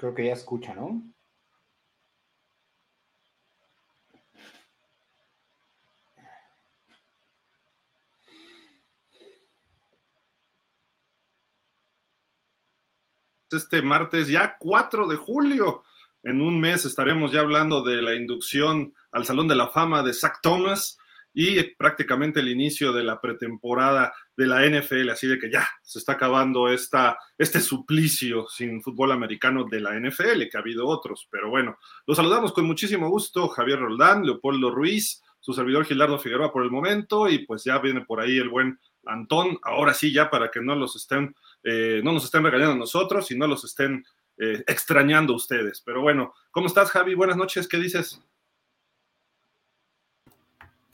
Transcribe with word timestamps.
Creo 0.00 0.14
que 0.14 0.24
ya 0.24 0.32
escucha, 0.32 0.74
¿no? 0.74 1.02
este 13.50 13.82
martes, 13.82 14.28
ya 14.28 14.56
4 14.58 15.06
de 15.06 15.16
julio. 15.16 15.82
En 16.22 16.40
un 16.40 16.58
mes 16.58 16.86
estaremos 16.86 17.32
ya 17.32 17.40
hablando 17.40 17.82
de 17.82 18.00
la 18.00 18.14
inducción 18.14 18.94
al 19.12 19.26
Salón 19.26 19.48
de 19.48 19.56
la 19.56 19.68
Fama 19.68 20.02
de 20.02 20.14
Zach 20.14 20.38
Thomas 20.40 20.98
y 21.32 21.62
prácticamente 21.74 22.40
el 22.40 22.48
inicio 22.48 22.92
de 22.92 23.04
la 23.04 23.20
pretemporada 23.20 24.12
de 24.36 24.46
la 24.46 24.66
NFL, 24.66 25.10
así 25.10 25.26
de 25.26 25.38
que 25.38 25.50
ya 25.50 25.68
se 25.82 25.98
está 25.98 26.12
acabando 26.12 26.68
esta, 26.68 27.18
este 27.38 27.60
suplicio 27.60 28.46
sin 28.48 28.82
fútbol 28.82 29.12
americano 29.12 29.64
de 29.64 29.80
la 29.80 29.98
NFL, 29.98 30.48
que 30.50 30.56
ha 30.56 30.60
habido 30.60 30.86
otros, 30.86 31.28
pero 31.30 31.50
bueno, 31.50 31.78
los 32.06 32.16
saludamos 32.16 32.52
con 32.52 32.64
muchísimo 32.64 33.08
gusto, 33.08 33.48
Javier 33.48 33.78
Roldán, 33.78 34.24
Leopoldo 34.24 34.70
Ruiz, 34.70 35.22
su 35.38 35.52
servidor 35.52 35.84
Gilardo 35.84 36.18
Figueroa 36.18 36.52
por 36.52 36.62
el 36.62 36.70
momento, 36.70 37.28
y 37.28 37.46
pues 37.46 37.64
ya 37.64 37.78
viene 37.78 38.02
por 38.02 38.20
ahí 38.20 38.36
el 38.38 38.48
buen 38.48 38.78
Antón, 39.06 39.58
ahora 39.62 39.94
sí 39.94 40.12
ya 40.12 40.28
para 40.28 40.50
que 40.50 40.60
no 40.60 40.74
los 40.74 40.94
estén 40.94 41.34
eh, 41.62 42.00
no 42.02 42.12
nos 42.12 42.24
estén 42.24 42.42
regañando 42.42 42.74
a 42.74 42.78
nosotros 42.78 43.30
y 43.30 43.36
no 43.36 43.46
los 43.46 43.64
estén 43.64 44.04
eh, 44.38 44.62
extrañando 44.66 45.34
ustedes. 45.34 45.82
Pero 45.84 46.00
bueno, 46.00 46.34
¿cómo 46.50 46.66
estás, 46.66 46.90
Javi? 46.90 47.14
Buenas 47.14 47.36
noches, 47.36 47.68
¿qué 47.68 47.76
dices? 47.76 48.22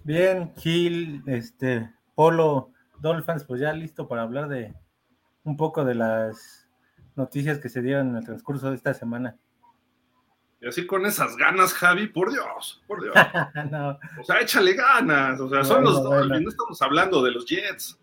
Bien, 0.07 0.55
Gil, 0.59 1.21
este, 1.27 1.91
Polo, 2.15 2.71
Dolphins, 3.01 3.43
pues 3.43 3.61
ya 3.61 3.73
listo 3.73 4.07
para 4.07 4.23
hablar 4.23 4.49
de 4.49 4.73
un 5.43 5.57
poco 5.57 5.85
de 5.85 5.97
las 5.97 6.69
noticias 7.17 7.59
que 7.59 7.69
se 7.69 7.83
dieron 7.83 8.11
en 8.11 8.19
el 8.19 8.25
transcurso 8.25 8.71
de 8.71 8.77
esta 8.77 8.95
semana. 8.95 9.37
Y 10.61 10.69
así 10.69 10.87
con 10.87 11.07
esas 11.07 11.37
ganas, 11.37 11.75
Javi, 11.75 12.07
por 12.07 12.31
Dios, 12.31 12.85
por 12.87 13.03
Dios. 13.03 13.17
O 14.21 14.25
sea, 14.25 14.41
échale 14.41 14.75
ganas. 14.75 15.41
O 15.41 15.49
sea, 15.51 15.65
son 15.65 15.83
los 15.83 16.01
Dolphins, 16.01 16.43
no 16.43 16.51
estamos 16.51 16.83
hablando 16.83 17.21
de 17.25 17.33
los 17.33 17.45
Jets. 17.45 17.99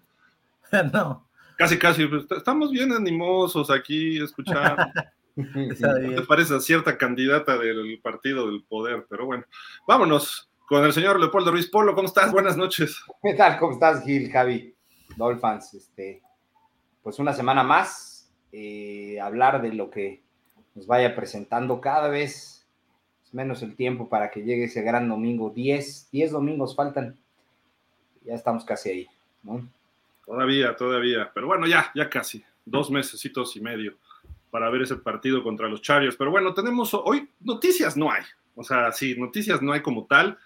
no. 0.91 1.25
Casi, 1.57 1.79
casi, 1.79 2.05
pues, 2.07 2.25
estamos 2.31 2.71
bien 2.71 2.91
animosos 2.91 3.71
aquí 3.71 4.21
escuchando. 4.21 4.83
te 5.37 6.21
parece 6.27 6.53
a 6.53 6.59
cierta 6.59 6.97
candidata 6.97 7.57
del 7.57 7.97
partido 8.03 8.47
del 8.47 8.61
poder, 8.65 9.05
pero 9.09 9.25
bueno, 9.25 9.45
vámonos 9.87 10.49
con 10.67 10.83
el 10.83 10.93
señor 10.93 11.19
Leopoldo 11.19 11.51
Ruiz 11.51 11.69
Polo. 11.69 11.95
¿Cómo 11.95 12.07
estás? 12.07 12.31
Buenas 12.31 12.57
noches. 12.57 13.03
¿Qué 13.21 13.33
tal? 13.33 13.57
¿Cómo 13.59 13.73
estás, 13.73 14.03
Gil, 14.03 14.31
Javi, 14.31 14.73
Dolphins? 15.15 15.73
Este, 15.73 16.21
pues 17.01 17.19
una 17.19 17.33
semana 17.33 17.63
más, 17.63 18.31
eh, 18.51 19.19
hablar 19.21 19.61
de 19.61 19.73
lo 19.73 19.89
que 19.89 20.23
nos 20.75 20.87
vaya 20.87 21.15
presentando 21.15 21.79
cada 21.81 22.07
vez 22.07 22.53
menos 23.33 23.63
el 23.63 23.75
tiempo 23.75 24.09
para 24.09 24.31
que 24.31 24.43
llegue 24.43 24.65
ese 24.65 24.81
gran 24.81 25.09
domingo. 25.09 25.49
Diez, 25.49 26.07
diez 26.11 26.31
domingos 26.31 26.75
faltan. 26.75 27.17
Ya 28.23 28.35
estamos 28.35 28.63
casi 28.63 28.89
ahí, 28.89 29.07
¿no? 29.41 29.67
Todavía, 30.25 30.75
todavía. 30.75 31.31
Pero 31.33 31.47
bueno, 31.47 31.67
ya, 31.67 31.91
ya 31.93 32.09
casi. 32.09 32.43
Dos 32.65 32.89
mesecitos 32.89 33.55
y 33.57 33.61
medio 33.61 33.95
para 34.49 34.69
ver 34.69 34.83
ese 34.83 34.95
partido 34.95 35.43
contra 35.43 35.67
los 35.67 35.81
Chargers. 35.81 36.15
Pero 36.15 36.31
bueno, 36.31 36.53
tenemos 36.53 36.93
hoy 36.93 37.27
noticias 37.41 37.97
no 37.97 38.09
hay. 38.11 38.23
O 38.55 38.63
sea, 38.63 38.91
sí, 38.91 39.15
noticias 39.17 39.61
no 39.61 39.73
hay 39.73 39.81
como 39.81 40.05
tal. 40.05 40.37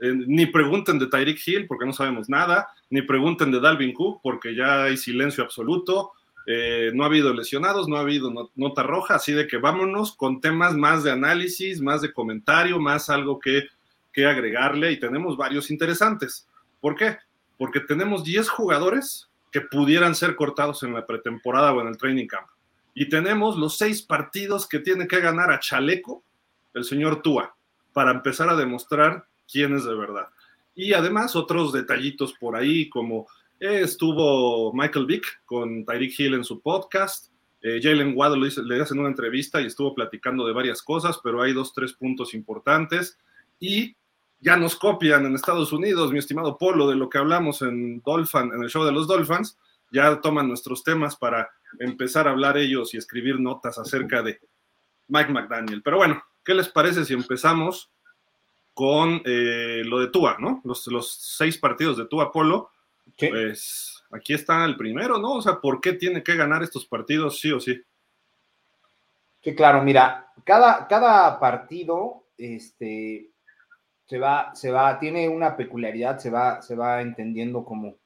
Eh, 0.00 0.12
ni 0.14 0.46
pregunten 0.46 0.98
de 0.98 1.06
Tyreek 1.06 1.40
Hill 1.46 1.66
porque 1.66 1.86
no 1.86 1.92
sabemos 1.92 2.28
nada. 2.28 2.68
Ni 2.90 3.02
pregunten 3.02 3.50
de 3.50 3.60
Dalvin 3.60 3.92
Cook 3.92 4.20
porque 4.22 4.54
ya 4.54 4.84
hay 4.84 4.96
silencio 4.96 5.44
absoluto. 5.44 6.12
Eh, 6.46 6.90
no 6.94 7.04
ha 7.04 7.06
habido 7.06 7.34
lesionados, 7.34 7.88
no 7.88 7.96
ha 7.96 8.00
habido 8.00 8.32
nota 8.54 8.82
roja. 8.82 9.16
Así 9.16 9.32
de 9.32 9.46
que 9.46 9.58
vámonos 9.58 10.16
con 10.16 10.40
temas 10.40 10.74
más 10.76 11.04
de 11.04 11.12
análisis, 11.12 11.80
más 11.80 12.00
de 12.00 12.12
comentario, 12.12 12.78
más 12.80 13.10
algo 13.10 13.38
que, 13.38 13.68
que 14.12 14.26
agregarle. 14.26 14.92
Y 14.92 15.00
tenemos 15.00 15.36
varios 15.36 15.70
interesantes. 15.70 16.48
¿Por 16.80 16.96
qué? 16.96 17.18
porque 17.60 17.80
tenemos 17.80 18.24
10 18.24 18.48
jugadores 18.48 19.28
que 19.52 19.60
pudieran 19.60 20.14
ser 20.14 20.34
cortados 20.34 20.82
en 20.82 20.94
la 20.94 21.04
pretemporada 21.04 21.74
o 21.74 21.82
en 21.82 21.88
el 21.88 21.98
training 21.98 22.26
camp. 22.26 22.48
Y 22.94 23.10
tenemos 23.10 23.58
los 23.58 23.76
seis 23.76 24.00
partidos 24.00 24.66
que 24.66 24.78
tiene 24.78 25.06
que 25.06 25.20
ganar 25.20 25.50
a 25.50 25.60
Chaleco, 25.60 26.24
el 26.72 26.84
señor 26.84 27.20
Tua, 27.20 27.54
para 27.92 28.12
empezar 28.12 28.48
a 28.48 28.56
demostrar 28.56 29.26
quién 29.50 29.74
es 29.74 29.84
de 29.84 29.94
verdad. 29.94 30.28
Y 30.74 30.92
además 30.92 31.36
otros 31.36 31.72
detallitos 31.72 32.34
por 32.34 32.56
ahí, 32.56 32.88
como 32.88 33.26
eh, 33.58 33.80
estuvo 33.82 34.72
Michael 34.72 35.06
Vick 35.06 35.42
con 35.44 35.84
Tyreek 35.84 36.18
Hill 36.18 36.34
en 36.34 36.44
su 36.44 36.60
podcast, 36.60 37.30
eh, 37.62 37.78
Jalen 37.82 38.14
Waddle 38.16 38.50
le, 38.64 38.82
hacen 38.82 38.98
una 38.98 39.08
entrevista 39.08 39.60
y 39.60 39.66
estuvo 39.66 39.94
platicando 39.94 40.46
de 40.46 40.54
varias 40.54 40.82
cosas, 40.82 41.20
pero 41.22 41.42
hay 41.42 41.52
dos, 41.52 41.74
tres 41.74 41.92
puntos 41.92 42.32
importantes. 42.32 43.18
Y 43.58 43.96
ya 44.38 44.56
nos 44.56 44.76
copian 44.76 45.26
en 45.26 45.34
Estados 45.34 45.72
Unidos, 45.72 46.12
mi 46.12 46.18
estimado 46.18 46.56
Polo, 46.56 46.88
de 46.88 46.96
lo 46.96 47.10
que 47.10 47.18
hablamos 47.18 47.60
en 47.60 48.00
Dolphin, 48.00 48.52
en 48.54 48.62
el 48.62 48.70
show 48.70 48.84
de 48.84 48.92
los 48.92 49.06
Dolphins, 49.06 49.58
ya 49.92 50.20
toman 50.20 50.48
nuestros 50.48 50.82
temas 50.82 51.16
para 51.16 51.50
empezar 51.78 52.26
a 52.26 52.30
hablar 52.30 52.56
ellos 52.56 52.94
y 52.94 52.96
escribir 52.96 53.38
notas 53.38 53.78
acerca 53.78 54.22
de 54.22 54.40
Mike 55.08 55.32
McDaniel. 55.32 55.82
Pero 55.82 55.98
bueno, 55.98 56.22
¿qué 56.42 56.54
les 56.54 56.68
parece 56.68 57.04
si 57.04 57.12
empezamos 57.12 57.90
con 58.74 59.22
eh, 59.24 59.82
lo 59.84 59.98
de 60.00 60.08
Tua, 60.08 60.36
¿no? 60.38 60.60
Los, 60.64 60.86
los 60.86 61.12
seis 61.12 61.58
partidos 61.58 61.96
de 61.96 62.06
Tua 62.06 62.32
Polo. 62.32 62.70
Pues 63.18 64.02
aquí 64.10 64.34
está 64.34 64.64
el 64.64 64.76
primero, 64.76 65.18
¿no? 65.18 65.34
O 65.34 65.42
sea, 65.42 65.60
¿por 65.60 65.80
qué 65.80 65.92
tiene 65.92 66.22
que 66.22 66.36
ganar 66.36 66.62
estos 66.62 66.86
partidos 66.86 67.38
sí 67.40 67.52
o 67.52 67.60
sí? 67.60 67.82
Sí, 69.42 69.54
claro, 69.54 69.82
mira, 69.82 70.32
cada, 70.44 70.86
cada 70.86 71.38
partido, 71.40 72.26
este, 72.36 73.30
se 74.06 74.18
va, 74.18 74.54
se 74.54 74.70
va, 74.70 74.98
tiene 74.98 75.28
una 75.28 75.56
peculiaridad, 75.56 76.18
se 76.18 76.30
va, 76.30 76.60
se 76.62 76.74
va 76.74 77.00
entendiendo 77.00 77.64
como, 77.64 77.96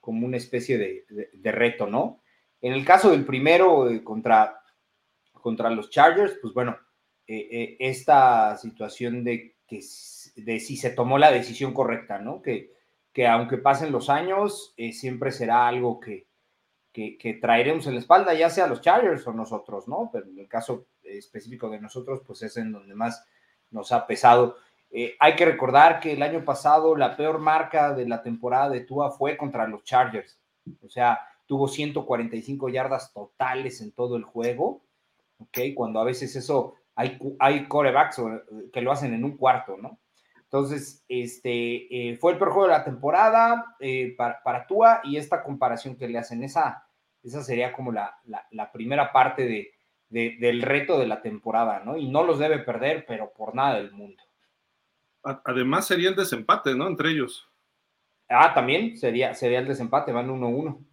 como 0.00 0.26
una 0.26 0.36
especie 0.36 0.78
de, 0.78 1.52
reto, 1.52 1.86
¿no? 1.86 2.20
En 2.60 2.72
el 2.72 2.84
caso 2.84 3.10
del 3.10 3.24
primero 3.24 3.90
eh, 3.90 4.02
contra, 4.02 4.60
contra 5.32 5.70
los 5.70 5.90
Chargers, 5.90 6.38
pues 6.40 6.54
bueno, 6.54 6.76
eh, 7.26 7.76
esta 7.80 8.56
situación 8.56 9.24
de 9.24 9.53
que 9.66 9.80
de 10.36 10.60
si 10.60 10.76
se 10.76 10.90
tomó 10.90 11.18
la 11.18 11.30
decisión 11.30 11.72
correcta, 11.72 12.18
¿no? 12.18 12.42
Que, 12.42 12.72
que 13.12 13.26
aunque 13.26 13.58
pasen 13.58 13.92
los 13.92 14.10
años, 14.10 14.74
siempre 14.92 15.30
será 15.30 15.68
algo 15.68 16.00
que, 16.00 16.26
que, 16.92 17.16
que, 17.16 17.34
traeremos 17.34 17.86
en 17.86 17.94
la 17.94 18.00
espalda, 18.00 18.34
ya 18.34 18.50
sea 18.50 18.66
los 18.66 18.80
Chargers 18.80 19.26
o 19.26 19.32
nosotros, 19.32 19.88
¿no? 19.88 20.10
Pero 20.12 20.26
en 20.26 20.38
el 20.38 20.48
caso 20.48 20.86
específico 21.02 21.70
de 21.70 21.80
nosotros, 21.80 22.22
pues 22.26 22.42
es 22.42 22.56
en 22.56 22.72
donde 22.72 22.94
más 22.94 23.24
nos 23.70 23.92
ha 23.92 24.06
pesado. 24.06 24.56
Eh, 24.90 25.16
hay 25.18 25.34
que 25.34 25.44
recordar 25.44 25.98
que 25.98 26.12
el 26.12 26.22
año 26.22 26.44
pasado 26.44 26.94
la 26.94 27.16
peor 27.16 27.40
marca 27.40 27.92
de 27.92 28.06
la 28.06 28.22
temporada 28.22 28.70
de 28.70 28.80
Tua 28.80 29.10
fue 29.10 29.36
contra 29.36 29.66
los 29.66 29.82
Chargers. 29.82 30.38
O 30.82 30.88
sea, 30.88 31.18
tuvo 31.46 31.66
145 31.66 32.68
yardas 32.68 33.12
totales 33.12 33.80
en 33.80 33.92
todo 33.92 34.16
el 34.16 34.22
juego. 34.22 34.82
¿Ok? 35.38 35.58
Cuando 35.74 35.98
a 35.98 36.04
veces 36.04 36.36
eso 36.36 36.74
hay, 36.94 37.18
hay 37.38 37.66
corebacks 37.66 38.20
que 38.72 38.80
lo 38.80 38.92
hacen 38.92 39.14
en 39.14 39.24
un 39.24 39.36
cuarto, 39.36 39.76
¿no? 39.76 40.00
Entonces, 40.42 41.04
este 41.08 42.10
eh, 42.10 42.16
fue 42.16 42.32
el 42.32 42.38
peor 42.38 42.52
juego 42.52 42.68
de 42.68 42.74
la 42.74 42.84
temporada 42.84 43.76
eh, 43.80 44.14
para, 44.16 44.66
Tua 44.66 45.00
y 45.02 45.16
esta 45.16 45.42
comparación 45.42 45.96
que 45.96 46.08
le 46.08 46.18
hacen, 46.18 46.44
esa, 46.44 46.86
esa 47.22 47.42
sería 47.42 47.72
como 47.72 47.90
la, 47.90 48.20
primera 48.72 49.12
parte 49.12 49.72
del 50.08 50.62
reto 50.62 50.98
de 50.98 51.06
la 51.06 51.22
temporada, 51.22 51.82
¿no? 51.84 51.96
Y 51.96 52.08
no 52.08 52.22
los 52.22 52.38
debe 52.38 52.60
perder, 52.60 53.04
pero 53.06 53.32
por 53.32 53.54
nada 53.54 53.74
del 53.74 53.90
mundo 53.90 54.22
además 55.24 55.86
sería 55.86 56.10
el 56.10 56.16
desempate, 56.16 56.74
¿no? 56.74 56.86
Entre 56.86 57.10
ellos. 57.10 57.48
Ah, 58.28 58.52
también 58.54 58.96
sería, 58.96 59.34
sería 59.34 59.60
el 59.60 59.66
desempate, 59.66 60.12
van 60.12 60.28
1-1. 60.28 60.84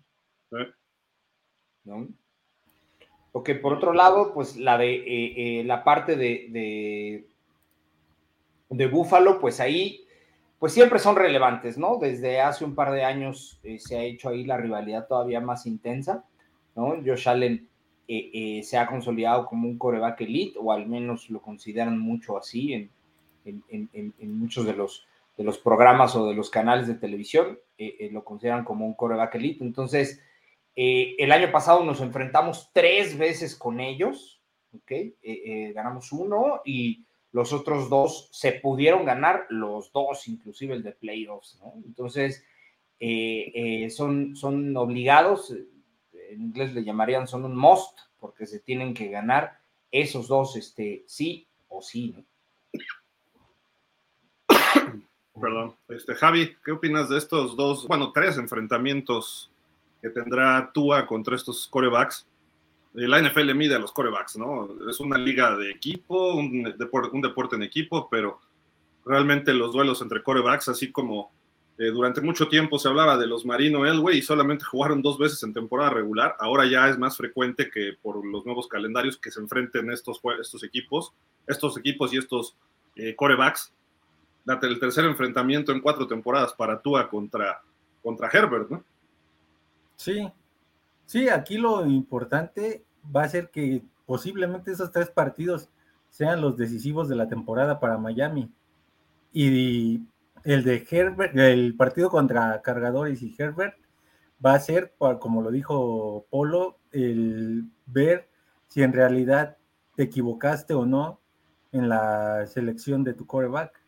¿No? 1.84 2.08
Ok, 3.34 3.52
por 3.62 3.74
otro 3.74 3.94
lado, 3.94 4.34
pues 4.34 4.58
la 4.58 4.78
de 4.78 4.94
eh, 4.94 5.60
eh, 5.60 5.64
la 5.64 5.84
parte 5.84 6.16
de, 6.16 6.48
de, 6.50 7.28
de 8.70 8.90
pues 9.40 9.60
ahí, 9.60 10.06
pues 10.60 10.74
siempre 10.74 11.00
son 11.00 11.16
relevantes, 11.16 11.78
¿no? 11.78 11.98
Desde 11.98 12.42
hace 12.42 12.66
un 12.66 12.76
par 12.76 12.92
de 12.92 13.04
años 13.04 13.60
eh, 13.64 13.80
se 13.80 13.98
ha 13.98 14.04
hecho 14.04 14.30
ahí 14.30 14.44
la 14.44 14.58
rivalidad 14.58 15.08
todavía 15.08 15.40
más 15.40 15.66
intensa, 15.66 16.26
¿no? 16.76 16.98
Josh 17.06 17.30
Allen 17.30 17.68
se 18.08 18.78
ha 18.78 18.88
consolidado 18.88 19.46
como 19.46 19.70
un 19.70 19.78
coreback 19.78 20.20
elite, 20.22 20.60
o 20.62 20.74
al 20.74 20.86
menos 20.86 21.30
lo 21.30 21.42
consideran 21.42 21.98
mucho 21.98 22.38
así 22.38 22.74
en, 22.74 22.90
en, 23.46 24.40
muchos 24.40 24.66
de 24.66 24.74
los, 24.74 25.08
de 25.38 25.44
los 25.44 25.58
programas 25.58 26.16
o 26.16 26.28
de 26.28 26.36
los 26.36 26.50
canales 26.50 26.88
de 26.88 26.96
televisión, 26.96 27.60
eh, 27.78 27.96
eh, 28.00 28.10
lo 28.12 28.24
consideran 28.24 28.64
como 28.64 28.86
un 28.86 28.94
coreback 28.94 29.36
elite. 29.36 29.64
Entonces, 29.64 30.22
eh, 30.76 31.16
el 31.18 31.32
año 31.32 31.52
pasado 31.52 31.84
nos 31.84 32.02
enfrentamos 32.02 32.70
tres 32.74 33.18
veces 33.18 33.56
con 33.56 33.80
ellos, 33.80 34.42
¿ok? 34.74 34.92
ganamos 35.74 36.12
uno 36.12 36.62
y 36.64 37.06
los 37.34 37.54
otros 37.54 37.90
dos 37.90 38.30
se 38.32 38.54
pudieron 38.54 39.06
ganar, 39.06 39.46
los 39.50 39.92
dos, 39.92 40.28
inclusive 40.28 40.76
el 40.76 40.84
de 40.84 40.92
playoffs, 40.94 41.60
¿no? 41.62 41.74
Entonces, 41.86 42.46
son, 43.96 44.36
son 44.36 44.78
obligados, 44.78 45.54
en 46.14 46.42
inglés 46.42 46.74
le 46.74 46.84
llamarían, 46.84 47.28
son 47.28 47.46
un 47.46 47.56
must, 47.56 48.00
porque 48.20 48.46
se 48.46 48.60
tienen 48.60 48.94
que 48.94 49.10
ganar 49.10 49.60
esos 49.92 50.28
dos, 50.28 50.56
este, 50.56 51.04
sí 51.08 51.48
o 51.68 51.82
sí, 51.82 52.16
¿no? 52.16 52.24
Perdón. 55.40 55.76
Este, 55.90 56.14
Javi, 56.14 56.56
¿qué 56.64 56.72
opinas 56.72 57.10
de 57.10 57.18
estos 57.18 57.56
dos, 57.56 57.88
bueno, 57.88 58.12
tres 58.14 58.38
enfrentamientos 58.38 59.51
que 60.02 60.10
tendrá 60.10 60.72
Tua 60.74 61.06
contra 61.06 61.36
estos 61.36 61.68
corebacks? 61.68 62.28
Eh, 62.96 63.08
la 63.08 63.22
NFL 63.22 63.54
mide 63.54 63.76
a 63.76 63.80
los 63.80 63.92
corebacks, 63.92 64.38
¿no? 64.38 64.70
Es 64.90 65.00
una 65.00 65.18
liga 65.18 65.56
de 65.56 65.72
equipo, 65.72 66.34
un 66.36 66.64
deporte, 66.78 67.10
un 67.14 67.22
deporte 67.22 67.56
en 67.56 67.64
equipo, 67.64 68.08
pero 68.10 68.40
realmente 69.06 69.54
los 69.54 69.74
duelos 69.74 70.02
entre 70.02 70.24
corebacks, 70.24 70.68
así 70.68 70.92
como 70.92 71.32
eh, 71.78 71.86
durante 71.86 72.22
mucho 72.22 72.48
tiempo 72.48 72.78
se 72.78 72.90
hablaba 72.90 73.18
de 73.18 73.26
los 73.26 73.46
Marino 73.46 73.86
Elway 73.86 74.20
y 74.20 74.22
solamente 74.22 74.66
jugaron 74.70 75.02
dos 75.02 75.18
veces 75.18 75.42
en 75.44 75.54
temporada 75.54 75.90
regular. 75.90 76.36
Ahora 76.40 76.66
ya 76.66 76.90
es 76.90 76.98
más 76.98 77.18
frecuente 77.18 77.70
que 77.70 77.94
por 78.02 78.24
los 78.26 78.46
nuevos 78.46 78.68
calendarios 78.68 79.18
que 79.18 79.32
se 79.32 79.40
enfrenten 79.40 79.92
estos, 79.92 80.22
estos 80.40 80.64
equipos, 80.64 81.14
estos 81.48 81.78
equipos 81.78 82.14
y 82.14 82.18
estos 82.18 82.56
eh, 82.96 83.16
corebacks. 83.16 83.74
El 84.62 84.80
tercer 84.80 85.06
enfrentamiento 85.06 85.72
en 85.72 85.82
cuatro 85.82 86.08
temporadas 86.08 86.54
para 86.54 86.82
Tua 86.82 87.10
contra, 87.10 87.62
contra 88.04 88.30
Herbert, 88.32 88.70
¿no? 88.70 88.84
Sí, 90.02 90.28
sí, 91.06 91.30
aquí 91.30 91.60
lo 91.60 91.86
importante 91.86 92.84
va 93.16 93.22
a 93.22 93.30
ser 93.30 93.52
que 93.52 93.84
posiblemente 94.08 94.72
esos 94.72 94.92
tres 94.92 95.12
partidos 95.12 95.70
sean 96.10 96.42
los 96.42 96.58
decisivos 96.58 97.08
de 97.08 97.16
la 97.16 97.28
temporada 97.28 97.80
para 97.80 98.00
Miami. 98.00 98.52
Y 99.32 100.02
el 100.44 100.64
de 100.64 100.88
Herbert, 100.90 101.38
el 101.38 101.76
partido 101.76 102.10
contra 102.10 102.64
Cargadores 102.64 103.22
y 103.22 103.36
Herbert 103.38 103.76
va 104.44 104.56
a 104.56 104.60
ser, 104.60 104.96
como 105.20 105.44
lo 105.44 105.52
dijo 105.52 106.26
Polo, 106.32 106.80
el 106.92 107.70
ver 107.86 108.28
si 108.70 108.82
en 108.82 108.94
realidad 108.94 109.58
te 109.96 110.02
equivocaste 110.02 110.74
o 110.74 110.84
no 110.88 111.20
en 111.72 111.90
la 111.90 112.48
selección 112.48 113.04
de 113.04 113.14
tu 113.14 113.28
coreback. 113.28 113.80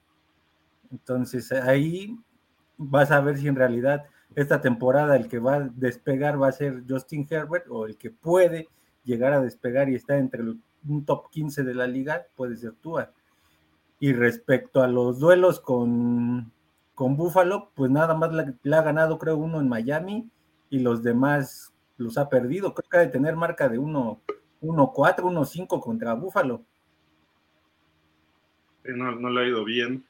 Entonces 0.91 1.51
ahí 1.51 2.19
vas 2.77 3.09
a 3.09 3.19
ver 3.19 3.39
si 3.39 3.47
en 3.47 3.55
realidad 3.55 4.05
esta 4.35 4.61
temporada 4.61 5.15
el 5.15 5.27
que 5.27 5.39
va 5.39 5.55
a 5.55 5.69
despegar 5.75 6.41
va 6.41 6.47
a 6.47 6.53
ser 6.53 6.83
Justin 6.87 7.27
Herbert 7.29 7.65
o 7.69 7.85
el 7.85 7.97
que 7.97 8.09
puede 8.09 8.67
llegar 9.03 9.33
a 9.33 9.41
despegar 9.41 9.89
y 9.89 9.95
está 9.95 10.17
entre 10.17 10.41
un 10.41 11.05
top 11.05 11.29
15 11.29 11.63
de 11.63 11.73
la 11.73 11.87
liga 11.87 12.25
puede 12.35 12.55
ser 12.55 12.73
Tua. 12.73 13.11
Y 13.99 14.13
respecto 14.13 14.81
a 14.81 14.87
los 14.87 15.19
duelos 15.19 15.59
con, 15.59 16.51
con 16.93 17.15
Buffalo, 17.15 17.69
pues 17.75 17.89
nada 17.89 18.15
más 18.15 18.31
le, 18.33 18.75
ha 18.75 18.81
ganado, 18.81 19.17
creo, 19.17 19.37
uno 19.37 19.61
en 19.61 19.69
Miami 19.69 20.29
y 20.69 20.79
los 20.79 21.03
demás 21.03 21.73
los 21.97 22.17
ha 22.17 22.27
perdido. 22.27 22.73
Creo 22.73 22.89
que 22.89 22.97
ha 22.97 23.01
de 23.01 23.07
tener 23.07 23.35
marca 23.35 23.69
de 23.69 23.79
1-4, 23.79 24.17
1-5 24.61 25.79
contra 25.79 26.13
Buffalo. 26.15 26.63
No, 28.83 29.11
no, 29.13 29.29
le 29.29 29.41
ha 29.41 29.47
ido 29.47 29.63
bien, 29.63 30.03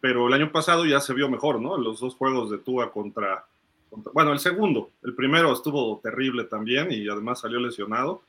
pero 0.00 0.28
el 0.28 0.34
año 0.34 0.52
pasado 0.52 0.86
ya 0.86 1.00
se 1.00 1.14
vio 1.14 1.28
mejor, 1.28 1.60
¿no? 1.60 1.76
Los 1.76 1.98
dos 1.98 2.14
juegos 2.14 2.48
de 2.48 2.58
Tua 2.58 2.92
contra, 2.92 3.44
contra, 3.94 4.12
Bueno, 4.12 4.32
el 4.32 4.38
segundo, 4.38 4.90
el 5.02 5.14
primero 5.14 5.52
estuvo 5.52 6.00
terrible 6.02 6.44
también 6.44 6.90
y 6.90 7.08
además 7.08 7.40
salió 7.40 7.60
lesionado. 7.60 8.22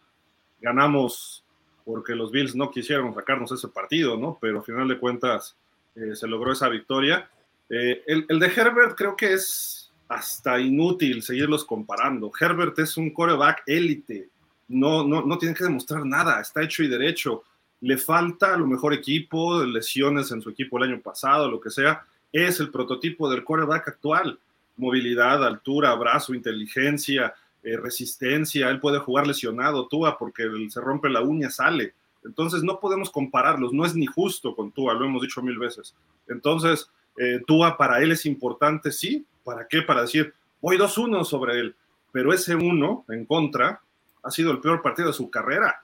Ganamos 0.62 1.44
porque 1.84 2.16
los 2.16 2.32
Bills 2.32 2.56
no 2.56 2.72
quisieron 2.72 3.14
sacarnos 3.14 3.52
ese 3.52 3.68
partido, 3.68 4.18
¿no? 4.18 4.38
Pero 4.42 4.60
a 4.60 4.64
final 4.64 4.88
de 4.88 5.00
cuentas 5.00 5.56
eh, 5.95 6.16
se 6.16 6.28
logró 6.28 6.52
esa 6.52 6.68
victoria. 6.68 7.30
Eh, 7.69 8.04
el, 8.07 8.26
el, 8.28 8.40
de 8.40 8.48
Herbert 8.48 8.98
creo 8.98 9.16
que 9.16 9.34
es 9.34 9.92
hasta 10.07 10.60
inútil 10.60 11.22
seguirlos 11.22 11.66
comparando. 11.66 12.31
Herbert 12.40 12.78
es 12.80 12.98
un 12.98 13.12
coreback 13.12 13.64
élite, 13.68 14.30
no, 14.68 15.06
no, 15.06 15.24
no 15.24 15.38
tiene 15.38 15.56
que 15.56 15.64
demostrar 15.64 16.06
nada, 16.06 16.42
está 16.42 16.64
hecho 16.64 16.84
y 16.84 16.88
derecho. 16.88 17.44
Le 17.81 17.98
falta 17.98 18.54
a 18.54 18.57
lo 18.57 18.68
mejor 18.68 18.94
equipo, 18.94 19.64
lesiones 19.64 20.31
en 20.31 20.42
su 20.42 20.50
equipo 20.50 20.78
el 20.78 20.92
año 20.92 21.02
pasado, 21.02 21.50
lo 21.50 21.60
que 21.60 21.69
sea. 21.69 22.04
Es 22.31 22.60
el 22.60 22.72
prototipo 22.72 23.30
del 23.30 23.44
coreback 23.44 23.88
actual. 23.88 24.40
Movilidad, 24.78 25.46
altura, 25.46 25.94
brazo, 25.96 26.34
inteligencia, 26.34 27.34
eh, 27.64 27.78
resistencia, 27.78 28.70
él 28.70 28.80
puede 28.80 29.00
jugar 29.00 29.26
lesionado, 29.26 29.88
Tua, 29.88 30.18
porque 30.18 30.44
se 30.70 30.82
rompe 30.82 31.10
la 31.10 31.22
uña, 31.22 31.50
sale. 31.50 31.94
Entonces 32.24 32.64
no 32.64 32.80
podemos 32.80 33.10
compararlos, 33.10 33.74
no 33.74 33.86
es 33.86 33.96
ni 33.96 34.06
justo 34.06 34.56
con 34.56 34.72
Tua, 34.72 34.94
lo 34.94 35.06
hemos 35.06 35.22
dicho 35.22 35.42
mil 35.42 35.58
veces. 35.58 35.96
Entonces, 36.28 36.90
eh, 37.18 37.42
Tua 37.46 37.78
para 37.78 38.02
él 38.02 38.12
es 38.12 38.26
importante, 38.26 38.92
sí, 38.92 39.26
¿para 39.44 39.68
qué? 39.68 39.82
Para 39.82 40.02
decir, 40.02 40.34
voy 40.62 40.78
2-1 40.78 41.24
sobre 41.24 41.60
él, 41.60 41.76
pero 42.12 42.34
ese 42.34 42.56
1 42.56 43.06
en 43.10 43.26
contra 43.26 43.82
ha 44.24 44.32
sido 44.32 44.52
el 44.52 44.60
peor 44.60 44.82
partido 44.82 45.08
de 45.08 45.14
su 45.14 45.30
carrera. 45.30 45.84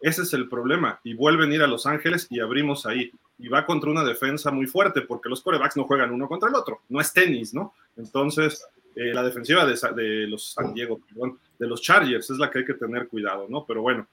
Ese 0.00 0.22
es 0.22 0.32
el 0.32 0.48
problema. 0.48 1.00
Y 1.04 1.14
vuelven 1.14 1.50
a 1.50 1.54
ir 1.54 1.62
a 1.62 1.66
Los 1.66 1.86
Ángeles 1.86 2.26
y 2.30 2.40
abrimos 2.40 2.86
ahí. 2.86 3.10
Y 3.38 3.48
va 3.48 3.66
contra 3.66 3.90
una 3.90 4.04
defensa 4.04 4.50
muy 4.50 4.66
fuerte, 4.66 5.02
porque 5.02 5.28
los 5.28 5.42
corebacks 5.42 5.76
no 5.76 5.84
juegan 5.84 6.10
uno 6.10 6.26
contra 6.26 6.48
el 6.48 6.54
otro. 6.54 6.82
No 6.88 7.00
es 7.00 7.12
tenis, 7.12 7.52
¿no? 7.52 7.74
Entonces, 7.96 8.66
eh, 8.96 9.12
la 9.12 9.22
defensiva 9.22 9.66
de, 9.66 10.26
los 10.26 10.52
San 10.52 10.72
Diego, 10.72 10.98
perdón, 11.06 11.38
de 11.58 11.66
los 11.66 11.82
Chargers 11.82 12.30
es 12.30 12.38
la 12.38 12.50
que 12.50 12.60
hay 12.60 12.64
que 12.64 12.74
tener 12.74 13.08
cuidado, 13.08 13.46
¿no? 13.48 13.66
Pero 13.66 13.82
bueno, 13.82 14.06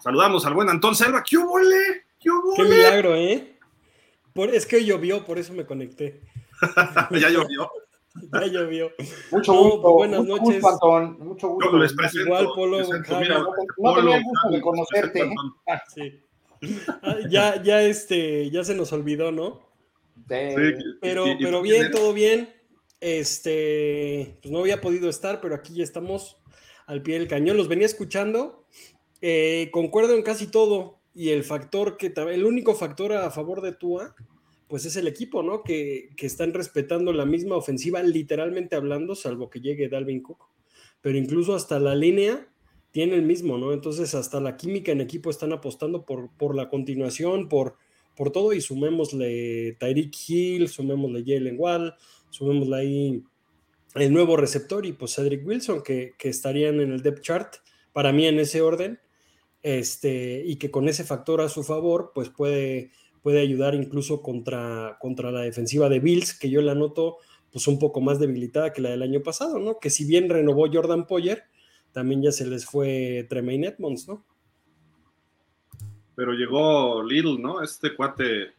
saludamos 0.00 0.44
al 0.44 0.54
buen 0.54 0.68
Antón 0.68 0.96
Selva. 0.96 1.22
¡Qué 1.22 1.36
huele! 1.36 2.04
¡Qué, 2.18 2.30
¡Qué 2.56 2.62
milagro, 2.64 3.14
eh! 3.14 3.54
Por, 4.32 4.50
es 4.50 4.66
que 4.66 4.84
llovió, 4.84 5.24
por 5.24 5.38
eso 5.38 5.52
me 5.52 5.64
conecté. 5.64 6.20
ya 7.12 7.30
llovió. 7.30 7.70
ya 8.32 8.46
llovió. 8.46 8.90
Mucho 9.30 9.52
gusto. 9.52 9.82
Pues, 9.82 9.94
buenas 9.94 10.20
mucho 10.20 10.42
noches. 10.42 10.62
Gusto, 10.62 10.96
Antón. 10.96 11.28
Mucho 11.28 11.48
gusto. 11.50 11.70
Yo 11.70 11.78
les 11.78 11.92
presento, 11.92 12.26
Igual, 12.26 12.48
Polo. 12.56 12.76
presento, 12.78 13.20
mira, 13.20 13.38
no, 13.38 13.46
no 13.78 13.94
tenía 13.94 14.16
el 14.16 14.24
gusto 14.24 14.50
de 14.50 14.60
conocerte. 14.60 15.30
Sí. 15.94 16.20
Ah, 17.02 17.18
ya, 17.28 17.62
ya, 17.62 17.82
este, 17.82 18.50
ya 18.50 18.64
se 18.64 18.74
nos 18.74 18.92
olvidó, 18.92 19.32
¿no? 19.32 19.60
Sí. 20.28 20.34
Pero, 21.00 21.26
y, 21.26 21.36
pero 21.38 21.62
bien, 21.62 21.90
todo 21.90 22.12
bien. 22.12 22.48
Este, 23.00 24.38
pues 24.40 24.50
no 24.50 24.60
había 24.60 24.80
podido 24.80 25.10
estar, 25.10 25.40
pero 25.40 25.54
aquí 25.54 25.74
ya 25.74 25.84
estamos 25.84 26.38
al 26.86 27.02
pie 27.02 27.18
del 27.18 27.28
cañón. 27.28 27.56
Los 27.56 27.68
venía 27.68 27.86
escuchando. 27.86 28.66
Eh, 29.20 29.68
concuerdo 29.72 30.14
en 30.14 30.22
casi 30.22 30.46
todo. 30.46 31.00
Y 31.14 31.30
el 31.30 31.44
factor 31.44 31.96
que 31.96 32.12
el 32.16 32.44
único 32.44 32.74
factor 32.74 33.12
a 33.12 33.30
favor 33.30 33.60
de 33.60 33.72
Tua, 33.72 34.16
pues 34.66 34.84
es 34.84 34.96
el 34.96 35.06
equipo, 35.06 35.42
¿no? 35.42 35.62
Que, 35.62 36.10
que 36.16 36.26
están 36.26 36.52
respetando 36.52 37.12
la 37.12 37.24
misma 37.24 37.56
ofensiva, 37.56 38.02
literalmente 38.02 38.74
hablando, 38.74 39.14
salvo 39.14 39.48
que 39.48 39.60
llegue 39.60 39.88
Dalvin 39.88 40.22
Cook. 40.22 40.48
Pero 41.00 41.16
incluso 41.18 41.54
hasta 41.54 41.78
la 41.78 41.94
línea 41.94 42.48
tiene 42.94 43.16
el 43.16 43.22
mismo, 43.22 43.58
¿no? 43.58 43.72
Entonces, 43.72 44.14
hasta 44.14 44.38
la 44.38 44.56
química 44.56 44.92
en 44.92 45.00
equipo 45.00 45.28
están 45.28 45.52
apostando 45.52 46.06
por, 46.06 46.30
por 46.36 46.54
la 46.54 46.68
continuación, 46.68 47.48
por, 47.48 47.74
por 48.14 48.30
todo, 48.30 48.52
y 48.52 48.60
sumémosle 48.60 49.76
Tyreek 49.80 50.14
Hill, 50.28 50.68
sumémosle 50.68 51.24
Jalen 51.26 51.56
Wall, 51.58 51.94
subimos 52.30 52.72
ahí 52.72 53.24
el 53.96 54.12
nuevo 54.12 54.36
receptor 54.36 54.86
y 54.86 54.92
pues 54.92 55.12
Cedric 55.16 55.44
Wilson, 55.44 55.82
que, 55.82 56.14
estarían 56.20 56.78
en 56.78 56.92
el 56.92 57.02
depth 57.02 57.22
chart, 57.22 57.56
para 57.92 58.12
mí 58.12 58.28
en 58.28 58.38
ese 58.38 58.60
orden, 58.60 59.00
este, 59.64 60.44
y 60.46 60.54
que 60.54 60.70
con 60.70 60.88
ese 60.88 61.02
factor 61.02 61.40
a 61.40 61.48
su 61.48 61.64
favor, 61.64 62.12
pues 62.14 62.28
puede, 62.28 62.92
puede 63.22 63.40
ayudar 63.40 63.74
incluso 63.74 64.22
contra, 64.22 64.98
contra 65.00 65.32
la 65.32 65.40
defensiva 65.40 65.88
de 65.88 65.98
Bills, 65.98 66.38
que 66.38 66.48
yo 66.48 66.62
la 66.62 66.76
noto 66.76 67.16
pues 67.50 67.66
un 67.66 67.80
poco 67.80 68.00
más 68.00 68.20
debilitada 68.20 68.72
que 68.72 68.82
la 68.82 68.90
del 68.90 69.02
año 69.02 69.20
pasado, 69.24 69.58
¿no? 69.58 69.80
Que 69.80 69.90
si 69.90 70.04
bien 70.04 70.28
renovó 70.28 70.68
Jordan 70.72 71.08
Poyer, 71.08 71.42
también 71.94 72.22
ya 72.22 72.32
se 72.32 72.46
les 72.46 72.66
fue 72.66 73.24
Tremaine 73.30 73.68
Edmonds, 73.68 74.06
¿no? 74.06 74.26
Pero 76.16 76.32
llegó 76.32 77.02
Little, 77.02 77.38
¿no? 77.38 77.62
Este 77.62 77.94
cuate. 77.94 78.52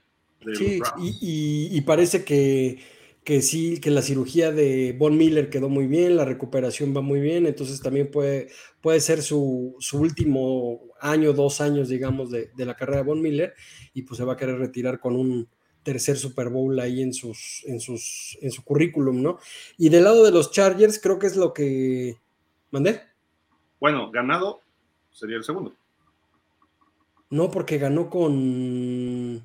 sí, 0.53 0.81
y, 0.97 1.81
parece 1.81 2.23
que 2.23 2.79
que 3.25 3.41
sí, 3.41 3.79
que 3.79 3.89
la 3.89 4.03
cirugía 4.03 4.51
de 4.51 4.95
Von 4.95 5.17
Miller 5.17 5.49
quedó 5.49 5.67
muy 5.67 5.87
bien, 5.87 6.15
la 6.15 6.25
recuperación 6.25 6.95
va 6.95 7.01
muy 7.01 7.19
bien, 7.19 7.47
entonces 7.47 7.81
también 7.81 8.11
puede, 8.11 8.49
puede 8.81 9.01
ser 9.01 9.23
su, 9.23 9.75
último 9.93 10.79
año, 11.01 11.33
dos 11.33 11.59
años, 11.59 11.89
digamos, 11.89 12.29
de, 12.29 12.51
la 12.55 12.75
carrera 12.75 12.99
de 12.99 13.05
Von 13.05 13.23
Miller, 13.23 13.55
y 13.95 14.03
pues 14.03 14.19
se 14.19 14.23
va 14.23 14.33
a 14.33 14.37
querer 14.37 14.59
retirar 14.59 14.99
con 14.99 15.15
un 15.15 15.49
tercer 15.81 16.17
Super 16.17 16.49
Bowl 16.49 16.79
ahí 16.79 17.01
en, 17.01 17.13
sus, 17.13 17.63
en, 17.65 17.79
sus, 17.79 18.37
en 18.41 18.51
su 18.51 18.63
currículum, 18.63 19.23
¿no? 19.23 19.39
Y 19.75 19.89
del 19.89 20.03
lado 20.03 20.23
de 20.23 20.31
los 20.31 20.51
Chargers, 20.51 20.99
creo 20.99 21.17
que 21.17 21.27
es 21.27 21.35
lo 21.35 21.51
que... 21.51 22.17
¿Mandé? 22.69 23.01
Bueno, 23.79 24.11
ganado 24.11 24.61
sería 25.11 25.37
el 25.37 25.43
segundo. 25.43 25.73
No, 27.29 27.49
porque 27.51 27.77
ganó 27.77 28.09
con 28.09 29.43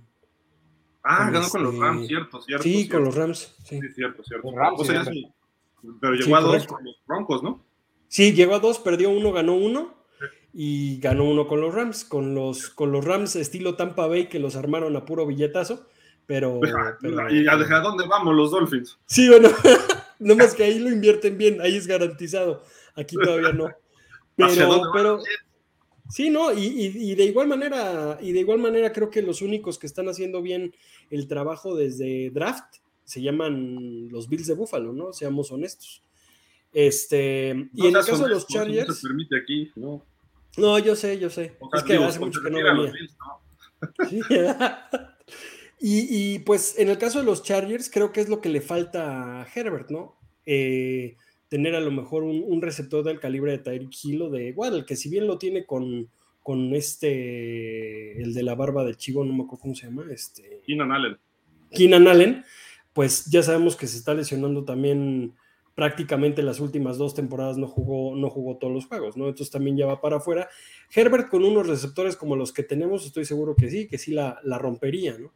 Ah, 1.02 1.30
ganó 1.30 1.48
con 1.48 1.62
los 1.62 1.74
este, 1.74 1.84
Rams, 1.84 2.06
cierto, 2.06 2.42
cierto. 2.42 2.62
Sí, 2.62 2.88
con 2.88 3.04
los 3.04 3.14
Rams. 3.14 3.54
Sí, 3.64 3.80
cierto, 3.94 4.22
cierto. 4.22 4.48
pero 6.00 6.14
llegó 6.14 6.36
a 6.36 6.40
dos 6.40 6.66
con 6.66 6.84
los 6.84 7.00
Broncos, 7.06 7.42
¿no? 7.42 7.64
Sí, 8.08 8.32
llegó 8.32 8.54
a 8.54 8.58
dos, 8.58 8.78
perdió 8.78 9.10
uno, 9.10 9.32
ganó 9.32 9.54
uno. 9.54 9.98
Y 10.52 10.98
ganó 10.98 11.24
uno 11.24 11.46
con 11.46 11.60
los 11.60 11.72
Rams, 11.72 12.04
con 12.04 12.34
los, 12.34 12.70
con 12.70 12.90
los 12.90 13.04
Rams 13.04 13.36
estilo 13.36 13.76
Tampa 13.76 14.08
Bay 14.08 14.26
que 14.26 14.40
los 14.40 14.56
armaron 14.56 14.96
a 14.96 15.04
puro 15.04 15.24
billetazo. 15.24 15.86
Pero, 16.26 16.60
¿Y 17.30 17.46
a, 17.46 17.80
dónde 17.80 18.06
vamos 18.06 18.34
los 18.34 18.50
Dolphins? 18.50 18.98
Sí, 19.06 19.28
bueno, 19.28 19.48
más 20.36 20.54
que 20.54 20.64
ahí 20.64 20.78
lo 20.80 20.90
invierten 20.90 21.38
bien, 21.38 21.60
ahí 21.60 21.76
es 21.76 21.86
garantizado. 21.86 22.64
Aquí 22.96 23.16
todavía 23.16 23.52
no. 23.52 23.68
Pero, 24.48 24.82
pero 24.92 25.20
Sí, 26.10 26.28
no, 26.28 26.52
y, 26.52 27.14
de 27.14 27.24
igual 27.24 27.46
manera, 27.46 28.18
y 28.20 28.32
de 28.32 28.40
igual 28.40 28.58
manera 28.58 28.92
creo 28.92 29.10
que 29.10 29.22
los 29.22 29.42
únicos 29.42 29.78
que 29.78 29.86
están 29.86 30.08
haciendo 30.08 30.42
bien 30.42 30.74
el 31.08 31.28
trabajo 31.28 31.76
desde 31.76 32.30
draft 32.30 32.78
se 33.04 33.22
llaman 33.22 34.08
los 34.08 34.28
Bills 34.28 34.48
de 34.48 34.54
Buffalo, 34.54 34.92
¿no? 34.92 35.12
Seamos 35.12 35.52
honestos. 35.52 36.02
Este, 36.72 37.68
y 37.74 37.86
en 37.86 37.96
el 37.96 38.04
caso 38.04 38.24
de 38.24 38.30
los 38.30 38.46
Chargers. 38.48 38.88
No 38.88 38.94
se 38.94 39.06
permite 39.06 39.38
aquí, 39.38 39.70
¿no? 39.76 40.04
No, 40.56 40.78
yo 40.80 40.96
sé, 40.96 41.16
yo 41.18 41.30
sé. 41.30 41.56
es 41.72 41.82
que 41.84 41.94
hace 41.94 42.18
mucho 42.18 42.42
que 42.42 42.50
no 42.50 42.56
venía. 42.56 42.92
y, 45.80 46.34
y, 46.34 46.38
pues 46.40 46.76
en 46.76 46.88
el 46.88 46.98
caso 46.98 47.20
de 47.20 47.24
los 47.24 47.44
Chargers, 47.44 47.88
creo 47.88 48.10
que 48.10 48.20
es 48.20 48.28
lo 48.28 48.40
que 48.40 48.48
le 48.48 48.60
falta 48.60 49.42
a 49.42 49.46
Herbert, 49.54 49.90
¿no? 49.90 50.16
Eh, 50.44 51.16
tener 51.50 51.74
a 51.74 51.80
lo 51.80 51.90
mejor 51.90 52.22
un, 52.22 52.62
receptor 52.62 53.04
del 53.04 53.18
calibre 53.18 53.50
de 53.52 53.58
Tyreek 53.58 53.92
Hill 54.04 54.22
o 54.22 54.30
de 54.30 54.48
igual, 54.48 54.74
el 54.76 54.84
que 54.86 54.96
si 54.96 55.10
bien 55.10 55.26
lo 55.26 55.36
tiene 55.36 55.66
con, 55.66 56.08
con 56.42 56.74
este, 56.74 58.22
el 58.22 58.32
de 58.32 58.42
la 58.44 58.54
barba 58.54 58.84
de 58.84 58.94
chivo, 58.94 59.24
no 59.24 59.34
me 59.34 59.42
acuerdo 59.42 59.62
cómo 59.62 59.74
se 59.74 59.86
llama, 59.86 60.04
este... 60.10 60.62
Keenan 60.64 60.92
Allen. 60.92 61.18
Keenan 61.72 62.06
Allen, 62.06 62.44
pues 62.92 63.26
ya 63.26 63.42
sabemos 63.42 63.74
que 63.74 63.88
se 63.88 63.98
está 63.98 64.14
lesionando 64.14 64.64
también 64.64 65.34
prácticamente 65.74 66.42
las 66.44 66.60
últimas 66.60 66.98
dos 66.98 67.14
temporadas 67.14 67.58
no 67.58 67.66
jugó, 67.66 68.14
no 68.14 68.30
jugó 68.30 68.56
todos 68.56 68.72
los 68.72 68.86
juegos, 68.86 69.16
¿no? 69.16 69.26
Entonces 69.26 69.50
también 69.50 69.76
ya 69.76 69.86
va 69.86 70.00
para 70.00 70.18
afuera. 70.18 70.48
Herbert 70.94 71.28
con 71.28 71.44
unos 71.44 71.66
receptores 71.66 72.16
como 72.16 72.36
los 72.36 72.52
que 72.52 72.62
tenemos, 72.62 73.04
estoy 73.04 73.24
seguro 73.24 73.56
que 73.56 73.70
sí, 73.70 73.88
que 73.88 73.98
sí 73.98 74.12
la, 74.12 74.38
la 74.44 74.58
rompería, 74.58 75.18
¿no? 75.18 75.32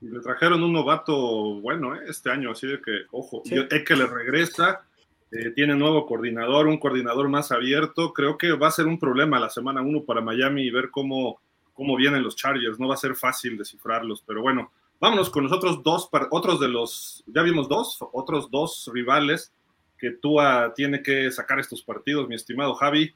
Le 0.00 0.20
trajeron 0.20 0.62
un 0.62 0.72
novato 0.72 1.60
bueno 1.60 1.96
¿eh? 1.96 2.00
este 2.08 2.30
año, 2.30 2.52
así 2.52 2.66
de 2.66 2.80
que, 2.80 2.92
ojo, 3.10 3.42
es 3.44 3.84
que 3.84 3.96
le 3.96 4.06
regresa, 4.06 4.87
eh, 5.30 5.50
tiene 5.50 5.74
nuevo 5.74 6.06
coordinador, 6.06 6.66
un 6.66 6.78
coordinador 6.78 7.28
más 7.28 7.52
abierto. 7.52 8.12
Creo 8.12 8.38
que 8.38 8.52
va 8.52 8.68
a 8.68 8.72
ser 8.72 8.86
un 8.86 8.98
problema 8.98 9.38
la 9.38 9.50
semana 9.50 9.82
uno 9.82 10.02
para 10.02 10.20
Miami 10.20 10.62
y 10.62 10.70
ver 10.70 10.90
cómo, 10.90 11.40
cómo 11.74 11.96
vienen 11.96 12.22
los 12.22 12.36
Chargers. 12.36 12.80
No 12.80 12.88
va 12.88 12.94
a 12.94 12.98
ser 12.98 13.14
fácil 13.14 13.58
descifrarlos, 13.58 14.22
pero 14.26 14.42
bueno, 14.42 14.70
vámonos 15.00 15.30
con 15.30 15.44
los 15.44 15.52
otros 15.52 15.82
dos, 15.82 16.08
otros 16.30 16.60
de 16.60 16.68
los, 16.68 17.24
ya 17.26 17.42
vimos 17.42 17.68
dos, 17.68 17.98
otros 18.12 18.50
dos 18.50 18.90
rivales 18.92 19.52
que 19.98 20.12
Tua 20.12 20.72
tiene 20.74 21.02
que 21.02 21.30
sacar 21.30 21.58
estos 21.58 21.82
partidos, 21.82 22.28
mi 22.28 22.34
estimado 22.34 22.74
Javi. 22.74 23.14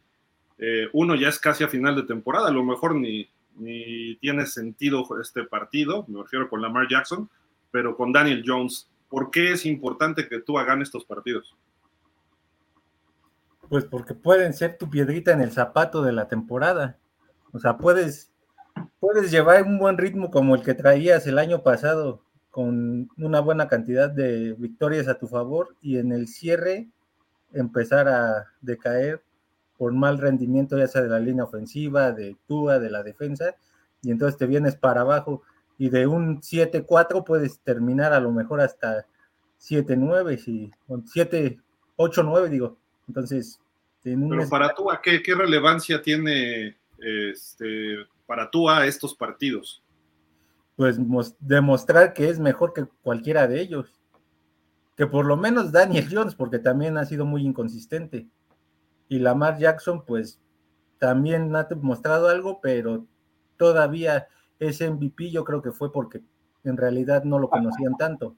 Eh, 0.58 0.88
uno 0.92 1.14
ya 1.14 1.28
es 1.28 1.38
casi 1.38 1.64
a 1.64 1.68
final 1.68 1.96
de 1.96 2.02
temporada, 2.02 2.48
a 2.48 2.52
lo 2.52 2.62
mejor 2.62 2.94
ni, 2.94 3.28
ni 3.56 4.16
tiene 4.16 4.46
sentido 4.46 5.06
este 5.20 5.44
partido, 5.44 6.04
me 6.08 6.22
refiero 6.22 6.48
con 6.48 6.60
Lamar 6.60 6.88
Jackson, 6.88 7.28
pero 7.70 7.96
con 7.96 8.12
Daniel 8.12 8.44
Jones. 8.46 8.88
¿Por 9.08 9.30
qué 9.30 9.52
es 9.52 9.66
importante 9.66 10.28
que 10.28 10.40
Tua 10.40 10.64
gane 10.64 10.82
estos 10.82 11.04
partidos? 11.04 11.54
Pues 13.72 13.86
porque 13.86 14.12
pueden 14.12 14.52
ser 14.52 14.76
tu 14.76 14.90
piedrita 14.90 15.32
en 15.32 15.40
el 15.40 15.50
zapato 15.50 16.02
de 16.02 16.12
la 16.12 16.28
temporada. 16.28 16.98
O 17.54 17.58
sea, 17.58 17.78
puedes, 17.78 18.30
puedes 19.00 19.30
llevar 19.30 19.62
un 19.62 19.78
buen 19.78 19.96
ritmo 19.96 20.30
como 20.30 20.54
el 20.54 20.62
que 20.62 20.74
traías 20.74 21.26
el 21.26 21.38
año 21.38 21.62
pasado, 21.62 22.20
con 22.50 23.08
una 23.16 23.40
buena 23.40 23.68
cantidad 23.68 24.10
de 24.10 24.52
victorias 24.58 25.08
a 25.08 25.18
tu 25.18 25.26
favor 25.26 25.74
y 25.80 25.96
en 25.96 26.12
el 26.12 26.28
cierre 26.28 26.90
empezar 27.54 28.08
a 28.08 28.44
decaer 28.60 29.22
por 29.78 29.94
mal 29.94 30.18
rendimiento, 30.18 30.76
ya 30.76 30.86
sea 30.86 31.00
de 31.00 31.08
la 31.08 31.18
línea 31.18 31.44
ofensiva, 31.44 32.12
de 32.12 32.36
Tua, 32.46 32.78
de 32.78 32.90
la 32.90 33.02
defensa, 33.02 33.54
y 34.02 34.10
entonces 34.10 34.36
te 34.36 34.44
vienes 34.44 34.76
para 34.76 35.00
abajo 35.00 35.44
y 35.78 35.88
de 35.88 36.06
un 36.06 36.42
7-4 36.42 37.24
puedes 37.24 37.60
terminar 37.60 38.12
a 38.12 38.20
lo 38.20 38.32
mejor 38.32 38.60
hasta 38.60 39.06
7-9, 39.58 40.36
si, 40.36 40.70
7-8-9 40.88 42.48
digo. 42.50 42.81
Entonces, 43.12 43.60
pero 44.02 44.48
para 44.48 44.74
tú, 44.74 44.86
¿qué, 45.02 45.22
¿qué 45.22 45.34
relevancia 45.34 46.00
tiene 46.00 46.78
este, 46.98 47.98
para 48.24 48.50
tú 48.50 48.70
a 48.70 48.86
estos 48.86 49.14
partidos? 49.14 49.82
Pues 50.76 50.98
demostrar 51.38 52.14
que 52.14 52.30
es 52.30 52.38
mejor 52.38 52.72
que 52.72 52.86
cualquiera 53.02 53.46
de 53.46 53.60
ellos. 53.60 54.00
Que 54.96 55.06
por 55.06 55.26
lo 55.26 55.36
menos 55.36 55.72
Daniel 55.72 56.08
Jones, 56.10 56.34
porque 56.34 56.58
también 56.58 56.96
ha 56.96 57.04
sido 57.04 57.26
muy 57.26 57.44
inconsistente. 57.44 58.26
Y 59.08 59.18
Lamar 59.18 59.58
Jackson, 59.58 60.06
pues 60.06 60.40
también 60.98 61.54
ha 61.54 61.64
demostrado 61.64 62.28
algo, 62.28 62.60
pero 62.62 63.04
todavía 63.58 64.26
ese 64.58 64.90
MVP 64.90 65.30
yo 65.30 65.44
creo 65.44 65.60
que 65.60 65.72
fue 65.72 65.92
porque 65.92 66.22
en 66.64 66.78
realidad 66.78 67.24
no 67.24 67.38
lo 67.38 67.50
conocían 67.50 67.94
tanto. 67.98 68.36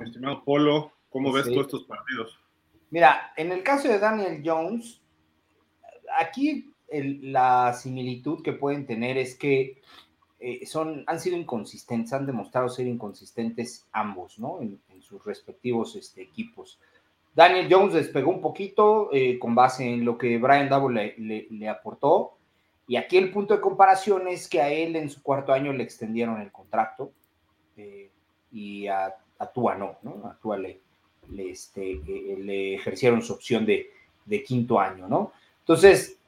Estimado 0.00 0.44
Polo, 0.44 0.93
¿Cómo 1.14 1.30
ves 1.30 1.44
tú 1.44 1.60
estos 1.60 1.84
partidos? 1.84 2.36
Mira, 2.90 3.32
en 3.36 3.52
el 3.52 3.62
caso 3.62 3.86
de 3.86 4.00
Daniel 4.00 4.42
Jones, 4.44 5.00
aquí 6.18 6.74
la 6.90 7.72
similitud 7.72 8.42
que 8.42 8.52
pueden 8.52 8.84
tener 8.84 9.16
es 9.16 9.36
que 9.36 9.80
eh, 10.40 10.66
son, 10.66 11.04
han 11.06 11.20
sido 11.20 11.36
inconsistentes, 11.36 12.12
han 12.12 12.26
demostrado 12.26 12.68
ser 12.68 12.88
inconsistentes 12.88 13.86
ambos, 13.92 14.40
¿no? 14.40 14.60
En, 14.60 14.80
sus 15.02 15.24
respectivos 15.24 15.94
este, 15.94 16.22
equipos. 16.22 16.80
Daniel 17.32 17.68
Jones 17.70 17.94
despegó 17.94 18.32
un 18.32 18.40
poquito 18.40 19.10
eh, 19.12 19.38
con 19.38 19.54
base 19.54 19.88
en 19.88 20.04
lo 20.04 20.18
que 20.18 20.38
Brian 20.38 20.68
Double 20.68 21.14
le, 21.16 21.68
aportó. 21.68 22.38
Y 22.88 22.96
aquí 22.96 23.18
el 23.18 23.30
punto 23.30 23.54
de 23.54 23.60
comparación 23.60 24.26
es 24.26 24.48
que 24.48 24.60
a 24.62 24.70
él 24.70 24.96
en 24.96 25.10
su 25.10 25.22
cuarto 25.22 25.52
año 25.52 25.72
le 25.72 25.84
extendieron 25.84 26.40
el 26.40 26.50
contrato 26.50 27.12
eh, 27.76 28.10
y 28.50 28.88
a, 28.88 29.14
a 29.38 29.46
Tua 29.52 29.76
no, 29.76 29.98
¿no? 30.02 30.26
A 30.26 30.38
Tua 30.40 30.56
le, 30.56 30.83
le, 31.34 31.50
este, 31.50 31.92
eh, 31.92 32.38
le 32.38 32.74
ejercieron 32.74 33.22
su 33.22 33.32
opción 33.32 33.66
de, 33.66 33.90
quinto 34.46 34.80
año, 34.80 35.06
¿no? 35.06 35.32
Entonces, 35.60 36.18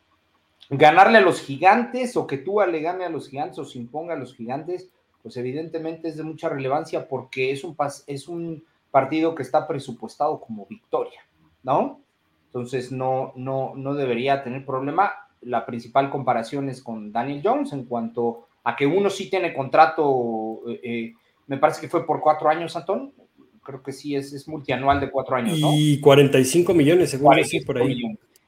ganarle 0.69 1.19
a 1.19 1.23
los 1.23 1.41
gigantes 1.41 2.17
o 2.17 2.27
que 2.27 2.39
Tua 2.39 2.67
le 2.67 2.81
gane 2.81 3.05
a 3.05 3.09
los 3.09 3.29
gigantes 3.29 3.59
o 3.59 3.65
se 3.65 3.79
imponga 3.79 4.15
a 4.15 4.19
los 4.19 4.35
gigantes, 4.35 4.91
pues 5.23 5.37
evidentemente 5.37 6.09
es 6.09 6.17
de 6.17 6.23
mucha 6.23 6.49
relevancia 6.49 7.09
porque 7.09 7.53
es 7.53 7.65
un, 7.65 7.77
es 8.07 8.29
un 8.29 8.65
partido 8.91 9.35
que 9.35 9.43
está 9.43 9.67
presupuestado 9.67 10.41
como 10.41 10.67
victoria, 10.67 11.21
¿no? 11.63 12.01
Entonces 12.47 12.93
no, 12.93 13.33
no, 13.37 13.75
no 13.75 13.95
debería 13.95 14.43
tener 14.43 14.65
problema. 14.65 15.13
La 15.43 15.67
principal 15.67 16.11
comparación 16.11 16.69
es 16.69 16.83
con 16.83 17.13
Daniel 17.13 17.43
Jones 17.45 17.73
en 17.73 17.85
cuanto 17.85 18.47
a 18.65 18.75
que 18.75 18.87
uno 18.87 19.11
sí 19.11 19.31
tiene 19.31 19.55
contrato, 19.55 20.63
eh, 20.69 20.81
eh, 20.83 21.15
me 21.47 21.59
parece 21.59 21.81
que 21.81 21.89
fue 21.89 22.07
por 22.07 22.21
cuatro 22.21 22.49
años, 22.49 22.75
Antón, 22.75 23.13
creo 23.67 23.83
que 23.83 23.93
sí, 23.93 24.15
es, 24.15 24.33
es 24.33 24.47
multianual 24.47 25.01
de 25.01 25.11
cuatro 25.11 25.35
años, 25.37 25.59
¿no? 25.59 25.71
Y 25.75 26.01
45 26.01 26.73
millones, 26.73 27.11
según 27.11 27.35
sí, 27.45 27.61
por 27.61 27.79
ahí. 27.79 28.01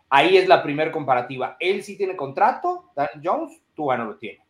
Ahí 0.09 0.37
es 0.37 0.49
la 0.49 0.63
primera 0.63 0.93
comparativa. 0.93 1.57
Él 1.59 1.83
sí 1.83 1.99
tiene 1.99 2.17
contrato, 2.17 2.93
Dan 2.95 3.09
Jones, 3.23 3.61
tú 3.75 3.89
no 3.93 4.05
lo 4.05 4.17
tiene, 4.17 4.41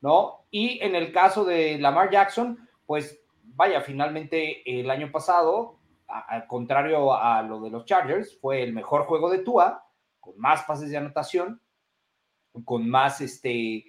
¿no? 0.00 0.44
Y 0.50 0.80
en 0.82 0.94
el 0.96 1.12
caso 1.12 1.44
de 1.44 1.78
Lamar 1.78 2.10
Jackson, 2.10 2.58
pues 2.84 3.20
vaya, 3.42 3.80
finalmente 3.80 4.80
el 4.80 4.90
año 4.90 5.10
pasado, 5.10 5.78
al 6.08 6.46
contrario 6.46 7.14
a 7.14 7.42
lo 7.42 7.60
de 7.60 7.70
los 7.70 7.84
Chargers, 7.84 8.38
fue 8.40 8.62
el 8.62 8.72
mejor 8.72 9.04
juego 9.04 9.30
de 9.30 9.38
Tua, 9.38 9.84
con 10.18 10.38
más 10.38 10.64
pases 10.64 10.90
de 10.90 10.96
anotación, 10.96 11.60
con 12.64 12.88
más, 12.88 13.20
este, 13.20 13.84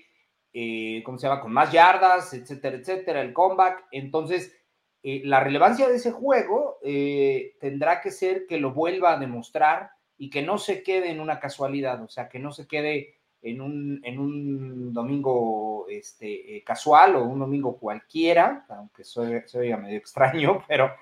eh, 0.54 1.02
¿cómo 1.04 1.18
se 1.18 1.28
llama? 1.28 1.42
Con 1.42 1.52
más 1.52 1.72
yardas, 1.72 2.34
etcétera, 2.34 2.78
etcétera, 2.78 3.22
el 3.22 3.34
comeback. 3.34 3.88
Entonces, 3.92 4.56
eh, 5.02 5.22
la 5.24 5.40
relevancia 5.40 5.88
de 5.88 5.96
ese 5.96 6.12
juego 6.12 6.78
eh, 6.84 7.56
tendrá 7.60 8.02
que 8.02 8.12
ser 8.12 8.46
que 8.48 8.60
lo 8.60 8.74
vuelva 8.74 9.14
a 9.14 9.20
demostrar 9.20 9.92
y 10.18 10.30
que 10.30 10.42
no 10.42 10.58
se 10.58 10.84
quede 10.84 11.10
en 11.10 11.22
una 11.22 11.40
casualidad, 11.40 12.04
o 12.04 12.10
sea, 12.10 12.28
que 12.28 12.40
no 12.40 12.52
se 12.52 12.68
quede 12.68 13.16
en 13.42 13.62
un, 13.62 14.02
en 14.04 14.20
un 14.20 14.94
domingo 14.94 15.88
este, 15.88 16.58
eh, 16.58 16.64
casual 16.66 17.16
o 17.16 17.24
un 17.24 17.40
domingo 17.40 17.78
cualquiera, 17.78 18.66
aunque 18.68 19.06
soy, 19.06 19.42
soy 19.46 19.74
medio 19.78 19.98
extraño, 20.00 20.66
pero 20.68 20.94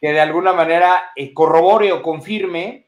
que 0.00 0.12
de 0.12 0.20
alguna 0.20 0.54
manera 0.54 1.02
corrobore 1.34 1.92
o 1.92 2.00
confirme 2.00 2.86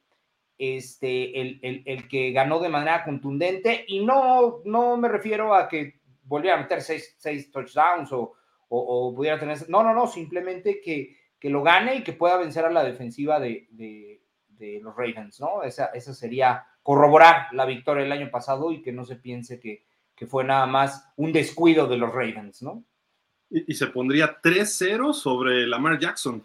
este, 0.57 1.39
el, 1.39 1.83
el, 1.85 2.09
que 2.09 2.33
ganó 2.33 2.61
de 2.61 2.71
manera 2.71 3.05
contundente. 3.05 3.85
Y 3.89 4.03
no, 4.03 4.61
no 4.65 4.97
me 4.97 5.09
refiero 5.09 5.55
a 5.55 5.69
que 5.69 6.01
volviera 6.23 6.57
a 6.57 6.63
meter 6.63 6.81
seis, 6.81 7.15
seis 7.19 7.51
touchdowns 7.51 8.11
o, 8.13 8.35
o, 8.77 9.15
pudiera 9.15 9.39
tener... 9.39 9.69
No, 9.69 9.83
no, 9.83 9.95
no, 9.95 10.07
simplemente 10.07 10.81
que, 10.81 11.17
que, 11.39 11.51
lo 11.51 11.63
gane 11.63 11.97
y 11.97 12.03
que 12.03 12.13
pueda 12.13 12.37
vencer 12.37 12.65
a 12.65 12.71
la 12.71 12.85
defensiva 12.85 13.39
de, 13.41 13.69
de, 13.71 14.21
los 14.83 14.97
Ravens, 14.97 15.41
¿no? 15.41 15.63
Esa, 15.63 15.87
esa, 15.87 16.15
sería 16.15 16.65
corroborar 16.83 17.49
la 17.53 17.67
victoria 17.67 18.03
del 18.03 18.13
año 18.13 18.31
pasado 18.31 18.73
y 18.73 18.81
que 18.81 18.93
no 18.93 19.05
se 19.05 19.17
piense 19.17 19.61
que, 19.61 19.85
que 20.15 20.27
fue 20.27 20.45
nada 20.45 20.67
más 20.67 21.13
un 21.17 21.33
descuido 21.33 21.87
de 21.87 21.99
los 21.99 22.11
Ravens, 22.11 22.63
¿no? 22.63 22.85
Y, 23.51 23.75
se 23.75 23.87
pondría 23.89 24.41
3-0 24.41 25.13
sobre 25.13 25.67
Lamar 25.67 25.99
Jackson. 25.99 26.45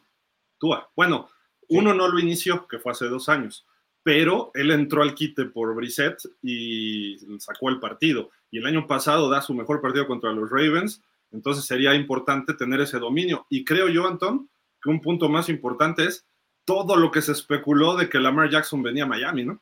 Tua. 0.57 0.91
Bueno, 0.95 1.29
uno 1.69 1.93
no 1.93 2.07
lo 2.07 2.19
inició, 2.19 2.67
que 2.67 2.79
fue 2.79 2.91
hace 2.91 3.05
dos 3.05 3.29
años, 3.29 3.65
pero 4.03 4.51
él 4.53 4.71
entró 4.71 5.01
al 5.01 5.15
quite 5.15 5.45
por 5.45 5.73
Brissett 5.73 6.19
y 6.41 7.17
sacó 7.39 7.69
el 7.69 7.79
partido. 7.79 8.29
Y 8.51 8.57
el 8.57 8.65
año 8.65 8.85
pasado 8.85 9.29
da 9.29 9.41
su 9.41 9.53
mejor 9.53 9.81
partido 9.81 10.07
contra 10.07 10.33
los 10.33 10.49
Ravens 10.49 11.01
entonces 11.31 11.65
sería 11.65 11.93
importante 11.95 12.53
tener 12.53 12.81
ese 12.81 12.99
dominio. 12.99 13.45
Y 13.49 13.63
creo 13.63 13.89
yo, 13.89 14.07
Antón, 14.07 14.49
que 14.81 14.89
un 14.89 15.01
punto 15.01 15.29
más 15.29 15.49
importante 15.49 16.05
es 16.05 16.25
todo 16.65 16.95
lo 16.95 17.11
que 17.11 17.21
se 17.21 17.31
especuló 17.31 17.95
de 17.95 18.09
que 18.09 18.19
Lamar 18.19 18.49
Jackson 18.49 18.83
venía 18.83 19.03
a 19.03 19.07
Miami, 19.07 19.45
¿no? 19.45 19.61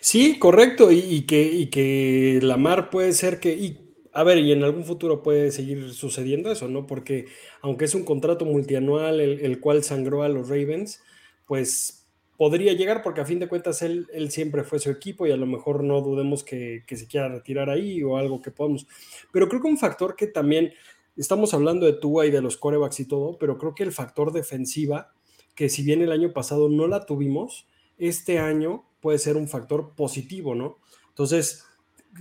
Sí, 0.00 0.38
correcto, 0.38 0.90
y, 0.92 1.22
que, 1.22 1.42
y 1.42 1.66
que 1.66 2.40
Lamar 2.42 2.90
puede 2.90 3.12
ser 3.12 3.40
que, 3.40 3.54
y, 3.54 3.82
a 4.12 4.22
ver, 4.24 4.38
y 4.38 4.52
en 4.52 4.62
algún 4.62 4.84
futuro 4.84 5.22
puede 5.22 5.50
seguir 5.50 5.92
sucediendo 5.92 6.52
eso, 6.52 6.68
¿no? 6.68 6.86
Porque 6.86 7.26
aunque 7.60 7.86
es 7.86 7.94
un 7.94 8.04
contrato 8.04 8.44
multianual 8.44 9.20
el, 9.20 9.60
cual 9.60 9.82
sangró 9.82 10.22
a 10.22 10.28
los 10.28 10.48
Ravens, 10.48 11.02
pues 11.46 12.01
podría 12.42 12.72
llegar 12.72 13.02
porque 13.02 13.20
a 13.20 13.24
fin 13.24 13.38
de 13.38 13.46
cuentas 13.46 13.82
él, 13.82 14.08
él 14.12 14.32
siempre 14.32 14.64
fue 14.64 14.80
su 14.80 14.90
equipo 14.90 15.28
y 15.28 15.30
a 15.30 15.36
lo 15.36 15.46
mejor 15.46 15.84
no 15.84 16.00
dudemos 16.00 16.42
que, 16.42 16.82
que, 16.88 16.96
se 16.96 17.06
quiera 17.06 17.28
retirar 17.28 17.70
ahí 17.70 18.02
o 18.02 18.16
algo 18.16 18.42
que 18.42 18.50
podamos. 18.50 18.84
Pero 19.30 19.48
creo 19.48 19.62
que 19.62 19.68
un 19.68 19.78
factor 19.78 20.16
que 20.16 20.26
también, 20.26 20.72
estamos 21.16 21.54
hablando 21.54 21.86
de 21.86 21.92
Tua 21.92 22.26
y 22.26 22.32
de 22.32 22.42
los 22.42 22.56
corebacks 22.56 22.98
y 22.98 23.04
todo, 23.06 23.38
pero 23.38 23.58
creo 23.58 23.76
que 23.76 23.84
el 23.84 23.92
factor 23.92 24.32
defensiva, 24.32 25.12
que 25.54 25.68
si 25.68 25.84
bien 25.84 26.02
el 26.02 26.10
año 26.10 26.32
pasado 26.32 26.68
no 26.68 26.88
la 26.88 27.06
tuvimos, 27.06 27.68
este 27.96 28.40
año 28.40 28.86
puede 29.00 29.18
ser 29.20 29.36
un 29.36 29.46
factor 29.46 29.94
positivo, 29.94 30.56
¿no? 30.56 30.78
Entonces, 31.10 31.64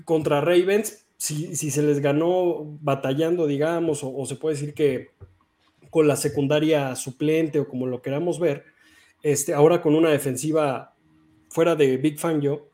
contra 0.05 0.39
Ravens, 0.39 1.07
si, 1.17 1.55
se 1.55 1.81
les 1.81 1.99
ganó 1.99 2.77
batallando, 2.79 3.47
digamos, 3.47 4.01
o, 4.03 4.23
se 4.27 4.35
puede 4.35 4.53
decir 4.53 4.75
que 4.75 5.09
con 5.89 6.07
la 6.07 6.15
secundaria 6.15 6.95
suplente 6.95 7.59
o 7.59 7.67
como 7.67 7.87
lo 7.87 8.03
queramos 8.03 8.39
ver, 8.39 8.65
este, 9.23 9.53
ahora 9.53 9.81
con 9.81 9.95
una 9.95 10.09
defensiva 10.09 10.95
fuera 11.49 11.75
de 11.75 11.97
Big 11.97 12.19
Fan 12.19 12.41
yo, 12.41 12.69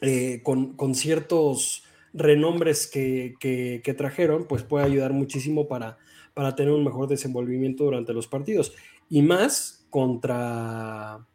eh, 0.00 0.42
con, 0.42 0.94
ciertos 0.94 1.84
renombres 2.12 2.86
que, 2.86 3.34
que, 3.40 3.94
trajeron, 3.94 4.46
pues 4.46 4.62
puede 4.62 4.84
ayudar 4.84 5.12
muchísimo 5.12 5.68
para, 5.68 5.98
para 6.34 6.54
tener 6.54 6.72
un 6.72 6.84
mejor 6.84 7.08
desenvolvimiento 7.08 7.84
durante 7.84 8.12
los 8.12 8.26
partidos. 8.26 8.74
Y 9.08 9.22
más 9.22 9.86
contra 9.90 11.26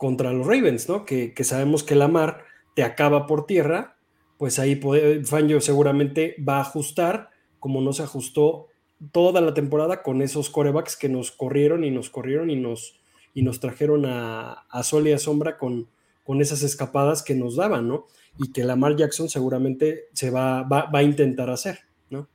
contra 0.00 0.32
los 0.32 0.46
Ravens, 0.46 0.88
¿no? 0.88 1.04
Que, 1.04 1.34
sabemos 1.42 1.84
que 1.84 1.94
la 1.94 2.08
mar 2.08 2.44
te 2.74 2.82
acaba 2.82 3.26
por 3.26 3.44
tierra, 3.44 3.98
pues 4.38 4.58
ahí 4.58 4.74
puede, 4.74 5.26
Fangio 5.26 5.60
seguramente 5.60 6.36
va 6.42 6.56
a 6.56 6.62
ajustar, 6.62 7.28
como 7.58 7.82
no 7.82 7.92
se 7.92 8.04
ajustó 8.04 8.68
toda 9.12 9.42
la 9.42 9.52
temporada 9.52 10.02
con 10.02 10.22
esos 10.22 10.48
corebacks 10.48 10.96
que 10.96 11.10
nos 11.10 11.30
corrieron 11.30 11.84
y 11.84 11.90
nos 11.90 12.08
corrieron 12.08 12.48
y 12.48 12.56
nos, 12.56 12.99
y 13.34 13.42
nos 13.42 13.60
trajeron 13.60 14.04
a, 14.06 14.64
sol 14.82 15.06
y 15.08 15.12
a 15.12 15.18
sombra 15.18 15.58
con, 15.58 15.86
con 16.24 16.40
esas 16.40 16.62
escapadas 16.62 17.22
que 17.22 17.34
nos 17.34 17.56
daban, 17.56 17.88
¿no? 17.88 18.06
Y 18.38 18.52
que 18.52 18.64
Lamar 18.64 18.96
Jackson 18.96 19.28
seguramente 19.28 20.08
se 20.12 20.30
va, 20.30 20.62
va, 20.62 20.88
a 20.92 21.02
intentar 21.02 21.50
hacer, 21.50 21.80
¿no? 22.10 22.26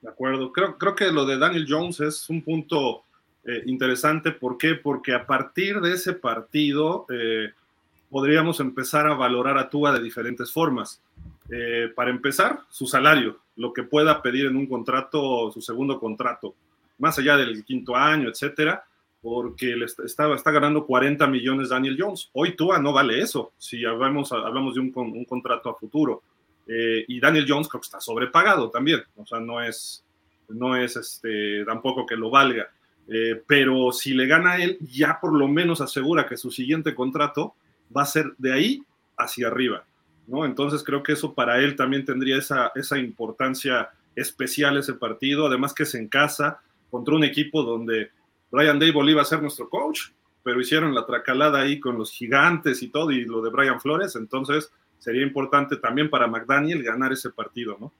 De 0.00 0.08
acuerdo. 0.08 0.52
Creo, 0.52 0.78
creo 0.78 0.94
que 0.94 1.10
lo 1.10 1.24
de 1.24 1.38
Daniel 1.38 1.66
Jones 1.68 2.00
es 2.00 2.28
un 2.28 2.42
punto 2.42 3.04
eh, 3.44 3.62
interesante. 3.66 4.30
¿Por 4.30 4.56
qué? 4.56 4.74
Porque 4.74 5.14
a 5.14 5.26
partir 5.26 5.80
de 5.80 5.94
ese 5.94 6.12
partido 6.12 7.06
eh, 7.10 7.50
podríamos 8.10 8.60
empezar 8.60 9.06
a 9.06 9.14
valorar 9.14 9.58
a 9.58 9.68
Tua 9.68 9.92
de 9.92 10.02
diferentes 10.02 10.52
formas. 10.52 11.00
Eh, 11.50 11.90
para 11.94 12.10
empezar, 12.10 12.60
su 12.70 12.86
salario, 12.86 13.38
lo 13.56 13.72
que 13.72 13.82
pueda 13.82 14.22
pedir 14.22 14.46
en 14.46 14.56
un 14.56 14.66
contrato, 14.66 15.50
su 15.50 15.60
segundo 15.60 15.98
contrato, 15.98 16.54
más 16.98 17.18
allá 17.18 17.36
del 17.36 17.64
quinto 17.64 17.96
año, 17.96 18.28
etcétera, 18.28 18.84
porque 19.22 19.74
está, 20.04 20.34
está, 20.34 20.50
ganando 20.50 20.84
40 20.84 21.26
millones 21.28 21.68
Daniel 21.68 21.96
Jones. 21.98 22.28
Hoy 22.32 22.56
Tua 22.56 22.80
no 22.80 22.92
vale 22.92 23.20
eso, 23.20 23.52
si 23.56 23.84
hablamos, 23.84 24.32
hablamos 24.32 24.74
de 24.74 24.80
un, 24.80 24.92
un 24.94 25.24
contrato 25.24 25.70
a 25.70 25.78
futuro. 25.78 26.22
y 26.66 27.20
Daniel 27.20 27.46
Jones 27.48 27.68
creo 27.68 27.80
que 27.80 27.86
está 27.86 28.00
sobrepagado 28.00 28.68
también, 28.68 29.02
o 29.16 29.24
sea, 29.24 29.40
no 29.40 29.62
es, 29.62 30.04
no 30.48 30.76
es 30.76 30.96
este, 30.96 31.64
tampoco 31.64 32.04
que 32.04 32.16
lo 32.16 32.30
valga. 32.30 32.68
Eh, 33.08 33.42
pero 33.46 33.92
si 33.92 34.14
le 34.14 34.26
gana 34.26 34.52
a 34.52 34.62
él, 34.62 34.78
ya 34.80 35.18
por 35.20 35.32
lo 35.34 35.48
menos 35.48 35.80
asegura 35.80 36.26
que 36.26 36.36
su 36.36 36.50
siguiente 36.50 36.94
contrato 36.94 37.54
va 37.94 38.02
a 38.02 38.06
ser 38.06 38.32
de 38.38 38.52
ahí 38.52 38.82
hacia 39.16 39.48
arriba, 39.48 39.84
¿no? 40.26 40.44
Entonces 40.44 40.82
creo 40.82 41.02
que 41.02 41.12
eso 41.12 41.34
para 41.34 41.58
él 41.58 41.76
también 41.76 42.04
tendría 42.04 42.38
esa, 42.38 42.72
esa 42.74 42.98
importancia 42.98 43.90
especial 44.14 44.76
ese 44.76 44.94
partido, 44.94 45.46
además 45.46 45.74
que 45.74 45.82
es 45.84 45.94
en 45.94 46.08
casa 46.08 46.60
contra 46.90 47.14
un 47.14 47.24
equipo 47.24 47.62
donde 47.62 48.10
Brian 48.52 48.78
Dable 48.78 49.10
iba 49.10 49.22
a 49.22 49.24
ser 49.24 49.40
nuestro 49.40 49.68
coach, 49.70 50.10
pero 50.42 50.60
hicieron 50.60 50.94
la 50.94 51.06
tracalada 51.06 51.60
ahí 51.60 51.80
con 51.80 51.96
los 51.96 52.12
gigantes 52.12 52.82
y 52.82 52.88
todo, 52.88 53.10
y 53.10 53.24
lo 53.24 53.40
de 53.40 53.50
Brian 53.50 53.80
Flores, 53.80 54.14
entonces 54.14 54.70
sería 54.98 55.22
importante 55.22 55.78
también 55.78 56.10
para 56.10 56.26
McDaniel 56.26 56.82
ganar 56.82 57.12
ese 57.12 57.30
partido, 57.30 57.78
¿no? 57.80 57.92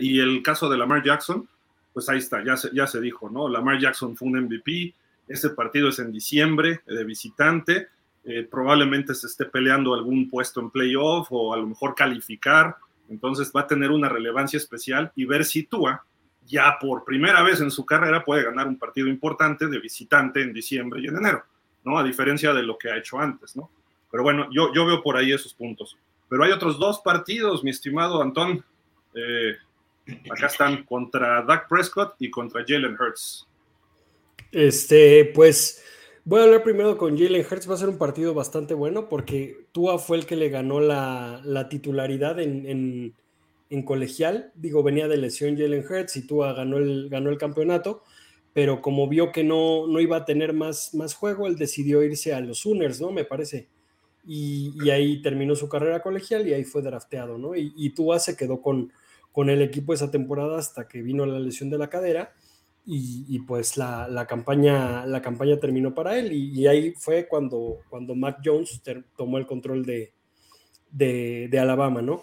Y 0.00 0.18
el 0.18 0.42
caso 0.42 0.68
de 0.68 0.78
Lamar 0.78 1.04
Jackson, 1.04 1.46
pues 1.92 2.08
ahí 2.08 2.18
está, 2.18 2.42
ya 2.42 2.56
se, 2.56 2.70
ya 2.74 2.86
se 2.86 3.00
dijo, 3.00 3.28
¿no? 3.28 3.48
Lamar 3.48 3.78
Jackson 3.78 4.16
fue 4.16 4.28
un 4.28 4.40
MVP, 4.44 4.94
ese 5.28 5.50
partido 5.50 5.90
es 5.90 5.98
en 5.98 6.10
diciembre 6.10 6.80
de 6.86 7.04
visitante, 7.04 7.88
eh, 8.24 8.48
probablemente 8.50 9.14
se 9.14 9.26
esté 9.26 9.44
peleando 9.44 9.94
algún 9.94 10.30
puesto 10.30 10.60
en 10.60 10.70
playoff 10.70 11.28
o 11.30 11.52
a 11.52 11.58
lo 11.58 11.66
mejor 11.66 11.94
calificar, 11.94 12.76
entonces 13.10 13.52
va 13.54 13.60
a 13.60 13.66
tener 13.66 13.90
una 13.90 14.08
relevancia 14.08 14.56
especial 14.56 15.12
y 15.14 15.26
ver 15.26 15.44
si 15.44 15.64
Tua 15.64 16.04
ya 16.46 16.78
por 16.80 17.04
primera 17.04 17.42
vez 17.42 17.60
en 17.60 17.70
su 17.70 17.84
carrera 17.84 18.24
puede 18.24 18.44
ganar 18.44 18.66
un 18.68 18.78
partido 18.78 19.08
importante 19.08 19.66
de 19.66 19.78
visitante 19.78 20.42
en 20.42 20.52
diciembre 20.52 21.00
y 21.00 21.06
en 21.08 21.16
enero, 21.16 21.44
¿no? 21.84 21.98
A 21.98 22.04
diferencia 22.04 22.52
de 22.52 22.62
lo 22.62 22.78
que 22.78 22.90
ha 22.90 22.96
hecho 22.96 23.18
antes, 23.18 23.56
¿no? 23.56 23.70
Pero 24.10 24.22
bueno, 24.22 24.48
yo, 24.50 24.72
yo 24.72 24.86
veo 24.86 25.02
por 25.02 25.16
ahí 25.16 25.32
esos 25.32 25.52
puntos. 25.52 25.96
Pero 26.28 26.44
hay 26.44 26.52
otros 26.52 26.78
dos 26.78 27.00
partidos, 27.00 27.62
mi 27.62 27.70
estimado 27.70 28.22
Antón. 28.22 28.64
Eh, 29.14 29.56
Acá 30.30 30.46
están 30.46 30.84
contra 30.84 31.42
Dak 31.42 31.68
Prescott 31.68 32.14
y 32.20 32.30
contra 32.30 32.64
Jalen 32.66 32.96
Hurts. 32.98 33.46
Este, 34.52 35.32
pues 35.34 35.82
voy 36.24 36.40
a 36.40 36.44
hablar 36.44 36.62
primero 36.62 36.96
con 36.96 37.18
Jalen 37.18 37.44
Hurts. 37.44 37.68
Va 37.68 37.74
a 37.74 37.78
ser 37.78 37.88
un 37.88 37.98
partido 37.98 38.32
bastante 38.32 38.74
bueno 38.74 39.08
porque 39.08 39.66
Tua 39.72 39.98
fue 39.98 40.18
el 40.18 40.26
que 40.26 40.36
le 40.36 40.48
ganó 40.48 40.80
la, 40.80 41.66
titularidad 41.68 42.38
en, 42.38 43.14
colegial. 43.84 44.52
Digo, 44.54 44.82
venía 44.82 45.08
de 45.08 45.16
lesión 45.16 45.56
Jalen 45.56 45.84
Hurts 45.84 46.16
y 46.16 46.26
Tua 46.26 46.52
ganó 46.52 46.78
el, 46.78 47.08
ganó 47.08 47.30
el 47.30 47.38
campeonato. 47.38 48.02
Pero 48.52 48.80
como 48.80 49.08
vio 49.08 49.32
que 49.32 49.44
no, 49.44 49.86
no 49.86 50.00
iba 50.00 50.16
a 50.18 50.24
tener 50.24 50.52
más, 50.52 50.94
más 50.94 51.14
juego, 51.14 51.46
él 51.46 51.56
decidió 51.56 52.02
irse 52.02 52.32
a 52.32 52.40
los 52.40 52.60
Sooners, 52.60 53.00
¿no? 53.00 53.10
Me 53.10 53.24
parece. 53.24 53.68
Y, 54.26 54.90
ahí 54.90 55.22
terminó 55.22 55.54
su 55.54 55.68
carrera 55.68 56.02
colegial 56.02 56.48
y 56.48 56.54
ahí 56.54 56.64
fue 56.64 56.82
drafteado, 56.82 57.38
¿no? 57.38 57.54
Y, 57.54 57.72
y 57.76 57.90
Tua 57.90 58.18
se 58.18 58.36
quedó 58.36 58.60
con, 58.62 58.92
con 59.30 59.50
el 59.50 59.60
equipo 59.60 59.92
esa 59.92 60.10
temporada 60.10 60.58
hasta 60.58 60.88
que 60.88 61.02
vino 61.02 61.26
la 61.26 61.38
lesión 61.38 61.68
de 61.68 61.76
la 61.78 61.90
cadera 61.90 62.34
y, 62.88 63.40
pues 63.40 63.76
la, 63.76 64.26
campaña, 64.28 65.04
la 65.06 65.20
campaña 65.20 65.58
terminó 65.58 65.92
para 65.92 66.18
él 66.18 66.32
y, 66.32 66.66
ahí 66.68 66.92
fue 66.92 67.26
cuando, 67.26 67.80
cuando 67.90 68.14
Mac 68.14 68.38
Jones 68.44 68.80
tomó 69.16 69.38
el 69.38 69.46
control 69.46 69.84
de, 69.84 70.14
de, 70.90 71.58
Alabama, 71.58 72.00
¿no? 72.00 72.22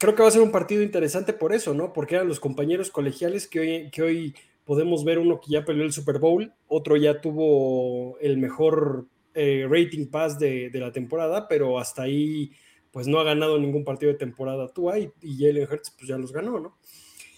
Creo 0.00 0.14
que 0.14 0.22
va 0.22 0.28
a 0.28 0.32
ser 0.32 0.40
un 0.40 0.50
partido 0.50 0.82
interesante 0.82 1.34
por 1.34 1.52
eso, 1.52 1.74
¿no? 1.74 1.92
Porque 1.92 2.14
eran 2.14 2.26
los 2.26 2.40
compañeros 2.40 2.90
colegiales 2.90 3.46
que 3.46 3.60
hoy, 3.60 3.90
que 3.90 4.02
hoy 4.02 4.34
podemos 4.64 5.04
ver 5.04 5.18
uno 5.18 5.38
que 5.38 5.52
ya 5.52 5.66
peleó 5.66 5.84
el 5.84 5.92
Super 5.92 6.18
Bowl, 6.18 6.54
otro 6.68 6.96
ya 6.96 7.20
tuvo 7.20 8.18
el 8.18 8.38
mejor 8.38 9.06
eh, 9.34 9.66
rating 9.68 10.06
pass 10.06 10.38
de, 10.38 10.70
de 10.70 10.80
la 10.80 10.90
temporada, 10.90 11.48
pero 11.48 11.78
hasta 11.78 12.04
ahí 12.04 12.50
pues 12.90 13.06
no 13.06 13.20
ha 13.20 13.24
ganado 13.24 13.58
ningún 13.58 13.84
partido 13.84 14.10
de 14.10 14.18
temporada 14.18 14.68
tú 14.68 14.90
y, 14.96 15.12
y 15.20 15.38
Jalen 15.38 15.68
Hurts 15.70 15.90
pues 15.90 16.08
ya 16.08 16.16
los 16.16 16.32
ganó, 16.32 16.58
¿no? 16.58 16.78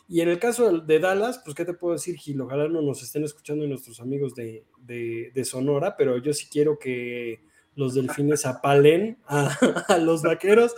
Y 0.08 0.20
en 0.20 0.28
el 0.28 0.38
caso 0.38 0.78
de 0.78 0.98
Dallas, 1.00 1.40
pues 1.44 1.56
qué 1.56 1.64
te 1.64 1.74
puedo 1.74 1.94
decir, 1.94 2.16
Gil, 2.16 2.40
ojalá 2.42 2.68
no 2.68 2.80
nos 2.80 3.02
estén 3.02 3.24
escuchando 3.24 3.66
nuestros 3.66 3.98
amigos 3.98 4.34
de, 4.36 5.42
Sonora, 5.44 5.96
pero 5.96 6.18
yo 6.18 6.32
sí 6.32 6.46
quiero 6.48 6.78
que 6.78 7.40
los 7.74 7.94
delfines 7.94 8.46
apalen 8.46 9.18
a 9.26 9.56
los 10.00 10.22
vaqueros 10.22 10.76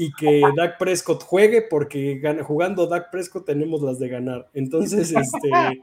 y 0.00 0.12
que 0.12 0.42
Dak 0.54 0.78
Prescott 0.78 1.24
juegue, 1.24 1.60
porque 1.60 2.22
jugando 2.44 2.86
Dak 2.86 3.10
Prescott 3.10 3.44
tenemos 3.44 3.82
las 3.82 3.98
de 3.98 4.08
ganar. 4.08 4.48
Entonces, 4.54 5.10
este. 5.10 5.50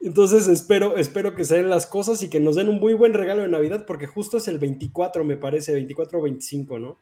entonces 0.00 0.46
espero, 0.46 0.96
espero 0.96 1.34
que 1.34 1.44
se 1.44 1.56
den 1.56 1.68
las 1.68 1.86
cosas 1.86 2.22
y 2.22 2.30
que 2.30 2.38
nos 2.38 2.54
den 2.54 2.68
un 2.68 2.78
muy 2.78 2.94
buen 2.94 3.14
regalo 3.14 3.42
de 3.42 3.48
Navidad, 3.48 3.84
porque 3.84 4.06
justo 4.06 4.36
es 4.36 4.46
el 4.46 4.60
24, 4.60 5.24
me 5.24 5.36
parece, 5.36 5.72
24 5.72 6.20
o 6.20 6.22
25, 6.22 6.78
¿no? 6.78 6.98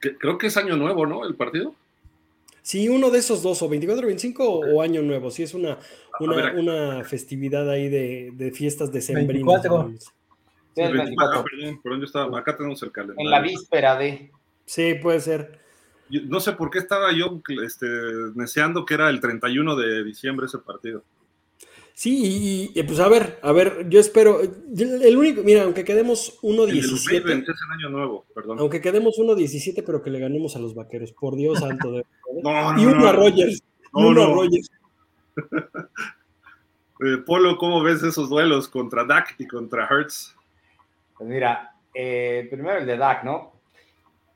Creo 0.00 0.36
que 0.36 0.48
es 0.48 0.56
año 0.56 0.76
nuevo, 0.76 1.06
¿no? 1.06 1.24
El 1.24 1.36
partido. 1.36 1.72
Sí, 2.62 2.88
uno 2.88 3.10
de 3.10 3.20
esos 3.20 3.44
dos, 3.44 3.62
o 3.62 3.68
24 3.68 4.04
o 4.04 4.08
25 4.08 4.44
o 4.44 4.82
año 4.82 5.02
nuevo. 5.02 5.30
Sí, 5.30 5.44
es 5.44 5.54
una, 5.54 5.78
una, 6.18 7.04
festividad 7.04 7.70
ahí 7.70 7.88
de, 7.88 8.32
de 8.34 8.50
fiestas 8.50 8.90
de 8.90 9.14
24. 9.14 9.92
Acá 10.82 12.56
tenemos 12.56 12.82
el 12.82 12.92
calendario. 12.92 13.24
En 13.24 13.30
la 13.30 13.40
víspera 13.40 13.96
de. 13.96 14.30
Sí, 14.64 14.94
puede 14.94 15.20
ser. 15.20 15.60
no 16.10 16.40
sé 16.40 16.52
por 16.52 16.70
qué 16.70 16.78
estaba 16.78 17.12
yo 17.12 17.40
este, 17.64 17.86
deseando 18.34 18.84
que 18.84 18.94
era 18.94 19.08
el 19.08 19.20
31 19.20 19.76
de 19.76 20.04
diciembre 20.04 20.46
ese 20.46 20.58
partido. 20.58 21.02
Sí, 21.94 22.72
y, 22.74 22.82
pues 22.82 23.00
a 23.00 23.08
ver, 23.08 23.38
a 23.42 23.52
ver, 23.52 23.88
yo 23.88 23.98
espero. 23.98 24.40
El 24.42 25.16
único, 25.16 25.42
mira, 25.42 25.62
aunque 25.62 25.82
quedemos 25.82 26.38
1-17. 26.42 26.72
Es 26.82 27.26
el 27.26 27.72
año 27.72 27.88
nuevo, 27.88 28.26
perdón. 28.34 28.58
Aunque 28.58 28.82
quedemos 28.82 29.16
1-17, 29.16 29.82
pero 29.86 30.02
que 30.02 30.10
le 30.10 30.18
ganemos 30.18 30.56
a 30.56 30.58
los 30.58 30.74
vaqueros, 30.74 31.12
por 31.12 31.36
Dios 31.36 31.60
santo. 31.60 31.92
De, 31.92 32.04
y 32.76 32.84
uno 32.84 33.06
a 33.08 33.12
Rogers. 33.12 33.62
y 33.94 34.04
uno 34.04 34.22
a 34.22 34.26
Rogers. 34.26 34.70
Eh, 36.98 37.18
Polo, 37.18 37.58
¿cómo 37.58 37.82
ves 37.82 38.02
esos 38.02 38.30
duelos 38.30 38.68
contra 38.68 39.04
Dak 39.04 39.34
y 39.38 39.46
contra 39.46 39.86
Hertz? 39.86 40.34
Pues 41.16 41.30
mira, 41.30 41.74
eh, 41.94 42.46
primero 42.50 42.78
el 42.78 42.86
de 42.86 42.96
Dak, 42.96 43.24
¿no? 43.24 43.52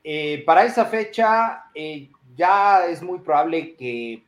Eh, 0.03 0.43
para 0.47 0.65
esa 0.65 0.87
fecha 0.87 1.65
eh, 1.75 2.09
ya 2.35 2.87
es 2.87 3.03
muy 3.03 3.19
probable 3.19 3.75
que 3.75 4.23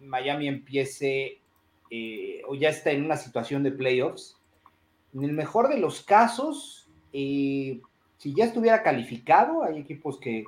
Miami 0.00 0.48
empiece 0.48 1.38
o 2.46 2.54
ya 2.54 2.68
está 2.68 2.90
en 2.90 3.06
una 3.06 3.16
situación 3.16 3.62
de 3.62 3.72
playoffs. 3.72 4.36
En 5.14 5.24
el 5.24 5.32
mejor 5.32 5.68
de 5.68 5.78
los 5.78 6.02
casos, 6.02 6.86
si 7.10 7.80
ya 8.20 8.44
estuviera 8.44 8.82
calificado, 8.82 9.64
hay 9.64 9.78
equipos 9.78 10.20
que 10.20 10.44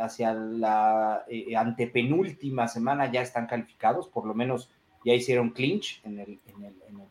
hacia 0.00 0.34
la 0.34 1.24
antepenúltima 1.56 2.66
semana 2.66 3.10
ya 3.12 3.22
están 3.22 3.46
calificados, 3.46 4.08
por 4.08 4.26
lo 4.26 4.34
menos 4.34 4.68
ya 5.04 5.14
hicieron 5.14 5.50
clinch 5.50 6.00
en 6.04 6.18
el 6.18 6.40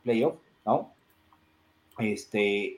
playoff, 0.04 0.36
¿no? 0.66 0.92
Este, 1.98 2.76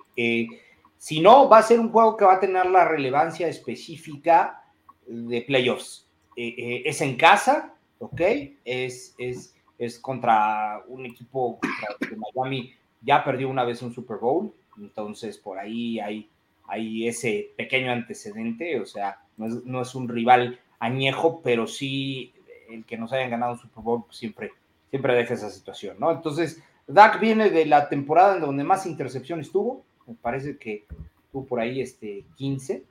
si 0.97 1.21
no, 1.21 1.49
va 1.49 1.59
a 1.59 1.63
ser 1.63 1.79
un 1.79 1.91
juego 1.91 2.17
que 2.17 2.25
va 2.25 2.35
a 2.35 2.39
tener 2.39 2.65
la 2.65 2.87
relevancia 2.87 3.47
específica 3.47 4.63
de 5.05 5.41
playoffs. 5.41 6.07
Eh, 6.35 6.55
eh, 6.57 6.83
es 6.85 7.01
en 7.01 7.15
casa, 7.15 7.73
¿ok? 7.99 8.21
Es, 8.65 9.15
es, 9.17 9.55
es 9.77 9.99
contra 9.99 10.83
un 10.87 11.05
equipo 11.05 11.59
que 11.99 12.15
Miami 12.15 12.73
ya 13.01 13.23
perdió 13.23 13.49
una 13.49 13.63
vez 13.63 13.81
un 13.81 13.93
Super 13.93 14.17
Bowl, 14.17 14.53
entonces 14.77 15.37
por 15.37 15.59
ahí 15.59 15.99
hay, 15.99 16.29
hay 16.67 17.07
ese 17.07 17.51
pequeño 17.55 17.91
antecedente, 17.91 18.79
o 18.79 18.85
sea, 18.85 19.21
no 19.37 19.81
es, 19.81 19.95
un 19.95 20.07
rival 20.07 20.59
añejo, 20.79 21.41
pero 21.43 21.67
sí 21.67 22.33
el 22.69 22.85
que 22.85 22.97
nos 22.97 23.13
hayan 23.13 23.29
ganado 23.29 23.53
un 23.53 23.59
Super 23.59 23.83
Bowl 23.83 24.05
pues, 24.05 24.17
siempre, 24.17 24.51
siempre 24.89 25.13
deja 25.13 25.33
esa 25.35 25.49
situación, 25.49 25.97
¿no? 25.99 26.11
Entonces, 26.11 26.63
Dak 26.87 27.19
viene 27.19 27.49
de 27.49 27.65
la 27.65 27.89
temporada 27.89 28.35
en 28.35 28.41
donde 28.41 28.63
más 28.63 28.85
intercepciones 28.85 29.51
tuvo, 29.51 29.83
me 30.07 30.15
parece 30.15 30.57
que 30.57 30.85
tuvo 31.31 31.45
por 31.45 31.59
ahí 31.59 31.81
este 31.81 32.25
15. 32.35 32.83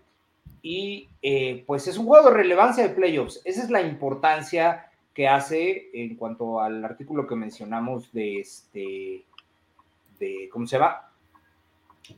Y 0.63 1.09
eh, 1.23 1.63
pues 1.67 1.87
es 1.89 1.99
un 1.99 2.07
juego 2.07 2.31
de 2.31 2.37
relevancia 2.37 2.89
de 2.89 2.95
playoffs. 2.95 3.41
Esa 3.45 3.63
es 3.63 3.71
la 3.71 3.83
importancia 3.83 4.91
que 5.13 5.29
hace 5.29 5.91
en 5.95 6.17
cuanto 6.17 6.61
al 6.61 6.85
artículo 6.85 7.27
que 7.27 7.37
mencionamos 7.37 8.13
de 8.13 8.41
este, 8.41 9.25
de, 10.19 10.49
¿cómo 10.51 10.67
se 10.67 10.77
llama? 10.77 11.09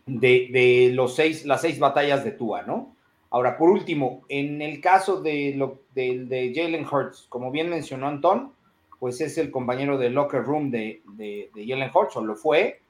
De, 0.07 0.91
los 0.95 1.15
seis, 1.15 1.45
las 1.45 1.61
seis 1.61 1.79
batallas 1.79 2.25
de 2.25 2.33
Tua, 2.33 2.63
¿no? 2.63 2.97
Ahora, 3.31 3.59
por 3.59 3.69
último, 3.69 4.23
en 4.29 4.63
el 4.63 4.81
caso 4.81 5.21
de, 5.21 5.55
lo, 5.57 5.81
de, 5.95 6.53
Jalen 6.55 6.87
Hurts, 6.87 7.27
como 7.29 7.51
bien 7.51 7.69
mencionó 7.69 8.09
Anton, 8.09 8.53
pues 8.99 9.21
es 9.21 9.37
el 9.37 9.51
compañero 9.51 9.99
de 9.99 10.11
locker 10.11 10.43
room 10.43 10.71
de, 10.71 11.03
de, 11.17 11.51
de 11.55 11.67
Jalen 11.67 11.91
Hurts, 11.93 12.17
o 12.17 12.25
lo 12.25 12.35
fue, 12.35 12.81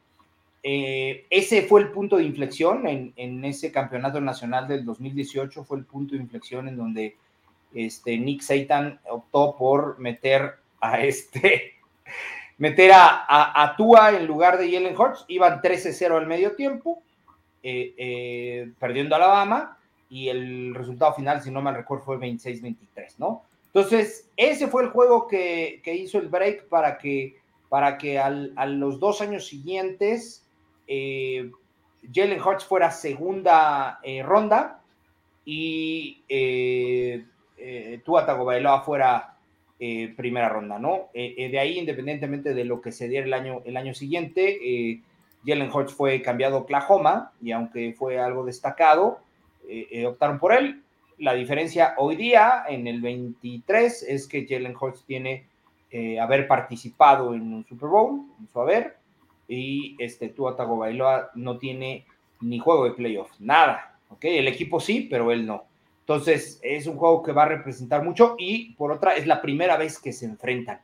eh, 0.63 1.27
ese 1.31 1.63
fue 1.63 1.81
el 1.83 1.93
punto 1.93 2.17
de 2.17 2.25
inflexión 2.25 2.87
en, 2.87 3.45
ese 3.45 3.71
campeonato 3.71 4.21
nacional 4.21 4.67
del 4.67 4.85
2018, 4.85 5.65
fue 5.65 5.79
el 5.79 5.85
punto 5.85 6.15
de 6.15 6.23
inflexión 6.23 6.67
en 6.69 6.77
donde 6.77 7.17
este, 7.73 8.19
Nick 8.19 8.41
Satan 8.41 8.99
optó 9.09 9.55
por 9.57 9.99
meter 9.99 10.57
a 10.81 11.01
este, 11.05 11.75
meter 12.59 12.93
a, 12.93 13.63
a, 13.63 13.77
Tua 13.77 14.11
en 14.11 14.27
lugar 14.27 14.59
de 14.59 14.71
Jalen 14.71 14.99
Hurts, 14.99 15.25
iban 15.29 15.61
13-0 15.61 16.17
al 16.17 16.27
medio 16.27 16.57
tiempo, 16.57 17.03
eh, 17.63 17.95
eh, 17.97 18.73
perdiendo 18.79 19.17
Alabama, 19.17 19.77
y 20.09 20.29
el 20.29 20.75
resultado 20.75 21.15
final, 21.15 21.43
si 21.43 21.51
no 21.51 21.61
me 21.61 21.73
recuerdo, 21.73 22.05
fue 22.05 22.17
26-23, 22.19 23.15
¿no? 23.19 23.43
Entonces, 23.67 24.31
ese 24.37 24.69
fue 24.69 24.85
el 24.85 24.91
juego 24.91 25.27
que, 25.27 25.83
hizo 25.85 26.19
el 26.19 26.29
break 26.29 26.69
para 26.69 26.97
que, 26.97 27.37
para 27.69 27.99
que 27.99 28.19
a 28.19 28.31
los 28.31 29.01
dos 29.01 29.21
años 29.21 29.47
siguientes 29.47 30.46
eh, 30.87 31.51
Jalen 32.13 32.41
Hurts 32.41 32.65
fuera 32.65 32.91
segunda 32.91 33.99
eh, 34.03 34.23
ronda 34.23 34.81
y 35.45 36.23
eh, 36.29 37.25
eh 37.59 38.01
Tua 38.05 38.27
Tagovailoa 38.27 38.83
fuera 38.83 39.33
primera 39.79 40.49
ronda, 40.49 40.79
¿no? 40.79 41.11
de 41.13 41.59
ahí, 41.59 41.79
independientemente 41.79 42.55
de 42.55 42.65
lo 42.65 42.81
que 42.81 42.93
se 42.93 43.09
diera 43.09 43.27
el 43.27 43.35
año, 43.35 43.61
el 43.67 43.77
año 43.77 43.93
siguiente, 43.93 45.03
Jalen 45.45 45.71
Hurts 45.71 45.93
fue 45.93 46.23
cambiado 46.23 46.57
a 46.57 46.61
Oklahoma 46.61 47.33
y 47.43 47.53
aunque 47.53 47.93
fue 47.93 48.19
algo 48.19 48.47
destacado, 48.47 49.19
optaron 50.07 50.39
por 50.39 50.55
él. 50.55 50.83
La 51.19 51.35
diferencia 51.35 51.93
hoy 51.99 52.17
día, 52.17 52.65
en 52.67 52.87
el 52.87 53.03
23, 53.03 54.05
es 54.05 54.27
que 54.27 54.47
Jalen 54.49 54.77
Hurts 54.81 55.05
tiene 55.05 55.45
haber 56.23 56.49
participado 56.49 57.35
en 57.35 57.43
un 57.53 57.67
Super 57.67 57.91
Bowl, 57.91 58.23
en 58.41 58.49
su 58.49 58.59
haber, 58.59 58.97
y 59.49 59.97
este 59.99 60.29
Tua 60.29 60.57
Tagovailoa 60.57 61.31
no 61.35 61.59
tiene 61.59 62.07
ni 62.41 62.59
juego 62.59 62.85
de 62.85 62.93
playoff, 62.93 63.31
nada, 63.39 63.99
¿ok? 64.11 64.25
El 64.25 64.49
equipo 64.49 64.81
sí, 64.81 65.07
pero 65.11 65.33
él 65.33 65.47
no. 65.47 65.65
Entonces, 66.01 66.61
es 66.63 66.87
un 66.87 66.97
juego 66.97 67.23
que 67.23 67.33
va 67.33 67.45
a 67.45 67.49
representar 67.49 68.05
mucho 68.05 68.37
y 68.39 68.73
por 68.75 68.93
otra, 68.93 69.17
es 69.17 69.27
la 69.27 69.43
primera 69.43 69.77
vez 69.77 69.99
que 69.99 70.13
se 70.13 70.27
enfrentan, 70.27 70.81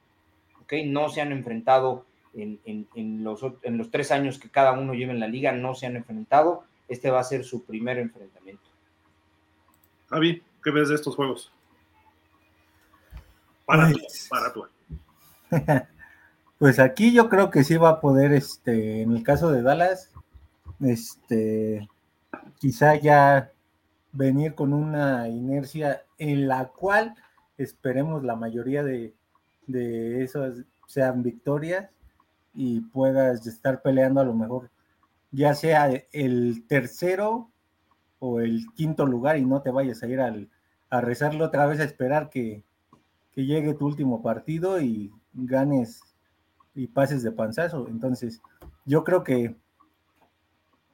¿ok? 0.63 0.73
No 0.87 1.09
se 1.09 1.21
han 1.21 1.33
enfrentado 1.33 2.05
en, 2.35 3.23
los, 3.23 3.41
en 3.63 3.79
los 3.79 3.91
tres 3.91 4.11
años 4.11 4.39
que 4.39 4.49
cada 4.49 4.73
uno 4.73 4.95
lleva 4.95 5.13
en 5.13 5.21
la 5.21 5.29
liga, 5.29 5.53
no 5.53 5.75
se 5.75 5.87
han 5.87 5.97
enfrentado. 5.97 6.65
Este 6.89 7.11
va 7.11 7.21
a 7.21 7.25
ser 7.25 7.45
su 7.45 7.65
primer 7.65 7.99
enfrentamiento. 7.99 8.63
Javi, 10.09 10.43
¿qué 10.63 10.71
ves 10.71 10.89
de 10.89 10.95
estos 10.97 11.15
juegos? 11.15 11.53
Para 13.65 13.91
pues, 13.91 14.29
para 14.29 14.53
tú. 14.53 14.67
Pues 16.63 16.79
aquí 16.79 17.13
yo 17.13 17.29
creo 17.29 17.51
que 17.51 17.65
sí 17.65 17.77
va 17.77 17.89
a 17.89 18.01
poder, 18.01 18.33
este, 18.33 19.03
en 19.03 19.11
el 19.11 19.25
caso 19.25 19.51
de 19.51 19.63
Dallas, 19.63 20.13
este, 20.79 21.89
quizá 22.61 22.95
ya 22.95 23.51
venir 24.13 24.55
con 24.55 24.73
una 24.73 25.29
inercia 25.29 26.05
en 26.19 26.47
la 26.47 26.69
cual 26.69 27.17
esperemos 27.59 28.23
la 28.23 28.37
mayoría 28.37 28.85
de, 28.85 29.13
de 29.67 30.23
esas 30.23 30.63
sean 30.87 31.25
victorias 31.25 31.91
y 32.55 32.83
puedas 32.83 33.45
estar 33.45 33.83
peleando 33.83 34.21
a 34.21 34.25
lo 34.25 34.35
mejor 34.35 34.71
ya 35.33 35.57
sea 35.57 35.91
el 36.13 36.65
tercero 36.69 37.51
o 38.21 38.39
el 38.39 38.67
quinto 38.77 39.05
lugar 39.05 39.37
y 39.37 39.45
no 39.45 39.63
te 39.63 39.73
vayas 39.73 40.01
a 40.05 40.07
ir 40.07 40.21
al, 40.21 40.49
a 40.91 41.01
rezarlo 41.01 41.47
otra 41.47 41.67
vez 41.67 41.81
a 41.81 41.85
esperar 41.85 42.31
que, 42.31 42.63
que 43.33 43.47
llegue 43.47 43.75
tu 43.75 43.85
último 43.85 44.23
partido 44.23 44.81
y 44.81 45.13
ganes 45.33 46.12
y 46.75 46.87
pases 46.87 47.23
de 47.23 47.33
panzazo. 47.33 47.89
Entonces, 47.89 48.41
yo 48.85 49.05
creo 49.05 49.25
que 49.25 49.57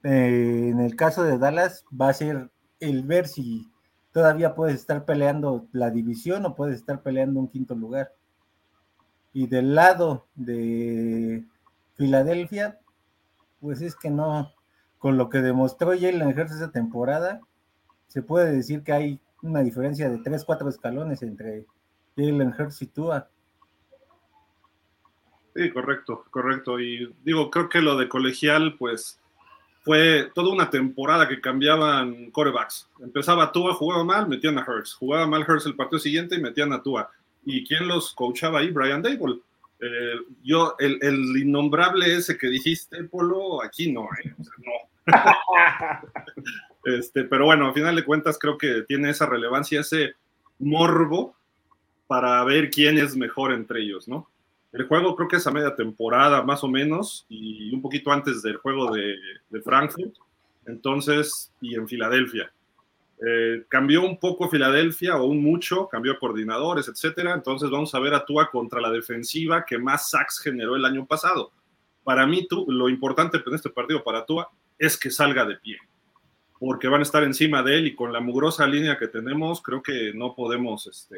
eh, 0.03 0.69
en 0.71 0.79
el 0.79 0.95
caso 0.95 1.23
de 1.23 1.37
Dallas 1.37 1.85
va 1.89 2.09
a 2.09 2.13
ser 2.13 2.49
el 2.79 3.03
ver 3.03 3.27
si 3.27 3.69
todavía 4.11 4.55
puedes 4.55 4.75
estar 4.75 5.05
peleando 5.05 5.67
la 5.71 5.91
división 5.91 6.45
o 6.45 6.55
puedes 6.55 6.75
estar 6.75 7.01
peleando 7.01 7.39
un 7.39 7.49
quinto 7.49 7.75
lugar. 7.75 8.13
Y 9.33 9.47
del 9.47 9.75
lado 9.75 10.25
de 10.35 11.45
Filadelfia, 11.95 12.79
pues 13.59 13.81
es 13.81 13.95
que 13.95 14.09
no, 14.09 14.51
con 14.97 15.17
lo 15.17 15.29
que 15.29 15.39
demostró 15.39 15.91
Jalen 15.91 16.27
Hurts 16.27 16.53
esa 16.53 16.71
temporada, 16.71 17.41
se 18.07 18.21
puede 18.21 18.51
decir 18.51 18.83
que 18.83 18.93
hay 18.93 19.21
una 19.41 19.61
diferencia 19.61 20.09
de 20.09 20.17
3, 20.17 20.43
4 20.45 20.69
escalones 20.69 21.21
entre 21.21 21.67
Jalen 22.17 22.53
Hurts 22.57 22.81
y 22.81 22.87
Tua. 22.87 23.29
Sí, 25.59 25.71
correcto, 25.71 26.23
correcto. 26.31 26.79
Y 26.79 27.13
digo, 27.21 27.51
creo 27.51 27.67
que 27.67 27.81
lo 27.81 27.97
de 27.97 28.07
colegial, 28.07 28.75
pues 28.77 29.19
fue 29.81 30.31
toda 30.33 30.53
una 30.53 30.69
temporada 30.69 31.27
que 31.27 31.41
cambiaban 31.41 32.31
corebacks. 32.31 32.87
Empezaba 33.01 33.51
Tua, 33.51 33.73
jugaba 33.73 34.05
mal, 34.05 34.29
metían 34.29 34.57
a 34.57 34.65
Hurts. 34.65 34.93
Jugaba 34.93 35.27
mal 35.27 35.45
Hurts 35.45 35.65
el 35.65 35.75
partido 35.75 35.99
siguiente 35.99 36.35
y 36.35 36.41
metían 36.41 36.71
a 36.71 36.81
Tua. 36.81 37.11
¿Y 37.43 37.65
quién 37.67 37.89
los 37.89 38.13
coachaba 38.13 38.59
ahí? 38.59 38.71
Brian 38.71 39.01
Dable. 39.01 39.41
Eh, 39.81 40.15
yo, 40.41 40.77
el, 40.79 40.97
innombrable 41.35 42.15
ese 42.15 42.37
que 42.37 42.47
dijiste, 42.47 43.03
Polo, 43.03 43.61
aquí 43.61 43.91
no, 43.91 44.05
¿eh? 44.23 44.33
no. 44.37 45.07
este, 46.85 47.25
pero 47.25 47.47
bueno, 47.47 47.67
a 47.67 47.73
final 47.73 47.97
de 47.97 48.05
cuentas 48.05 48.39
creo 48.39 48.57
que 48.57 48.83
tiene 48.87 49.09
esa 49.09 49.25
relevancia, 49.25 49.81
ese 49.81 50.13
morbo 50.57 51.35
para 52.07 52.41
ver 52.45 52.69
quién 52.69 52.97
es 52.97 53.17
mejor 53.17 53.51
entre 53.51 53.81
ellos, 53.81 54.07
¿no? 54.07 54.29
El 54.71 54.87
juego 54.87 55.15
creo 55.15 55.27
que 55.27 55.37
es 55.37 55.47
a 55.47 55.51
media 55.51 55.75
temporada 55.75 56.43
más 56.43 56.63
o 56.63 56.67
menos 56.67 57.25
y 57.27 57.73
un 57.73 57.81
poquito 57.81 58.11
antes 58.11 58.41
del 58.43 58.57
juego 58.57 58.91
de, 58.91 59.17
Frankfurt, 59.63 60.13
entonces, 60.65 61.51
y 61.59 61.75
en 61.75 61.87
Filadelfia. 61.87 62.51
Eh, 63.25 63.65
cambió 63.67 64.03
un 64.03 64.17
poco 64.19 64.47
Filadelfia 64.47 65.17
o 65.17 65.25
un 65.25 65.41
mucho, 65.41 65.89
cambió 65.89 66.17
coordinadores, 66.19 66.87
etcétera. 66.87 67.33
Entonces 67.33 67.69
vamos 67.69 67.93
a 67.95 67.99
ver 67.99 68.13
a 68.13 68.25
Tua 68.25 68.49
contra 68.51 68.79
la 68.79 68.91
defensiva 68.91 69.65
que 69.65 69.77
más 69.77 70.09
sacks 70.09 70.39
generó 70.39 70.75
el 70.75 70.85
año 70.85 71.05
pasado. 71.05 71.51
Para 72.03 72.25
mí, 72.27 72.47
tú, 72.47 72.65
lo 72.69 72.89
importante 72.89 73.41
en 73.45 73.55
este 73.55 73.69
partido 73.69 74.03
para 74.03 74.25
Tua 74.25 74.49
es 74.77 74.97
que 74.97 75.11
salga 75.11 75.45
de 75.45 75.57
pie, 75.57 75.77
porque 76.59 76.87
van 76.87 77.01
a 77.01 77.03
estar 77.03 77.23
encima 77.23 77.61
de 77.63 77.77
él 77.77 77.87
y 77.87 77.95
con 77.95 78.13
la 78.13 78.21
mugrosa 78.21 78.65
línea 78.67 78.97
que 78.97 79.07
tenemos, 79.07 79.61
creo 79.61 79.83
que 79.83 80.13
no 80.13 80.33
podemos 80.35 80.87
este, 80.87 81.17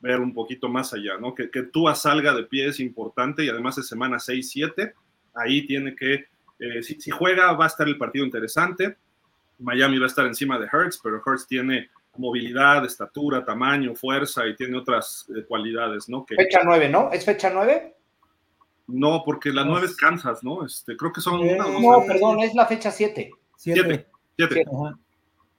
ver 0.00 0.20
un 0.20 0.32
poquito 0.32 0.68
más 0.68 0.92
allá, 0.92 1.18
¿no? 1.18 1.34
Que, 1.34 1.50
que 1.50 1.62
Tua 1.62 1.94
salga 1.94 2.34
de 2.34 2.44
pie 2.44 2.68
es 2.68 2.80
importante 2.80 3.44
y 3.44 3.48
además 3.48 3.78
es 3.78 3.86
semana 3.86 4.16
6-7, 4.16 4.94
ahí 5.34 5.66
tiene 5.66 5.94
que, 5.94 6.26
eh, 6.58 6.82
si, 6.82 7.10
juega 7.10 7.52
va 7.52 7.64
a 7.64 7.68
estar 7.68 7.86
el 7.86 7.98
partido 7.98 8.24
interesante, 8.24 8.96
Miami 9.58 9.98
va 9.98 10.04
a 10.04 10.08
estar 10.08 10.26
encima 10.26 10.58
de 10.58 10.68
Hertz, 10.72 11.00
pero 11.02 11.22
Hertz 11.24 11.46
tiene 11.46 11.90
movilidad, 12.16 12.84
estatura, 12.84 13.44
tamaño, 13.44 13.94
fuerza 13.94 14.46
y 14.46 14.56
tiene 14.56 14.76
otras 14.76 15.26
eh, 15.36 15.44
cualidades, 15.46 16.08
¿no? 16.08 16.24
Que, 16.24 16.34
fecha 16.34 16.60
9, 16.64 16.88
¿no? 16.88 17.12
¿Es 17.12 17.24
fecha 17.24 17.50
9? 17.52 17.94
No, 18.88 19.22
porque 19.24 19.50
la 19.50 19.64
9 19.64 19.86
es 19.86 19.96
Kansas, 19.96 20.42
¿no? 20.42 20.64
Este, 20.64 20.96
creo 20.96 21.12
que 21.12 21.20
son... 21.20 21.40
no, 21.56 22.04
perdón, 22.06 22.40
es 22.40 22.54
la 22.54 22.66
fecha 22.66 22.90
7. 22.90 23.30
7. 23.56 24.06
7. 24.36 24.64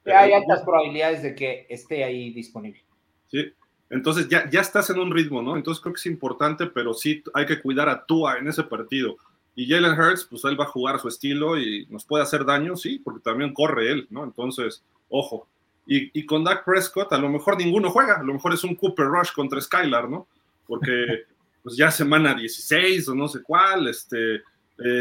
Hay 0.06 0.34
altas 0.34 0.63
probabilidades 0.63 1.21
de 1.21 1.36
que 1.36 1.67
esté 1.69 2.04
ahí 2.04 2.34
disponible. 2.34 2.84
Sí, 3.27 3.54
entonces 3.91 4.30
ya, 4.30 4.49
ya 4.49 4.62
estás 4.62 4.89
en 4.89 4.99
un 4.99 5.12
ritmo, 5.12 5.41
¿no? 5.41 5.58
Entonces 5.58 5.82
creo 5.82 5.93
que 5.93 5.99
es 5.99 6.06
importante, 6.06 6.65
pero 6.65 6.93
sí 6.93 7.21
hay 7.34 7.45
que 7.45 7.62
cuidar 7.62 7.89
a 7.89 8.06
Tua 8.06 8.38
en 8.38 8.47
ese 8.47 8.63
partido. 8.63 9.17
Y 9.54 9.67
Jalen 9.69 9.99
Hurts, 9.99 10.23
pues 10.23 10.45
él 10.45 10.58
va 10.58 10.63
a 10.63 10.69
jugar 10.69 10.95
a 10.95 10.99
su 10.99 11.10
estilo 11.10 11.60
y 11.60 11.86
nos 11.89 12.06
puede 12.06 12.23
hacer 12.23 12.45
daño, 12.45 12.77
sí, 12.77 12.99
porque 13.04 13.19
también 13.19 13.54
corre 13.54 13.91
él, 13.91 14.08
¿no? 14.10 14.23
Entonces, 14.23 14.82
ojo. 15.10 15.45
Y, 15.86 16.17
y 16.17 16.25
con 16.25 16.45
Dak 16.45 16.63
Prescott, 16.63 17.12
a 17.12 17.17
lo 17.17 17.27
mejor 17.27 17.58
ninguno 17.58 17.89
juega, 17.89 18.15
a 18.15 18.23
lo 18.23 18.34
mejor 18.34 18.54
es 18.54 18.63
un 18.63 18.75
Cooper 18.75 19.08
Rush 19.08 19.34
contra 19.34 19.60
Skylar, 19.60 20.10
¿no? 20.10 20.25
Porque 20.65 21.25
pues 21.62 21.75
ya 21.75 21.91
semana 21.91 22.34
16 22.34 23.10
o 23.10 23.15
no 23.15 23.27
sé 23.27 23.43
cuál, 23.43 23.89
este, 23.89 24.36
eh, 24.36 24.41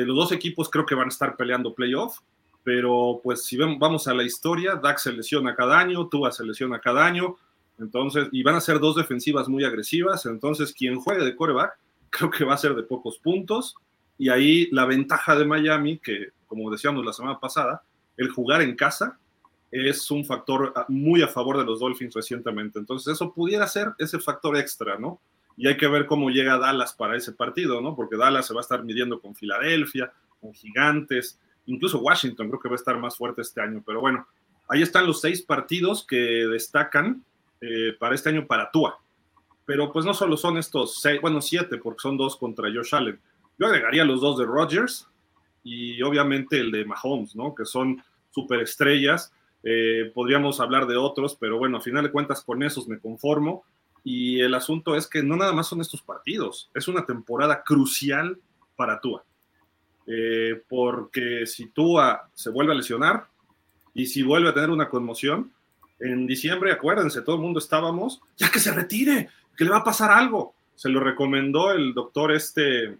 los 0.04 0.16
dos 0.16 0.32
equipos 0.32 0.68
creo 0.68 0.84
que 0.84 0.96
van 0.96 1.06
a 1.06 1.10
estar 1.10 1.36
peleando 1.36 1.74
playoff, 1.74 2.18
pero 2.64 3.20
pues 3.22 3.44
si 3.44 3.56
vamos 3.56 4.08
a 4.08 4.14
la 4.14 4.24
historia, 4.24 4.74
Dak 4.74 4.98
se 4.98 5.12
lesiona 5.12 5.54
cada 5.54 5.78
año, 5.78 6.08
Tua 6.08 6.32
se 6.32 6.44
lesiona 6.44 6.80
cada 6.80 7.06
año, 7.06 7.36
entonces, 7.80 8.28
y 8.32 8.42
van 8.42 8.54
a 8.54 8.60
ser 8.60 8.78
dos 8.78 8.96
defensivas 8.96 9.48
muy 9.48 9.64
agresivas, 9.64 10.26
entonces 10.26 10.72
quien 10.72 11.00
juegue 11.00 11.24
de 11.24 11.34
coreback 11.34 11.72
creo 12.10 12.30
que 12.30 12.44
va 12.44 12.54
a 12.54 12.58
ser 12.58 12.74
de 12.74 12.82
pocos 12.82 13.18
puntos, 13.18 13.74
y 14.18 14.28
ahí 14.28 14.68
la 14.70 14.84
ventaja 14.84 15.34
de 15.34 15.46
Miami, 15.46 15.98
que 15.98 16.32
como 16.46 16.70
decíamos 16.70 17.04
la 17.04 17.12
semana 17.12 17.38
pasada, 17.38 17.82
el 18.16 18.28
jugar 18.28 18.60
en 18.60 18.76
casa 18.76 19.18
es 19.70 20.10
un 20.10 20.24
factor 20.24 20.74
muy 20.88 21.22
a 21.22 21.28
favor 21.28 21.56
de 21.56 21.64
los 21.64 21.80
Dolphins 21.80 22.12
recientemente. 22.14 22.78
Entonces 22.78 23.14
eso 23.14 23.32
pudiera 23.32 23.66
ser 23.66 23.92
ese 23.98 24.18
factor 24.18 24.56
extra, 24.56 24.98
¿no? 24.98 25.20
Y 25.56 25.68
hay 25.68 25.76
que 25.76 25.86
ver 25.86 26.06
cómo 26.06 26.28
llega 26.28 26.58
Dallas 26.58 26.92
para 26.92 27.16
ese 27.16 27.32
partido, 27.32 27.80
¿no? 27.80 27.94
Porque 27.94 28.16
Dallas 28.16 28.46
se 28.46 28.54
va 28.54 28.60
a 28.60 28.62
estar 28.62 28.82
midiendo 28.82 29.20
con 29.20 29.34
Filadelfia, 29.34 30.12
con 30.40 30.52
Gigantes, 30.52 31.38
incluso 31.66 32.00
Washington 32.00 32.48
creo 32.48 32.60
que 32.60 32.68
va 32.68 32.74
a 32.74 32.76
estar 32.76 32.98
más 32.98 33.16
fuerte 33.16 33.42
este 33.42 33.60
año. 33.60 33.82
Pero 33.86 34.00
bueno, 34.00 34.26
ahí 34.68 34.82
están 34.82 35.06
los 35.06 35.20
seis 35.20 35.42
partidos 35.42 36.04
que 36.04 36.16
destacan 36.16 37.24
eh, 37.60 37.94
para 37.98 38.14
este 38.14 38.30
año 38.30 38.46
para 38.46 38.70
Tua. 38.70 38.98
Pero 39.64 39.92
pues 39.92 40.04
no 40.04 40.14
solo 40.14 40.36
son 40.36 40.58
estos 40.58 41.00
seis, 41.00 41.20
bueno, 41.20 41.40
siete, 41.40 41.78
porque 41.78 42.00
son 42.00 42.16
dos 42.16 42.36
contra 42.36 42.72
Josh 42.72 42.94
Allen. 42.94 43.20
Yo 43.58 43.66
agregaría 43.66 44.04
los 44.04 44.20
dos 44.20 44.38
de 44.38 44.46
Rodgers 44.46 45.06
y 45.62 46.00
obviamente 46.02 46.58
el 46.58 46.70
de 46.70 46.84
Mahomes, 46.84 47.36
¿no? 47.36 47.54
Que 47.54 47.64
son 47.64 48.02
superestrellas. 48.30 49.32
Eh, 49.62 50.10
podríamos 50.14 50.60
hablar 50.60 50.86
de 50.86 50.96
otros, 50.96 51.36
pero 51.38 51.58
bueno, 51.58 51.78
a 51.78 51.82
final 51.82 52.04
de 52.04 52.10
cuentas 52.10 52.42
con 52.42 52.62
esos 52.62 52.88
me 52.88 52.98
conformo. 52.98 53.64
Y 54.02 54.40
el 54.40 54.54
asunto 54.54 54.96
es 54.96 55.06
que 55.06 55.22
no 55.22 55.36
nada 55.36 55.52
más 55.52 55.66
son 55.68 55.80
estos 55.80 56.00
partidos, 56.00 56.70
es 56.74 56.88
una 56.88 57.04
temporada 57.04 57.62
crucial 57.62 58.38
para 58.74 58.98
Tua. 58.98 59.22
Eh, 60.06 60.62
porque 60.68 61.46
si 61.46 61.66
Tua 61.66 62.30
se 62.34 62.50
vuelve 62.50 62.72
a 62.72 62.76
lesionar 62.76 63.28
y 63.92 64.06
si 64.06 64.22
vuelve 64.22 64.48
a 64.48 64.54
tener 64.54 64.70
una 64.70 64.88
conmoción, 64.88 65.52
en 66.00 66.26
diciembre, 66.26 66.72
acuérdense, 66.72 67.22
todo 67.22 67.36
el 67.36 67.42
mundo 67.42 67.58
estábamos, 67.58 68.20
ya 68.36 68.50
que 68.50 68.58
se 68.58 68.72
retire, 68.72 69.28
que 69.56 69.64
le 69.64 69.70
va 69.70 69.78
a 69.78 69.84
pasar 69.84 70.10
algo. 70.10 70.54
Se 70.74 70.88
lo 70.88 71.00
recomendó 71.00 71.72
el 71.72 71.92
doctor 71.92 72.32
este, 72.32 72.96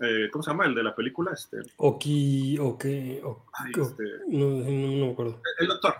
eh, 0.00 0.28
¿cómo 0.30 0.42
se 0.42 0.50
llama? 0.50 0.66
El 0.66 0.74
de 0.74 0.82
la 0.82 0.94
película. 0.94 1.32
Este. 1.32 1.58
Oki, 1.76 2.58
ok, 2.58 2.84
este, 2.84 4.04
no, 4.28 4.48
no, 4.48 5.06
me 5.06 5.12
acuerdo. 5.12 5.40
El 5.58 5.68
doctor, 5.68 5.94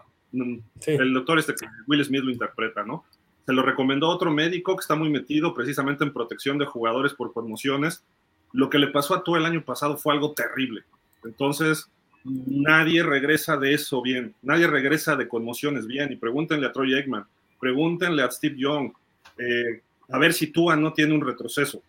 el 0.87 1.15
doctor 1.15 1.39
este 1.39 1.55
que 1.55 1.67
Will 1.87 2.05
Smith 2.05 2.25
lo 2.25 2.31
interpreta, 2.31 2.83
¿no? 2.85 3.05
Se 3.47 3.53
lo 3.53 3.63
recomendó 3.63 4.09
otro 4.09 4.31
médico 4.31 4.77
que 4.77 4.83
está 4.83 4.95
muy 4.95 5.09
metido 5.09 5.55
precisamente 5.55 6.05
en 6.05 6.13
protección 6.13 6.59
de 6.59 6.67
jugadores 6.67 7.13
por 7.15 7.33
promociones. 7.33 8.05
Lo 8.53 8.71
que 8.71 8.79
le 8.79 8.89
pasó 8.89 9.15
a 9.15 9.25
tú 9.25 9.37
el 9.37 9.45
año 9.45 9.65
pasado 9.65 9.97
fue 9.97 10.15
algo 10.15 10.33
terrible. 10.33 10.83
Entonces, 11.25 11.89
nadie 12.25 13.03
regresa 13.03 13.57
de 13.57 13.75
eso 13.75 14.03
bien, 14.03 14.35
nadie 14.43 14.67
regresa 14.67 15.17
de 15.17 15.29
conmociones 15.29 15.87
bien. 15.87 16.13
Y 16.13 16.17
pregúntenle 16.17 16.67
a 16.67 16.73
Troy 16.73 16.95
Eggman, 16.95 17.27
pregúntenle 17.59 18.23
a 18.23 18.31
Steve 18.31 18.57
Young, 18.57 18.93
eh, 19.39 19.83
a 20.11 20.19
ver 20.19 20.33
si 20.33 20.49
Tua 20.49 20.77
no 20.77 20.93
tiene 20.93 21.15
un 21.15 21.21
retroceso 21.21 21.83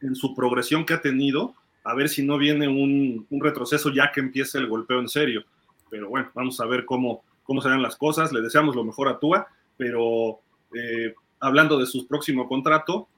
en 0.00 0.14
su 0.14 0.34
progresión 0.34 0.84
que 0.84 0.94
ha 0.94 1.00
tenido, 1.00 1.54
a 1.84 1.94
ver 1.94 2.08
si 2.08 2.22
no 2.22 2.38
viene 2.38 2.68
un, 2.68 3.26
retroceso 3.30 3.90
ya 3.92 4.10
que 4.12 4.20
empiece 4.20 4.58
el 4.58 4.68
golpeo 4.68 5.00
en 5.00 5.08
serio. 5.08 5.44
Pero 5.90 6.08
bueno, 6.08 6.30
vamos 6.34 6.60
a 6.60 6.66
ver 6.66 6.84
cómo, 6.84 7.22
cómo 7.42 7.60
serán 7.60 7.82
las 7.82 7.96
cosas. 7.96 8.32
Le 8.32 8.40
deseamos 8.40 8.76
lo 8.76 8.84
mejor 8.84 9.08
a 9.08 9.18
Tua, 9.18 9.48
pero 9.76 10.40
eh, 10.74 11.14
hablando 11.40 11.78
de 11.78 11.86
su 11.86 12.06
próximo 12.06 12.48
contrato, 12.48 13.08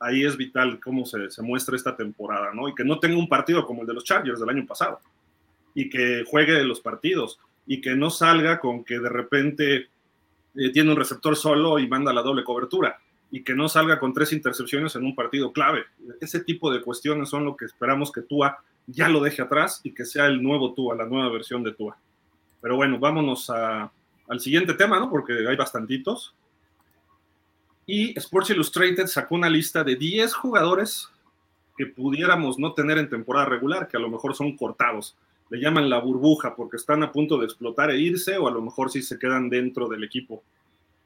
ahí 0.00 0.24
es 0.24 0.36
vital 0.36 0.80
cómo 0.80 1.04
se, 1.04 1.30
se, 1.30 1.42
muestra 1.42 1.76
esta 1.76 1.96
temporada, 1.96 2.52
¿no? 2.52 2.68
Y 2.68 2.74
que 2.74 2.84
no 2.84 2.98
tenga 2.98 3.18
un 3.18 3.28
partido 3.28 3.64
como 3.64 3.82
el 3.82 3.86
de 3.86 3.94
los 3.94 4.04
Chargers 4.04 4.40
del 4.40 4.48
año 4.48 4.66
pasado, 4.66 5.00
y 5.74 5.88
que 5.88 6.24
juegue 6.26 6.62
los 6.64 6.80
partidos, 6.80 7.38
y 7.66 7.80
que 7.80 7.94
no 7.94 8.10
salga 8.10 8.60
con 8.60 8.84
que 8.84 8.98
de 8.98 9.08
repente 9.08 9.88
eh, 10.54 10.70
tiene 10.72 10.90
un 10.90 10.96
receptor 10.96 11.36
solo 11.36 11.78
y 11.78 11.88
manda 11.88 12.12
la 12.12 12.22
doble 12.22 12.44
cobertura 12.44 12.98
y 13.32 13.42
que 13.42 13.54
no 13.54 13.68
salga 13.68 13.98
con 13.98 14.12
tres 14.12 14.32
intercepciones 14.34 14.94
en 14.94 15.04
un 15.04 15.14
partido 15.16 15.52
clave. 15.52 15.86
Ese 16.20 16.40
tipo 16.40 16.70
de 16.70 16.82
cuestiones 16.82 17.30
son 17.30 17.46
lo 17.46 17.56
que 17.56 17.64
esperamos 17.64 18.12
que 18.12 18.20
Tua 18.20 18.58
ya 18.86 19.08
lo 19.08 19.20
deje 19.20 19.40
atrás 19.40 19.80
y 19.82 19.92
que 19.92 20.04
sea 20.04 20.26
el 20.26 20.42
nuevo 20.42 20.74
Tua, 20.74 20.94
la 20.94 21.06
nueva 21.06 21.30
versión 21.30 21.62
de 21.62 21.72
Tua. 21.72 21.96
Pero 22.60 22.76
bueno, 22.76 22.98
vámonos 22.98 23.48
al 23.48 24.40
siguiente 24.40 24.74
tema, 24.74 25.00
¿no? 25.00 25.08
Porque 25.08 25.32
hay 25.48 25.56
bastantitos. 25.56 26.34
Y 27.86 28.16
Sports 28.18 28.50
Illustrated 28.50 29.06
sacó 29.06 29.34
una 29.34 29.48
lista 29.48 29.82
de 29.82 29.96
10 29.96 30.34
jugadores 30.34 31.08
que 31.76 31.86
pudiéramos 31.86 32.58
no 32.58 32.74
tener 32.74 32.98
en 32.98 33.08
temporada 33.08 33.46
regular, 33.46 33.88
que 33.88 33.96
a 33.96 34.00
lo 34.00 34.10
mejor 34.10 34.34
son 34.34 34.54
cortados. 34.58 35.16
Le 35.52 35.60
llaman 35.60 35.90
la 35.90 35.98
burbuja 35.98 36.56
porque 36.56 36.78
están 36.78 37.02
a 37.02 37.12
punto 37.12 37.36
de 37.36 37.44
explotar 37.44 37.90
e 37.90 37.98
irse 37.98 38.38
o 38.38 38.48
a 38.48 38.50
lo 38.50 38.62
mejor 38.62 38.90
sí 38.90 39.02
se 39.02 39.18
quedan 39.18 39.50
dentro 39.50 39.86
del 39.86 40.02
equipo. 40.02 40.42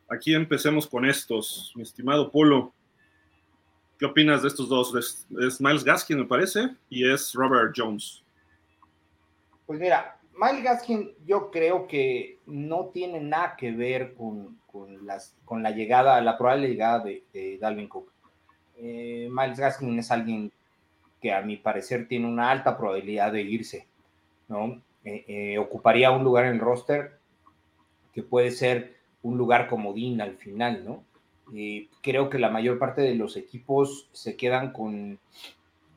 Aquí 0.08 0.36
empecemos 0.36 0.86
con 0.86 1.04
estos, 1.04 1.72
mi 1.74 1.82
estimado 1.82 2.30
Polo. 2.30 2.72
¿Qué 3.98 4.06
opinas 4.06 4.42
de 4.42 4.48
estos 4.48 4.68
dos? 4.68 5.26
Es, 5.40 5.60
Miles 5.60 5.82
Gaskin, 5.82 6.20
me 6.20 6.26
parece, 6.26 6.68
y 6.88 7.10
es 7.10 7.32
Robert 7.34 7.74
Jones. 7.76 8.22
Pues 9.66 9.80
mira, 9.80 10.16
Miles 10.40 10.62
Gaskin 10.62 11.10
yo 11.26 11.50
creo 11.50 11.88
que 11.88 12.38
no 12.46 12.90
tiene 12.94 13.20
nada 13.20 13.56
que 13.56 13.72
ver 13.72 14.14
con, 14.14 14.60
con 14.68 15.60
la 15.60 15.72
llegada, 15.72 16.20
la 16.20 16.38
probable 16.38 16.68
llegada 16.68 17.00
de, 17.00 17.58
Dalvin 17.60 17.88
Cook. 17.88 18.12
Eh, 18.76 19.28
Miles 19.28 19.58
Gaskin 19.58 19.98
es 19.98 20.08
alguien 20.12 20.52
que 21.20 21.32
a 21.32 21.42
mi 21.42 21.56
parecer 21.56 22.06
tiene 22.06 22.28
una 22.28 22.48
alta 22.48 22.78
probabilidad 22.78 23.32
de 23.32 23.42
irse, 23.42 23.88
¿no? 24.48 24.80
Eh, 25.04 25.24
eh, 25.28 25.58
ocuparía 25.58 26.10
un 26.10 26.24
lugar 26.24 26.46
en 26.46 26.54
el 26.54 26.60
roster 26.60 27.18
que 28.12 28.22
puede 28.22 28.50
ser 28.50 28.96
un 29.22 29.38
lugar 29.38 29.68
comodín 29.68 30.20
al 30.20 30.36
final, 30.36 30.84
¿no? 30.84 31.04
Creo 32.02 32.28
que 32.28 32.40
la 32.40 32.50
mayor 32.50 32.78
parte 32.78 33.02
de 33.02 33.14
los 33.14 33.36
equipos 33.36 34.08
se 34.12 34.36
quedan 34.36 34.72
con, 34.72 35.20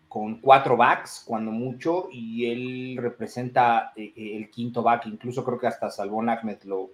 con 0.10 0.42
cuatro 0.42 0.76
backs, 0.76 1.24
cuando 1.26 1.52
mucho, 1.52 2.10
y 2.12 2.48
él 2.48 2.98
representa 3.00 3.94
eh, 3.96 4.12
el 4.16 4.50
quinto 4.50 4.82
back, 4.82 5.06
incluso 5.06 5.46
creo 5.46 5.60
que 5.60 5.68
hasta 5.68 5.92
Salvón 5.92 6.30
Ahmed 6.30 6.64
lo, 6.64 6.90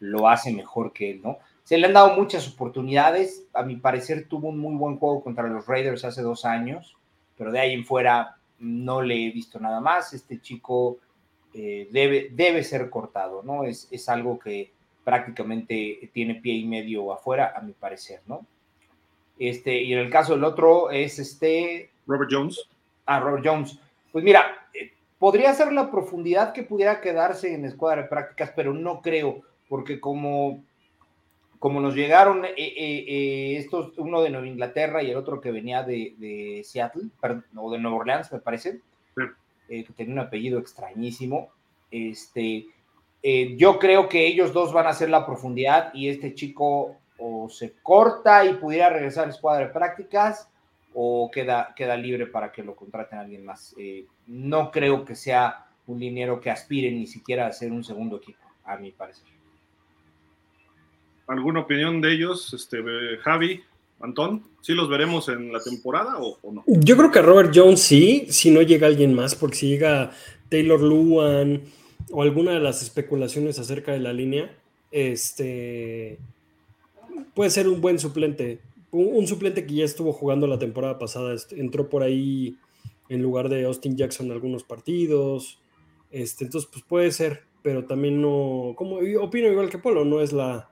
lo, 0.00 0.28
hace 0.28 0.52
mejor 0.52 0.92
que 0.92 1.12
él, 1.12 1.20
¿no? 1.22 1.38
Se 1.62 1.78
le 1.78 1.86
han 1.86 1.92
dado 1.92 2.16
muchas 2.16 2.52
oportunidades, 2.52 3.46
a 3.54 3.62
mi 3.62 3.76
parecer 3.76 4.26
tuvo 4.28 4.48
un 4.48 4.58
muy 4.58 4.74
buen 4.74 4.98
juego 4.98 5.22
contra 5.22 5.46
los 5.48 5.66
Raiders 5.66 6.04
hace 6.04 6.22
dos 6.22 6.44
años, 6.44 6.96
pero 7.38 7.52
de 7.52 7.60
ahí 7.60 7.72
en 7.72 7.84
fuera 7.84 8.35
no 8.58 9.02
le 9.02 9.14
he 9.14 9.30
visto 9.30 9.58
nada 9.60 9.80
más, 9.80 10.12
este 10.12 10.40
chico 10.40 10.98
debe, 11.52 12.28
debe 12.32 12.62
ser 12.62 12.90
cortado, 12.90 13.42
¿no? 13.42 13.64
Es, 13.64 13.88
es 13.90 14.10
algo 14.10 14.38
que 14.38 14.72
prácticamente 15.04 16.10
tiene 16.12 16.34
pie 16.34 16.54
y 16.54 16.64
medio 16.66 17.12
afuera, 17.12 17.54
a 17.56 17.62
mi 17.62 17.72
parecer, 17.72 18.20
¿no? 18.26 18.44
Este, 19.38 19.82
y 19.82 19.92
en 19.92 20.00
el 20.00 20.10
caso 20.10 20.34
del 20.34 20.44
otro 20.44 20.90
es 20.90 21.18
este... 21.18 21.90
Robert 22.06 22.30
Jones. 22.32 22.68
Ah, 23.04 23.20
Robert 23.20 23.44
Jones. 23.46 23.78
Pues 24.10 24.24
mira, 24.24 24.68
eh, 24.74 24.92
podría 25.18 25.54
ser 25.54 25.72
la 25.72 25.90
profundidad 25.90 26.52
que 26.52 26.62
pudiera 26.62 27.00
quedarse 27.00 27.54
en 27.54 27.64
escuadra 27.64 28.02
de 28.02 28.08
prácticas, 28.08 28.52
pero 28.56 28.72
no 28.72 29.00
creo, 29.00 29.42
porque 29.68 30.00
como, 30.00 30.64
como 31.58 31.80
nos 31.80 31.94
llegaron 31.94 32.44
eh, 32.44 32.54
eh, 32.56 33.56
estos, 33.56 33.96
uno 33.98 34.22
de 34.22 34.30
Nueva 34.30 34.46
Inglaterra 34.46 35.02
y 35.02 35.10
el 35.10 35.16
otro 35.16 35.40
que 35.40 35.50
venía 35.50 35.82
de, 35.82 36.62
Seattle, 36.64 37.08
o 37.56 37.70
de 37.70 37.78
Nueva 37.78 37.96
Orleans, 37.96 38.32
me 38.32 38.40
parece, 38.40 38.80
que 39.68 39.86
tenía 39.96 40.14
un 40.14 40.20
apellido 40.20 40.58
extrañísimo, 40.58 41.50
este, 41.90 42.66
eh, 43.22 43.56
yo 43.56 43.78
creo 43.78 44.08
que 44.08 44.26
ellos 44.26 44.52
dos 44.52 44.72
van 44.72 44.86
a 44.86 44.90
hacer 44.90 45.10
la 45.10 45.26
profundidad 45.26 45.92
y 45.94 46.08
este 46.08 46.34
chico 46.34 46.96
o 47.18 47.48
se 47.48 47.74
corta 47.82 48.44
y 48.44 48.54
pudiera 48.54 48.90
regresar 48.90 49.24
a 49.24 49.26
la 49.26 49.32
escuadra 49.32 49.66
de 49.66 49.72
prácticas 49.72 50.48
o 50.94 51.30
queda, 51.32 51.74
queda 51.74 51.96
libre 51.96 52.26
para 52.26 52.52
que 52.52 52.62
lo 52.62 52.76
contraten 52.76 53.18
a 53.18 53.22
alguien 53.22 53.44
más. 53.44 53.74
Eh, 53.78 54.06
no 54.26 54.70
creo 54.70 55.04
que 55.04 55.14
sea 55.14 55.66
un 55.86 55.98
dinero 55.98 56.40
que 56.40 56.50
aspire 56.50 56.90
ni 56.90 57.06
siquiera 57.06 57.46
a 57.46 57.52
ser 57.52 57.72
un 57.72 57.84
segundo 57.84 58.18
equipo. 58.18 58.38
a 58.64 58.76
mi 58.76 58.90
parecer. 58.92 59.26
¿Alguna 61.26 61.60
opinión 61.60 62.00
de 62.00 62.12
ellos, 62.12 62.54
este, 62.54 62.82
Javi, 63.22 63.62
Antón? 64.00 64.42
¿Sí 64.60 64.74
los 64.74 64.88
veremos 64.88 65.28
en 65.28 65.52
la 65.52 65.60
temporada 65.60 66.18
o, 66.18 66.38
no? 66.52 66.62
Yo 66.66 66.96
creo 66.96 67.10
que 67.10 67.22
Robert 67.22 67.52
Jones 67.54 67.80
sí, 67.80 68.26
si 68.30 68.50
no 68.50 68.62
llega 68.62 68.86
alguien 68.86 69.14
más, 69.14 69.34
porque 69.34 69.56
si 69.56 69.68
llega 69.68 70.12
Taylor 70.48 70.80
Luan 70.80 71.62
o 72.10 72.22
alguna 72.22 72.52
de 72.52 72.60
las 72.60 72.82
especulaciones 72.82 73.58
acerca 73.58 73.92
de 73.92 74.00
la 74.00 74.12
línea, 74.12 74.56
este 74.92 76.18
puede 77.34 77.50
ser 77.50 77.68
un 77.68 77.80
buen 77.80 77.98
suplente. 77.98 78.60
Un, 78.92 79.26
suplente 79.26 79.66
que 79.66 79.74
ya 79.74 79.84
estuvo 79.84 80.12
jugando 80.12 80.46
la 80.46 80.58
temporada 80.58 80.98
pasada, 80.98 81.36
entró 81.50 81.90
por 81.90 82.02
ahí 82.02 82.56
en 83.08 83.20
lugar 83.20 83.48
de 83.48 83.64
Austin 83.64 83.96
Jackson 83.96 84.30
algunos 84.30 84.62
partidos. 84.62 85.58
Este, 86.10 86.44
entonces, 86.44 86.70
pues 86.72 86.84
puede 86.84 87.10
ser, 87.10 87.42
pero 87.62 87.84
también 87.84 88.22
no, 88.22 88.74
como 88.76 88.96
opino 89.20 89.48
igual 89.48 89.68
que 89.68 89.76
Polo, 89.76 90.04
no 90.04 90.22
es 90.22 90.32
la, 90.32 90.70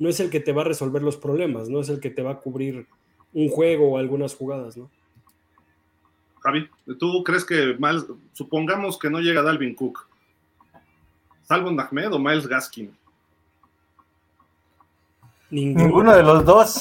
no 0.00 0.08
es 0.08 0.18
el 0.18 0.30
que 0.30 0.40
te 0.40 0.52
va 0.52 0.62
a 0.62 0.64
resolver 0.64 1.02
los 1.02 1.18
problemas, 1.18 1.68
no 1.68 1.78
es 1.78 1.90
el 1.90 2.00
que 2.00 2.10
te 2.10 2.22
va 2.22 2.32
a 2.32 2.38
cubrir 2.40 2.86
un 3.34 3.48
juego 3.50 3.92
o 3.92 3.98
algunas 3.98 4.34
jugadas, 4.34 4.76
¿no? 4.76 4.90
Javi, 6.40 6.68
¿tú 6.98 7.22
crees 7.22 7.44
que 7.44 7.76
Miles, 7.78 8.06
supongamos 8.32 8.98
que 8.98 9.10
no 9.10 9.20
llega 9.20 9.42
Dalvin 9.42 9.74
Cook, 9.74 10.08
Salvo 11.42 11.68
Ahmed 11.68 12.12
o 12.14 12.18
Miles 12.18 12.48
Gaskin? 12.48 12.96
Ninguno, 15.50 16.16
de 16.16 16.22
los 16.22 16.44
dos. 16.46 16.80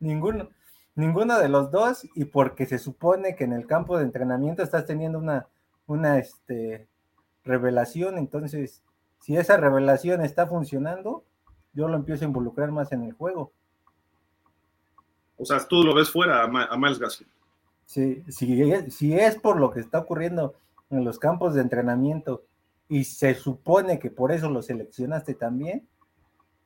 Ninguno. 0.00 0.48
Ninguno 0.96 1.38
de 1.38 1.48
los 1.48 1.70
dos, 1.70 2.08
y 2.16 2.24
porque 2.24 2.66
se 2.66 2.78
supone 2.78 3.36
que 3.36 3.44
en 3.44 3.52
el 3.52 3.66
campo 3.66 3.96
de 3.96 4.04
entrenamiento 4.04 4.62
estás 4.62 4.84
teniendo 4.84 5.18
una, 5.18 5.46
una 5.86 6.18
este, 6.18 6.88
revelación, 7.44 8.18
entonces, 8.18 8.82
si 9.22 9.36
esa 9.36 9.56
revelación 9.56 10.20
está 10.20 10.46
funcionando, 10.46 11.24
yo 11.72 11.88
lo 11.88 11.96
empiezo 11.96 12.24
a 12.24 12.28
involucrar 12.28 12.72
más 12.72 12.90
en 12.92 13.04
el 13.04 13.12
juego. 13.12 13.52
O 15.38 15.44
sea, 15.44 15.58
tú 15.66 15.82
lo 15.84 15.94
ves 15.94 16.10
fuera 16.10 16.42
a, 16.42 16.76
Miles 16.76 16.98
Gaskin. 16.98 17.28
Sí, 17.86 18.22
si 18.28 19.14
es 19.14 19.36
por 19.36 19.58
lo 19.58 19.70
que 19.70 19.80
está 19.80 20.00
ocurriendo 20.00 20.54
en 20.90 21.04
los 21.04 21.18
campos 21.18 21.54
de 21.54 21.62
entrenamiento 21.62 22.44
y 22.88 23.04
se 23.04 23.34
supone 23.34 23.98
que 23.98 24.10
por 24.10 24.32
eso 24.32 24.50
lo 24.50 24.60
seleccionaste 24.60 25.34
también, 25.34 25.86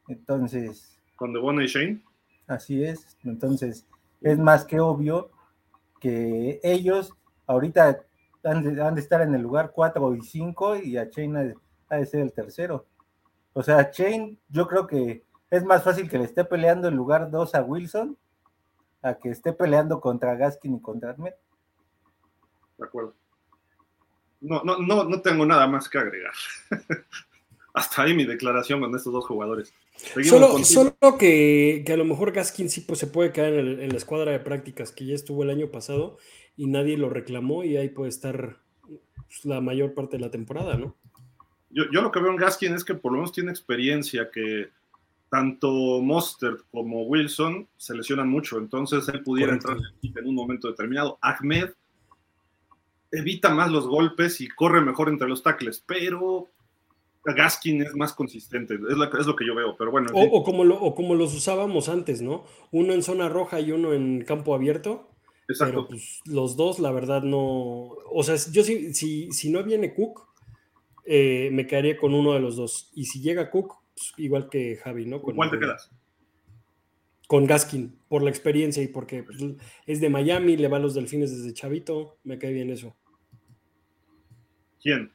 entonces. 0.09 0.99
¿Con 1.15 1.33
Devon 1.33 1.63
y 1.63 1.67
Shane? 1.67 2.03
Así 2.47 2.83
es. 2.83 3.17
Entonces, 3.25 3.87
es 4.23 4.39
más 4.39 4.65
que 4.65 4.81
obvio 4.81 5.31
que 6.01 6.59
ellos 6.63 7.13
ahorita 7.47 8.01
han 8.45 8.95
de, 8.95 9.01
estar 9.01 9.21
en 9.21 9.35
el 9.35 9.43
lugar 9.43 9.73
4 9.75 10.15
y 10.15 10.23
5 10.23 10.77
y 10.77 10.97
a 10.97 11.05
Shane 11.05 11.55
ha 11.89 11.97
de, 11.97 12.07
ser 12.07 12.21
el 12.21 12.33
tercero. 12.33 12.87
O 13.53 13.63
sea, 13.63 13.91
Shane, 13.93 14.39
yo 14.49 14.67
creo 14.67 14.87
que 14.87 15.25
es 15.51 15.65
más 15.65 15.83
fácil 15.83 16.09
que 16.09 16.19
le 16.19 16.25
esté 16.25 16.45
peleando 16.45 16.89
el 16.89 16.95
lugar 16.95 17.31
2 17.31 17.55
a 17.55 17.63
Wilson 17.63 18.17
a 19.03 19.15
que 19.15 19.31
esté 19.31 19.53
peleando 19.53 20.01
contra 20.01 20.35
Gaskin 20.35 20.77
y 20.77 20.81
contra 20.81 21.13
Ahmed. 21.13 21.33
De 22.79 22.85
acuerdo. 22.85 23.15
No, 24.41 24.63
no, 24.65 24.79
no, 24.79 25.05
no 25.05 25.23
tengo 25.23 25.47
nada 25.47 25.67
más 25.67 25.89
que 25.89 25.99
agregar. 25.99 26.33
Hasta 27.75 28.03
ahí 28.03 28.15
mi 28.15 28.25
declaración 28.25 28.81
con 28.81 28.95
estos 28.95 29.13
dos 29.13 29.27
jugadores. 29.27 29.73
Solo, 30.25 30.65
solo 30.65 30.97
que, 31.19 31.85
a 31.87 31.97
lo 31.97 32.05
mejor 32.05 32.33
Gaskin 32.33 32.71
sí 32.71 32.81
pues, 32.83 32.99
se 32.99 33.07
puede 33.07 33.33
quedar 33.33 33.53
en, 33.53 33.89
la 33.89 33.97
escuadra 33.97 34.33
de 34.33 34.41
prácticas 34.41 34.93
que 34.93 35.07
ya 35.07 35.15
estuvo 35.15 35.43
el 35.43 35.51
año 35.51 35.71
pasado 35.71 36.17
y 36.57 36.69
nadie 36.69 36.97
lo 36.97 37.11
reclamó 37.11 37.65
y 37.65 37.77
ahí 37.77 37.91
puede 37.91 38.09
estar 38.09 38.59
pues, 38.83 39.45
la 39.45 39.61
mayor 39.61 39.95
parte 39.95 40.17
de 40.17 40.23
la 40.23 40.31
temporada, 40.31 40.77
¿no? 40.77 40.97
Yo, 41.71 41.85
yo, 41.93 42.03
lo 42.03 42.11
que 42.11 42.21
veo 42.21 42.31
en 42.31 42.37
Gaskin 42.37 42.75
es 42.75 42.85
que 42.85 42.95
por 42.95 43.13
lo 43.13 43.19
menos 43.19 43.33
tiene 43.33 43.51
experiencia, 43.51 44.31
que 44.31 44.71
tanto 45.31 46.01
Mostert 46.03 46.61
como 46.71 47.03
Wilson 47.03 47.67
se 47.77 47.95
lesionan 47.95 48.29
mucho, 48.29 48.59
entonces 48.59 49.09
él 49.09 49.23
pudiera 49.23 49.53
entrar 49.53 49.77
en 50.03 50.27
un 50.27 50.35
momento 50.35 50.69
determinado. 50.69 51.19
Ahmed 51.21 51.71
evita 53.11 53.55
más 53.55 53.71
los 53.71 53.87
golpes 53.87 54.41
y 54.41 54.49
corre 54.49 54.81
mejor 54.81 55.09
entre 55.09 55.29
los 55.29 55.43
tackles, 55.43 55.83
pero 55.87 56.49
Gaskin 57.25 57.83
es 57.83 57.95
más 57.95 58.13
consistente, 58.13 58.75
es, 58.75 59.27
lo 59.27 59.37
que 59.37 59.47
yo 59.47 59.55
veo, 59.55 59.77
pero 59.77 59.91
bueno. 59.91 60.09
O, 60.15 60.45
como 60.45 60.65
lo, 60.65 60.95
como 60.95 61.15
los 61.15 61.35
usábamos 61.35 61.89
antes, 61.89 62.23
¿no? 62.23 62.45
Uno 62.71 62.93
en 62.93 63.03
zona 63.03 63.29
roja 63.29 63.61
y 63.61 63.73
uno 63.73 63.93
en 63.93 64.23
campo 64.23 64.55
abierto. 64.55 65.09
Exacto. 65.49 65.87
Pero 65.87 65.89
pues, 65.89 66.21
los 66.25 66.57
dos, 66.57 66.79
la 66.79 66.93
verdad, 66.93 67.23
no. 67.23 67.89
O 68.11 68.23
sea, 68.23 68.37
yo 68.53 68.63
si, 68.63 68.95
si, 68.95 69.33
si 69.33 69.51
no 69.51 69.63
viene 69.65 69.95
Cook, 69.95 70.26
eh, 71.07 71.51
me 71.53 71.67
quedaría 71.67 71.97
con 71.97 72.15
uno 72.15 72.33
de 72.33 72.41
los 72.41 72.57
dos. 72.57 72.91
Y 72.95 73.05
si 73.05 73.21
llega 73.21 73.51
Cook, 73.51 73.77
pues, 73.95 74.13
igual 74.17 74.49
que 74.51 74.77
Javi, 74.77 75.07
¿no? 75.07 75.23
Con 75.23 75.37
¿Cuál 75.37 75.51
te 75.51 75.59
quedas? 75.59 75.91
Con 77.29 77.47
Gaskin, 77.47 77.99
por 78.09 78.23
la 78.23 78.31
experiencia 78.31 78.83
y 78.83 78.89
porque 78.89 79.23
pues, 79.23 79.39
es 79.87 80.01
de 80.01 80.09
Miami, 80.09 80.57
le 80.57 80.69
va 80.69 80.77
a 80.77 80.81
los 80.81 80.95
delfines 80.95 81.37
desde 81.37 81.55
chavito, 81.55 82.19
me 82.25 82.39
cae 82.39 82.53
bien 82.53 82.71
eso. 82.71 82.97
¿Quién? 84.81 85.13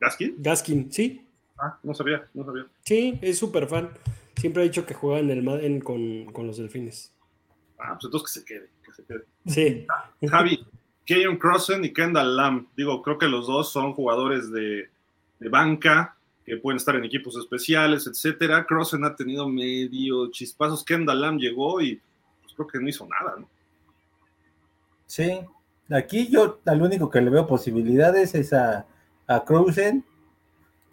¿Gaskin? 0.00 0.34
Gaskin, 0.38 0.92
sí. 0.92 1.26
Ah, 1.58 1.78
no 1.82 1.94
sabía, 1.94 2.28
no 2.34 2.44
sabía. 2.44 2.66
Sí, 2.82 3.18
es 3.22 3.38
súper 3.38 3.66
fan. 3.66 3.90
Siempre 4.36 4.62
ha 4.62 4.66
dicho 4.66 4.84
que 4.84 4.92
juega 4.92 5.20
en 5.20 5.30
el 5.30 5.82
con, 5.82 6.46
los 6.46 6.58
delfines. 6.58 7.14
Ah, 7.78 7.94
pues 7.94 8.04
entonces 8.04 8.32
que 8.34 8.40
se 8.40 8.44
quede, 8.44 8.70
que 8.84 8.92
se 8.92 9.04
quede. 9.04 9.24
Sí. 9.46 9.86
Javi, 10.28 10.66
Keyon 11.06 11.38
Crossen 11.38 11.84
y 11.84 11.92
Kendall 11.92 12.36
Lamb. 12.36 12.66
Digo, 12.76 13.00
creo 13.00 13.16
que 13.16 13.28
los 13.28 13.46
dos 13.46 13.72
son 13.72 13.94
jugadores 13.94 14.50
de, 14.50 14.90
banca 15.48 16.16
que 16.44 16.56
pueden 16.56 16.76
estar 16.76 16.94
en 16.96 17.04
equipos 17.04 17.36
especiales, 17.36 18.06
etcétera. 18.06 18.66
Crossen 18.66 19.04
ha 19.04 19.16
tenido 19.16 19.48
medio 19.48 20.30
chispazos. 20.30 20.84
Kendall 20.84 21.20
Lamb 21.20 21.38
llegó 21.38 21.80
y 21.80 22.00
pues, 22.42 22.54
creo 22.54 22.66
que 22.66 22.80
no 22.80 22.88
hizo 22.88 23.06
nada, 23.06 23.36
¿no? 23.38 23.48
Sí, 25.06 25.40
aquí 25.88 26.28
yo 26.28 26.60
al 26.66 26.82
único 26.82 27.08
que 27.08 27.20
le 27.20 27.30
veo 27.30 27.46
posibilidades 27.46 28.34
es 28.34 28.52
a 28.52 28.86
a 29.26 29.44
Cruzen 29.44 30.04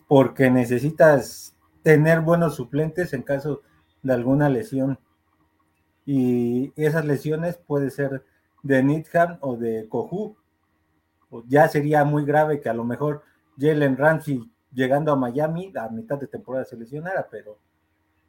porque 0.08 0.50
necesitas 0.50 1.56
tener 1.82 2.22
buenos 2.22 2.56
suplentes 2.56 3.14
en 3.14 3.24
caso 3.24 3.62
de 4.02 4.14
alguna 4.14 4.50
lesión. 4.50 5.00
Y 6.06 6.74
esas 6.76 7.06
lesiones 7.06 7.58
puede 7.58 7.90
ser 7.90 8.24
de 8.64 8.82
Nidham 8.82 9.38
o 9.42 9.56
de 9.56 9.88
Kohu. 9.88 10.36
Ya 11.48 11.68
sería 11.68 12.04
muy 12.04 12.26
grave 12.26 12.62
que 12.62 12.70
a 12.70 12.74
lo 12.74 12.84
mejor 12.84 13.24
Jalen 13.60 13.98
Ramsey 13.98 14.50
llegando 14.72 15.12
a 15.12 15.16
Miami 15.16 15.72
a 15.80 15.90
mitad 15.90 16.18
de 16.18 16.28
temporada 16.28 16.66
se 16.66 16.78
lesionara, 16.78 17.28
pero 17.30 17.60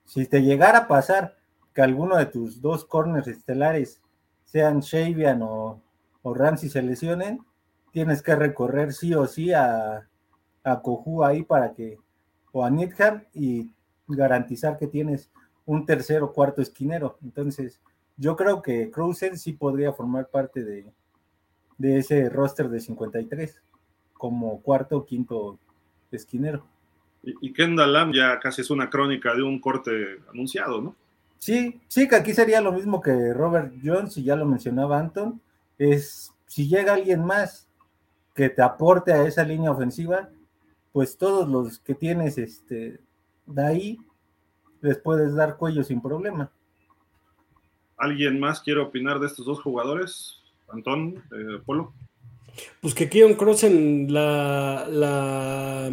si 0.05 0.27
te 0.27 0.43
llegara 0.43 0.81
a 0.81 0.89
pasar 0.89 1.37
que 1.73 1.83
alguno 1.83 2.17
de 2.17 2.27
tus 2.27 2.61
dos 2.61 2.85
corners 2.85 3.27
estelares 3.27 4.01
sean 4.45 4.81
Shavian 4.81 5.43
o, 5.43 5.81
o 6.23 6.35
Ramsey 6.35 6.69
se 6.69 6.83
lesionen, 6.83 7.41
tienes 7.93 8.23
que 8.23 8.35
recorrer 8.37 8.93
sí 8.93 9.15
o 9.15 9.27
sí 9.27 9.53
a, 9.53 10.09
a 10.65 10.83
ahí 11.25 11.43
para 11.43 11.73
que, 11.73 11.99
o 12.53 12.65
a 12.65 12.71
Nidham, 12.71 13.25
y 13.33 13.73
garantizar 14.07 14.79
que 14.79 14.87
tienes 14.87 15.31
un 15.67 15.87
tercer 15.87 16.23
o 16.23 16.33
cuarto 16.33 16.61
esquinero. 16.61 17.19
Entonces, 17.23 17.81
yo 18.17 18.37
creo 18.37 18.63
que 18.63 18.91
Cruzen 18.91 19.39
sí 19.39 19.53
podría 19.53 19.93
formar 19.93 20.29
parte 20.29 20.65
de, 20.65 20.87
de 21.79 21.99
ese 21.99 22.29
roster 22.29 22.69
de 22.69 22.81
53 22.81 23.61
como 24.13 24.61
cuarto 24.63 24.99
o 24.99 25.05
quinto 25.05 25.59
esquinero. 26.11 26.65
Y, 27.23 27.53
Kendall 27.53 27.93
Lamb 27.93 28.15
ya 28.15 28.39
casi 28.39 28.61
es 28.61 28.71
una 28.71 28.91
crónica 28.91 29.35
de 29.35 29.43
un 29.43 29.59
corte 29.59 30.19
anunciado, 30.31 30.83
¿no? 30.83 30.95
Sí, 31.39 31.81
sí, 31.89 32.07
que 32.07 32.17
aquí 32.17 32.35
sería 32.35 32.61
lo 32.61 32.73
mismo 32.73 33.01
que 33.01 33.33
Robert 33.33 33.73
Jones, 33.83 34.17
y 34.19 34.25
ya 34.25 34.37
lo 34.37 34.45
mencionaba 34.45 34.99
Anton, 34.99 35.41
es 35.79 36.33
si 36.47 36.69
llega 36.69 36.95
alguien 36.95 37.25
más 37.25 37.67
que 38.35 38.51
te 38.51 38.63
aporte 38.63 39.13
a 39.13 39.27
esa 39.27 39.43
línea 39.45 39.71
ofensiva, 39.71 40.29
pues 40.93 41.17
todos 41.17 41.49
los 41.49 41.79
que 41.79 41.95
tienes 41.95 42.39
este, 42.39 43.01
de 43.47 43.67
ahí 43.67 43.99
les 44.81 44.99
puedes 44.99 45.35
dar 45.35 45.57
cuello 45.57 45.83
sin 45.83 46.01
problema. 46.01 46.51
¿Alguien 48.05 48.39
más 48.39 48.61
quiere 48.61 48.81
opinar 48.81 49.19
de 49.19 49.27
estos 49.27 49.47
dos 49.47 49.61
jugadores? 49.61 50.43
Antón, 50.69 51.23
eh, 51.33 51.61
Polo. 51.65 51.93
Pues 52.81 52.95
que 52.95 53.09
Keon 53.09 53.35
Crossen, 53.35 54.13
la, 54.13 54.87
la, 54.91 55.91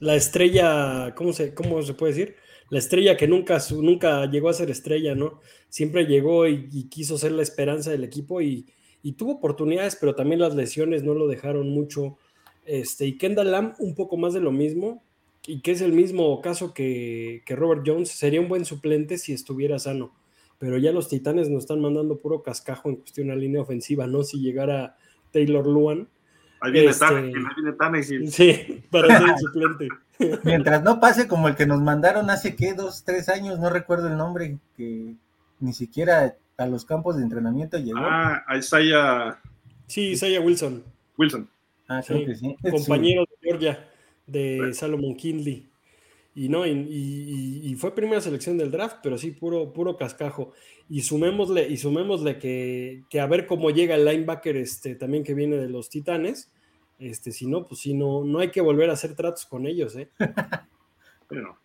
la 0.00 0.14
estrella, 0.14 1.14
¿cómo 1.14 1.32
se, 1.32 1.54
¿cómo 1.54 1.80
se 1.82 1.94
puede 1.94 2.12
decir? 2.12 2.36
La 2.70 2.78
estrella 2.78 3.16
que 3.16 3.28
nunca, 3.28 3.58
nunca 3.70 4.26
llegó 4.26 4.48
a 4.48 4.54
ser 4.54 4.70
estrella, 4.70 5.14
¿no? 5.14 5.40
Siempre 5.68 6.06
llegó 6.06 6.46
y 6.46 6.88
quiso 6.90 7.16
ser 7.16 7.32
la 7.32 7.42
esperanza 7.42 7.90
del 7.90 8.04
equipo 8.04 8.40
y, 8.40 8.66
y 9.02 9.12
tuvo 9.12 9.32
oportunidades, 9.32 9.96
pero 9.96 10.14
también 10.14 10.40
las 10.40 10.54
lesiones 10.54 11.02
no 11.02 11.14
lo 11.14 11.26
dejaron 11.26 11.68
mucho. 11.70 12.18
Este, 12.64 13.06
y 13.06 13.18
Kendall 13.18 13.50
Lamb 13.50 13.74
un 13.78 13.94
poco 13.94 14.16
más 14.16 14.32
de 14.32 14.40
lo 14.40 14.52
mismo, 14.52 15.02
y 15.46 15.60
que 15.60 15.72
es 15.72 15.80
el 15.80 15.92
mismo 15.92 16.40
caso 16.40 16.72
que, 16.72 17.42
Robert 17.48 17.82
Jones, 17.84 18.10
sería 18.10 18.40
un 18.40 18.48
buen 18.48 18.64
suplente 18.64 19.18
si 19.18 19.32
estuviera 19.32 19.78
sano. 19.78 20.14
Pero 20.62 20.78
ya 20.78 20.92
los 20.92 21.08
Titanes 21.08 21.50
nos 21.50 21.64
están 21.64 21.80
mandando 21.80 22.18
puro 22.18 22.40
cascajo 22.40 22.88
en 22.88 22.94
cuestión 22.94 23.26
de 23.26 23.34
línea 23.34 23.60
ofensiva, 23.60 24.06
¿no? 24.06 24.22
Si 24.22 24.38
llegara 24.38 24.96
Taylor 25.32 25.66
Luan. 25.66 26.06
Ahí 26.60 26.70
viene 26.70 26.90
este... 26.90 27.04
ahí 27.04 27.32
viene 27.32 28.30
Sí, 28.30 28.84
para 28.88 29.18
ser 29.18 29.38
suplente. 29.38 29.88
Mientras 30.44 30.84
no 30.84 31.00
pase 31.00 31.26
como 31.26 31.48
el 31.48 31.56
que 31.56 31.66
nos 31.66 31.82
mandaron 31.82 32.30
hace, 32.30 32.54
¿qué? 32.54 32.74
Dos, 32.74 33.02
tres 33.02 33.28
años, 33.28 33.58
no 33.58 33.70
recuerdo 33.70 34.06
el 34.06 34.16
nombre, 34.16 34.56
que 34.76 35.16
ni 35.58 35.72
siquiera 35.72 36.36
a 36.56 36.66
los 36.66 36.84
campos 36.84 37.16
de 37.16 37.24
entrenamiento 37.24 37.76
llegó. 37.78 37.98
Ah, 37.98 38.44
Isaiah. 38.56 39.40
Sí, 39.88 40.12
Isaiah 40.12 40.40
Wilson. 40.40 40.84
Wilson. 41.18 41.48
Ah, 41.88 42.02
sí, 42.02 42.24
que 42.24 42.36
sí. 42.36 42.56
Compañero 42.70 43.22
de 43.22 43.48
Georgia, 43.48 43.84
de 44.28 44.72
Salomon 44.74 45.16
Kinley. 45.16 45.71
Y 46.34 46.48
no, 46.48 46.66
y, 46.66 47.76
fue 47.78 47.94
primera 47.94 48.20
selección 48.20 48.56
del 48.56 48.70
draft, 48.70 48.98
pero 49.02 49.18
sí, 49.18 49.32
puro, 49.32 49.72
puro 49.72 49.96
cascajo. 49.96 50.52
Y 50.88 51.02
sumémosle, 51.02 51.68
y 51.68 51.76
sumémosle 51.76 52.38
que, 52.38 53.04
que 53.10 53.20
a 53.20 53.26
ver 53.26 53.46
cómo 53.46 53.70
llega 53.70 53.96
el 53.96 54.04
linebacker 54.04 54.56
este, 54.56 54.94
también 54.94 55.24
que 55.24 55.34
viene 55.34 55.56
de 55.56 55.68
los 55.68 55.90
Titanes. 55.90 56.50
Este, 56.98 57.32
si 57.32 57.46
no, 57.46 57.66
pues 57.66 57.80
si 57.80 57.94
no, 57.94 58.24
no 58.24 58.38
hay 58.38 58.50
que 58.50 58.60
volver 58.60 58.88
a 58.88 58.94
hacer 58.94 59.14
tratos 59.14 59.44
con 59.46 59.66
ellos, 59.66 59.96
¿eh? 59.96 60.10
Bueno. 61.28 61.58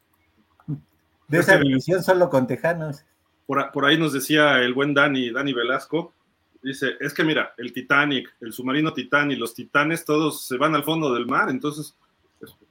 De 1.28 1.39
esa 1.39 1.57
división 1.57 2.01
solo 2.01 2.30
con 2.30 2.47
tejanos. 2.47 3.03
Por, 3.45 3.72
por, 3.72 3.86
ahí 3.86 3.97
nos 3.97 4.13
decía 4.13 4.61
el 4.61 4.74
buen 4.74 4.93
Dani, 4.93 5.30
Dani 5.32 5.51
Velasco, 5.51 6.13
dice, 6.61 6.91
es 6.99 7.13
que 7.13 7.24
mira, 7.24 7.53
el 7.57 7.74
Titanic, 7.74 8.34
el 8.39 8.53
submarino 8.53 8.93
Titanic, 8.93 9.38
los 9.38 9.53
titanes, 9.53 10.05
todos 10.05 10.47
se 10.47 10.57
van 10.57 10.76
al 10.76 10.84
fondo 10.84 11.13
del 11.13 11.26
mar, 11.26 11.49
entonces 11.49 11.97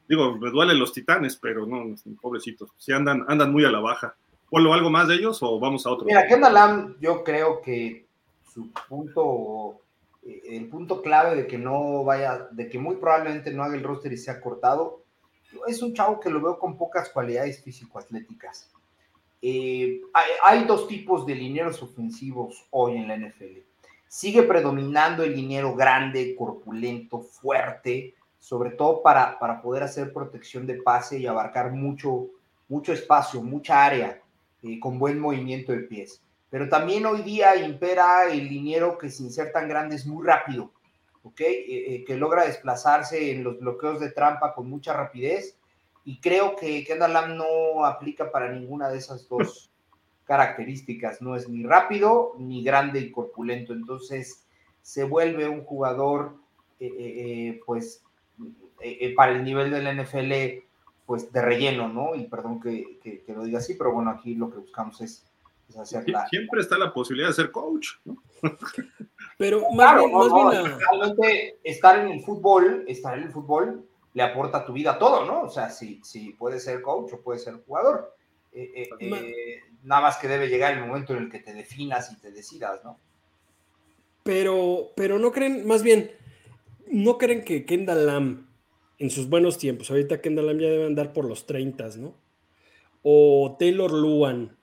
Digo, 0.09 0.37
me 0.37 0.51
duelen 0.51 0.79
los 0.79 0.93
titanes, 0.93 1.37
pero 1.37 1.67
no, 1.67 1.95
pobrecitos. 2.21 2.71
Si 2.77 2.93
andan, 2.93 3.25
andan 3.29 3.53
muy 3.53 3.65
a 3.65 3.71
la 3.71 3.81
baja. 3.81 4.15
¿Polo 4.49 4.73
algo 4.73 4.91
más 4.91 5.09
de 5.09 5.17
ellos 5.17 5.43
o 5.43 5.59
vamos 5.59 5.87
a 5.87 5.91
otro? 5.91 6.07
Mira, 6.07 6.27
Kendall 6.27 6.55
Lamb, 6.55 6.97
yo 7.01 7.25
creo 7.25 7.61
que 7.61 8.07
su 8.53 8.71
punto, 8.89 9.81
eh, 10.23 10.43
el 10.51 10.69
punto 10.69 11.03
clave 11.03 11.35
de 11.35 11.47
que 11.47 11.59
no 11.59 12.05
vaya, 12.05 12.49
de 12.53 12.69
que 12.69 12.79
muy 12.79 12.97
probablemente 12.97 13.53
no 13.53 13.65
haga 13.65 13.75
el 13.75 13.83
roster 13.83 14.13
y 14.13 14.17
sea 14.17 14.41
cortado, 14.41 15.03
es 15.67 15.83
un 15.83 15.95
chavo 15.95 16.21
que 16.21 16.31
lo 16.31 16.41
veo 16.41 16.59
con 16.59 16.77
pocas 16.77 17.09
cualidades 17.09 17.63
físico-atléticas. 17.63 18.71
Eh, 19.43 20.01
hay, 20.15 20.31
hay, 20.45 20.65
dos 20.65 20.87
tipos 20.89 21.27
de 21.27 21.35
linieros 21.35 21.83
ofensivos 21.83 22.67
hoy 22.71 22.97
en 22.97 23.09
la 23.09 23.17
NFL. 23.17 23.59
Sigue 24.09 24.45
predominando 24.45 25.25
el 25.25 25.35
liniero 25.35 25.75
grande, 25.75 26.35
corpulento, 26.37 27.21
fuerte, 27.21 28.15
sobre 28.47 28.71
todo 28.71 29.03
para, 29.03 29.41
para 29.41 29.61
poder 29.61 29.83
hacer 29.83 30.13
protección 30.13 30.69
de 30.69 30.81
pase 30.81 31.19
y 31.19 31.27
abarcar 31.27 31.73
mucho, 31.73 32.29
mucho 32.69 32.93
espacio, 32.93 33.43
mucha 33.43 33.85
área, 33.85 34.23
eh, 34.63 34.79
con 34.79 35.01
buen 35.01 35.19
movimiento 35.19 35.73
de 35.73 35.81
pies. 35.81 36.23
Pero 36.49 36.69
también 36.69 37.07
hoy 37.07 37.23
día 37.23 37.57
impera 37.57 38.31
el 38.31 38.49
liniero 38.49 38.99
que 38.99 39.11
sin 39.11 39.33
ser 39.33 39.51
tan 39.51 39.69
grande 39.69 39.97
es 39.97 40.07
muy 40.07 40.25
rápido, 40.25 40.71
¿ok? 41.25 41.41
Eh, 41.41 41.65
eh, 41.67 42.05
que 42.07 42.17
logra 42.17 42.47
desplazarse 42.47 43.33
en 43.33 43.43
los 43.43 43.59
bloqueos 43.59 43.99
de 43.99 44.13
trampa 44.13 44.55
con 44.55 44.71
mucha 44.71 44.93
rapidez. 44.93 45.59
Y 46.05 46.21
creo 46.21 46.55
que 46.55 46.85
Kendall 46.85 47.15
Lamb 47.15 47.35
no 47.35 47.85
aplica 47.85 48.31
para 48.31 48.53
ninguna 48.53 48.89
de 48.89 48.99
esas 48.99 49.29
dos 49.29 49.73
características. 50.25 51.21
No 51.21 51.35
es 51.35 51.49
ni 51.49 51.65
rápido 51.65 52.35
ni 52.39 52.63
grande 52.63 53.01
y 53.01 53.11
corpulento. 53.11 53.73
Entonces 53.73 54.47
se 54.83 55.03
vuelve 55.03 55.49
un 55.49 55.65
jugador, 55.65 56.37
pues, 57.67 58.06
eh, 58.81 58.99
eh, 59.01 59.14
para 59.14 59.33
el 59.33 59.45
nivel 59.45 59.70
del 59.70 60.03
NFL, 60.03 60.64
pues 61.07 61.33
de 61.33 61.43
relleno, 61.43 61.89
¿no? 61.89 62.14
Y 62.14 62.24
perdón 62.24 62.61
que, 62.61 62.99
que, 63.03 63.33
lo 63.33 63.45
diga 63.45 63.59
así, 63.59 63.74
pero 63.74 63.93
bueno, 63.93 64.11
aquí 64.11 64.35
lo 64.35 64.51
que 64.51 64.59
buscamos 64.59 65.01
es, 65.01 65.24
hacer 65.79 66.05
Siempre 66.31 66.61
está 66.61 66.79
la 66.79 66.93
posibilidad 66.93 67.29
de 67.29 67.35
ser 67.35 67.51
coach, 67.51 67.89
¿no? 68.05 68.22
pero 69.39 69.68
más 69.72 69.97
bien, 70.33 70.79
realmente 70.79 71.59
estar 71.64 71.99
en 71.99 72.09
el 72.09 72.22
fútbol, 72.22 72.85
estar 72.87 73.16
en 73.18 73.24
el 73.24 73.31
fútbol 73.31 73.85
le 74.14 74.22
aporta 74.22 74.59
a 74.59 74.64
tu 74.64 74.72
vida 74.72 74.99
todo, 74.99 75.24
¿no? 75.24 75.43
O 75.43 75.51
sea, 75.51 75.70
si, 75.70 76.01
si 76.03 76.31
puedes 76.31 76.64
ser 76.64 76.83
coach 76.83 77.12
o 77.12 77.20
puedes 77.20 77.45
ser 77.45 77.55
jugador. 77.66 78.14
Eh, 78.53 78.89
nada 79.83 80.01
más 80.01 80.16
que 80.16 80.29
debe 80.29 80.49
llegar 80.49 80.72
el 80.72 80.87
momento 80.87 81.14
en 81.14 81.24
el 81.24 81.31
que 81.31 81.41
te 81.41 81.53
definas 81.53 82.11
y 82.12 82.16
te 82.16 82.31
decidas, 82.31 82.83
¿no? 82.83 82.99
Pero, 84.22 84.93
pero 84.97 85.18
no 85.18 85.31
creen, 85.31 85.66
más 85.66 85.83
bien, 85.83 86.11
no 86.89 87.18
creen 87.18 87.45
que 87.45 87.64
Kendall 87.64 88.07
Lamb 88.07 88.46
en 88.99 89.11
sus 89.11 89.29
buenos 89.29 89.59
tiempos. 89.59 89.91
Ahorita 89.91 90.21
Kendall 90.21 90.47
Lamb 90.47 90.61
ya 90.61 90.69
debe 90.69 90.87
andar 90.87 91.13
por 91.13 91.27
los 91.27 91.47
30, 91.47 91.97
¿no? 91.99 92.15
O 93.03 93.57
Taylor 93.59 93.93
Luan, 93.93 94.57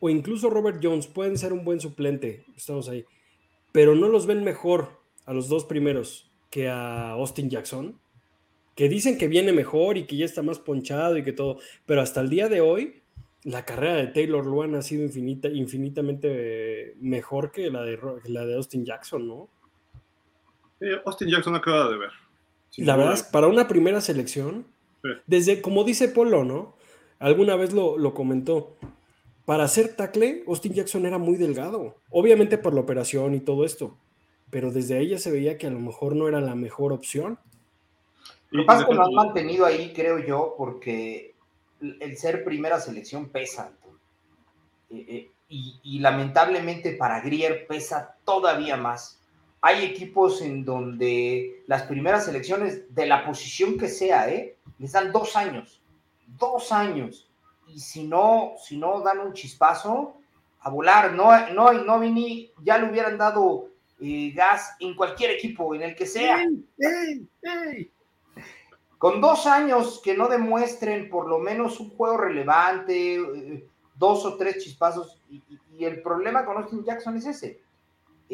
o 0.00 0.10
incluso 0.10 0.50
Robert 0.50 0.80
Jones, 0.82 1.06
pueden 1.06 1.38
ser 1.38 1.52
un 1.52 1.64
buen 1.64 1.80
suplente, 1.80 2.44
estamos 2.56 2.88
ahí. 2.88 3.04
Pero 3.72 3.94
no 3.94 4.08
los 4.08 4.26
ven 4.26 4.44
mejor 4.44 5.00
a 5.24 5.32
los 5.32 5.48
dos 5.48 5.64
primeros 5.64 6.30
que 6.50 6.68
a 6.68 7.10
Austin 7.12 7.50
Jackson, 7.50 7.98
que 8.74 8.88
dicen 8.88 9.18
que 9.18 9.28
viene 9.28 9.52
mejor 9.52 9.96
y 9.96 10.04
que 10.04 10.16
ya 10.16 10.24
está 10.24 10.42
más 10.42 10.58
ponchado 10.58 11.16
y 11.16 11.24
que 11.24 11.32
todo, 11.32 11.58
pero 11.86 12.00
hasta 12.00 12.20
el 12.20 12.28
día 12.28 12.48
de 12.48 12.60
hoy 12.60 13.02
la 13.44 13.64
carrera 13.64 13.96
de 13.96 14.06
Taylor 14.08 14.46
Luan 14.46 14.74
ha 14.74 14.82
sido 14.82 15.02
infinita, 15.02 15.48
infinitamente 15.48 16.94
mejor 17.00 17.50
que 17.50 17.70
la 17.70 17.82
de, 17.82 17.98
la 18.26 18.46
de 18.46 18.54
Austin 18.54 18.84
Jackson, 18.84 19.26
¿no? 19.26 19.48
Austin 21.06 21.28
Jackson 21.28 21.54
acaba 21.54 21.90
de 21.90 21.98
ver. 21.98 22.10
La 22.76 22.96
verdad 22.96 23.14
es 23.14 23.22
para 23.22 23.48
una 23.48 23.68
primera 23.68 24.00
selección, 24.00 24.66
desde, 25.26 25.60
como 25.60 25.84
dice 25.84 26.08
Polo, 26.08 26.44
¿no? 26.44 26.74
Alguna 27.18 27.56
vez 27.56 27.72
lo, 27.72 28.14
comentó. 28.14 28.76
Para 29.44 29.68
ser 29.68 29.94
tackle, 29.96 30.44
Austin 30.46 30.72
Jackson 30.72 31.04
era 31.04 31.18
muy 31.18 31.36
delgado. 31.36 31.96
Obviamente 32.10 32.58
por 32.58 32.74
la 32.74 32.80
operación 32.80 33.34
y 33.34 33.40
todo 33.40 33.64
esto. 33.64 33.96
Pero 34.50 34.70
desde 34.70 35.00
ella 35.00 35.18
se 35.18 35.30
veía 35.30 35.58
que 35.58 35.66
a 35.66 35.70
lo 35.70 35.80
mejor 35.80 36.16
no 36.16 36.28
era 36.28 36.40
la 36.40 36.54
mejor 36.54 36.92
opción. 36.92 37.38
Lo 38.50 38.62
que 38.62 38.66
pasa 38.66 38.82
es 38.82 38.88
que 38.88 38.94
lo 38.94 39.04
han 39.04 39.14
mantenido 39.14 39.66
ahí, 39.66 39.92
creo 39.94 40.18
yo, 40.18 40.54
porque 40.56 41.34
el 41.80 42.16
ser 42.16 42.44
primera 42.44 42.80
selección 42.80 43.28
pesa. 43.28 43.72
Eh, 44.90 45.04
eh, 45.08 45.30
y, 45.48 45.80
y, 45.82 45.98
lamentablemente 45.98 46.92
para 46.92 47.20
Grier 47.20 47.66
pesa 47.66 48.16
todavía 48.24 48.76
más 48.76 49.21
hay 49.64 49.84
equipos 49.84 50.42
en 50.42 50.64
donde 50.64 51.62
las 51.68 51.84
primeras 51.84 52.24
selecciones 52.24 52.92
de 52.92 53.06
la 53.06 53.24
posición 53.24 53.78
que 53.78 53.88
sea, 53.88 54.28
¿eh? 54.28 54.56
les 54.78 54.90
dan 54.90 55.12
dos 55.12 55.36
años, 55.36 55.80
dos 56.26 56.72
años. 56.72 57.30
Y 57.68 57.78
si 57.78 58.02
no, 58.02 58.54
si 58.60 58.76
no 58.76 59.00
dan 59.02 59.20
un 59.20 59.32
chispazo, 59.32 60.16
a 60.60 60.68
volar. 60.68 61.12
No, 61.14 61.48
no, 61.50 61.72
no 61.72 62.00
Vini, 62.00 62.50
ya 62.62 62.76
le 62.76 62.90
hubieran 62.90 63.16
dado 63.16 63.68
eh, 64.00 64.32
gas 64.34 64.74
en 64.80 64.96
cualquier 64.96 65.30
equipo, 65.30 65.74
en 65.76 65.82
el 65.82 65.94
que 65.94 66.06
sea. 66.06 66.44
Con 68.98 69.20
dos 69.20 69.46
años 69.46 70.00
que 70.02 70.16
no 70.16 70.28
demuestren 70.28 71.08
por 71.08 71.28
lo 71.28 71.38
menos 71.38 71.78
un 71.78 71.90
juego 71.90 72.16
relevante, 72.16 73.14
eh, 73.14 73.64
dos 73.94 74.24
o 74.24 74.36
tres 74.36 74.62
chispazos, 74.62 75.20
y, 75.30 75.40
y 75.76 75.84
el 75.84 76.02
problema 76.02 76.44
con 76.44 76.56
Austin 76.56 76.84
Jackson 76.84 77.16
es 77.16 77.26
ese 77.26 77.60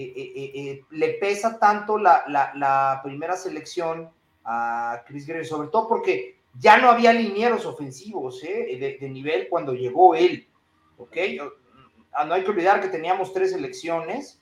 eh, 0.00 0.12
eh, 0.14 0.52
eh, 0.54 0.84
le 0.90 1.08
pesa 1.14 1.58
tanto 1.58 1.98
la, 1.98 3.00
primera 3.02 3.36
selección 3.36 4.08
a 4.44 5.02
Chris 5.04 5.26
Greer, 5.26 5.44
sobre 5.44 5.68
todo 5.68 5.88
porque 5.88 6.36
ya 6.56 6.78
no 6.78 6.88
había 6.88 7.12
linieros 7.12 7.66
ofensivos 7.66 8.40
de, 8.40 8.98
nivel 9.10 9.48
cuando 9.48 9.74
llegó 9.74 10.14
él. 10.14 10.46
¿ok? 10.98 11.16
Ah, 12.12 12.24
no 12.24 12.34
hay 12.34 12.44
que 12.44 12.50
olvidar 12.50 12.80
que 12.80 12.88
teníamos 12.88 13.32
tres 13.32 13.50
selecciones. 13.50 14.40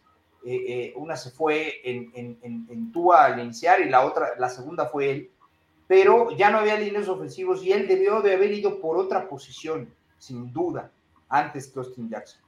una 0.94 1.16
se 1.16 1.30
fue 1.30 1.80
en, 1.84 2.12
en, 2.14 2.92
Tua 2.92 3.24
al 3.24 3.40
iniciar 3.40 3.80
y 3.80 3.88
la 3.88 4.04
otra, 4.04 4.34
la 4.38 4.50
segunda 4.50 4.84
fue 4.84 5.10
él. 5.10 5.30
Pero 5.88 6.32
ya 6.36 6.50
no 6.50 6.58
había 6.58 6.76
linieros 6.76 7.08
ofensivos 7.08 7.64
y 7.64 7.72
él 7.72 7.88
debió 7.88 8.20
de 8.20 8.34
haber 8.34 8.52
ido 8.52 8.78
por 8.78 8.98
otra 8.98 9.26
posición, 9.26 9.90
sin 10.18 10.52
duda, 10.52 10.90
antes 11.30 11.68
que 11.68 11.78
Austin 11.78 12.10
Jackson. 12.10 12.45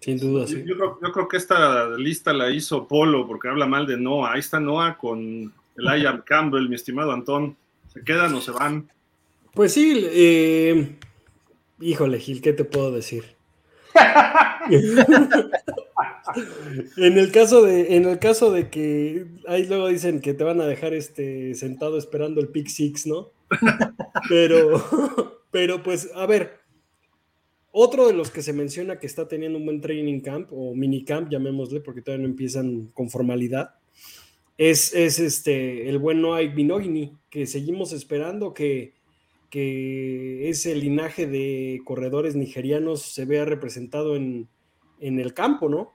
Sin 0.00 0.18
duda, 0.18 0.46
sí. 0.46 0.62
Yo, 0.66 0.98
creo, 1.12 1.28
que 1.28 1.36
esta 1.36 1.88
lista 1.96 2.32
la 2.32 2.50
hizo 2.50 2.86
Polo 2.86 3.26
porque 3.26 3.48
habla 3.48 3.66
mal 3.66 3.86
de 3.86 3.96
Noah. 3.96 4.32
Ahí 4.32 4.40
está 4.40 4.60
Noah 4.60 4.96
con 4.98 5.20
el 5.76 6.02
Ian 6.02 6.22
Campbell, 6.26 6.68
mi 6.68 6.76
estimado 6.76 7.12
Antón. 7.12 7.56
¿Se 7.92 8.02
quedan 8.02 8.34
o 8.34 8.40
se 8.40 8.50
van? 8.52 8.88
Pues 9.54 9.72
sí, 9.72 10.06
eh, 10.10 10.96
híjole, 11.80 12.20
Gil, 12.20 12.42
¿qué 12.42 12.52
te 12.52 12.64
puedo 12.64 12.92
decir? 12.92 13.36
en 16.96 17.18
el 17.18 17.32
caso 17.32 17.62
de 17.62 17.96
en 17.96 18.04
el 18.04 18.18
caso 18.18 18.52
de 18.52 18.68
que 18.68 19.26
ahí 19.48 19.64
luego 19.66 19.88
dicen 19.88 20.20
que 20.20 20.34
te 20.34 20.44
van 20.44 20.60
a 20.60 20.66
dejar 20.66 20.92
este 20.92 21.54
sentado 21.54 21.96
esperando 21.96 22.40
el 22.42 22.48
pick 22.48 22.68
six, 22.68 23.06
¿no? 23.06 23.30
pero 24.28 25.40
pero 25.50 25.82
pues 25.82 26.10
a 26.14 26.26
ver, 26.26 26.60
otro 27.78 28.06
de 28.06 28.14
los 28.14 28.30
que 28.30 28.40
se 28.40 28.54
menciona 28.54 28.98
que 28.98 29.06
está 29.06 29.28
teniendo 29.28 29.58
un 29.58 29.66
buen 29.66 29.82
training 29.82 30.20
camp 30.20 30.48
o 30.50 30.74
mini 30.74 31.04
camp, 31.04 31.28
llamémosle, 31.30 31.80
porque 31.80 32.00
todavía 32.00 32.26
no 32.26 32.30
empiezan 32.30 32.86
con 32.94 33.10
formalidad, 33.10 33.74
es, 34.56 34.94
es 34.94 35.18
este, 35.18 35.86
el 35.90 35.98
buen 35.98 36.22
Noah 36.22 36.40
Binogini, 36.40 37.18
que 37.28 37.46
seguimos 37.46 37.92
esperando 37.92 38.54
que, 38.54 38.94
que 39.50 40.48
ese 40.48 40.74
linaje 40.74 41.26
de 41.26 41.82
corredores 41.84 42.34
nigerianos 42.34 43.02
se 43.02 43.26
vea 43.26 43.44
representado 43.44 44.16
en, 44.16 44.48
el 44.98 45.34
campo, 45.34 45.68
¿no? 45.68 45.92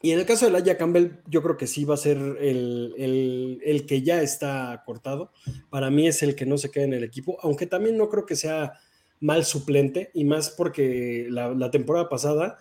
Y 0.00 0.12
en 0.12 0.18
el 0.18 0.24
caso 0.24 0.46
de 0.46 0.52
Laia 0.52 0.78
Campbell, 0.78 1.18
yo 1.28 1.42
creo 1.42 1.58
que 1.58 1.66
sí 1.66 1.84
va 1.84 1.92
a 1.92 1.98
ser 1.98 2.16
el, 2.40 3.84
que 3.86 4.00
ya 4.00 4.22
está 4.22 4.82
cortado. 4.86 5.30
Para 5.68 5.90
mí 5.90 6.06
es 6.08 6.22
el 6.22 6.34
que 6.34 6.46
no 6.46 6.56
se 6.56 6.70
queda 6.70 6.84
en 6.84 6.94
el 6.94 7.04
equipo, 7.04 7.36
aunque 7.42 7.66
también 7.66 7.98
no 7.98 8.08
creo 8.08 8.24
que 8.24 8.36
sea 8.36 8.72
mal 9.20 9.44
suplente, 9.44 10.10
y 10.14 10.24
más 10.24 10.50
porque 10.50 11.26
la, 11.30 11.70
temporada 11.70 12.08
pasada, 12.08 12.58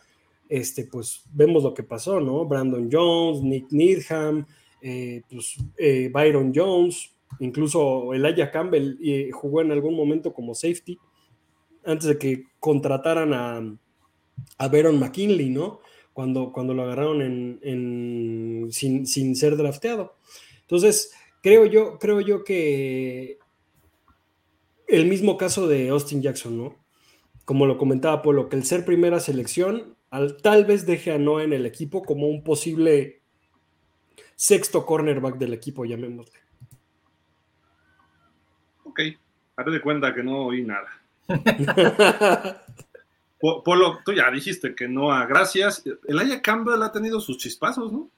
este, 0.49 0.85
pues 0.85 1.23
vemos 1.33 1.63
lo 1.63 1.73
que 1.73 1.83
pasó, 1.83 2.19
¿no? 2.19 2.45
Brandon 2.45 2.89
Jones, 2.91 3.41
Nick 3.41 3.71
Needham, 3.71 4.45
eh, 4.81 5.21
pues, 5.29 5.57
eh, 5.77 6.09
Byron 6.13 6.51
Jones, 6.55 7.11
incluso 7.39 8.13
Elijah 8.13 8.51
Campbell 8.51 8.97
eh, 9.03 9.29
jugó 9.31 9.61
en 9.61 9.71
algún 9.71 9.95
momento 9.95 10.33
como 10.33 10.55
safety, 10.55 10.97
antes 11.83 12.07
de 12.07 12.17
que 12.17 12.43
contrataran 12.59 13.33
a, 13.33 13.77
a 14.57 14.67
Baron 14.67 14.99
McKinley, 14.99 15.49
¿no? 15.49 15.79
cuando, 16.15 16.53
cuando 16.53 16.73
lo 16.73 16.83
agarraron 16.83 17.21
en, 17.61 18.69
sin, 18.71 19.35
ser 19.35 19.57
drafteado. 19.57 20.15
Entonces, 20.61 21.11
creo 21.43 21.65
yo, 21.65 21.99
creo 21.99 22.21
yo 22.21 22.45
que 22.45 23.37
el 24.87 25.05
mismo 25.07 25.37
caso 25.37 25.67
de 25.67 25.89
Austin 25.89 26.21
Jackson, 26.21 26.57
¿no? 26.57 26.75
Como 27.45 27.65
lo 27.65 27.77
comentaba 27.77 28.21
Polo, 28.21 28.49
que 28.49 28.55
el 28.55 28.65
ser 28.65 28.85
primera 28.85 29.19
selección 29.19 29.95
al, 30.09 30.37
tal 30.37 30.65
vez 30.65 30.85
deje 30.85 31.11
a 31.11 31.17
Noah 31.17 31.43
en 31.43 31.53
el 31.53 31.65
equipo 31.65 32.03
como 32.03 32.27
un 32.27 32.43
posible 32.43 33.21
sexto 34.35 34.85
cornerback 34.85 35.37
del 35.37 35.53
equipo, 35.53 35.85
llamémosle. 35.85 36.39
Ok, 38.83 38.99
haré 39.55 39.71
de 39.71 39.81
cuenta 39.81 40.13
que 40.13 40.23
no 40.23 40.45
oí 40.45 40.63
nada. 40.63 40.87
Polo, 43.39 43.99
tú 44.03 44.13
ya 44.13 44.31
dijiste 44.31 44.73
que 44.73 44.87
no 44.87 45.11
a 45.11 45.25
gracias. 45.25 45.83
El 46.07 46.19
Aya 46.19 46.41
Campbell 46.41 46.81
ha 46.81 46.91
tenido 46.91 47.19
sus 47.19 47.37
chispazos, 47.37 47.91
¿no? 47.91 48.09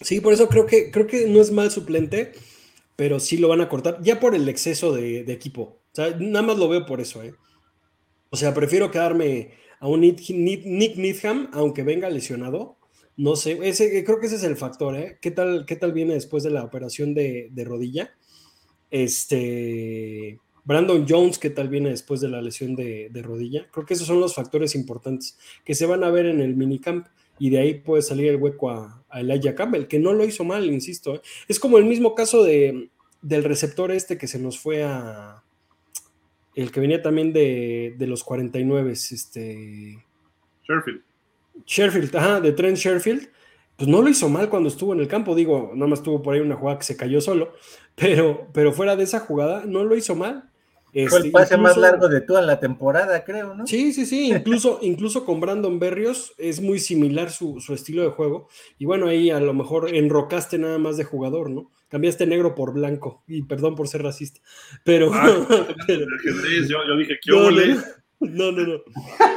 Sí, 0.00 0.20
por 0.20 0.32
eso 0.32 0.48
creo 0.48 0.66
que, 0.66 0.90
creo 0.90 1.06
que 1.06 1.28
no 1.28 1.40
es 1.40 1.50
mal 1.50 1.70
suplente, 1.70 2.32
pero 2.96 3.20
sí 3.20 3.36
lo 3.36 3.48
van 3.48 3.60
a 3.60 3.68
cortar, 3.68 4.00
ya 4.02 4.20
por 4.20 4.34
el 4.34 4.48
exceso 4.48 4.92
de, 4.92 5.20
equipo. 5.32 5.80
O 5.92 5.94
sea, 5.94 6.16
nada 6.18 6.46
más 6.46 6.58
lo 6.58 6.68
veo 6.68 6.86
por 6.86 7.00
eso, 7.00 7.22
¿eh? 7.22 7.34
O 8.30 8.36
sea, 8.36 8.52
prefiero 8.52 8.90
quedarme 8.90 9.52
a 9.80 9.88
un 9.88 10.00
Nick, 10.00 10.66
Needham, 10.96 11.50
aunque 11.52 11.82
venga 11.82 12.10
lesionado. 12.10 12.78
No 13.16 13.36
sé, 13.36 13.58
ese, 13.62 14.04
creo 14.04 14.18
que 14.18 14.26
ese 14.26 14.36
es 14.36 14.44
el 14.44 14.56
factor, 14.56 14.96
¿eh? 14.96 15.18
¿Qué 15.20 15.30
tal, 15.30 15.66
qué 15.66 15.76
tal 15.76 15.92
viene 15.92 16.14
después 16.14 16.42
de 16.42 16.50
la 16.50 16.64
operación 16.64 17.14
de, 17.14 17.48
de 17.52 17.64
rodilla? 17.64 18.12
Este 18.90 20.40
Brandon 20.64 21.04
Jones, 21.06 21.38
que 21.38 21.50
tal 21.50 21.68
viene 21.68 21.90
después 21.90 22.20
de 22.20 22.28
la 22.28 22.40
lesión 22.40 22.74
de, 22.74 23.10
rodilla. 23.22 23.68
Creo 23.70 23.86
que 23.86 23.94
esos 23.94 24.06
son 24.06 24.20
los 24.20 24.34
factores 24.34 24.74
importantes 24.74 25.38
que 25.64 25.74
se 25.74 25.86
van 25.86 26.02
a 26.04 26.10
ver 26.10 26.26
en 26.26 26.40
el 26.40 26.56
minicamp 26.56 27.06
y 27.38 27.50
de 27.50 27.58
ahí 27.58 27.74
puede 27.74 28.02
salir 28.02 28.28
el 28.28 28.36
hueco 28.36 28.70
a, 28.70 29.02
Elijah 29.14 29.54
Campbell, 29.54 29.86
que 29.86 30.00
no 30.00 30.12
lo 30.12 30.24
hizo 30.24 30.42
mal, 30.42 30.66
insisto. 30.66 31.14
¿eh? 31.14 31.20
Es 31.46 31.60
como 31.60 31.78
el 31.78 31.84
mismo 31.84 32.16
caso 32.16 32.42
de, 32.42 32.90
del 33.22 33.44
receptor 33.44 33.92
este 33.92 34.18
que 34.18 34.26
se 34.26 34.40
nos 34.40 34.58
fue 34.58 34.82
a... 34.82 35.42
El 36.56 36.72
que 36.72 36.80
venía 36.80 37.00
también 37.00 37.32
de, 37.32 37.94
de 37.96 38.06
los 38.08 38.24
49, 38.24 38.90
este... 38.90 40.04
Sherfield. 40.68 41.02
Sherfield, 41.64 42.16
ajá, 42.16 42.40
de 42.40 42.52
Trent 42.52 42.76
Sherfield 42.76 43.28
pues 43.76 43.88
no 43.88 44.02
lo 44.02 44.08
hizo 44.08 44.28
mal 44.28 44.48
cuando 44.48 44.68
estuvo 44.68 44.92
en 44.92 45.00
el 45.00 45.08
campo. 45.08 45.34
Digo, 45.34 45.72
nada 45.74 45.88
más 45.88 46.02
tuvo 46.02 46.22
por 46.22 46.34
ahí 46.34 46.40
una 46.40 46.56
jugada 46.56 46.78
que 46.78 46.84
se 46.84 46.96
cayó 46.96 47.20
solo, 47.20 47.52
pero, 47.94 48.48
pero 48.52 48.72
fuera 48.72 48.96
de 48.96 49.04
esa 49.04 49.20
jugada 49.20 49.64
no 49.66 49.84
lo 49.84 49.96
hizo 49.96 50.14
mal. 50.14 50.50
Fue 51.08 51.18
el 51.18 51.26
este, 51.26 51.30
pase 51.30 51.56
más 51.56 51.76
largo 51.76 52.08
de 52.08 52.20
toda 52.20 52.40
la 52.40 52.60
temporada, 52.60 53.24
creo, 53.24 53.52
¿no? 53.52 53.66
Sí, 53.66 53.92
sí, 53.92 54.06
sí. 54.06 54.30
Incluso, 54.30 54.78
incluso 54.82 55.24
con 55.24 55.40
Brandon 55.40 55.80
Berrios 55.80 56.34
es 56.38 56.60
muy 56.60 56.78
similar 56.78 57.32
su, 57.32 57.60
estilo 57.70 58.02
de 58.02 58.10
juego. 58.10 58.48
Y 58.78 58.84
bueno, 58.84 59.08
ahí 59.08 59.30
a 59.30 59.40
lo 59.40 59.52
mejor 59.54 59.92
enrocaste 59.92 60.56
nada 60.56 60.78
más 60.78 60.96
de 60.96 61.02
jugador, 61.02 61.50
¿no? 61.50 61.72
Cambiaste 61.88 62.28
negro 62.28 62.54
por 62.54 62.72
blanco. 62.72 63.24
Y 63.26 63.42
perdón 63.42 63.74
por 63.74 63.88
ser 63.88 64.02
racista. 64.02 64.40
Pero. 64.84 65.10
Ah, 65.12 65.26
yo, 65.88 66.96
dije, 66.96 67.18
¿qué 67.20 67.30
no, 67.32 67.50
no, 68.20 68.52
no, 68.52 68.66
no, 68.66 68.82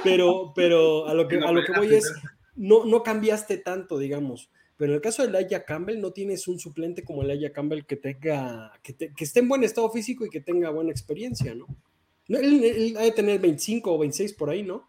Pero, 0.04 0.54
pero 0.56 1.08
a 1.08 1.16
lo 1.16 1.28
que, 1.28 1.38
a 1.38 1.52
lo 1.52 1.64
que 1.64 1.72
voy 1.76 1.96
es. 1.96 2.14
No, 2.56 2.86
no 2.86 3.02
cambiaste 3.02 3.58
tanto, 3.58 3.98
digamos. 3.98 4.52
Pero 4.78 4.92
en 4.92 4.96
el 4.98 5.02
caso 5.02 5.24
de 5.24 5.32
Laia 5.32 5.66
Campbell, 5.66 6.00
no 6.00 6.12
tienes 6.12 6.48
un 6.48 6.60
suplente 6.60 7.04
como 7.04 7.24
Laia 7.24 7.52
Campbell 7.52 7.84
que 7.86 7.96
tenga, 7.96 8.72
que, 8.84 8.96
esté 9.18 9.40
en 9.40 9.50
buen 9.50 9.64
estado 9.64 9.90
físico 9.90 10.24
y 10.26 10.30
que 10.30 10.40
tenga 10.40 10.70
buena 10.70 10.92
experiencia, 10.92 11.56
¿no? 11.56 11.66
Él, 12.28 12.96
ha 12.98 13.02
de 13.02 13.12
tener 13.12 13.40
25 13.40 13.92
o 13.92 13.98
26 13.98 14.34
por 14.34 14.52
ahí, 14.52 14.62
¿no? 14.62 14.86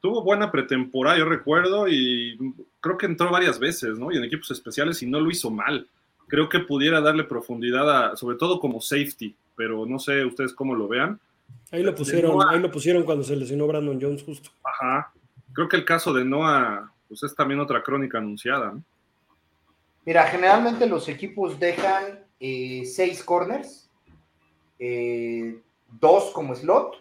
Tuvo 0.00 0.22
buena 0.22 0.52
pretemporada, 0.52 1.16
yo 1.16 1.24
recuerdo, 1.24 1.88
y 1.88 2.36
creo 2.80 2.98
que 2.98 3.06
entró 3.06 3.30
varias 3.30 3.58
veces, 3.58 3.98
¿no? 3.98 4.12
Y 4.12 4.18
en 4.18 4.24
equipos 4.24 4.50
especiales 4.50 5.02
y 5.02 5.06
no 5.06 5.20
lo 5.20 5.30
hizo 5.30 5.50
mal. 5.50 5.88
Creo 6.28 6.50
que 6.50 6.58
pudiera 6.58 7.00
darle 7.00 7.24
profundidad, 7.24 8.14
sobre 8.16 8.36
todo 8.36 8.60
como 8.60 8.82
safety, 8.82 9.34
pero 9.56 9.86
no 9.86 9.98
sé 9.98 10.22
ustedes 10.24 10.52
cómo 10.52 10.74
lo 10.74 10.86
vean. 10.86 11.18
Ahí 11.70 11.82
lo 11.82 11.94
pusieron, 11.94 12.38
ahí 12.46 12.60
lo 12.60 12.70
pusieron 12.70 13.04
cuando 13.04 13.24
se 13.24 13.36
lesionó 13.36 13.66
Brandon 13.66 13.98
Jones 14.00 14.22
justo. 14.22 14.50
Ajá. 14.62 15.12
Creo 15.54 15.68
que 15.68 15.76
el 15.76 15.84
caso 15.84 16.12
de 16.12 16.24
Noah 16.24 16.93
pues 17.08 17.22
es 17.22 17.34
también 17.34 17.60
otra 17.60 17.82
crónica 17.82 18.18
anunciada. 18.18 18.74
Mira, 20.04 20.24
generalmente 20.24 20.86
los 20.86 21.08
equipos 21.08 21.58
dejan 21.58 22.24
eh, 22.38 22.84
seis 22.84 23.22
corners, 23.22 23.90
eh, 24.78 25.58
dos 25.88 26.30
como 26.32 26.54
slot, 26.54 26.96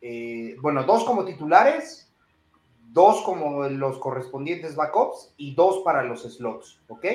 eh, 0.00 0.56
bueno, 0.60 0.84
dos 0.84 1.04
como 1.04 1.24
titulares, 1.24 2.12
dos 2.92 3.22
como 3.22 3.68
los 3.68 3.98
correspondientes 3.98 4.76
backups 4.76 5.34
y 5.36 5.54
dos 5.54 5.82
para 5.84 6.04
los 6.04 6.22
slots, 6.22 6.80
¿ok? 6.88 7.06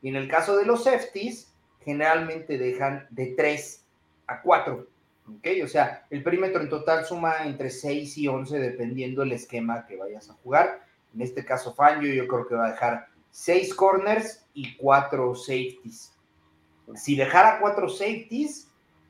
Y 0.00 0.08
en 0.08 0.16
el 0.16 0.28
caso 0.28 0.56
de 0.56 0.64
los 0.64 0.84
safeties, 0.84 1.52
generalmente 1.84 2.56
dejan 2.56 3.06
de 3.10 3.34
tres 3.36 3.84
a 4.26 4.40
cuatro, 4.40 4.86
¿ok? 5.28 5.46
O 5.62 5.68
sea, 5.68 6.06
el 6.08 6.22
perímetro 6.22 6.62
en 6.62 6.70
total 6.70 7.04
suma 7.04 7.44
entre 7.44 7.68
6 7.68 8.16
y 8.18 8.28
11 8.28 8.58
dependiendo 8.58 9.22
el 9.22 9.32
esquema 9.32 9.86
que 9.86 9.96
vayas 9.96 10.30
a 10.30 10.34
jugar 10.34 10.83
en 11.14 11.22
este 11.22 11.44
caso, 11.44 11.74
Fangio 11.74 12.12
yo 12.12 12.26
creo 12.26 12.46
que 12.46 12.54
va 12.54 12.66
a 12.66 12.72
dejar 12.72 13.08
seis 13.30 13.74
corners 13.74 14.44
y 14.52 14.76
cuatro 14.76 15.34
safeties. 15.34 16.12
Si 16.94 17.16
dejara 17.16 17.58
cuatro 17.60 17.88
safeties, 17.88 18.68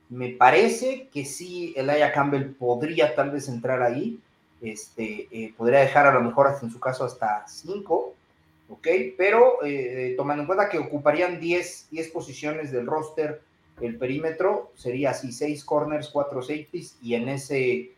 me 0.08 0.30
parece 0.30 1.08
que 1.08 1.24
sí, 1.24 1.72
Elijah 1.76 2.12
Campbell 2.12 2.54
podría 2.54 3.14
tal 3.14 3.30
vez 3.30 3.48
entrar 3.48 3.82
ahí. 3.82 4.20
Este, 4.60 5.28
eh, 5.30 5.52
podría 5.56 5.80
dejar 5.80 6.06
a 6.06 6.14
lo 6.14 6.22
mejor 6.22 6.54
en 6.62 6.70
su 6.70 6.80
caso 6.80 7.04
hasta 7.04 7.46
cinco, 7.48 8.14
¿ok? 8.68 8.86
Pero 9.18 9.62
eh, 9.64 10.14
tomando 10.16 10.42
en 10.42 10.46
cuenta 10.46 10.68
que 10.68 10.78
ocuparían 10.78 11.40
10, 11.40 11.88
10 11.90 12.08
posiciones 12.10 12.72
del 12.72 12.86
roster, 12.86 13.42
el 13.80 13.98
perímetro 13.98 14.72
sería 14.76 15.10
así, 15.10 15.32
seis 15.32 15.64
corners, 15.64 16.08
cuatro 16.08 16.40
safeties, 16.40 16.96
y 17.02 17.14
en 17.14 17.28
ese, 17.28 17.92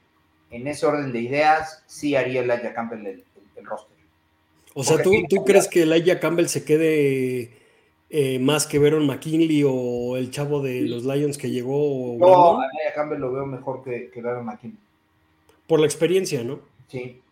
en 0.50 0.66
ese 0.66 0.86
orden 0.86 1.12
de 1.12 1.20
ideas 1.20 1.84
sí 1.86 2.16
haría 2.16 2.40
Elijah 2.40 2.72
Campbell 2.72 3.06
el 3.56 3.66
roster. 3.66 3.95
O 4.78 4.84
sea, 4.84 5.02
¿tú, 5.02 5.10
¿tú 5.26 5.42
crees 5.42 5.68
que 5.68 5.84
Elijah 5.84 6.20
Campbell 6.20 6.48
se 6.48 6.62
quede 6.62 7.50
eh, 8.10 8.38
más 8.38 8.66
que 8.66 8.78
Veron 8.78 9.06
McKinley 9.06 9.64
o 9.66 10.18
el 10.18 10.30
chavo 10.30 10.60
de 10.60 10.82
los 10.82 11.06
Lions 11.06 11.38
que 11.38 11.50
llegó? 11.50 12.14
No, 12.18 12.58
Elijah 12.62 12.94
Campbell 12.94 13.20
lo 13.20 13.32
veo 13.32 13.46
mejor 13.46 13.82
que, 13.82 14.10
que 14.10 14.20
Veron 14.20 14.44
McKinley. 14.44 14.78
Por 15.66 15.80
la 15.80 15.86
experiencia, 15.86 16.44
¿no? 16.44 16.60
Sí. 16.88 17.22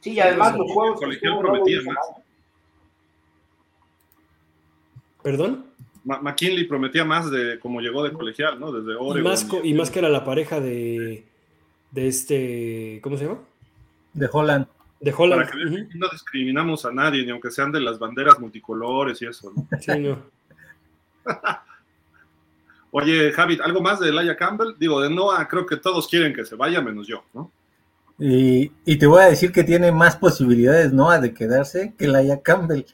Sí, 0.00 0.14
y 0.14 0.18
además 0.18 0.58
los 0.58 0.68
juegos. 0.72 0.98
Colegial 0.98 1.38
prometía 1.38 1.78
más. 1.82 1.96
¿Perdón? 5.22 5.66
McKinley 6.02 6.64
prometía 6.64 7.04
más 7.04 7.30
de 7.30 7.60
como 7.60 7.80
llegó 7.80 8.02
de 8.02 8.12
colegial, 8.12 8.58
¿no? 8.58 8.72
Desde 8.72 8.96
Oregon. 8.96 9.20
Y 9.20 9.22
más, 9.22 9.46
y 9.62 9.74
más 9.74 9.90
que 9.92 10.00
era 10.00 10.08
la 10.08 10.24
pareja 10.24 10.58
de, 10.58 11.24
de 11.92 12.08
este. 12.08 12.98
¿Cómo 13.00 13.16
se 13.16 13.26
llama? 13.26 13.38
De 14.12 14.28
Holland. 14.32 14.66
De 15.00 15.14
Holland. 15.16 15.48
no 15.94 16.08
discriminamos 16.12 16.84
a 16.84 16.92
nadie, 16.92 17.24
ni 17.24 17.30
aunque 17.30 17.50
sean 17.50 17.72
de 17.72 17.80
las 17.80 17.98
banderas 17.98 18.38
multicolores 18.38 19.20
y 19.22 19.26
eso, 19.26 19.50
¿no? 19.56 19.66
Sí, 19.80 19.98
no. 19.98 20.22
Oye, 22.92 23.32
Javi, 23.32 23.58
¿algo 23.62 23.80
más 23.80 24.00
de 24.00 24.12
Laia 24.12 24.36
Campbell? 24.36 24.74
Digo, 24.78 25.00
de 25.00 25.10
Noah, 25.10 25.46
creo 25.48 25.64
que 25.64 25.76
todos 25.76 26.08
quieren 26.08 26.34
que 26.34 26.44
se 26.44 26.56
vaya, 26.56 26.80
menos 26.80 27.06
yo, 27.06 27.24
¿no? 27.32 27.50
Y, 28.18 28.68
te 28.98 29.06
voy 29.06 29.22
a 29.22 29.30
decir 29.30 29.50
que 29.50 29.64
tiene 29.64 29.92
más 29.92 30.16
posibilidades 30.16 30.92
Noah 30.92 31.20
de 31.20 31.32
quedarse 31.32 31.94
que 31.96 32.06
Laia 32.06 32.42
Campbell. 32.42 32.84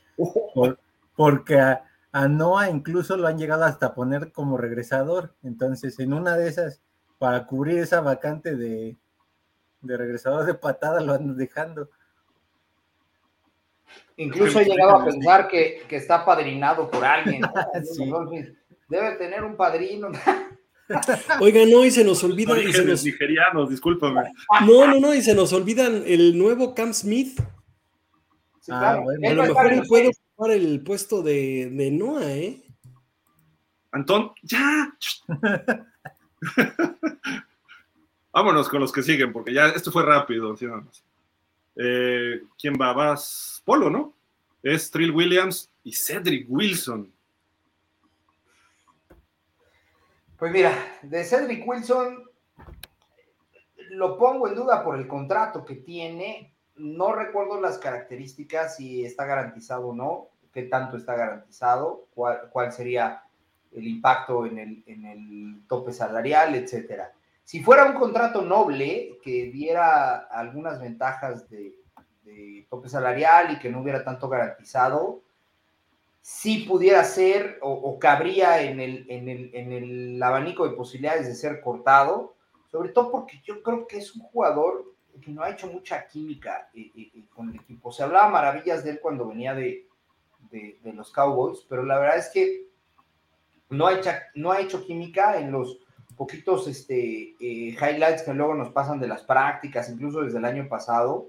porque 1.17 1.59
a, 1.59 1.83
Noah 2.29 2.71
incluso 2.71 3.17
lo 3.17 3.27
han 3.27 3.37
llegado 3.37 3.65
hasta 3.65 3.95
poner 3.95 4.31
como 4.31 4.57
regresador. 4.57 5.35
Entonces, 5.43 5.99
en 5.99 6.13
una 6.13 6.37
de 6.37 6.49
esas, 6.49 6.81
para 7.19 7.47
cubrir 7.47 7.79
esa 7.79 8.01
vacante 8.01 8.55
de, 8.55 8.97
de 9.81 9.97
regresador 9.97 10.47
de 10.47 10.55
patada, 10.55 11.01
lo 11.01 11.15
andan 11.15 11.37
dejando. 11.37 11.89
Incluso 14.17 14.61
he 14.61 14.65
llegado 14.65 14.97
a 14.97 15.05
pensar 15.05 15.49
que, 15.49 15.85
está 15.91 16.25
padrinado 16.25 16.91
por 16.91 17.05
alguien. 17.05 17.43
debe 18.89 19.13
tener 19.17 19.45
un 19.45 19.57
padrino. 19.57 20.09
Oiga, 21.41 21.63
no, 21.67 21.85
y 21.85 21.91
se 21.91 22.05
nos 22.05 22.23
olvida. 22.25 22.59
Y 22.59 22.73
se 22.73 22.85
nos... 22.85 23.05
nigerianos, 23.05 23.71
discúlpame. 23.71 24.33
No, 24.65 24.87
no, 24.87 25.01
no, 25.01 25.15
y 25.15 25.23
se 25.23 25.35
nos 25.35 25.53
olvidan 25.53 26.03
el 26.07 26.39
nuevo 26.39 26.75
Cam 26.75 26.95
Smith. 26.95 27.41
Ah, 28.69 28.95
a 28.95 29.33
lo 29.35 29.43
mejor 29.45 29.73
él 29.73 29.83
puede 29.87 30.09
ocupar 30.09 30.51
el 30.51 30.83
puesto 30.83 31.23
de, 31.23 31.71
de 31.71 31.91
Noah, 31.91 32.33
¿eh? 32.33 32.63
Antón, 33.93 34.33
ya. 34.43 34.93
Vámonos 38.37 38.69
con 38.69 38.81
los 38.81 38.93
que 38.93 39.03
siguen, 39.03 39.33
porque 39.33 39.51
ya 39.51 39.69
esto 39.69 39.91
fue 39.91 40.05
rápido. 40.05 40.55
Eh, 41.75 42.43
¿Quién 42.61 42.75
va? 42.79 42.93
Vas 42.93 43.63
Polo, 43.65 43.89
¿no? 43.89 44.13
Es 44.63 44.91
Trill 44.91 45.11
Williams 45.11 45.71
y 45.83 45.95
Cedric 45.95 46.45
Wilson. 46.47 47.11
Pues 50.39 50.53
mira, 50.53 50.71
de 51.01 51.25
Cedric 51.25 51.67
Wilson 51.67 52.25
lo 53.93 54.19
pongo 54.19 54.49
en 54.49 54.55
duda 54.55 54.85
por 54.85 54.99
el 54.99 55.09
contrato 55.09 55.65
que 55.65 55.77
tiene. 55.77 56.53
No 56.77 57.15
recuerdo 57.15 57.59
las 57.59 57.79
características, 57.79 58.77
si 58.77 59.03
está 59.03 59.25
garantizado 59.25 59.89
o 59.89 59.95
no, 59.95 60.29
qué 60.53 60.65
tanto 60.65 60.99
está 60.99 61.15
garantizado, 61.15 62.07
cuál, 62.15 62.51
cuál 62.51 62.71
sería 62.71 63.23
el 63.73 63.89
impacto 63.89 64.45
en 64.45 64.59
el, 64.59 64.85
en 64.87 65.07
el 65.07 65.67
tope 65.67 65.95
salarial, 65.95 66.55
etcétera. 66.55 67.15
Si 67.47 67.63
fuera 67.63 67.85
un 67.85 67.95
contrato 67.95 68.43
noble 68.43 69.21
que 69.23 69.53
diera 69.53 70.17
algunas 70.17 70.81
ventajas 70.81 71.49
de, 71.49 71.77
tope 72.69 72.89
salarial 72.89 73.53
y 73.53 73.61
que 73.61 73.71
no 73.71 73.83
hubiera 73.83 74.03
tanto 74.03 74.29
garantizado, 74.29 75.23
sí 76.21 76.67
pudiera 76.69 77.05
ser 77.05 77.61
o, 77.63 78.01
cabría 78.01 78.63
en 78.63 78.81
el, 78.81 79.07
en, 79.09 79.29
el, 79.29 79.55
en 79.55 79.73
el 79.73 80.21
abanico 80.21 80.69
de 80.69 80.75
posibilidades 80.75 81.29
de 81.29 81.37
ser 81.37 81.61
cortado, 81.61 82.35
sobre 82.69 82.89
todo 82.89 83.13
porque 83.13 83.41
yo 83.45 83.63
creo 83.63 83.87
que 83.87 83.99
es 83.99 84.17
un 84.17 84.23
jugador 84.23 84.97
que 85.23 85.31
no 85.31 85.45
ha 85.45 85.51
hecho 85.51 85.69
mucha 85.69 86.09
química 86.09 86.69
eh, 86.75 86.91
eh, 86.97 87.13
eh, 87.15 87.29
con 87.33 87.51
el 87.51 87.55
equipo. 87.55 87.93
Se 87.93 88.03
hablaba 88.03 88.29
maravillas 88.29 88.83
de 88.83 88.91
él 88.91 89.01
cuando 89.01 89.29
venía 89.29 89.55
de, 89.55 89.87
de, 90.51 90.81
de 90.83 90.93
los 90.93 91.13
Cowboys, 91.13 91.65
pero 91.69 91.85
la 91.85 92.01
verdad 92.01 92.19
es 92.19 92.29
que 92.31 92.67
no 93.71 93.87
ha, 93.87 93.95
hecho, 93.95 94.11
no 94.35 94.51
ha 94.51 94.61
hecho 94.61 94.85
química 94.85 95.39
en 95.39 95.53
los 95.53 95.86
poquitos 96.17 96.67
este, 96.67 97.35
eh, 97.41 97.77
highlights 97.81 98.23
que 98.23 98.35
luego 98.35 98.55
nos 98.55 98.71
pasan 98.71 98.99
de 98.99 99.09
las 99.09 99.23
prácticas, 99.23 99.91
incluso 99.91 100.23
desde 100.23 100.39
el 100.39 100.45
año 100.45 100.69
pasado, 100.69 101.29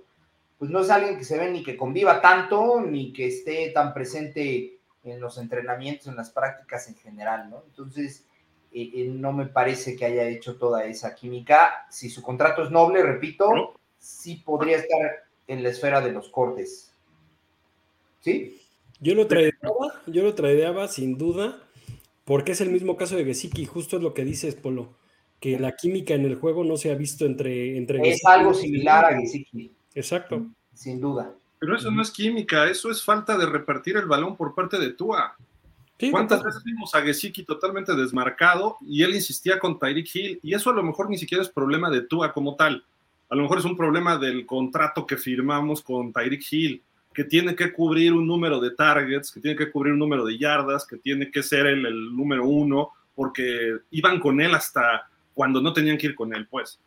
pues 0.58 0.72
no 0.72 0.80
es 0.80 0.90
alguien 0.90 1.18
que 1.18 1.24
se 1.24 1.38
ve 1.38 1.52
ni 1.52 1.64
que 1.64 1.78
conviva 1.78 2.22
tanto, 2.22 2.82
ni 2.82 3.14
que 3.14 3.28
esté 3.28 3.70
tan 3.72 3.94
presente 3.94 4.80
en 5.04 5.20
los 5.20 5.38
entrenamientos, 5.38 6.08
en 6.08 6.16
las 6.16 6.32
prácticas 6.32 6.88
en 6.88 6.96
general, 6.96 7.50
¿no? 7.50 7.64
Entonces, 7.68 8.26
eh, 8.74 8.92
eh, 8.94 9.08
no 9.08 9.32
me 9.34 9.46
parece 9.46 9.96
que 9.96 10.06
haya 10.06 10.28
hecho 10.28 10.58
toda 10.58 10.86
esa 10.86 11.16
química. 11.16 11.86
Si 11.90 12.10
su 12.10 12.22
contrato 12.22 12.64
es 12.64 12.72
noble, 12.72 13.04
repito, 13.04 13.76
sí 14.00 14.42
podría 14.46 14.78
estar 14.78 15.26
en 15.48 15.64
la 15.64 15.70
esfera 15.70 16.02
de 16.02 16.12
los 16.12 16.30
cortes. 16.30 16.94
¿Sí? 18.22 18.62
Yo 19.00 19.14
lo 19.14 19.28
traedeaba, 19.28 20.02
yo 20.08 20.24
lo 20.24 20.34
traedeaba 20.34 20.88
sin 20.88 21.18
duda 21.18 21.62
porque 22.28 22.51
es 22.51 22.59
el 22.59 22.71
mismo 22.71 22.97
caso 22.97 23.15
de 23.15 23.23
Gesicki, 23.23 23.65
justo 23.65 23.95
es 23.95 24.03
lo 24.03 24.13
que 24.13 24.25
dices, 24.25 24.53
Polo, 24.53 24.97
que 25.39 25.57
la 25.57 25.78
química 25.78 26.13
en 26.13 26.25
el 26.25 26.36
juego 26.36 26.65
no 26.65 26.75
se 26.75 26.91
ha 26.91 26.95
visto 26.95 27.25
entre... 27.25 27.78
entre 27.78 28.01
es 28.09 28.25
algo 28.25 28.53
similar 28.53 29.05
a 29.05 29.17
Gesicki. 29.17 29.71
Exacto. 29.95 30.45
Sin 30.73 30.99
duda. 30.99 31.34
Pero 31.57 31.78
eso 31.78 31.89
no 31.89 32.01
es 32.01 32.11
química, 32.11 32.69
eso 32.69 32.91
es 32.91 33.01
falta 33.01 33.38
de 33.38 33.45
repartir 33.45 33.95
el 33.95 34.07
balón 34.07 34.36
por 34.36 34.53
parte 34.53 34.78
de 34.78 34.91
Tua. 34.91 35.38
¿Cuántas 36.11 36.43
veces 36.43 36.61
vimos 36.65 36.93
a 36.93 37.01
Gesicki 37.01 37.45
totalmente 37.45 37.95
desmarcado 37.95 38.75
y 38.82 39.03
él 39.03 39.15
insistía 39.15 39.57
con 39.57 39.80
Tyreek 39.80 40.13
Hill? 40.13 40.39
Y 40.43 40.53
eso 40.53 40.71
a 40.71 40.73
lo 40.73 40.84
mejor 40.84 41.09
ni 41.09 41.17
siquiera 41.17 41.41
es 41.41 41.49
problema 41.49 41.89
de 41.89 42.01
Tua 42.01 42.34
como 42.34 42.57
tal. 42.57 42.84
A 43.30 43.36
lo 43.36 43.43
mejor 43.43 43.59
es 43.59 43.65
un 43.65 43.78
problema 43.78 44.17
del 44.17 44.45
contrato 44.45 45.07
que 45.07 45.15
firmamos 45.15 45.82
con 45.82 46.11
Tyreek 46.11 46.43
Hill 46.51 46.84
que 47.18 47.24
tiene 47.24 47.55
que 47.55 47.74
cubrir 47.74 48.13
un 48.13 48.28
número 48.28 48.59
de 48.59 48.76
targets, 48.76 49.32
que 49.32 49.39
tiene 49.39 49.57
que 49.57 49.72
cubrir 49.72 49.93
un 49.93 49.97
número 49.97 50.24
de 50.24 50.38
yardas, 50.38 50.86
que 50.86 50.97
tiene 50.97 51.32
que 51.32 51.41
ser 51.41 51.65
el, 51.65 51.84
el 51.84 52.15
número 52.15 52.45
uno, 52.45 52.91
porque 53.15 53.80
iban 53.89 54.20
con 54.20 54.39
él 54.39 54.53
hasta 54.53 55.09
cuando 55.34 55.59
no 55.59 55.74
tenían 55.74 55.97
que 55.97 56.05
ir 56.05 56.13
con 56.13 56.32
él, 56.36 56.45
pues. 56.47 56.80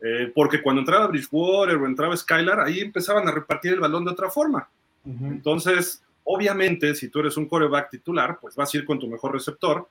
Eh, 0.00 0.32
porque 0.34 0.60
cuando 0.60 0.80
entraba 0.80 1.06
Bridgewater 1.06 1.76
o 1.76 1.86
entraba 1.86 2.16
Skylar, 2.16 2.58
ahí 2.58 2.80
empezaban 2.80 3.28
a 3.28 3.30
repartir 3.30 3.74
el 3.74 3.78
balón 3.78 4.04
de 4.04 4.10
otra 4.10 4.28
forma. 4.28 4.68
Entonces, 5.06 6.02
obviamente, 6.24 6.92
si 6.96 7.08
tú 7.08 7.20
eres 7.20 7.36
un 7.36 7.46
coreback 7.46 7.90
titular, 7.90 8.36
pues 8.40 8.56
vas 8.56 8.74
a 8.74 8.78
ir 8.78 8.84
con 8.84 8.98
tu 8.98 9.06
mejor 9.06 9.32
receptor 9.32 9.88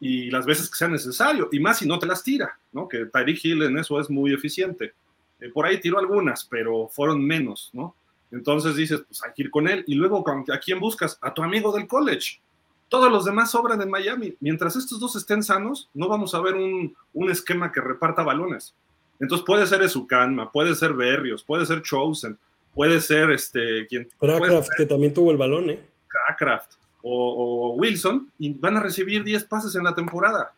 y 0.00 0.32
las 0.32 0.46
veces 0.46 0.68
que 0.68 0.78
sea 0.78 0.88
necesario, 0.88 1.48
y 1.52 1.60
más 1.60 1.78
si 1.78 1.86
no 1.86 2.00
te 2.00 2.06
las 2.06 2.24
tira, 2.24 2.58
¿no? 2.72 2.88
Que 2.88 3.06
Tyreek 3.06 3.44
Hill 3.44 3.62
en 3.62 3.78
eso 3.78 4.00
es 4.00 4.10
muy 4.10 4.34
eficiente. 4.34 4.94
Eh, 5.38 5.50
por 5.54 5.64
ahí 5.64 5.80
tiró 5.80 6.00
algunas, 6.00 6.44
pero 6.44 6.88
fueron 6.88 7.24
menos, 7.24 7.70
¿no? 7.72 7.94
Entonces 8.30 8.76
dices, 8.76 9.02
pues 9.06 9.22
hay 9.24 9.32
que 9.34 9.42
ir 9.42 9.50
con 9.50 9.68
él. 9.68 9.84
Y 9.86 9.94
luego, 9.94 10.24
¿a 10.28 10.58
quién 10.58 10.80
buscas? 10.80 11.18
A 11.22 11.32
tu 11.32 11.42
amigo 11.42 11.72
del 11.72 11.86
college. 11.86 12.40
Todos 12.88 13.10
los 13.10 13.24
demás 13.24 13.50
sobran 13.50 13.80
en 13.82 13.90
Miami. 13.90 14.34
Mientras 14.40 14.76
estos 14.76 14.98
dos 14.98 15.16
estén 15.16 15.42
sanos, 15.42 15.88
no 15.94 16.08
vamos 16.08 16.34
a 16.34 16.40
ver 16.40 16.54
un, 16.54 16.94
esquema 17.30 17.70
que 17.70 17.80
reparta 17.80 18.22
balones. 18.22 18.74
Entonces 19.20 19.44
puede 19.44 19.66
ser 19.66 19.82
Ezucanma, 19.82 20.50
puede 20.50 20.74
ser 20.74 20.94
Berrios, 20.94 21.42
puede 21.42 21.66
ser 21.66 21.82
Chosen, 21.82 22.38
puede 22.74 23.00
ser 23.00 23.30
este. 23.30 23.86
quien 23.86 24.08
Crackraft, 24.18 24.68
que 24.76 24.86
también 24.86 25.12
tuvo 25.12 25.30
el 25.30 25.36
balón, 25.36 25.70
¿eh? 25.70 25.84
Crackraft 26.06 26.74
o, 27.02 27.70
o, 27.70 27.74
Wilson, 27.74 28.30
y 28.38 28.54
van 28.54 28.76
a 28.76 28.80
recibir 28.80 29.22
10 29.22 29.44
pases 29.44 29.74
en 29.74 29.84
la 29.84 29.94
temporada. 29.94 30.52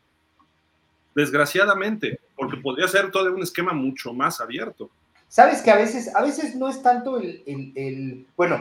Desgraciadamente, 1.15 2.21
porque 2.37 2.57
podría 2.59 2.87
ser 2.87 3.11
todo 3.11 3.33
un 3.33 3.43
esquema 3.43 3.73
mucho 3.73 4.13
más 4.13 4.41
abierto. 4.41 4.91
Sabes 5.31 5.63
que 5.63 5.71
a 5.71 5.77
veces, 5.77 6.13
a 6.17 6.23
veces 6.23 6.57
no 6.57 6.69
es 6.69 6.83
tanto 6.83 7.17
el, 7.17 8.27
bueno, 8.37 8.61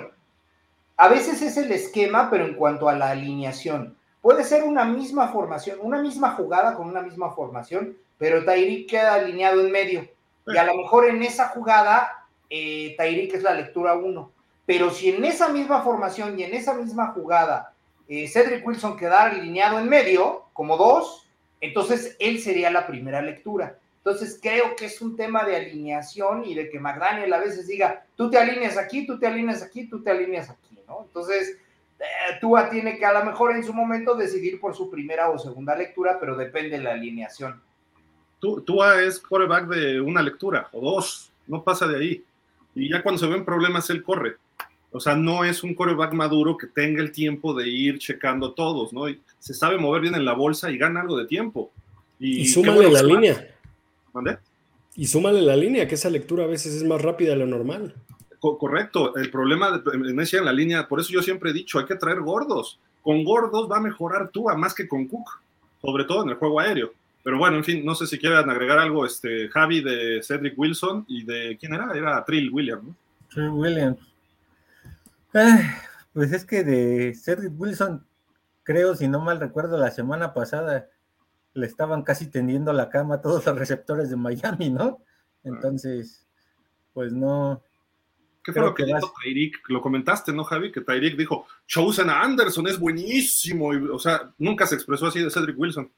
a 0.98 1.08
veces 1.08 1.42
es 1.42 1.58
el 1.58 1.72
esquema, 1.72 2.30
pero 2.30 2.46
en 2.46 2.54
cuanto 2.54 2.88
a 2.88 2.96
la 2.96 3.10
alineación. 3.10 3.98
Puede 4.22 4.44
ser 4.44 4.64
una 4.64 4.86
misma 4.86 5.30
formación, 5.30 5.80
una 5.82 6.00
misma 6.00 6.36
jugada 6.36 6.76
con 6.76 6.88
una 6.88 7.02
misma 7.02 7.32
formación, 7.32 7.98
pero 8.20 8.46
Tairik 8.46 8.88
queda 8.88 9.16
alineado 9.16 9.62
en 9.62 9.72
medio. 9.72 10.08
Y 10.46 10.58
a 10.58 10.64
lo 10.64 10.76
mejor 10.76 11.10
en 11.10 11.24
esa 11.24 11.48
jugada, 11.48 12.28
eh, 12.52 12.96
es 13.00 13.42
la 13.42 13.56
lectura 13.56 13.96
1. 13.96 14.32
Pero 14.68 14.92
si 14.92 15.10
en 15.10 15.26
esa 15.26 15.50
misma 15.50 15.82
formación 15.82 16.40
y 16.40 16.44
en 16.44 16.54
esa 16.54 16.76
misma 16.76 17.14
jugada 17.14 17.74
eh, 18.08 18.28
Cedric 18.28 18.66
Wilson 18.68 18.96
quedara 18.96 19.32
alineado 19.32 19.80
en 19.80 19.90
medio, 19.90 20.44
como 20.54 20.78
dos, 20.78 21.28
entonces 21.62 22.16
él 22.20 22.40
sería 22.40 22.70
la 22.70 22.86
primera 22.86 23.24
lectura. 23.24 23.80
Entonces 24.04 24.40
creo 24.42 24.76
que 24.76 24.86
es 24.86 25.02
un 25.02 25.16
tema 25.16 25.44
de 25.44 25.58
alineación 25.58 26.46
y 26.46 26.56
de 26.56 26.70
que 26.70 26.80
McDaniel 26.80 27.34
a 27.34 27.40
veces 27.40 27.68
diga, 27.68 28.06
tú 28.16 28.30
te 28.30 28.38
alineas 28.38 28.78
aquí, 28.78 29.06
tú 29.06 29.20
te 29.20 29.28
alineas 29.28 29.62
aquí, 29.62 29.88
tú 29.88 30.02
te 30.02 30.10
alineas 30.10 30.50
aquí, 30.50 30.80
¿no? 30.88 31.04
Entonces, 31.06 31.58
eh, 32.00 32.38
Tua 32.40 32.70
tiene 32.70 32.98
que 32.98 33.06
a 33.06 33.14
lo 33.14 33.26
mejor 33.26 33.56
en 33.56 33.64
su 33.64 33.74
momento 33.74 34.16
decidir 34.16 34.60
por 34.60 34.74
su 34.74 34.90
primera 34.90 35.30
o 35.30 35.38
segunda 35.38 35.76
lectura, 35.76 36.18
pero 36.20 36.38
depende 36.38 36.78
de 36.78 36.84
la 36.84 36.92
alineación. 36.92 37.62
Tua 38.40 39.02
es 39.04 39.20
quarterback 39.20 39.68
de 39.68 40.00
una 40.00 40.22
lectura 40.22 40.70
o 40.72 40.80
dos, 40.80 41.30
no 41.46 41.62
pasa 41.62 41.86
de 41.86 41.98
ahí. 41.98 42.24
Y 42.74 42.90
ya 42.90 43.04
cuando 43.04 43.20
se 43.20 43.28
ven 43.28 43.44
problemas, 43.44 43.90
él 43.90 44.02
corre. 44.02 44.38
O 44.92 45.00
sea, 45.02 45.14
no 45.14 45.44
es 45.44 45.62
un 45.62 45.76
quarterback 45.76 46.14
maduro 46.14 46.58
que 46.58 46.68
tenga 46.68 47.02
el 47.02 47.12
tiempo 47.12 47.54
de 47.54 47.68
ir 47.68 48.00
checando 48.00 48.54
todos, 48.54 48.94
¿no? 48.94 49.04
se 49.40 49.54
sabe 49.54 49.78
mover 49.78 50.02
bien 50.02 50.16
en 50.16 50.26
la 50.26 50.34
bolsa 50.34 50.72
y 50.72 50.78
gana 50.78 51.02
algo 51.02 51.18
de 51.18 51.26
tiempo. 51.26 51.72
Y, 52.18 52.42
y 52.42 52.48
súmale 52.48 52.90
la 52.90 53.04
línea. 53.04 53.59
Y 54.96 55.08
súmale 55.08 55.42
la 55.42 55.56
línea, 55.56 55.88
que 55.88 55.96
esa 55.96 56.10
lectura 56.10 56.44
a 56.44 56.48
veces 56.48 56.76
es 56.76 56.84
más 56.84 57.02
rápida 57.02 57.32
de 57.32 57.38
lo 57.38 57.48
normal. 57.48 57.96
correcto, 58.40 59.16
el 59.16 59.32
problema 59.32 59.78
de, 59.78 59.82
en 59.94 60.46
la 60.46 60.54
línea, 60.54 60.88
por 60.88 61.00
eso 61.00 61.12
yo 61.12 61.22
siempre 61.22 61.52
he 61.52 61.54
dicho, 61.54 61.80
hay 61.80 61.86
que 61.86 61.96
traer 61.96 62.20
gordos. 62.22 62.80
Con 63.02 63.24
gordos 63.24 63.70
va 63.72 63.78
a 63.78 63.82
mejorar 63.82 64.30
Tua 64.30 64.56
más 64.56 64.74
que 64.74 64.88
con 64.88 65.08
Cook, 65.08 65.42
sobre 65.82 66.04
todo 66.04 66.24
en 66.24 66.30
el 66.30 66.36
juego 66.36 66.60
aéreo. 66.60 66.92
Pero 67.24 67.38
bueno, 67.38 67.58
en 67.58 67.64
fin, 67.64 67.86
no 67.86 67.96
sé 67.96 68.08
si 68.08 68.18
quieran 68.18 68.50
agregar 68.50 68.80
algo, 68.80 69.06
este, 69.06 69.50
Javi 69.50 69.82
de 69.82 70.22
Cedric 70.24 70.58
Wilson 70.58 71.06
y 71.08 71.24
de, 71.24 71.58
¿quién 71.60 71.74
era? 71.74 71.92
Era 71.94 72.24
Trill 72.26 72.52
Williams, 72.52 72.84
¿no? 72.84 72.96
Trill 73.30 73.50
Williams. 73.50 74.00
pues 76.14 76.32
es 76.32 76.46
que 76.46 76.64
de 76.64 77.14
Cedric 77.16 77.54
Wilson, 77.58 78.06
creo, 78.64 78.96
si 78.96 79.08
no 79.08 79.20
mal 79.20 79.40
recuerdo, 79.40 79.78
la 79.78 79.92
semana 79.92 80.34
pasada 80.34 80.90
le 81.54 81.66
estaban 81.66 82.04
casi 82.04 82.28
tendiendo 82.28 82.74
la 82.74 82.90
cama 82.90 83.16
a 83.16 83.22
todos 83.22 83.46
los 83.46 83.58
receptores 83.58 84.10
de 84.10 84.16
Miami, 84.16 84.70
¿no? 84.70 85.00
Entonces, 85.44 86.28
pues 86.94 87.12
no. 87.14 87.62
¿Qué 88.44 88.54
fue 88.54 88.62
lo 88.62 88.74
que, 88.74 88.86
dijo 88.86 89.14
Tyreek? 89.22 89.70
Lo 89.70 89.82
comentaste, 89.82 90.32
¿no, 90.32 90.44
Javi? 90.44 90.72
Que 90.72 90.82
Tyreek 90.82 91.18
dijo, 91.18 91.46
Chosen 91.68 92.10
Anderson 92.10 92.68
es 92.68 92.80
buenísimo. 92.80 93.70
o 93.94 94.00
sea, 94.00 94.32
nunca 94.38 94.66
se 94.66 94.76
expresó 94.76 95.08
así 95.08 95.22
de 95.22 95.30
Cedric 95.30 95.60
Wilson. 95.60 95.92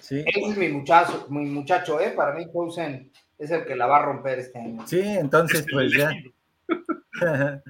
Sí. 0.00 0.24
es 0.26 0.56
mi 0.56 0.68
muchacho, 0.68 1.26
mi 1.30 1.46
muchacho, 1.46 2.00
¿eh? 2.00 2.10
Para 2.10 2.34
mí, 2.34 2.46
Chosen 2.52 3.10
es 3.38 3.50
el 3.50 3.64
que 3.64 3.76
la 3.76 3.86
va 3.86 3.98
a 3.98 4.04
romper 4.04 4.38
este 4.38 4.58
año. 4.58 4.86
Sí, 4.86 5.00
entonces, 5.00 5.66
pues 5.70 5.92
ya. 5.96 6.12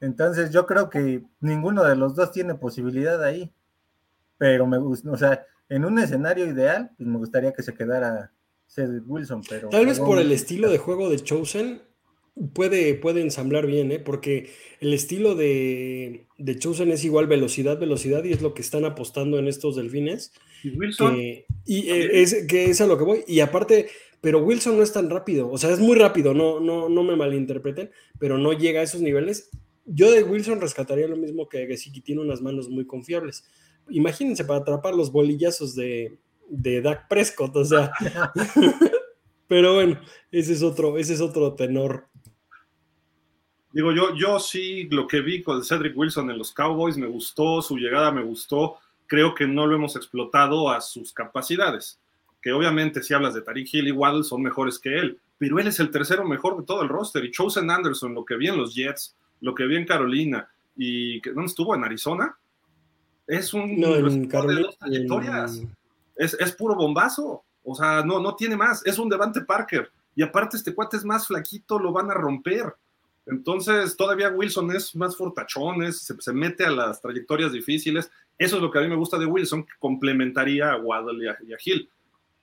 entonces, 0.00 0.50
yo 0.50 0.66
creo 0.66 0.88
que 0.88 1.22
ninguno 1.40 1.84
de 1.84 1.96
los 1.96 2.14
dos 2.14 2.32
tiene 2.32 2.54
posibilidad 2.54 3.22
ahí. 3.22 3.52
Pero 4.38 4.66
me 4.66 4.78
gusta, 4.78 5.10
o 5.10 5.16
sea, 5.16 5.46
en 5.72 5.84
un 5.86 5.98
escenario 5.98 6.46
ideal, 6.46 6.90
pues 6.96 7.08
me 7.08 7.16
gustaría 7.16 7.52
que 7.52 7.62
se 7.62 7.72
quedara 7.74 8.30
Cedric 8.66 9.04
Wilson, 9.06 9.42
pero. 9.48 9.70
Tal 9.70 9.86
vez 9.86 9.98
por 9.98 10.18
el 10.18 10.30
estilo 10.30 10.70
de 10.70 10.76
juego 10.76 11.08
de 11.08 11.18
Chosen, 11.18 11.80
puede, 12.54 12.94
puede 12.94 13.22
ensamblar 13.22 13.66
bien, 13.66 13.90
¿eh? 13.90 13.98
porque 13.98 14.50
el 14.80 14.92
estilo 14.92 15.34
de, 15.34 16.26
de 16.36 16.58
Chosen 16.58 16.90
es 16.90 17.04
igual 17.04 17.26
velocidad, 17.26 17.78
velocidad, 17.78 18.22
y 18.24 18.32
es 18.32 18.42
lo 18.42 18.52
que 18.52 18.60
están 18.60 18.84
apostando 18.84 19.38
en 19.38 19.48
estos 19.48 19.76
delfines. 19.76 20.32
¿Y 20.62 20.76
Wilson? 20.76 21.14
Que, 21.14 21.46
y 21.64 21.90
eh, 21.90 22.20
es, 22.20 22.46
que 22.46 22.66
es 22.66 22.80
a 22.82 22.86
lo 22.86 22.98
que 22.98 23.04
voy. 23.04 23.24
Y 23.26 23.40
aparte, 23.40 23.88
pero 24.20 24.44
Wilson 24.44 24.76
no 24.76 24.82
es 24.82 24.92
tan 24.92 25.08
rápido, 25.08 25.50
o 25.50 25.56
sea, 25.56 25.70
es 25.70 25.80
muy 25.80 25.96
rápido, 25.96 26.34
no, 26.34 26.60
no, 26.60 26.90
no 26.90 27.02
me 27.02 27.16
malinterpreten, 27.16 27.90
pero 28.18 28.36
no 28.36 28.52
llega 28.52 28.80
a 28.80 28.84
esos 28.84 29.00
niveles. 29.00 29.48
Yo 29.86 30.10
de 30.10 30.22
Wilson 30.22 30.60
rescataría 30.60 31.08
lo 31.08 31.16
mismo 31.16 31.48
que 31.48 31.66
Gesicki, 31.66 32.02
tiene 32.02 32.20
unas 32.20 32.42
manos 32.42 32.68
muy 32.68 32.86
confiables. 32.86 33.44
Imagínense 33.88 34.44
para 34.44 34.60
atrapar 34.60 34.94
los 34.94 35.10
bolillazos 35.12 35.74
de, 35.74 36.18
de 36.48 36.80
Dak 36.80 37.08
Prescott, 37.08 37.56
o 37.56 37.64
sea. 37.64 37.92
pero 39.48 39.74
bueno, 39.74 40.00
ese 40.30 40.52
es 40.52 40.62
otro, 40.62 40.98
ese 40.98 41.14
es 41.14 41.20
otro 41.20 41.54
tenor. 41.54 42.06
Digo, 43.72 43.92
yo, 43.92 44.14
yo 44.14 44.38
sí, 44.38 44.88
lo 44.90 45.06
que 45.06 45.20
vi 45.20 45.42
con 45.42 45.64
Cedric 45.64 45.96
Wilson 45.96 46.30
en 46.30 46.38
los 46.38 46.52
Cowboys 46.52 46.96
me 46.96 47.06
gustó, 47.06 47.62
su 47.62 47.76
llegada 47.76 48.12
me 48.12 48.22
gustó. 48.22 48.76
Creo 49.06 49.34
que 49.34 49.46
no 49.46 49.66
lo 49.66 49.74
hemos 49.76 49.96
explotado 49.96 50.70
a 50.70 50.80
sus 50.80 51.12
capacidades 51.12 51.98
que 52.42 52.52
obviamente 52.52 53.02
si 53.02 53.14
hablas 53.14 53.34
de 53.34 53.42
Tariq 53.42 53.72
Hill 53.72 53.88
y 53.88 53.92
Waddle 53.92 54.24
son 54.24 54.42
mejores 54.42 54.78
que 54.78 54.98
él, 54.98 55.18
pero 55.38 55.60
él 55.60 55.68
es 55.68 55.78
el 55.78 55.90
tercero 55.90 56.24
mejor 56.24 56.58
de 56.58 56.66
todo 56.66 56.82
el 56.82 56.88
roster. 56.88 57.24
Y 57.24 57.30
Chosen 57.30 57.70
Anderson, 57.70 58.14
lo 58.14 58.24
que 58.24 58.36
vi 58.36 58.48
en 58.48 58.56
los 58.56 58.74
Jets, 58.74 59.16
lo 59.40 59.54
que 59.54 59.64
vi 59.64 59.76
en 59.76 59.86
Carolina 59.86 60.48
y 60.76 61.20
que 61.20 61.30
¿dónde 61.30 61.46
estuvo? 61.46 61.74
¿En 61.74 61.84
Arizona? 61.84 62.36
Es 63.32 63.54
un 63.54 63.80
no, 63.80 63.96
en 63.96 64.28
Carolina, 64.28 64.68
trayectorias. 64.78 65.62
Es, 66.16 66.34
es, 66.34 66.52
puro 66.52 66.74
bombazo. 66.74 67.44
O 67.64 67.74
sea, 67.74 68.02
no, 68.04 68.20
no 68.20 68.34
tiene 68.36 68.56
más. 68.56 68.84
Es 68.84 68.98
un 68.98 69.08
Devante 69.08 69.42
Parker. 69.42 69.90
Y 70.14 70.22
aparte, 70.22 70.56
este 70.56 70.74
cuate 70.74 70.96
es 70.98 71.04
más 71.04 71.26
flaquito, 71.26 71.78
lo 71.78 71.92
van 71.92 72.10
a 72.10 72.14
romper. 72.14 72.74
Entonces, 73.24 73.96
todavía 73.96 74.30
Wilson 74.30 74.74
es 74.74 74.94
más 74.96 75.16
fortachón, 75.16 75.92
se, 75.92 76.20
se, 76.20 76.32
mete 76.32 76.64
a 76.64 76.70
las 76.70 77.00
trayectorias 77.00 77.52
difíciles. 77.52 78.10
Eso 78.36 78.56
es 78.56 78.62
lo 78.62 78.70
que 78.70 78.78
a 78.78 78.82
mí 78.82 78.88
me 78.88 78.96
gusta 78.96 79.16
de 79.16 79.26
Wilson, 79.26 79.64
que 79.64 79.72
complementaría 79.78 80.72
a 80.72 80.78
Waddle 80.78 81.24
y 81.24 81.28
a, 81.28 81.38
y 81.46 81.52
a 81.52 81.58
Hill 81.64 81.88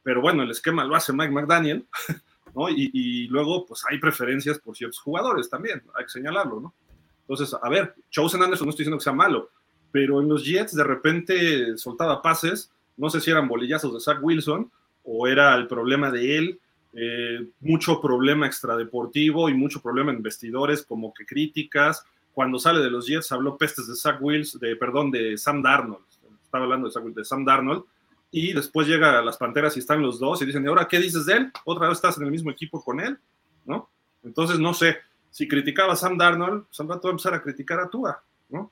pero 0.04 0.22
bueno, 0.22 0.44
el 0.44 0.52
esquema 0.52 0.84
lo 0.84 0.96
hace 0.96 1.14
Mike 1.14 1.32
McDaniel, 1.32 1.86
¿no? 2.56 2.70
Y, 2.70 3.28
luego, 3.28 3.66
pues 3.66 3.84
hay 3.90 4.00
preferencias 4.00 4.60
por 4.60 4.76
ciertos 4.76 5.00
jugadores 5.00 5.50
también, 5.50 5.84
hay 5.96 6.06
que 6.06 6.10
señalarlo, 6.10 6.60
¿no? 6.60 6.74
Entonces, 7.22 7.56
a 7.62 7.70
ver, 7.70 7.94
Chosen 8.10 8.42
Anderson 8.42 8.66
no 8.66 8.72
estoy 8.72 8.84
diciendo 8.84 8.98
que 8.98 9.04
sea 9.04 9.14
malo, 9.14 9.52
pero 9.92 10.22
en 10.22 10.30
los 10.30 10.46
Jets 10.46 10.76
de 10.76 10.84
repente 10.84 11.78
soltaba 11.78 12.22
pases, 12.22 12.72
no 12.98 13.10
sé 13.10 13.22
si 13.22 13.32
eran 13.32 13.48
bolillazos 13.48 13.94
de 13.94 14.00
Zach 14.00 14.20
Wilson 14.22 14.72
o 15.04 15.28
era 15.28 15.56
el 15.56 15.68
problema 15.68 16.12
de 16.12 16.38
él, 16.38 16.60
eh, 16.94 17.48
mucho 17.62 18.02
problema 18.02 18.46
extradeportivo 18.48 19.50
y 19.50 19.54
mucho 19.54 19.82
problema 19.82 20.12
en 20.12 20.22
vestidores, 20.22 20.84
como 20.84 21.14
que 21.14 21.26
críticas. 21.26 22.04
Cuando 22.34 22.60
sale 22.60 22.80
de 22.80 22.90
los 22.90 23.08
Jets 23.08 23.32
habló 23.32 23.58
pestes 23.58 23.88
de 23.88 23.96
Zach 23.96 24.18
Wilson, 24.22 24.60
de, 24.62 24.76
perdón, 24.76 25.12
de 25.12 25.38
Sam 25.38 25.62
Darnold, 25.62 26.06
estaba 26.44 26.64
hablando 26.66 26.90
de, 26.90 27.12
de 27.12 27.26
Sam 27.26 27.46
Darnold, 27.46 27.84
y 28.32 28.54
después 28.54 28.88
llega 28.88 29.18
a 29.18 29.22
las 29.24 29.38
Panteras 29.38 29.76
y 29.76 29.80
están 29.80 30.02
los 30.02 30.20
dos 30.20 30.42
y 30.42 30.46
dicen, 30.46 30.64
¿y 30.64 30.68
ahora 30.68 30.88
qué 30.88 31.00
dices 31.00 31.26
de 31.26 31.34
él? 31.34 31.52
¿Otra 31.66 31.88
vez 31.88 31.98
estás 31.98 32.18
en 32.18 32.26
el 32.26 32.32
mismo 32.32 32.52
equipo 32.52 32.84
con 32.84 33.00
él? 33.00 33.18
¿No? 33.66 33.90
Entonces, 34.24 34.60
no 34.60 34.74
sé, 34.74 34.98
si 35.32 35.48
criticaba 35.48 35.94
a 35.94 35.96
Sam 35.96 36.18
Darnold, 36.18 36.66
Sam 36.70 36.90
va 36.90 37.00
a 37.04 37.10
empezar 37.10 37.34
a 37.34 37.42
criticar 37.42 37.80
a 37.80 37.90
Tua, 37.90 38.22
¿no? 38.50 38.72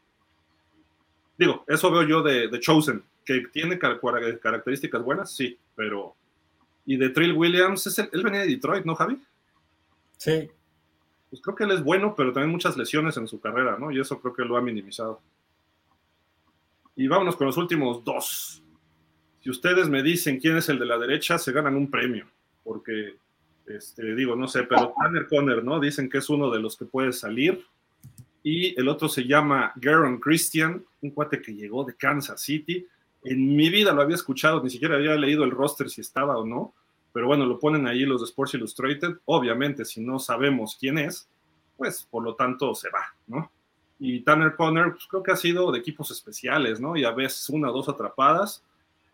Digo, 1.38 1.64
eso 1.68 1.92
veo 1.92 2.04
yo 2.04 2.24
de, 2.24 2.50
Chosen, 2.60 3.04
que 3.24 3.44
tiene 3.52 3.78
características 3.78 5.04
buenas, 5.04 5.36
sí, 5.36 5.58
pero... 5.76 6.16
Y 6.86 6.96
de 6.96 7.10
Trill 7.10 7.34
Williams, 7.34 7.86
es 7.88 8.00
él 8.00 8.24
venía 8.24 8.42
de 8.42 8.48
Detroit, 8.48 8.86
¿no, 8.86 8.96
Javi? 8.96 9.22
Sí. 10.18 10.50
Pues 11.30 11.42
creo 11.42 11.56
que 11.56 11.66
él 11.66 11.72
es 11.72 11.84
bueno, 11.84 12.16
pero 12.16 12.32
también 12.32 12.52
muchas 12.52 12.78
lesiones 12.78 13.18
en 13.18 13.28
su 13.28 13.40
carrera, 13.42 13.78
¿no? 13.78 13.92
Y 13.92 14.00
eso 14.00 14.20
creo 14.22 14.34
que 14.34 14.46
lo 14.46 14.56
ha 14.56 14.62
minimizado. 14.62 15.22
Y 16.96 17.08
vámonos 17.08 17.36
con 17.36 17.48
los 17.48 17.58
últimos 17.58 18.04
dos. 18.04 18.64
Si 19.42 19.50
ustedes 19.50 19.88
me 19.90 20.02
dicen 20.02 20.40
quién 20.40 20.58
es 20.58 20.70
el 20.70 20.80
de 20.80 20.86
la 20.86 20.98
derecha, 20.98 21.38
se 21.38 21.52
ganan 21.52 21.76
un 21.76 21.92
premio, 21.92 22.26
porque, 22.64 23.18
este, 23.68 24.16
digo, 24.16 24.36
no 24.36 24.48
sé, 24.48 24.64
pero 24.64 24.94
Tanner 25.00 25.28
Conner, 25.28 25.64
¿no? 25.64 25.80
Dicen 25.80 26.10
que 26.10 26.18
es 26.18 26.30
uno 26.30 26.50
de 26.50 26.60
los 26.60 26.78
que 26.78 26.86
puede 26.86 27.12
salir. 27.12 27.64
Y 28.44 28.80
el 28.80 28.88
otro 28.88 29.10
se 29.10 29.26
llama 29.26 29.74
Garon 29.76 30.20
Christian, 30.20 30.86
un 31.08 31.12
cuate 31.12 31.42
que 31.42 31.54
llegó 31.54 31.84
de 31.84 31.96
Kansas 31.96 32.42
City. 32.42 32.86
En 33.24 33.56
mi 33.56 33.70
vida 33.70 33.94
lo 33.94 34.02
había 34.02 34.16
escuchado, 34.16 34.64
ni 34.64 34.70
siquiera 34.70 34.96
había 34.96 35.16
leído 35.16 35.44
el 35.44 35.52
roster 35.52 35.90
si 35.90 36.02
estaba 36.02 36.38
o 36.38 36.46
no, 36.46 36.74
pero 37.14 37.28
bueno, 37.28 37.46
lo 37.46 37.60
ponen 37.60 37.88
ahí 37.88 38.02
los 38.02 38.22
de 38.22 38.26
Sports 38.26 38.54
Illustrated. 38.54 39.18
Obviamente, 39.26 39.86
si 39.86 40.02
no 40.02 40.20
sabemos 40.20 40.78
quién 40.80 40.98
es, 40.98 41.28
pues 41.76 42.08
por 42.10 42.24
lo 42.24 42.36
tanto 42.36 42.76
se 42.76 42.90
va, 42.90 43.16
¿no? 43.28 43.52
Y 44.00 44.22
Tanner 44.22 44.56
Conner, 44.56 44.92
pues 44.92 45.08
creo 45.08 45.24
que 45.24 45.32
ha 45.32 45.36
sido 45.36 45.72
de 45.72 45.80
equipos 45.80 46.12
especiales, 46.12 46.80
¿no? 46.80 46.96
Y 46.96 47.04
a 47.04 47.12
veces 47.12 47.50
una 47.50 47.72
o 47.72 47.74
dos 47.74 47.90
atrapadas 47.90 48.64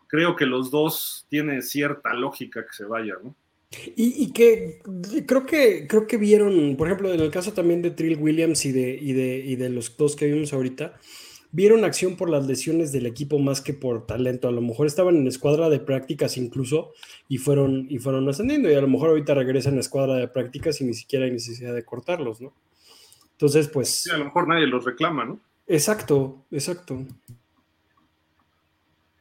creo 0.06 0.36
que 0.36 0.46
los 0.46 0.70
dos 0.70 1.26
tienen 1.28 1.62
cierta 1.62 2.14
lógica 2.14 2.64
que 2.64 2.72
se 2.72 2.84
vayan, 2.84 3.18
¿no? 3.24 3.34
Y, 3.96 4.32
que 4.32 4.80
creo 5.26 5.44
que 5.44 5.88
creo 5.88 6.06
que 6.06 6.16
vieron, 6.16 6.76
por 6.76 6.86
ejemplo, 6.86 7.12
en 7.12 7.18
el 7.18 7.32
caso 7.32 7.52
también 7.52 7.82
de 7.82 7.90
Trill 7.90 8.18
Williams 8.20 8.64
y 8.66 8.70
de, 8.70 8.96
y 9.00 9.12
de, 9.12 9.38
y 9.38 9.56
de 9.56 9.68
los 9.68 9.96
dos 9.96 10.14
que 10.14 10.26
vimos 10.26 10.52
ahorita, 10.52 10.94
vieron 11.54 11.84
acción 11.84 12.16
por 12.16 12.28
las 12.28 12.46
lesiones 12.46 12.92
del 12.92 13.06
equipo 13.06 13.38
más 13.38 13.60
que 13.60 13.72
por 13.72 14.06
talento. 14.06 14.48
A 14.48 14.52
lo 14.52 14.60
mejor 14.60 14.86
estaban 14.86 15.16
en 15.16 15.26
escuadra 15.26 15.70
de 15.70 15.80
prácticas 15.80 16.36
incluso 16.36 16.92
y 17.28 17.38
fueron, 17.38 17.86
y 17.88 17.98
fueron 17.98 18.28
ascendiendo. 18.28 18.70
Y 18.70 18.74
a 18.74 18.80
lo 18.80 18.88
mejor 18.88 19.10
ahorita 19.10 19.34
regresan 19.34 19.76
a 19.76 19.80
escuadra 19.80 20.16
de 20.16 20.28
prácticas 20.28 20.80
y 20.80 20.84
ni 20.84 20.94
siquiera 20.94 21.24
hay 21.24 21.30
necesidad 21.30 21.74
de 21.74 21.84
cortarlos, 21.84 22.40
¿no? 22.40 22.52
Entonces, 23.32 23.68
pues. 23.68 23.88
Sí, 23.88 24.10
a 24.10 24.18
lo 24.18 24.26
mejor 24.26 24.48
nadie 24.48 24.66
los 24.66 24.84
reclama, 24.84 25.24
¿no? 25.24 25.40
Exacto, 25.66 26.44
exacto 26.50 27.06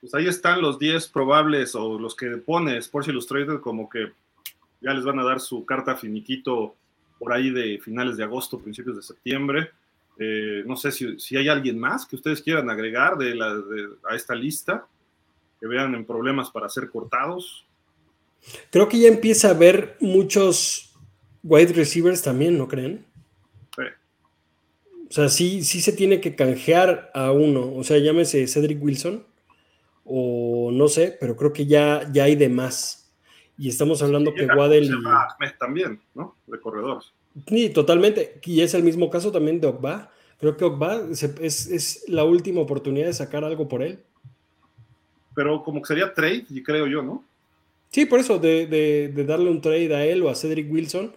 pues 0.04 0.14
ahí 0.16 0.28
están 0.28 0.62
los 0.62 0.80
10 0.80 1.08
probables 1.08 1.76
o 1.76 1.98
los 1.98 2.14
que 2.14 2.28
pone 2.36 2.76
Sports 2.76 3.08
Illustrated 3.08 3.62
como 3.62 3.88
que 3.88 4.12
ya 4.82 4.94
les 4.94 5.06
van 5.06 5.18
a 5.18 5.24
dar 5.24 5.40
su 5.40 5.66
carta 5.66 5.96
finiquito 5.96 6.76
por 7.18 7.32
ahí 7.32 7.52
de 7.52 7.80
finales 7.80 8.18
de 8.18 8.26
agosto, 8.26 8.60
principios 8.60 8.98
de 8.98 9.02
septiembre. 9.02 9.70
Eh, 10.20 10.64
no 10.66 10.76
sé 10.76 10.91
si, 10.91 11.36
hay 11.36 11.47
alguien 11.47 11.80
más 11.80 12.05
que 12.05 12.16
ustedes 12.16 12.41
quieran 12.41 12.70
agregar 12.70 13.18
de 13.18 13.36
la, 13.36 13.55
a 14.09 14.16
esta 14.16 14.36
lista, 14.36 14.88
que 15.59 15.68
vean 15.68 15.95
en 15.95 16.05
problemas 16.05 16.51
para 16.51 16.70
ser 16.70 16.89
cortados. 16.89 17.66
Creo 18.70 18.89
que 18.89 18.99
ya 18.99 19.07
empieza 19.07 19.47
a 19.47 19.51
haber 19.51 19.97
muchos 19.99 20.93
wide 21.43 21.74
receivers 21.74 22.22
también, 22.22 22.57
¿no 22.57 22.68
creen? 22.68 23.05
Sí. 23.76 23.84
O 25.09 25.11
sea, 25.11 25.30
sí, 25.30 25.64
sí 25.64 25.82
se 25.82 25.93
tiene 25.93 26.20
que 26.20 26.36
canjear 26.36 27.11
a 27.14 27.32
uno. 27.32 27.74
O 27.76 27.84
sea, 27.84 27.97
llámese 27.97 28.47
Cedric 28.47 28.84
Wilson 28.84 29.26
o 30.03 30.70
no 30.72 30.88
sé, 30.88 31.18
pero 31.20 31.36
creo 31.36 31.53
que 31.53 31.66
ya, 31.66 32.09
ya 32.11 32.26
hay 32.26 32.36
de 32.36 32.49
más. 32.49 33.11
Y 33.57 33.70
estamos 33.70 34.01
hablando 34.01 34.34
que 34.34 34.45
Waddell 34.47 34.86
y... 34.86 35.57
también, 35.59 36.01
¿no? 36.14 36.36
De 36.47 36.59
corredores. 36.59 37.14
Sí, 37.48 37.70
totalmente. 37.70 38.40
Y 38.44 38.62
es 38.62 38.74
el 38.74 38.84
mismo 38.84 39.10
caso 39.10 39.32
también 39.32 39.60
de 39.60 39.68
Ogba. 39.68 40.12
Creo 40.40 40.58
que 40.58 40.66
Ogba 40.66 41.02
es, 41.12 41.24
es, 41.24 42.06
la 42.08 42.24
última 42.24 42.62
oportunidad 42.62 43.08
de 43.08 43.14
sacar 43.14 43.44
algo 43.44 43.68
por 43.68 43.82
él. 43.82 44.00
Pero 45.36 45.64
como 45.64 45.82
que 45.82 45.88
sería 45.88 46.14
trade, 46.14 46.46
creo 46.64 46.88
yo, 46.88 47.02
¿no? 47.02 47.24
Sí, 47.90 48.06
por 48.06 48.20
eso, 48.20 48.40
de, 48.40 48.68
de, 48.68 49.08
de, 49.10 49.26
darle 49.26 49.50
un 49.50 49.62
trade 49.62 49.96
a 49.96 50.06
él 50.06 50.22
o 50.24 50.30
a 50.30 50.36
Cedric 50.36 50.72
Wilson, 50.72 51.14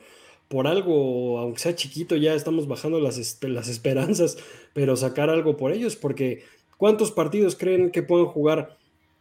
por 0.48 0.66
algo, 0.66 1.38
aunque 1.38 1.60
sea 1.60 1.74
chiquito, 1.74 2.16
ya 2.16 2.34
estamos 2.34 2.68
bajando 2.68 3.00
las, 3.00 3.42
las 3.42 3.68
esperanzas, 3.68 4.38
pero 4.74 4.94
sacar 4.96 5.28
algo 5.28 5.56
por 5.56 5.72
ellos, 5.72 5.96
porque 5.96 6.44
¿Cuántos 6.76 7.10
partidos 7.10 7.56
creen 7.56 7.90
que 7.90 8.02
pueden 8.02 8.26
jugar 8.26 8.76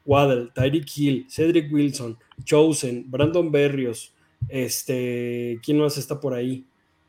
Waddle, 0.05 0.49
Tyreek 0.53 0.85
Hill, 0.95 1.27
Cedric 1.29 1.71
Wilson, 1.71 2.17
Chosen, 2.43 3.09
Brandon 3.09 3.51
Berrios? 3.51 4.13
Este, 4.49 5.59
¿quién 5.63 5.79
más 5.79 5.97
está 5.97 6.19
por 6.19 6.33
ahí? 6.33 6.65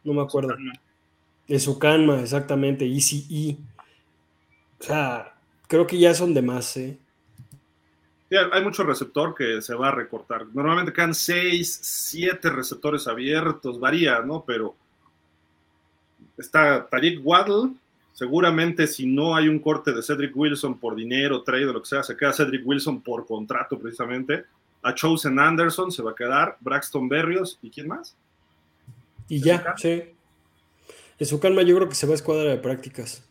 No 0.07 0.15
me 0.15 0.23
acuerdo. 0.23 0.57
De 1.47 1.61
su 1.61 1.79
canma, 1.79 2.21
exactamente, 2.21 2.87
ECE. 2.87 3.59
O 4.81 4.83
sea, 4.83 5.35
creo 5.69 5.87
que 5.87 5.99
ya 5.99 6.15
son 6.15 6.33
de 6.33 6.43
más, 6.43 6.77
¿eh? 6.79 6.99
hay 8.53 8.63
mucho 8.65 8.83
receptor 8.83 9.35
que 9.35 9.63
se 9.63 9.75
va 9.75 9.89
a 9.89 9.93
recortar. 9.93 10.47
Normalmente 10.53 10.93
quedan 10.93 11.15
6, 11.15 11.79
7 11.83 12.51
receptores 12.51 13.07
abiertos, 13.07 13.79
varía, 13.79 14.21
¿no? 14.21 14.43
Pero 14.45 14.75
está 16.37 16.87
Tariq 16.87 17.21
Waddle, 17.25 17.71
Seguramente 18.17 18.87
si 18.87 19.05
no 19.07 19.37
hay 19.37 19.47
un 19.47 19.59
corte 19.59 19.93
de 19.93 20.03
Cedric 20.03 20.35
Wilson 20.35 20.81
por 20.81 20.95
dinero, 20.95 21.43
trade 21.43 21.67
o 21.67 21.73
lo 21.75 21.83
que 21.83 21.89
sea, 21.89 22.03
se 22.03 22.17
queda 22.17 22.33
Cedric 22.33 22.67
Wilson 22.67 23.03
por 23.03 23.27
contrato 23.27 23.79
precisamente. 23.79 24.47
A 24.83 24.95
Chosen 24.95 25.39
Anderson 25.39 25.93
se 25.93 26.03
va 26.03 26.13
a 26.13 26.15
quedar, 26.15 26.57
Braxton 26.61 27.11
Berrios 27.11 27.59
y 27.61 27.69
quién 27.69 27.89
más. 27.89 28.17
Y 29.29 29.41
ya, 29.41 29.75
sí. 29.77 30.05
En 31.19 31.27
su 31.27 31.41
calma 31.41 31.63
yo 31.63 31.75
creo 31.77 31.89
que 31.89 31.95
se 31.95 32.07
va 32.07 32.13
a 32.13 32.17
escuadra 32.17 32.51
de 32.51 32.59
prácticas. 32.59 33.23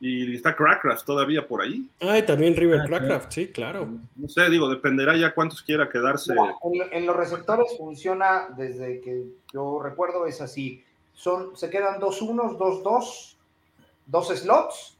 Y 0.00 0.34
está 0.34 0.54
Crackcraft 0.54 1.04
todavía 1.04 1.46
por 1.46 1.62
ahí. 1.62 1.88
Ah, 2.00 2.18
y 2.18 2.22
también 2.22 2.54
River 2.54 2.82
ah, 2.82 2.84
Crackcraft, 2.86 3.32
sí, 3.32 3.48
claro. 3.48 3.88
No 4.14 4.28
sé, 4.28 4.48
digo, 4.48 4.68
dependerá 4.68 5.16
ya 5.16 5.34
cuántos 5.34 5.62
quiera 5.62 5.88
quedarse. 5.88 6.32
en, 6.32 6.92
en, 6.92 7.06
los 7.06 7.16
receptores 7.16 7.76
funciona 7.76 8.48
desde 8.56 9.00
que 9.00 9.24
yo 9.52 9.80
recuerdo, 9.82 10.26
es 10.26 10.40
así 10.40 10.84
son, 11.18 11.56
se 11.56 11.68
quedan 11.68 11.98
dos 11.98 12.22
unos, 12.22 12.56
dos 12.58 12.82
dos, 12.84 13.36
dos 14.06 14.28
slots 14.28 14.96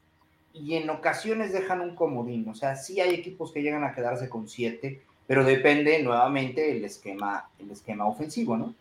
y 0.53 0.75
en 0.75 0.89
ocasiones 0.89 1.53
dejan 1.53 1.79
un 1.79 1.95
comodín. 1.95 2.47
O 2.49 2.55
sea, 2.55 2.75
sí 2.75 2.99
hay 2.99 3.15
equipos 3.15 3.53
que 3.53 3.61
llegan 3.61 3.85
a 3.85 3.93
quedarse 3.93 4.27
con 4.27 4.49
siete, 4.49 5.01
pero 5.25 5.45
depende 5.45 6.03
nuevamente 6.03 6.75
el 6.75 6.83
esquema, 6.83 7.49
el 7.57 7.71
esquema 7.71 8.05
ofensivo, 8.05 8.57
¿no? 8.57 8.75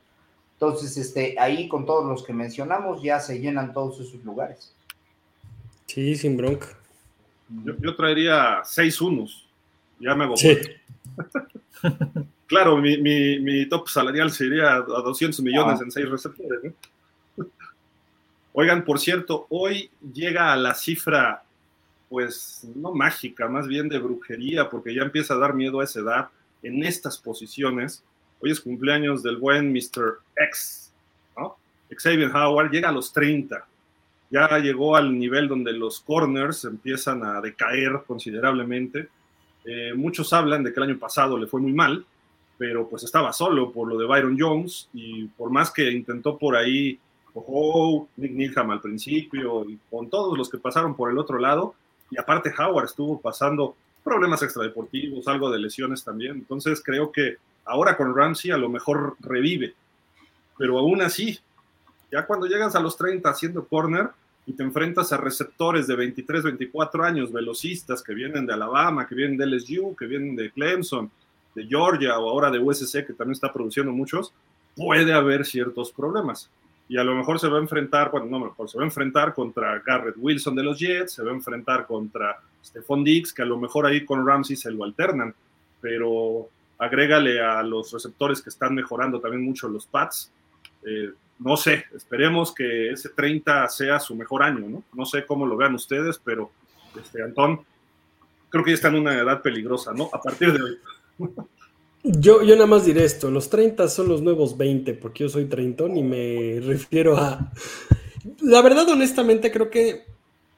Entonces, 0.60 0.96
este, 0.96 1.36
ahí 1.38 1.68
con 1.68 1.86
todos 1.86 2.04
los 2.04 2.24
que 2.24 2.32
mencionamos 2.32 3.00
ya 3.00 3.20
se 3.20 3.38
llenan 3.38 3.72
todos 3.72 4.00
esos 4.00 4.24
lugares. 4.24 4.74
Sí, 5.86 6.16
sin 6.16 6.36
bronca. 6.36 6.66
Yo, 7.80 7.94
traería 7.94 8.62
seis 8.64 9.00
unos. 9.00 9.48
Ya 10.00 10.16
me 10.16 10.24
hago. 10.24 10.36
Sí. 10.36 10.58
claro, 12.46 12.76
mi, 12.76 12.98
mi, 12.98 13.68
top 13.68 13.88
salarial 13.88 14.32
sería 14.32 14.74
a 14.74 14.80
200 14.80 15.40
millones 15.42 15.78
ah. 15.80 15.84
en 15.84 15.92
seis 15.92 16.08
receptores. 16.08 16.72
Oigan, 18.52 18.84
por 18.84 18.98
cierto, 18.98 19.46
hoy 19.50 19.88
llega 20.12 20.52
a 20.52 20.56
la 20.56 20.74
cifra, 20.74 21.44
pues 22.08 22.66
no 22.74 22.92
mágica, 22.92 23.48
más 23.48 23.68
bien 23.68 23.88
de 23.88 24.00
brujería, 24.00 24.68
porque 24.68 24.92
ya 24.92 25.02
empieza 25.02 25.34
a 25.34 25.38
dar 25.38 25.54
miedo 25.54 25.78
a 25.78 25.84
esa 25.84 26.00
edad 26.00 26.28
en 26.64 26.84
estas 26.84 27.16
posiciones. 27.16 28.02
Hoy 28.40 28.50
es 28.50 28.60
cumpleaños 28.60 29.22
del 29.22 29.36
buen 29.36 29.72
Mr. 29.72 30.20
X, 30.36 30.92
¿no? 31.36 31.56
Xavier 31.90 32.30
Howard 32.34 32.70
llega 32.70 32.88
a 32.88 32.92
los 32.92 33.12
30. 33.12 33.66
Ya 34.30 34.58
llegó 34.58 34.96
al 34.96 35.18
nivel 35.18 35.48
donde 35.48 35.72
los 35.72 36.00
corners 36.00 36.64
empiezan 36.64 37.24
a 37.24 37.40
decaer 37.40 38.02
considerablemente. 38.06 39.08
Eh, 39.64 39.92
muchos 39.94 40.32
hablan 40.32 40.62
de 40.62 40.72
que 40.72 40.80
el 40.80 40.90
año 40.90 40.98
pasado 40.98 41.38
le 41.38 41.46
fue 41.46 41.60
muy 41.60 41.72
mal, 41.72 42.04
pero 42.58 42.88
pues 42.88 43.02
estaba 43.04 43.32
solo 43.32 43.72
por 43.72 43.88
lo 43.88 43.98
de 43.98 44.06
Byron 44.06 44.36
Jones 44.38 44.88
y 44.92 45.24
por 45.28 45.50
más 45.50 45.70
que 45.70 45.90
intentó 45.90 46.36
por 46.36 46.56
ahí 46.56 46.98
Ojo, 47.34 48.08
Nick 48.16 48.32
Needham 48.32 48.70
al 48.70 48.80
principio 48.80 49.64
y 49.68 49.78
con 49.90 50.08
todos 50.10 50.36
los 50.36 50.48
que 50.50 50.58
pasaron 50.58 50.96
por 50.96 51.10
el 51.10 51.18
otro 51.18 51.38
lado, 51.38 51.74
y 52.10 52.18
aparte 52.18 52.52
Howard 52.58 52.86
estuvo 52.86 53.20
pasando 53.20 53.76
problemas 54.02 54.42
extradeportivos, 54.42 55.28
algo 55.28 55.50
de 55.50 55.58
lesiones 55.58 56.02
también, 56.02 56.32
entonces 56.32 56.82
creo 56.82 57.12
que 57.12 57.36
ahora 57.68 57.96
con 57.96 58.14
Ramsey 58.14 58.50
a 58.50 58.56
lo 58.56 58.68
mejor 58.68 59.16
revive, 59.20 59.74
pero 60.56 60.78
aún 60.78 61.02
así, 61.02 61.38
ya 62.10 62.26
cuando 62.26 62.46
llegas 62.46 62.74
a 62.74 62.80
los 62.80 62.96
30 62.96 63.28
haciendo 63.28 63.66
corner 63.66 64.08
y 64.46 64.52
te 64.54 64.62
enfrentas 64.62 65.12
a 65.12 65.18
receptores 65.18 65.86
de 65.86 65.94
23, 65.94 66.42
24 66.42 67.04
años, 67.04 67.32
velocistas 67.32 68.02
que 68.02 68.14
vienen 68.14 68.46
de 68.46 68.54
Alabama, 68.54 69.06
que 69.06 69.14
vienen 69.14 69.36
de 69.36 69.46
LSU, 69.46 69.94
que 69.94 70.06
vienen 70.06 70.34
de 70.34 70.50
Clemson, 70.50 71.10
de 71.54 71.66
Georgia 71.66 72.18
o 72.18 72.28
ahora 72.30 72.50
de 72.50 72.58
USC, 72.58 73.06
que 73.06 73.12
también 73.12 73.32
está 73.32 73.52
produciendo 73.52 73.92
muchos, 73.92 74.32
puede 74.74 75.12
haber 75.12 75.44
ciertos 75.44 75.92
problemas. 75.92 76.50
Y 76.88 76.96
a 76.96 77.04
lo 77.04 77.14
mejor 77.14 77.38
se 77.38 77.48
va 77.48 77.58
a 77.58 77.60
enfrentar, 77.60 78.10
bueno, 78.10 78.26
no, 78.26 78.40
mejor 78.40 78.70
se 78.70 78.78
va 78.78 78.84
a 78.84 78.86
enfrentar 78.86 79.34
contra 79.34 79.78
Garrett 79.80 80.16
Wilson 80.16 80.54
de 80.54 80.62
los 80.62 80.78
Jets, 80.78 81.12
se 81.12 81.22
va 81.22 81.30
a 81.30 81.34
enfrentar 81.34 81.86
contra 81.86 82.38
Stephon 82.64 83.04
Diggs, 83.04 83.34
que 83.34 83.42
a 83.42 83.46
lo 83.46 83.58
mejor 83.58 83.84
ahí 83.84 84.06
con 84.06 84.26
Ramsey 84.26 84.56
se 84.56 84.70
lo 84.70 84.84
alternan, 84.84 85.34
pero 85.80 86.48
agrégale 86.78 87.40
a 87.40 87.62
los 87.62 87.92
receptores 87.92 88.40
que 88.40 88.50
están 88.50 88.74
mejorando 88.74 89.20
también 89.20 89.44
mucho 89.44 89.68
los 89.68 89.86
Pats. 89.86 90.32
Eh, 90.86 91.10
no 91.40 91.56
sé, 91.56 91.84
esperemos 91.94 92.54
que 92.54 92.90
ese 92.90 93.10
30 93.10 93.68
sea 93.68 94.00
su 94.00 94.14
mejor 94.14 94.42
año, 94.42 94.68
¿no? 94.68 94.82
No 94.94 95.04
sé 95.04 95.26
cómo 95.26 95.46
lo 95.46 95.56
vean 95.56 95.74
ustedes, 95.74 96.20
pero 96.22 96.50
este, 97.00 97.22
Antón, 97.22 97.60
creo 98.48 98.64
que 98.64 98.70
ya 98.70 98.76
está 98.76 98.88
en 98.88 98.96
una 98.96 99.14
edad 99.14 99.42
peligrosa, 99.42 99.92
¿no? 99.92 100.08
A 100.12 100.20
partir 100.20 100.52
de 100.52 100.62
hoy. 100.62 100.78
Yo, 102.04 102.42
yo 102.44 102.54
nada 102.54 102.68
más 102.68 102.86
diré 102.86 103.04
esto, 103.04 103.28
los 103.28 103.50
30 103.50 103.88
son 103.88 104.08
los 104.08 104.22
nuevos 104.22 104.56
20, 104.56 104.94
porque 104.94 105.24
yo 105.24 105.28
soy 105.28 105.46
treintón 105.46 105.96
y 105.96 106.04
me 106.04 106.60
refiero 106.60 107.16
a... 107.16 107.52
La 108.40 108.62
verdad, 108.62 108.88
honestamente, 108.88 109.50
creo 109.50 109.68
que 109.68 110.04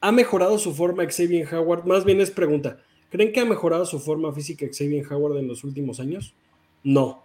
ha 0.03 0.13
mejorado 0.13 0.59
su 0.59 0.75
forma 0.75 1.07
Xavier 1.07 1.53
Howard, 1.53 1.87
más 1.87 2.05
bien 2.05 2.21
es 2.21 2.31
pregunta, 2.31 2.79
¿creen 3.11 3.33
que 3.33 3.41
ha 3.41 3.45
mejorado 3.45 3.85
su 3.87 4.01
forma 4.01 4.33
física 4.33 4.67
Xavier 4.67 5.07
Howard 5.13 5.39
en 5.39 5.49
los 5.49 5.65
últimos 5.65 6.01
años? 6.01 6.35
No, 6.83 7.25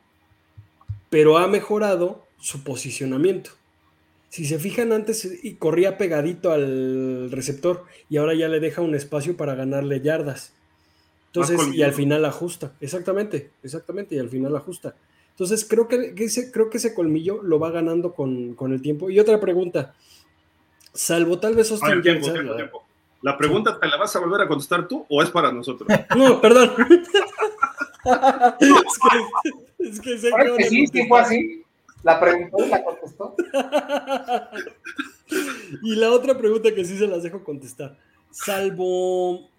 pero 1.10 1.38
ha 1.38 1.48
mejorado 1.48 2.24
su 2.40 2.64
posicionamiento. 2.64 3.52
Si 4.30 4.46
se 4.46 4.60
fijan 4.60 4.92
antes 4.92 5.40
corría 5.60 5.98
pegadito 5.98 6.52
al 6.52 7.32
receptor 7.32 7.86
y 8.10 8.18
ahora 8.18 8.34
ya 8.34 8.50
le 8.50 8.60
deja 8.60 8.82
un 8.82 8.96
espacio 8.96 9.38
para 9.38 9.56
ganarle 9.56 10.02
yardas. 10.02 10.52
Entonces, 11.28 11.74
y 11.74 11.84
al 11.84 11.94
final 11.94 12.26
ajusta, 12.26 12.74
exactamente, 12.80 13.52
exactamente, 13.64 14.16
y 14.16 14.20
al 14.20 14.30
final 14.30 14.56
ajusta. 14.56 14.96
Entonces, 15.32 15.66
creo 15.66 15.88
que, 15.88 16.14
ese, 16.18 16.50
creo 16.52 16.70
que 16.70 16.78
ese 16.78 16.94
colmillo 16.94 17.44
lo 17.44 17.60
va 17.60 17.72
ganando 17.72 18.14
con, 18.14 18.56
el 18.60 18.82
tiempo. 18.82 19.10
Y 19.10 19.20
otra 19.20 19.40
pregunta, 19.40 19.96
salvo 20.94 21.40
tal 21.40 21.56
vez 21.56 21.72
Austin 21.72 22.02
¿La 23.26 23.36
pregunta 23.36 23.78
te 23.80 23.88
la 23.88 23.98
vas 23.98 24.16
a 24.16 24.20
volver 24.20 24.42
a 24.42 24.48
contestar 24.48 24.88
tú 24.88 25.04
o 25.10 25.24
es 25.24 25.32
para 25.32 25.52
nosotros? 25.52 25.90
No, 26.16 26.40
perdón. 26.40 26.74
es 29.80 30.00
que, 30.00 30.14
es 30.14 30.22
que, 30.22 30.64
sí, 30.70 30.86
sí 30.86 31.08
fue 31.08 31.20
así. 31.20 31.64
La 32.04 32.20
preguntó 32.20 32.64
y 32.64 32.70
la 32.70 32.84
contestó. 32.84 33.36
y 35.82 35.96
la 35.96 36.12
otra 36.12 36.38
pregunta 36.38 36.76
que 36.76 36.86
sí 36.86 37.00
se 37.00 37.08
las 37.08 37.24
dejo 37.24 37.44
contestar. 37.44 37.98
Salvo... 38.30 39.50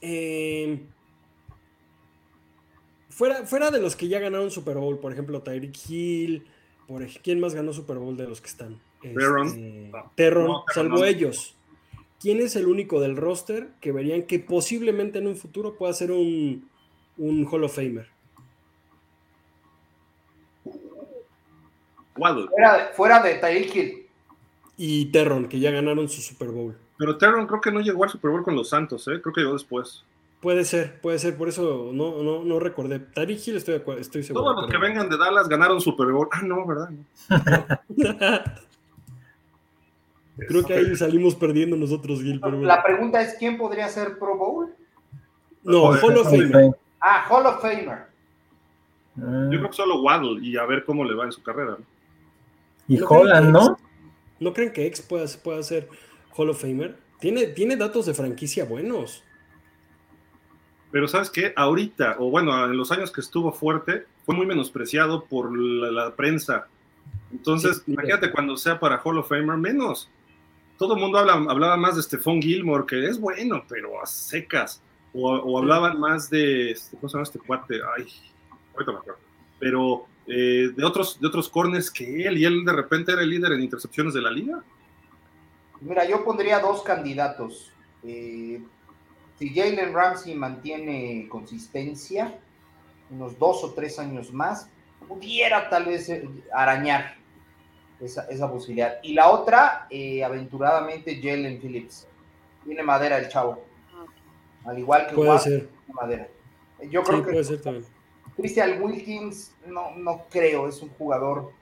Eh, 0.00 0.82
Fuera, 3.10 3.70
de 3.70 3.82
los 3.82 3.96
que 3.96 4.08
ya 4.08 4.18
ganaron 4.18 4.50
Super 4.50 4.78
Bowl, 4.78 4.98
por 4.98 5.12
ejemplo, 5.12 5.42
Tyreek 5.42 5.76
Hill, 5.90 6.46
por, 6.88 7.06
¿quién 7.22 7.38
más 7.38 7.54
ganó 7.54 7.74
Super 7.74 7.98
Bowl 7.98 8.16
de 8.16 8.26
los 8.26 8.40
que 8.40 8.48
están? 8.48 8.80
Este, 9.02 9.92
Terron, 10.14 10.62
salvo 10.72 11.04
ellos. 11.04 11.54
¿Quién 12.20 12.40
es 12.40 12.54
el 12.54 12.66
único 12.66 13.00
del 13.00 13.16
roster 13.16 13.70
que 13.80 13.92
verían 13.92 14.24
que 14.24 14.38
posiblemente 14.38 15.18
en 15.18 15.26
un 15.26 15.36
futuro 15.36 15.74
pueda 15.76 15.92
ser 15.94 16.12
un, 16.12 16.68
un 17.16 17.48
Hall 17.50 17.64
of 17.64 17.74
Famer? 17.74 18.08
Fuera, 22.14 22.90
fuera 22.94 23.22
de 23.22 23.34
Tyreek 23.36 23.74
Hill. 23.74 24.06
Y 24.76 25.06
Terron, 25.06 25.48
que 25.48 25.58
ya 25.58 25.70
ganaron 25.70 26.10
su 26.10 26.20
Super 26.20 26.48
Bowl. 26.48 26.76
Pero 26.98 27.16
Terron 27.16 27.46
creo 27.46 27.62
que 27.62 27.72
no 27.72 27.80
llegó 27.80 28.04
al 28.04 28.10
Super 28.10 28.30
Bowl 28.30 28.44
con 28.44 28.54
los 28.54 28.68
Santos, 28.68 29.08
¿eh? 29.08 29.22
creo 29.22 29.32
que 29.32 29.40
llegó 29.40 29.54
después. 29.54 30.04
Puede 30.42 30.66
ser, 30.66 31.00
puede 31.00 31.18
ser, 31.18 31.36
por 31.36 31.48
eso 31.48 31.90
no, 31.92 32.22
no, 32.22 32.44
no 32.44 32.60
recordé. 32.60 32.98
Tariq 32.98 33.48
Hill 33.48 33.56
estoy, 33.56 33.82
estoy 33.98 34.22
seguro. 34.22 34.44
Todos 34.44 34.62
los 34.62 34.70
que 34.70 34.78
vengan 34.78 35.08
de 35.08 35.16
Dallas 35.16 35.48
ganaron 35.48 35.80
Super 35.80 36.08
Bowl. 36.08 36.28
Ah, 36.32 36.42
no, 36.42 36.66
¿verdad? 36.66 36.90
Creo 40.48 40.64
que 40.64 40.74
ahí 40.74 40.96
salimos 40.96 41.34
perdiendo 41.34 41.76
nosotros, 41.76 42.22
Gil. 42.22 42.40
La 42.62 42.82
pregunta 42.82 43.20
es: 43.20 43.36
¿quién 43.38 43.58
podría 43.58 43.88
ser 43.88 44.18
Pro 44.18 44.36
Bowl? 44.36 44.74
No, 45.62 45.90
Hall 45.90 46.16
of 46.16 46.30
Famer. 46.30 46.70
Ah, 47.00 47.26
Hall 47.28 47.46
of 47.46 47.60
Famer. 47.60 48.10
Yo 49.16 49.58
creo 49.58 49.68
que 49.68 49.76
solo 49.76 50.02
Waddle 50.02 50.40
y 50.42 50.56
a 50.56 50.64
ver 50.64 50.84
cómo 50.84 51.04
le 51.04 51.14
va 51.14 51.24
en 51.24 51.32
su 51.32 51.42
carrera. 51.42 51.76
Y 52.88 52.98
Holland, 53.00 53.50
¿no? 53.50 53.76
¿No 54.38 54.52
creen 54.52 54.72
que 54.72 54.86
X 54.86 55.02
pueda, 55.02 55.26
pueda 55.42 55.62
ser 55.62 55.88
Hall 56.36 56.50
of 56.50 56.60
Famer? 56.60 56.96
Tiene, 57.20 57.46
tiene 57.48 57.76
datos 57.76 58.06
de 58.06 58.14
franquicia 58.14 58.64
buenos. 58.64 59.22
Pero 60.90 61.06
sabes 61.06 61.30
qué, 61.30 61.52
ahorita, 61.54 62.16
o 62.18 62.30
bueno, 62.30 62.64
en 62.64 62.76
los 62.76 62.90
años 62.90 63.12
que 63.12 63.20
estuvo 63.20 63.52
fuerte, 63.52 64.06
fue 64.24 64.34
muy 64.34 64.46
menospreciado 64.46 65.24
por 65.24 65.56
la, 65.56 66.16
prensa. 66.16 66.66
Entonces, 67.30 67.82
imagínate 67.86 68.32
cuando 68.32 68.56
sea 68.56 68.80
para 68.80 69.00
Hall 69.02 69.18
of 69.18 69.28
Famer, 69.28 69.56
menos. 69.56 70.10
Todo 70.80 70.94
el 70.94 71.00
mundo 71.00 71.18
habla, 71.18 71.34
hablaba 71.34 71.76
más 71.76 71.96
de 71.96 72.02
Stephon 72.02 72.40
Gilmore, 72.40 72.86
que 72.86 73.04
es 73.04 73.20
bueno, 73.20 73.62
pero 73.68 74.02
a 74.02 74.06
secas. 74.06 74.80
O, 75.12 75.58
hablaban 75.58 76.00
más 76.00 76.30
de, 76.30 76.70
este, 76.70 76.96
¿cómo 76.96 77.06
se 77.10 77.12
llama 77.12 77.24
este 77.24 77.38
cuate? 77.38 77.74
Ay, 77.94 78.06
ahorita 78.72 78.92
me 78.92 78.98
acuerdo. 78.98 79.20
Pero 79.58 80.06
eh, 80.26 80.70
de, 80.74 80.82
otros, 80.82 81.20
de 81.20 81.26
otros 81.26 81.50
corners 81.50 81.90
que 81.90 82.26
él, 82.26 82.38
y 82.38 82.46
él 82.46 82.64
de 82.64 82.72
repente 82.72 83.12
era 83.12 83.20
el 83.20 83.28
líder 83.28 83.52
en 83.52 83.60
intercepciones 83.60 84.14
de 84.14 84.22
la 84.22 84.30
liga. 84.30 84.64
Mira, 85.82 86.08
yo 86.08 86.24
pondría 86.24 86.60
dos 86.60 86.82
candidatos. 86.82 87.70
Eh, 88.02 88.62
si 89.38 89.54
Jalen 89.54 89.92
Ramsey 89.92 90.34
mantiene 90.34 91.28
consistencia, 91.28 92.38
unos 93.10 93.38
dos 93.38 93.62
o 93.64 93.74
tres 93.74 93.98
años 93.98 94.32
más, 94.32 94.70
pudiera 95.06 95.68
tal 95.68 95.84
vez 95.84 96.08
eh, 96.08 96.26
arañar 96.54 97.19
esa, 98.00 98.50
posibilidad. 98.50 98.98
Y 99.02 99.14
la 99.14 99.30
otra, 99.30 99.86
eh, 99.90 100.24
aventuradamente, 100.24 101.20
Jalen 101.20 101.60
Phillips. 101.60 102.06
Tiene 102.64 102.82
madera 102.82 103.18
el 103.18 103.28
chavo. 103.28 103.62
Al 104.64 104.78
igual 104.78 105.06
que 105.06 105.14
puede 105.14 105.38
ser. 105.38 105.68
madera. 105.92 106.28
Yo 106.90 107.02
creo 107.02 107.24
que 107.24 107.42
Christian 108.36 108.82
Wilkins, 108.82 109.54
no, 109.66 109.96
no 109.96 110.24
creo, 110.30 110.68
es 110.68 110.80
un 110.80 110.88
jugador 110.90 111.52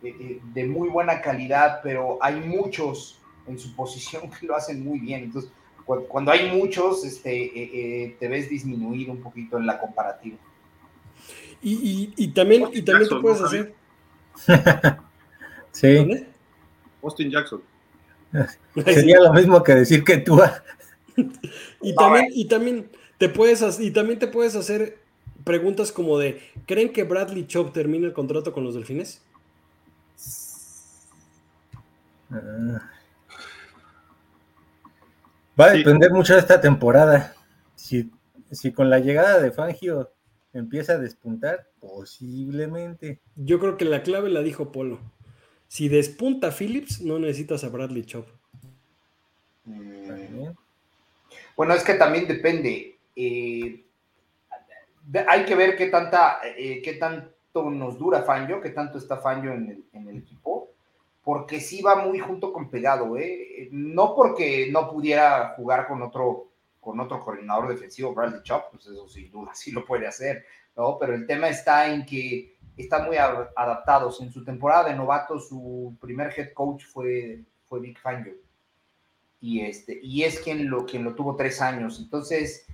de, 0.00 0.40
de 0.42 0.64
muy 0.66 0.88
buena 0.88 1.20
calidad, 1.20 1.80
pero 1.82 2.18
hay 2.20 2.36
muchos 2.40 3.20
en 3.46 3.58
su 3.58 3.74
posición 3.74 4.30
que 4.40 4.46
lo 4.46 4.54
hacen 4.56 4.84
muy 4.84 4.98
bien. 4.98 5.24
Entonces, 5.24 5.50
cuando 5.84 6.30
hay 6.30 6.50
muchos, 6.50 7.04
este, 7.04 7.44
eh, 7.44 7.70
eh, 7.72 8.16
te 8.18 8.28
ves 8.28 8.48
disminuir 8.48 9.10
un 9.10 9.20
poquito 9.20 9.58
en 9.58 9.66
la 9.66 9.78
comparativa. 9.78 10.38
Y, 11.66 12.28
también, 12.28 12.68
y 12.72 12.82
también 12.82 13.08
tú 13.08 13.22
puedes 13.22 13.40
hacer. 13.40 13.74
sí. 15.74 16.26
Austin 17.02 17.30
Jackson. 17.30 17.62
Sería 18.84 19.20
lo 19.20 19.32
mismo 19.32 19.62
que 19.62 19.74
decir 19.74 20.02
que 20.02 20.16
tú. 20.18 20.40
y 21.82 21.94
también, 21.94 22.26
y 22.30 22.46
también 22.46 22.90
te 23.18 23.28
puedes 23.28 23.78
y 23.78 23.90
también 23.90 24.18
te 24.18 24.26
puedes 24.26 24.56
hacer 24.56 24.98
preguntas 25.44 25.92
como 25.92 26.18
de 26.18 26.40
¿creen 26.66 26.92
que 26.92 27.04
Bradley 27.04 27.46
Chop 27.46 27.72
termine 27.72 28.06
el 28.06 28.12
contrato 28.12 28.52
con 28.52 28.64
los 28.64 28.74
delfines? 28.74 29.22
Ah. 32.30 32.90
Va 35.58 35.66
a 35.66 35.72
depender 35.72 36.10
mucho 36.10 36.34
de 36.34 36.40
esta 36.40 36.60
temporada. 36.60 37.34
Si, 37.76 38.10
si 38.50 38.72
con 38.72 38.90
la 38.90 38.98
llegada 38.98 39.38
de 39.38 39.52
Fangio 39.52 40.10
empieza 40.52 40.94
a 40.94 40.98
despuntar, 40.98 41.68
posiblemente. 41.80 43.20
Yo 43.36 43.60
creo 43.60 43.76
que 43.76 43.84
la 43.84 44.02
clave 44.02 44.30
la 44.30 44.40
dijo 44.40 44.72
Polo. 44.72 44.98
Si 45.74 45.88
despunta 45.88 46.52
Phillips, 46.52 47.00
no 47.00 47.18
necesitas 47.18 47.64
a 47.64 47.68
Bradley 47.68 48.04
Chop. 48.04 48.28
Mm. 49.64 50.50
Bueno, 51.56 51.74
es 51.74 51.82
que 51.82 51.94
también 51.94 52.28
depende. 52.28 52.96
Eh, 53.16 53.84
hay 55.26 55.44
que 55.44 55.56
ver 55.56 55.76
qué 55.76 55.86
tanta, 55.86 56.38
eh, 56.44 56.80
qué 56.80 56.92
tanto 56.92 57.72
nos 57.72 57.98
dura 57.98 58.22
Fangio, 58.22 58.60
qué 58.60 58.70
tanto 58.70 58.98
está 58.98 59.16
Fangio 59.16 59.52
en 59.52 59.84
el, 59.92 60.16
equipo, 60.16 60.68
porque 61.24 61.58
sí 61.58 61.82
va 61.82 61.96
muy 61.96 62.20
junto 62.20 62.52
con 62.52 62.70
pegado, 62.70 63.16
¿eh? 63.16 63.68
No 63.72 64.14
porque 64.14 64.68
no 64.70 64.88
pudiera 64.88 65.54
jugar 65.56 65.88
con 65.88 66.02
otro, 66.02 66.50
con 66.80 67.00
otro 67.00 67.18
coordinador 67.18 67.66
defensivo, 67.70 68.14
Bradley 68.14 68.44
Chop, 68.44 68.70
pues 68.70 68.86
eso 68.86 69.08
sin 69.08 69.28
duda 69.28 69.52
sí 69.56 69.72
lo 69.72 69.84
puede 69.84 70.06
hacer, 70.06 70.46
¿no? 70.76 70.96
Pero 71.00 71.16
el 71.16 71.26
tema 71.26 71.48
está 71.48 71.92
en 71.92 72.06
que 72.06 72.53
están 72.76 73.06
muy 73.06 73.16
adaptados. 73.16 74.20
En 74.20 74.32
su 74.32 74.44
temporada 74.44 74.88
de 74.88 74.96
novato, 74.96 75.38
su 75.38 75.96
primer 76.00 76.32
head 76.36 76.52
coach 76.52 76.84
fue, 76.84 77.44
fue 77.64 77.80
Vic 77.80 78.00
Fangio. 78.00 78.34
Y, 79.40 79.60
este, 79.60 79.98
y 80.02 80.22
es 80.22 80.40
quien 80.40 80.70
lo, 80.70 80.86
quien 80.86 81.04
lo 81.04 81.14
tuvo 81.14 81.36
tres 81.36 81.60
años. 81.60 82.00
Entonces, 82.00 82.66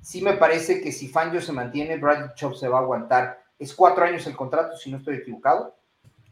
sí 0.00 0.22
me 0.22 0.34
parece 0.34 0.80
que 0.80 0.92
si 0.92 1.08
Fangio 1.08 1.40
se 1.40 1.52
mantiene, 1.52 1.98
Bradley 1.98 2.30
Chop 2.34 2.54
se 2.54 2.68
va 2.68 2.78
a 2.78 2.82
aguantar. 2.82 3.42
Es 3.58 3.74
cuatro 3.74 4.04
años 4.04 4.26
el 4.26 4.36
contrato, 4.36 4.76
si 4.76 4.90
no 4.90 4.98
estoy 4.98 5.16
equivocado. 5.16 5.76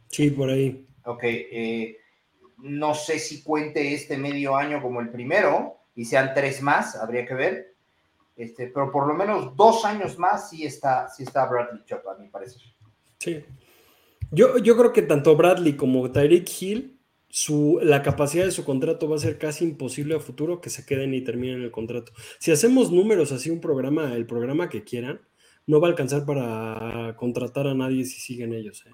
Sí, 0.08 0.30
por 0.30 0.50
ahí. 0.50 0.86
Ok. 1.04 1.22
Eh, 1.24 1.98
no 2.58 2.94
sé 2.94 3.18
si 3.18 3.42
cuente 3.42 3.92
este 3.94 4.16
medio 4.16 4.56
año 4.56 4.80
como 4.80 5.00
el 5.00 5.10
primero 5.10 5.78
y 5.94 6.04
sean 6.04 6.32
tres 6.34 6.62
más, 6.62 6.96
habría 6.96 7.26
que 7.26 7.34
ver. 7.34 7.74
Este, 8.36 8.68
pero 8.68 8.90
por 8.90 9.06
lo 9.06 9.14
menos 9.14 9.56
dos 9.56 9.84
años 9.84 10.18
más 10.18 10.48
sí 10.48 10.64
está, 10.64 11.08
sí 11.08 11.22
está 11.22 11.46
Bradley 11.46 11.84
Chop, 11.84 12.06
a 12.08 12.16
mi 12.16 12.28
parecer. 12.28 12.62
Sí. 13.22 13.44
Yo, 14.32 14.58
yo 14.58 14.76
creo 14.76 14.92
que 14.92 15.02
tanto 15.02 15.36
Bradley 15.36 15.76
como 15.76 16.10
Tyreek 16.10 16.50
Hill, 16.60 16.98
su, 17.28 17.78
la 17.80 18.02
capacidad 18.02 18.44
de 18.44 18.50
su 18.50 18.64
contrato 18.64 19.08
va 19.08 19.14
a 19.14 19.20
ser 19.20 19.38
casi 19.38 19.64
imposible 19.64 20.16
a 20.16 20.20
futuro 20.20 20.60
que 20.60 20.70
se 20.70 20.84
queden 20.84 21.14
y 21.14 21.22
terminen 21.22 21.62
el 21.62 21.70
contrato. 21.70 22.12
Si 22.40 22.50
hacemos 22.50 22.90
números 22.90 23.30
así, 23.30 23.48
un 23.48 23.60
programa, 23.60 24.16
el 24.16 24.26
programa 24.26 24.68
que 24.68 24.82
quieran, 24.82 25.20
no 25.68 25.80
va 25.80 25.86
a 25.86 25.90
alcanzar 25.90 26.26
para 26.26 27.14
contratar 27.16 27.68
a 27.68 27.74
nadie 27.74 28.04
si 28.06 28.20
siguen 28.20 28.54
ellos. 28.54 28.84
¿eh? 28.86 28.90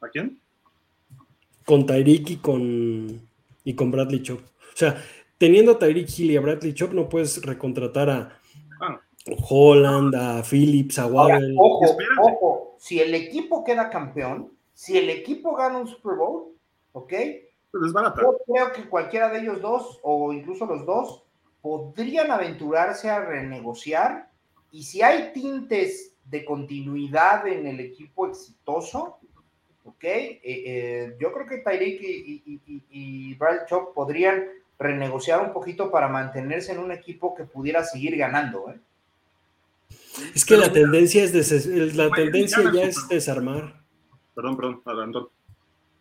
¿A 0.00 0.08
quién? 0.08 0.38
Con 1.64 1.84
Tyreek 1.84 2.30
y 2.30 2.36
con, 2.36 3.28
y 3.64 3.74
con 3.74 3.90
Bradley 3.90 4.22
Chop. 4.22 4.40
O 4.40 4.76
sea, 4.76 5.02
teniendo 5.36 5.72
a 5.72 5.78
Tyreek 5.80 6.08
Hill 6.16 6.30
y 6.30 6.36
a 6.36 6.40
Bradley 6.40 6.74
Chop, 6.74 6.92
no 6.92 7.08
puedes 7.08 7.42
recontratar 7.42 8.08
a, 8.08 8.41
Holland, 9.48 10.14
a 10.14 10.42
Phillips, 10.42 10.98
a. 10.98 11.06
Ojo, 11.06 11.96
ojo, 12.20 12.76
si 12.78 13.00
el 13.00 13.14
equipo 13.14 13.62
queda 13.64 13.90
campeón, 13.90 14.52
si 14.74 14.98
el 14.98 15.10
equipo 15.10 15.54
gana 15.54 15.78
un 15.78 15.86
Super 15.86 16.16
Bowl, 16.16 16.56
¿ok? 16.92 17.12
Pues 17.70 17.92
yo 17.92 18.38
creo 18.46 18.72
que 18.72 18.88
cualquiera 18.88 19.30
de 19.30 19.40
ellos 19.40 19.60
dos, 19.62 20.00
o 20.02 20.32
incluso 20.32 20.66
los 20.66 20.84
dos, 20.84 21.24
podrían 21.60 22.30
aventurarse 22.30 23.08
a 23.08 23.24
renegociar. 23.24 24.30
Y 24.70 24.82
si 24.82 25.02
hay 25.02 25.32
tintes 25.32 26.14
de 26.24 26.44
continuidad 26.44 27.46
en 27.46 27.66
el 27.66 27.80
equipo 27.80 28.26
exitoso, 28.26 29.18
¿ok? 29.84 30.04
Eh, 30.04 30.40
eh, 30.42 31.16
yo 31.20 31.32
creo 31.32 31.46
que 31.46 31.58
Tyreek 31.58 32.02
y, 32.02 32.42
y, 32.66 32.84
y, 32.90 33.34
Brad 33.34 33.66
Chop 33.66 33.94
podrían 33.94 34.44
renegociar 34.78 35.40
un 35.40 35.52
poquito 35.52 35.90
para 35.90 36.08
mantenerse 36.08 36.72
en 36.72 36.78
un 36.78 36.92
equipo 36.92 37.34
que 37.34 37.44
pudiera 37.44 37.84
seguir 37.84 38.16
ganando, 38.16 38.70
¿eh? 38.70 38.80
Es 40.34 40.44
que 40.44 40.56
la 40.56 40.72
tendencia 40.72 41.24
es 41.24 41.66
la 41.96 42.10
tendencia 42.10 42.70
ya 42.72 42.84
es 42.84 43.08
desarmar. 43.08 43.82
Perdón, 44.34 44.56
perdón, 44.56 44.82
adelante. 44.84 45.18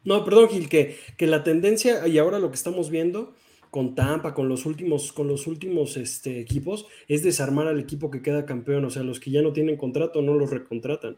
No, 0.04 0.26
perdón, 0.26 0.50
Gil, 0.50 0.70
que, 0.70 0.98
que 1.18 1.28
la 1.28 1.44
tendencia, 1.44 2.08
y 2.08 2.18
ahora 2.18 2.40
lo 2.40 2.50
que 2.50 2.56
estamos 2.56 2.90
viendo 2.90 3.36
con 3.70 3.96
Tampa, 3.96 4.34
con 4.34 4.50
los 4.50 4.66
últimos, 4.66 5.14
con 5.14 5.28
los 5.28 5.48
últimos 5.48 5.96
este, 5.96 6.40
equipos, 6.40 6.88
es 7.08 7.24
desarmar 7.24 7.68
al 7.68 7.80
equipo 7.80 8.12
que 8.12 8.22
queda 8.22 8.46
campeón. 8.46 8.84
O 8.86 8.90
sea, 8.90 9.04
los 9.04 9.20
que 9.20 9.32
ya 9.32 9.42
no 9.42 9.54
tienen 9.54 9.78
contrato 9.78 10.22
no 10.22 10.34
los 10.34 10.50
recontratan. 10.50 11.18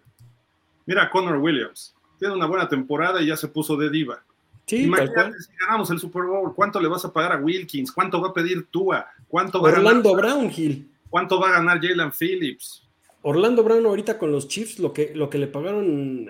Mira, 0.86 1.10
Connor 1.10 1.38
Williams, 1.38 1.96
tiene 2.20 2.36
una 2.36 2.46
buena 2.46 2.68
temporada 2.68 3.22
y 3.22 3.28
ya 3.28 3.38
se 3.38 3.48
puso 3.48 3.76
de 3.76 3.90
diva. 3.90 4.24
Sí, 4.66 4.84
Imagínate 4.84 5.34
si 5.40 5.52
ganamos 5.60 5.90
el 5.90 6.00
Super 6.00 6.24
Bowl, 6.24 6.54
¿cuánto 6.56 6.80
le 6.80 6.88
vas 6.88 7.04
a 7.04 7.12
pagar 7.12 7.34
a 7.34 7.38
Wilkins? 7.38 7.92
¿Cuánto 7.92 8.22
va 8.22 8.30
a 8.30 8.34
pedir 8.34 8.68
Tua? 8.68 9.08
¿Cuánto 9.28 9.62
va 9.62 9.70
Orlando 9.70 10.16
Brown, 10.16 10.50
Gil. 10.50 10.90
¿Cuánto 11.10 11.40
va 11.40 11.50
a 11.50 11.52
ganar 11.54 11.82
Jalen 11.82 12.12
Phillips? 12.12 12.83
Orlando 13.24 13.64
Brown 13.64 13.86
ahorita 13.86 14.20
con 14.20 14.32
los 14.32 14.48
Chiefs, 14.48 14.80
lo 14.80 14.94
que, 14.94 15.16
lo 15.16 15.30
que 15.30 15.38
le 15.38 15.48
pagaron. 15.48 16.30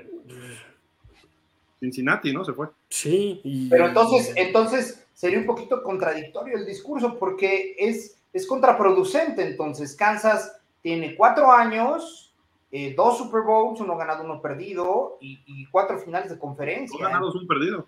Cincinnati, 1.79 2.31
¿no? 2.31 2.45
Se 2.45 2.53
fue. 2.53 2.69
Sí. 2.87 3.67
Pero 3.69 3.87
entonces, 3.87 4.31
entonces 4.37 5.05
sería 5.13 5.39
un 5.39 5.45
poquito 5.45 5.83
contradictorio 5.83 6.57
el 6.57 6.65
discurso 6.65 7.17
porque 7.19 7.75
es, 7.77 8.17
es 8.31 8.47
contraproducente. 8.47 9.41
Entonces, 9.41 9.95
Kansas 9.95 10.61
tiene 10.81 11.15
cuatro 11.15 11.51
años, 11.51 12.33
eh, 12.71 12.93
dos 12.95 13.17
Super 13.17 13.41
Bowls, 13.41 13.81
uno 13.81 13.97
ganado, 13.97 14.23
uno 14.23 14.41
perdido, 14.41 15.17
y, 15.19 15.65
cuatro 15.71 15.99
finales 15.99 16.29
de 16.29 16.37
conferencia. 16.37 16.97
Dos 16.97 17.07
ganados, 17.07 17.35
un 17.35 17.47
perdido. 17.47 17.87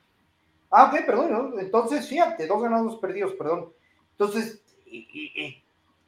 Ah, 0.71 0.91
ok, 0.91 1.05
perdón. 1.05 1.53
Entonces, 1.59 2.09
fíjate, 2.09 2.47
dos 2.47 2.61
ganados, 2.61 2.93
dos 2.93 2.99
perdidos, 2.99 3.33
perdón. 3.33 3.71
Entonces, 4.11 4.63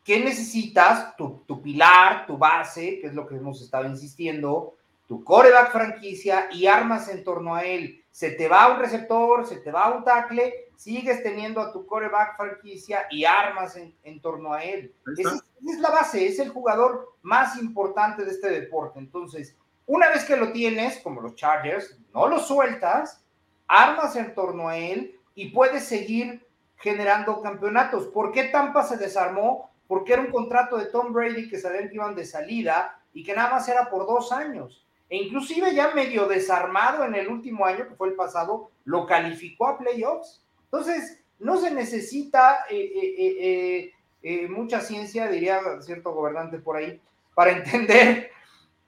¿Qué 0.07 0.21
necesitas? 0.21 1.17
Tu, 1.17 1.61
pilar, 1.61 2.25
tu 2.25 2.37
base, 2.37 3.01
que 3.01 3.07
es 3.07 3.13
lo 3.13 3.27
que 3.27 3.35
hemos 3.35 3.61
estado 3.61 3.89
insistiendo, 3.89 4.75
tu 5.05 5.21
coreback 5.21 5.73
franquicia 5.73 6.47
y 6.49 6.65
armas 6.65 7.09
en 7.09 7.25
torno 7.25 7.53
a 7.53 7.65
él. 7.65 8.05
Se 8.09 8.31
te 8.31 8.47
va 8.47 8.71
un 8.73 8.79
receptor, 8.79 9.45
se 9.45 9.57
te 9.57 9.69
va 9.69 9.93
un 9.93 10.05
tackle, 10.05 10.69
sigues 10.77 11.21
teniendo 11.23 11.59
a 11.59 11.73
tu 11.73 11.85
coreback 11.85 12.37
franquicia 12.37 13.05
y 13.11 13.25
armas 13.25 13.75
en, 13.75 14.21
torno 14.21 14.53
a 14.53 14.63
él. 14.63 14.93
Esa 15.17 15.35
es, 15.35 15.43
es, 15.67 15.79
la 15.81 15.89
base, 15.89 16.25
es 16.25 16.39
el 16.39 16.51
jugador 16.51 17.15
más 17.21 17.57
importante 17.57 18.23
de 18.23 18.31
este 18.31 18.49
deporte. 18.49 18.99
Entonces, 18.99 19.57
una 19.87 20.07
vez 20.07 20.23
que 20.23 20.37
lo 20.37 20.53
tienes, 20.53 21.01
como 21.01 21.19
los 21.19 21.35
Chargers, 21.35 21.99
no 22.13 22.29
lo 22.29 22.39
sueltas, 22.39 23.25
armas 23.67 24.15
en 24.15 24.33
torno 24.33 24.69
a 24.69 24.77
él 24.77 25.19
y 25.35 25.49
puedes 25.49 25.83
seguir 25.83 26.47
generando 26.77 27.41
campeonatos. 27.41 28.07
¿Por 28.07 28.31
qué 28.31 28.45
Tampa 28.45 28.83
se 28.83 28.95
desarmó? 28.95 29.69
Porque 29.87 30.13
era 30.13 30.21
un 30.21 30.31
contrato 30.31 30.77
de 30.77 30.85
Tom 30.85 31.13
Brady 31.13 31.49
que 31.49 31.59
sabían 31.59 31.89
que 31.89 31.95
iban 31.95 32.15
de 32.15 32.25
salida 32.25 32.99
y 33.13 33.23
que 33.23 33.33
nada 33.33 33.51
más 33.51 33.67
era 33.67 33.89
por 33.89 34.05
dos 34.05 34.31
años. 34.31 34.85
E 35.09 35.17
inclusive 35.17 35.73
ya 35.73 35.93
medio 35.93 36.27
desarmado 36.27 37.05
en 37.05 37.15
el 37.15 37.29
último 37.29 37.65
año, 37.65 37.87
que 37.87 37.95
fue 37.95 38.09
el 38.09 38.15
pasado, 38.15 38.71
lo 38.83 39.05
calificó 39.05 39.67
a 39.67 39.77
playoffs. 39.77 40.43
Entonces, 40.65 41.23
no 41.39 41.57
se 41.57 41.71
necesita 41.71 42.65
eh, 42.69 42.91
eh, 42.93 43.93
eh, 44.23 44.47
mucha 44.49 44.81
ciencia, 44.81 45.27
diría 45.27 45.61
cierto 45.81 46.11
gobernante 46.11 46.59
por 46.59 46.75
ahí, 46.75 47.01
para 47.33 47.51
entender 47.57 48.31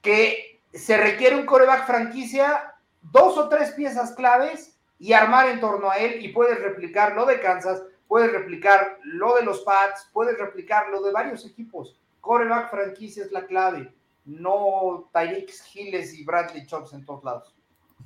que 0.01 0.59
se 0.73 0.97
requiere 0.97 1.35
un 1.35 1.45
coreback 1.45 1.85
franquicia, 1.85 2.75
dos 3.01 3.37
o 3.37 3.47
tres 3.47 3.71
piezas 3.71 4.11
claves 4.13 4.77
y 4.97 5.13
armar 5.13 5.47
en 5.49 5.61
torno 5.61 5.89
a 5.89 5.97
él 5.97 6.23
y 6.23 6.29
puedes 6.29 6.59
replicar 6.59 7.15
lo 7.15 7.25
de 7.25 7.39
Kansas, 7.39 7.81
puedes 8.09 8.31
replicar 8.31 8.99
lo 9.03 9.35
de 9.35 9.45
los 9.45 9.61
Pats, 9.61 10.09
puedes 10.11 10.37
replicar 10.37 10.89
lo 10.89 11.01
de 11.01 11.11
varios 11.11 11.45
equipos. 11.45 11.95
Coreback 12.19 12.71
franquicia 12.71 13.23
es 13.23 13.31
la 13.31 13.45
clave, 13.45 13.93
no 14.25 15.09
Tyreek 15.13 15.53
Hill 15.73 15.95
y 15.95 16.23
Bradley 16.25 16.65
Chops 16.65 16.91
en 16.93 17.05
todos 17.05 17.23
lados. 17.23 17.53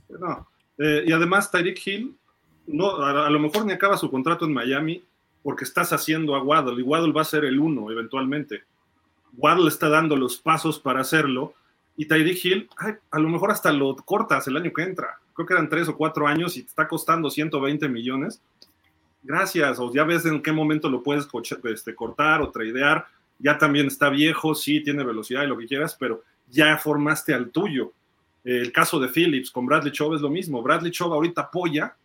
No, 0.09 0.45
eh, 0.77 1.05
y 1.07 1.11
además 1.13 1.49
Tyreek 1.49 1.87
Hill, 1.87 2.15
no, 2.67 2.97
a, 2.97 3.29
lo 3.29 3.39
mejor 3.39 3.65
ni 3.65 3.71
acaba 3.71 3.97
su 3.97 4.11
contrato 4.11 4.45
en 4.45 4.53
Miami 4.53 5.03
porque 5.41 5.63
estás 5.63 5.93
haciendo 5.93 6.35
a 6.35 6.43
Waddle 6.43 6.79
y 6.81 6.83
Waddle 6.83 7.13
va 7.13 7.21
a 7.21 7.25
ser 7.25 7.45
el 7.45 7.59
uno 7.59 7.89
eventualmente. 7.89 8.63
Waddle 9.37 9.69
está 9.69 9.87
dando 9.87 10.17
los 10.17 10.37
pasos 10.37 10.79
para 10.79 10.99
hacerlo 10.99 11.53
y 11.95 12.07
Tyreek 12.07 12.43
Hill, 12.43 12.69
a 13.09 13.19
lo 13.19 13.29
mejor 13.29 13.51
hasta 13.51 13.71
lo 13.71 13.95
cortas 13.95 14.47
el 14.47 14.57
año 14.57 14.73
que 14.73 14.83
entra. 14.83 15.17
Creo 15.33 15.47
que 15.47 15.53
eran 15.53 15.69
tres 15.69 15.87
o 15.87 15.95
cuatro 15.95 16.27
años 16.27 16.57
y 16.57 16.63
te 16.63 16.67
está 16.67 16.89
costando 16.89 17.29
120 17.29 17.87
millones 17.87 18.41
gracias, 19.23 19.79
o 19.79 19.91
ya 19.93 20.03
ves 20.03 20.25
en 20.25 20.41
qué 20.41 20.51
momento 20.51 20.89
lo 20.89 21.01
puedes 21.01 21.27
este, 21.63 21.95
cortar 21.95 22.41
o 22.41 22.51
tradear, 22.51 23.05
ya 23.39 23.57
también 23.57 23.87
está 23.87 24.09
viejo, 24.09 24.53
sí, 24.53 24.81
tiene 24.81 25.03
velocidad 25.03 25.43
y 25.43 25.47
lo 25.47 25.57
que 25.57 25.65
quieras, 25.65 25.95
pero 25.99 26.23
ya 26.49 26.77
formaste 26.77 27.33
al 27.33 27.49
tuyo. 27.49 27.93
El 28.43 28.71
caso 28.71 28.99
de 28.99 29.07
Phillips 29.07 29.49
con 29.49 29.65
Bradley 29.65 29.91
Chubb 29.91 30.15
es 30.15 30.21
lo 30.21 30.29
mismo. 30.29 30.61
Bradley 30.61 30.91
Chubb 30.91 31.13
ahorita 31.13 31.41
apoya 31.41 31.95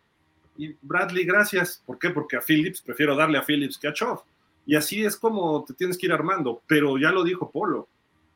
y 0.57 0.75
Bradley, 0.81 1.25
gracias. 1.25 1.83
¿Por 1.85 1.99
qué? 1.99 2.09
Porque 2.09 2.37
a 2.37 2.41
Phillips 2.41 2.81
prefiero 2.81 3.15
darle 3.15 3.37
a 3.37 3.43
Phillips 3.43 3.77
que 3.77 3.87
a 3.87 3.93
Choff. 3.93 4.23
Y 4.65 4.75
así 4.75 5.03
es 5.03 5.15
como 5.15 5.63
te 5.65 5.73
tienes 5.73 5.97
que 5.97 6.05
ir 6.05 6.13
armando. 6.13 6.61
Pero 6.67 6.97
ya 6.97 7.11
lo 7.11 7.23
dijo 7.23 7.49
Polo. 7.49 7.87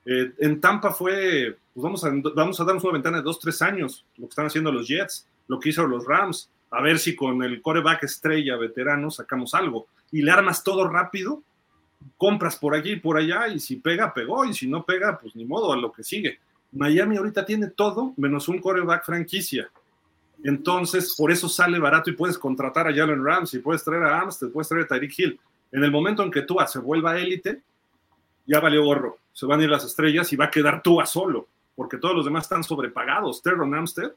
Eh, 0.05 0.31
en 0.39 0.59
Tampa 0.59 0.91
fue, 0.91 1.57
pues 1.73 1.83
vamos 1.83 2.03
a, 2.03 2.11
vamos 2.35 2.57
darnos 2.57 2.83
una 2.83 2.93
ventana 2.93 3.17
de 3.17 3.23
dos, 3.23 3.39
tres 3.39 3.61
años, 3.61 4.05
lo 4.17 4.27
que 4.27 4.31
están 4.31 4.47
haciendo 4.47 4.71
los 4.71 4.87
Jets, 4.87 5.27
lo 5.47 5.59
que 5.59 5.69
hizo 5.69 5.85
los 5.87 6.05
Rams, 6.05 6.49
a 6.73 6.81
ver 6.81 6.97
si 6.97 7.15
con 7.15 7.43
el 7.43 7.61
coreback 7.61 8.03
estrella 8.03 8.57
veterano 8.57 9.11
sacamos 9.11 9.53
algo. 9.53 9.87
Y 10.11 10.23
le 10.23 10.31
armas 10.31 10.63
todo 10.63 10.87
rápido, 10.87 11.43
compras 12.17 12.57
por 12.57 12.73
allí 12.73 12.93
y 12.93 12.99
por 12.99 13.17
allá, 13.17 13.47
y 13.47 13.59
si 13.59 13.75
pega, 13.75 14.13
pegó, 14.13 14.43
y 14.43 14.53
si 14.53 14.67
no 14.67 14.83
pega, 14.83 15.17
pues 15.19 15.35
ni 15.35 15.45
modo, 15.45 15.71
a 15.71 15.77
lo 15.77 15.91
que 15.91 16.03
sigue. 16.03 16.39
Miami 16.71 17.17
ahorita 17.17 17.45
tiene 17.45 17.67
todo 17.67 18.13
menos 18.17 18.47
un 18.47 18.59
coreback 18.59 19.05
franquicia. 19.05 19.69
Entonces, 20.43 21.15
por 21.15 21.31
eso 21.31 21.47
sale 21.47 21.77
barato 21.77 22.09
y 22.09 22.13
puedes 22.13 22.37
contratar 22.37 22.87
a 22.87 22.93
Jalen 22.93 23.23
Ramsey, 23.23 23.61
puedes 23.61 23.83
traer 23.83 24.03
a 24.03 24.21
Amstead, 24.21 24.49
puedes 24.49 24.67
traer 24.67 24.85
a 24.85 24.87
Tyreek 24.87 25.17
Hill. 25.17 25.39
En 25.71 25.83
el 25.83 25.91
momento 25.91 26.23
en 26.23 26.31
que 26.31 26.41
Tua 26.41 26.67
se 26.67 26.79
vuelva 26.79 27.17
élite, 27.17 27.61
ya 28.47 28.59
valió 28.59 28.83
gorro. 28.83 29.19
Se 29.31 29.45
van 29.45 29.59
a 29.59 29.63
ir 29.63 29.69
las 29.69 29.85
estrellas 29.85 30.33
y 30.33 30.35
va 30.35 30.45
a 30.45 30.51
quedar 30.51 30.81
Tua 30.81 31.05
solo, 31.05 31.47
porque 31.75 31.97
todos 31.97 32.15
los 32.15 32.25
demás 32.25 32.43
están 32.43 32.63
sobrepagados. 32.63 33.43
Terron 33.43 33.73
Amstead, 33.73 34.11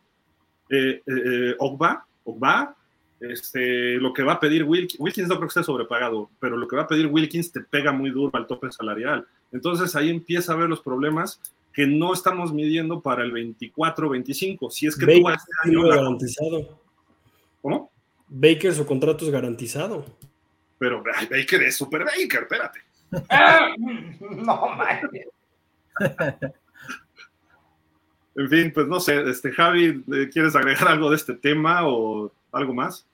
eh, 0.71 0.77
eh, 0.79 1.03
eh, 1.07 1.57
Ogba, 1.59 2.06
Ogba, 2.27 2.77
este, 3.21 3.95
lo 3.95 4.13
que 4.13 4.23
va 4.23 4.35
a 4.35 4.41
pedir 4.41 4.65
Wilkins, 4.65 5.01
Wilkins 5.01 5.29
no 5.29 5.37
creo 5.37 5.49
que 5.49 5.59
esté 5.59 5.65
sobrepagado, 5.65 6.31
pero 6.39 6.57
lo 6.57 6.69
que 6.69 6.77
va 6.77 6.83
a 6.83 6.89
pedir 6.89 7.07
Wilkins 7.07 7.51
te 7.51 7.61
pega 7.61 7.93
muy 7.93 8.11
duro 8.11 8.37
al 8.37 8.47
tope 8.47 8.71
salarial. 8.71 9.27
Entonces 9.53 9.97
ahí 9.97 10.11
empieza 10.11 10.53
a 10.53 10.57
ver 10.57 10.69
los 10.69 10.81
problemas 10.81 11.41
que 11.73 11.87
no 11.87 12.13
estamos 12.13 12.53
midiendo 12.53 13.01
para 13.01 13.23
el 13.23 13.33
24-25. 13.33 14.71
Si 14.71 14.87
es 14.87 14.97
que 14.97 15.07
Baker, 15.07 15.23
tú 15.23 15.29
este 15.29 15.53
año 15.65 15.83
garantizado. 15.83 16.81
¿Cómo? 17.63 17.91
Baker 18.29 18.75
su 18.75 18.87
contrato 18.87 19.25
es 19.25 19.31
garantizado. 19.31 20.05
Pero 20.79 21.03
Baker 21.03 21.63
es 21.63 21.77
super 21.77 22.05
Baker, 22.05 22.43
espérate. 22.43 22.81
no, 24.19 24.77
mames. 24.77 25.27
en 28.37 28.49
fin, 28.51 28.73
pues 28.73 28.87
no 28.87 29.01
sé, 29.01 29.29
este 29.31 29.51
Javi, 29.51 30.05
¿quieres 30.33 30.55
agregar 30.55 30.89
algo 30.89 31.11
de 31.11 31.17
este 31.17 31.35
tema 31.35 31.87
o 31.89 32.31
algo 32.53 32.75
más? 32.75 33.07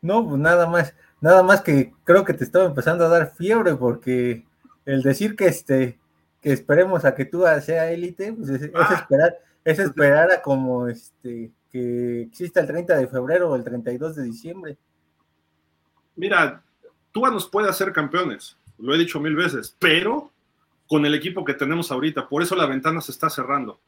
No, 0.00 0.26
pues 0.26 0.40
nada 0.40 0.68
más, 0.68 0.94
nada 1.20 1.42
más 1.42 1.62
que 1.62 1.92
creo 2.04 2.24
que 2.24 2.34
te 2.34 2.44
estaba 2.44 2.66
empezando 2.66 3.04
a 3.04 3.08
dar 3.08 3.34
fiebre 3.34 3.74
porque 3.74 4.44
el 4.84 5.02
decir 5.02 5.34
que 5.34 5.46
este 5.46 5.98
que 6.40 6.52
esperemos 6.52 7.04
a 7.04 7.16
que 7.16 7.24
tú 7.24 7.44
sea 7.62 7.90
élite, 7.90 8.32
pues 8.32 8.50
es, 8.50 8.70
ah. 8.74 8.94
esperar, 8.94 9.38
es 9.64 9.78
esperar 9.80 10.30
a 10.30 10.42
como 10.42 10.86
este 10.86 11.50
que 11.70 12.22
exista 12.22 12.60
el 12.60 12.68
30 12.68 12.96
de 12.96 13.08
febrero 13.08 13.50
o 13.50 13.56
el 13.56 13.64
32 13.64 14.14
de 14.14 14.22
diciembre. 14.22 14.78
Mira, 16.14 16.62
Tua 17.10 17.30
nos 17.30 17.48
puede 17.48 17.68
hacer 17.68 17.92
campeones, 17.92 18.56
lo 18.78 18.94
he 18.94 18.98
dicho 18.98 19.18
mil 19.18 19.34
veces, 19.34 19.76
pero 19.78 20.30
con 20.86 21.04
el 21.04 21.14
equipo 21.14 21.44
que 21.44 21.54
tenemos 21.54 21.90
ahorita, 21.90 22.28
por 22.28 22.42
eso 22.42 22.54
la 22.54 22.66
ventana 22.66 23.00
se 23.00 23.10
está 23.10 23.28
cerrando. 23.28 23.80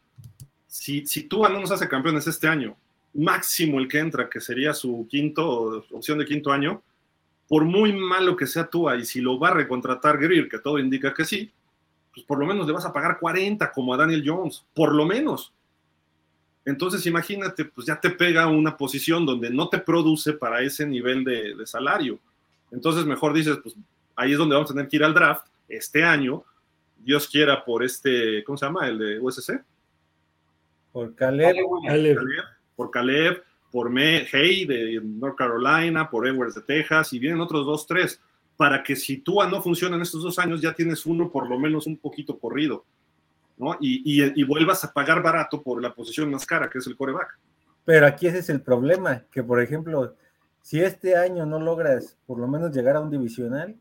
Si, 0.70 1.04
si 1.04 1.24
Tua 1.24 1.48
no 1.48 1.60
nos 1.60 1.72
hace 1.72 1.88
campeones 1.88 2.28
este 2.28 2.46
año, 2.46 2.76
máximo 3.14 3.80
el 3.80 3.88
que 3.88 3.98
entra, 3.98 4.30
que 4.30 4.40
sería 4.40 4.72
su 4.72 5.04
quinto, 5.10 5.84
opción 5.90 6.18
de 6.18 6.24
quinto 6.24 6.52
año, 6.52 6.80
por 7.48 7.64
muy 7.64 7.92
malo 7.92 8.36
que 8.36 8.46
sea 8.46 8.68
Tua, 8.70 8.96
y 8.96 9.04
si 9.04 9.20
lo 9.20 9.36
va 9.36 9.48
a 9.48 9.54
recontratar 9.54 10.16
Greer, 10.16 10.48
que 10.48 10.60
todo 10.60 10.78
indica 10.78 11.12
que 11.12 11.24
sí, 11.24 11.50
pues 12.14 12.24
por 12.24 12.38
lo 12.38 12.46
menos 12.46 12.68
le 12.68 12.72
vas 12.72 12.86
a 12.86 12.92
pagar 12.92 13.18
40 13.18 13.72
como 13.72 13.92
a 13.92 13.96
Daniel 13.96 14.22
Jones, 14.24 14.64
por 14.72 14.94
lo 14.94 15.04
menos. 15.04 15.52
Entonces 16.64 17.04
imagínate, 17.04 17.64
pues 17.64 17.88
ya 17.88 18.00
te 18.00 18.10
pega 18.10 18.46
una 18.46 18.76
posición 18.76 19.26
donde 19.26 19.50
no 19.50 19.68
te 19.68 19.78
produce 19.78 20.34
para 20.34 20.62
ese 20.62 20.86
nivel 20.86 21.24
de, 21.24 21.66
salario. 21.66 22.20
Entonces 22.70 23.04
mejor 23.06 23.32
dices, 23.32 23.58
pues 23.60 23.74
ahí 24.14 24.32
es 24.32 24.38
donde 24.38 24.54
vamos 24.54 24.70
a 24.70 24.74
tener 24.74 24.88
que 24.88 24.98
ir 24.98 25.04
al 25.04 25.14
draft 25.14 25.46
este 25.68 26.04
año, 26.04 26.44
Dios 26.98 27.26
quiera 27.26 27.64
por 27.64 27.82
este, 27.82 28.44
¿cómo 28.44 28.56
se 28.56 28.66
llama? 28.66 28.86
El 28.86 28.98
de 28.98 29.18
USC. 29.18 29.64
Por 30.92 31.14
Caleb. 31.14 31.56
por 32.76 32.90
Caleb, 32.90 33.42
por 33.70 33.90
Me, 33.90 34.26
Hey 34.30 34.64
de 34.64 35.00
North 35.02 35.36
Carolina, 35.36 36.10
por 36.10 36.26
Edwards 36.26 36.54
de 36.54 36.62
Texas, 36.62 37.12
y 37.12 37.18
vienen 37.18 37.40
otros 37.40 37.66
dos, 37.66 37.86
tres 37.86 38.20
para 38.60 38.82
que 38.82 38.94
si 38.94 39.16
Tua 39.16 39.48
no 39.48 39.62
funciona 39.62 39.96
en 39.96 40.02
estos 40.02 40.22
dos 40.22 40.38
años, 40.38 40.60
ya 40.60 40.74
tienes 40.74 41.06
uno 41.06 41.30
por 41.30 41.48
lo 41.48 41.58
menos 41.58 41.86
un 41.86 41.96
poquito 41.96 42.38
corrido, 42.38 42.84
¿no? 43.56 43.74
Y, 43.80 44.44
vuelvas 44.44 44.84
a 44.84 44.92
pagar 44.92 45.22
barato 45.22 45.62
por 45.62 45.80
la 45.80 45.94
posición 45.94 46.30
más 46.30 46.44
cara, 46.44 46.68
que 46.68 46.76
es 46.76 46.86
el 46.86 46.94
coreback. 46.94 47.38
Pero 47.86 48.06
aquí 48.06 48.26
ese 48.26 48.40
es 48.40 48.50
el 48.50 48.60
problema, 48.60 49.24
que 49.32 49.42
por 49.42 49.62
ejemplo, 49.62 50.14
si 50.60 50.78
este 50.78 51.16
año 51.16 51.46
no 51.46 51.58
logras 51.58 52.18
por 52.26 52.38
lo 52.38 52.46
menos 52.48 52.70
llegar 52.70 52.96
a 52.96 53.00
un 53.00 53.10
divisional, 53.10 53.76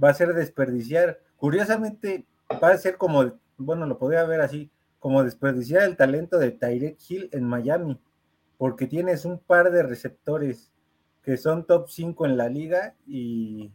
va 0.00 0.10
a 0.10 0.14
ser 0.14 0.34
desperdiciar. 0.34 1.18
Curiosamente, 1.36 2.26
va 2.62 2.68
a 2.68 2.78
ser 2.78 2.98
como, 2.98 3.32
bueno, 3.56 3.86
lo 3.86 3.98
podría 3.98 4.22
ver 4.22 4.40
así, 4.40 4.70
como 5.06 5.22
desperdiciar 5.22 5.84
el 5.84 5.96
talento 5.96 6.36
de 6.36 6.50
Tyrek 6.50 6.98
Hill 7.08 7.28
en 7.30 7.44
Miami, 7.44 7.96
porque 8.58 8.88
tienes 8.88 9.24
un 9.24 9.38
par 9.38 9.70
de 9.70 9.84
receptores 9.84 10.72
que 11.22 11.36
son 11.36 11.64
top 11.64 11.88
5 11.88 12.26
en 12.26 12.36
la 12.36 12.48
liga 12.48 12.96
y 13.06 13.70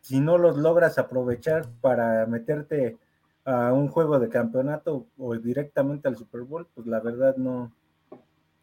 si 0.00 0.20
no 0.20 0.38
los 0.38 0.56
logras 0.56 0.96
aprovechar 0.96 1.68
para 1.82 2.24
meterte 2.24 2.96
a 3.44 3.74
un 3.74 3.88
juego 3.88 4.18
de 4.18 4.30
campeonato 4.30 5.06
o 5.18 5.36
directamente 5.36 6.08
al 6.08 6.16
Super 6.16 6.44
Bowl, 6.44 6.66
pues 6.74 6.86
la 6.86 7.00
verdad 7.00 7.36
no, 7.36 7.70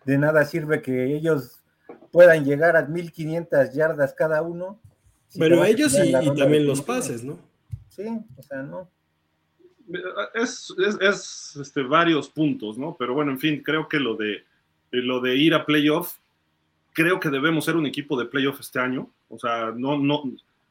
de 0.05 0.17
nada 0.17 0.45
sirve 0.45 0.81
que 0.81 1.15
ellos 1.15 1.63
puedan 2.11 2.45
llegar 2.45 2.77
a 2.77 2.87
1500 2.87 3.75
yardas 3.75 4.15
cada 4.15 4.41
uno. 4.41 4.81
Pero 5.37 5.63
ellos 5.63 5.95
y, 6.03 6.11
también 6.13 6.65
los 6.65 6.81
pases, 6.81 7.23
¿no? 7.23 7.37
Sí, 7.89 8.07
o 8.35 8.41
sea, 8.41 8.63
no. 8.63 8.89
Es, 10.33 10.73
es, 10.77 11.55
este, 11.55 11.83
varios 11.83 12.29
puntos, 12.29 12.77
¿no? 12.77 12.95
Pero 12.97 13.13
bueno, 13.13 13.31
en 13.31 13.39
fin, 13.39 13.63
creo 13.63 13.87
que 13.87 13.99
lo 13.99 14.15
de, 14.15 14.43
lo 14.91 15.19
de 15.19 15.35
ir 15.35 15.53
a 15.53 15.65
playoff, 15.65 16.17
creo 16.93 17.19
que 17.19 17.29
debemos 17.29 17.65
ser 17.65 17.75
un 17.75 17.85
equipo 17.85 18.17
de 18.19 18.25
playoff 18.25 18.59
este 18.59 18.79
año. 18.79 19.09
O 19.29 19.39
sea, 19.39 19.73
no, 19.75 19.97
no, 19.97 20.23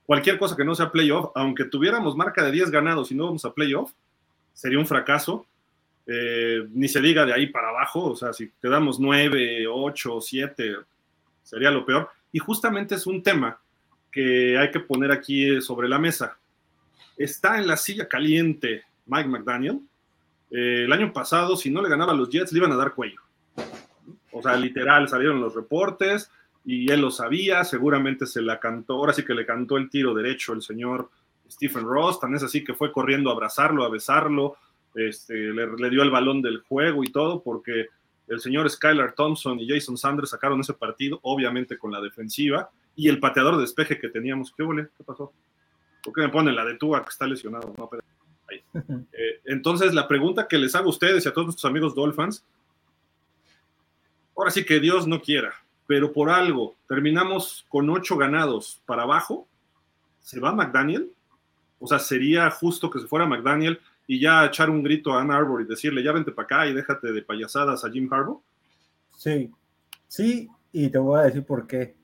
cualquier 0.07 0.39
cosa 0.39 0.57
que 0.57 0.65
no 0.65 0.75
sea 0.75 0.93
playoff, 0.93 1.31
aunque 1.35 1.65
tuviéramos 1.65 2.17
marca 2.17 2.45
de 2.45 2.53
10 2.53 2.71
ganados 2.71 3.11
y 3.11 3.15
no 3.15 3.27
vamos 3.27 3.45
a 3.45 3.53
playoff, 3.53 3.93
sería 4.55 4.79
un 4.79 4.87
fracaso. 4.87 5.47
Eh, 6.07 6.67
ni 6.73 6.89
se 6.89 7.03
diga 7.03 7.27
de 7.27 7.35
ahí 7.35 7.49
para 7.49 7.69
abajo, 7.69 8.13
o 8.13 8.17
sea, 8.17 8.33
si 8.33 8.51
quedamos 8.63 8.99
9, 8.99 9.67
8, 9.69 10.21
7, 10.21 10.77
sería 11.43 11.71
lo 11.71 11.85
peor. 11.85 12.09
Y 12.33 12.39
justamente 12.39 12.95
es 12.95 13.07
un 13.07 13.23
tema 13.23 13.61
que 14.11 14.57
hay 14.57 14.71
que 14.71 14.81
poner 14.81 15.13
aquí 15.13 15.61
sobre 15.61 15.89
la 15.89 15.99
mesa. 15.99 16.39
Está 17.17 17.59
en 17.59 17.67
la 17.67 17.77
silla 17.77 18.09
caliente 18.09 18.85
Mike 19.09 19.29
McDaniel. 19.29 19.81
Eh, 20.51 20.85
el 20.85 20.93
año 20.93 21.13
pasado, 21.13 21.57
si 21.57 21.71
no 21.71 21.83
le 21.83 21.89
ganaba 21.89 22.13
a 22.13 22.17
los 22.17 22.31
Jets, 22.31 22.53
le 22.53 22.59
iban 22.59 22.73
a 22.73 22.77
dar 22.77 22.95
cuello. 22.95 23.21
O 24.33 24.43
sea, 24.43 24.57
literal, 24.57 25.09
salieron 25.09 25.41
los 25.41 25.55
reportes, 25.55 26.31
y 26.65 26.91
él 26.93 27.01
lo 27.01 27.11
sabía, 27.11 27.65
seguramente 27.65 28.27
se 28.27 28.43
la 28.43 28.61
cantó, 28.61 28.95
ahora 28.95 29.13
sí 29.13 29.25
que 29.25 29.35
le 29.35 29.47
cantó 29.47 29.79
el 29.79 29.89
tiro 29.89 30.15
derecho 30.15 30.53
el 30.53 30.61
señor 30.61 31.11
Stephen 31.51 31.85
Ross, 31.85 32.21
tan 32.21 32.35
es 32.35 32.43
así 32.43 32.63
que 32.63 32.75
fue 32.75 32.93
corriendo 32.93 33.31
a 33.31 33.33
abrazarlo, 33.33 33.85
a 33.85 33.89
besarlo, 33.89 34.57
este, 34.95 35.35
le, 35.35 35.91
dio 35.91 36.03
el 36.03 36.11
balón 36.11 36.43
del 36.43 36.61
juego 36.61 37.05
y 37.05 37.11
todo, 37.11 37.43
porque 37.43 37.87
el 38.27 38.41
señor 38.41 38.69
Skylar 38.69 39.13
Thompson 39.13 39.59
y 39.59 39.69
Jason 39.69 39.97
Sanders 39.97 40.31
sacaron 40.31 40.61
ese 40.61 40.75
partido, 40.75 41.19
obviamente 41.23 41.79
con 41.79 41.91
la 41.91 42.01
defensiva, 42.01 42.69
y 42.95 43.09
el 43.09 43.19
pateador 43.19 43.57
de 43.57 43.63
despeje 43.63 43.99
que 43.99 44.09
teníamos, 44.09 44.53
¿qué? 44.55 44.65
¿Qué 44.97 45.05
pasó? 45.05 45.33
¿Por 46.03 46.13
qué 46.13 46.21
me 46.21 46.29
ponen 46.29 46.55
la 46.55 46.65
de 46.65 46.75
Tua 46.75 47.03
que 47.03 47.11
está 47.11 47.27
lesionado? 47.27 47.73
Eh, 48.53 49.41
entonces, 49.45 49.95
la 49.95 50.09
pregunta 50.09 50.49
que 50.49 50.59
les 50.59 50.75
hago 50.75 50.87
a 50.87 50.91
ustedes 50.91 51.25
y 51.25 51.29
a 51.29 51.33
todos 51.33 51.47
nuestros 51.47 51.71
amigos 51.71 51.95
Dolphins, 51.95 52.45
ahora 54.37 54.51
sí 54.51 54.65
que 54.65 54.81
Dios 54.81 55.07
no 55.07 55.21
quiera, 55.21 55.53
pero 55.87 56.13
por 56.13 56.31
algo 56.31 56.77
terminamos 56.89 57.67
con 57.69 57.89
ocho 57.91 58.17
ganados 58.17 58.81
para 58.87 59.03
abajo, 59.03 59.47
¿se 60.21 60.41
va 60.41 60.53
McDaniel? 60.53 61.11
O 61.81 61.87
sea, 61.87 61.99
sería 61.99 62.51
justo 62.51 62.91
que 62.91 63.01
se 63.01 63.07
fuera 63.07 63.27
McDaniel 63.27 63.81
y 64.07 64.21
ya 64.21 64.47
echar 64.47 64.71
un 64.71 64.83
grito 64.83 65.13
a 65.13 65.21
Ann 65.21 65.31
Arbor 65.31 65.61
y 65.61 65.65
decirle, 65.65 66.03
ya 66.03 66.13
vente 66.13 66.33
para 66.33 66.45
acá 66.45 66.67
y 66.67 66.75
déjate 66.75 67.13
de 67.13 67.23
payasadas 67.23 67.85
a 67.85 67.91
Jim 67.91 68.13
Harbaugh. 68.13 68.43
Sí, 69.17 69.51
sí, 70.07 70.49
y 70.73 70.89
te 70.89 70.99
voy 70.99 71.21
a 71.21 71.25
decir 71.25 71.45
por 71.45 71.67
qué. 71.67 71.95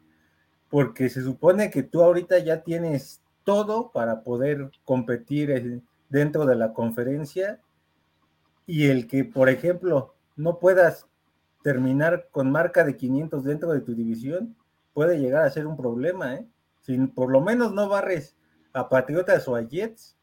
Porque 0.69 1.09
se 1.09 1.23
supone 1.23 1.71
que 1.71 1.83
tú 1.83 2.03
ahorita 2.03 2.39
ya 2.41 2.63
tienes 2.63 3.23
todo 3.45 3.91
para 3.93 4.23
poder 4.23 4.71
competir 4.85 5.51
dentro 6.09 6.47
de 6.47 6.57
la 6.57 6.73
conferencia 6.73 7.61
y 8.67 8.87
el 8.87 9.07
que, 9.07 9.25
por 9.25 9.49
ejemplo, 9.49 10.15
no 10.37 10.59
puedas 10.59 11.09
terminar 11.63 12.29
con 12.31 12.51
marca 12.51 12.85
de 12.85 12.97
500 12.97 13.45
dentro 13.45 13.73
de 13.73 13.81
tu 13.81 13.95
división 13.95 14.57
puede 14.93 15.19
llegar 15.19 15.45
a 15.45 15.51
ser 15.51 15.67
un 15.67 15.77
problema, 15.77 16.35
¿eh? 16.35 16.47
Si 16.83 16.97
por 17.09 17.31
lo 17.31 17.41
menos 17.41 17.73
no 17.73 17.89
barres 17.89 18.37
a 18.73 18.89
Patriotas 18.89 19.49
o 19.49 19.57
a 19.57 19.63
Jets, 19.63 20.17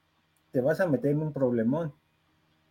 te 0.51 0.61
vas 0.61 0.79
a 0.79 0.87
meter 0.87 1.11
en 1.11 1.21
un 1.21 1.33
problemón. 1.33 1.93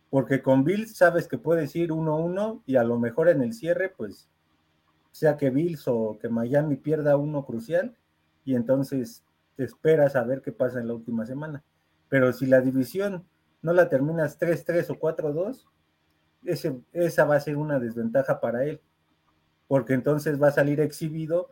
Porque 0.09 0.41
con 0.41 0.63
Bills 0.63 0.95
sabes 0.95 1.27
que 1.27 1.37
puedes 1.37 1.75
ir 1.75 1.91
1-1 1.91 2.63
y 2.65 2.75
a 2.77 2.83
lo 2.83 2.97
mejor 2.99 3.29
en 3.29 3.41
el 3.41 3.53
cierre, 3.53 3.89
pues 3.89 4.29
sea 5.11 5.37
que 5.37 5.49
Bills 5.49 5.87
o 5.87 6.17
que 6.19 6.29
Miami 6.29 6.77
pierda 6.77 7.17
uno 7.17 7.45
crucial 7.45 7.95
y 8.45 8.55
entonces 8.55 9.25
te 9.55 9.63
esperas 9.63 10.15
a 10.15 10.23
ver 10.23 10.41
qué 10.41 10.51
pasa 10.51 10.79
en 10.79 10.87
la 10.87 10.93
última 10.93 11.25
semana. 11.25 11.63
Pero 12.11 12.33
si 12.33 12.45
la 12.45 12.59
división 12.59 13.23
no 13.61 13.71
la 13.71 13.87
terminas 13.87 14.37
3-3 14.37 14.89
o 14.89 14.99
4-2, 14.99 15.65
esa 16.91 17.23
va 17.23 17.37
a 17.37 17.39
ser 17.39 17.55
una 17.55 17.79
desventaja 17.79 18.41
para 18.41 18.65
él, 18.65 18.81
porque 19.69 19.93
entonces 19.93 20.41
va 20.41 20.49
a 20.49 20.51
salir 20.51 20.81
exhibido 20.81 21.47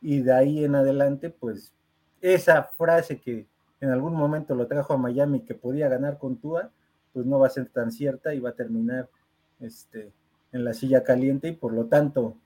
y 0.00 0.20
de 0.20 0.32
ahí 0.32 0.64
en 0.64 0.76
adelante, 0.76 1.30
pues 1.30 1.74
esa 2.20 2.62
frase 2.62 3.20
que 3.20 3.48
en 3.80 3.90
algún 3.90 4.14
momento 4.14 4.54
lo 4.54 4.68
trajo 4.68 4.92
a 4.92 4.98
Miami 4.98 5.40
que 5.40 5.56
podía 5.56 5.88
ganar 5.88 6.18
con 6.18 6.36
Tua, 6.36 6.70
pues 7.12 7.26
no 7.26 7.40
va 7.40 7.48
a 7.48 7.50
ser 7.50 7.68
tan 7.68 7.90
cierta 7.90 8.32
y 8.34 8.38
va 8.38 8.50
a 8.50 8.54
terminar 8.54 9.10
este, 9.58 10.12
en 10.52 10.64
la 10.64 10.74
silla 10.74 11.02
caliente 11.02 11.48
y 11.48 11.52
por 11.56 11.72
lo 11.72 11.86
tanto 11.86 12.36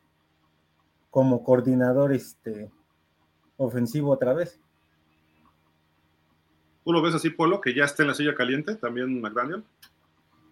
como 1.10 1.44
coordinador 1.44 2.14
este, 2.14 2.70
ofensivo 3.58 4.10
otra 4.10 4.32
vez. 4.32 4.58
¿Tú 6.84 6.92
lo 6.92 7.00
ves 7.00 7.14
así, 7.14 7.30
Polo, 7.30 7.60
que 7.60 7.74
ya 7.74 7.84
está 7.84 8.02
en 8.02 8.08
la 8.08 8.14
silla 8.14 8.34
caliente 8.34 8.74
también 8.74 9.20
McDaniel? 9.20 9.62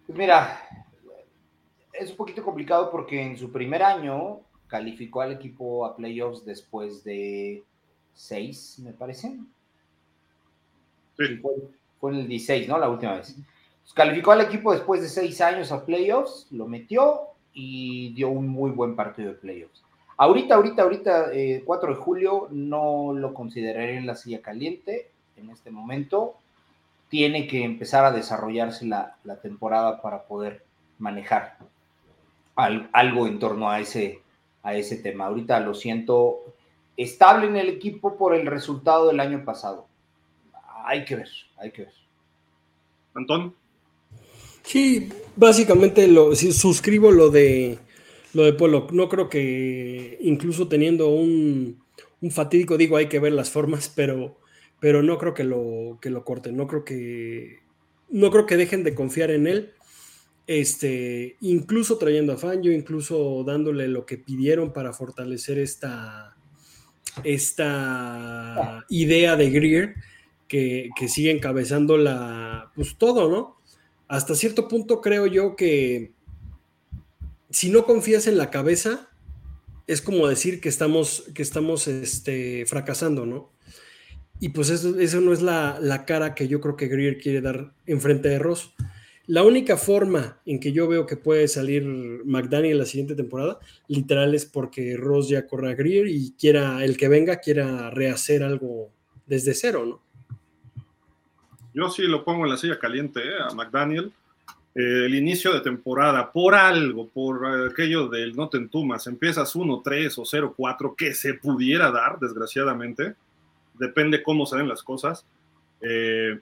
Pues 0.07 0.17
mira, 0.17 0.61
es 1.93 2.11
un 2.11 2.17
poquito 2.17 2.43
complicado 2.43 2.89
porque 2.89 3.21
en 3.21 3.37
su 3.37 3.51
primer 3.51 3.83
año 3.83 4.39
calificó 4.67 5.21
al 5.21 5.33
equipo 5.33 5.85
a 5.85 5.95
playoffs 5.95 6.45
después 6.45 7.03
de 7.03 7.63
seis, 8.13 8.79
me 8.79 8.93
parece. 8.93 9.37
Sí. 11.17 11.41
Fue, 11.99 12.11
en 12.13 12.19
el 12.19 12.27
16, 12.27 12.69
¿no? 12.69 12.77
La 12.77 12.89
última 12.89 13.15
vez. 13.15 13.35
Pues 13.81 13.93
calificó 13.93 14.31
al 14.31 14.41
equipo 14.41 14.71
después 14.71 15.01
de 15.01 15.09
seis 15.09 15.41
años 15.41 15.71
a 15.71 15.85
playoffs, 15.85 16.47
lo 16.51 16.65
metió 16.65 17.21
y 17.53 18.13
dio 18.13 18.29
un 18.29 18.47
muy 18.47 18.71
buen 18.71 18.95
partido 18.95 19.29
de 19.29 19.35
playoffs. 19.35 19.83
Ahorita, 20.15 20.55
ahorita, 20.55 20.83
ahorita, 20.83 21.31
4 21.65 21.91
eh, 21.91 21.95
de 21.95 22.01
julio, 22.01 22.47
no 22.51 23.13
lo 23.13 23.33
consideraría 23.33 23.97
en 23.97 24.07
la 24.07 24.15
silla 24.15 24.41
caliente 24.41 25.10
en 25.37 25.49
este 25.49 25.71
momento. 25.71 26.35
Tiene 27.09 27.47
que 27.47 27.63
empezar 27.63 28.05
a 28.05 28.11
desarrollarse 28.11 28.85
la, 28.85 29.17
temporada 29.41 30.01
para 30.01 30.23
poder 30.23 30.63
manejar 30.97 31.57
algo 32.55 33.27
en 33.27 33.39
torno 33.39 33.69
a 33.69 33.79
ese, 33.79 34.21
a 34.63 34.75
ese 34.75 34.97
tema. 34.97 35.25
Ahorita 35.25 35.59
lo 35.59 35.73
siento 35.73 36.39
estable 36.95 37.47
en 37.47 37.57
el 37.57 37.69
equipo 37.69 38.17
por 38.17 38.35
el 38.35 38.45
resultado 38.45 39.07
del 39.07 39.19
año 39.19 39.43
pasado. 39.43 39.87
Hay 40.85 41.05
que 41.05 41.15
ver, 41.15 41.29
hay 41.57 41.71
que 41.71 41.83
ver. 41.83 41.93
Antón. 43.13 43.55
Sí, 44.63 45.09
básicamente 45.35 46.07
lo 46.07 46.35
suscribo 46.35 47.11
lo 47.11 47.29
de 47.29 47.79
lo 48.33 48.43
de 48.43 48.53
Polo. 48.53 48.87
No 48.91 49.09
creo 49.09 49.29
que 49.29 50.17
incluso 50.21 50.67
teniendo 50.67 51.09
un, 51.09 51.81
fatídico, 52.29 52.77
digo, 52.77 52.97
hay 52.97 53.07
que 53.07 53.19
ver 53.19 53.33
las 53.33 53.49
formas, 53.49 53.91
pero, 53.93 54.37
pero 54.81 55.03
no 55.03 55.19
creo 55.19 55.35
que 55.35 55.43
lo, 55.43 55.99
que 56.01 56.09
lo 56.09 56.25
corten. 56.25 56.57
No 56.57 56.67
creo 56.67 56.83
que, 56.83 57.59
no 58.09 58.31
creo 58.31 58.47
que 58.47 58.57
dejen 58.57 58.83
de 58.83 58.95
confiar 58.95 59.29
en 59.29 59.45
él. 59.45 59.73
Este, 60.47 61.37
incluso 61.39 61.99
trayendo 61.99 62.33
a 62.33 62.37
Fangio, 62.37 62.71
incluso 62.71 63.43
dándole 63.45 63.87
lo 63.87 64.07
que 64.07 64.17
pidieron 64.17 64.73
para 64.73 64.91
fortalecer 64.91 65.59
esta, 65.59 66.35
esta 67.23 68.83
idea 68.89 69.35
de 69.35 69.51
Greer 69.51 69.95
que, 70.47 70.89
que 70.97 71.07
sigue 71.07 71.29
encabezando 71.29 71.95
la, 71.97 72.71
pues 72.75 72.97
todo, 72.97 73.29
¿no? 73.29 73.57
Hasta 74.07 74.33
cierto 74.33 74.67
punto 74.67 74.99
creo 74.99 75.27
yo 75.27 75.55
que 75.55 76.11
si 77.51 77.69
no 77.69 77.85
confías 77.85 78.25
en 78.25 78.39
la 78.39 78.49
cabeza, 78.49 79.09
es 79.85 80.01
como 80.01 80.27
decir 80.27 80.59
que 80.59 80.69
estamos, 80.69 81.29
que 81.35 81.43
estamos 81.43 81.87
este, 81.87 82.65
fracasando, 82.65 83.27
¿no? 83.27 83.51
Y 84.41 84.49
pues 84.49 84.71
eso, 84.71 84.99
eso 84.99 85.21
no 85.21 85.33
es 85.33 85.41
la, 85.43 86.03
cara 86.07 86.33
que 86.33 86.47
yo 86.47 86.59
creo 86.59 86.75
que 86.75 86.87
Greer 86.87 87.19
quiere 87.19 87.41
dar 87.41 87.73
enfrente 87.85 88.27
de 88.27 88.39
Ross. 88.39 88.73
La 89.27 89.43
única 89.43 89.77
forma 89.77 90.39
en 90.47 90.59
que 90.59 90.73
yo 90.73 90.87
veo 90.87 91.05
que 91.05 91.15
puede 91.15 91.47
salir 91.47 91.85
McDaniel 91.85 92.79
la 92.79 92.85
siguiente 92.85 93.13
temporada, 93.13 93.59
literal, 93.87 94.33
es 94.33 94.47
porque 94.47 94.97
Ross 94.97 95.29
ya 95.29 95.45
corre 95.45 95.71
a 95.71 95.75
Greer 95.75 96.07
y 96.07 96.33
quiera, 96.39 96.83
el 96.83 96.97
que 96.97 97.07
venga 97.07 97.37
quiera 97.37 97.91
rehacer 97.91 98.41
algo 98.41 98.89
desde 99.27 99.53
cero, 99.53 99.85
¿no? 99.85 100.01
Yo 101.73 101.89
sí 101.89 102.01
lo 102.01 102.25
pongo 102.25 102.43
en 102.43 102.49
la 102.49 102.57
silla 102.57 102.79
caliente 102.79 103.21
¿eh? 103.21 103.37
a 103.47 103.53
McDaniel 103.53 104.11
eh, 104.73 105.05
el 105.05 105.15
inicio 105.15 105.53
de 105.53 105.59
temporada, 105.59 106.31
por 106.31 106.55
algo, 106.55 107.09
por 107.09 107.45
aquello 107.69 108.07
del 108.07 108.35
no 108.35 108.47
te 108.47 108.57
entumas, 108.57 109.05
empiezas 109.05 109.53
1-3 109.53 110.17
o 110.17 110.23
0-4, 110.23 110.95
que 110.95 111.13
se 111.13 111.33
pudiera 111.33 111.91
dar, 111.91 112.17
desgraciadamente, 112.19 113.15
depende 113.81 114.21
cómo 114.21 114.45
se 114.45 114.57
den 114.57 114.69
las 114.69 114.83
cosas. 114.83 115.25
Eh, 115.81 116.39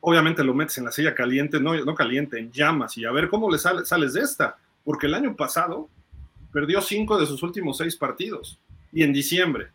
obviamente 0.00 0.44
lo 0.44 0.54
metes 0.54 0.76
en 0.78 0.84
la 0.84 0.92
silla 0.92 1.14
caliente, 1.14 1.58
no, 1.58 1.74
no 1.84 1.94
caliente, 1.94 2.38
en 2.38 2.52
llamas, 2.52 2.96
y 2.98 3.04
a 3.04 3.10
ver 3.10 3.28
cómo 3.28 3.50
le 3.50 3.58
sales 3.58 4.12
de 4.12 4.20
esta, 4.20 4.56
porque 4.84 5.06
el 5.06 5.14
año 5.14 5.34
pasado 5.34 5.88
perdió 6.52 6.80
cinco 6.82 7.18
de 7.18 7.26
sus 7.26 7.42
últimos 7.42 7.78
seis 7.78 7.96
partidos, 7.96 8.60
y 8.92 9.02
en 9.02 9.12
diciembre, 9.12 9.68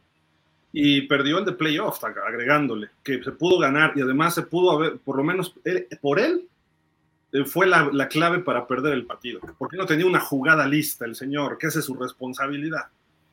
y 0.72 1.02
perdió 1.02 1.40
el 1.40 1.46
de 1.46 1.54
playoff, 1.54 2.04
agregándole, 2.04 2.90
que 3.04 3.24
se 3.24 3.32
pudo 3.32 3.58
ganar, 3.58 3.94
y 3.96 4.02
además 4.02 4.36
se 4.36 4.44
pudo 4.44 4.72
haber, 4.72 4.98
por 4.98 5.18
lo 5.18 5.24
menos 5.24 5.56
por 6.02 6.20
él, 6.20 6.48
eh, 7.32 7.46
fue 7.46 7.66
la, 7.66 8.08
clave 8.08 8.40
para 8.40 8.68
perder 8.68 8.94
el 8.94 9.06
partido, 9.06 9.40
porque 9.58 9.78
no 9.78 9.86
tenía 9.86 10.06
una 10.06 10.20
jugada 10.20 10.68
lista 10.68 11.06
el 11.06 11.16
señor, 11.16 11.58
que 11.58 11.68
esa 11.68 11.80
es 11.80 11.86
su 11.86 11.96
responsabilidad, 11.96 12.88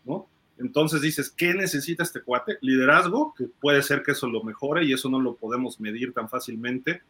¿no? 0.04 0.26
Entonces 0.62 1.02
dices, 1.02 1.30
¿qué 1.30 1.54
necesita 1.54 2.02
este 2.02 2.22
cuate? 2.22 2.58
Liderazgo, 2.60 3.34
que 3.36 3.46
puede 3.60 3.82
ser 3.82 4.02
que 4.02 4.12
eso 4.12 4.28
lo 4.28 4.42
mejore 4.42 4.84
y 4.84 4.92
eso 4.92 5.10
no 5.10 5.20
lo 5.20 5.34
podemos 5.34 5.80
medir 5.80 6.12
tan 6.12 6.28
fácilmente. 6.28 7.02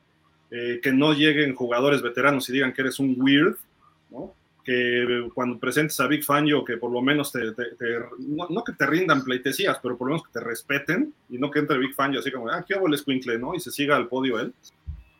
Eh, 0.54 0.80
que 0.82 0.92
no 0.92 1.14
lleguen 1.14 1.54
jugadores 1.54 2.02
veteranos 2.02 2.46
y 2.48 2.52
digan 2.52 2.74
que 2.74 2.82
eres 2.82 2.98
un 2.98 3.14
weird, 3.18 3.56
¿no? 4.10 4.34
Que 4.62 5.26
cuando 5.32 5.58
presentes 5.58 5.98
a 5.98 6.06
Big 6.06 6.22
Fangio, 6.24 6.62
que 6.62 6.76
por 6.76 6.92
lo 6.92 7.00
menos 7.00 7.32
te, 7.32 7.40
no, 8.18 8.62
que 8.62 8.72
te 8.74 8.86
rindan 8.86 9.24
pleitesías, 9.24 9.78
pero 9.82 9.96
por 9.96 10.08
lo 10.08 10.14
menos 10.14 10.26
que 10.26 10.38
te 10.38 10.44
respeten 10.44 11.14
y 11.30 11.38
no 11.38 11.50
que 11.50 11.58
entre 11.60 11.78
Big 11.78 11.94
Fangio 11.94 12.20
así 12.20 12.30
como, 12.30 12.50
ah, 12.50 12.62
qué 12.68 12.74
hago 12.74 12.86
el 12.86 13.40
¿no? 13.40 13.54
Y 13.54 13.60
se 13.60 13.70
siga 13.70 13.96
al 13.96 14.08
podio 14.08 14.38
él. 14.38 14.52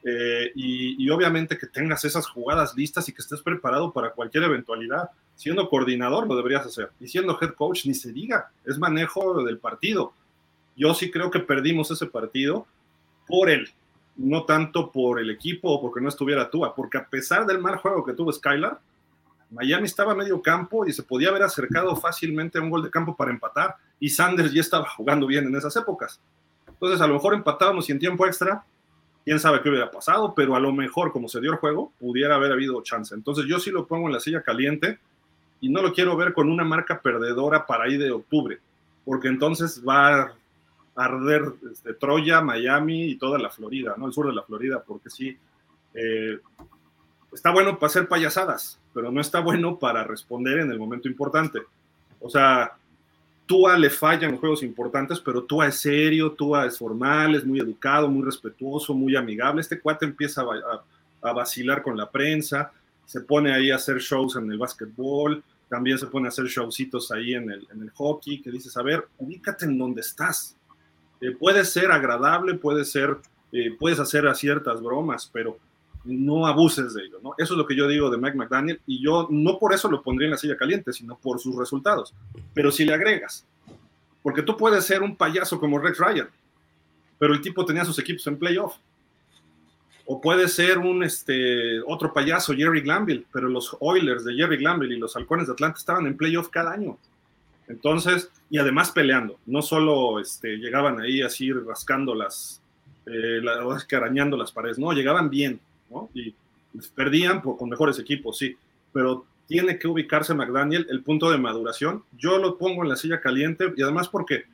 Eh, 0.05 0.51
y, 0.57 1.09
obviamente 1.11 1.57
que 1.57 1.69
tengas 1.69 2.05
esas 2.05 2.27
jugadas 2.27 2.75
listas 2.75 3.09
y 3.09 3.13
que 3.13 3.23
estés 3.23 3.41
preparado 3.41 3.93
para 3.93 4.11
cualquier 4.11 4.45
eventualidad. 4.45 5.11
Siendo 5.35 5.69
coordinador 5.69 6.27
lo 6.27 6.37
deberías 6.37 6.67
hacer 6.67 6.91
y 7.01 7.09
siendo 7.09 7.39
head 7.41 7.55
coach 7.55 7.87
ni 7.87 7.95
se 7.95 8.13
diga, 8.13 8.51
es 8.65 8.79
manejo 8.79 9.43
del 9.45 9.59
partido. 9.59 10.13
Yo 10.77 10.95
sí 10.95 11.11
creo 11.11 11.31
que 11.31 11.41
perdimos 11.41 11.91
ese 11.91 12.07
partido 12.07 12.67
por 13.27 13.49
él, 13.49 13.71
no 14.17 14.45
tanto 14.45 14.91
por 14.91 15.21
el 15.21 15.31
equipo 15.31 15.71
o 15.71 15.81
porque 15.81 16.01
no 16.01 16.09
estuviera 16.09 16.51
Tua, 16.51 16.75
porque 16.75 16.99
a 16.99 17.07
pesar 17.07 17.47
del 17.47 17.61
mal 17.61 17.77
juego 17.77 18.05
que 18.05 18.13
tuvo 18.13 18.33
Skylar, 18.33 18.81
Miami 19.51 19.85
estaba 19.85 20.13
a 20.13 20.17
medio 20.17 20.41
campo 20.41 20.87
y 20.87 20.93
se 20.93 21.03
podía 21.03 21.29
haber 21.29 21.43
acercado 21.43 21.95
fácilmente 21.97 22.59
a 22.59 22.63
un 22.63 22.71
gol 22.71 22.83
de 22.83 22.91
campo 22.91 23.15
para 23.15 23.31
empatar 23.31 23.77
y 24.01 24.09
Sanders 24.09 24.53
ya 24.53 24.63
estaba 24.63 24.89
jugando 24.89 25.27
bien 25.27 25.47
en 25.47 25.55
esas 25.55 25.77
épocas. 25.77 26.21
Entonces 26.67 27.01
a 27.01 27.07
lo 27.07 27.15
mejor 27.15 27.35
empatábamos 27.35 27.89
y 27.89 27.93
en 27.93 27.99
tiempo 27.99 28.27
extra 28.27 28.65
quién 29.25 29.39
sabe 29.39 29.61
qué 29.63 29.69
hubiera 29.69 29.91
pasado, 29.91 30.35
pero 30.35 30.57
a 30.57 30.61
lo 30.61 30.73
mejor, 30.73 31.13
como 31.13 31.29
se 31.29 31.41
dio 31.41 31.53
el 31.53 31.59
juego, 31.59 31.93
pudiera 31.99 32.37
haber 32.37 32.53
habido 32.53 32.83
chance. 32.83 33.15
Entonces 33.15 33.47
yo 33.47 33.59
sí 33.59 33.71
lo 33.71 33.87
pongo 33.87 34.07
en 34.09 34.15
la 34.15 34.21
silla 34.21 34.43
caliente 34.43 34.99
y 35.61 35.69
no 35.69 35.83
lo 35.83 35.93
quiero 35.93 36.17
ver 36.17 36.33
con 36.33 36.51
una 36.51 36.65
marca 36.65 37.01
perdedora 37.01 37.67
para 37.67 37.85
ahí 37.85 37.97
de 37.97 38.11
octubre, 38.11 38.59
porque 39.05 39.29
entonces 39.29 39.83
va 39.87 40.23
a 40.23 40.35
arder 40.95 41.55
este, 41.71 41.95
Troya, 41.95 42.41
Miami 42.41 43.11
y 43.11 43.17
toda 43.17 43.39
la 43.39 43.51
Florida, 43.51 43.95
¿no? 43.97 44.07
El 44.07 44.13
sur 44.13 44.27
de 44.27 44.35
la 44.35 44.43
Florida, 44.43 44.83
porque 44.87 45.09
sí, 45.09 45.37
eh, 45.95 46.39
está 47.33 47.51
bueno 47.51 47.79
para 47.79 47.87
hacer 47.87 48.09
payasadas, 48.09 48.79
pero 48.93 49.11
no 49.11 49.21
está 49.21 49.41
bueno 49.41 49.79
para 49.79 50.05
responder 50.05 50.59
en 50.59 50.71
el 50.71 50.79
momento 50.79 51.09
importante. 51.09 51.61
O 52.21 52.29
sea, 52.29 52.73
Tua 53.53 53.77
le 53.77 53.91
falla 53.91 54.27
en 54.27 54.39
juegos 54.39 54.63
importantes, 54.63 55.21
pero 55.21 55.43
Tua 55.43 55.67
es 55.67 55.75
serio, 55.75 56.33
Tua 56.33 56.65
es 56.65 56.79
formal, 56.79 57.35
es 57.35 57.45
muy 57.45 57.61
educado, 57.61 58.09
muy 58.09 58.25
respetuoso, 58.25 58.95
muy 58.95 59.15
amigable. 59.15 59.61
Este 59.61 59.79
cuate 59.79 60.07
empieza 60.07 60.43
a, 61.21 61.33
vacilar 61.35 61.83
con 61.83 61.95
la 61.95 62.11
prensa, 62.11 62.73
se 63.05 63.21
pone 63.21 63.53
ahí 63.53 63.71
a 63.71 63.75
hacer 63.75 63.99
shows 63.99 64.37
en 64.37 64.51
el 64.51 64.57
básquetbol, 64.57 65.45
también 65.69 65.99
se 65.99 66.07
pone 66.07 66.29
a 66.29 66.31
hacer 66.31 66.47
showcitos 66.47 67.13
ahí 67.13 67.35
en 67.35 67.51
el, 67.51 67.69
en 67.71 67.83
el 67.83 67.91
hockey, 67.91 68.41
que 68.41 68.51
dices, 68.51 68.75
a 68.79 68.83
ver, 68.83 69.07
ubícate 69.19 69.67
en 69.67 69.77
donde 69.77 70.01
estás. 70.01 70.57
Eh, 71.21 71.33
puede 71.33 71.67
ser 71.67 71.93
agradable, 71.93 72.55
puede 72.55 72.87
ser, 72.87 73.19
eh, 73.53 73.77
puedes 73.79 74.01
hacer 74.01 74.35
ciertas 74.35 74.81
bromas, 74.81 75.29
pero 75.31 75.59
no 76.05 76.47
abuses 76.47 76.95
de 76.95 77.05
ello, 77.05 77.21
¿no? 77.23 77.35
Eso 77.39 77.55
es 77.55 77.59
lo 77.59 77.67
que 77.67 77.77
yo 77.77 77.87
digo 77.89 78.11
de 78.11 78.19
Mike 78.19 78.37
McDaniel 78.37 78.81
y 78.87 79.03
yo 79.03 79.29
no 79.31 79.59
por 79.59 79.73
eso 79.73 79.91
lo 79.91 80.03
pondría 80.03 80.27
en 80.27 80.33
la 80.33 80.39
silla 80.39 80.57
caliente, 80.57 80.93
sino 80.93 81.17
por 81.17 81.41
sus 81.41 81.57
resultados. 81.57 82.15
Pero 82.55 82.73
si 82.73 82.85
le 82.85 82.95
agregas, 82.95 83.47
porque 84.23 84.43
tú 84.43 84.57
puedes 84.57 84.85
ser 84.85 85.03
un 85.03 85.17
payaso 85.17 85.59
como 85.59 85.79
Rex 85.79 85.99
Ryan, 85.99 86.29
pero 87.19 87.35
el 87.35 87.41
tipo 87.41 87.65
tenía 87.65 87.85
sus 87.85 87.99
equipos 87.99 88.27
en 88.27 88.39
playoff. 88.39 88.77
O 90.05 90.21
puede 90.21 90.49
ser 90.49 90.79
un 90.79 91.05
este, 91.05 91.81
otro 91.87 92.13
payaso, 92.13 92.55
Jerry 92.55 92.81
Glanville, 92.81 93.25
pero 93.33 93.49
los 93.49 93.77
Oilers 93.79 94.25
de 94.25 94.35
Jerry 94.35 94.57
Glanville 94.57 94.97
y 94.97 94.99
los 94.99 95.15
Halcones 95.15 95.47
de 95.47 95.53
Atlanta 95.53 95.79
estaban 95.79 96.07
en 96.07 96.17
playoff 96.17 96.49
cada 96.49 96.73
año. 96.73 96.99
Entonces, 97.69 98.31
y 98.51 98.59
además 98.59 98.91
peleando, 98.91 99.39
no 99.47 99.63
solo 99.63 100.19
este, 100.19 100.57
llegaban 100.57 101.01
ahí 101.01 101.23
así 101.23 101.53
rascando 101.53 102.15
las, 102.15 102.61
eh, 103.07 103.41
las 103.43 104.53
paredes, 104.53 104.79
no, 104.79 104.93
llegaban 104.93 105.31
bien, 105.31 105.61
Y 106.15 106.35
perdían 106.95 107.41
con 107.41 107.69
mejores 107.69 107.99
equipos, 107.99 108.39
sí, 108.39 108.57
pero 108.93 109.27
tiene 109.47 109.79
que 109.79 109.89
ubicarse 109.89 110.35
McDaniel 110.35 110.87
el 110.91 111.03
punto 111.03 111.31
de 111.31 111.39
maduración. 111.39 112.05
Yo 112.17 112.39
lo 112.39 112.57
pongo 112.57 112.83
en 112.83 112.89
la 112.89 112.97
silla 112.97 113.21
caliente 113.21 113.73
y 113.77 113.83
además 113.83 114.09
porque 114.09 114.45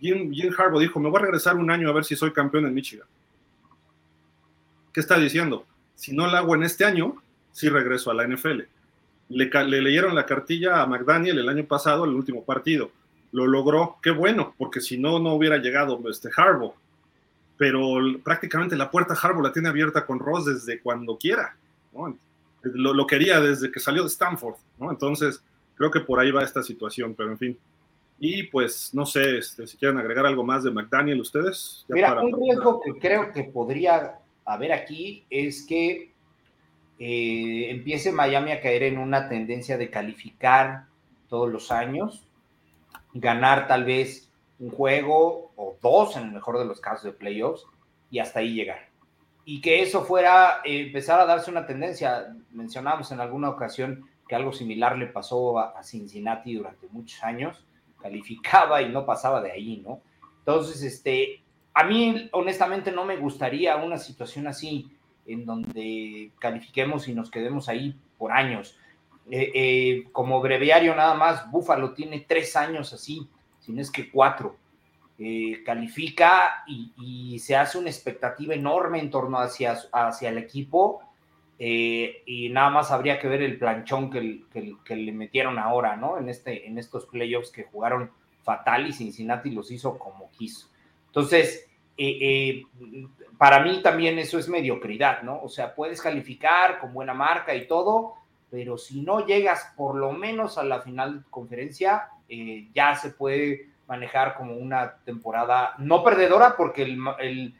Jim, 0.00 0.32
Jim 0.32 0.52
Harbaugh 0.56 0.80
dijo, 0.80 0.98
me 0.98 1.10
voy 1.10 1.18
a 1.18 1.22
regresar 1.22 1.56
un 1.56 1.70
año 1.70 1.88
a 1.88 1.92
ver 1.92 2.04
si 2.04 2.16
soy 2.16 2.32
campeón 2.32 2.66
en 2.66 2.74
Michigan. 2.74 3.06
¿Qué 4.92 5.00
está 5.00 5.18
diciendo? 5.18 5.66
Si 5.94 6.14
no 6.14 6.26
lo 6.26 6.36
hago 6.36 6.54
en 6.54 6.64
este 6.64 6.84
año, 6.84 7.22
sí 7.52 7.68
regreso 7.68 8.10
a 8.10 8.14
la 8.14 8.26
NFL. 8.26 8.62
Le, 9.28 9.48
leyeron 9.82 10.14
la 10.14 10.26
cartilla 10.26 10.82
a 10.82 10.86
McDaniel 10.86 11.38
el 11.38 11.48
año 11.48 11.64
pasado, 11.64 12.04
el 12.04 12.14
último 12.14 12.42
partido. 12.42 12.90
Lo 13.32 13.46
logró, 13.46 13.98
qué 14.02 14.10
bueno, 14.10 14.54
porque 14.58 14.80
si 14.80 14.98
no, 14.98 15.20
no 15.20 15.34
hubiera 15.34 15.58
llegado 15.58 16.00
este 16.10 16.30
Harbaugh. 16.34 16.74
Pero 17.60 17.98
prácticamente 18.24 18.74
la 18.74 18.90
puerta 18.90 19.12
Harbaugh 19.12 19.42
la 19.42 19.52
tiene 19.52 19.68
abierta 19.68 20.06
con 20.06 20.18
Ross 20.18 20.46
desde 20.46 20.80
cuando 20.80 21.18
quiera. 21.18 21.54
Lo, 22.62 23.06
quería 23.06 23.38
desde 23.38 23.70
que 23.70 23.78
salió 23.80 24.00
de 24.02 24.08
Stanford. 24.08 24.54
¿no? 24.78 24.90
Entonces, 24.90 25.44
creo 25.74 25.90
que 25.90 26.00
por 26.00 26.18
ahí 26.18 26.30
va 26.30 26.42
esta 26.42 26.62
situación, 26.62 27.14
pero 27.14 27.32
en 27.32 27.36
fin. 27.36 27.58
Y 28.18 28.44
pues 28.44 28.94
no 28.94 29.04
sé 29.04 29.36
este, 29.36 29.66
si 29.66 29.76
quieren 29.76 29.98
agregar 29.98 30.24
algo 30.24 30.42
más 30.42 30.64
de 30.64 30.70
McDaniel 30.70 31.20
ustedes. 31.20 31.84
Mira, 31.90 32.18
un 32.22 32.40
riesgo 32.40 32.80
que 32.80 32.94
creo 32.98 33.30
que 33.30 33.44
podría 33.44 34.20
haber 34.46 34.72
aquí 34.72 35.26
es 35.28 35.66
que 35.66 36.14
eh, 36.98 37.66
empiece 37.68 38.10
Miami 38.10 38.52
a 38.52 38.62
caer 38.62 38.84
en 38.84 38.96
una 38.96 39.28
tendencia 39.28 39.76
de 39.76 39.90
calificar 39.90 40.86
todos 41.28 41.52
los 41.52 41.70
años, 41.70 42.26
ganar 43.12 43.68
tal 43.68 43.84
vez 43.84 44.29
un 44.60 44.70
juego 44.70 45.52
o 45.56 45.76
dos 45.82 46.16
en 46.16 46.24
el 46.24 46.32
mejor 46.32 46.58
de 46.58 46.66
los 46.66 46.80
casos 46.80 47.04
de 47.04 47.12
playoffs 47.12 47.64
y 48.10 48.18
hasta 48.18 48.40
ahí 48.40 48.54
llegar. 48.54 48.90
Y 49.44 49.60
que 49.60 49.82
eso 49.82 50.04
fuera 50.04 50.60
eh, 50.64 50.82
empezar 50.82 51.18
a 51.18 51.26
darse 51.26 51.50
una 51.50 51.66
tendencia. 51.66 52.36
Mencionamos 52.52 53.10
en 53.10 53.20
alguna 53.20 53.48
ocasión 53.48 54.06
que 54.28 54.36
algo 54.36 54.52
similar 54.52 54.96
le 54.96 55.06
pasó 55.06 55.58
a, 55.58 55.82
Cincinnati 55.82 56.54
durante 56.54 56.86
muchos 56.88 57.24
años, 57.24 57.66
calificaba 58.00 58.80
y 58.80 58.88
no 58.88 59.04
pasaba 59.04 59.40
de 59.40 59.50
ahí, 59.50 59.82
¿no? 59.84 60.02
Entonces, 60.38 60.82
este, 60.82 61.42
a 61.74 61.82
mí 61.82 62.28
honestamente 62.32 62.92
no 62.92 63.04
me 63.04 63.16
gustaría 63.16 63.74
una 63.76 63.98
situación 63.98 64.46
así 64.46 64.88
en 65.26 65.46
donde 65.46 66.30
califiquemos 66.38 67.08
y 67.08 67.14
nos 67.14 67.30
quedemos 67.30 67.68
ahí 67.68 67.98
por 68.18 68.30
años. 68.30 68.78
Eh, 69.30 69.50
eh, 69.54 70.04
como 70.12 70.40
breviario 70.40 70.94
nada 70.94 71.14
más, 71.14 71.50
Búfalo 71.50 71.92
tiene 71.92 72.24
tres 72.26 72.56
años 72.56 72.92
así, 72.92 73.28
si 73.70 73.76
no 73.76 73.82
es 73.82 73.90
que 73.90 74.10
cuatro. 74.10 74.56
Eh, 75.22 75.62
califica 75.64 76.64
y, 76.66 77.38
se 77.40 77.54
hace 77.54 77.76
una 77.76 77.90
expectativa 77.90 78.54
enorme 78.54 79.00
en 79.00 79.10
torno 79.10 79.38
hacia, 79.38 79.78
hacia 79.92 80.30
el 80.30 80.38
equipo 80.38 81.02
y 81.58 82.48
nada 82.50 82.70
más 82.70 82.90
habría 82.90 83.18
que 83.18 83.28
ver 83.28 83.42
el 83.42 83.58
planchón 83.58 84.10
que, 84.10 84.96
le 84.96 85.12
metieron 85.12 85.58
ahora, 85.58 85.94
¿no? 85.94 86.16
En, 86.16 86.30
este, 86.30 86.66
en 86.66 86.78
estos 86.78 87.04
playoffs 87.04 87.50
que 87.50 87.64
jugaron 87.64 88.10
fatal 88.42 88.86
y 88.86 88.94
Cincinnati 88.94 89.50
los 89.50 89.70
hizo 89.70 89.98
como 89.98 90.30
quiso. 90.30 90.68
Entonces, 91.08 91.68
para 93.36 93.60
mí 93.60 93.82
también 93.82 94.18
eso 94.18 94.38
es 94.38 94.48
mediocridad, 94.48 95.22
¿no? 95.22 95.42
O 95.42 95.50
sea, 95.50 95.74
puedes 95.74 96.00
calificar 96.00 96.78
con 96.78 96.94
buena 96.94 97.12
marca 97.12 97.54
y 97.54 97.66
todo, 97.66 98.14
pero 98.50 98.76
si 98.76 99.00
no 99.02 99.26
llegas 99.26 99.72
por 99.76 99.94
lo 99.94 100.12
menos 100.12 100.58
a 100.58 100.64
la 100.64 100.80
final 100.80 101.18
de 101.18 101.30
conferencia, 101.30 102.08
eh, 102.28 102.68
ya 102.74 102.96
se 102.96 103.10
puede 103.10 103.68
manejar 103.86 104.36
como 104.36 104.56
una 104.56 104.96
temporada 105.04 105.74
no 105.78 106.04
perdedora 106.04 106.56
porque 106.56 106.82
el, 106.82 107.54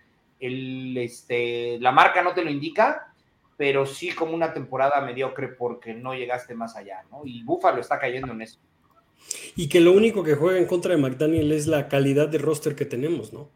este, 0.97 1.79
la 1.81 1.93
marca 1.93 2.23
no 2.23 2.33
te 2.33 2.45
lo 2.45 2.51
indica, 2.51 3.13
pero 3.57 3.85
sí 3.85 4.13
como 4.13 4.33
una 4.33 4.53
temporada 4.53 5.01
mediocre 5.01 5.49
porque 5.49 5.93
no 5.93 6.15
llegaste 6.15 6.55
más 6.55 6.77
allá, 6.77 7.03
¿no? 7.11 7.23
Y 7.25 7.43
Buffalo 7.43 7.81
está 7.81 7.99
cayendo 7.99 8.33
en 8.33 8.43
eso. 8.43 8.59
Y 9.55 9.69
que 9.69 9.81
lo 9.81 9.93
único 9.93 10.25
que 10.25 10.35
juega 10.35 10.59
en 10.59 10.67
contra 10.67 10.95
de 10.95 11.03
McDaniel 11.03 11.53
es 11.53 11.67
la 11.67 11.89
calidad 11.89 12.29
de 12.29 12.39
roster 12.39 12.75
que 12.75 12.87
tenemos, 12.87 13.33
¿no? 13.33 13.49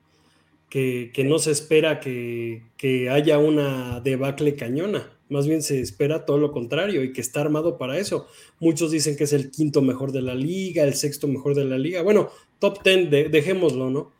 Que, 0.74 1.24
no 1.24 1.38
se 1.38 1.52
espera 1.52 2.00
que, 2.00 3.08
haya 3.08 3.38
una 3.38 4.00
debacle 4.00 4.56
cañona. 4.56 5.08
Más 5.28 5.46
bien 5.46 5.62
se 5.62 5.80
espera 5.80 6.26
todo 6.26 6.38
lo 6.38 6.50
contrario 6.50 7.04
y 7.04 7.12
que 7.12 7.20
está 7.20 7.40
armado 7.40 7.78
para 7.78 7.96
eso. 7.96 8.26
Muchos 8.58 8.90
dicen 8.90 9.16
que 9.16 9.24
es 9.24 9.32
el 9.32 9.52
quinto 9.52 9.82
mejor 9.82 10.10
de 10.10 10.20
la 10.20 10.34
liga, 10.34 10.82
el 10.82 10.94
sexto 10.94 11.28
mejor 11.28 11.54
de 11.54 11.64
la 11.64 11.78
liga. 11.78 12.02
Bueno, 12.02 12.30
top 12.58 12.82
ten, 12.82 13.08
dejémoslo, 13.08 13.88
¿no? 13.88 14.12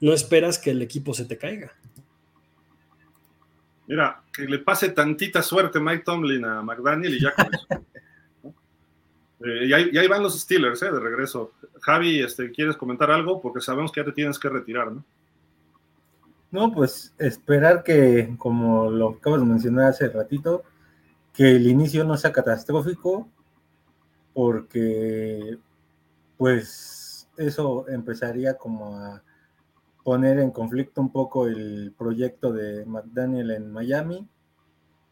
No 0.00 0.12
esperas 0.12 0.58
que 0.58 0.72
el 0.72 0.82
equipo 0.82 1.14
se 1.14 1.24
te 1.24 1.38
caiga. 1.38 1.72
Mira, 3.86 4.22
que 4.32 4.42
le 4.42 4.58
pase 4.58 4.90
tantita 4.90 5.42
suerte 5.42 5.80
Mike 5.80 6.02
Tomlin 6.04 6.44
a 6.44 6.62
McDaniel 6.62 7.14
y 7.14 7.20
ya 7.20 7.32
con 7.34 7.54
eso. 7.54 7.66
Eh, 9.44 9.66
y, 9.66 9.72
ahí, 9.72 10.06
van 10.06 10.22
los 10.22 10.38
Steelers, 10.40 10.80
¿eh? 10.82 10.92
De 10.92 11.00
regreso. 11.00 11.54
Javi, 11.80 12.20
este, 12.20 12.52
¿quieres 12.52 12.76
comentar 12.76 13.10
algo? 13.10 13.40
Porque 13.40 13.60
sabemos 13.60 13.90
que 13.90 14.00
ya 14.00 14.04
te 14.04 14.12
tienes 14.12 14.38
que 14.38 14.48
retirar, 14.48 14.92
¿no? 14.92 15.04
No, 16.52 16.70
pues 16.70 17.14
esperar 17.18 17.82
que, 17.82 18.36
como 18.38 18.90
lo 18.90 19.08
acabas 19.10 19.40
de 19.40 19.46
mencionar 19.46 19.86
hace 19.86 20.08
ratito, 20.08 20.62
que 21.32 21.56
el 21.56 21.66
inicio 21.66 22.04
no 22.04 22.16
sea 22.16 22.30
catastrófico, 22.32 23.26
porque 24.34 25.58
pues 26.36 27.28
eso 27.38 27.88
empezaría 27.88 28.58
como 28.58 28.98
a 28.98 29.22
poner 30.04 30.38
en 30.40 30.50
conflicto 30.50 31.00
un 31.00 31.10
poco 31.10 31.46
el 31.46 31.94
proyecto 31.96 32.52
de 32.52 32.84
McDaniel 32.84 33.52
en 33.52 33.72
Miami 33.72 34.28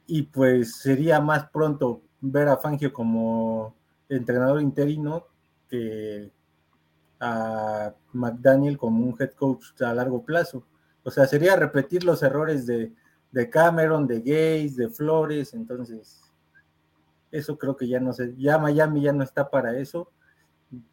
y 0.07 0.23
pues 0.23 0.77
sería 0.77 1.21
más 1.21 1.49
pronto 1.51 2.03
ver 2.21 2.49
a 2.49 2.59
Fangio 2.59 2.93
como 2.93 3.75
entrenador 4.09 4.61
interino 4.61 5.25
que 5.69 6.31
a 7.21 7.95
McDaniel 8.13 8.77
como 8.77 9.07
un 9.07 9.17
head 9.19 9.31
coach 9.33 9.81
a 9.81 9.95
largo 9.95 10.23
plazo. 10.23 10.65
O 11.03 11.11
sea, 11.11 11.27
sería 11.27 11.57
repetir 11.57 12.05
los 12.05 12.23
errores 12.23 12.67
de, 12.67 12.93
Cameron, 13.51 14.07
de 14.07 14.19
Gates, 14.19 14.77
de 14.77 14.89
Flores, 14.89 15.55
entonces 15.55 16.21
eso 17.31 17.57
creo 17.59 17.77
que 17.77 17.89
ya 17.89 18.01
no 18.01 18.13
sé, 18.13 18.35
ya 18.37 18.59
Miami 18.59 19.03
ya 19.03 19.13
no 19.13 19.23
está 19.23 19.51
para 19.51 19.79
eso, 19.79 20.11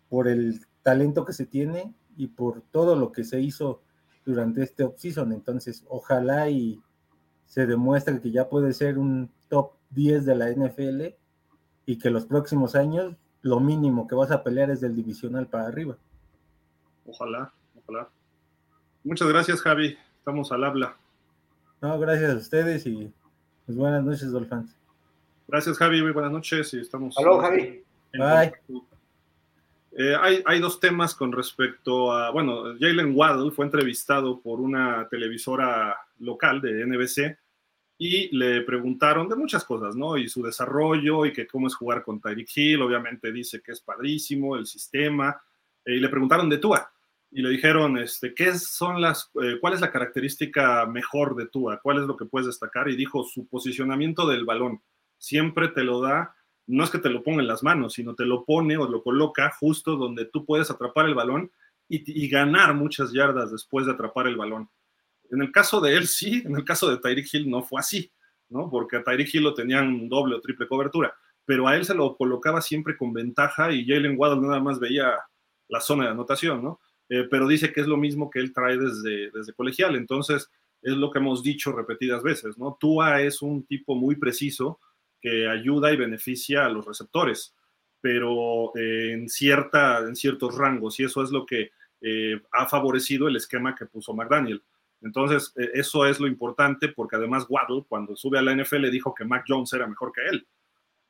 por 0.09 0.27
el 0.27 0.61
talento 0.84 1.25
que 1.25 1.34
se 1.34 1.45
tiene 1.45 1.93
y 2.15 2.27
por 2.27 2.61
todo 2.71 2.95
lo 2.95 3.11
que 3.11 3.23
se 3.23 3.41
hizo 3.41 3.81
durante 4.25 4.63
este 4.63 4.84
offseason. 4.84 5.34
Entonces, 5.34 5.84
ojalá 5.88 6.49
y 6.49 6.81
se 7.45 7.65
demuestre 7.65 8.21
que 8.21 8.31
ya 8.31 8.49
puede 8.49 8.73
ser 8.73 8.97
un 8.97 9.31
top 9.49 9.71
10 9.89 10.25
de 10.25 10.35
la 10.35 10.49
NFL 10.49 11.15
y 11.85 11.97
que 11.97 12.09
los 12.09 12.25
próximos 12.25 12.75
años 12.75 13.15
lo 13.41 13.59
mínimo 13.59 14.07
que 14.07 14.15
vas 14.15 14.31
a 14.31 14.43
pelear 14.43 14.69
es 14.69 14.81
del 14.81 14.95
divisional 14.95 15.47
para 15.47 15.67
arriba. 15.67 15.97
Ojalá, 17.05 17.53
ojalá. 17.75 18.09
Muchas 19.07 19.29
gracias, 19.29 19.61
Javi. 19.61 19.97
Estamos 20.17 20.51
al 20.51 20.65
habla. 20.65 20.97
No, 21.81 21.97
gracias 21.97 22.34
a 22.34 22.35
ustedes 22.35 22.85
y 22.85 23.09
pues 23.65 23.77
buenas 23.77 24.03
noches, 24.03 24.29
Dolphins. 24.34 24.75
Gracias, 25.47 25.77
Javi. 25.77 26.01
Muy 26.01 26.11
buenas 26.11 26.34
noches 26.34 26.73
y 26.73 26.81
estamos. 26.81 27.15
Hola, 27.17 27.47
Javi. 27.47 27.84
Bye. 28.11 28.51
Eh, 29.93 30.13
hay, 30.19 30.43
hay, 30.45 30.59
dos 30.59 30.81
temas 30.81 31.15
con 31.15 31.31
respecto 31.31 32.11
a, 32.11 32.31
bueno, 32.31 32.75
Jalen 32.77 33.15
Waddle 33.15 33.51
fue 33.51 33.63
entrevistado 33.63 34.41
por 34.41 34.59
una 34.59 35.07
televisora 35.07 35.95
local 36.19 36.59
de 36.59 36.85
NBC 36.85 37.38
y 37.97 38.35
le 38.38 38.61
preguntaron 38.63 39.29
de 39.29 39.38
muchas 39.38 39.63
cosas, 39.63 39.95
¿no? 39.95 40.17
Y 40.17 40.27
su 40.27 40.43
desarrollo 40.43 41.25
y 41.25 41.31
que 41.31 41.47
cómo 41.47 41.67
es 41.67 41.75
jugar 41.75 42.03
con 42.03 42.19
Tyreek 42.19 42.49
Hill, 42.53 42.81
obviamente 42.81 43.31
dice 43.31 43.61
que 43.61 43.71
es 43.71 43.79
padrísimo 43.79 44.57
el 44.57 44.65
sistema, 44.65 45.41
eh, 45.85 45.95
y 45.95 45.99
le 46.01 46.09
preguntaron 46.09 46.49
de 46.49 46.57
Tua, 46.57 46.91
y 47.31 47.41
le 47.41 47.49
dijeron, 47.49 47.97
este, 47.97 48.33
¿qué 48.33 48.53
son 48.57 49.01
las, 49.01 49.29
eh, 49.41 49.57
cuál 49.59 49.73
es 49.73 49.81
la 49.81 49.91
característica 49.91 50.85
mejor 50.85 51.35
de 51.35 51.47
Tua? 51.47 51.79
¿Cuál 51.81 51.99
es 51.99 52.07
lo 52.07 52.15
que 52.15 52.25
puedes 52.25 52.47
destacar? 52.47 52.89
Y 52.89 52.95
dijo, 52.95 53.23
su 53.23 53.47
posicionamiento 53.47 54.27
del 54.27 54.45
balón. 54.45 54.81
Siempre 55.17 55.67
te 55.69 55.83
lo 55.83 56.01
da, 56.01 56.35
no 56.67 56.83
es 56.83 56.89
que 56.89 56.99
te 56.99 57.09
lo 57.09 57.23
ponga 57.23 57.41
en 57.41 57.47
las 57.47 57.63
manos, 57.63 57.93
sino 57.93 58.15
te 58.15 58.25
lo 58.25 58.45
pone 58.45 58.77
o 58.77 58.87
lo 58.87 59.03
coloca 59.03 59.51
justo 59.59 59.95
donde 59.95 60.25
tú 60.25 60.45
puedes 60.45 60.71
atrapar 60.71 61.05
el 61.05 61.15
balón 61.15 61.51
y, 61.89 62.27
ganar 62.27 62.73
muchas 62.73 63.13
yardas 63.13 63.51
después 63.51 63.85
de 63.85 63.93
atrapar 63.93 64.27
el 64.27 64.35
balón. 64.35 64.69
En 65.31 65.41
el 65.41 65.51
caso 65.51 65.79
de 65.79 65.95
él 65.95 66.07
sí, 66.07 66.43
en 66.45 66.55
el 66.55 66.65
caso 66.65 66.89
de 66.89 66.97
Tyreek 66.97 67.33
Hill 67.33 67.49
no 67.49 67.63
fue 67.63 67.79
así, 67.79 68.11
¿no? 68.49 68.69
Porque 68.69 68.97
a 68.97 69.03
Tyreek 69.03 69.33
Hill 69.33 69.43
lo 69.43 69.53
tenían 69.53 70.09
doble 70.09 70.35
o 70.35 70.41
triple 70.41 70.67
cobertura, 70.67 71.15
pero 71.45 71.67
a 71.67 71.75
él 71.77 71.85
se 71.85 71.95
lo 71.95 72.17
colocaba 72.17 72.61
siempre 72.61 72.97
con 72.97 73.13
ventaja 73.13 73.71
y 73.71 73.87
Jalen 73.87 74.15
Waddle 74.17 74.41
nada 74.41 74.59
más 74.59 74.79
veía 74.79 75.17
la 75.69 75.79
zona 75.79 76.05
de 76.05 76.11
anotación, 76.11 76.61
¿no? 76.61 76.79
Eh, 77.09 77.27
pero 77.29 77.47
dice 77.47 77.71
que 77.71 77.81
es 77.81 77.88
lo 77.88 77.97
mismo 77.97 78.29
que 78.29 78.39
él 78.39 78.53
trae 78.53 78.77
desde, 78.77 79.31
desde 79.31 79.53
colegial. 79.53 79.95
Entonces, 79.95 80.49
es 80.81 80.93
lo 80.93 81.11
que 81.11 81.19
hemos 81.19 81.43
dicho 81.43 81.71
repetidas 81.71 82.23
veces, 82.23 82.57
¿no? 82.57 82.77
Tua 82.79 83.21
es 83.21 83.41
un 83.41 83.65
tipo 83.65 83.95
muy 83.95 84.15
preciso 84.15 84.79
que 85.21 85.47
ayuda 85.47 85.91
y 85.91 85.97
beneficia 85.97 86.65
a 86.65 86.69
los 86.69 86.85
receptores. 86.85 87.53
pero 87.99 88.75
eh, 88.75 89.11
en, 89.13 89.27
cierta, 89.27 89.99
en 89.99 90.15
ciertos 90.15 90.55
rangos, 90.55 90.99
y 90.99 91.03
eso 91.03 91.23
es 91.23 91.31
lo 91.31 91.45
que 91.45 91.71
eh, 92.01 92.39
ha 92.51 92.67
favorecido 92.67 93.27
el 93.27 93.35
esquema 93.35 93.75
que 93.75 93.88
puso 93.88 94.13
McDaniel. 94.13 94.63
Entonces, 95.01 95.51
eso 95.73 96.05
es 96.05 96.19
lo 96.19 96.27
importante, 96.27 96.89
porque 96.89 97.15
además 97.15 97.47
Waddle, 97.49 97.85
cuando 97.88 98.15
sube 98.15 98.38
a 98.39 98.41
la 98.41 98.55
NFL, 98.55 98.89
dijo 98.91 99.13
que 99.15 99.25
Mac 99.25 99.45
Jones 99.47 99.73
era 99.73 99.88
mejor 99.88 100.11
que 100.11 100.21
él, 100.27 100.47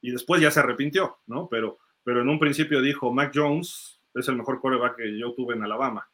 y 0.01 0.11
después 0.11 0.41
ya 0.41 0.49
se 0.49 0.61
arrepintió, 0.61 1.17
¿no? 1.27 1.47
Pero, 1.49 1.77
pero 2.03 2.21
en 2.21 2.29
un 2.29 2.39
principio 2.39 2.81
dijo, 2.81 3.13
Mac 3.13 3.31
Jones 3.35 3.96
es 4.19 4.27
el 4.27 4.35
mejor 4.35 4.59
coreback 4.59 4.97
que 4.97 5.17
yo 5.17 5.33
tuve 5.33 5.55
en 5.55 5.63
Alabama. 5.63 6.07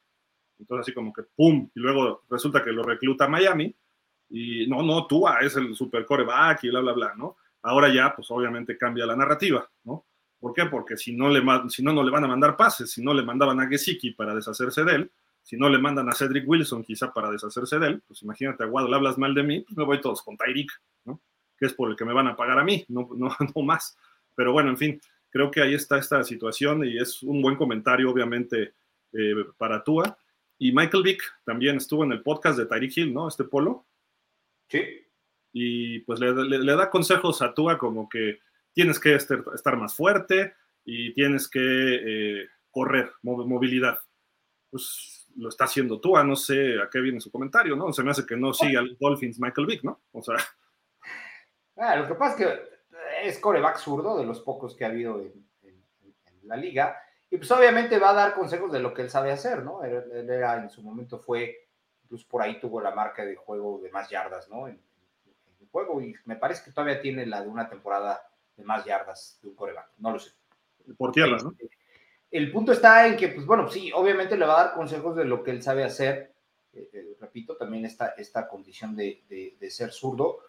Entonces, 0.60 0.84
así 0.84 0.94
como 0.94 1.12
que, 1.12 1.24
¡pum! 1.24 1.70
Y 1.74 1.80
luego 1.80 2.24
resulta 2.30 2.64
que 2.64 2.72
lo 2.72 2.84
recluta 2.84 3.28
Miami, 3.28 3.76
y 4.30 4.66
no, 4.68 4.82
no, 4.82 5.06
Tua 5.06 5.40
es 5.42 5.56
el 5.58 5.76
super 5.76 6.06
coreback 6.06 6.64
y 6.64 6.70
bla, 6.70 6.80
bla, 6.82 6.94
bla, 6.94 7.14
¿no? 7.16 7.38
Ahora 7.62 7.94
ya, 7.94 8.16
pues 8.16 8.30
obviamente 8.32 8.78
cambia 8.78 9.06
la 9.06 9.16
narrativa, 9.16 9.70
¿no? 9.84 10.06
¿Por 10.40 10.54
qué? 10.54 10.66
Porque 10.66 10.98
si 10.98 11.16
no, 11.16 11.30
le, 11.30 11.42
si 11.70 11.84
no, 11.84 11.94
no 11.94 12.04
le 12.04 12.12
van 12.12 12.26
a 12.26 12.28
mandar 12.28 12.58
pases, 12.58 12.92
si 12.92 13.04
no 13.04 13.14
le 13.14 13.24
mandaban 13.24 13.60
a 13.62 13.68
Gesicki 13.68 14.12
para 14.12 14.34
deshacerse 14.36 14.84
de 14.84 14.96
él, 14.96 15.12
si 15.42 15.56
no 15.56 15.70
le 15.70 15.78
mandan 15.78 16.10
a 16.10 16.14
Cedric 16.14 16.48
Wilson 16.48 16.84
quizá 16.84 17.14
para 17.14 17.30
deshacerse 17.30 17.78
de 17.78 17.88
él, 17.88 18.04
pues 18.08 18.24
imagínate, 18.24 18.64
a 18.64 18.68
Waddle 18.68 18.96
hablas 18.96 19.18
mal 19.18 19.34
de 19.34 19.44
mí, 19.44 19.60
pues 19.62 19.78
me 19.78 19.86
voy 19.86 20.02
todos 20.02 20.22
con 20.22 20.36
Tyreek, 20.36 20.72
¿no? 21.06 21.22
Que 21.58 21.68
es 21.68 21.74
por 21.74 21.90
el 21.92 21.96
que 21.96 22.06
me 22.06 22.14
van 22.14 22.28
a 22.28 22.36
pagar 22.36 22.60
a 22.60 22.64
mí, 22.64 22.84
no, 22.90 23.10
no, 23.16 23.30
no 23.56 23.62
más. 23.62 23.98
Pero 24.36 24.52
bueno, 24.52 24.72
en 24.72 24.78
fin, 24.78 25.02
creo 25.34 25.50
que 25.50 25.62
ahí 25.62 25.74
está 25.74 25.98
esta 25.98 26.24
situación 26.24 26.86
y 26.86 27.00
es 27.00 27.24
un 27.24 27.42
buen 27.42 27.56
comentario, 27.56 28.12
obviamente, 28.12 28.76
eh, 29.12 29.34
para 29.58 29.84
Tua. 29.84 30.16
Y 30.60 30.72
Michael 30.72 31.04
Vick 31.04 31.24
también 31.44 31.78
estuvo 31.78 32.04
en 32.04 32.12
el 32.12 32.22
podcast 32.22 32.60
de 32.60 32.68
Tyreek 32.68 32.96
Hill, 32.96 33.14
¿no? 33.14 33.28
Este 33.28 33.44
polo. 33.44 33.88
Sí. 34.70 34.84
Y 35.52 36.00
pues 36.02 36.20
le, 36.20 36.34
le 36.34 36.76
da 36.76 36.92
consejos 36.92 37.42
a 37.42 37.52
Tua 37.52 37.80
como 37.80 38.08
que 38.08 38.40
tienes 38.74 39.00
que 39.00 39.16
estar 39.16 39.76
más 39.76 39.96
fuerte 39.96 40.54
y 40.86 41.14
tienes 41.14 41.48
que 41.50 41.60
eh, 41.62 42.48
correr, 42.70 43.12
movilidad. 43.24 43.98
Pues 44.70 45.28
lo 45.36 45.50
está 45.50 45.64
haciendo 45.66 46.00
tú, 46.00 46.16
no 46.24 46.36
sé 46.36 46.80
a 46.80 46.90
qué 46.92 47.00
viene 47.02 47.22
su 47.22 47.32
comentario, 47.32 47.76
¿no? 47.76 47.92
Se 47.92 48.04
me 48.04 48.12
hace 48.12 48.26
que 48.26 48.38
no 48.38 48.54
sigue 48.54 48.78
al 48.78 48.96
Dolphins 49.00 49.40
Michael 49.40 49.66
Vick, 49.66 49.84
¿no? 49.84 50.00
O 50.12 50.22
sea. 50.22 50.36
Ah, 51.76 51.96
lo 51.96 52.08
que 52.08 52.14
pasa 52.14 52.36
es 52.36 52.36
que 52.46 52.73
es 53.24 53.40
coreback 53.40 53.78
zurdo 53.78 54.18
de 54.18 54.26
los 54.26 54.42
pocos 54.42 54.76
que 54.76 54.86
ha 54.86 54.90
habido 54.90 55.20
en, 55.22 55.44
la 56.44 56.58
liga. 56.58 57.02
Y 57.30 57.38
pues 57.38 57.50
obviamente 57.52 57.98
va 57.98 58.10
a 58.10 58.14
dar 58.14 58.34
consejos 58.34 58.72
de 58.72 58.80
lo 58.80 58.94
que 58.94 59.02
él 59.02 59.10
sabe 59.10 59.32
hacer, 59.32 59.64
¿no? 59.64 59.84
Él, 59.84 60.30
era, 60.30 60.62
en 60.62 60.70
su 60.70 60.84
momento 60.84 61.18
fue, 61.18 61.68
incluso 62.04 62.28
por 62.28 62.42
ahí 62.42 62.60
tuvo 62.60 62.82
la 62.82 62.92
marca 62.92 63.26
de 63.26 63.36
juego 63.36 63.80
de 63.82 63.90
más 63.90 64.10
yardas, 64.10 64.50
¿no? 64.50 64.68
En, 64.68 64.74
en, 64.76 65.62
el 65.62 65.68
juego 65.70 66.02
y 66.02 66.14
me 66.26 66.36
parece 66.36 66.66
que 66.66 66.72
todavía 66.72 67.02
tiene 67.02 67.26
la 67.26 67.42
de 67.42 67.48
una 67.48 67.70
temporada 67.70 68.30
de 68.58 68.64
más 68.64 68.84
yardas 68.84 69.40
de 69.42 69.48
un 69.48 69.56
coreback. 69.56 69.90
No 69.98 70.12
lo 70.12 70.20
sé. 70.20 70.32
Por 70.98 71.12
tierra, 71.12 71.38
¿no? 71.38 71.54
El 72.34 72.52
punto 72.52 72.72
está 72.72 73.06
en 73.06 73.16
que, 73.16 73.30
pues 73.30 73.46
bueno, 73.46 73.70
sí, 73.70 73.92
obviamente 73.94 74.36
le 74.36 74.48
va 74.48 74.60
a 74.60 74.64
dar 74.66 74.74
consejos 74.74 75.16
de 75.16 75.24
lo 75.24 75.44
que 75.44 75.52
él 75.52 75.62
sabe 75.62 75.84
hacer. 75.84 76.34
Eh, 76.74 76.90
eh, 76.92 77.18
repito, 77.22 77.56
también 77.56 77.86
esta, 77.86 78.16
esta 78.18 78.48
condición 78.48 78.96
de, 78.96 79.24
de, 79.30 79.70
ser 79.70 79.92
zurdo, 79.92 80.40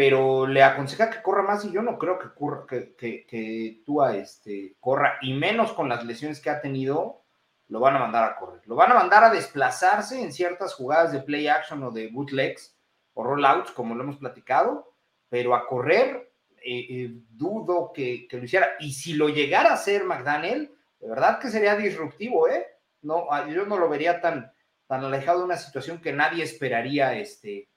pero 0.00 0.46
le 0.46 0.62
aconseja 0.62 1.10
que 1.10 1.20
corra 1.20 1.42
más 1.42 1.62
y 1.66 1.72
yo 1.72 1.82
no 1.82 1.98
creo 1.98 2.18
que, 2.18 2.32
corra, 2.32 2.64
que, 2.66 2.94
que, 2.96 3.26
que 3.26 3.82
este, 4.18 4.74
corra, 4.80 5.18
y 5.20 5.34
menos 5.34 5.74
con 5.74 5.90
las 5.90 6.06
lesiones 6.06 6.40
que 6.40 6.48
ha 6.48 6.62
tenido, 6.62 7.26
lo 7.68 7.80
van 7.80 7.96
a 7.96 7.98
mandar 7.98 8.24
a 8.24 8.36
correr. 8.36 8.62
Lo 8.64 8.76
van 8.76 8.92
a 8.92 8.94
mandar 8.94 9.24
a 9.24 9.30
desplazarse 9.30 10.18
en 10.18 10.32
ciertas 10.32 10.72
jugadas 10.72 11.12
de 11.12 11.20
play 11.20 11.48
action 11.48 11.82
o 11.82 11.90
de 11.90 12.08
bootlegs 12.08 12.74
o 13.12 13.24
rollouts, 13.24 13.72
como 13.72 13.94
lo 13.94 14.02
hemos 14.04 14.16
platicado, 14.16 14.94
pero 15.28 15.54
a 15.54 15.66
correr 15.66 16.32
eh, 16.64 16.86
eh, 16.88 17.10
dudo 17.28 17.92
que, 17.92 18.26
lo 18.30 18.44
hiciera. 18.44 18.70
Y 18.80 18.94
si 18.94 19.12
lo 19.12 19.28
llegara 19.28 19.68
a 19.68 19.74
hacer 19.74 20.04
McDaniel, 20.04 20.74
de 20.98 21.08
verdad 21.10 21.38
que 21.38 21.50
sería 21.50 21.76
disruptivo, 21.76 22.48
¿eh? 22.48 22.66
No, 23.02 23.26
ah, 23.30 23.46
yo 23.46 23.66
no 23.66 23.76
lo 23.76 23.90
vería 23.90 24.22
tan, 24.22 24.50
tan 24.86 25.04
alejado 25.04 25.40
de 25.40 25.44
una 25.44 25.58
situación 25.58 26.00
que 26.00 26.14
nadie 26.14 26.42
esperaría 26.42 27.18
este, 27.18 27.68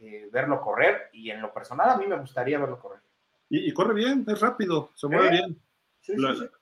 eh, 0.00 0.28
verlo 0.32 0.60
correr. 0.60 1.10
Y 1.12 1.30
en 1.30 1.40
lo 1.40 1.52
personal, 1.52 1.90
a 1.90 1.96
mí 1.96 2.06
me 2.06 2.18
gustaría 2.18 2.58
verlo 2.58 2.78
correr. 2.78 3.00
Y, 3.48 3.72
corre 3.72 3.94
bien, 3.94 4.24
es 4.26 4.40
rápido, 4.40 4.90
se 4.94 5.06
mueve 5.06 5.30
bien. 5.30 5.60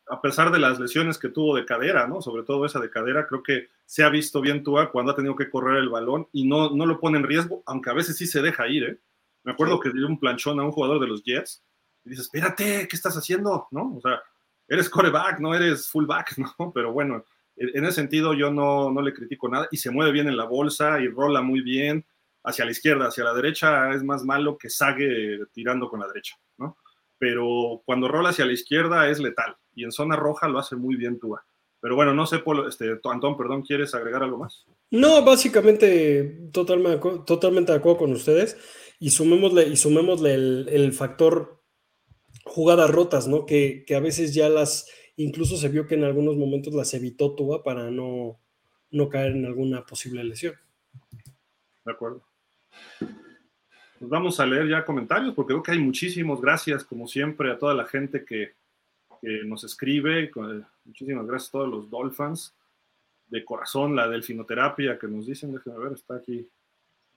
a 0.09 0.20
pesar 0.20 0.50
de 0.50 0.59
las 0.59 0.78
lesiones 0.78 1.16
que 1.16 1.28
tuvo 1.28 1.56
de 1.56 1.64
cadera, 1.64 2.06
¿no? 2.06 2.20
Sobre 2.20 2.42
todo 2.42 2.66
esa 2.66 2.80
de 2.80 2.90
cadera, 2.90 3.26
creo 3.26 3.42
que 3.42 3.68
se 3.86 4.02
ha 4.02 4.09
visto 4.09 4.40
bien 4.40 4.62
Tua 4.62 4.90
cuando 4.90 5.12
ha 5.12 5.16
tenido 5.16 5.36
que 5.36 5.48
correr 5.48 5.78
el 5.78 5.88
balón 5.88 6.28
y 6.32 6.46
no, 6.46 6.70
no 6.70 6.84
lo 6.84 7.00
pone 7.00 7.18
en 7.18 7.24
riesgo, 7.24 7.62
aunque 7.66 7.90
a 7.90 7.94
veces 7.94 8.16
sí 8.16 8.26
se 8.26 8.42
deja 8.42 8.66
ir, 8.68 8.84
¿eh? 8.84 8.98
Me 9.44 9.52
acuerdo 9.52 9.80
que 9.80 9.90
dio 9.90 10.06
un 10.06 10.20
planchón 10.20 10.60
a 10.60 10.64
un 10.64 10.72
jugador 10.72 11.00
de 11.00 11.09
los 11.09 11.22
Jets 11.24 11.64
y 12.04 12.10
dices, 12.10 12.26
espérate, 12.26 12.86
¿qué 12.88 12.96
estás 12.96 13.16
haciendo? 13.16 13.68
¿No? 13.70 13.96
O 13.96 14.00
sea, 14.00 14.22
eres 14.68 14.88
coreback, 14.88 15.40
no 15.40 15.54
eres 15.54 15.88
fullback, 15.88 16.36
¿no? 16.59 16.72
Pero 16.72 16.92
bueno, 16.92 17.24
en 17.56 17.84
ese 17.84 17.94
sentido 17.94 18.34
yo 18.34 18.50
no, 18.50 18.90
no 18.90 19.02
le 19.02 19.12
critico 19.12 19.48
nada 19.48 19.68
y 19.70 19.76
se 19.76 19.90
mueve 19.90 20.12
bien 20.12 20.28
en 20.28 20.36
la 20.36 20.44
bolsa 20.44 21.00
y 21.00 21.09
rola 21.09 21.42
muy 21.42 21.60
bien 21.60 22.04
hacia 22.44 22.64
la 22.64 22.70
izquierda, 22.70 23.06
hacia 23.06 23.24
la 23.24 23.35
derecha 23.35 23.93
es 23.93 24.02
más 24.02 24.24
malo 24.24 24.59
que 24.59 24.70
sague 24.70 25.39
tirando 25.52 25.89
con 25.89 26.01
la 26.01 26.09
derecha, 26.09 26.36
¿no? 26.59 26.77
Pero 27.19 27.82
cuando 27.85 28.09
rola 28.09 28.31
hacia 28.31 28.47
la 28.47 28.52
izquierda 28.52 29.09
es 29.09 29.20
letal 29.20 29.56
y 29.74 29.85
en 29.85 29.93
zona 29.93 30.16
roja 30.16 30.48
lo 30.48 30.59
hace 30.59 30.77
muy 30.77 30.97
bien 30.97 31.19
Tua. 31.19 31.44
Pero 31.81 31.97
bueno, 31.97 32.14
no 32.14 32.27
sé, 32.27 32.39
Polo, 32.39 32.69
este, 32.69 32.97
Antón, 33.05 33.36
perdón, 33.36 33.62
¿quieres 33.62 33.93
agregar 33.94 34.23
algo 34.23 34.39
más? 34.39 34.64
No, 34.90 35.24
básicamente 35.24 36.48
totalmente, 36.52 37.01
totalmente 37.27 37.73
de 37.73 37.78
acuerdo 37.78 37.98
con 37.98 38.12
ustedes 38.12 38.56
y 39.01 39.10
sumémosle, 39.10 39.66
y 39.66 39.77
sumémosle 39.77 40.35
el, 40.35 40.93
factor 40.93 41.60
jugadas 42.44 42.89
rotas, 42.89 43.27
¿no? 43.27 43.47
Que, 43.47 43.85
a 43.97 43.98
veces 43.98 44.32
ya 44.32 44.48
las, 44.48 44.89
incluso 45.16 45.56
se 45.56 45.69
vio 45.69 45.89
que 45.89 45.97
en 45.97 46.05
algunos 46.05 46.36
momentos 46.36 46.73
las 46.73 46.94
evitó 46.94 47.35
Tua 47.35 47.64
para 47.64 47.90
no, 47.90 48.39
no 48.93 49.09
caer 49.09 49.32
en 49.32 49.47
alguna 49.47 49.85
posible 49.85 50.23
lesión. 50.23 50.55
De 51.85 51.93
acuerdo. 51.93 52.31
Pues 52.99 54.11
vamos 54.11 54.40
a 54.40 54.47
leer 54.47 54.69
ya 54.69 54.85
comentarios 54.85 55.32
porque 55.35 55.53
creo 55.53 55.62
que 55.62 55.73
hay 55.73 55.78
muchísimos. 55.78 56.40
Gracias, 56.40 56.85
como 56.85 57.07
siempre, 57.07 57.53
a 57.53 57.59
toda 57.59 57.74
la 57.74 57.85
gente 57.85 58.24
que, 58.24 58.55
que 59.20 59.44
nos 59.44 59.62
escribe. 59.62 60.31
Muchísimas 60.85 61.27
gracias 61.27 61.51
a 61.51 61.53
todos 61.53 61.69
los 61.69 61.89
Dolphins. 61.89 62.55
De 63.28 63.44
corazón, 63.44 63.94
la 63.94 64.09
delfinoterapia 64.09 64.99
que 64.99 65.07
nos 65.07 65.27
dicen, 65.27 65.53
déjenme 65.53 65.78
ver, 65.78 65.93
está 65.93 66.16
aquí 66.16 66.49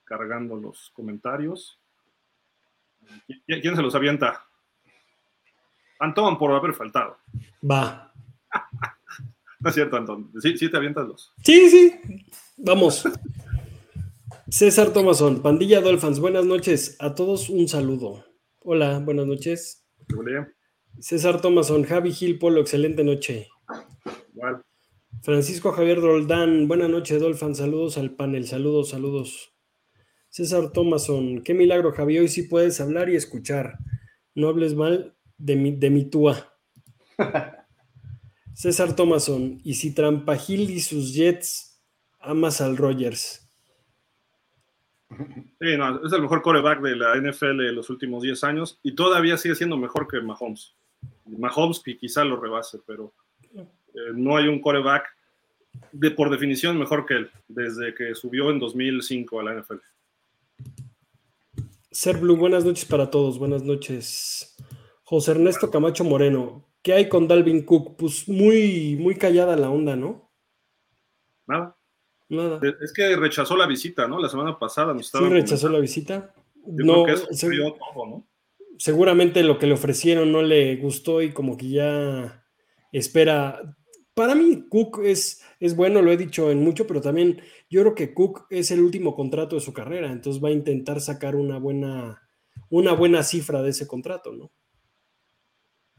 cargando 0.03 0.55
los 0.55 0.91
comentarios. 0.93 1.79
¿Quién 3.45 3.75
se 3.75 3.81
los 3.81 3.95
avienta? 3.95 4.45
Antón, 5.99 6.37
por 6.37 6.51
haber 6.51 6.73
faltado. 6.73 7.17
Va. 7.69 8.13
no 9.59 9.69
es 9.69 9.75
cierto, 9.75 9.97
Antón. 9.97 10.31
Sí, 10.39 10.57
sí 10.57 10.69
te 10.69 10.77
avientas 10.77 11.07
los. 11.07 11.33
Sí, 11.43 11.69
sí. 11.69 12.25
Vamos. 12.57 13.03
César 14.47 14.93
Thomason, 14.93 15.41
Pandilla 15.41 15.81
Dolphins, 15.81 16.19
buenas 16.19 16.45
noches. 16.45 16.97
A 16.99 17.15
todos 17.15 17.49
un 17.49 17.67
saludo. 17.67 18.25
Hola, 18.59 18.99
buenas 18.99 19.25
noches. 19.25 19.87
Hola. 20.15 20.53
César 20.99 21.41
Thomason, 21.41 21.83
Javi 21.83 22.13
Gil 22.13 22.37
Polo, 22.37 22.61
excelente 22.61 23.03
noche. 23.03 23.47
Francisco 25.23 25.71
Javier 25.71 25.99
Roldán, 25.99 26.67
buenas 26.67 26.91
noches, 26.91 27.19
Dolphins. 27.19 27.57
Saludos 27.57 27.97
al 27.97 28.15
panel, 28.15 28.45
saludos, 28.45 28.89
saludos. 28.89 29.55
César 30.29 30.71
Thomason, 30.71 31.41
qué 31.41 31.55
milagro, 31.55 31.91
Javi. 31.91 32.19
Hoy 32.19 32.27
sí 32.27 32.43
puedes 32.43 32.79
hablar 32.79 33.09
y 33.09 33.15
escuchar. 33.15 33.79
No 34.35 34.49
hables 34.49 34.75
mal 34.75 35.17
de 35.39 35.55
mi, 35.55 35.71
de 35.71 35.89
mi 35.89 36.05
túa. 36.05 36.53
César 38.53 38.95
Thomason, 38.95 39.59
y 39.63 39.73
si 39.73 39.91
Trampagil 39.91 40.69
y 40.69 40.81
sus 40.81 41.15
Jets 41.15 41.81
amas 42.19 42.61
al 42.61 42.77
Rogers. 42.77 43.44
Sí, 45.59 45.77
no, 45.77 46.05
es 46.05 46.13
el 46.13 46.21
mejor 46.21 46.41
coreback 46.41 46.81
de 46.81 46.95
la 46.95 47.15
NFL 47.15 47.57
de 47.57 47.71
los 47.71 47.89
últimos 47.89 48.23
10 48.23 48.43
años 48.43 48.79
y 48.83 48.93
todavía 48.93 49.37
sigue 49.37 49.55
siendo 49.55 49.77
mejor 49.77 50.07
que 50.07 50.21
Mahomes. 50.21 50.75
Mahomes 51.25 51.79
que 51.79 51.97
quizá 51.97 52.23
lo 52.23 52.39
rebase, 52.39 52.79
pero 52.85 53.13
eh, 53.53 54.11
no 54.13 54.37
hay 54.37 54.47
un 54.47 54.61
coreback 54.61 55.05
de, 55.91 56.11
por 56.11 56.29
definición 56.29 56.77
mejor 56.77 57.05
que 57.05 57.15
él 57.15 57.31
desde 57.47 57.93
que 57.93 58.15
subió 58.15 58.49
en 58.51 58.59
2005 58.59 59.39
a 59.39 59.43
la 59.43 59.61
NFL. 59.61 59.77
Ser 61.91 62.17
Blue, 62.17 62.35
buenas 62.35 62.65
noches 62.65 62.85
para 62.85 63.09
todos, 63.09 63.39
buenas 63.39 63.63
noches. 63.63 64.55
José 65.03 65.31
Ernesto 65.31 65.71
Camacho 65.71 66.03
Moreno, 66.03 66.67
¿qué 66.81 66.93
hay 66.93 67.07
con 67.09 67.27
Dalvin 67.27 67.63
Cook? 67.63 67.95
Pues 67.97 68.27
muy, 68.27 68.97
muy 68.99 69.15
callada 69.15 69.55
la 69.55 69.69
onda, 69.69 69.95
¿no? 69.95 70.29
Nada. 71.47 71.74
Nada. 72.29 72.59
Es 72.81 72.91
que 72.91 73.15
rechazó 73.15 73.55
la 73.55 73.67
visita, 73.67 74.07
¿no? 74.07 74.19
La 74.19 74.29
semana 74.29 74.57
pasada 74.57 74.93
nos 74.93 75.05
estaba. 75.05 75.27
Sí, 75.27 75.33
rechazó 75.33 75.69
la 75.69 75.79
visita. 75.79 76.33
no, 76.65 77.05
¿no? 77.05 78.27
Seguramente 78.77 79.43
lo 79.43 79.57
que 79.57 79.67
le 79.67 79.73
ofrecieron 79.73 80.31
no 80.31 80.41
le 80.41 80.75
gustó 80.77 81.21
y 81.21 81.31
como 81.31 81.55
que 81.57 81.69
ya 81.69 82.43
espera. 82.91 83.77
Para 84.13 84.33
mí, 84.33 84.65
Cook 84.69 85.01
es, 85.03 85.43
es 85.59 85.75
bueno, 85.75 86.01
lo 86.01 86.11
he 86.11 86.17
dicho 86.17 86.49
en 86.49 86.63
mucho, 86.63 86.87
pero 86.87 87.01
también 87.01 87.41
yo 87.69 87.81
creo 87.81 87.95
que 87.95 88.13
Cook 88.13 88.47
es 88.49 88.71
el 88.71 88.81
último 88.81 89.13
contrato 89.13 89.55
de 89.55 89.61
su 89.61 89.73
carrera, 89.73 90.09
entonces 90.09 90.41
va 90.41 90.47
a 90.47 90.53
intentar 90.53 91.01
sacar 91.01 91.35
una 91.35 91.59
buena, 91.59 92.21
una 92.69 92.93
buena 92.93 93.23
cifra 93.23 93.61
de 93.61 93.71
ese 93.71 93.87
contrato, 93.87 94.31
¿no? 94.31 94.51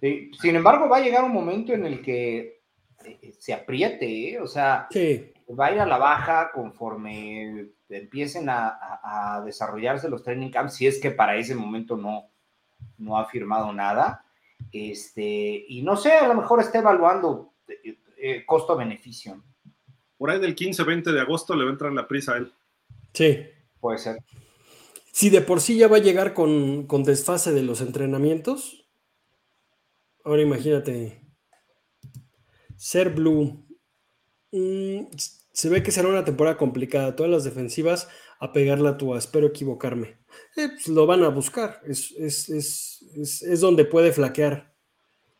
Sin 0.00 0.56
embargo, 0.56 0.88
va 0.88 0.98
a 0.98 1.02
llegar 1.02 1.24
un 1.24 1.32
momento 1.32 1.72
en 1.72 1.86
el 1.86 2.02
que 2.02 2.62
eh, 3.04 3.32
se 3.38 3.52
apriete, 3.52 4.30
¿eh? 4.30 4.40
o 4.40 4.46
sea, 4.46 4.88
va 5.48 5.66
a 5.66 5.72
ir 5.72 5.80
a 5.80 5.86
la 5.86 5.98
baja 5.98 6.50
conforme 6.52 7.70
empiecen 7.88 8.48
a, 8.48 9.42
desarrollarse 9.44 10.08
los 10.08 10.22
training 10.22 10.50
camps, 10.50 10.74
si 10.74 10.86
es 10.86 11.00
que 11.00 11.10
para 11.10 11.36
ese 11.36 11.54
momento 11.54 11.96
no, 11.96 12.30
no 12.98 13.18
ha 13.18 13.26
firmado 13.26 13.72
nada. 13.72 14.24
Este, 14.72 15.64
y 15.68 15.82
no 15.82 15.96
sé, 15.96 16.12
a 16.12 16.26
lo 16.26 16.34
mejor 16.34 16.60
está 16.60 16.78
evaluando 16.78 17.52
eh, 18.16 18.44
costo-beneficio. 18.44 19.42
Por 20.18 20.30
ahí 20.30 20.40
del 20.40 20.56
15-20 20.56 21.12
de 21.12 21.20
agosto 21.20 21.54
le 21.54 21.64
va 21.64 21.70
a 21.70 21.72
entrar 21.72 21.92
la 21.92 22.08
prisa 22.08 22.34
a 22.34 22.36
él. 22.38 22.52
Sí. 23.12 23.46
Puede 23.80 23.98
ser. 23.98 24.18
Si 25.12 25.30
de 25.30 25.42
por 25.42 25.60
sí 25.60 25.76
ya 25.76 25.88
va 25.88 25.96
a 25.96 26.00
llegar 26.00 26.34
con, 26.34 26.86
con 26.86 27.04
desfase 27.04 27.52
de 27.52 27.62
los 27.62 27.80
entrenamientos, 27.80 28.86
ahora 30.24 30.42
imagínate 30.42 31.20
ser 32.76 33.10
Blue. 33.10 33.65
Mm, 34.56 35.08
se 35.52 35.68
ve 35.68 35.82
que 35.82 35.92
será 35.92 36.08
una 36.08 36.24
temporada 36.24 36.56
complicada. 36.56 37.14
Todas 37.14 37.30
las 37.30 37.44
defensivas 37.44 38.08
a 38.40 38.52
pegar 38.52 38.80
la 38.80 38.96
tua. 38.96 39.18
Espero 39.18 39.48
equivocarme. 39.48 40.18
Eh, 40.56 40.68
pues 40.68 40.88
lo 40.88 41.06
van 41.06 41.22
a 41.24 41.28
buscar. 41.28 41.80
Es, 41.86 42.12
es, 42.18 43.60
donde 43.60 43.84
puede 43.84 44.12
flaquear. 44.12 44.74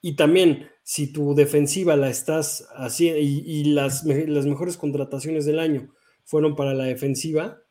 Y 0.03 0.17
también, 0.17 0.69
si 0.83 1.13
tu 1.13 1.35
defensiva 1.35 1.97
la 1.97 2.11
estás 2.11 2.69
haciendo 2.77 3.19
y, 3.21 3.65
las, 3.65 4.05
las, 4.05 4.47
mejores 4.47 4.77
contrataciones 4.77 5.47
del 5.47 5.59
año 5.59 5.93
fueron 6.25 6.55
para 6.55 6.75
la 6.75 6.85
defensiva, 6.85 7.63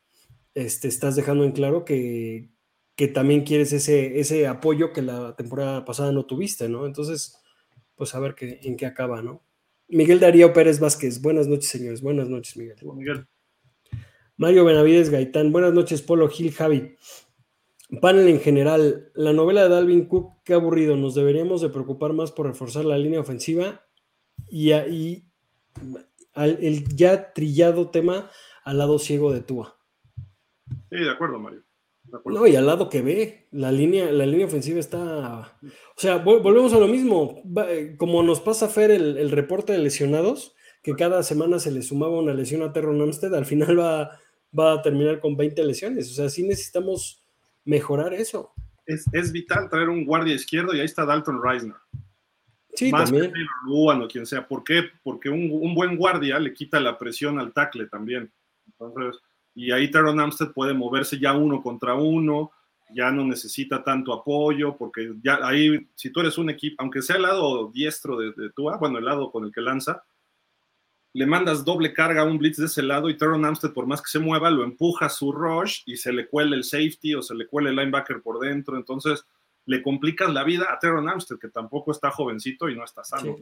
este, 0.54 0.88
estás 0.88 1.16
dejando 1.16 1.44
en 1.46 1.52
claro 1.52 1.86
que, 1.86 2.50
que 2.96 3.08
también 3.08 3.44
quieres 3.44 3.72
ese, 3.74 4.20
ese 4.20 4.48
apoyo 4.48 4.92
que 4.92 5.02
la 5.02 5.36
temporada 5.36 5.86
pasada 5.86 6.12
no 6.12 6.26
tuviste, 6.26 6.68
¿no? 6.68 6.86
Entonces, 6.86 7.38
pues 7.96 8.16
a 8.16 8.20
ver 8.20 8.36
qué, 8.36 8.60
en 8.64 8.76
qué 8.76 8.86
acaba, 8.86 9.22
¿no? 9.22 9.45
Miguel 9.88 10.20
Darío 10.20 10.54
Pérez 10.54 10.80
Vázquez, 10.80 11.22
buenas 11.22 11.48
noches, 11.48 11.70
señores. 11.70 12.02
Buenas 12.02 12.30
noches, 12.30 12.58
Miguel. 12.58 12.78
Miguel. 12.96 13.28
Mario 14.38 14.66
Benavides 14.66 15.10
Gaitán, 15.10 15.52
buenas 15.52 15.74
noches, 15.74 16.02
Polo 16.02 16.28
Gil 16.28 16.52
Javi. 16.52 16.96
Panel 18.02 18.28
en 18.28 18.40
general, 18.40 19.12
la 19.14 19.32
novela 19.32 19.64
de 19.64 19.70
Dalvin 19.70 20.08
Cook, 20.08 20.42
qué 20.44 20.54
aburrido, 20.54 20.98
nos 20.98 21.14
deberíamos 21.16 21.62
de 21.62 21.70
preocupar 21.70 22.14
más 22.14 22.32
por 22.32 22.48
reforzar 22.48 22.84
la 22.84 22.98
línea 22.98 23.20
ofensiva 23.20 23.86
y, 24.50 24.72
ahí 24.72 25.30
el 26.36 26.96
ya 26.96 27.34
trillado 27.34 27.92
tema 27.92 28.30
al 28.64 28.80
lado 28.80 29.00
ciego 29.00 29.32
de 29.32 29.42
Tua. 29.42 29.78
Sí, 30.90 30.98
de 30.98 31.12
acuerdo, 31.12 31.40
Mario. 31.40 31.65
No, 32.24 32.48
y 32.48 32.56
al 32.56 32.66
lado 32.66 32.90
que 32.90 33.02
ve, 33.02 33.48
la 33.52 33.72
línea, 33.72 34.12
la 34.12 34.26
línea 34.26 34.46
ofensiva 34.46 34.80
está. 34.80 35.58
O 35.62 36.00
sea, 36.00 36.18
volvemos 36.18 36.74
a 36.74 36.80
lo 36.80 36.88
mismo. 36.88 37.42
Eh, 37.68 37.96
como 37.98 38.24
nos 38.24 38.40
pasa 38.40 38.68
a 38.68 38.70
Fer 38.70 38.92
el, 38.92 39.32
reporte 39.32 39.74
de 39.74 39.80
lesionados, 39.80 40.56
que 40.84 40.96
cada 40.96 41.24
semana 41.24 41.60
se 41.60 41.72
le 41.72 41.82
sumaba 41.82 42.20
una 42.20 42.34
lesión 42.34 42.62
a 42.62 42.72
Terron 42.72 43.02
Amstead, 43.02 43.34
al 43.36 43.46
final 43.46 43.80
va, 43.80 44.20
va 44.58 44.74
a 44.74 44.82
terminar 44.82 45.20
con 45.20 45.36
20 45.36 45.64
lesiones. 45.66 46.12
O 46.12 46.14
sea, 46.14 46.30
sí 46.30 46.44
necesitamos 46.44 47.24
mejorar 47.64 48.14
eso. 48.14 48.54
Es, 48.86 49.32
vital 49.32 49.70
traer 49.70 49.90
un 49.90 50.06
guardia 50.06 50.36
izquierdo 50.36 50.74
y 50.74 50.80
ahí 50.80 50.86
está 50.86 51.06
Dalton 51.06 51.42
Reisner. 51.44 51.78
Sí, 52.76 52.92
Más 52.92 53.10
también. 53.10 53.32
que 53.32 53.40
Luan 53.66 54.02
o 54.02 54.08
quien 54.08 54.26
sea. 54.26 54.48
¿Por 54.48 54.64
qué? 54.64 54.84
Porque 55.02 55.30
un, 55.30 55.50
un 55.52 55.74
buen 55.74 55.98
guardia 55.98 56.38
le 56.40 56.54
quita 56.54 56.80
la 56.80 56.98
presión 56.98 57.40
al 57.40 57.54
tackle 57.54 57.88
también. 57.88 58.32
Entonces 58.68 59.22
y 59.56 59.72
ahí 59.72 59.90
Teron 59.90 60.20
Amstead 60.20 60.52
puede 60.52 60.74
moverse 60.74 61.18
ya 61.18 61.34
uno 61.34 61.64
contra 61.64 61.96
uno, 61.96 62.52
ya 62.94 63.10
no 63.10 63.24
necesita 63.24 63.84
tanto 63.84 64.14
apoyo, 64.14 64.78
porque 64.78 65.14
ya 65.24 65.40
ahí, 65.42 65.88
si 65.96 66.12
tú 66.12 66.20
eres 66.20 66.38
un 66.38 66.50
equipo, 66.50 66.76
aunque 66.80 67.02
sea 67.02 67.16
el 67.16 67.24
lado 67.24 67.72
diestro 67.74 68.18
de, 68.18 68.34
de 68.34 68.52
Tua, 68.52 68.78
bueno, 68.78 69.00
el 69.00 69.06
lado 69.06 69.32
con 69.32 69.46
el 69.46 69.52
que 69.52 69.62
lanza, 69.62 70.04
le 71.14 71.26
mandas 71.26 71.64
doble 71.64 71.94
carga 71.94 72.22
a 72.22 72.26
un 72.26 72.38
blitz 72.38 72.58
de 72.58 72.66
ese 72.66 72.84
lado 72.84 73.10
y 73.10 73.18
Teron 73.18 73.46
Amstead, 73.46 73.72
por 73.72 73.88
más 73.88 74.02
que 74.02 74.10
se 74.10 74.20
mueva, 74.20 74.52
lo 74.52 74.66
empuja 74.66 75.06
a 75.06 75.10
su 75.10 75.32
rush 75.32 75.80
y 75.86 75.96
se 75.96 76.12
le 76.12 76.28
cuela 76.28 76.58
el 76.58 76.66
safety 76.66 77.16
o 77.16 77.22
se 77.22 77.34
le 77.34 77.48
cuela 77.48 77.70
el 77.70 77.78
linebacker 77.78 78.22
por 78.22 78.40
dentro. 78.40 78.76
Entonces, 78.76 79.26
le 79.66 79.82
complicas 79.82 80.32
la 80.34 80.44
vida 80.44 80.68
a 80.70 80.78
Teron 80.78 81.08
Amstead, 81.08 81.40
que 81.40 81.48
tampoco 81.48 81.94
está 81.94 82.12
jovencito 82.12 82.68
y 82.68 82.76
no 82.76 82.84
está 82.84 83.06
sano 83.06 83.38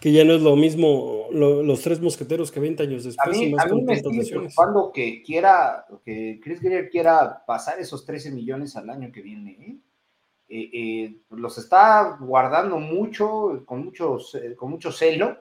que 0.00 0.12
ya 0.12 0.24
no 0.24 0.34
es 0.34 0.42
lo 0.42 0.54
mismo 0.56 1.28
los 1.30 1.82
tres 1.82 2.00
mosqueteros 2.00 2.50
que 2.50 2.60
20 2.60 2.82
años 2.82 3.04
después. 3.04 3.26
A 3.26 3.30
mí, 3.30 3.54
a 3.58 3.66
mí 3.66 3.82
me 3.82 3.94
estoy 3.94 4.24
preocupando 4.24 4.92
que 4.92 5.22
quiera, 5.22 5.86
que 6.04 6.40
Chris 6.42 6.60
Greer 6.60 6.88
quiera 6.88 7.44
pasar 7.46 7.78
esos 7.80 8.04
13 8.04 8.30
millones 8.30 8.76
al 8.76 8.88
año 8.90 9.10
que 9.12 9.22
viene. 9.22 9.50
¿eh? 9.50 9.76
Eh, 10.50 10.70
eh, 10.72 11.16
los 11.30 11.58
está 11.58 12.16
guardando 12.20 12.78
mucho, 12.78 13.62
con, 13.66 13.84
muchos, 13.84 14.36
con 14.56 14.70
mucho 14.70 14.92
celo, 14.92 15.38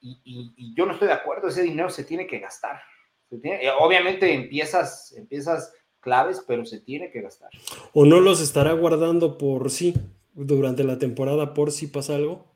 y, 0.00 0.74
yo 0.74 0.86
no 0.86 0.94
estoy 0.94 1.08
de 1.08 1.14
acuerdo, 1.14 1.48
ese 1.48 1.62
dinero 1.62 1.90
se 1.90 2.04
tiene 2.04 2.26
que 2.26 2.38
gastar. 2.38 2.80
obviamente 3.78 4.32
empiezas, 4.32 5.12
empiezas 5.12 5.74
claves, 6.00 6.42
pero 6.48 6.64
se 6.64 6.80
tiene 6.80 7.10
que 7.10 7.20
gastar. 7.20 7.50
¿O 7.92 8.06
no 8.06 8.18
los 8.20 8.40
estará 8.40 8.72
guardando 8.72 9.36
por 9.36 9.70
sí, 9.70 9.94
durante 10.32 10.84
la 10.84 10.98
temporada, 10.98 11.52
por 11.52 11.70
si 11.70 11.86
pasa 11.86 12.14
algo? 12.14 12.50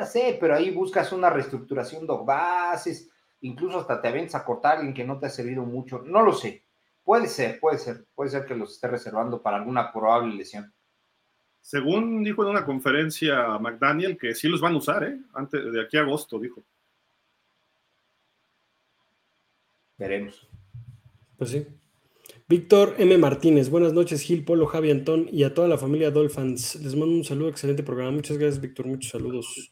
Pudiera 0.00 0.06
ser, 0.06 0.38
pero 0.38 0.54
ahí 0.54 0.70
buscas 0.70 1.12
una 1.12 1.30
reestructuración 1.30 2.06
de 2.06 2.14
bases, 2.24 3.10
incluso 3.42 3.80
hasta 3.80 4.00
te 4.00 4.08
aventas 4.08 4.34
a 4.34 4.44
cortar 4.44 4.72
a 4.72 4.76
alguien 4.76 4.94
que 4.94 5.04
no 5.04 5.18
te 5.18 5.26
ha 5.26 5.30
servido 5.30 5.64
mucho, 5.64 6.02
no 6.04 6.22
lo 6.22 6.32
sé. 6.32 6.64
Puede 7.04 7.28
ser, 7.28 7.58
puede 7.58 7.78
ser, 7.78 8.04
puede 8.14 8.30
ser 8.30 8.44
que 8.44 8.54
los 8.54 8.72
esté 8.72 8.88
reservando 8.88 9.42
para 9.42 9.56
alguna 9.56 9.92
probable 9.92 10.34
lesión. 10.34 10.72
Según 11.60 12.22
dijo 12.22 12.42
en 12.42 12.50
una 12.50 12.64
conferencia 12.64 13.58
McDaniel, 13.58 14.16
que 14.16 14.34
sí 14.34 14.48
los 14.48 14.60
van 14.60 14.74
a 14.74 14.78
usar, 14.78 15.04
¿eh? 15.04 15.18
Antes 15.34 15.72
de 15.72 15.82
aquí 15.82 15.96
a 15.98 16.02
agosto, 16.02 16.38
dijo. 16.38 16.62
Veremos. 19.98 20.48
Pues 21.36 21.50
sí. 21.50 21.66
Víctor 22.50 22.96
M. 22.98 23.16
Martínez, 23.16 23.70
buenas 23.70 23.92
noches, 23.92 24.22
Gil, 24.22 24.44
Polo, 24.44 24.66
Javi, 24.66 24.90
Antón 24.90 25.28
y 25.30 25.44
a 25.44 25.54
toda 25.54 25.68
la 25.68 25.78
familia 25.78 26.10
Dolphins. 26.10 26.74
Les 26.82 26.96
mando 26.96 27.14
un 27.14 27.22
saludo, 27.22 27.48
excelente 27.48 27.84
programa. 27.84 28.10
Muchas 28.10 28.38
gracias, 28.38 28.60
Víctor, 28.60 28.86
muchos 28.86 29.12
saludos. 29.12 29.70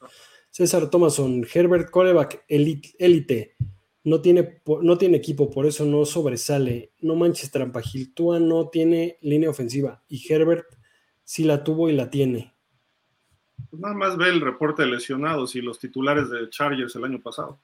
César 0.52 0.88
Thomason, 0.88 1.44
Herbert 1.52 1.90
Coreback, 1.90 2.44
élite. 2.46 3.56
No 4.04 4.20
tiene, 4.20 4.62
no 4.80 4.96
tiene 4.96 5.16
equipo, 5.16 5.50
por 5.50 5.66
eso 5.66 5.84
no 5.86 6.04
sobresale. 6.04 6.92
No 7.00 7.16
manches 7.16 7.50
trampa, 7.50 7.82
Gil. 7.82 8.14
Tua 8.14 8.38
no 8.38 8.68
tiene 8.68 9.18
línea 9.22 9.50
ofensiva 9.50 10.04
y 10.06 10.24
Herbert 10.32 10.66
sí 11.24 11.42
la 11.42 11.64
tuvo 11.64 11.90
y 11.90 11.94
la 11.94 12.10
tiene. 12.10 12.54
Pues 13.70 13.82
nada 13.82 13.94
más 13.94 14.16
ve 14.16 14.28
el 14.28 14.40
reporte 14.40 14.82
de 14.82 14.90
lesionados 14.90 15.56
y 15.56 15.62
los 15.62 15.80
titulares 15.80 16.30
de 16.30 16.48
Chargers 16.48 16.94
el 16.94 17.02
año 17.02 17.20
pasado. 17.20 17.60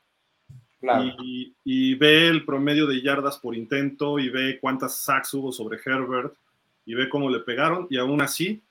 Y, 1.64 1.94
ve 1.94 2.28
el 2.28 2.44
promedio 2.44 2.86
de 2.86 3.00
yardas 3.00 3.38
por 3.38 3.56
intento 3.56 4.18
y 4.18 4.28
ve 4.28 4.58
cuántas 4.60 4.98
sacks 4.98 5.32
hubo 5.34 5.52
sobre 5.52 5.78
Herbert 5.84 6.34
y 6.84 6.94
ve 6.94 7.08
cómo 7.08 7.30
le 7.30 7.40
pegaron 7.40 7.86
y 7.90 7.96
aún 7.96 8.20
así 8.20 8.62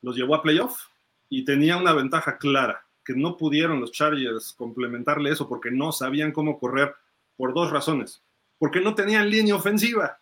los 0.00 0.16
llevó 0.16 0.34
a 0.34 0.42
playoff 0.42 0.86
y 1.28 1.44
tenía 1.44 1.76
una 1.76 1.92
ventaja 1.92 2.38
clara, 2.38 2.84
que 3.04 3.14
no 3.14 3.36
pudieron 3.36 3.80
los 3.80 3.92
Chargers 3.92 4.54
complementarle 4.54 5.30
eso 5.30 5.48
porque 5.48 5.70
no 5.70 5.92
sabían 5.92 6.32
cómo 6.32 6.58
correr 6.58 6.94
por 7.36 7.52
dos 7.52 7.70
razones. 7.70 8.22
Porque 8.58 8.80
no 8.80 8.94
tenían 8.94 9.30
línea 9.30 9.54
ofensiva. 9.54 10.18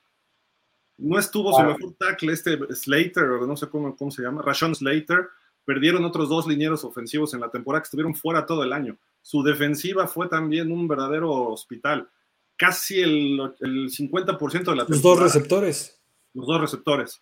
No 0.98 1.18
estuvo 1.18 1.52
su 1.52 1.62
mejor 1.62 1.94
tackle, 1.98 2.32
este 2.32 2.59
Slater, 2.74 3.24
o 3.24 3.47
no 3.47 3.56
sé 3.56 3.68
cómo, 3.68 3.94
cómo 3.97 4.10
se 4.10 4.23
llama, 4.23 4.43
Rashon 4.43 4.74
Slater. 4.74 5.28
Perdieron 5.66 6.05
otros 6.05 6.28
dos 6.28 6.47
linieros 6.47 6.84
ofensivos 6.84 7.34
en 7.34 7.40
la 7.40 7.51
temporada 7.51 7.82
que 7.82 7.86
estuvieron 7.86 8.14
fuera 8.14 8.47
todo 8.47 8.62
el 8.62 8.72
año. 8.72 8.97
Su 9.20 9.43
defensiva 9.43 10.06
fue 10.06 10.28
también 10.28 10.70
un 10.70 10.86
verdadero 10.86 11.32
hospital. 11.32 12.09
Casi 12.56 13.01
el, 13.01 13.40
50% 13.40 13.90
de 13.90 14.59
la 14.59 14.86
temporada. 14.86 14.86
Los 14.86 15.02
dos 15.02 15.18
receptores. 15.18 16.01
Los 16.32 16.47
dos 16.47 16.60
receptores. 16.60 17.20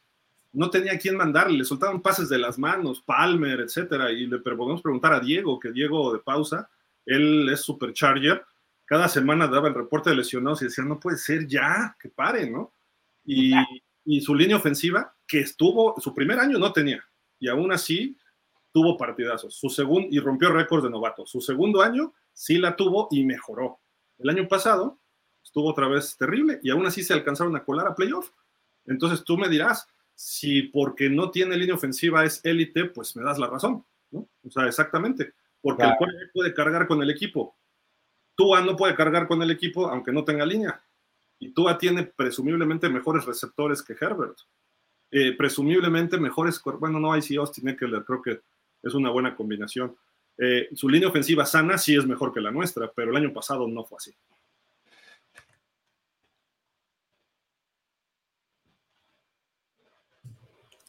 No 0.52 0.68
tenía 0.68 0.98
quien 0.98 1.16
mandarle, 1.16 1.56
le 1.56 1.64
soltaban 1.64 2.02
pases 2.02 2.28
de 2.28 2.38
las 2.38 2.58
manos, 2.58 3.00
Palmer, 3.00 3.60
etcétera. 3.60 4.12
Y 4.12 4.26
le 4.26 4.38
podemos 4.38 4.82
preguntar 4.82 5.14
a 5.14 5.20
Diego, 5.20 5.58
que 5.58 5.72
Diego 5.72 6.12
de 6.12 6.18
pausa, 6.18 6.68
él 7.06 7.48
es 7.48 7.62
supercharger. 7.62 8.44
Cada 8.84 9.08
semana 9.08 9.48
daba 9.48 9.68
el 9.68 9.74
reporte 9.74 10.10
de 10.10 10.16
lesionados 10.16 10.60
y 10.60 10.66
decía, 10.66 10.84
no 10.84 11.00
puede 11.00 11.16
ser 11.16 11.46
ya, 11.46 11.96
que 11.98 12.10
pare, 12.10 12.50
¿no? 12.50 12.72
Y, 13.24 13.54
y 14.04 14.20
su 14.20 14.34
línea 14.34 14.58
ofensiva, 14.58 15.14
que 15.26 15.40
estuvo, 15.40 15.98
su 15.98 16.14
primer 16.14 16.38
año 16.38 16.58
no 16.58 16.70
tenía. 16.74 17.02
Y 17.40 17.48
aún 17.48 17.72
así, 17.72 18.16
tuvo 18.74 18.98
partidazos. 18.98 19.54
Su 19.54 19.70
segundo, 19.70 20.08
y 20.10 20.18
rompió 20.18 20.50
récords 20.50 20.82
de 20.82 20.90
novato. 20.90 21.24
Su 21.26 21.40
segundo 21.40 21.80
año 21.80 22.12
sí 22.32 22.58
la 22.58 22.74
tuvo 22.74 23.06
y 23.12 23.24
mejoró. 23.24 23.78
El 24.18 24.28
año 24.30 24.48
pasado 24.48 24.98
estuvo 25.44 25.70
otra 25.70 25.86
vez 25.86 26.16
terrible 26.16 26.58
y 26.60 26.70
aún 26.70 26.84
así 26.84 27.04
se 27.04 27.12
alcanzaron 27.12 27.54
a 27.54 27.64
colar 27.64 27.86
a 27.86 27.94
playoff. 27.94 28.30
Entonces 28.86 29.22
tú 29.22 29.38
me 29.38 29.48
dirás, 29.48 29.86
si 30.16 30.62
porque 30.62 31.08
no 31.08 31.30
tiene 31.30 31.56
línea 31.56 31.76
ofensiva 31.76 32.24
es 32.24 32.44
élite, 32.44 32.86
pues 32.86 33.14
me 33.14 33.22
das 33.22 33.38
la 33.38 33.46
razón. 33.46 33.86
¿no? 34.10 34.28
O 34.44 34.50
sea, 34.50 34.66
exactamente. 34.66 35.34
Porque 35.62 35.84
el 35.84 35.90
el 35.90 36.30
puede 36.32 36.52
cargar 36.52 36.88
con 36.88 37.00
el 37.00 37.10
equipo. 37.10 37.56
Tua 38.34 38.60
no 38.60 38.74
puede 38.74 38.96
cargar 38.96 39.28
con 39.28 39.40
el 39.40 39.52
equipo 39.52 39.86
aunque 39.86 40.10
no 40.10 40.24
tenga 40.24 40.44
línea. 40.44 40.82
Y 41.38 41.52
Tua 41.52 41.78
tiene 41.78 42.02
presumiblemente 42.02 42.88
mejores 42.88 43.24
receptores 43.24 43.84
que 43.84 43.92
Herbert. 43.92 44.36
Eh, 45.12 45.36
presumiblemente 45.36 46.18
mejores, 46.18 46.60
bueno, 46.80 46.98
no 46.98 47.12
hay 47.12 47.22
si 47.22 47.36
Austin 47.36 47.68
Eckler 47.68 48.04
creo 48.04 48.20
que 48.20 48.40
es 48.84 48.94
una 48.94 49.10
buena 49.10 49.34
combinación. 49.34 49.96
Eh, 50.36 50.68
su 50.74 50.88
línea 50.88 51.08
ofensiva 51.08 51.46
sana 51.46 51.78
sí 51.78 51.96
es 51.96 52.06
mejor 52.06 52.32
que 52.32 52.40
la 52.40 52.50
nuestra, 52.50 52.90
pero 52.94 53.10
el 53.10 53.16
año 53.16 53.32
pasado 53.32 53.68
no 53.68 53.84
fue 53.84 53.96
así. 53.96 54.14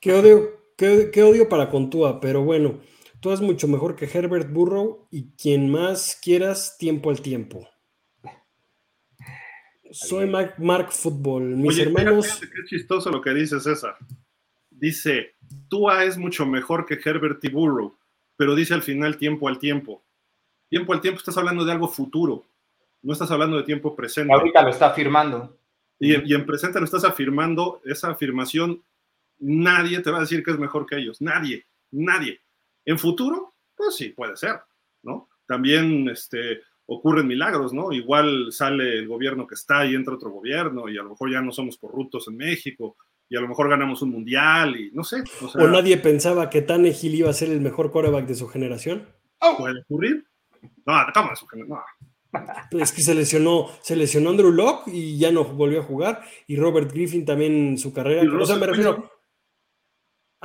Qué 0.01 0.13
odio, 0.13 0.61
qué, 0.77 1.23
odio 1.23 1.49
para 1.49 1.69
Contúa, 1.69 2.19
pero 2.19 2.43
bueno, 2.43 2.79
tú 3.21 3.31
es 3.31 3.41
mucho 3.41 3.67
mejor 3.67 3.95
que 3.95 4.05
Herbert 4.05 4.51
Burrow 4.51 5.07
y 5.09 5.31
quien 5.31 5.71
más 5.71 6.19
quieras, 6.21 6.77
tiempo 6.77 7.09
al 7.09 7.21
tiempo. 7.21 7.67
Soy 9.91 10.27
Mark, 10.27 10.55
Mark 10.59 10.91
Football. 10.91 11.55
Mis 11.55 11.79
hermanos. 11.79 12.39
qué 12.39 12.65
chistoso 12.67 13.09
lo 13.09 13.21
que 13.21 13.33
dice 13.33 13.59
César. 13.59 13.97
Dice: 14.85 15.33
Tua 15.67 16.03
es 16.03 16.15
mucho 16.15 16.45
mejor 16.45 16.85
que 16.85 16.99
Herbert 17.03 17.43
y 17.43 17.49
Burrow, 17.49 17.97
pero 18.37 18.53
dice 18.53 18.75
al 18.75 18.83
final 18.83 19.17
tiempo 19.17 19.47
al 19.47 19.57
tiempo. 19.57 20.03
Tiempo 20.69 20.93
al 20.93 21.01
tiempo, 21.01 21.17
estás 21.17 21.37
hablando 21.39 21.65
de 21.65 21.71
algo 21.71 21.87
futuro, 21.87 22.45
no 23.01 23.13
estás 23.13 23.31
hablando 23.31 23.57
de 23.57 23.63
tiempo 23.63 23.95
presente. 23.95 24.31
Ahorita 24.31 24.61
lo 24.61 24.69
está 24.69 24.89
afirmando. 24.91 25.57
Y, 25.97 26.31
y 26.31 26.35
en 26.35 26.45
presente 26.45 26.77
lo 26.77 26.85
estás 26.85 27.03
afirmando, 27.03 27.81
esa 27.83 28.11
afirmación 28.11 28.83
nadie 29.39 30.01
te 30.01 30.11
va 30.11 30.17
a 30.17 30.21
decir 30.21 30.43
que 30.43 30.51
es 30.51 30.59
mejor 30.59 30.85
que 30.85 30.97
ellos, 30.97 31.19
nadie, 31.19 31.65
nadie. 31.89 32.41
En 32.85 32.99
futuro, 32.99 33.55
pues 33.75 33.95
sí, 33.95 34.09
puede 34.09 34.37
ser, 34.37 34.59
¿no? 35.01 35.29
También 35.47 36.07
este, 36.09 36.61
ocurren 36.85 37.25
milagros, 37.25 37.73
¿no? 37.73 37.91
Igual 37.91 38.51
sale 38.51 38.99
el 38.99 39.07
gobierno 39.07 39.47
que 39.47 39.55
está 39.55 39.83
y 39.83 39.95
entra 39.95 40.13
otro 40.13 40.29
gobierno 40.29 40.87
y 40.89 40.99
a 40.99 41.01
lo 41.01 41.09
mejor 41.09 41.31
ya 41.31 41.41
no 41.41 41.51
somos 41.51 41.75
corruptos 41.75 42.27
en 42.27 42.37
México 42.37 42.97
y 43.29 43.35
a 43.35 43.41
lo 43.41 43.47
mejor 43.47 43.69
ganamos 43.69 44.01
un 44.01 44.11
mundial 44.11 44.75
y 44.75 44.91
no 44.91 45.03
sé. 45.03 45.23
O, 45.55 45.67
nadie 45.67 45.97
pensaba 45.97 46.49
que 46.49 46.61
Tannehill 46.61 47.15
iba 47.15 47.29
a 47.29 47.33
ser 47.33 47.49
el 47.49 47.61
mejor 47.61 47.91
coreback 47.91 48.27
de 48.27 48.35
su 48.35 48.47
generación. 48.47 49.07
¿Puede 49.57 49.81
ocurrir? 49.81 50.27
No, 50.85 50.93
¿cómo 51.13 51.35
su 51.35 51.47
generación? 51.47 51.79
Es 52.71 52.91
que 52.91 53.01
se 53.01 53.15
lesionó, 53.15 53.69
se 53.81 53.95
lesionó 53.95 54.29
Andrew 54.29 54.51
Locke 54.51 54.87
y 54.87 55.17
ya 55.17 55.31
no 55.31 55.45
volvió 55.45 55.79
a 55.79 55.83
jugar. 55.83 56.21
Y 56.47 56.57
Robert 56.57 56.91
Griffin 56.91 57.25
también 57.25 57.69
en 57.69 57.77
su 57.77 57.93
carrera. 57.93 58.23
O 58.37 58.45
sea, 58.45 58.57
me 58.57 58.67
refiero, 58.67 59.09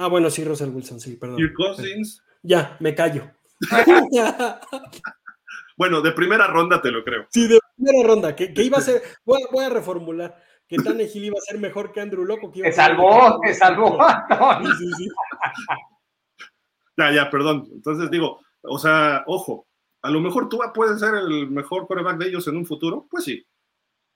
Ah, 0.00 0.06
bueno, 0.06 0.30
sí, 0.30 0.42
Russell 0.44 0.70
Wilson, 0.70 0.98
sí, 0.98 1.16
perdón. 1.16 1.42
¿Y 1.42 1.52
Cousins? 1.52 2.22
Ya, 2.42 2.74
me 2.80 2.94
callo. 2.94 3.30
bueno, 5.76 6.00
de 6.00 6.12
primera 6.12 6.46
ronda 6.46 6.80
te 6.80 6.90
lo 6.90 7.04
creo. 7.04 7.26
Sí, 7.28 7.46
de 7.46 7.58
primera 7.76 8.08
ronda, 8.08 8.34
que, 8.34 8.50
iba 8.56 8.78
a 8.78 8.80
ser, 8.80 9.02
voy, 9.26 9.42
a 9.62 9.68
reformular, 9.68 10.42
que 10.70 10.76
Tannehill 10.76 11.24
iba 11.24 11.36
a 11.36 11.42
ser 11.42 11.58
mejor 11.58 11.92
que 11.92 12.00
Andrew 12.00 12.24
Loco. 12.24 12.50
Que 12.50 12.62
te 12.62 12.72
salvó, 12.72 13.38
te 13.42 13.52
salvó. 13.52 13.98
Sí, 14.62 14.72
sí, 14.78 14.92
sí. 14.96 15.08
ya, 16.96 17.12
ya, 17.12 17.28
perdón. 17.28 17.68
Entonces 17.72 18.10
digo, 18.10 18.40
o 18.62 18.78
sea, 18.78 19.24
ojo, 19.26 19.66
a 20.02 20.10
lo 20.10 20.20
mejor 20.20 20.48
tú 20.48 20.60
puedes 20.72 21.00
ser 21.00 21.14
el 21.14 21.50
mejor 21.50 21.86
quarterback 21.86 22.18
de 22.18 22.28
ellos 22.28 22.46
en 22.48 22.56
un 22.56 22.64
futuro, 22.64 23.06
pues 23.10 23.24
sí. 23.24 23.44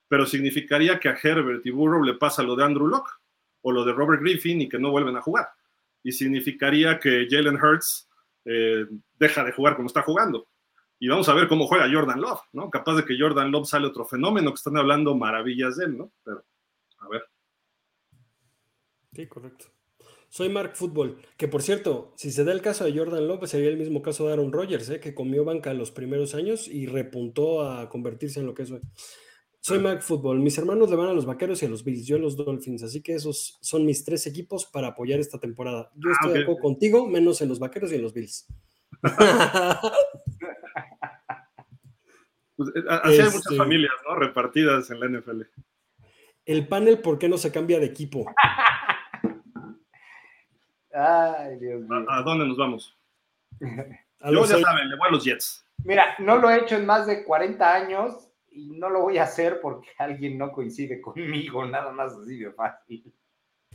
Pero 0.08 0.24
significaría 0.24 0.98
que 1.00 1.08
a 1.08 1.18
Herbert 1.20 1.66
y 1.66 1.70
Burrow 1.70 2.02
le 2.02 2.14
pasa 2.14 2.42
lo 2.42 2.56
de 2.56 2.64
Andrew 2.64 2.86
Locke 2.86 3.10
o 3.62 3.72
lo 3.72 3.84
de 3.84 3.92
Robert 3.92 4.22
Griffin 4.22 4.62
y 4.62 4.68
que 4.68 4.78
no 4.78 4.90
vuelven 4.90 5.16
a 5.16 5.22
jugar 5.22 5.48
y 6.04 6.12
significaría 6.12 7.00
que 7.00 7.26
Jalen 7.28 7.56
Hurts 7.56 8.08
eh, 8.44 8.86
deja 9.18 9.42
de 9.42 9.52
jugar 9.52 9.74
como 9.74 9.88
está 9.88 10.02
jugando. 10.02 10.46
Y 11.04 11.08
vamos 11.08 11.28
a 11.28 11.34
ver 11.34 11.48
cómo 11.48 11.66
juega 11.66 11.86
Jordan 11.92 12.18
Love, 12.18 12.40
¿no? 12.54 12.70
Capaz 12.70 12.96
de 12.96 13.04
que 13.04 13.14
Jordan 13.18 13.50
Love 13.50 13.68
sale 13.68 13.86
otro 13.86 14.06
fenómeno, 14.06 14.52
que 14.52 14.54
están 14.54 14.78
hablando 14.78 15.14
maravillas 15.14 15.76
de 15.76 15.84
él, 15.84 15.98
¿no? 15.98 16.10
Pero, 16.24 16.42
a 16.96 17.08
ver. 17.10 17.24
Sí, 19.12 19.26
correcto. 19.26 19.66
Soy 20.30 20.48
Mark 20.48 20.76
Football, 20.76 21.18
que 21.36 21.46
por 21.46 21.60
cierto, 21.60 22.14
si 22.16 22.30
se 22.30 22.42
da 22.42 22.52
el 22.52 22.62
caso 22.62 22.86
de 22.86 22.96
Jordan 22.96 23.28
Love, 23.28 23.46
sería 23.46 23.68
el 23.68 23.76
mismo 23.76 24.00
caso 24.00 24.26
de 24.26 24.32
Aaron 24.32 24.50
Rodgers, 24.50 24.88
¿eh? 24.88 24.98
que 24.98 25.14
comió 25.14 25.44
banca 25.44 25.74
los 25.74 25.90
primeros 25.90 26.34
años 26.34 26.68
y 26.68 26.86
repuntó 26.86 27.68
a 27.68 27.90
convertirse 27.90 28.40
en 28.40 28.46
lo 28.46 28.54
que 28.54 28.62
es 28.62 28.70
hoy. 28.70 28.80
Soy 29.60 29.80
Mac 29.80 30.00
Football. 30.00 30.40
Mis 30.40 30.56
hermanos 30.56 30.88
le 30.88 30.96
van 30.96 31.08
a 31.08 31.12
los 31.12 31.26
vaqueros 31.26 31.62
y 31.62 31.66
a 31.66 31.68
los 31.68 31.84
Bills, 31.84 32.06
yo 32.06 32.16
a 32.16 32.18
los 32.18 32.34
Dolphins. 32.34 32.82
Así 32.82 33.02
que 33.02 33.14
esos 33.14 33.58
son 33.60 33.84
mis 33.84 34.06
tres 34.06 34.26
equipos 34.26 34.64
para 34.64 34.88
apoyar 34.88 35.20
esta 35.20 35.38
temporada. 35.38 35.92
Yo 35.96 36.08
ah, 36.08 36.12
estoy 36.12 36.32
de 36.32 36.42
acuerdo 36.44 36.62
contigo, 36.62 37.06
menos 37.06 37.42
en 37.42 37.50
los 37.50 37.58
vaqueros 37.58 37.92
y 37.92 37.96
en 37.96 38.02
los 38.02 38.14
Bills. 38.14 38.46
Pues, 42.56 42.70
eh, 42.76 42.84
así 42.88 43.12
hay 43.20 43.26
muchas 43.26 43.36
este 43.36 43.56
familias, 43.56 43.92
¿no? 44.08 44.16
Repartidas 44.16 44.90
en 44.90 45.00
la 45.00 45.06
NFL. 45.08 45.42
El 46.46 46.68
panel, 46.68 46.98
¿por 47.00 47.18
qué 47.18 47.28
no 47.28 47.38
se 47.38 47.50
cambia 47.50 47.80
de 47.80 47.86
equipo? 47.86 48.26
Ay, 50.92 51.58
Dios 51.58 51.82
mío. 51.82 52.06
¿A, 52.08 52.22
dónde 52.22 52.46
nos 52.46 52.56
vamos? 52.56 52.96
Yo 53.60 54.44
ya 54.44 54.58
saben, 54.58 54.88
le 54.88 54.96
voy 54.96 55.08
a 55.08 55.12
los 55.12 55.24
Jets. 55.24 55.66
Mira, 55.84 56.14
no 56.18 56.38
lo 56.38 56.50
he 56.50 56.60
hecho 56.60 56.76
en 56.76 56.86
más 56.86 57.06
de 57.06 57.24
40 57.24 57.74
años 57.74 58.30
y 58.50 58.70
no 58.70 58.88
lo 58.88 59.00
voy 59.00 59.18
a 59.18 59.24
hacer 59.24 59.60
porque 59.60 59.88
alguien 59.98 60.38
no 60.38 60.52
coincide 60.52 61.00
conmigo, 61.00 61.66
nada 61.66 61.92
más 61.92 62.14
así 62.14 62.38
de 62.38 62.52
fácil. 62.52 63.12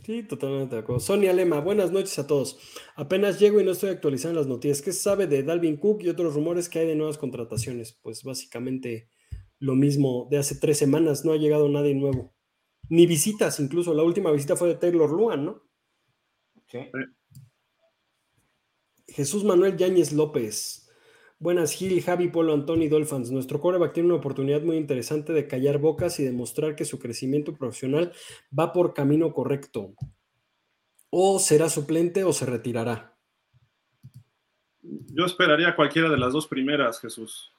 Sí, 0.04 0.22
totalmente 0.22 0.76
de 0.76 0.82
acuerdo. 0.82 1.00
Sonia 1.00 1.32
Lema, 1.32 1.60
buenas 1.60 1.92
noches 1.92 2.18
a 2.18 2.26
todos. 2.26 2.58
Apenas 2.96 3.38
llego 3.38 3.60
y 3.60 3.64
no 3.64 3.72
estoy 3.72 3.90
actualizando 3.90 4.40
las 4.40 4.48
noticias. 4.48 4.82
¿Qué 4.82 4.92
se 4.92 5.00
sabe 5.00 5.26
de 5.26 5.42
Dalvin 5.42 5.76
Cook 5.76 6.02
y 6.02 6.08
otros 6.08 6.34
rumores 6.34 6.68
que 6.68 6.78
hay 6.78 6.86
de 6.86 6.96
nuevas 6.96 7.18
contrataciones? 7.18 7.98
Pues 8.02 8.22
básicamente 8.22 9.08
lo 9.58 9.74
mismo 9.74 10.26
de 10.30 10.38
hace 10.38 10.54
tres 10.54 10.78
semanas, 10.78 11.24
no 11.24 11.32
ha 11.32 11.36
llegado 11.36 11.68
nadie 11.68 11.94
nuevo. 11.94 12.34
Ni 12.88 13.06
visitas, 13.06 13.60
incluso 13.60 13.94
la 13.94 14.02
última 14.02 14.32
visita 14.32 14.56
fue 14.56 14.68
de 14.68 14.74
Taylor 14.76 15.10
Luan, 15.10 15.44
¿no? 15.44 15.62
Sí. 16.66 16.78
Jesús 19.06 19.44
Manuel 19.44 19.76
Yáñez 19.76 20.12
López. 20.12 20.79
Buenas, 21.40 21.72
Gil, 21.72 22.02
Javi, 22.02 22.28
Polo, 22.28 22.52
Antoni, 22.52 22.88
Dolphins. 22.88 23.30
Nuestro 23.30 23.62
coreback 23.62 23.94
tiene 23.94 24.10
una 24.10 24.18
oportunidad 24.18 24.60
muy 24.60 24.76
interesante 24.76 25.32
de 25.32 25.48
callar 25.48 25.78
bocas 25.78 26.20
y 26.20 26.24
demostrar 26.24 26.76
que 26.76 26.84
su 26.84 26.98
crecimiento 26.98 27.54
profesional 27.54 28.12
va 28.56 28.74
por 28.74 28.92
camino 28.92 29.32
correcto. 29.32 29.94
O 31.08 31.38
será 31.38 31.70
suplente 31.70 32.24
o 32.24 32.34
se 32.34 32.44
retirará. 32.44 33.16
Yo 34.82 35.24
esperaría 35.24 35.74
cualquiera 35.74 36.10
de 36.10 36.18
las 36.18 36.34
dos 36.34 36.46
primeras, 36.46 37.00
Jesús. 37.00 37.50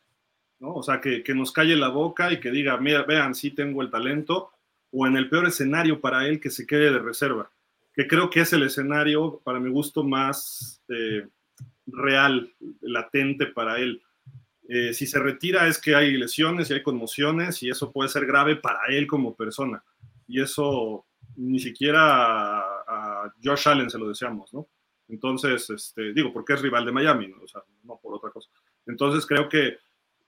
¿no? 0.60 0.76
O 0.76 0.84
sea, 0.84 1.02
que, 1.02 1.24
que, 1.24 1.34
nos 1.34 1.52
calle 1.52 1.76
la 1.76 1.90
boca 1.90 2.32
y 2.32 2.40
que 2.40 2.52
diga, 2.52 2.78
mira, 2.78 3.02
vean, 3.02 3.34
sí 3.34 3.49
tengo 3.49 3.82
el 3.82 3.90
talento, 3.90 4.52
o 4.91 5.08
en 5.08 5.18
el 5.18 5.28
peor 5.28 5.48
escenario 5.48 5.99
para 5.99 6.28
él 6.28 6.40
que 6.40 6.52
se 6.52 6.68
quede 6.68 6.91
de 6.91 6.99
reserva, 6.99 7.49
que 7.95 8.06
creo 8.06 8.30
que 8.30 8.41
es 8.41 8.53
el 8.53 8.62
escenario, 8.62 9.41
para 9.44 9.60
mi 9.60 9.72
gusto, 9.72 10.03
más... 10.03 10.84
Eh, 10.88 11.28
real, 11.92 12.54
latente 12.82 13.48
para 13.48 13.78
él. 13.78 14.02
Eh, 14.68 14.94
si 14.94 15.06
se 15.06 15.20
retira 15.20 15.68
es 15.68 15.80
que 15.80 15.96
hay 15.96 16.16
lesiones 16.16 16.70
y 16.70 16.74
hay 16.74 16.84
conmociones 16.84 17.62
y 17.62 17.70
eso 17.70 17.92
puede 17.92 18.10
ser 18.10 18.26
grave 18.26 18.56
para 18.56 18.80
él 18.90 19.08
como 19.08 19.36
persona. 19.36 19.84
Y 20.28 20.42
eso 20.42 21.06
ni 21.36 21.60
siquiera 21.60 22.60
a, 22.60 23.34
Josh 23.44 23.68
Allen 23.68 23.90
se 23.90 23.98
lo 23.98 24.08
deseamos, 24.08 24.54
¿no? 24.54 24.68
Entonces, 25.10 25.70
este, 25.70 26.14
digo, 26.14 26.32
porque 26.32 26.54
es 26.54 26.62
rival 26.62 26.86
de 26.86 26.92
Miami, 26.92 27.28
¿no? 27.28 27.42
O 27.44 27.48
sea, 27.48 27.62
no 27.84 28.00
por 28.02 28.14
otra 28.14 28.30
cosa. 28.32 28.50
Entonces 28.86 29.26
creo 29.26 29.50
que 29.50 29.78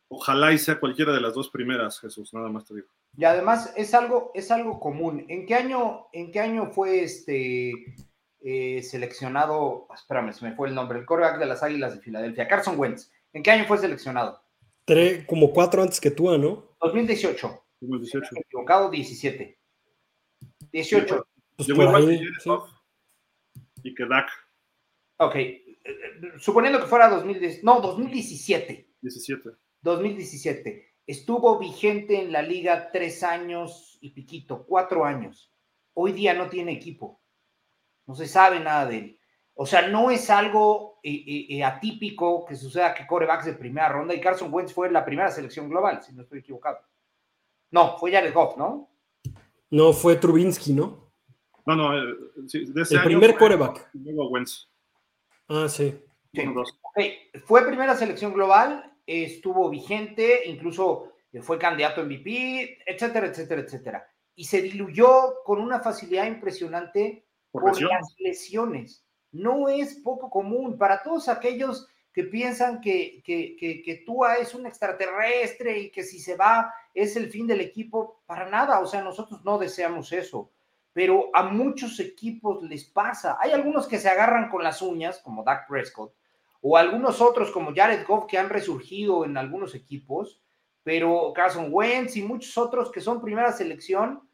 ojalá 0.10 0.52
y 0.52 0.57
sea 0.57 0.80
cualquiera 0.80 1.14
de 1.14 1.22
las 1.22 1.34
dos 1.34 1.49
primeras, 1.49 1.99
Jesús, 1.99 2.34
nada 2.34 2.49
más 2.49 2.65
te 2.65 2.76
digo. 2.76 2.88
Y 3.15 3.23
además 3.23 3.73
es 3.77 3.94
algo, 3.94 4.31
es 4.34 4.52
algo 4.52 4.80
común. 4.80 5.26
¿En 5.30 5.45
qué 5.45 5.56
año, 5.56 6.07
en 6.11 6.31
qué 6.31 6.40
año 6.40 6.72
fue 6.72 7.03
este 7.03 7.95
eh, 8.45 8.83
seleccionado, 8.83 9.87
espérame, 9.95 10.33
se 10.33 10.43
me 10.43 10.53
fue 10.53 10.67
el 10.67 10.75
nombre, 10.75 10.99
el 10.99 11.05
coreback 11.05 11.39
de 11.39 11.45
las 11.45 11.63
Águilas 11.63 11.95
de 11.95 12.01
Filadelfia, 12.01 12.45
Carson 12.45 12.77
Wentz. 12.77 13.09
¿En 13.31 13.41
qué 13.41 13.51
año 13.51 13.65
fue 13.65 13.77
seleccionado? 13.77 14.43
Tres, 14.83 15.25
como 15.25 15.53
cuatro 15.53 15.81
antes 15.81 16.01
que 16.01 16.11
tú, 16.11 16.37
¿no? 16.37 16.75
2018. 16.81 17.63
2018. 17.79 18.35
equivocado, 18.35 18.91
17. 18.91 19.57
18. 20.73 21.27
Pues 21.55 21.69
ahí, 21.69 22.19
Y 23.83 23.95
que 23.95 24.05
Dak. 24.05 24.29
Ok. 25.17 25.35
Suponiendo 26.37 26.81
que 26.81 26.87
fuera 26.87 27.07
2010, 27.07 27.63
no, 27.63 27.79
2017. 27.79 28.89
17. 29.01 29.49
2017. 29.81 30.95
Estuvo 31.07 31.59
vigente 31.59 32.21
en 32.21 32.33
la 32.33 32.41
liga 32.41 32.91
tres 32.91 33.23
años 33.23 33.97
y 34.01 34.09
piquito, 34.09 34.65
cuatro 34.65 35.05
años. 35.05 35.49
Hoy 35.93 36.11
día 36.11 36.33
no 36.33 36.49
tiene 36.49 36.73
equipo 36.73 37.22
no 38.05 38.15
se 38.15 38.27
sabe 38.27 38.59
nada 38.59 38.85
de 38.85 38.97
él. 38.97 39.19
O 39.55 39.65
sea, 39.65 39.88
no 39.88 40.09
es 40.09 40.30
algo 40.30 40.99
eh, 41.03 41.23
eh, 41.27 41.45
eh, 41.49 41.63
atípico 41.63 42.45
que 42.45 42.55
suceda 42.55 42.93
que 42.93 43.05
corebacks 43.05 43.45
de 43.45 43.53
primera 43.53 43.89
ronda 43.89 44.13
y 44.13 44.21
Carson 44.21 44.51
Wentz 44.51 44.73
fue 44.73 44.91
la 44.91 45.05
primera 45.05 45.30
selección 45.30 45.69
global, 45.69 46.01
si 46.01 46.13
no 46.13 46.23
estoy 46.23 46.39
equivocado. 46.39 46.80
No, 47.69 47.97
fue 47.97 48.11
Jared 48.11 48.34
Goff, 48.34 48.57
¿no? 48.57 48.89
No, 49.69 49.93
fue 49.93 50.15
Trubinsky, 50.15 50.73
¿no? 50.73 51.11
No, 51.65 51.75
no, 51.75 52.15
sí, 52.47 52.65
de 52.65 52.81
ese 52.81 52.95
El 52.95 53.03
primer 53.03 53.38
coreback. 53.38 53.89
Wentz. 53.93 54.67
Ah, 55.47 55.67
sí. 55.69 55.99
Fue 57.45 57.65
primera 57.65 57.95
selección 57.95 58.34
global, 58.34 58.91
estuvo 59.05 59.69
vigente, 59.69 60.47
incluso 60.47 61.13
fue 61.41 61.57
candidato 61.57 62.01
a 62.01 62.03
MVP, 62.05 62.80
etcétera, 62.85 63.27
etcétera, 63.27 63.61
etcétera. 63.61 64.07
Y 64.35 64.45
se 64.45 64.61
diluyó 64.61 65.35
con 65.45 65.61
una 65.61 65.80
facilidad 65.80 66.25
impresionante 66.25 67.25
por, 67.53 67.81
las 67.81 68.15
lesiones. 68.17 69.05
no 69.31 69.69
es 69.69 69.95
poco 69.95 70.30
común 70.30 70.75
para 70.77 71.03
todos 71.03 71.30
aquellos 71.30 71.88
que 72.11 72.23
piensan 72.23 72.81
que, 72.81 73.21
que, 73.23 73.55
que, 73.55 73.81
que 73.81 74.03
Tua 74.05 74.38
es 74.38 74.55
un 74.55 74.65
extraterrestre 74.65 75.80
y 75.80 75.91
que 75.91 76.03
si 76.03 76.19
se 76.19 76.35
va 76.35 76.73
es 76.93 77.15
el 77.15 77.30
fin 77.30 77.47
del 77.47 77.61
equipo, 77.61 78.21
para 78.25 78.49
nada, 78.49 78.80
o 78.80 78.88
sea, 78.88 79.01
nosotros 79.01 79.43
no 79.43 79.57
deseamos 79.57 80.11
eso, 80.11 80.51
pero 80.93 81.30
a 81.34 81.43
muchos 81.43 81.99
equipos 81.99 82.61
les 82.63 82.85
pasa. 82.85 83.38
Hay 83.39 83.51
algunos 83.51 83.88
que 83.88 83.99
se 83.99 84.09
agarran 84.09 84.49
con 84.49 84.63
las 84.63 84.81
uñas, 84.81 85.19
como 85.19 85.43
Dak 85.43 85.67
Prescott, 85.67 86.13
o 86.61 86.77
algunos 86.77 87.21
otros 87.21 87.51
como 87.51 87.73
Jared 87.73 88.05
Goff 88.05 88.25
que 88.25 88.38
han 88.38 88.49
resurgido 88.49 89.25
en 89.25 89.38
algunos 89.38 89.75
equipos, 89.75 90.41
pero 90.84 91.34
Carson 91.35 91.67
Wentz 91.71 92.15
y 92.15 92.23
muchos 92.23 92.57
otros 92.57 92.91
que 92.91 93.01
son 93.01 93.21
primera 93.21 93.51
selección 93.51 94.27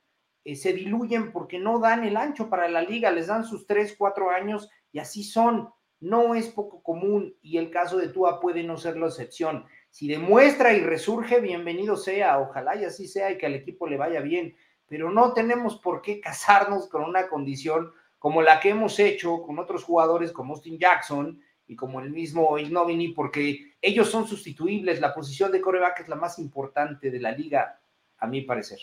eh, 0.43 0.55
se 0.55 0.73
diluyen 0.73 1.31
porque 1.31 1.59
no 1.59 1.79
dan 1.79 2.03
el 2.03 2.17
ancho 2.17 2.49
para 2.49 2.67
la 2.67 2.81
liga, 2.81 3.11
les 3.11 3.27
dan 3.27 3.45
sus 3.45 3.65
tres, 3.67 3.95
cuatro 3.97 4.29
años 4.31 4.69
y 4.91 4.99
así 4.99 5.23
son 5.23 5.69
no 5.99 6.33
es 6.33 6.47
poco 6.47 6.81
común 6.81 7.35
y 7.41 7.57
el 7.57 7.71
caso 7.71 7.97
de 7.97 8.07
Tua 8.07 8.39
puede 8.39 8.63
no 8.63 8.77
ser 8.77 8.97
la 8.97 9.07
excepción. 9.07 9.65
Si 9.89 10.07
demuestra 10.07 10.73
y 10.73 10.81
resurge, 10.81 11.41
bienvenido 11.41 11.97
sea, 11.97 12.39
ojalá 12.39 12.75
y 12.75 12.85
así 12.85 13.07
sea 13.07 13.31
y 13.31 13.37
que 13.37 13.45
al 13.45 13.55
equipo 13.55 13.87
le 13.87 13.97
vaya 13.97 14.21
bien, 14.21 14.55
pero 14.87 15.11
no 15.11 15.33
tenemos 15.33 15.77
por 15.77 16.01
qué 16.01 16.21
casarnos 16.21 16.87
con 16.87 17.03
una 17.03 17.27
condición 17.27 17.91
como 18.17 18.41
la 18.41 18.59
que 18.59 18.69
hemos 18.69 18.99
hecho 18.99 19.41
con 19.41 19.59
otros 19.59 19.83
jugadores 19.83 20.31
como 20.31 20.53
Austin 20.53 20.77
Jackson 20.77 21.41
y 21.67 21.75
como 21.75 21.99
el 21.99 22.09
mismo 22.09 22.57
Ignovini, 22.57 23.09
porque 23.09 23.73
ellos 23.81 24.09
son 24.09 24.27
sustituibles, 24.27 24.99
la 24.99 25.13
posición 25.13 25.51
de 25.51 25.61
coreback 25.61 26.01
es 26.01 26.09
la 26.09 26.15
más 26.15 26.39
importante 26.39 27.11
de 27.11 27.19
la 27.19 27.31
liga, 27.31 27.79
a 28.17 28.27
mi 28.27 28.41
parecer. 28.41 28.79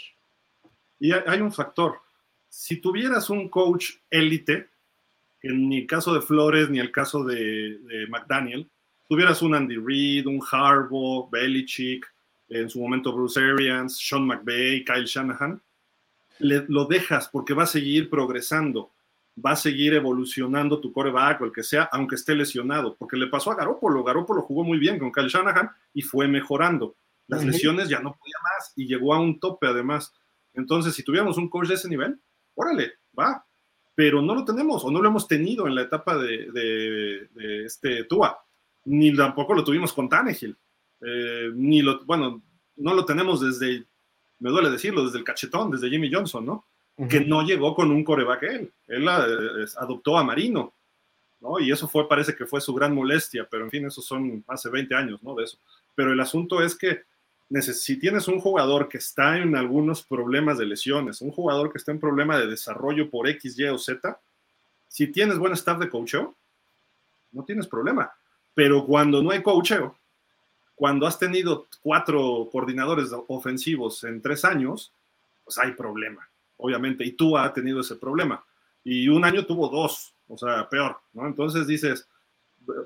Y 0.98 1.12
hay 1.12 1.40
un 1.40 1.52
factor, 1.52 2.00
si 2.48 2.80
tuvieras 2.80 3.28
un 3.30 3.48
coach 3.48 3.96
élite, 4.10 4.70
en 5.42 5.68
ni 5.68 5.80
el 5.80 5.86
caso 5.86 6.14
de 6.14 6.22
Flores 6.22 6.70
ni 6.70 6.78
el 6.78 6.90
caso 6.90 7.22
de, 7.24 8.06
McDaniel, 8.08 8.68
tuvieras 9.08 9.42
un 9.42 9.54
Andy 9.54 9.76
Reid, 9.76 10.26
un 10.26 10.42
Harbaugh, 10.50 11.30
Belichick, 11.30 12.06
en 12.48 12.70
su 12.70 12.80
momento 12.80 13.12
Bruce 13.12 13.40
Arians, 13.40 13.98
Sean 13.98 14.26
McVay, 14.26 14.84
Kyle 14.84 15.04
Shanahan, 15.04 15.60
lo 16.38 16.84
dejas 16.86 17.28
porque 17.28 17.54
va 17.54 17.64
a 17.64 17.66
seguir 17.66 18.08
progresando, 18.08 18.90
va 19.44 19.52
a 19.52 19.56
seguir 19.56 19.94
evolucionando 19.94 20.80
tu 20.80 20.92
coreback 20.92 21.40
o 21.40 21.44
el 21.44 21.52
que 21.52 21.62
sea, 21.62 21.84
aunque 21.92 22.14
esté 22.14 22.34
lesionado, 22.34 22.94
porque 22.96 23.16
le 23.16 23.26
pasó 23.26 23.50
a 23.50 23.56
Garoppolo, 23.56 24.04
Garoppolo 24.04 24.42
jugó 24.42 24.64
muy 24.64 24.78
bien 24.78 24.98
con 24.98 25.12
Kyle 25.12 25.28
Shanahan 25.28 25.70
y 25.92 26.02
fue 26.02 26.28
mejorando. 26.28 26.94
Las 27.28 27.44
lesiones 27.44 27.88
ya 27.88 28.00
no 28.00 28.14
podía 28.14 28.36
más 28.42 28.72
y 28.76 28.86
llegó 28.86 29.12
a 29.12 29.20
un 29.20 29.40
tope 29.40 29.66
además. 29.66 30.14
Entonces, 30.56 30.94
si 30.94 31.02
tuviéramos 31.02 31.36
un 31.36 31.48
coach 31.48 31.68
de 31.68 31.74
ese 31.74 31.88
nivel, 31.88 32.18
órale, 32.54 32.94
va, 33.18 33.44
pero 33.94 34.20
no 34.20 34.34
lo 34.34 34.44
tenemos 34.44 34.84
o 34.84 34.90
no 34.90 35.00
lo 35.00 35.08
hemos 35.08 35.28
tenido 35.28 35.66
en 35.66 35.74
la 35.74 35.82
etapa 35.82 36.16
de, 36.16 37.28
este 37.64 38.04
Tua, 38.04 38.38
ni 38.86 39.14
tampoco 39.14 39.54
lo 39.54 39.64
tuvimos 39.64 39.92
con 39.92 40.08
Tannehill, 40.08 40.56
eh, 41.00 41.50
ni 41.54 41.82
lo, 41.82 42.04
bueno, 42.04 42.42
no 42.76 42.94
lo 42.94 43.04
tenemos 43.04 43.40
desde, 43.40 43.84
me 44.38 44.50
duele 44.50 44.70
decirlo, 44.70 45.04
desde 45.04 45.18
el 45.18 45.24
cachetón, 45.24 45.70
desde 45.70 45.90
Jimmy 45.90 46.12
Johnson, 46.12 46.44
¿no? 46.44 46.64
Que 47.10 47.20
no 47.20 47.42
llegó 47.42 47.74
con 47.74 47.90
un 47.90 48.02
coreback 48.02 48.42
él, 48.44 48.72
él 48.88 49.06
eh, 49.06 49.66
adoptó 49.76 50.16
a 50.16 50.24
Marino, 50.24 50.72
¿no? 51.40 51.58
Y 51.58 51.70
eso 51.70 51.86
fue, 51.88 52.08
parece 52.08 52.34
que 52.34 52.46
fue 52.46 52.60
su 52.60 52.72
gran 52.72 52.94
molestia, 52.94 53.46
pero 53.50 53.64
en 53.64 53.70
fin, 53.70 53.86
eso 53.86 54.00
son 54.00 54.42
hace 54.48 54.70
20 54.70 54.94
años, 54.94 55.22
¿no? 55.22 55.34
De 55.34 55.44
eso. 55.44 55.58
Pero 55.94 56.12
el 56.12 56.20
asunto 56.20 56.62
es 56.62 56.74
que 56.74 57.02
si 57.60 57.98
tienes 57.98 58.28
un 58.28 58.40
jugador 58.40 58.88
que 58.88 58.98
está 58.98 59.38
en 59.38 59.56
algunos 59.56 60.02
problemas 60.02 60.58
de 60.58 60.66
lesiones, 60.66 61.20
un 61.20 61.30
jugador 61.30 61.70
que 61.70 61.78
está 61.78 61.92
en 61.92 62.00
problema 62.00 62.38
de 62.38 62.46
desarrollo 62.46 63.08
por 63.08 63.28
X, 63.28 63.58
Y 63.58 63.64
o 63.64 63.78
Z, 63.78 64.18
si 64.88 65.06
tienes 65.08 65.38
buen 65.38 65.52
staff 65.52 65.78
de 65.78 65.88
coacheo, 65.88 66.34
no 67.32 67.44
tienes 67.44 67.66
problema. 67.66 68.12
Pero 68.54 68.84
cuando 68.84 69.22
no 69.22 69.30
hay 69.30 69.42
coacheo, 69.42 69.96
cuando 70.74 71.06
has 71.06 71.18
tenido 71.18 71.66
cuatro 71.82 72.48
coordinadores 72.50 73.10
ofensivos 73.28 74.02
en 74.04 74.20
tres 74.20 74.44
años, 74.44 74.92
pues 75.44 75.58
hay 75.58 75.72
problema, 75.72 76.28
obviamente. 76.56 77.04
Y 77.04 77.12
tú 77.12 77.36
has 77.36 77.52
tenido 77.54 77.80
ese 77.80 77.96
problema. 77.96 78.44
Y 78.84 79.08
un 79.08 79.24
año 79.24 79.46
tuvo 79.46 79.68
dos, 79.68 80.14
o 80.28 80.36
sea, 80.36 80.68
peor, 80.68 80.98
¿no? 81.12 81.26
Entonces 81.26 81.66
dices, 81.66 82.06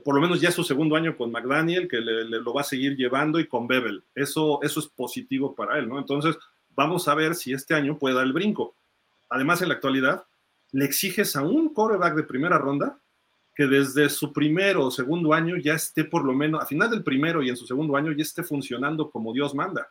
por 0.05 0.15
lo 0.15 0.21
menos 0.21 0.41
ya 0.41 0.51
es 0.51 0.55
su 0.55 0.65
segundo 0.65 0.97
año 0.97 1.17
con 1.17 1.31
McDaniel, 1.31 1.89
que 1.89 2.01
le, 2.01 2.25
lo 2.25 2.53
va 2.53 2.61
a 2.61 2.65
seguir 2.65 2.97
llevando, 2.97 3.39
y 3.39 3.47
con 3.47 3.67
Bevel. 3.67 4.03
Eso, 4.15 4.61
eso 4.63 4.81
es 4.81 4.87
positivo 4.87 5.55
para 5.55 5.79
él, 5.79 5.89
¿no? 5.89 5.99
Entonces, 5.99 6.37
vamos 6.75 7.09
a 7.09 7.15
ver 7.15 7.35
si 7.35 7.53
este 7.53 7.75
año 7.75 7.99
puede 7.99 8.15
dar 8.15 8.25
el 8.25 8.33
brinco. 8.33 8.75
Además, 9.29 9.63
en 9.63 9.69
la 9.69 9.75
actualidad, 9.75 10.25
le 10.73 10.85
exiges 10.85 11.37
a 11.37 11.43
un 11.43 11.73
coreback 11.73 12.15
de 12.15 12.23
primera 12.23 12.59
ronda 12.59 12.99
que 13.55 13.67
desde 13.67 14.09
su 14.09 14.33
primero 14.33 14.87
o 14.87 14.91
segundo 14.91 15.35
año 15.35 15.57
ya 15.57 15.75
esté 15.75 16.05
por 16.05 16.25
lo 16.25 16.33
menos, 16.33 16.63
a 16.63 16.67
final 16.67 16.91
del 16.91 17.03
primero 17.03 17.43
y 17.43 17.51
en 17.51 17.57
su 17.57 17.67
segundo 17.67 17.97
año 17.97 18.13
ya 18.13 18.23
esté 18.23 18.43
funcionando 18.43 19.11
como 19.11 19.33
Dios 19.33 19.55
manda. 19.55 19.91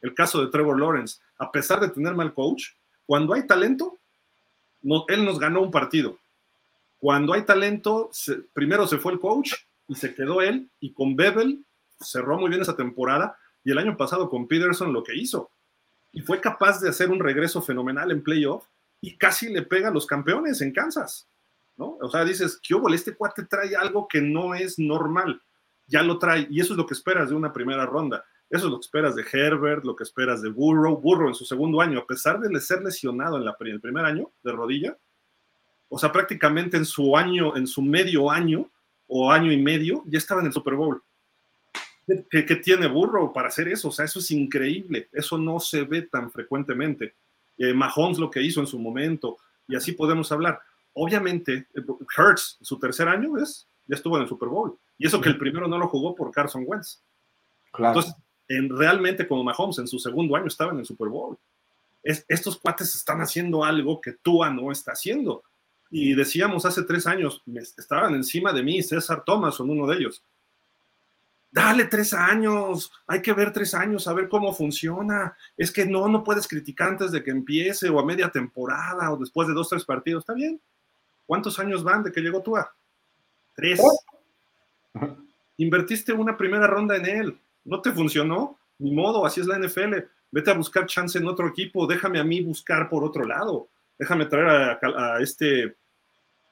El 0.00 0.14
caso 0.14 0.40
de 0.40 0.50
Trevor 0.50 0.80
Lawrence, 0.80 1.20
a 1.38 1.50
pesar 1.50 1.80
de 1.80 1.88
tener 1.88 2.14
mal 2.14 2.32
coach, 2.34 2.70
cuando 3.04 3.34
hay 3.34 3.46
talento, 3.46 3.98
él 5.08 5.24
nos 5.24 5.38
ganó 5.38 5.60
un 5.62 5.70
partido 5.70 6.18
cuando 6.98 7.34
hay 7.34 7.42
talento, 7.42 8.10
primero 8.52 8.86
se 8.86 8.98
fue 8.98 9.12
el 9.12 9.20
coach 9.20 9.52
y 9.88 9.94
se 9.94 10.14
quedó 10.14 10.42
él, 10.42 10.70
y 10.80 10.92
con 10.92 11.14
Bevel 11.16 11.64
cerró 12.00 12.38
muy 12.38 12.48
bien 12.48 12.62
esa 12.62 12.76
temporada, 12.76 13.38
y 13.62 13.70
el 13.70 13.78
año 13.78 13.96
pasado 13.96 14.28
con 14.28 14.46
Peterson 14.46 14.92
lo 14.92 15.02
que 15.02 15.14
hizo. 15.14 15.50
Y 16.12 16.20
fue 16.20 16.40
capaz 16.40 16.80
de 16.80 16.88
hacer 16.88 17.10
un 17.10 17.20
regreso 17.20 17.60
fenomenal 17.60 18.10
en 18.10 18.22
playoff 18.22 18.64
y 19.00 19.16
casi 19.16 19.48
le 19.52 19.62
pega 19.62 19.88
a 19.88 19.92
los 19.92 20.06
campeones 20.06 20.60
en 20.60 20.72
Kansas. 20.72 21.28
¿no? 21.76 21.98
O 22.00 22.10
sea, 22.10 22.24
dices, 22.24 22.58
¿qué 22.62 22.74
Este 22.94 23.14
cuate 23.14 23.44
trae 23.44 23.76
algo 23.76 24.08
que 24.08 24.20
no 24.20 24.54
es 24.54 24.78
normal. 24.78 25.42
Ya 25.86 26.02
lo 26.02 26.18
trae, 26.18 26.46
y 26.50 26.60
eso 26.60 26.72
es 26.72 26.78
lo 26.78 26.86
que 26.86 26.94
esperas 26.94 27.28
de 27.28 27.34
una 27.34 27.52
primera 27.52 27.86
ronda. 27.86 28.24
Eso 28.48 28.66
es 28.66 28.72
lo 28.72 28.78
que 28.78 28.86
esperas 28.86 29.14
de 29.14 29.24
Herbert, 29.30 29.84
lo 29.84 29.94
que 29.94 30.04
esperas 30.04 30.42
de 30.42 30.50
Burrow. 30.50 31.00
Burrow 31.00 31.28
en 31.28 31.34
su 31.34 31.44
segundo 31.44 31.80
año, 31.80 31.98
a 32.00 32.06
pesar 32.06 32.40
de 32.40 32.60
ser 32.60 32.82
lesionado 32.82 33.36
en 33.36 33.46
el 33.46 33.80
primer 33.80 34.04
año 34.04 34.32
de 34.42 34.52
rodilla, 34.52 34.96
o 35.88 35.98
sea, 35.98 36.12
prácticamente 36.12 36.76
en 36.76 36.84
su 36.84 37.16
año, 37.16 37.56
en 37.56 37.66
su 37.66 37.82
medio 37.82 38.30
año 38.30 38.70
o 39.06 39.30
año 39.30 39.52
y 39.52 39.56
medio, 39.56 40.02
ya 40.06 40.18
estaba 40.18 40.40
en 40.40 40.48
el 40.48 40.52
Super 40.52 40.74
Bowl. 40.74 41.02
¿Qué, 42.30 42.42
tiene 42.56 42.86
burro 42.86 43.32
para 43.32 43.48
hacer 43.48 43.68
eso? 43.68 43.88
O 43.88 43.92
sea, 43.92 44.04
eso 44.04 44.20
es 44.20 44.30
increíble. 44.30 45.08
Eso 45.12 45.38
no 45.38 45.58
se 45.58 45.82
ve 45.82 46.02
tan 46.02 46.30
frecuentemente. 46.30 47.14
Eh, 47.58 47.72
Mahomes 47.72 48.18
lo 48.18 48.30
que 48.30 48.42
hizo 48.42 48.60
en 48.60 48.66
su 48.66 48.78
momento, 48.78 49.38
y 49.66 49.74
así 49.74 49.92
podemos 49.92 50.30
hablar. 50.30 50.60
Obviamente, 50.92 51.66
eh, 51.74 51.82
Hertz, 52.16 52.58
su 52.60 52.78
tercer 52.78 53.08
año, 53.08 53.32
¿ves? 53.32 53.66
Ya 53.86 53.96
estuvo 53.96 54.16
en 54.16 54.22
el 54.22 54.28
Super 54.28 54.48
Bowl. 54.48 54.78
Y 54.98 55.06
eso 55.06 55.20
que 55.20 55.28
el 55.28 55.38
primero 55.38 55.66
no 55.66 55.78
lo 55.78 55.88
jugó 55.88 56.14
por 56.14 56.30
Carson 56.30 56.64
Wentz. 56.66 57.02
Claro. 57.72 57.98
Entonces, 57.98 58.14
en, 58.48 58.76
realmente, 58.76 59.26
como 59.26 59.42
Mahomes 59.44 59.78
en 59.78 59.88
su 59.88 59.98
segundo 59.98 60.36
año 60.36 60.46
estaba 60.46 60.72
en 60.72 60.78
el 60.78 60.86
Super 60.86 61.08
Bowl. 61.08 61.36
estos 62.02 62.56
cuates 62.58 62.94
están 62.94 63.20
haciendo 63.20 63.64
algo 63.64 64.00
que 64.00 64.12
Tua 64.12 64.48
no 64.50 64.70
está 64.70 64.92
haciendo. 64.92 65.42
Y 65.90 66.14
decíamos 66.14 66.64
hace 66.64 66.82
tres 66.82 67.06
años, 67.06 67.42
estaban 67.76 68.14
encima 68.14 68.52
de 68.52 68.62
mí, 68.62 68.82
César 68.82 69.22
Thomas 69.24 69.54
son 69.54 69.70
uno 69.70 69.86
de 69.86 69.96
ellos. 69.96 70.22
Dale 71.50 71.84
tres 71.84 72.12
años, 72.12 72.92
hay 73.06 73.22
que 73.22 73.32
ver 73.32 73.52
tres 73.52 73.72
años, 73.72 74.06
a 74.06 74.12
ver 74.12 74.28
cómo 74.28 74.52
funciona. 74.52 75.36
Es 75.56 75.72
que 75.72 75.86
no, 75.86 76.06
no 76.08 76.22
puedes 76.22 76.46
criticar 76.46 76.90
antes 76.90 77.12
de 77.12 77.22
que 77.22 77.30
empiece 77.30 77.88
o 77.88 77.98
a 77.98 78.04
media 78.04 78.28
temporada 78.28 79.10
o 79.10 79.16
después 79.16 79.48
de 79.48 79.54
dos, 79.54 79.68
tres 79.68 79.84
partidos. 79.84 80.22
Está 80.22 80.34
bien. 80.34 80.60
¿Cuántos 81.24 81.58
años 81.58 81.82
van 81.82 82.02
de 82.02 82.12
que 82.12 82.20
llegó 82.20 82.42
tú 82.42 82.56
a? 82.56 82.74
Tres. 83.54 83.80
Invertiste 85.56 86.12
una 86.12 86.36
primera 86.36 86.66
ronda 86.66 86.96
en 86.96 87.06
él. 87.06 87.40
No 87.64 87.80
te 87.80 87.90
funcionó. 87.90 88.58
Ni 88.78 88.92
modo, 88.92 89.24
así 89.24 89.40
es 89.40 89.46
la 89.46 89.58
NFL. 89.58 89.94
Vete 90.30 90.50
a 90.50 90.54
buscar 90.54 90.84
chance 90.84 91.16
en 91.16 91.26
otro 91.26 91.48
equipo. 91.48 91.86
Déjame 91.86 92.20
a 92.20 92.24
mí 92.24 92.42
buscar 92.42 92.90
por 92.90 93.02
otro 93.02 93.24
lado 93.24 93.68
déjame 93.98 94.26
traer 94.26 94.78
a, 94.82 95.18
este 95.20 95.76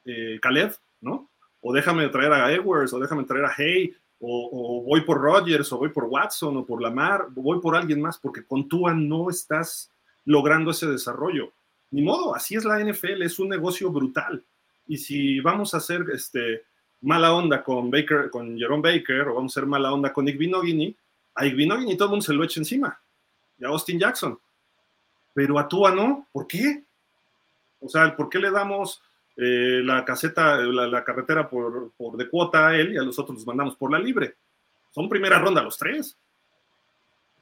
eh, 0.04 0.38
Caleb, 0.40 0.74
¿no? 1.00 1.30
O 1.60 1.72
déjame 1.72 2.08
traer 2.08 2.32
a 2.32 2.52
Edwards, 2.52 2.92
o 2.92 2.98
déjame 2.98 3.24
traer 3.24 3.44
a 3.44 3.54
Hay, 3.56 3.94
o, 4.20 4.82
voy 4.86 5.02
por 5.02 5.20
Rogers, 5.20 5.72
o 5.72 5.78
voy 5.78 5.90
por 5.90 6.04
Watson, 6.04 6.56
o 6.56 6.64
por 6.64 6.80
Lamar, 6.80 7.28
o 7.34 7.42
voy 7.42 7.60
por 7.60 7.76
alguien 7.76 8.00
más, 8.00 8.18
porque 8.18 8.44
con 8.44 8.68
Tua 8.68 8.94
no 8.94 9.30
estás 9.30 9.90
logrando 10.24 10.70
ese 10.70 10.86
desarrollo. 10.86 11.52
Ni 11.90 12.02
modo, 12.02 12.34
así 12.34 12.54
es 12.54 12.64
la 12.64 12.78
NFL, 12.78 13.22
es 13.22 13.38
un 13.38 13.48
negocio 13.48 13.90
brutal. 13.90 14.44
Y 14.86 14.98
si 14.98 15.40
vamos 15.40 15.74
a 15.74 15.78
hacer 15.78 16.04
este, 16.12 16.64
mala 17.00 17.34
onda 17.34 17.62
con 17.62 17.90
Baker, 17.90 18.30
con 18.30 18.56
Jerome 18.58 18.82
Baker, 18.82 19.28
o 19.28 19.34
vamos 19.34 19.52
a 19.52 19.60
hacer 19.60 19.68
mala 19.68 19.92
onda 19.92 20.12
con 20.12 20.24
Nick 20.24 20.38
a 21.36 21.44
Nick 21.44 21.98
todo 21.98 22.06
el 22.06 22.10
mundo 22.10 22.24
se 22.24 22.32
lo 22.32 22.44
echa 22.44 22.60
encima. 22.60 23.00
Y 23.58 23.64
a 23.64 23.68
Austin 23.68 23.98
Jackson. 23.98 24.38
Pero 25.32 25.58
a 25.58 25.68
Tua 25.68 25.94
no. 25.94 26.28
¿Por 26.32 26.46
qué? 26.46 26.83
O 27.84 27.88
sea, 27.88 28.16
¿por 28.16 28.30
qué 28.30 28.38
le 28.38 28.50
damos 28.50 29.02
eh, 29.36 29.82
la 29.84 30.04
caseta, 30.04 30.56
la, 30.56 31.04
carretera 31.04 31.48
por, 31.48 31.92
de 32.16 32.28
cuota 32.28 32.68
a 32.68 32.76
él 32.76 32.94
y 32.94 32.96
a 32.96 33.02
los 33.02 33.18
otros 33.18 33.36
los 33.36 33.46
mandamos 33.46 33.76
por 33.76 33.92
la 33.92 33.98
libre? 33.98 34.36
Son 34.90 35.08
primera 35.08 35.38
ronda 35.38 35.62
los 35.62 35.76
tres. 35.76 36.16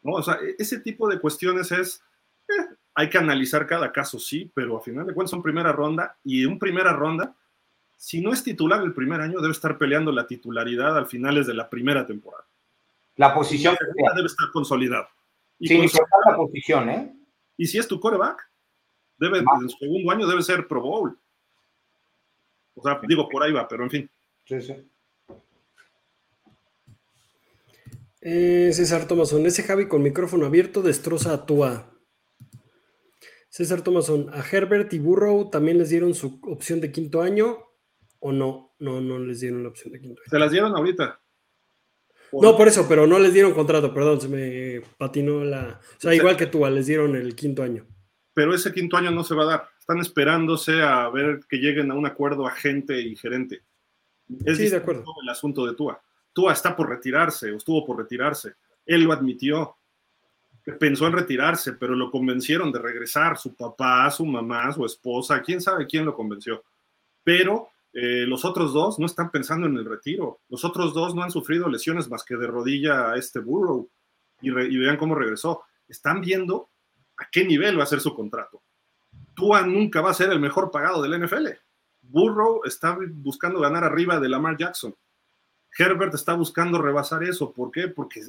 ¿No? 0.02 0.14
O 0.14 0.22
sea, 0.22 0.34
e, 0.34 0.56
ese 0.58 0.80
tipo 0.80 1.08
de 1.08 1.20
cuestiones 1.20 1.70
es, 1.70 2.02
eh, 2.48 2.74
hay 2.94 3.08
que 3.08 3.18
analizar 3.18 3.66
cada 3.66 3.92
caso, 3.92 4.18
sí, 4.18 4.50
pero 4.52 4.76
a 4.76 4.82
final 4.82 5.06
de 5.06 5.14
cuentas 5.14 5.30
son 5.30 5.42
primera 5.42 5.70
ronda 5.70 6.16
y 6.24 6.44
en 6.44 6.58
primera 6.58 6.92
ronda, 6.92 7.36
si 7.96 8.20
no 8.20 8.32
es 8.32 8.42
titular 8.42 8.82
el 8.82 8.94
primer 8.94 9.20
año, 9.20 9.40
debe 9.40 9.52
estar 9.52 9.78
peleando 9.78 10.10
la 10.10 10.26
titularidad 10.26 10.98
al 10.98 11.06
finales 11.06 11.46
de 11.46 11.54
la 11.54 11.70
primera 11.70 12.04
temporada. 12.04 12.44
La 13.14 13.32
posición 13.32 13.76
debe 14.16 14.26
estar 14.26 14.50
consolidado. 14.50 15.06
Y 15.60 15.68
Sin 15.68 15.82
la 15.82 16.36
posición, 16.36 16.90
¿eh? 16.90 17.14
Y 17.56 17.66
si 17.66 17.78
es 17.78 17.86
tu 17.86 18.00
coreback, 18.00 18.51
debe, 19.22 19.38
en 19.38 19.68
su 19.68 19.78
segundo 19.78 20.10
año 20.10 20.26
debe 20.26 20.42
ser 20.42 20.66
Pro 20.66 20.80
Bowl. 20.80 21.18
O 22.74 22.82
sea, 22.82 23.00
digo, 23.06 23.28
por 23.28 23.42
ahí 23.42 23.52
va, 23.52 23.68
pero 23.68 23.84
en 23.84 23.90
fin. 23.90 24.10
Sí, 24.44 24.60
sí. 24.60 24.74
Eh, 28.20 28.70
César 28.72 29.06
Tomason, 29.06 29.44
ese 29.46 29.62
Javi 29.62 29.88
con 29.88 30.02
micrófono 30.02 30.46
abierto 30.46 30.82
destroza 30.82 31.32
a 31.32 31.46
Tua. 31.46 31.90
César 33.48 33.82
Tomason, 33.82 34.30
a 34.32 34.42
Herbert 34.42 34.92
y 34.92 34.98
Burrow 34.98 35.50
también 35.50 35.78
les 35.78 35.90
dieron 35.90 36.14
su 36.14 36.40
opción 36.44 36.80
de 36.80 36.92
quinto 36.92 37.20
año 37.20 37.58
o 38.20 38.32
no, 38.32 38.74
no, 38.78 39.00
no 39.00 39.18
les 39.18 39.40
dieron 39.40 39.62
la 39.62 39.68
opción 39.68 39.92
de 39.92 40.00
quinto 40.00 40.20
año. 40.20 40.30
Se 40.30 40.38
las 40.38 40.50
dieron 40.50 40.74
ahorita. 40.74 41.20
No, 42.32 42.56
por 42.56 42.66
eso, 42.66 42.86
pero 42.88 43.06
no 43.06 43.18
les 43.18 43.34
dieron 43.34 43.52
contrato, 43.52 43.92
perdón, 43.92 44.20
se 44.20 44.28
me 44.28 44.82
patinó 44.96 45.44
la. 45.44 45.80
O 45.98 46.00
sea, 46.00 46.14
igual 46.14 46.36
que 46.36 46.46
tú, 46.46 46.64
les 46.66 46.86
dieron 46.86 47.14
el 47.14 47.34
quinto 47.34 47.62
año. 47.62 47.86
Pero 48.34 48.54
ese 48.54 48.72
quinto 48.72 48.96
año 48.96 49.10
no 49.10 49.24
se 49.24 49.34
va 49.34 49.42
a 49.42 49.46
dar. 49.46 49.68
Están 49.78 49.98
esperándose 49.98 50.82
a 50.82 51.08
ver 51.10 51.40
que 51.48 51.58
lleguen 51.58 51.90
a 51.90 51.94
un 51.94 52.06
acuerdo 52.06 52.46
agente 52.46 53.00
y 53.00 53.16
gerente. 53.16 53.62
Es 54.44 54.58
sí, 54.58 54.68
de 54.68 54.76
acuerdo. 54.76 55.04
El 55.22 55.28
asunto 55.28 55.66
de 55.66 55.74
Tua. 55.74 56.00
Tua 56.32 56.52
está 56.52 56.74
por 56.74 56.88
retirarse, 56.88 57.52
o 57.52 57.56
estuvo 57.56 57.84
por 57.84 57.98
retirarse. 57.98 58.54
Él 58.86 59.02
lo 59.02 59.12
admitió. 59.12 59.76
Pensó 60.78 61.08
en 61.08 61.12
retirarse, 61.12 61.72
pero 61.72 61.94
lo 61.94 62.10
convencieron 62.10 62.70
de 62.72 62.78
regresar. 62.78 63.36
Su 63.36 63.54
papá, 63.54 64.10
su 64.10 64.24
mamá, 64.24 64.72
su 64.72 64.86
esposa, 64.86 65.42
quién 65.42 65.60
sabe 65.60 65.86
quién 65.86 66.04
lo 66.04 66.14
convenció. 66.14 66.64
Pero 67.24 67.72
eh, 67.92 68.24
los 68.26 68.44
otros 68.44 68.72
dos 68.72 68.98
no 68.98 69.06
están 69.06 69.30
pensando 69.30 69.66
en 69.66 69.76
el 69.76 69.84
retiro. 69.84 70.40
Los 70.48 70.64
otros 70.64 70.94
dos 70.94 71.14
no 71.14 71.22
han 71.22 71.30
sufrido 71.30 71.68
lesiones 71.68 72.08
más 72.08 72.24
que 72.24 72.36
de 72.36 72.46
rodilla 72.46 73.12
a 73.12 73.16
este 73.16 73.40
Burrow. 73.40 73.88
Y, 74.40 74.50
vean 74.50 74.96
cómo 74.96 75.14
regresó. 75.14 75.62
Están 75.88 76.20
viendo 76.20 76.70
a 77.22 77.28
qué 77.30 77.44
nivel 77.44 77.78
va 77.78 77.84
a 77.84 77.86
ser 77.86 78.00
su 78.00 78.14
contrato. 78.14 78.62
Tua 79.34 79.62
nunca 79.62 80.00
va 80.00 80.10
a 80.10 80.14
ser 80.14 80.30
el 80.30 80.40
mejor 80.40 80.70
pagado 80.70 81.02
del 81.02 81.24
NFL. 81.24 81.48
Burrow 82.02 82.62
está 82.64 82.98
buscando 83.12 83.60
ganar 83.60 83.84
arriba 83.84 84.20
de 84.20 84.28
Lamar 84.28 84.56
Jackson. 84.56 84.94
Herbert 85.76 86.14
está 86.14 86.34
buscando 86.34 86.80
rebasar 86.80 87.22
eso. 87.22 87.52
¿Por 87.52 87.70
qué? 87.70 87.88
Porque 87.88 88.22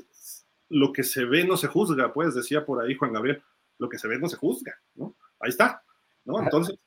lo 0.70 0.94
que 0.94 1.04
se 1.04 1.26
ve 1.26 1.44
no 1.44 1.58
se 1.58 1.68
juzga, 1.68 2.14
pues 2.14 2.36
decía 2.36 2.66
por 2.66 2.82
ahí 2.82 2.96
Juan 2.96 3.14
Gabriel. 3.14 3.44
Lo 3.80 3.90
que 3.90 3.98
se 3.98 4.08
ve 4.08 4.18
no 4.18 4.30
se 4.30 4.38
juzga, 4.38 4.80
¿no? 4.96 5.16
Ahí 5.40 5.50
está, 5.50 5.84
¿no? 6.24 6.42
Entonces, 6.42 6.78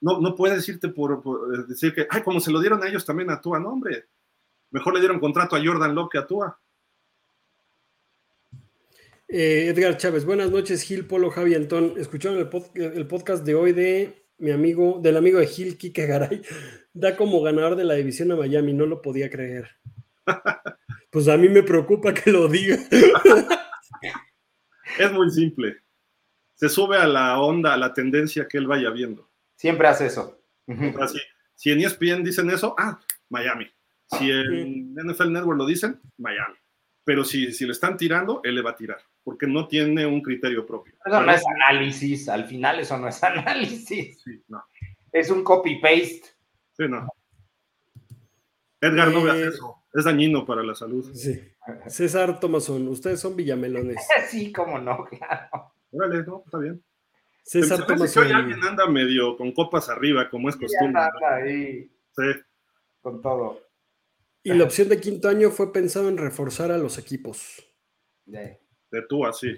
no, 0.00 0.20
no 0.20 0.34
puedes 0.34 0.58
decirte 0.58 0.88
por, 0.88 1.66
decir 1.66 1.94
que, 1.94 2.06
ay, 2.10 2.22
como 2.22 2.40
se 2.40 2.52
lo 2.52 2.60
dieron 2.60 2.82
a 2.82 2.88
ellos 2.88 3.04
también 3.04 3.30
a 3.30 3.40
Tua, 3.40 3.58
no, 3.58 3.70
hombre. 3.70 4.06
Mejor 4.70 4.94
le 4.94 5.00
dieron 5.00 5.18
contrato 5.18 5.56
a 5.56 5.64
Jordan 5.64 5.94
Love 5.94 6.08
que 6.10 6.18
a 6.18 6.26
Tua. 6.26 6.58
Eh, 9.34 9.68
Edgar 9.68 9.96
Chávez, 9.96 10.26
buenas 10.26 10.50
noches, 10.50 10.82
Gil, 10.82 11.06
Polo, 11.06 11.30
Javi, 11.30 11.54
Antón. 11.54 11.94
Escucharon 11.96 12.38
el, 12.38 13.06
podcast 13.06 13.46
de 13.46 13.54
hoy 13.54 13.72
de 13.72 14.26
mi 14.36 14.50
amigo, 14.50 15.00
del 15.02 15.16
amigo 15.16 15.38
de 15.38 15.46
Gil, 15.46 15.78
Kike 15.78 16.06
Garay. 16.06 16.42
Da 16.92 17.16
como 17.16 17.40
ganador 17.40 17.76
de 17.76 17.84
la 17.84 17.94
división 17.94 18.30
a 18.32 18.36
Miami, 18.36 18.74
no 18.74 18.84
lo 18.84 19.00
podía 19.00 19.30
creer. 19.30 19.70
Pues 21.10 21.28
a 21.28 21.36
mí 21.36 21.50
me 21.50 21.62
preocupa 21.62 22.14
que 22.14 22.30
lo 22.30 22.48
diga. 22.48 22.78
Es 24.98 25.12
muy 25.12 25.30
simple. 25.30 25.76
Se 26.54 26.70
sube 26.70 26.96
a 26.96 27.06
la 27.06 27.38
onda, 27.38 27.74
a 27.74 27.76
la 27.76 27.92
tendencia 27.92 28.48
que 28.48 28.56
él 28.56 28.66
vaya 28.66 28.88
viendo. 28.88 29.30
Siempre 29.54 29.88
hace 29.88 30.06
eso. 30.06 30.42
Así, 30.98 31.18
si 31.54 31.70
en 31.70 31.80
ESPN 31.80 32.24
dicen 32.24 32.48
eso, 32.48 32.74
ah, 32.78 32.98
Miami. 33.28 33.66
Si 34.06 34.30
en 34.30 34.94
NFL 34.94 35.32
Network 35.32 35.58
lo 35.58 35.66
dicen, 35.66 36.00
Miami. 36.16 36.56
Pero 37.04 37.24
si, 37.24 37.52
si 37.52 37.66
le 37.66 37.72
están 37.72 37.98
tirando, 37.98 38.40
él 38.42 38.54
le 38.54 38.62
va 38.62 38.70
a 38.70 38.76
tirar, 38.76 39.02
porque 39.24 39.46
no 39.46 39.68
tiene 39.68 40.06
un 40.06 40.20
criterio 40.20 40.66
propio. 40.66 40.94
Eso 41.04 41.20
no 41.22 41.32
es 41.32 41.42
análisis, 41.46 42.28
al 42.28 42.44
final 42.46 42.80
eso 42.80 42.96
no 42.98 43.08
es 43.08 43.22
análisis. 43.22 44.20
Sí, 44.22 44.42
no. 44.48 44.64
Es 45.10 45.30
un 45.30 45.44
copy-paste. 45.44 46.22
Sí, 46.76 46.88
no. 46.88 47.06
Edgar, 48.80 49.12
no 49.12 49.22
veas 49.22 49.36
eh, 49.36 49.48
eso. 49.48 49.76
Es 49.94 50.04
dañino 50.04 50.44
para 50.44 50.62
la 50.62 50.74
salud. 50.74 51.08
Sí. 51.14 51.40
César 51.86 52.40
Tomasón, 52.40 52.88
ustedes 52.88 53.20
son 53.20 53.36
villamelones. 53.36 54.02
sí, 54.28 54.52
cómo 54.52 54.78
no, 54.78 55.04
claro. 55.04 55.72
Órale, 55.92 56.24
no, 56.24 56.42
está 56.44 56.58
bien. 56.58 56.82
César 57.44 57.86
Tomás. 57.86 58.16
Hoy 58.16 58.32
alguien 58.32 58.62
anda 58.62 58.86
medio 58.86 59.36
con 59.36 59.52
copas 59.52 59.88
arriba, 59.88 60.30
como 60.30 60.48
es 60.48 60.56
costumbre. 60.56 61.02
ahí. 61.28 61.90
Sí. 62.16 62.40
Con 63.00 63.20
todo. 63.20 63.60
Y 64.44 64.52
la 64.54 64.64
opción 64.64 64.88
de 64.88 65.00
quinto 65.00 65.28
año 65.28 65.50
fue 65.50 65.72
pensado 65.72 66.08
en 66.08 66.16
reforzar 66.16 66.72
a 66.72 66.78
los 66.78 66.98
equipos. 66.98 67.64
De, 68.92 69.02
tú 69.08 69.26
así. 69.26 69.48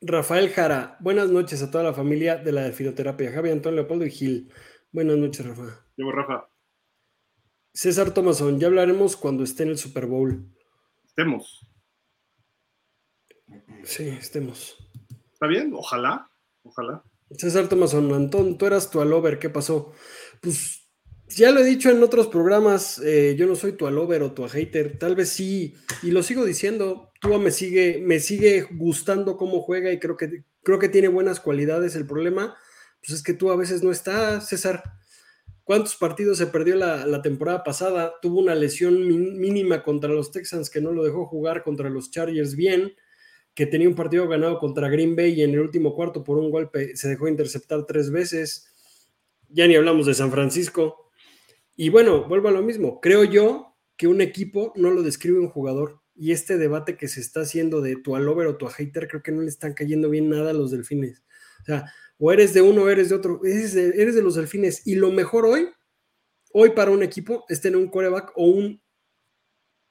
Rafael 0.00 0.48
Jara, 0.50 0.96
buenas 1.00 1.28
noches 1.28 1.60
a 1.62 1.70
toda 1.70 1.82
la 1.82 1.92
familia 1.92 2.36
de 2.36 2.52
la 2.52 2.62
de 2.62 2.72
fisioterapia. 2.72 3.32
Javi 3.32 3.50
Antonio 3.50 3.80
Leopoldo 3.80 4.06
y 4.06 4.10
Gil. 4.10 4.52
Buenas 4.92 5.16
noches, 5.16 5.44
Rafa. 5.44 5.84
Yo, 5.96 6.10
Rafa. 6.12 6.48
César 7.74 8.14
Tomasón, 8.14 8.60
ya 8.60 8.68
hablaremos 8.68 9.16
cuando 9.16 9.42
esté 9.42 9.64
en 9.64 9.70
el 9.70 9.78
Super 9.78 10.06
Bowl. 10.06 10.48
Estemos. 11.04 11.66
Sí, 13.82 14.08
estemos. 14.08 14.76
¿Está 15.32 15.48
bien? 15.48 15.72
Ojalá. 15.74 16.30
Ojalá. 16.62 17.02
César 17.30 17.68
Tomazón, 17.68 18.12
Antón, 18.14 18.56
tú 18.56 18.66
eras 18.66 18.90
tu 18.90 19.00
alover, 19.00 19.38
¿qué 19.38 19.50
pasó? 19.50 19.92
Pues 20.40 20.77
ya 21.36 21.50
lo 21.50 21.60
he 21.60 21.64
dicho 21.64 21.90
en 21.90 22.02
otros 22.02 22.28
programas, 22.28 23.00
eh, 23.04 23.34
yo 23.38 23.46
no 23.46 23.56
soy 23.56 23.72
tu 23.72 23.86
alover 23.86 24.22
o 24.22 24.32
tu 24.32 24.46
hater, 24.48 24.98
tal 24.98 25.14
vez 25.14 25.28
sí, 25.30 25.74
y 26.02 26.10
lo 26.10 26.22
sigo 26.22 26.44
diciendo, 26.44 27.12
tú 27.20 27.38
me 27.38 27.50
sigue, 27.50 28.00
me 28.02 28.20
sigue 28.20 28.62
gustando 28.70 29.36
cómo 29.36 29.60
juega 29.60 29.92
y 29.92 29.98
creo 29.98 30.16
que, 30.16 30.44
creo 30.62 30.78
que 30.78 30.88
tiene 30.88 31.08
buenas 31.08 31.40
cualidades. 31.40 31.96
El 31.96 32.06
problema, 32.06 32.56
pues 33.00 33.18
es 33.18 33.22
que 33.22 33.34
tú 33.34 33.50
a 33.50 33.56
veces 33.56 33.82
no 33.82 33.90
estás, 33.90 34.48
César. 34.48 34.82
¿Cuántos 35.64 35.96
partidos 35.96 36.38
se 36.38 36.46
perdió 36.46 36.76
la 36.76 37.20
temporada 37.20 37.62
pasada? 37.62 38.14
Tuvo 38.22 38.40
una 38.40 38.54
lesión 38.54 39.38
mínima 39.38 39.82
contra 39.82 40.08
los 40.08 40.30
Texans 40.30 40.70
que 40.70 40.80
no 40.80 40.92
lo 40.92 41.04
dejó 41.04 41.26
jugar 41.26 41.62
contra 41.62 41.90
los 41.90 42.10
Chargers 42.10 42.56
bien 42.56 42.94
que 43.58 43.66
tenía 43.66 43.88
un 43.88 43.96
partido 43.96 44.28
ganado 44.28 44.56
contra 44.60 44.88
Green 44.88 45.16
Bay 45.16 45.32
y 45.32 45.42
en 45.42 45.50
el 45.50 45.58
último 45.58 45.92
cuarto 45.92 46.22
por 46.22 46.38
un 46.38 46.48
golpe 46.48 46.96
se 46.96 47.08
dejó 47.08 47.26
interceptar 47.26 47.86
tres 47.86 48.08
veces. 48.08 48.72
Ya 49.48 49.66
ni 49.66 49.74
hablamos 49.74 50.06
de 50.06 50.14
San 50.14 50.30
Francisco. 50.30 51.07
Y 51.80 51.90
bueno, 51.90 52.26
vuelvo 52.26 52.48
a 52.48 52.50
lo 52.50 52.60
mismo. 52.60 53.00
Creo 53.00 53.22
yo 53.22 53.76
que 53.96 54.08
un 54.08 54.20
equipo 54.20 54.72
no 54.74 54.90
lo 54.90 55.04
describe 55.04 55.38
un 55.38 55.48
jugador. 55.48 56.02
Y 56.12 56.32
este 56.32 56.58
debate 56.58 56.96
que 56.96 57.06
se 57.06 57.20
está 57.20 57.42
haciendo 57.42 57.80
de 57.80 57.94
tu 57.94 58.16
alover 58.16 58.48
o 58.48 58.56
tu 58.56 58.66
hater, 58.66 59.06
creo 59.06 59.22
que 59.22 59.30
no 59.30 59.42
le 59.42 59.48
están 59.48 59.74
cayendo 59.74 60.10
bien 60.10 60.28
nada 60.28 60.50
a 60.50 60.54
los 60.54 60.72
delfines. 60.72 61.22
O 61.62 61.64
sea, 61.66 61.84
o 62.18 62.32
eres 62.32 62.52
de 62.52 62.62
uno 62.62 62.82
o 62.82 62.88
eres 62.88 63.10
de 63.10 63.14
otro. 63.14 63.40
Eres 63.44 63.74
de, 63.74 64.22
los 64.22 64.34
delfines. 64.34 64.88
Y 64.88 64.96
lo 64.96 65.12
mejor 65.12 65.46
hoy, 65.46 65.68
hoy 66.52 66.70
para 66.70 66.90
un 66.90 67.04
equipo, 67.04 67.44
es 67.48 67.60
tener 67.60 67.76
un 67.76 67.90
coreback 67.90 68.32
o 68.34 68.46
un 68.46 68.82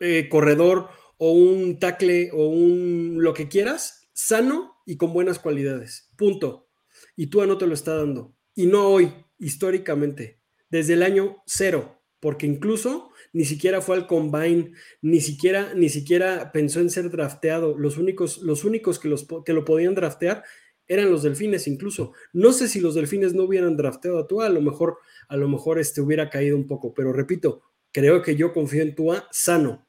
eh, 0.01 0.27
corredor 0.27 0.89
o 1.17 1.31
un 1.31 1.79
tackle 1.79 2.31
o 2.33 2.49
un 2.49 3.15
lo 3.19 3.33
que 3.33 3.47
quieras, 3.47 4.09
sano 4.11 4.75
y 4.85 4.97
con 4.97 5.13
buenas 5.13 5.39
cualidades. 5.39 6.11
Punto. 6.17 6.67
Y 7.15 7.27
tú 7.27 7.45
no 7.45 7.57
te 7.57 7.65
lo 7.65 7.73
está 7.73 7.95
dando. 7.95 8.35
Y 8.53 8.65
no 8.65 8.89
hoy, 8.89 9.13
históricamente, 9.37 10.36
desde 10.69 10.93
el 10.93 11.03
año 11.03 11.43
cero, 11.45 12.01
porque 12.19 12.45
incluso 12.45 13.11
ni 13.33 13.45
siquiera 13.45 13.81
fue 13.81 13.95
al 13.95 14.07
combine, 14.07 14.73
ni 15.01 15.21
siquiera, 15.21 15.73
ni 15.75 15.89
siquiera 15.89 16.51
pensó 16.51 16.79
en 16.79 16.89
ser 16.89 17.09
drafteado. 17.09 17.77
Los 17.77 17.97
únicos, 17.97 18.39
los 18.39 18.63
únicos 18.63 18.99
que, 18.99 19.09
los, 19.09 19.27
que 19.45 19.53
lo 19.53 19.65
podían 19.65 19.95
draftear 19.95 20.43
eran 20.87 21.11
los 21.11 21.23
delfines 21.23 21.67
incluso. 21.67 22.13
No 22.33 22.53
sé 22.53 22.67
si 22.67 22.79
los 22.79 22.95
delfines 22.95 23.33
no 23.33 23.43
hubieran 23.43 23.77
drafteado 23.77 24.19
a 24.19 24.27
Tua, 24.27 24.47
a 24.47 24.49
lo 24.49 24.61
mejor, 24.61 24.97
a 25.27 25.37
lo 25.37 25.47
mejor 25.47 25.79
este 25.79 26.01
hubiera 26.01 26.29
caído 26.29 26.55
un 26.55 26.65
poco, 26.65 26.93
pero 26.93 27.13
repito, 27.13 27.61
creo 27.91 28.21
que 28.21 28.35
yo 28.35 28.53
confío 28.53 28.81
en 28.81 28.95
Tua 28.95 29.27
sano, 29.31 29.87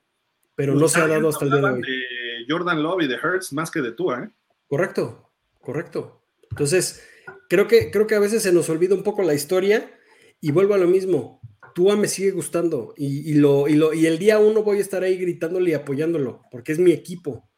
pero 0.54 0.74
no 0.74 0.88
se 0.88 1.00
ha 1.00 1.06
dado 1.06 1.28
hasta 1.28 1.44
el 1.44 1.52
día 1.52 1.60
de 1.60 1.70
hoy. 1.70 1.80
De 1.82 2.44
Jordan 2.48 2.82
Love 2.82 3.02
y 3.02 3.08
de 3.08 3.14
Hertz 3.14 3.52
más 3.52 3.70
que 3.70 3.80
de 3.80 3.92
Tua, 3.92 4.24
¿eh? 4.24 4.30
Correcto, 4.66 5.30
correcto. 5.60 6.22
Entonces, 6.50 7.02
creo 7.48 7.68
que, 7.68 7.90
creo 7.90 8.06
que 8.06 8.14
a 8.14 8.20
veces 8.20 8.42
se 8.42 8.52
nos 8.52 8.68
olvida 8.68 8.94
un 8.94 9.02
poco 9.02 9.22
la 9.22 9.34
historia 9.34 9.97
y 10.40 10.52
vuelvo 10.52 10.74
a 10.74 10.78
lo 10.78 10.86
mismo. 10.86 11.40
Tua 11.74 11.96
me 11.96 12.08
sigue 12.08 12.32
gustando 12.32 12.94
y, 12.96 13.34
lo, 13.34 13.68
y, 13.68 13.74
lo, 13.74 13.94
y 13.94 14.06
el 14.06 14.18
día 14.18 14.38
uno 14.38 14.62
voy 14.62 14.78
a 14.78 14.80
estar 14.80 15.02
ahí 15.02 15.16
gritándole 15.16 15.70
y 15.70 15.74
apoyándolo 15.74 16.42
porque 16.50 16.72
es 16.72 16.78
mi 16.78 16.92
equipo. 16.92 17.48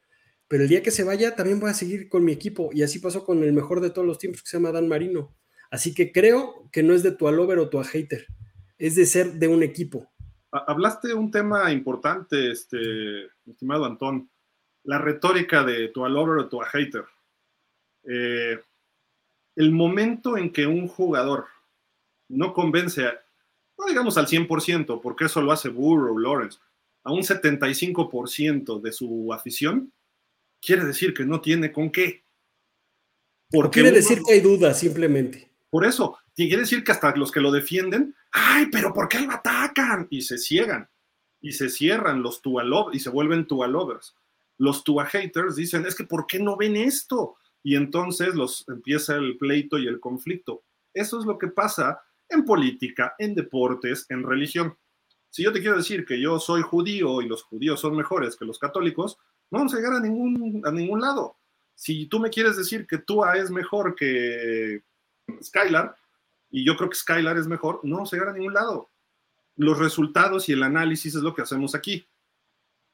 Pero 0.48 0.64
el 0.64 0.68
día 0.68 0.82
que 0.82 0.90
se 0.90 1.04
vaya 1.04 1.36
también 1.36 1.60
voy 1.60 1.70
a 1.70 1.74
seguir 1.74 2.08
con 2.08 2.24
mi 2.24 2.32
equipo 2.32 2.70
y 2.72 2.82
así 2.82 2.98
pasó 2.98 3.24
con 3.24 3.42
el 3.42 3.52
mejor 3.52 3.80
de 3.80 3.90
todos 3.90 4.06
los 4.06 4.18
tiempos 4.18 4.42
que 4.42 4.48
se 4.50 4.56
llama 4.56 4.72
Dan 4.72 4.88
Marino. 4.88 5.34
Así 5.70 5.94
que 5.94 6.10
creo 6.10 6.68
que 6.72 6.82
no 6.82 6.92
es 6.92 7.02
de 7.02 7.12
tu 7.12 7.28
alover 7.28 7.58
o 7.58 7.70
tu 7.70 7.80
hater, 7.82 8.26
es 8.76 8.96
de 8.96 9.06
ser 9.06 9.34
de 9.34 9.46
un 9.46 9.62
equipo. 9.62 10.10
Hablaste 10.50 11.08
de 11.08 11.14
un 11.14 11.30
tema 11.30 11.70
importante, 11.70 12.50
este, 12.50 13.26
estimado 13.46 13.84
Antón, 13.84 14.28
la 14.82 14.98
retórica 14.98 15.62
de 15.62 15.88
tu 15.88 16.04
lover 16.08 16.38
o 16.38 16.48
tu 16.48 16.58
hater. 16.58 17.04
Eh, 18.02 18.58
el 19.54 19.70
momento 19.70 20.36
en 20.36 20.52
que 20.52 20.66
un 20.66 20.88
jugador 20.88 21.46
no 22.30 22.52
convence 22.52 23.06
no 23.80 23.86
digamos 23.86 24.18
al 24.18 24.26
100%, 24.26 25.00
porque 25.00 25.24
eso 25.24 25.40
lo 25.40 25.52
hace 25.52 25.70
Burrow, 25.70 26.18
Lawrence, 26.18 26.58
a 27.02 27.12
un 27.12 27.22
75% 27.22 28.80
de 28.80 28.92
su 28.92 29.32
afición, 29.32 29.92
quiere 30.60 30.84
decir 30.84 31.14
que 31.14 31.24
no 31.24 31.40
tiene 31.40 31.72
con 31.72 31.90
qué. 31.90 32.24
Porque 33.50 33.80
quiere 33.80 33.96
decir 33.96 34.20
que 34.24 34.34
hay 34.34 34.40
dudas, 34.40 34.78
simplemente. 34.78 35.50
Por 35.70 35.86
eso, 35.86 36.18
quiere 36.34 36.58
decir 36.58 36.84
que 36.84 36.92
hasta 36.92 37.16
los 37.16 37.32
que 37.32 37.40
lo 37.40 37.50
defienden, 37.50 38.14
ay, 38.32 38.66
pero 38.70 38.92
¿por 38.92 39.08
qué 39.08 39.20
lo 39.20 39.32
atacan? 39.32 40.06
Y 40.10 40.22
se 40.22 40.36
ciegan, 40.36 40.88
y 41.40 41.52
se 41.52 41.70
cierran 41.70 42.22
los 42.22 42.42
Tua 42.42 42.64
y 42.92 43.00
se 43.00 43.10
vuelven 43.10 43.46
Tua 43.46 43.66
lovers. 43.66 44.14
Los 44.58 44.84
Tua 44.84 45.06
haters 45.06 45.56
dicen, 45.56 45.86
es 45.86 45.94
que 45.94 46.04
¿por 46.04 46.26
qué 46.26 46.38
no 46.38 46.56
ven 46.56 46.76
esto? 46.76 47.36
Y 47.62 47.76
entonces 47.76 48.34
los 48.34 48.68
empieza 48.68 49.16
el 49.16 49.38
pleito 49.38 49.78
y 49.78 49.86
el 49.86 50.00
conflicto. 50.00 50.62
Eso 50.92 51.18
es 51.18 51.24
lo 51.24 51.38
que 51.38 51.48
pasa 51.48 52.02
en 52.30 52.44
política, 52.44 53.14
en 53.18 53.34
deportes, 53.34 54.06
en 54.08 54.22
religión. 54.22 54.76
Si 55.30 55.42
yo 55.42 55.52
te 55.52 55.60
quiero 55.60 55.76
decir 55.76 56.04
que 56.04 56.20
yo 56.20 56.38
soy 56.38 56.62
judío 56.62 57.22
y 57.22 57.28
los 57.28 57.42
judíos 57.42 57.80
son 57.80 57.96
mejores 57.96 58.36
que 58.36 58.44
los 58.44 58.58
católicos, 58.58 59.18
no 59.50 59.58
vamos 59.58 59.74
a 59.74 59.78
a 59.78 60.00
ningún, 60.00 60.62
a 60.64 60.70
ningún 60.70 61.00
lado. 61.00 61.36
Si 61.74 62.06
tú 62.06 62.20
me 62.20 62.30
quieres 62.30 62.56
decir 62.56 62.86
que 62.86 62.98
Tua 62.98 63.36
es 63.36 63.50
mejor 63.50 63.94
que 63.94 64.82
Skylar, 65.42 65.96
y 66.50 66.64
yo 66.64 66.76
creo 66.76 66.90
que 66.90 66.96
Skylar 66.96 67.38
es 67.38 67.46
mejor, 67.46 67.80
no 67.84 67.96
vamos 67.96 68.12
a 68.12 68.16
a 68.16 68.32
ningún 68.32 68.54
lado. 68.54 68.88
Los 69.56 69.78
resultados 69.78 70.48
y 70.48 70.52
el 70.52 70.62
análisis 70.62 71.14
es 71.14 71.22
lo 71.22 71.34
que 71.34 71.42
hacemos 71.42 71.74
aquí. 71.74 72.06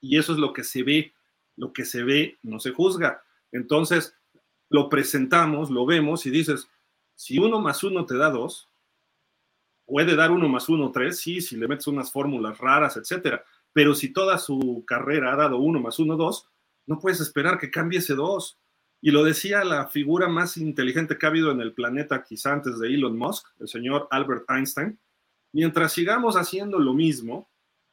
Y 0.00 0.18
eso 0.18 0.32
es 0.32 0.38
lo 0.38 0.52
que 0.52 0.62
se 0.62 0.82
ve. 0.82 1.12
Lo 1.56 1.72
que 1.72 1.84
se 1.84 2.02
ve 2.02 2.38
no 2.42 2.60
se 2.60 2.72
juzga. 2.72 3.22
Entonces, 3.50 4.14
lo 4.68 4.88
presentamos, 4.88 5.70
lo 5.70 5.86
vemos 5.86 6.26
y 6.26 6.30
dices, 6.30 6.68
si 7.14 7.38
uno 7.38 7.60
más 7.60 7.82
uno 7.82 8.04
te 8.04 8.16
da 8.16 8.30
dos, 8.30 8.68
puede 9.86 10.16
dar 10.16 10.30
uno 10.32 10.48
más 10.48 10.68
uno 10.68 10.90
tres, 10.90 11.20
sí, 11.20 11.40
si 11.40 11.56
le 11.56 11.68
metes 11.68 11.86
unas 11.86 12.12
fórmulas 12.12 12.58
raras, 12.58 12.96
etcétera. 12.96 13.44
Pero 13.72 13.94
si 13.94 14.12
toda 14.12 14.36
su 14.38 14.84
carrera 14.86 15.32
ha 15.32 15.36
dado 15.36 15.58
uno 15.58 15.80
más 15.80 15.98
uno 15.98 16.16
dos, 16.16 16.48
no 16.86 16.98
puedes 16.98 17.20
esperar 17.20 17.58
que 17.58 17.70
cambie 17.70 18.00
ese 18.00 18.14
dos. 18.14 18.58
Y 19.00 19.10
lo 19.10 19.22
decía 19.22 19.62
la 19.64 19.86
figura 19.86 20.28
más 20.28 20.56
inteligente 20.56 21.16
que 21.16 21.26
ha 21.26 21.28
habido 21.28 21.50
en 21.50 21.60
el 21.60 21.72
planeta, 21.72 22.24
quizá 22.24 22.52
antes 22.52 22.78
de 22.78 22.88
Elon 22.88 23.16
Musk, 23.16 23.46
el 23.60 23.68
señor 23.68 24.08
Albert 24.10 24.50
Einstein. 24.50 24.98
Mientras 25.52 25.92
sigamos 25.92 26.36
haciendo 26.36 26.78
lo 26.78 26.92
mismo, 26.92 27.48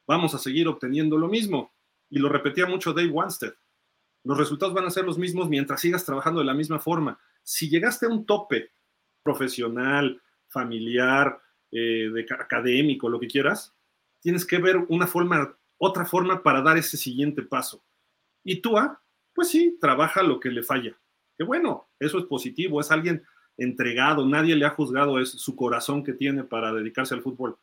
vamos 0.06 0.34
a 0.34 0.38
seguir 0.38 0.66
obteniendo 0.66 1.16
lo 1.16 1.28
mismo. 1.28 1.72
Y 2.10 2.18
lo 2.18 2.28
repetía 2.28 2.66
mucho 2.66 2.92
Dave 2.92 3.10
Wanstead. 3.10 3.54
Los 4.24 4.38
resultados 4.38 4.74
van 4.74 4.86
a 4.86 4.90
ser 4.90 5.04
los 5.04 5.18
mismos 5.18 5.48
mientras 5.48 5.80
sigas 5.80 6.04
trabajando 6.04 6.40
de 6.40 6.46
la 6.46 6.54
misma 6.54 6.78
forma. 6.78 7.18
Si 7.42 7.68
llegaste 7.68 8.06
a 8.06 8.08
un 8.08 8.24
tope 8.24 8.70
profesional, 9.22 10.20
familiar, 10.48 11.40
eh, 11.74 12.26
académico, 12.38 13.08
lo 13.08 13.18
que 13.18 13.26
quieras, 13.26 13.74
tienes 14.20 14.46
que 14.46 14.58
ver 14.58 14.76
una 14.88 15.08
forma, 15.08 15.58
otra 15.76 16.06
forma 16.06 16.42
para 16.42 16.62
dar 16.62 16.78
ese 16.78 16.96
siguiente 16.96 17.42
paso. 17.42 17.84
Y 18.44 18.60
tú, 18.60 18.78
ah, 18.78 19.02
pues 19.34 19.48
sí, 19.48 19.76
trabaja 19.80 20.22
lo 20.22 20.38
que 20.38 20.50
le 20.50 20.62
falla. 20.62 20.96
Que 21.36 21.42
bueno, 21.42 21.88
eso 21.98 22.18
es 22.18 22.24
positivo, 22.26 22.80
es 22.80 22.92
alguien 22.92 23.24
entregado, 23.56 24.26
nadie 24.26 24.54
le 24.54 24.66
ha 24.66 24.70
juzgado 24.70 25.18
es 25.18 25.30
su 25.30 25.56
corazón 25.56 26.04
que 26.04 26.12
tiene 26.12 26.44
para 26.44 26.72
dedicarse 26.72 27.14
al 27.14 27.22
fútbol. 27.22 27.56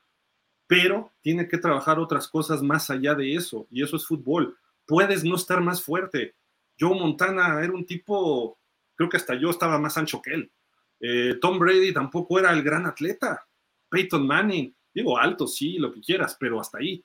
Pero 0.68 1.12
tiene 1.22 1.48
que 1.48 1.58
trabajar 1.58 1.98
otras 2.00 2.28
cosas 2.28 2.62
más 2.62 2.90
allá 2.90 3.16
de 3.16 3.34
eso, 3.36 3.66
y 3.72 3.82
eso 3.82 3.96
es 3.96 4.06
fútbol. 4.06 4.58
Puedes 4.86 5.24
no 5.24 5.36
estar 5.36 5.62
más 5.62 5.82
fuerte. 5.82 6.36
Joe 6.78 7.00
Montana 7.00 7.64
era 7.64 7.72
un 7.72 7.86
tipo, 7.86 8.58
creo 8.96 9.10
que 9.10 9.18
hasta 9.18 9.36
yo 9.36 9.50
estaba 9.50 9.80
más 9.80 9.98
ancho 9.98 10.22
que 10.22 10.34
él. 10.34 10.52
Eh, 11.00 11.38
Tom 11.42 11.60
Brady 11.60 11.94
tampoco 11.94 12.40
era 12.40 12.52
el 12.52 12.62
gran 12.62 12.86
atleta. 12.86 13.48
Peyton 13.92 14.26
Manning, 14.26 14.74
digo 14.94 15.18
alto, 15.18 15.46
sí, 15.46 15.78
lo 15.78 15.94
que 15.94 16.02
quieras, 16.02 16.36
pero 16.40 16.60
hasta 16.60 16.80
ahí. 16.80 17.04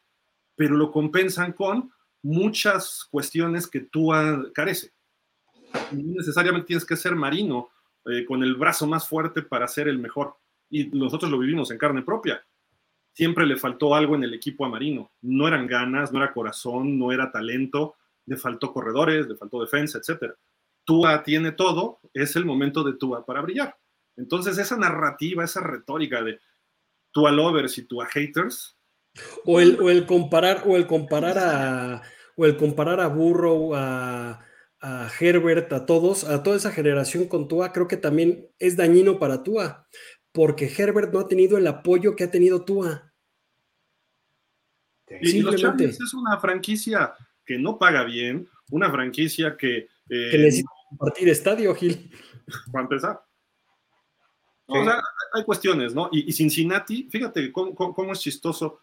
Pero 0.54 0.76
lo 0.76 0.90
compensan 0.90 1.52
con 1.52 1.92
muchas 2.22 3.06
cuestiones 3.10 3.66
que 3.66 3.80
tú 3.80 4.12
carece. 4.54 4.92
No 5.92 6.14
necesariamente 6.14 6.68
tienes 6.68 6.86
que 6.86 6.96
ser 6.96 7.14
marino 7.14 7.68
eh, 8.06 8.24
con 8.24 8.42
el 8.42 8.54
brazo 8.54 8.86
más 8.86 9.06
fuerte 9.06 9.42
para 9.42 9.68
ser 9.68 9.88
el 9.88 9.98
mejor. 9.98 10.36
Y 10.70 10.86
nosotros 10.86 11.30
lo 11.30 11.38
vivimos 11.38 11.70
en 11.70 11.78
carne 11.78 12.02
propia. 12.02 12.42
Siempre 13.12 13.46
le 13.46 13.56
faltó 13.56 13.94
algo 13.94 14.14
en 14.14 14.24
el 14.24 14.34
equipo 14.34 14.64
a 14.64 14.68
Marino. 14.68 15.12
No 15.22 15.48
eran 15.48 15.66
ganas, 15.66 16.12
no 16.12 16.22
era 16.22 16.32
corazón, 16.32 16.98
no 16.98 17.12
era 17.12 17.32
talento, 17.32 17.96
le 18.26 18.36
faltó 18.36 18.72
corredores, 18.72 19.26
le 19.26 19.36
faltó 19.36 19.60
defensa, 19.60 19.98
etc. 19.98 20.32
Tua 20.84 21.22
tiene 21.22 21.52
todo, 21.52 21.98
es 22.12 22.36
el 22.36 22.44
momento 22.44 22.84
de 22.84 22.94
Tua 22.94 23.24
para 23.24 23.40
brillar. 23.40 23.76
Entonces 24.16 24.58
esa 24.58 24.76
narrativa, 24.76 25.44
esa 25.44 25.60
retórica 25.60 26.22
de 26.22 26.40
tú 27.16 27.26
a 27.26 27.32
lovers 27.32 27.78
y 27.78 27.84
tú 27.84 28.02
a 28.02 28.06
haters. 28.06 28.78
O 29.46 29.58
el, 29.58 29.80
o 29.80 29.88
el 29.88 30.04
comparar, 30.04 30.64
o 30.66 30.76
el 30.76 30.86
comparar 30.86 31.38
a, 31.38 32.02
o 32.36 32.44
el 32.44 32.58
comparar 32.58 33.00
a 33.00 33.06
Burrow, 33.06 33.74
a, 33.74 34.42
Herbert, 35.18 35.72
a 35.72 35.86
todos, 35.86 36.24
a 36.24 36.42
toda 36.42 36.58
esa 36.58 36.70
generación 36.70 37.26
con 37.26 37.48
Tua, 37.48 37.72
creo 37.72 37.88
que 37.88 37.96
también 37.96 38.50
es 38.58 38.76
dañino 38.76 39.18
para 39.18 39.42
Tua, 39.42 39.88
porque 40.30 40.70
Herbert 40.70 41.12
no 41.12 41.20
ha 41.20 41.26
tenido 41.26 41.56
el 41.56 41.66
apoyo 41.66 42.14
que 42.14 42.24
ha 42.24 42.30
tenido 42.30 42.64
Tua. 42.64 43.12
Y, 45.08 45.40
los 45.40 45.54
es 45.54 46.14
una 46.14 46.38
franquicia 46.38 47.14
que 47.44 47.58
no 47.58 47.78
paga 47.78 48.04
bien, 48.04 48.46
una 48.70 48.90
franquicia 48.92 49.56
que... 49.56 49.88
Eh, 50.08 50.28
que 50.30 50.38
necesita 50.38 50.70
compartir 50.90 51.30
estadio, 51.30 51.74
Gil. 51.74 52.12
Para 52.70 52.84
empezar. 52.84 53.25
O 54.66 54.84
sea, 54.84 55.00
hay 55.32 55.44
cuestiones, 55.44 55.94
¿no? 55.94 56.08
Y, 56.12 56.32
Cincinnati, 56.32 57.08
fíjate 57.10 57.52
cómo, 57.52 58.12
es 58.12 58.20
chistoso. 58.20 58.80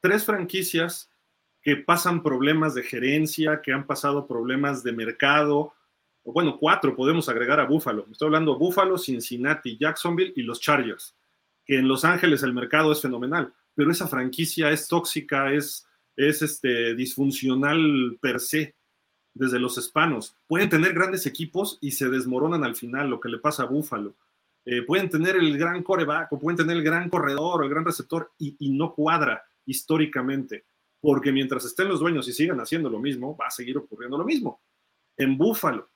Tres 0.00 0.24
franquicias 0.24 1.10
que 1.62 1.76
pasan 1.76 2.22
problemas 2.22 2.74
de 2.74 2.82
gerencia, 2.82 3.60
que 3.60 3.72
han 3.72 3.86
pasado 3.86 4.26
problemas 4.26 4.82
de 4.82 4.92
mercado, 4.92 5.74
o 6.22 6.32
bueno, 6.32 6.58
cuatro 6.58 6.94
podemos 6.94 7.28
agregar 7.28 7.60
a 7.60 7.66
Buffalo. 7.66 8.06
Estoy 8.10 8.26
hablando 8.26 8.52
de 8.52 8.58
Buffalo, 8.58 8.96
Cincinnati, 8.96 9.76
Jacksonville 9.78 10.32
y 10.36 10.42
los 10.42 10.60
Chargers, 10.60 11.14
que 11.64 11.78
en 11.78 11.88
Los 11.88 12.04
Ángeles 12.04 12.42
el 12.42 12.54
mercado 12.54 12.92
es 12.92 13.00
fenomenal, 13.00 13.52
pero 13.74 13.90
esa 13.90 14.06
franquicia 14.06 14.70
es 14.70 14.88
tóxica, 14.88 15.52
es, 15.52 15.86
es 16.16 16.42
este, 16.42 16.94
disfuncional 16.94 18.16
per 18.20 18.40
se, 18.40 18.74
desde 19.34 19.58
los 19.58 19.76
hispanos. 19.76 20.36
Pueden 20.46 20.68
tener 20.68 20.92
grandes 20.92 21.26
equipos 21.26 21.78
y 21.80 21.92
se 21.92 22.08
desmoronan 22.08 22.64
al 22.64 22.74
final, 22.74 23.10
lo 23.10 23.20
que 23.20 23.28
le 23.28 23.38
pasa 23.38 23.64
a 23.64 23.66
Buffalo. 23.66 24.14
Eh, 24.64 24.82
pueden 24.82 25.08
tener 25.08 25.36
el 25.36 25.56
gran 25.56 25.82
coreback 25.82 26.32
o 26.32 26.38
pueden 26.38 26.56
tener 26.56 26.76
el 26.76 26.82
gran 26.82 27.08
corredor 27.08 27.60
o 27.60 27.64
el 27.64 27.70
gran 27.70 27.84
receptor 27.84 28.32
y, 28.38 28.70
no 28.70 28.94
cuadra 28.94 29.42
históricamente, 29.64 30.64
porque 31.00 31.32
mientras 31.32 31.64
estén 31.64 31.88
los 31.88 32.00
dueños 32.00 32.28
y 32.28 32.32
sigan 32.32 32.60
haciendo 32.60 32.90
lo 32.90 32.98
mismo, 32.98 33.36
va 33.36 33.46
a 33.46 33.50
seguir 33.50 33.78
ocurriendo 33.78 34.18
lo 34.18 34.24
mismo. 34.24 34.60
En 35.16 35.38
Búfalo, 35.38 35.88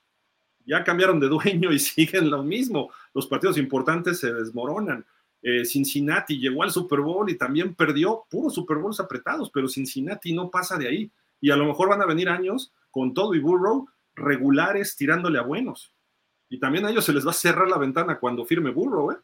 ya 0.64 0.82
cambiaron 0.82 1.20
de 1.20 1.28
dueño 1.28 1.72
y 1.72 1.78
siguen 1.78 2.30
lo 2.30 2.42
mismo. 2.42 2.90
Los 3.12 3.26
partidos 3.26 3.58
importantes 3.58 4.18
se 4.18 4.32
desmoronan. 4.32 5.04
Eh, 5.42 5.66
Cincinnati 5.66 6.38
llegó 6.38 6.62
al 6.62 6.70
Super 6.70 7.00
Bowl 7.00 7.28
y 7.28 7.36
también 7.36 7.74
perdió 7.74 8.24
puros 8.30 8.54
Super 8.54 8.78
Bowls 8.78 8.98
apretados, 8.98 9.50
pero 9.52 9.68
Cincinnati 9.68 10.32
no 10.32 10.50
pasa 10.50 10.78
de 10.78 10.88
ahí. 10.88 11.10
Y 11.40 11.50
a 11.50 11.56
lo 11.56 11.66
mejor 11.66 11.90
van 11.90 12.00
a 12.00 12.06
venir 12.06 12.30
años 12.30 12.72
con 12.90 13.12
todo 13.12 13.34
y 13.34 13.40
Burrow 13.40 13.86
regulares 14.14 14.96
tirándole 14.96 15.38
a 15.38 15.42
buenos. 15.42 15.92
Y 16.54 16.60
también 16.60 16.86
a 16.86 16.90
ellos 16.90 17.04
se 17.04 17.12
les 17.12 17.26
va 17.26 17.32
a 17.32 17.34
cerrar 17.34 17.66
la 17.68 17.78
ventana 17.78 18.20
cuando 18.20 18.44
firme 18.44 18.70
Burro, 18.70 19.10
¿eh? 19.10 19.16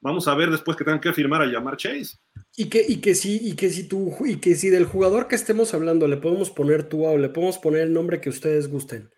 Vamos 0.00 0.26
a 0.26 0.34
ver 0.34 0.50
después 0.50 0.74
que 0.74 0.84
tengan 0.84 1.02
que 1.02 1.12
firmar 1.12 1.42
a 1.42 1.46
llamar 1.46 1.76
Chase. 1.76 2.16
Y 2.56 2.70
que, 2.70 2.82
y 2.88 2.96
que 3.02 3.14
sí, 3.14 3.38
y 3.42 3.56
que 3.56 3.68
si 3.68 3.84
tú, 3.84 4.14
y 4.24 4.36
que 4.36 4.54
si 4.54 4.70
del 4.70 4.86
jugador 4.86 5.28
que 5.28 5.34
estemos 5.34 5.74
hablando 5.74 6.08
le 6.08 6.16
podemos 6.16 6.50
poner 6.50 6.84
Tua 6.84 7.10
o 7.10 7.18
le 7.18 7.28
podemos 7.28 7.58
poner 7.58 7.82
el 7.82 7.92
nombre 7.92 8.22
que 8.22 8.30
ustedes 8.30 8.70
gusten. 8.70 9.10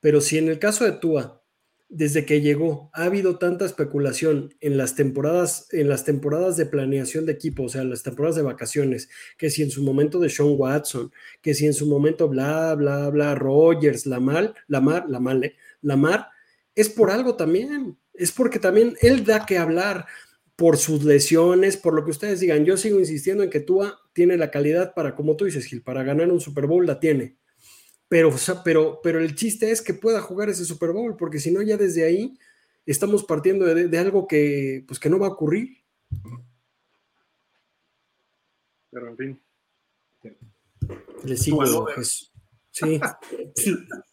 Pero 0.00 0.20
si 0.20 0.36
en 0.36 0.48
el 0.48 0.58
caso 0.58 0.84
de 0.84 0.90
Tua, 0.90 1.44
desde 1.88 2.26
que 2.26 2.40
llegó, 2.40 2.90
ha 2.92 3.04
habido 3.04 3.38
tanta 3.38 3.66
especulación 3.66 4.52
en 4.60 4.76
las 4.76 4.96
temporadas, 4.96 5.68
en 5.70 5.88
las 5.88 6.04
temporadas 6.04 6.56
de 6.56 6.66
planeación 6.66 7.24
de 7.24 7.32
equipo, 7.32 7.64
o 7.64 7.68
sea, 7.68 7.84
las 7.84 8.02
temporadas 8.02 8.34
de 8.34 8.42
vacaciones, 8.42 9.08
que 9.38 9.48
si 9.50 9.62
en 9.62 9.70
su 9.70 9.84
momento 9.84 10.18
de 10.18 10.28
Sean 10.28 10.54
Watson, 10.56 11.12
que 11.40 11.54
si 11.54 11.66
en 11.66 11.74
su 11.74 11.86
momento 11.86 12.28
bla, 12.28 12.74
bla, 12.74 13.10
bla, 13.10 13.36
Rogers, 13.36 14.06
Lamar, 14.06 14.54
Lamar, 14.66 15.08
Lamar, 15.08 15.44
eh, 15.44 15.56
Lamar, 15.82 16.28
es 16.80 16.88
por 16.88 17.10
algo 17.10 17.36
también, 17.36 17.98
es 18.14 18.32
porque 18.32 18.58
también 18.58 18.96
él 19.00 19.24
da 19.24 19.46
que 19.46 19.58
hablar 19.58 20.06
por 20.56 20.76
sus 20.76 21.04
lesiones, 21.04 21.76
por 21.76 21.94
lo 21.94 22.04
que 22.04 22.10
ustedes 22.10 22.40
digan. 22.40 22.64
Yo 22.64 22.76
sigo 22.76 22.98
insistiendo 22.98 23.42
en 23.42 23.50
que 23.50 23.60
Tua 23.60 23.98
tiene 24.12 24.36
la 24.36 24.50
calidad 24.50 24.92
para, 24.94 25.14
como 25.14 25.36
tú 25.36 25.46
dices, 25.46 25.64
Gil, 25.64 25.82
para 25.82 26.02
ganar 26.02 26.30
un 26.30 26.40
Super 26.40 26.66
Bowl 26.66 26.86
la 26.86 27.00
tiene. 27.00 27.38
Pero, 28.08 28.30
pero, 28.64 29.00
pero 29.02 29.20
el 29.20 29.34
chiste 29.34 29.70
es 29.70 29.80
que 29.80 29.94
pueda 29.94 30.20
jugar 30.20 30.50
ese 30.50 30.64
Super 30.64 30.90
Bowl, 30.90 31.16
porque 31.16 31.38
si 31.38 31.50
no, 31.50 31.62
ya 31.62 31.76
desde 31.76 32.04
ahí 32.04 32.36
estamos 32.84 33.24
partiendo 33.24 33.64
de, 33.66 33.98
algo 33.98 34.26
que, 34.26 34.84
pues, 34.86 34.98
que 34.98 35.08
no 35.08 35.18
va 35.18 35.28
a 35.28 35.30
ocurrir. 35.30 35.78
Pero 38.90 39.08
en 39.08 39.16
fin. 39.16 39.42
Le 41.24 41.36
sigo, 41.36 41.86
Sí. 42.72 43.00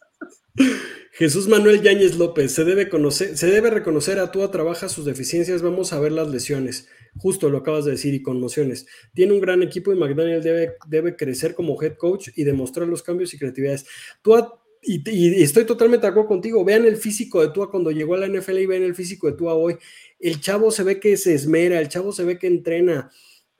Jesús 1.12 1.48
Manuel 1.48 1.82
Yáñez 1.82 2.16
López, 2.16 2.52
se 2.52 2.64
debe, 2.64 2.88
conocer, 2.88 3.36
se 3.36 3.48
debe 3.48 3.70
reconocer 3.70 4.20
a 4.20 4.30
Tua 4.30 4.52
trabaja 4.52 4.88
sus 4.88 5.04
deficiencias, 5.04 5.62
vamos 5.62 5.92
a 5.92 5.98
ver 5.98 6.12
las 6.12 6.28
lesiones. 6.28 6.88
Justo 7.16 7.50
lo 7.50 7.58
acabas 7.58 7.84
de 7.84 7.90
decir 7.92 8.14
y 8.14 8.22
conmociones. 8.22 8.86
Tiene 9.14 9.32
un 9.32 9.40
gran 9.40 9.62
equipo 9.62 9.92
y 9.92 9.96
McDaniel 9.96 10.42
debe, 10.42 11.16
crecer 11.16 11.54
como 11.54 11.82
head 11.82 11.96
coach 11.96 12.28
y 12.36 12.44
demostrar 12.44 12.86
los 12.86 13.02
cambios 13.02 13.34
y 13.34 13.38
creatividades. 13.38 13.86
Tú 14.22 14.36
y, 14.82 15.42
estoy 15.42 15.64
totalmente 15.64 16.06
de 16.06 16.10
acuerdo 16.10 16.28
contigo. 16.28 16.64
Vean 16.64 16.84
el 16.84 16.96
físico 16.96 17.40
de 17.40 17.48
Tua 17.48 17.70
cuando 17.70 17.90
llegó 17.90 18.14
a 18.14 18.18
la 18.18 18.28
NFL 18.28 18.58
y 18.58 18.66
vean 18.66 18.84
el 18.84 18.94
físico 18.94 19.26
de 19.26 19.36
Tua 19.36 19.54
hoy. 19.54 19.76
El 20.20 20.40
chavo 20.40 20.70
se 20.70 20.84
ve 20.84 21.00
que 21.00 21.16
se 21.16 21.34
esmera, 21.34 21.80
el 21.80 21.88
chavo 21.88 22.12
se 22.12 22.24
ve 22.24 22.38
que 22.38 22.46
entrena, 22.46 23.10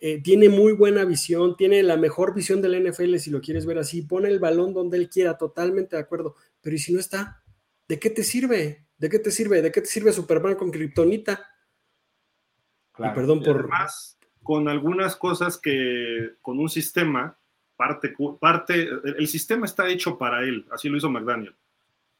eh, 0.00 0.22
tiene 0.22 0.48
muy 0.48 0.72
buena 0.72 1.04
visión, 1.04 1.56
tiene 1.56 1.82
la 1.82 1.96
mejor 1.96 2.32
visión 2.34 2.62
del 2.62 2.88
NFL 2.88 3.16
si 3.16 3.30
lo 3.30 3.40
quieres 3.40 3.66
ver 3.66 3.78
así. 3.78 4.02
Pone 4.02 4.28
el 4.28 4.38
balón 4.38 4.72
donde 4.72 4.96
él 4.96 5.10
quiera, 5.10 5.36
totalmente 5.36 5.96
de 5.96 6.02
acuerdo. 6.02 6.36
Pero 6.68 6.76
¿y 6.76 6.80
si 6.80 6.92
no 6.92 7.00
está? 7.00 7.42
¿De 7.88 7.98
qué 7.98 8.10
te 8.10 8.22
sirve? 8.22 8.84
¿De 8.98 9.08
qué 9.08 9.18
te 9.18 9.30
sirve? 9.30 9.62
¿De 9.62 9.72
qué 9.72 9.80
te 9.80 9.86
sirve 9.86 10.12
Superman 10.12 10.54
con 10.54 10.70
Kryptonita? 10.70 11.48
Claro. 12.92 13.14
perdón 13.14 13.42
por. 13.42 13.60
Además, 13.60 14.18
con 14.42 14.68
algunas 14.68 15.16
cosas 15.16 15.56
que 15.56 16.32
con 16.42 16.58
un 16.58 16.68
sistema 16.68 17.38
parte, 17.74 18.14
parte, 18.38 18.86
el 19.02 19.26
sistema 19.28 19.64
está 19.64 19.88
hecho 19.88 20.18
para 20.18 20.42
él, 20.42 20.66
así 20.70 20.90
lo 20.90 20.98
hizo 20.98 21.08
McDaniel. 21.08 21.56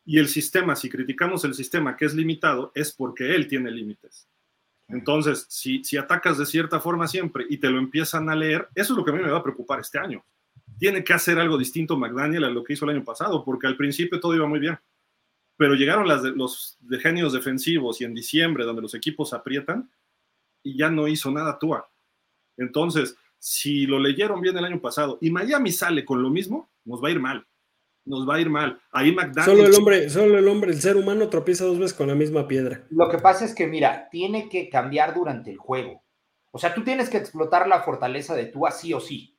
Y 0.07 0.19
el 0.19 0.29
sistema, 0.29 0.75
si 0.77 0.89
criticamos 0.89 1.45
el 1.45 1.53
sistema 1.53 1.95
que 1.95 2.07
es 2.07 2.15
limitado, 2.15 2.73
es 2.75 2.91
porque 2.91 3.35
él 3.35 3.49
tiene 3.49 3.71
límites. 3.71 4.31
Entonces, 4.89 5.45
si, 5.51 5.85
si 5.85 5.99
atacas 5.99 6.39
de 6.39 6.47
cierta 6.47 6.81
forma 6.81 7.07
siempre 7.07 7.45
y 7.51 7.59
te 7.59 7.69
lo 7.69 7.79
empiezan 7.79 8.31
a 8.31 8.35
leer, 8.35 8.67
eso 8.75 8.95
es 8.95 8.97
lo 8.97 9.05
que 9.05 9.11
a 9.11 9.15
mí 9.15 9.23
me 9.23 9.31
va 9.31 9.41
a 9.41 9.43
preocupar 9.43 9.81
este 9.81 9.99
año. 9.99 10.25
Tiene 10.79 11.05
que 11.05 11.13
hacer 11.13 11.39
algo 11.39 11.59
distinto 11.59 11.97
McDaniel 11.97 12.45
a 12.45 12.51
lo 12.51 12.63
que 12.65 12.75
hizo 12.75 12.85
el 12.85 12.97
año 12.97 13.05
pasado, 13.05 13.45
porque 13.45 13.67
al 13.67 13.77
principio 13.77 14.21
todo 14.21 14.35
iba 14.35 14.47
muy 14.47 14.61
bien. 14.61 14.79
Pero 15.57 15.75
llegaron 15.75 16.07
las 16.07 16.23
los 16.23 16.77
de 16.81 16.99
genios 16.99 17.33
defensivos 17.33 18.01
y 18.01 18.05
en 18.05 18.15
diciembre, 18.15 18.65
donde 18.65 18.83
los 18.83 18.95
equipos 18.95 19.33
aprietan, 19.33 19.91
y 20.63 20.77
ya 20.77 20.91
no 20.91 21.09
hizo 21.09 21.31
nada 21.31 21.59
Tua. 21.59 21.89
Entonces, 22.57 23.17
si 23.39 23.87
lo 23.87 23.99
leyeron 23.99 24.41
bien 24.41 24.57
el 24.57 24.65
año 24.65 24.81
pasado 24.81 25.19
y 25.21 25.31
Miami 25.31 25.73
sale 25.73 26.05
con 26.05 26.23
lo 26.23 26.31
mismo, 26.31 26.71
nos 26.85 27.03
va 27.03 27.09
a 27.09 27.11
ir 27.13 27.21
mal. 27.21 27.47
Nos 28.05 28.29
va 28.29 28.37
a 28.37 28.41
ir 28.41 28.49
mal. 28.49 28.81
Ahí 28.91 29.13
McDaniel. 29.13 29.45
Solo 29.45 29.67
el 29.67 29.75
hombre, 29.75 30.11
solo 30.11 30.39
el 30.39 30.49
hombre, 30.49 30.71
el 30.73 30.81
ser 30.81 30.97
humano 30.97 31.29
tropieza 31.29 31.65
dos 31.65 31.79
veces 31.79 31.97
con 31.97 32.09
la 32.09 32.15
misma 32.15 32.49
piedra. 32.49 32.87
Lo 32.91 33.09
que 33.11 33.19
pasa 33.19 33.45
es 33.45 33.55
que, 33.55 33.67
mira, 33.67 34.09
tiene 34.11 34.49
que 34.49 34.69
cambiar 34.71 35.15
durante 35.15 35.51
el 35.51 35.59
juego. 35.59 36.03
O 36.51 36.59
sea, 36.59 36.75
tú 36.75 36.83
tienes 36.83 37.11
que 37.11 37.19
explotar 37.19 37.69
la 37.69 37.83
fortaleza 37.83 38.35
de 38.35 38.47
tú 38.47 38.67
así 38.67 38.95
o 38.95 39.01
sí. 39.01 39.38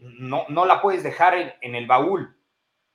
No, 0.00 0.46
no 0.48 0.66
la 0.66 0.80
puedes 0.82 1.02
dejar 1.02 1.36
en, 1.36 1.52
en 1.60 1.74
el 1.74 1.86
baúl, 1.86 2.36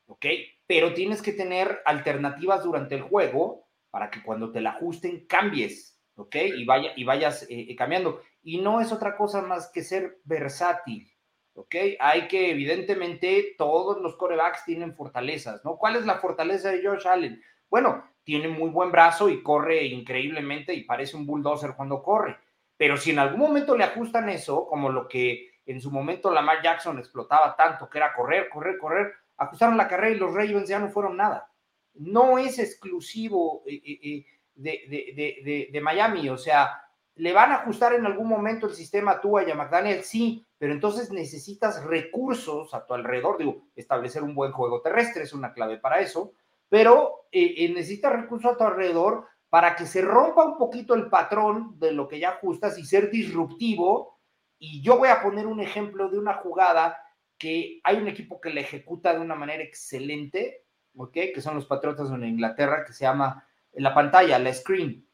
¿ok? 0.08 0.26
Pero 0.68 0.94
tienes 0.94 1.22
que 1.22 1.32
tener 1.32 1.82
alternativas 1.86 2.64
durante 2.64 2.96
el 2.96 3.02
juego 3.02 3.68
para 3.90 4.10
que 4.10 4.22
cuando 4.24 4.52
te 4.52 4.62
la 4.62 4.72
ajusten 4.72 5.26
cambies, 5.26 6.02
¿ok? 6.16 6.36
Y, 6.58 6.66
vaya, 6.66 6.92
y 6.96 7.04
vayas 7.04 7.44
eh, 7.44 7.68
eh, 7.70 7.76
cambiando 7.76 8.22
y 8.44 8.60
no 8.60 8.80
es 8.80 8.92
otra 8.92 9.18
cosa 9.18 9.42
más 9.42 9.72
que 9.72 9.84
ser 9.84 10.20
versátil. 10.24 11.12
¿ok? 11.56 11.76
Hay 12.00 12.28
que, 12.28 12.52
evidentemente, 12.52 13.56
todos 13.58 14.02
los 14.02 14.16
corebacks 14.16 14.66
tienen 14.66 14.94
fortalezas, 14.96 15.64
¿no? 15.66 15.78
¿Cuál 15.78 15.96
es 15.96 16.06
la 16.06 16.20
fortaleza 16.20 16.72
de 16.72 16.86
Josh 16.86 17.08
Allen? 17.08 17.42
Bueno, 17.70 18.04
tiene 18.24 18.48
muy 18.48 18.70
buen 18.70 18.92
brazo 18.92 19.30
y 19.30 19.42
corre 19.42 19.84
increíblemente 19.86 20.74
y 20.74 20.84
parece 20.84 21.18
un 21.18 21.26
bulldozer 21.26 21.74
cuando 21.76 22.04
corre. 22.04 22.38
Pero 22.78 22.98
si 22.98 23.12
en 23.12 23.20
algún 23.20 23.40
momento 23.40 23.76
le 23.76 23.86
ajustan 23.86 24.30
eso, 24.30 24.68
como 24.68 24.90
lo 24.90 25.08
que 25.08 25.52
en 25.66 25.82
su 25.82 25.92
momento 25.92 26.32
Lamar 26.32 26.62
Jackson 26.62 27.00
explotaba 27.00 27.56
tanto, 27.56 27.90
que 27.90 27.98
era 27.98 28.14
correr, 28.14 28.50
correr, 28.50 28.78
correr, 28.78 29.14
ajustaron 29.38 29.78
la 29.78 29.88
carrera 29.88 30.16
y 30.16 30.20
los 30.20 30.34
Ravens 30.34 30.70
ya 30.70 30.80
no 30.80 30.90
fueron 30.90 31.18
nada. 31.18 31.50
No 31.96 32.38
es 32.38 32.60
exclusivo 32.60 33.64
eh, 33.66 33.82
eh, 33.86 34.26
eh, 34.64 35.70
de, 35.72 35.82
Miami, 35.82 36.30
o 36.30 36.38
sea, 36.38 36.82
¿Le 37.18 37.32
van 37.32 37.54
a 37.54 37.56
ajustar 37.62 37.94
en 37.94 38.06
algún 38.06 38.28
momento 38.28 38.68
el 38.68 38.74
sistema 38.74 39.22
Tua 39.22 39.46
y 39.46 39.50
a 39.50 39.56
McDaniel? 39.56 40.04
Sí, 40.04 40.46
pero 40.58 40.74
entonces 40.74 41.14
necesitas 41.14 41.82
recursos 41.86 42.74
a 42.74 42.86
tu 42.86 42.94
alrededor. 42.94 43.38
Digo, 43.38 43.70
establecer 43.74 44.22
un 44.22 44.36
buen 44.36 44.52
juego 44.52 44.82
terrestre 44.82 45.24
es 45.24 45.32
una 45.32 45.54
clave 45.54 45.78
para 45.78 46.02
eso, 46.02 46.34
pero 46.68 47.28
necesitas 47.32 48.12
recursos 48.12 48.52
a 48.52 48.58
tu 48.58 48.66
alrededor 48.66 49.28
para 49.50 49.78
que 49.78 49.86
se 49.86 50.02
rompa 50.02 50.44
un 50.44 50.58
poquito 50.58 50.94
el 50.94 51.08
patrón 51.08 51.80
de 51.80 51.94
lo 51.94 52.10
que 52.10 52.20
ya 52.20 52.32
ajustas 52.32 52.78
y 52.78 52.86
ser 52.86 53.10
disruptivo. 53.10 54.15
Y 54.58 54.82
yo 54.82 54.98
voy 54.98 55.10
a 55.10 55.22
poner 55.22 55.48
un 55.48 55.60
ejemplo 55.60 56.10
de 56.10 56.18
una 56.18 56.36
jugada 56.36 56.98
que 57.38 57.82
hay 57.84 57.98
un 57.98 58.08
equipo 58.08 58.40
que 58.40 58.54
la 58.54 58.62
ejecuta 58.62 59.14
de 59.14 59.20
una 59.20 59.36
manera 59.36 59.64
excelente, 59.64 60.64
¿ok? 60.96 61.14
Que 61.34 61.42
son 61.42 61.56
los 61.56 61.66
Patriotas 61.66 62.10
en 62.10 62.24
Inglaterra, 62.24 62.86
que 62.86 62.94
se 62.94 63.06
llama 63.06 63.46
la 63.74 63.94
pantalla, 63.94 64.40
la 64.40 64.54
screen. 64.54 65.06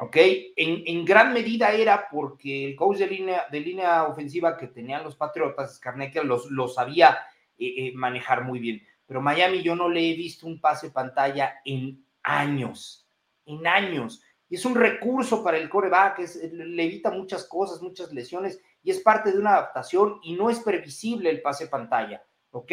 ¿ok? 0.00 0.16
En, 0.56 1.04
gran 1.04 1.32
medida 1.34 1.72
era 1.72 2.08
porque 2.10 2.70
el 2.70 2.76
coach 2.76 2.98
de 2.98 3.06
línea, 3.06 3.46
de 3.50 3.60
línea 3.60 4.04
ofensiva 4.04 4.56
que 4.56 4.66
tenían 4.66 5.04
los 5.04 5.14
Patriotas, 5.14 5.76
Scarnecchia, 5.76 6.22
los, 6.22 6.50
los 6.50 6.74
sabía 6.74 7.18
eh, 7.58 7.74
eh, 7.76 7.92
manejar 7.94 8.44
muy 8.44 8.58
bien. 8.58 8.82
Pero 9.06 9.20
Miami 9.20 9.62
yo 9.62 9.76
no 9.76 9.88
le 9.88 10.10
he 10.10 10.14
visto 10.14 10.46
un 10.46 10.60
pase 10.60 10.90
pantalla 10.90 11.60
en 11.64 12.02
años, 12.22 13.06
en 13.44 13.66
años. 13.66 14.22
Y 14.50 14.56
es 14.56 14.64
un 14.64 14.74
recurso 14.74 15.42
para 15.42 15.56
el 15.56 15.70
coreback, 15.70 16.18
le 16.52 16.84
evita 16.84 17.10
muchas 17.12 17.44
cosas, 17.44 17.80
muchas 17.80 18.12
lesiones, 18.12 18.60
y 18.82 18.90
es 18.90 18.98
parte 18.98 19.30
de 19.30 19.38
una 19.38 19.50
adaptación 19.50 20.18
y 20.24 20.34
no 20.34 20.50
es 20.50 20.58
previsible 20.58 21.30
el 21.30 21.40
pase 21.40 21.68
pantalla, 21.68 22.22
¿ok? 22.50 22.72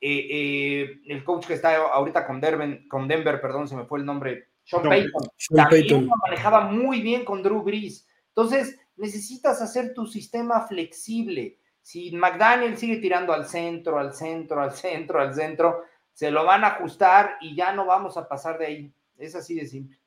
Eh, 0.00 1.00
el 1.06 1.24
coach 1.24 1.46
que 1.46 1.54
está 1.54 1.76
ahorita 1.76 2.26
con 2.26 2.42
Denver, 2.42 2.86
con 2.88 3.08
Denver, 3.08 3.40
perdón, 3.40 3.66
se 3.66 3.74
me 3.74 3.86
fue 3.86 4.00
el 4.00 4.04
nombre, 4.04 4.48
sean 4.64 4.82
Payton. 4.82 5.28
También 5.56 6.06
lo 6.06 6.16
manejaba 6.16 6.60
muy 6.66 7.00
bien 7.00 7.24
con 7.24 7.42
Drew 7.42 7.62
Brees. 7.62 8.06
Entonces, 8.28 8.78
necesitas 8.96 9.62
hacer 9.62 9.94
tu 9.94 10.06
sistema 10.06 10.66
flexible. 10.66 11.58
Si 11.80 12.14
McDaniel 12.14 12.76
sigue 12.76 12.96
tirando 12.96 13.32
al 13.32 13.46
centro, 13.46 13.98
al 13.98 14.12
centro, 14.12 14.60
al 14.60 14.72
centro, 14.72 15.20
al 15.20 15.34
centro, 15.34 15.84
se 16.12 16.30
lo 16.30 16.44
van 16.44 16.64
a 16.64 16.68
ajustar 16.68 17.36
y 17.40 17.54
ya 17.54 17.72
no 17.72 17.86
vamos 17.86 18.16
a 18.16 18.28
pasar 18.28 18.58
de 18.58 18.66
ahí. 18.66 18.94
Es 19.16 19.34
así 19.34 19.54
de 19.54 19.66
simple. 19.66 19.98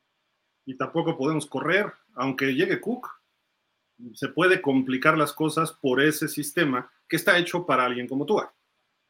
Y 0.68 0.76
tampoco 0.76 1.16
podemos 1.16 1.46
correr, 1.46 1.90
aunque 2.14 2.54
llegue 2.54 2.78
Cook. 2.78 3.08
Se 4.12 4.28
puede 4.28 4.60
complicar 4.60 5.16
las 5.16 5.32
cosas 5.32 5.72
por 5.72 6.02
ese 6.02 6.28
sistema 6.28 6.90
que 7.08 7.16
está 7.16 7.38
hecho 7.38 7.64
para 7.64 7.86
alguien 7.86 8.06
como 8.06 8.26
tú. 8.26 8.38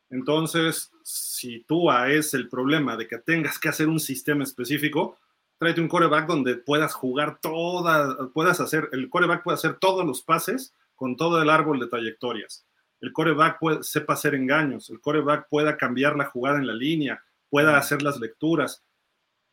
Entonces, 0.08 0.92
si 1.02 1.64
Tua 1.64 2.12
es 2.12 2.32
el 2.32 2.48
problema 2.48 2.96
de 2.96 3.08
que 3.08 3.18
tengas 3.18 3.58
que 3.58 3.68
hacer 3.68 3.88
un 3.88 3.98
sistema 3.98 4.44
específico, 4.44 5.18
tráete 5.58 5.80
un 5.80 5.88
coreback 5.88 6.28
donde 6.28 6.54
puedas 6.54 6.94
jugar 6.94 7.40
todas, 7.40 8.14
puedas 8.32 8.60
hacer, 8.60 8.88
el 8.92 9.10
coreback 9.10 9.42
puede 9.42 9.56
hacer 9.56 9.80
todos 9.80 10.06
los 10.06 10.22
pases 10.22 10.72
con 10.94 11.16
todo 11.16 11.42
el 11.42 11.50
árbol 11.50 11.80
de 11.80 11.88
trayectorias. 11.88 12.64
El 13.00 13.12
coreback 13.12 13.58
puede, 13.58 13.82
sepa 13.82 14.12
hacer 14.12 14.36
engaños, 14.36 14.90
el 14.90 15.00
coreback 15.00 15.48
pueda 15.48 15.76
cambiar 15.76 16.14
la 16.14 16.26
jugada 16.26 16.58
en 16.58 16.68
la 16.68 16.74
línea, 16.74 17.20
pueda 17.50 17.76
hacer 17.76 18.00
las 18.02 18.20
lecturas. 18.20 18.84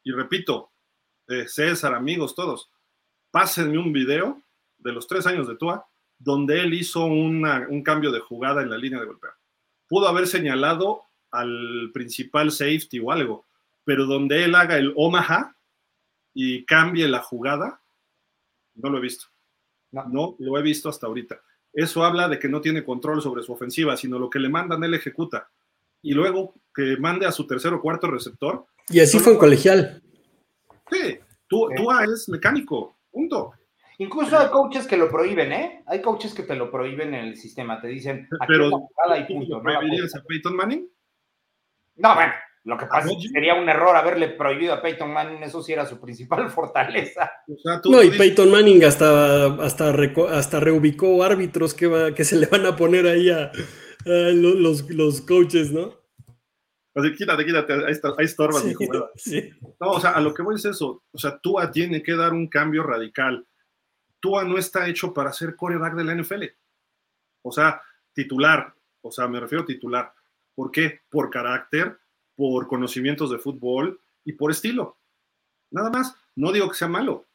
Y 0.04 0.12
repito, 0.12 0.70
eh, 1.28 1.48
César, 1.48 1.94
amigos, 1.94 2.36
todos, 2.36 2.70
pásenme 3.32 3.78
un 3.78 3.92
video 3.92 4.42
de 4.78 4.92
los 4.92 5.08
tres 5.08 5.26
años 5.28 5.48
de 5.48 5.56
Tua 5.56 5.88
donde 6.18 6.62
él 6.62 6.74
hizo 6.74 7.06
un 7.06 7.84
cambio 7.84 8.10
de 8.12 8.22
jugada 8.22 8.62
en 8.62 8.70
la 8.70 8.78
línea 8.78 9.00
de 9.00 9.06
golpeo. 9.06 9.32
Pudo 9.88 10.08
haber 10.08 10.28
señalado 10.28 11.04
al 11.30 11.92
principal 11.94 12.52
safety 12.52 13.00
o 13.00 13.12
algo, 13.12 13.46
pero 13.84 14.06
donde 14.06 14.46
él 14.46 14.56
haga 14.56 14.78
el 14.78 14.94
Omaha, 14.96 15.56
y 16.36 16.66
cambie 16.66 17.08
la 17.08 17.24
jugada, 17.24 17.82
no 18.76 18.90
lo 18.90 19.00
he 19.00 19.02
visto. 19.02 19.26
No. 19.92 20.36
lo 20.38 20.60
he 20.60 20.62
visto 20.62 20.90
hasta 20.90 21.08
ahorita. 21.08 21.42
Eso 21.72 22.04
habla 22.04 22.28
de 22.28 22.38
que 22.38 22.50
no 22.50 22.60
tiene 22.60 22.84
control 22.84 23.22
sobre 23.22 23.42
su 23.42 23.54
ofensiva, 23.54 23.96
sino 23.96 24.20
lo 24.20 24.30
que 24.30 24.40
le 24.40 24.50
mandan 24.50 24.84
él 24.84 24.94
ejecuta. 24.94 25.50
Y 26.02 26.14
luego 26.14 26.54
que 26.74 26.98
mande 26.98 27.26
a 27.26 27.32
su 27.32 27.48
tercer 27.48 27.74
o 27.74 27.82
cuarto 27.82 28.12
receptor. 28.12 28.66
Y 28.90 29.00
así 29.00 29.18
fue 29.18 29.34
en 29.34 29.40
colegial. 29.40 30.04
Sí, 30.92 31.20
tú, 31.48 31.68
tú 31.76 31.92
eres 31.92 32.28
mecánico, 32.30 32.98
punto. 33.12 33.54
Incluso 33.98 34.38
hay 34.38 34.50
coaches 34.50 34.88
que 34.88 34.98
lo 34.98 35.10
prohíben, 35.10 35.52
¿eh? 35.54 35.84
Hay 35.88 36.02
coaches 36.02 36.34
que 36.34 36.44
te 36.44 36.56
lo 36.56 36.70
prohíben 36.70 37.14
en 37.14 37.26
el 37.26 37.38
sistema, 37.38 37.80
te 37.80 37.88
dicen, 37.88 38.28
aquí 38.42 38.48
Pero, 38.48 38.70
y 39.18 39.24
punto. 39.24 39.62
¿Prohibirías 39.62 40.16
a 40.16 40.24
Peyton 40.24 40.56
Manning? 40.56 40.90
No, 41.96 42.14
bueno, 42.14 42.34
lo 42.66 42.78
que 42.78 42.88
pasa 42.88 43.08
es 43.10 43.18
que 43.22 43.30
sería 43.30 43.54
un 43.54 43.70
error 43.70 43.96
haberle 43.96 44.30
prohibido 44.30 44.74
a 44.74 44.82
Peyton 44.82 45.14
Manning, 45.14 45.44
eso 45.44 45.62
sí 45.62 45.72
era 45.72 45.86
su 45.86 46.02
principal 46.02 46.50
fortaleza. 46.50 47.32
no, 47.86 48.04
y 48.04 48.10
Peyton 48.10 48.52
Manning 48.52 48.84
hasta, 48.84 49.54
hasta, 49.64 49.94
hasta 50.32 50.60
reubicó 50.60 51.24
árbitros 51.24 51.74
que, 51.74 51.88
va, 51.88 52.14
que 52.14 52.26
se 52.26 52.36
le 52.36 52.48
van 52.48 52.66
a 52.66 52.76
poner 52.76 53.06
ahí 53.08 53.30
a, 53.30 53.52
los, 54.06 54.90
los, 54.90 55.22
coaches, 55.22 55.72
¿no? 55.72 55.94
Así, 56.96 57.14
quítate, 57.14 57.46
quítate, 57.46 57.74
ahí, 57.74 57.92
está, 57.92 58.14
ahí 58.18 58.26
estorbas 58.26 58.64
sí, 58.64 58.74
sí. 59.18 59.50
No, 59.82 59.92
o 59.92 60.00
sea, 60.00 60.12
a 60.12 60.22
lo 60.22 60.34
que 60.34 60.42
voy 60.42 60.56
es 60.56 60.64
eso. 60.64 61.04
O 61.12 61.18
sea, 61.18 61.38
Tua 61.38 61.70
tiene 61.70 62.02
que 62.02 62.16
dar 62.16 62.32
un 62.32 62.48
cambio 62.48 62.84
radical. 62.84 63.46
Tua 64.22 64.46
no 64.46 64.58
está 64.58 64.88
hecho 64.88 65.14
para 65.14 65.34
ser 65.34 65.58
coreback 65.58 65.96
de 65.96 66.04
la 66.06 66.16
NFL. 66.16 66.44
O 67.42 67.52
sea, 67.52 67.82
titular. 68.14 68.74
O 69.02 69.12
sea, 69.12 69.28
me 69.28 69.42
refiero 69.42 69.64
a 69.64 69.68
titular. 69.68 70.14
¿Por 70.56 70.72
qué? 70.72 71.02
Por 71.10 71.30
carácter, 71.30 72.00
por 72.34 72.66
conocimientos 72.68 73.30
de 73.30 73.40
fútbol 73.40 74.00
y 74.24 74.32
por 74.34 74.52
estilo. 74.52 74.98
Nada 75.72 75.90
más, 75.90 76.16
no 76.36 76.54
digo 76.54 76.70
que 76.70 76.78
sea 76.78 76.88
malo, 76.88 77.26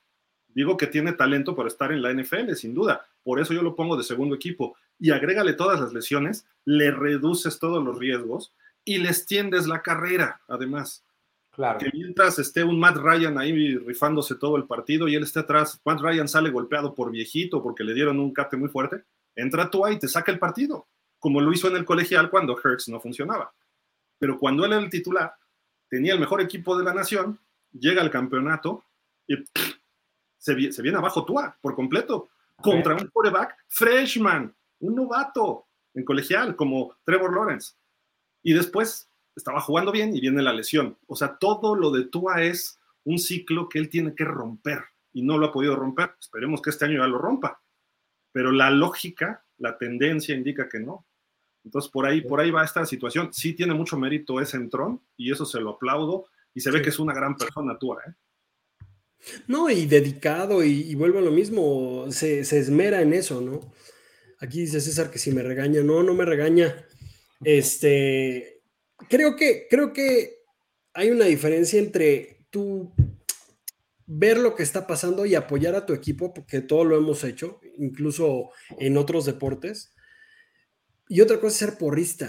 Digo 0.55 0.77
que 0.77 0.87
tiene 0.87 1.13
talento 1.13 1.55
para 1.55 1.69
estar 1.69 1.93
en 1.93 2.03
la 2.03 2.13
NFL, 2.13 2.55
sin 2.55 2.75
duda. 2.75 3.07
Por 3.23 3.41
eso 3.41 3.55
yo 3.55 3.63
lo 3.63 3.77
pongo 3.77 3.97
de 3.97 4.03
segundo 4.03 4.35
equipo. 4.35 4.77
Y 4.99 5.11
agrégale 5.11 5.53
todas 5.53 5.81
las 5.81 5.93
lesiones, 5.93 6.47
le 6.65 6.91
reduces 6.91 7.59
todos 7.59 7.83
los 7.85 7.99
riesgos 7.99 8.53
y 8.85 8.99
le 8.99 9.09
extiendes 9.09 9.67
la 9.67 9.83
carrera, 9.83 10.41
además. 10.49 11.05
Claro. 11.51 11.79
Que 11.79 11.91
mientras 11.93 12.39
esté 12.39 12.65
un 12.65 12.79
Matt 12.79 12.97
Ryan 12.97 13.39
ahí 13.39 13.77
rifándose 13.77 14.37
todo 14.37 14.57
el 14.57 14.65
partido 14.65 15.09
y 15.09 15.15
él 15.15 15.23
esté 15.23 15.41
atrás, 15.41 15.81
Matt 15.85 16.01
Ryan 16.01 16.29
sale 16.29 16.51
golpeado 16.51 16.95
por 16.95 17.11
viejito 17.11 17.63
porque 17.63 17.85
le 17.85 17.95
dieron 17.95 18.21
un 18.21 18.33
cate 18.33 18.57
muy 18.57 18.69
fuerte, 18.69 19.05
entra 19.35 19.71
tú 19.71 19.85
ahí 19.85 19.95
y 19.95 19.99
te 19.99 20.09
saca 20.09 20.33
el 20.33 20.39
partido, 20.39 20.87
como 21.19 21.41
lo 21.41 21.53
hizo 21.53 21.69
en 21.69 21.77
el 21.77 21.85
colegial 21.85 22.31
cuando 22.31 22.59
Hertz 22.63 22.89
no 22.89 23.01
funcionaba. 23.01 23.53
Pero 24.19 24.39
cuando 24.39 24.65
él 24.65 24.73
era 24.73 24.83
el 24.83 24.91
titular, 24.91 25.35
tenía 25.89 26.15
el 26.15 26.21
mejor 26.21 26.41
equipo 26.41 26.79
de 26.79 26.85
la 26.85 26.95
nación, 26.95 27.39
llega 27.73 28.01
al 28.01 28.11
campeonato 28.11 28.85
y 29.27 29.37
se, 30.39 30.55
viene 30.55 30.99
abajo 30.99 31.25
Tua 31.25 31.57
por 31.61 31.75
completo 31.75 32.31
contra 32.57 32.95
un 32.95 33.09
quarterback 33.09 33.57
freshman, 33.69 34.55
un 34.81 34.95
novato 34.95 35.67
en 35.95 36.05
colegial 36.05 36.57
como 36.57 36.97
Trevor 37.05 37.35
Lawrence. 37.35 37.75
Y 38.43 38.53
después 38.53 39.11
estaba 39.35 39.61
jugando 39.61 39.93
bien 39.93 40.15
y 40.15 40.21
viene 40.21 40.43
la 40.43 40.53
lesión. 40.53 40.99
O 41.07 41.17
sea, 41.17 41.37
todo 41.39 41.75
lo 41.75 41.91
de 41.91 42.05
Tua 42.05 42.43
es 42.43 42.79
un 43.05 43.19
ciclo 43.19 43.69
que 43.69 43.79
él 43.79 43.89
tiene 43.89 44.15
que 44.15 44.25
romper 44.25 44.85
y 45.13 45.23
no 45.23 45.39
lo 45.39 45.47
ha 45.47 45.53
podido 45.53 45.77
romper. 45.77 46.15
Esperemos 46.21 46.63
que 46.63 46.71
este 46.71 46.85
año 46.85 46.99
ya 46.99 47.07
lo 47.07 47.19
rompa. 47.19 47.63
Pero 48.33 48.53
la 48.53 48.71
lógica, 48.71 49.45
la 49.59 49.77
tendencia 49.77 50.35
indica 50.35 50.69
que 50.69 50.81
no. 50.81 51.07
Entonces, 51.65 51.91
por 51.91 52.07
ahí, 52.07 52.23
por 52.23 52.41
ahí 52.41 52.51
va 52.51 52.65
esta 52.65 52.87
situación. 52.87 53.33
Sí 53.33 53.55
tiene 53.55 53.75
mucho 53.75 53.99
mérito 53.99 54.41
ese 54.41 54.57
entrón 54.57 55.03
y 55.17 55.31
eso 55.31 55.45
se 55.45 55.61
lo 55.61 55.71
aplaudo 55.71 56.27
y 56.55 56.61
se 56.61 56.71
ve 56.71 56.83
que 56.83 56.91
es 56.91 56.99
una 56.99 57.13
gran 57.13 57.37
persona 57.37 57.79
Tua, 57.79 58.03
¿eh? 58.07 58.15
No, 59.47 59.69
y 59.69 59.87
dedicado, 59.87 60.65
y, 60.65 60.95
vuelvo 60.95 61.19
a 61.19 61.23
lo 61.23 61.31
mismo, 61.31 62.07
se, 62.11 62.41
esmera 62.41 63.03
en 63.03 63.13
eso, 63.13 63.41
¿no? 63.41 63.61
Aquí 64.41 64.63
dice 64.63 64.81
César 64.81 65.11
que 65.11 65.19
si 65.19 65.31
me 65.31 65.43
regaña, 65.43 65.83
no, 65.83 66.03
no 66.03 66.15
me 66.15 66.25
regaña. 66.25 66.75
Este, 67.43 68.63
creo 69.09 69.37
que, 69.37 69.67
creo 69.69 69.93
que 69.93 70.41
hay 70.93 71.11
una 71.11 71.25
diferencia 71.27 71.79
entre 71.79 72.47
tú 72.51 72.93
ver 74.07 74.39
lo 74.39 74.57
que 74.57 74.65
está 74.65 74.87
pasando 74.87 75.25
y 75.25 75.35
apoyar 75.35 75.75
a 75.77 75.87
tu 75.87 75.93
equipo, 75.93 76.35
porque 76.35 76.61
todo 76.61 76.85
lo 76.85 76.97
hemos 76.97 77.23
hecho, 77.23 77.61
incluso 77.79 78.51
en 78.79 78.97
otros 78.97 79.25
deportes. 79.25 79.95
Y 81.09 81.21
otra 81.21 81.41
cosa 81.41 81.49
es 81.49 81.71
ser 81.71 81.79
porrista. 81.79 82.29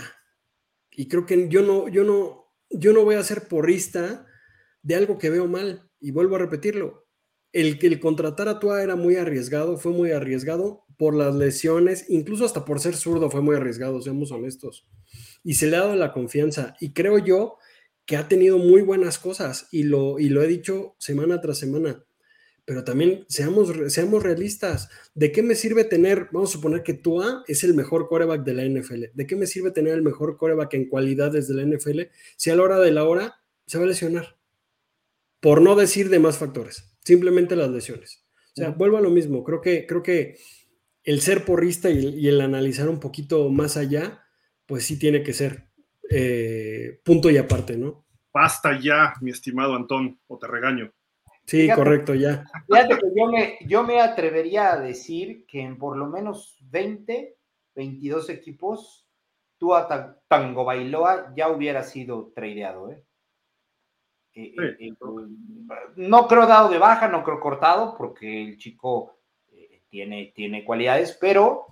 Y 0.92 1.08
creo 1.08 1.26
que 1.26 1.50
yo 1.50 1.64
no, 1.64 1.88
yo 1.88 2.04
no, 2.04 2.54
yo 2.70 2.94
no 2.94 3.04
voy 3.04 3.16
a 3.16 3.24
ser 3.24 3.48
porrista 3.48 4.28
de 4.84 4.96
algo 4.96 5.18
que 5.18 5.30
veo 5.30 5.48
mal 5.48 5.90
y 6.00 6.12
vuelvo 6.12 6.36
a 6.36 6.40
repetirlo, 6.40 7.08
el 7.52 7.80
que 7.80 7.88
el 7.88 8.00
contratar 8.00 8.48
a 8.48 8.60
Tua 8.60 8.84
era 8.84 8.96
muy 8.96 9.16
arriesgado, 9.16 9.78
fue 9.78 9.92
muy 9.92 10.12
arriesgado 10.12 10.86
por 11.02 11.16
las 11.16 11.34
lesiones, 11.34 12.06
incluso 12.10 12.46
hasta 12.46 12.64
por 12.64 12.80
ser 12.80 12.96
zurdo 12.96 13.32
fue 13.32 13.42
muy 13.42 13.56
arriesgado, 13.56 14.00
seamos 14.04 14.32
honestos. 14.32 14.86
Y 15.44 15.56
se 15.56 15.66
le 15.66 15.78
ha 15.78 15.80
dado 15.80 15.96
la 15.96 16.14
confianza 16.14 16.76
y 16.80 16.94
creo 16.94 17.18
yo 17.18 17.58
que 18.06 18.18
ha 18.18 18.28
tenido 18.28 18.60
muy 18.60 18.84
buenas 18.84 19.18
cosas 19.18 19.68
y 19.72 19.82
lo, 19.82 20.20
y 20.20 20.30
lo 20.30 20.44
he 20.44 20.48
dicho 20.48 20.94
semana 21.00 21.42
tras 21.42 21.58
semana. 21.58 22.06
Pero 22.66 22.84
también 22.84 23.26
seamos, 23.30 23.74
seamos 23.92 24.22
realistas. 24.22 24.90
¿De 25.16 25.32
qué 25.32 25.42
me 25.42 25.56
sirve 25.56 25.86
tener, 25.86 26.28
vamos 26.32 26.52
a 26.52 26.54
suponer 26.54 26.84
que 26.84 26.94
Tua 26.94 27.44
es 27.48 27.64
el 27.64 27.74
mejor 27.74 28.08
coreback 28.08 28.44
de 28.44 28.54
la 28.54 28.64
NFL? 28.64 29.06
¿De 29.16 29.26
qué 29.26 29.36
me 29.36 29.48
sirve 29.48 29.72
tener 29.72 29.96
el 29.96 30.04
mejor 30.04 30.38
coreback 30.38 30.76
en 30.76 30.88
cualidades 30.88 31.48
de 31.48 31.56
la 31.56 31.66
NFL 31.66 32.02
si 32.38 32.52
a 32.52 32.56
la 32.56 32.62
hora 32.62 32.78
de 32.78 32.92
la 32.92 33.06
hora 33.06 33.42
se 33.66 33.80
va 33.80 33.86
a 33.86 33.88
lesionar? 33.88 34.38
por 35.42 35.60
no 35.62 35.76
decir 35.76 36.10
de 36.10 36.20
más 36.20 36.38
factores, 36.38 36.96
simplemente 37.04 37.58
las 37.58 37.70
lesiones. 37.70 38.24
O 38.56 38.62
sea, 38.62 38.70
vuelvo 38.70 38.98
a 38.98 39.02
lo 39.02 39.10
mismo, 39.10 39.44
creo 39.44 39.60
que, 39.60 39.86
creo 39.88 40.04
que 40.04 40.38
el 41.04 41.22
ser 41.22 41.46
porrista 41.46 41.90
y 41.90 42.28
el, 42.28 42.42
analizar 42.42 42.90
un 42.90 43.00
poquito 43.00 43.50
más 43.50 43.78
allá, 43.78 44.24
pues 44.66 44.86
sí 44.86 45.00
tiene 45.00 45.24
que 45.24 45.34
ser 45.34 45.70
eh, 46.10 47.00
punto 47.04 47.30
y 47.30 47.38
aparte, 47.38 47.78
¿no? 47.78 48.06
Basta 48.34 48.80
ya, 48.80 49.14
mi 49.22 49.32
estimado 49.32 49.76
Antón, 49.76 50.20
o 50.28 50.38
te 50.38 50.48
regaño. 50.48 50.92
Sí, 51.46 51.70
correcto, 51.74 52.14
ya. 52.14 52.46
Fíjate 52.68 52.96
que 52.96 53.08
yo 53.16 53.28
me, 53.28 53.58
yo 53.66 53.84
me 53.84 54.00
atrevería 54.00 54.74
a 54.74 54.80
decir 54.80 55.46
que 55.46 55.62
en 55.62 55.78
por 55.78 55.98
lo 55.98 56.08
menos 56.08 56.58
20, 56.62 57.38
22 57.76 58.30
equipos, 58.30 59.08
tú 59.58 59.76
a 59.76 60.18
Tango 60.28 60.64
Bailoa 60.64 61.34
ya 61.36 61.50
hubiera 61.50 61.84
sido 61.84 62.32
tradeado, 62.34 62.92
¿eh? 62.92 63.04
Eh, 64.34 64.54
eh, 64.58 64.78
eh, 64.80 64.94
no 65.98 66.28
creo 66.28 66.48
dado 66.48 66.70
de 66.70 66.78
baja, 66.78 67.10
no 67.10 67.24
creo 67.24 67.40
cortado, 67.40 67.96
porque 67.98 68.44
el 68.44 68.58
chico 68.58 69.21
tiene, 69.92 70.32
tiene 70.34 70.64
cualidades, 70.64 71.18
pero 71.20 71.68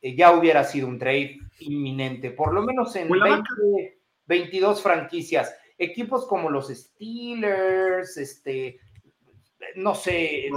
ya 0.00 0.32
hubiera 0.32 0.64
sido 0.64 0.86
un 0.86 0.98
trade 0.98 1.38
inminente, 1.60 2.30
por 2.30 2.54
lo 2.54 2.62
menos 2.62 2.94
en 2.96 3.08
22 4.26 4.82
franquicias. 4.82 5.54
Equipos 5.78 6.26
como 6.26 6.48
los 6.48 6.68
Steelers, 6.68 8.16
este, 8.16 8.80
no 9.74 9.94
sé, 9.94 10.48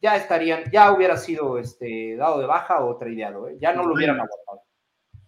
ya 0.00 0.16
estarían, 0.16 0.70
ya 0.70 0.92
hubiera 0.92 1.16
sido 1.16 1.58
este, 1.58 2.16
dado 2.16 2.40
de 2.40 2.46
baja 2.46 2.84
o 2.84 2.96
tradeado, 2.96 3.48
ya 3.58 3.74
no 3.74 3.84
lo 3.84 3.94
hubieran 3.94 4.16
aguantado. 4.16 4.62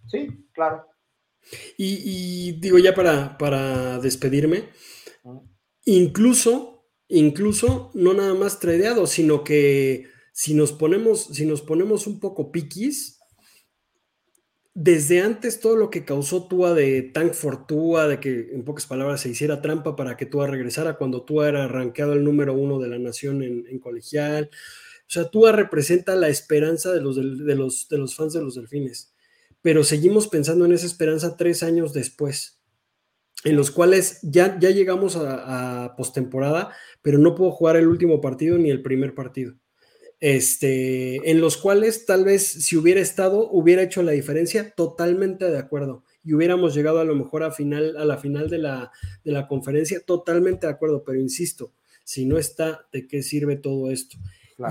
Sí, 0.07 0.47
claro. 0.53 0.87
Y, 1.77 2.53
digo 2.61 2.79
ya 2.79 2.95
para, 2.95 3.37
para 3.37 3.99
despedirme, 3.99 4.69
incluso, 5.85 6.87
incluso 7.09 7.91
no 7.95 8.15
nada 8.15 8.35
más 8.35 8.61
tradeado, 8.61 9.07
sino 9.07 9.43
que 9.43 10.12
si 10.33 10.55
nos 10.55 10.73
ponemos, 10.73 11.27
si 11.27 11.47
nos 11.47 11.63
ponemos 11.63 12.07
un 12.07 12.21
poco 12.21 12.51
piquis, 12.51 13.21
desde 14.75 15.21
antes 15.21 15.61
todo 15.61 15.77
lo 15.77 15.91
que 15.91 16.05
causó 16.05 16.49
Tua 16.49 16.73
de 16.73 17.03
Tank 17.03 17.35
for 17.35 17.67
Tua, 17.67 18.09
de 18.09 18.19
que 18.21 18.51
en 18.53 18.65
pocas 18.65 18.87
palabras 18.87 19.21
se 19.21 19.29
hiciera 19.29 19.61
trampa 19.61 19.97
para 19.97 20.17
que 20.17 20.27
Tua 20.27 20.47
regresara 20.47 20.97
cuando 20.97 21.25
Tua 21.25 21.49
era 21.49 21.65
arranqueado 21.65 22.15
el 22.15 22.25
número 22.25 22.55
uno 22.55 22.79
de 22.79 22.89
la 22.89 22.99
nación 22.99 23.43
en, 23.43 23.79
colegial. 23.79 24.51
O 24.53 25.11
sea, 25.13 25.29
Tua 25.29 25.53
representa 25.53 26.17
la 26.17 26.29
esperanza 26.29 26.91
de 26.91 27.03
los, 27.03 27.17
de, 27.17 27.55
los, 27.55 27.89
de 27.89 27.99
los 27.99 28.17
fans 28.17 28.33
de 28.33 28.41
los 28.41 28.55
delfines 28.55 29.13
pero 29.63 29.85
seguimos 29.85 30.29
pensando 30.29 30.67
en 30.67 30.73
esa 30.73 30.87
esperanza 30.87 31.37
tres 31.37 31.63
años 31.63 31.93
después, 31.93 32.61
en 33.45 33.57
los 33.57 33.71
cuales 33.71 34.19
ya, 34.23 34.59
ya 34.59 34.71
llegamos 34.71 35.17
a, 35.17 35.95
postemporada, 35.97 36.75
pero 37.01 37.19
no 37.19 37.35
puedo 37.35 37.53
jugar 37.53 37.77
el 37.77 37.87
último 37.87 38.21
partido 38.21 38.59
ni 38.59 38.71
el 38.71 38.83
primer 38.83 39.15
partido. 39.15 39.55
Este, 40.23 41.33
en 41.33 41.41
los 41.41 41.57
cuales 41.57 42.07
tal 42.07 42.25
vez 42.25 42.47
si 42.47 42.77
hubiera 42.77 43.01
estado, 43.01 43.51
hubiera 43.51 43.83
hecho 43.83 44.05
la 44.05 44.13
diferencia, 44.13 44.71
totalmente 44.71 45.51
de 45.51 45.59
acuerdo. 45.59 46.05
Y 46.23 46.33
hubiéramos 46.33 46.77
llegado 46.77 47.01
a 47.01 47.05
lo 47.05 47.17
mejor 47.17 47.43
a, 47.43 47.51
final, 47.51 47.97
a 47.97 48.05
la 48.05 48.19
final 48.19 48.49
de 48.49 48.59
la, 48.59 48.93
de 49.25 49.33
la 49.33 49.49
conferencia, 49.49 49.99
totalmente 49.99 50.69
de 50.69 50.73
acuerdo, 50.73 51.03
pero 51.05 51.19
insisto, 51.19 51.73
si 52.05 52.25
no 52.25 52.39
está, 52.39 52.87
¿de 52.93 53.09
qué 53.09 53.21
sirve 53.25 53.57
todo 53.57 53.91
esto? 53.91 54.17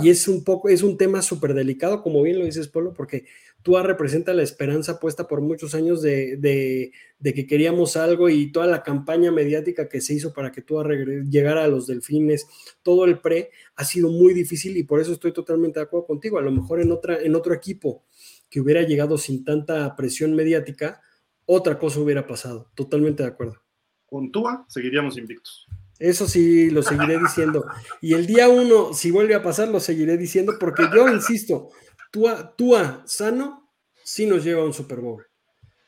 Y 0.02 0.10
es 0.10 0.30
un 0.30 0.46
poco, 0.46 0.70
es 0.70 0.84
un 0.84 0.98
tema 0.98 1.22
súper 1.22 1.54
delicado, 1.54 2.02
como 2.02 2.22
bien 2.22 2.40
lo 2.40 2.46
dices, 2.46 2.70
Polo, 2.70 2.94
porque 2.94 3.26
Tua 3.64 3.84
representa 3.84 4.34
la 4.34 4.44
esperanza 4.44 5.00
puesta 5.00 5.28
por 5.28 5.42
muchos 5.42 5.76
años 5.76 6.02
de, 6.02 6.92
que 7.24 7.48
queríamos 7.48 7.96
algo 7.96 8.30
y 8.30 8.52
toda 8.52 8.68
la 8.68 8.84
campaña 8.84 9.32
mediática 9.32 9.88
que 9.88 10.02
se 10.02 10.16
hizo 10.16 10.34
para 10.34 10.52
que 10.52 10.62
Tua 10.62 10.88
llegara 11.30 11.64
a 11.64 11.68
los 11.68 11.88
delfines, 11.88 12.48
todo 12.82 13.06
el 13.06 13.20
pre 13.20 13.52
ha 13.76 13.86
sido 13.86 14.10
muy 14.10 14.34
difícil 14.34 14.78
y 14.78 14.84
por 14.84 15.00
eso 15.00 15.14
estoy 15.14 15.32
totalmente 15.32 15.80
de 15.80 15.86
acuerdo 15.86 16.08
contigo. 16.08 16.40
A 16.40 16.42
lo 16.42 16.52
mejor 16.52 16.82
en, 16.82 16.92
otra, 16.92 17.22
en 17.22 17.36
otro 17.36 17.54
equipo 17.54 18.04
que 18.50 18.62
hubiera 18.62 18.82
llegado 18.82 19.18
sin 19.18 19.44
tanta 19.44 19.96
presión 19.96 20.36
mediática, 20.36 21.02
otra 21.46 21.78
cosa 21.78 22.00
hubiera 22.00 22.26
pasado. 22.26 22.72
Totalmente 22.76 23.24
de 23.24 23.30
acuerdo. 23.30 23.62
Con 24.06 24.32
Tua 24.32 24.66
seguiríamos 24.68 25.18
invictos. 25.18 25.68
Eso 26.02 26.28
sí, 26.28 26.72
lo 26.72 26.82
seguiré 26.82 27.20
diciendo. 27.20 27.64
Y 28.02 28.16
el 28.16 28.26
día 28.26 28.50
uno, 28.50 28.92
si 28.92 29.12
vuelve 29.12 29.36
a 29.36 29.44
pasar, 29.44 29.68
lo 29.68 29.80
seguiré 29.80 30.18
diciendo 30.18 30.54
porque 30.60 30.90
yo 30.92 31.08
insisto, 31.08 31.70
Tua, 32.12 32.56
Tua 32.56 33.04
sano 33.06 33.70
sí 34.04 34.26
nos 34.26 34.44
lleva 34.44 34.62
a 34.62 34.66
un 34.66 34.74
Super 34.74 35.00
Bowl. 35.00 35.26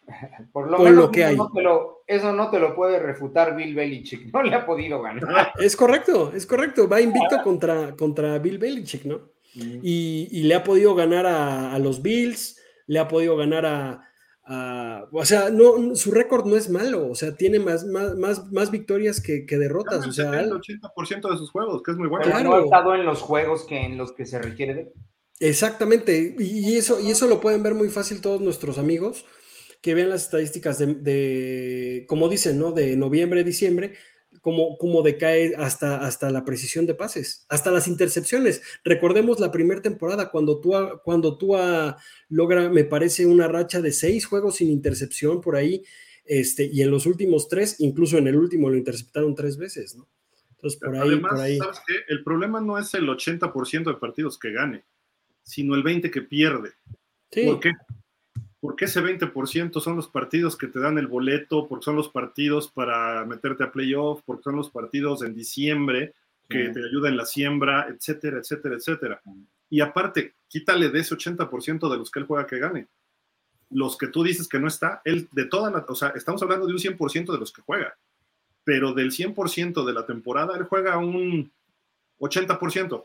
Por 0.53 0.69
lo 0.69 0.79
menos 0.79 1.09
que 1.11 1.23
hay. 1.23 1.37
eso 2.07 2.33
no 2.33 2.49
te 2.49 2.59
lo 2.59 2.75
puede 2.75 2.99
refutar 2.99 3.55
Bill 3.55 3.75
Belichick. 3.75 4.29
No 4.33 4.41
le 4.41 4.55
ha 4.55 4.65
podido 4.65 5.01
ganar. 5.01 5.53
Es 5.59 5.75
correcto, 5.75 6.31
es 6.33 6.45
correcto. 6.45 6.87
Va 6.87 7.01
invicto 7.01 7.41
contra, 7.43 7.95
contra 7.95 8.39
Bill 8.39 8.57
Belichick, 8.57 9.05
¿no? 9.05 9.33
Mm. 9.55 9.79
Y, 9.83 10.43
le 10.43 10.55
ha 10.55 10.63
podido 10.63 10.95
ganar 10.95 11.25
a, 11.27 11.77
los 11.77 12.01
Bills, 12.01 12.59
le 12.87 12.99
ha 12.99 13.07
podido 13.07 13.37
ganar 13.37 13.65
a, 13.65 14.01
o 15.11 15.25
sea, 15.25 15.49
no, 15.51 15.95
su 15.95 16.11
récord 16.11 16.45
no 16.45 16.55
es 16.55 16.69
malo, 16.69 17.07
o 17.09 17.15
sea, 17.15 17.35
tiene 17.35 17.59
más, 17.59 17.85
más, 17.85 18.51
más, 18.51 18.71
victorias 18.71 19.21
que, 19.21 19.45
derrotas. 19.47 20.07
O 20.07 20.11
sea, 20.11 20.39
el 20.41 20.51
80% 20.51 21.29
de 21.29 21.37
sus 21.37 21.51
juegos, 21.51 21.83
que 21.83 21.91
es 21.91 21.97
muy 21.97 22.07
bueno. 22.07 22.25
Claro. 22.25 22.49
No 22.49 22.55
ha 22.55 22.63
estado 22.63 22.95
en 22.95 23.05
los 23.05 23.21
juegos 23.21 23.65
que 23.65 23.85
en 23.85 23.97
los 23.97 24.11
que 24.11 24.25
se 24.25 24.41
requiere 24.41 24.73
de 24.73 24.93
Exactamente, 25.43 26.37
y 26.39 26.77
eso, 26.77 27.01
y 27.01 27.11
eso 27.11 27.27
lo 27.27 27.41
pueden 27.41 27.63
ver 27.63 27.73
muy 27.73 27.89
fácil 27.89 28.21
todos 28.21 28.39
nuestros 28.39 28.77
amigos 28.77 29.25
que 29.81 29.93
vean 29.93 30.09
las 30.09 30.23
estadísticas 30.23 30.79
de, 30.79 32.05
como 32.07 32.29
dicen, 32.29 32.57
¿no? 32.57 32.71
De 32.71 32.95
noviembre, 32.95 33.43
diciembre, 33.43 33.95
cómo, 34.39 34.77
cómo 34.77 35.01
decae 35.01 35.53
hasta, 35.57 35.97
hasta 36.05 36.31
la 36.31 36.45
precisión 36.45 36.85
de 36.85 36.95
pases, 36.95 37.45
hasta 37.49 37.71
las 37.71 37.89
intercepciones. 37.89 38.61
Recordemos 38.85 39.41
la 39.41 39.51
primera 39.51 39.81
temporada, 39.81 40.31
cuando 40.31 40.61
tú, 40.61 40.71
cuando 41.03 41.37
tú 41.37 41.57
logra, 42.29 42.69
me 42.69 42.85
parece, 42.85 43.25
una 43.25 43.49
racha 43.49 43.81
de 43.81 43.91
seis 43.91 44.25
juegos 44.25 44.55
sin 44.55 44.69
intercepción 44.69 45.41
por 45.41 45.57
ahí, 45.57 45.83
este, 46.23 46.69
y 46.71 46.81
en 46.83 46.89
los 46.89 47.05
últimos 47.05 47.49
tres, 47.49 47.81
incluso 47.81 48.17
en 48.17 48.27
el 48.27 48.37
último 48.37 48.69
lo 48.69 48.77
interceptaron 48.77 49.35
tres 49.35 49.57
veces, 49.57 49.97
¿no? 49.97 50.07
Entonces, 50.51 50.79
por 50.79 50.95
ahí, 50.95 51.19
por 51.19 51.37
ahí. 51.37 51.57
¿sabes 51.57 51.81
qué? 51.85 51.95
El 52.07 52.23
problema 52.23 52.61
no 52.61 52.79
es 52.79 52.93
el 52.93 53.09
80% 53.09 53.83
de 53.83 53.99
partidos 53.99 54.39
que 54.39 54.53
gane, 54.53 54.85
sino 55.43 55.75
el 55.75 55.83
20% 55.83 56.11
que 56.11 56.21
pierde. 56.21 56.71
¿Por 57.45 57.59
qué? 57.59 57.71
Porque 58.59 58.85
ese 58.85 59.01
20% 59.01 59.81
son 59.81 59.97
los 59.97 60.07
partidos 60.07 60.55
que 60.55 60.67
te 60.67 60.79
dan 60.79 60.97
el 60.97 61.07
boleto, 61.07 61.67
porque 61.67 61.83
son 61.83 61.97
los 61.97 62.07
partidos 62.07 62.71
para 62.71 63.25
meterte 63.25 63.63
a 63.63 63.71
playoff, 63.71 64.21
porque 64.25 64.43
son 64.43 64.55
los 64.55 64.69
partidos 64.69 65.21
en 65.21 65.35
diciembre 65.35 66.13
que 66.47 66.69
te 66.69 66.85
ayudan 66.85 67.13
en 67.13 67.17
la 67.17 67.25
siembra, 67.25 67.87
etcétera, 67.89 68.37
etcétera, 68.37 68.75
etcétera. 68.75 69.21
Y 69.69 69.81
aparte, 69.81 70.35
quítale 70.47 70.89
de 70.89 70.99
ese 70.99 71.15
80% 71.15 71.91
de 71.91 71.97
los 71.97 72.11
que 72.11 72.19
él 72.19 72.25
juega 72.25 72.47
que 72.47 72.59
gane. 72.59 72.87
Los 73.71 73.97
que 73.97 74.07
tú 74.07 74.23
dices 74.23 74.47
que 74.47 74.59
no 74.59 74.67
está, 74.67 75.01
él 75.03 75.27
de 75.31 75.45
toda 75.45 75.71
la, 75.71 75.85
o 75.87 75.95
sea, 75.95 76.09
estamos 76.09 76.41
hablando 76.43 76.67
de 76.67 76.73
un 76.73 76.79
100% 76.79 77.31
de 77.31 77.39
los 77.39 77.51
que 77.51 77.63
juega, 77.63 77.97
pero 78.63 78.93
del 78.93 79.11
100% 79.11 79.83
de 79.83 79.93
la 79.93 80.05
temporada, 80.05 80.55
él 80.55 80.65
juega 80.65 80.97
un 80.97 81.51
80%. 82.19 83.03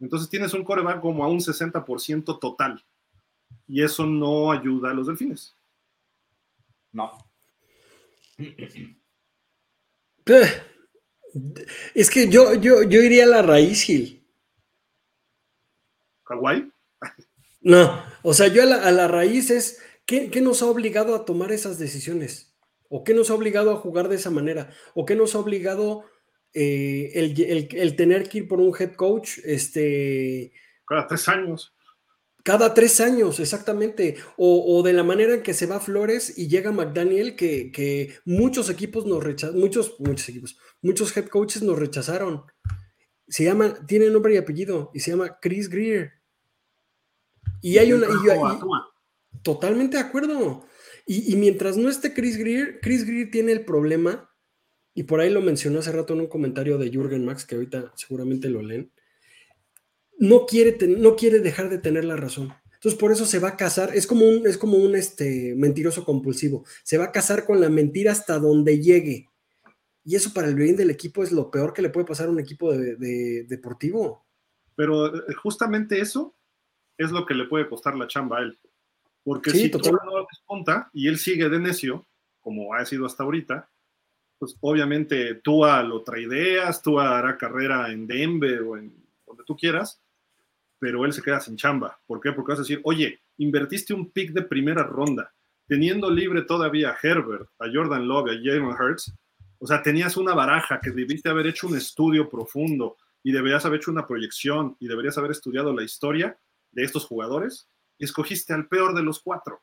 Entonces 0.00 0.28
tienes 0.28 0.54
un 0.54 0.64
coreback 0.64 1.00
como 1.00 1.24
a 1.24 1.28
un 1.28 1.40
60% 1.40 2.38
total. 2.40 2.82
Y 3.68 3.82
eso 3.82 4.06
no 4.06 4.50
ayuda 4.50 4.90
a 4.90 4.94
los 4.94 5.06
delfines. 5.06 5.56
No. 6.92 7.12
Es 11.94 12.10
que 12.10 12.28
yo, 12.28 12.54
yo, 12.54 12.82
yo 12.82 13.02
iría 13.02 13.24
a 13.24 13.28
la 13.28 13.42
raíz, 13.42 13.82
Gil. 13.82 14.26
¿Hawái? 16.24 16.72
No, 17.60 18.02
o 18.22 18.32
sea, 18.32 18.48
yo 18.48 18.62
a 18.62 18.66
la, 18.66 19.08
raíz 19.08 19.50
es, 19.50 19.82
¿qué, 20.06 20.30
¿qué, 20.30 20.40
nos 20.40 20.62
ha 20.62 20.66
obligado 20.66 21.14
a 21.14 21.24
tomar 21.24 21.52
esas 21.52 21.78
decisiones? 21.78 22.56
¿O 22.88 23.04
qué 23.04 23.12
nos 23.12 23.30
ha 23.30 23.34
obligado 23.34 23.70
a 23.70 23.76
jugar 23.76 24.08
de 24.08 24.16
esa 24.16 24.30
manera? 24.30 24.70
¿O 24.94 25.04
qué 25.04 25.14
nos 25.14 25.34
ha 25.34 25.38
obligado 25.38 26.04
eh, 26.52 27.12
el, 27.14 27.96
tener 27.96 28.28
que 28.28 28.38
ir 28.38 28.48
por 28.48 28.60
un 28.60 28.74
head 28.78 28.94
coach, 28.94 29.38
este... 29.44 30.52
Cada 30.86 31.06
tres 31.06 31.28
años. 31.28 31.74
Cada 32.42 32.74
tres 32.74 33.00
años, 33.00 33.38
exactamente. 33.38 34.16
O, 34.36 34.82
de 34.82 34.92
la 34.92 35.04
manera 35.04 35.34
en 35.34 35.42
que 35.42 35.54
se 35.54 35.66
va 35.66 35.78
Flores 35.78 36.36
y 36.36 36.48
llega 36.48 36.72
McDaniel, 36.72 37.36
que, 37.36 38.14
muchos 38.24 38.70
equipos 38.70 39.06
nos 39.06 39.22
rechazaron, 39.22 39.60
muchos, 39.60 39.96
muchos 40.00 40.28
equipos, 40.28 40.58
muchos 40.82 41.16
head 41.16 41.26
coaches 41.26 41.62
nos 41.62 41.78
rechazaron. 41.78 42.44
Se 43.28 43.44
llama, 43.44 43.86
tiene 43.86 44.10
nombre 44.10 44.34
y 44.34 44.38
apellido, 44.38 44.90
y 44.92 45.00
se 45.00 45.12
llama 45.12 45.38
Chris 45.40 45.68
Greer. 45.68 46.14
Y 47.60 47.78
hay 47.78 47.92
una. 47.92 48.08
totalmente 49.42 49.98
de 49.98 50.02
acuerdo. 50.02 50.66
Y, 51.06 51.32
y, 51.32 51.36
mientras 51.36 51.76
no 51.76 51.88
esté 51.88 52.14
Chris 52.14 52.36
Greer, 52.38 52.80
Chris 52.80 53.04
Greer 53.04 53.30
tiene 53.30 53.52
el 53.52 53.64
problema 53.64 54.29
y 54.94 55.04
por 55.04 55.20
ahí 55.20 55.30
lo 55.30 55.40
mencionó 55.40 55.78
hace 55.78 55.92
rato 55.92 56.14
en 56.14 56.20
un 56.20 56.26
comentario 56.26 56.78
de 56.78 56.90
Jürgen 56.90 57.24
Max, 57.24 57.44
que 57.44 57.54
ahorita 57.54 57.92
seguramente 57.94 58.48
lo 58.48 58.62
leen, 58.62 58.92
no 60.18 60.46
quiere, 60.46 60.76
no 60.88 61.16
quiere 61.16 61.40
dejar 61.40 61.70
de 61.70 61.78
tener 61.78 62.04
la 62.04 62.16
razón. 62.16 62.52
Entonces 62.74 62.98
por 62.98 63.12
eso 63.12 63.26
se 63.26 63.38
va 63.38 63.48
a 63.48 63.56
casar, 63.56 63.94
es 63.94 64.06
como 64.06 64.26
un, 64.26 64.46
es 64.46 64.56
como 64.56 64.78
un 64.78 64.96
este, 64.96 65.54
mentiroso 65.56 66.04
compulsivo, 66.04 66.64
se 66.82 66.98
va 66.98 67.06
a 67.06 67.12
casar 67.12 67.44
con 67.44 67.60
la 67.60 67.68
mentira 67.68 68.12
hasta 68.12 68.38
donde 68.38 68.80
llegue. 68.80 69.28
Y 70.02 70.16
eso 70.16 70.32
para 70.32 70.48
el 70.48 70.54
bien 70.54 70.76
del 70.76 70.90
equipo 70.90 71.22
es 71.22 71.30
lo 71.30 71.50
peor 71.50 71.72
que 71.72 71.82
le 71.82 71.90
puede 71.90 72.06
pasar 72.06 72.28
a 72.28 72.30
un 72.30 72.40
equipo 72.40 72.72
de, 72.72 73.44
deportivo. 73.44 74.26
Pero 74.74 75.14
eh, 75.14 75.34
justamente 75.34 76.00
eso 76.00 76.34
es 76.96 77.10
lo 77.10 77.26
que 77.26 77.34
le 77.34 77.44
puede 77.44 77.68
costar 77.68 77.96
la 77.96 78.08
chamba 78.08 78.38
a 78.38 78.42
él. 78.42 78.58
Porque 79.22 79.50
si 79.50 79.70
todo 79.70 79.92
no 79.92 80.18
lo 80.18 80.26
desponta 80.26 80.90
y 80.94 81.06
él 81.06 81.18
sigue 81.18 81.50
de 81.50 81.58
necio, 81.58 82.06
como 82.40 82.72
ha 82.72 82.84
sido 82.86 83.04
hasta 83.04 83.22
ahorita, 83.22 83.70
pues 84.40 84.56
obviamente 84.62 85.34
tú 85.36 85.66
lo 85.86 86.02
traideas, 86.02 86.80
tú 86.80 86.98
hará 86.98 87.36
carrera 87.36 87.92
en 87.92 88.06
Denver 88.06 88.62
o 88.62 88.78
en 88.78 88.90
donde 89.26 89.44
tú 89.44 89.54
quieras, 89.54 90.00
pero 90.78 91.04
él 91.04 91.12
se 91.12 91.20
queda 91.20 91.40
sin 91.40 91.58
chamba. 91.58 92.00
¿Por 92.06 92.22
qué? 92.22 92.32
Porque 92.32 92.52
vas 92.52 92.60
a 92.60 92.62
decir, 92.62 92.80
oye, 92.84 93.20
invertiste 93.36 93.92
un 93.92 94.10
pick 94.10 94.32
de 94.32 94.40
primera 94.40 94.82
ronda, 94.82 95.30
teniendo 95.68 96.08
libre 96.08 96.40
todavía 96.40 96.90
a 96.90 96.96
Herbert, 97.00 97.50
a 97.58 97.66
Jordan 97.70 98.08
Love, 98.08 98.30
a 98.30 98.34
Jalen 98.34 98.64
Hurts, 98.64 99.12
o 99.58 99.66
sea, 99.66 99.82
tenías 99.82 100.16
una 100.16 100.32
baraja 100.32 100.80
que 100.80 100.90
debiste 100.90 101.28
haber 101.28 101.46
hecho 101.46 101.66
un 101.66 101.76
estudio 101.76 102.30
profundo 102.30 102.96
y 103.22 103.32
deberías 103.32 103.66
haber 103.66 103.80
hecho 103.80 103.90
una 103.90 104.06
proyección 104.06 104.74
y 104.80 104.88
deberías 104.88 105.18
haber 105.18 105.32
estudiado 105.32 105.74
la 105.74 105.82
historia 105.82 106.38
de 106.70 106.82
estos 106.82 107.04
jugadores 107.04 107.68
y 107.98 108.06
escogiste 108.06 108.54
al 108.54 108.68
peor 108.68 108.94
de 108.94 109.02
los 109.02 109.20
cuatro. 109.20 109.60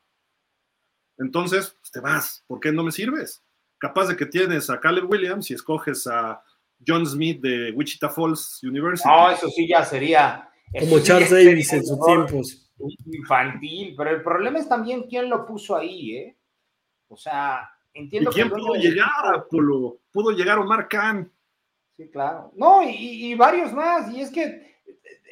Entonces, 1.18 1.70
pues 1.80 1.90
te 1.90 1.98
vas. 1.98 2.44
¿Por 2.46 2.60
qué 2.60 2.70
no 2.70 2.84
me 2.84 2.92
sirves? 2.92 3.42
Capaz 3.78 4.06
de 4.06 4.16
que 4.16 4.26
tienes 4.26 4.68
a 4.70 4.80
Caleb 4.80 5.10
Williams 5.10 5.50
y 5.50 5.54
escoges 5.54 6.06
a 6.06 6.42
John 6.86 7.06
Smith 7.06 7.40
de 7.40 7.72
Wichita 7.72 8.08
Falls 8.08 8.60
University. 8.62 9.08
No, 9.08 9.30
eso 9.30 9.48
sí 9.48 9.68
ya 9.68 9.84
sería. 9.84 10.50
Como 10.78 11.00
Charles 11.00 11.30
Davis 11.30 11.72
en 11.72 11.84
sus 11.84 12.00
tiempos. 12.04 12.64
Infantil, 13.06 13.94
pero 13.96 14.10
el 14.10 14.22
problema 14.22 14.58
es 14.58 14.68
también 14.68 15.04
quién 15.08 15.28
lo 15.28 15.44
puso 15.44 15.74
ahí, 15.76 16.14
¿eh? 16.14 16.36
O 17.08 17.16
sea, 17.16 17.68
entiendo 17.92 18.30
¿Y 18.30 18.34
quién 18.34 18.50
pudo 18.50 18.74
llegar, 18.74 19.34
Apolo? 19.34 19.98
Pudo 20.12 20.30
llegar 20.30 20.58
Omar 20.58 20.86
Khan. 20.86 21.32
Sí, 21.96 22.08
claro. 22.08 22.52
No, 22.54 22.82
y, 22.84 23.34
varios 23.34 23.72
más. 23.72 24.12
Y 24.12 24.20
es 24.20 24.30
que 24.30 24.76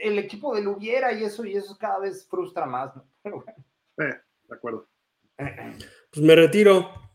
el 0.00 0.18
equipo 0.18 0.54
de 0.56 0.62
Lubiera 0.62 1.12
y 1.12 1.22
eso, 1.22 1.44
y 1.44 1.54
eso 1.54 1.76
cada 1.78 2.00
vez 2.00 2.26
frustra 2.28 2.66
más, 2.66 2.96
¿no? 2.96 3.04
Pero 3.22 3.36
bueno. 3.44 3.64
Eh, 3.98 4.20
de 4.48 4.54
acuerdo. 4.54 4.88
Pues 5.36 6.22
me 6.24 6.34
retiro. 6.34 7.05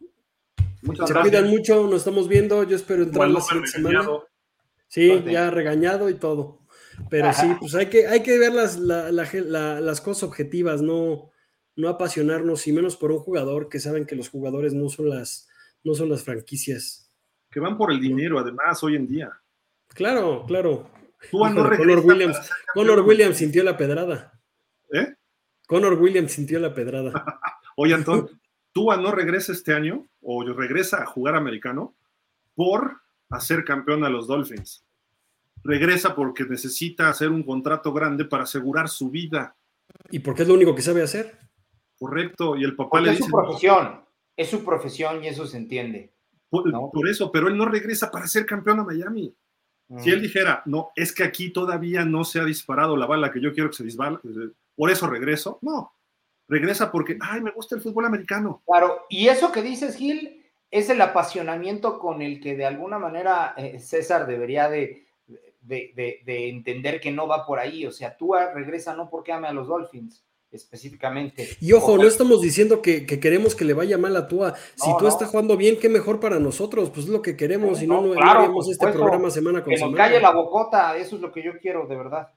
Se 0.82 1.14
cuidan 1.14 1.50
mucho, 1.50 1.88
nos 1.88 1.98
estamos 1.98 2.28
viendo. 2.28 2.64
Yo 2.64 2.76
espero 2.76 3.04
entrar 3.04 3.30
la 3.30 3.42
siguiente 3.42 3.72
semana. 3.72 4.08
Sí, 4.88 5.24
ya 5.26 5.50
regañado 5.50 6.10
y 6.10 6.16
todo. 6.16 6.60
Pero 7.10 7.32
sí, 7.34 7.48
pues 7.60 7.76
hay 7.76 7.88
que, 7.88 8.08
hay 8.08 8.22
que 8.24 8.38
ver 8.38 8.54
las, 8.54 8.78
las 8.78 10.02
cosas 10.02 10.24
objetivas, 10.24 10.82
no, 10.82 11.32
no 11.76 11.90
apasionarnos, 11.90 12.68
y 12.68 12.74
menos 12.74 12.98
por 12.98 13.12
un 13.12 13.20
jugador 13.20 13.70
que 13.70 13.80
saben 13.80 14.06
que 14.06 14.16
los 14.16 14.30
jugadores 14.30 14.74
no 14.74 14.90
son 14.90 15.10
las, 15.10 15.50
no 15.84 15.94
son 15.94 16.10
las 16.10 16.24
franquicias. 16.24 17.12
Que 17.50 17.60
van 17.60 17.78
por 17.78 17.92
el 17.92 18.00
dinero, 18.00 18.40
además, 18.40 18.84
hoy 18.84 18.96
en 18.96 19.08
día. 19.08 19.32
Claro, 19.88 20.46
claro. 20.46 20.90
Conor, 21.30 21.80
Williams, 22.04 22.40
Conor 22.74 23.02
Williams 23.02 23.38
sintió 23.38 23.64
la 23.64 23.78
pedrada. 23.78 24.40
¿Eh? 24.92 25.16
Conor 25.68 25.94
Williams 25.94 26.32
sintió 26.32 26.60
la 26.60 26.74
pedrada. 26.74 27.12
Oye, 27.76 27.94
Antonio, 27.94 28.30
Tua 28.74 28.98
no 28.98 29.12
regresa 29.12 29.52
este 29.52 29.74
año 29.74 30.08
o 30.22 30.44
regresa 30.44 31.04
a 31.04 31.06
jugar 31.06 31.36
americano 31.36 31.94
por 32.56 33.02
hacer 33.30 33.64
campeón 33.64 34.04
a 34.04 34.10
los 34.10 34.28
Dolphins. 34.28 34.84
Regresa 35.64 36.16
porque 36.16 36.46
necesita 36.46 37.10
hacer 37.10 37.30
un 37.30 37.44
contrato 37.44 37.94
grande 37.94 38.26
para 38.26 38.44
asegurar 38.44 38.90
su 38.90 39.10
vida. 39.10 39.56
Y 40.10 40.20
porque 40.20 40.44
es 40.44 40.48
lo 40.48 40.56
único 40.56 40.74
que 40.74 40.82
sabe 40.82 41.04
hacer. 41.04 41.38
Correcto, 42.00 42.56
y 42.56 42.64
el 42.64 42.76
papá 42.76 43.00
le 43.00 43.12
dice... 43.12 43.24
Es 43.24 43.30
su 43.30 43.32
profesión, 43.32 44.02
es 44.36 44.50
su 44.50 44.64
profesión 44.64 45.24
y 45.24 45.28
eso 45.28 45.46
se 45.46 45.58
entiende. 45.58 46.12
Por, 46.50 47.08
eso, 47.08 47.32
pero 47.32 47.48
él 47.48 47.56
no 47.56 47.66
regresa 47.66 48.12
para 48.12 48.28
ser 48.28 48.46
campeón 48.46 48.80
a 48.80 48.84
Miami. 48.84 49.34
Si 50.00 50.10
él 50.10 50.20
mm. 50.20 50.22
dijera, 50.22 50.64
no, 50.66 50.90
es 50.96 51.14
que 51.14 51.24
aquí 51.24 51.52
todavía 51.52 52.04
no 52.04 52.24
se 52.24 52.40
ha 52.40 52.46
disparado 52.46 52.98
la 52.98 53.06
bala 53.06 53.32
que 53.32 53.40
yo 53.40 53.54
quiero 53.54 53.70
que 53.70 53.78
se 53.78 53.84
dispare, 53.84 54.18
por 54.76 54.90
eso 54.90 55.08
regreso, 55.08 55.60
no, 55.62 55.94
regresa 56.52 56.92
porque, 56.92 57.18
ay, 57.22 57.42
me 57.42 57.52
gusta 57.52 57.76
el 57.76 57.82
fútbol 57.82 58.06
americano. 58.06 58.62
Claro, 58.68 59.06
y 59.10 59.30
eso 59.30 59.52
que 59.52 59.62
dices, 59.62 59.96
Gil, 59.96 60.46
es 60.70 60.90
el 60.90 61.02
apasionamiento 61.02 61.98
con 61.98 62.22
el 62.22 62.42
que 62.42 62.56
de 62.56 62.66
alguna 62.66 63.00
manera 63.00 63.54
eh, 63.58 63.80
César 63.80 64.28
debería 64.28 64.70
de, 64.70 65.08
de, 65.62 66.50
entender 66.50 67.00
que 67.00 67.12
no 67.12 67.26
va 67.26 67.46
por 67.46 67.60
ahí. 67.60 67.86
O 67.86 67.92
sea, 67.92 68.18
tú 68.18 68.34
regresa 68.54 68.94
no 68.94 69.10
porque 69.10 69.32
ame 69.32 69.48
a 69.48 69.54
los 69.54 69.68
Dolphins 69.68 70.24
específicamente. 70.52 71.48
Y 71.62 71.72
ojo, 71.72 71.98
no 71.98 72.04
estamos 72.04 72.42
diciendo 72.42 72.82
que, 72.82 73.06
queremos 73.06 73.56
que 73.56 73.64
le 73.64 73.74
vaya 73.74 73.98
mal 73.98 74.18
a 74.18 74.28
Tua. 74.28 74.54
Si 74.76 74.92
tú 74.98 75.08
estás 75.08 75.30
jugando 75.30 75.56
bien, 75.56 75.80
qué 75.80 75.88
mejor 75.88 76.20
para 76.20 76.40
nosotros, 76.40 76.90
pues 76.90 77.06
es 77.06 77.12
lo 77.12 77.22
que 77.22 77.38
queremos, 77.38 77.82
y 77.82 77.88
no, 77.88 78.02
no, 78.02 78.14
no 78.14 78.62
este 78.70 78.88
programa 78.90 79.30
semana 79.30 79.64
con 79.64 79.72
que 79.72 79.78
semana. 79.78 79.96
Que 79.96 79.98
calle 79.98 80.20
la 80.20 80.32
bocota, 80.32 80.98
eso 80.98 81.16
es 81.16 81.22
lo 81.22 81.32
que 81.32 81.44
yo 81.44 81.54
quiero, 81.62 81.88
de 81.88 81.96
verdad. 81.96 82.28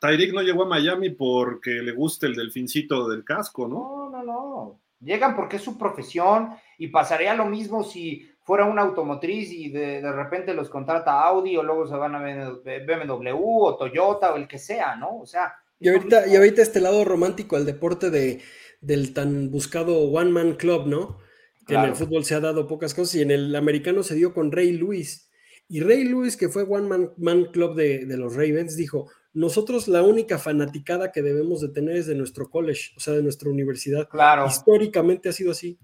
Tyreek 0.00 0.32
no 0.32 0.42
llegó 0.42 0.64
a 0.64 0.68
Miami 0.68 1.10
porque 1.10 1.70
le 1.70 1.92
gusta 1.92 2.26
el 2.26 2.34
delfincito 2.34 3.08
del 3.08 3.24
casco, 3.24 3.68
¿no? 3.68 4.10
No, 4.10 4.22
no, 4.22 4.24
no. 4.24 4.80
Llegan 5.00 5.36
porque 5.36 5.56
es 5.56 5.62
su 5.62 5.76
profesión 5.76 6.50
y 6.78 6.88
pasaría 6.88 7.34
lo 7.34 7.46
mismo 7.46 7.84
si 7.84 8.30
fuera 8.42 8.64
una 8.64 8.82
automotriz 8.82 9.52
y 9.52 9.70
de, 9.70 10.00
repente 10.12 10.54
los 10.54 10.70
contrata 10.70 11.20
Audi 11.20 11.56
o 11.56 11.62
luego 11.62 11.86
se 11.86 11.96
van 11.96 12.14
a 12.14 12.20
BMW 12.20 13.36
o 13.36 13.76
Toyota 13.76 14.32
o 14.32 14.36
el 14.36 14.48
que 14.48 14.58
sea, 14.58 14.96
¿no? 14.96 15.18
O 15.18 15.26
sea. 15.26 15.54
Y 15.78 15.90
ahorita, 15.90 16.26
y 16.26 16.36
ahorita 16.36 16.62
este 16.62 16.80
lado 16.80 17.04
romántico 17.04 17.56
al 17.56 17.66
deporte 17.66 18.10
de, 18.10 18.40
del 18.80 19.12
tan 19.12 19.50
buscado 19.50 19.98
One 20.10 20.30
Man 20.30 20.54
Club, 20.54 20.86
¿no? 20.86 21.18
que 21.66 21.74
en 21.74 21.82
el 21.82 21.96
fútbol 21.96 22.24
se 22.24 22.34
ha 22.34 22.40
dado 22.40 22.68
pocas 22.68 22.94
cosas 22.94 23.16
y 23.16 23.22
en 23.22 23.32
el 23.32 23.54
americano 23.56 24.02
se 24.02 24.14
dio 24.14 24.32
con 24.32 24.52
Ray 24.52 24.72
Lewis. 24.72 25.28
Y 25.68 25.80
Ray 25.80 26.04
Lewis, 26.04 26.36
que 26.36 26.48
fue 26.48 26.62
One 26.62 26.88
Man, 26.88 27.12
Man 27.16 27.46
Club 27.46 27.74
de, 27.74 28.06
los 28.16 28.36
Ravens, 28.36 28.76
dijo, 28.76 29.10
nosotros 29.36 29.86
la 29.86 30.02
única 30.02 30.38
fanaticada 30.38 31.12
que 31.12 31.20
debemos 31.20 31.60
de 31.60 31.68
tener 31.68 31.96
es 31.96 32.06
de 32.06 32.14
nuestro 32.14 32.48
college, 32.48 32.94
o 32.96 33.00
sea, 33.00 33.12
de 33.12 33.22
nuestra 33.22 33.50
universidad. 33.50 34.08
Claro. 34.08 34.46
Históricamente 34.46 35.28
ha 35.28 35.32
sido 35.32 35.50
así. 35.50 35.78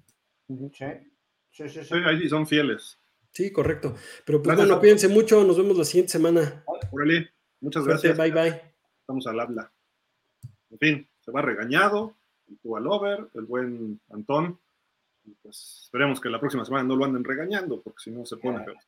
Sí, 0.48 0.58
sí, 1.50 1.68
sí. 1.68 1.84
sí. 1.84 1.94
Ahí 2.06 2.26
son 2.30 2.46
fieles. 2.46 2.98
Sí, 3.30 3.52
correcto. 3.52 3.94
Pero 4.24 4.42
pues 4.42 4.56
bueno, 4.56 4.80
cuídense 4.80 5.06
mucho, 5.06 5.44
nos 5.44 5.58
vemos 5.58 5.76
la 5.76 5.84
siguiente 5.84 6.12
semana. 6.12 6.64
Órale, 6.90 7.30
muchas 7.60 7.84
gracias. 7.84 8.16
Bye, 8.16 8.30
bye. 8.30 8.62
Estamos 9.00 9.26
al 9.26 9.38
habla. 9.38 9.70
En 10.70 10.78
fin, 10.78 11.08
se 11.20 11.30
va 11.30 11.42
regañado, 11.42 12.14
el 12.48 12.58
al 12.74 12.86
over, 12.86 13.28
el 13.34 13.44
buen 13.44 14.00
Antón. 14.08 14.58
pues 15.42 15.82
esperemos 15.84 16.22
que 16.22 16.30
la 16.30 16.40
próxima 16.40 16.64
semana 16.64 16.84
no 16.84 16.96
lo 16.96 17.04
anden 17.04 17.22
regañando, 17.22 17.82
porque 17.82 18.00
si 18.04 18.10
no 18.10 18.24
se 18.24 18.38
pone 18.38 18.60
peor. 18.60 18.78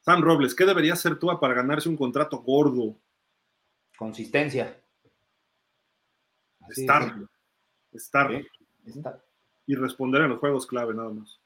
Sam 0.00 0.22
Robles, 0.22 0.54
¿qué 0.54 0.64
debería 0.64 0.94
hacer 0.94 1.18
tú 1.18 1.28
para 1.38 1.52
ganarse 1.52 1.90
un 1.90 1.98
contrato 1.98 2.38
gordo? 2.38 2.96
Consistencia. 3.96 4.80
estar. 6.68 7.16
Estar. 7.92 8.44
Y 9.66 9.74
responder 9.74 10.22
en 10.22 10.30
los 10.30 10.38
juegos 10.38 10.66
clave, 10.66 10.94
nada 10.94 11.10
más. 11.10 11.40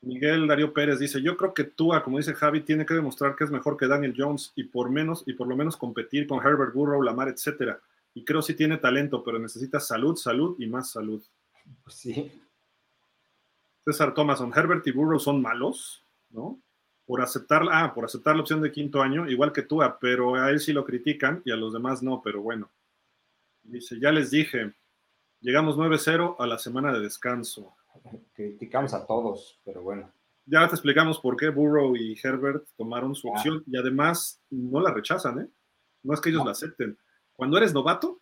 Miguel 0.00 0.46
Darío 0.46 0.72
Pérez 0.72 0.98
dice: 0.98 1.20
Yo 1.20 1.36
creo 1.36 1.52
que 1.52 1.64
Tua, 1.64 2.02
como 2.02 2.18
dice 2.18 2.34
Javi, 2.34 2.60
tiene 2.60 2.86
que 2.86 2.94
demostrar 2.94 3.34
que 3.34 3.44
es 3.44 3.50
mejor 3.50 3.76
que 3.76 3.88
Daniel 3.88 4.14
Jones 4.16 4.52
y 4.54 4.64
por 4.64 4.90
menos, 4.90 5.24
y 5.26 5.32
por 5.32 5.48
lo 5.48 5.56
menos 5.56 5.76
competir 5.76 6.26
con 6.26 6.44
Herbert 6.44 6.72
Burrow, 6.72 7.02
Lamar, 7.02 7.28
etcétera. 7.28 7.80
Y 8.14 8.24
creo 8.24 8.40
sí 8.40 8.54
tiene 8.54 8.78
talento, 8.78 9.22
pero 9.22 9.38
necesita 9.38 9.80
salud, 9.80 10.16
salud 10.16 10.56
y 10.58 10.66
más 10.66 10.90
salud. 10.90 11.22
Pues 11.82 11.96
sí. 11.96 12.42
César 13.84 14.14
Thomason, 14.14 14.52
Herbert 14.54 14.86
y 14.86 14.92
Burrow 14.92 15.18
son 15.18 15.42
malos. 15.42 16.02
¿no? 16.30 16.60
Por 17.06 17.22
aceptar, 17.22 17.62
ah, 17.70 17.94
por 17.94 18.04
aceptar 18.04 18.34
la 18.34 18.42
opción 18.42 18.60
de 18.60 18.72
quinto 18.72 19.00
año, 19.00 19.28
igual 19.28 19.52
que 19.52 19.62
tú, 19.62 19.80
ah, 19.80 19.96
pero 20.00 20.34
a 20.34 20.50
él 20.50 20.60
sí 20.60 20.72
lo 20.72 20.84
critican 20.84 21.40
y 21.44 21.52
a 21.52 21.56
los 21.56 21.72
demás 21.72 22.02
no, 22.02 22.20
pero 22.22 22.42
bueno. 22.42 22.70
Dice, 23.62 23.98
ya 24.00 24.12
les 24.12 24.30
dije, 24.30 24.74
llegamos 25.40 25.76
9-0 25.76 26.36
a 26.38 26.46
la 26.46 26.58
semana 26.58 26.92
de 26.92 27.00
descanso. 27.00 27.76
Criticamos 28.34 28.92
a 28.92 29.06
todos, 29.06 29.60
pero 29.64 29.82
bueno. 29.82 30.12
Ya 30.44 30.66
te 30.68 30.74
explicamos 30.74 31.18
por 31.18 31.36
qué 31.36 31.48
Burrow 31.48 31.96
y 31.96 32.18
Herbert 32.22 32.66
tomaron 32.76 33.14
su 33.14 33.28
opción 33.28 33.64
y 33.66 33.76
además 33.76 34.40
no 34.50 34.80
la 34.80 34.92
rechazan, 34.92 35.40
¿eh? 35.40 35.48
No 36.04 36.14
es 36.14 36.20
que 36.20 36.30
ellos 36.30 36.44
la 36.44 36.52
acepten. 36.52 36.96
Cuando 37.34 37.58
eres 37.58 37.74
novato, 37.74 38.20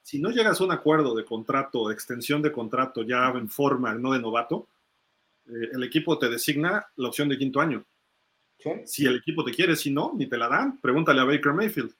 si 0.00 0.20
no 0.20 0.30
llegas 0.30 0.60
a 0.60 0.64
un 0.64 0.72
acuerdo 0.72 1.14
de 1.14 1.24
contrato, 1.24 1.88
de 1.88 1.94
extensión 1.94 2.40
de 2.40 2.52
contrato 2.52 3.02
ya 3.02 3.28
en 3.28 3.48
forma, 3.48 3.94
no 3.94 4.12
de 4.12 4.20
novato, 4.20 4.68
eh, 5.46 5.70
el 5.72 5.82
equipo 5.82 6.18
te 6.18 6.28
designa 6.28 6.86
la 6.96 7.08
opción 7.08 7.28
de 7.28 7.38
quinto 7.38 7.60
año. 7.60 7.84
Si 8.84 9.04
el 9.04 9.16
equipo 9.16 9.44
te 9.44 9.52
quiere, 9.52 9.76
si 9.76 9.90
no, 9.90 10.12
ni 10.16 10.26
te 10.26 10.38
la 10.38 10.48
dan, 10.48 10.80
pregúntale 10.80 11.20
a 11.20 11.24
Baker 11.24 11.52
Mayfield. 11.52 11.94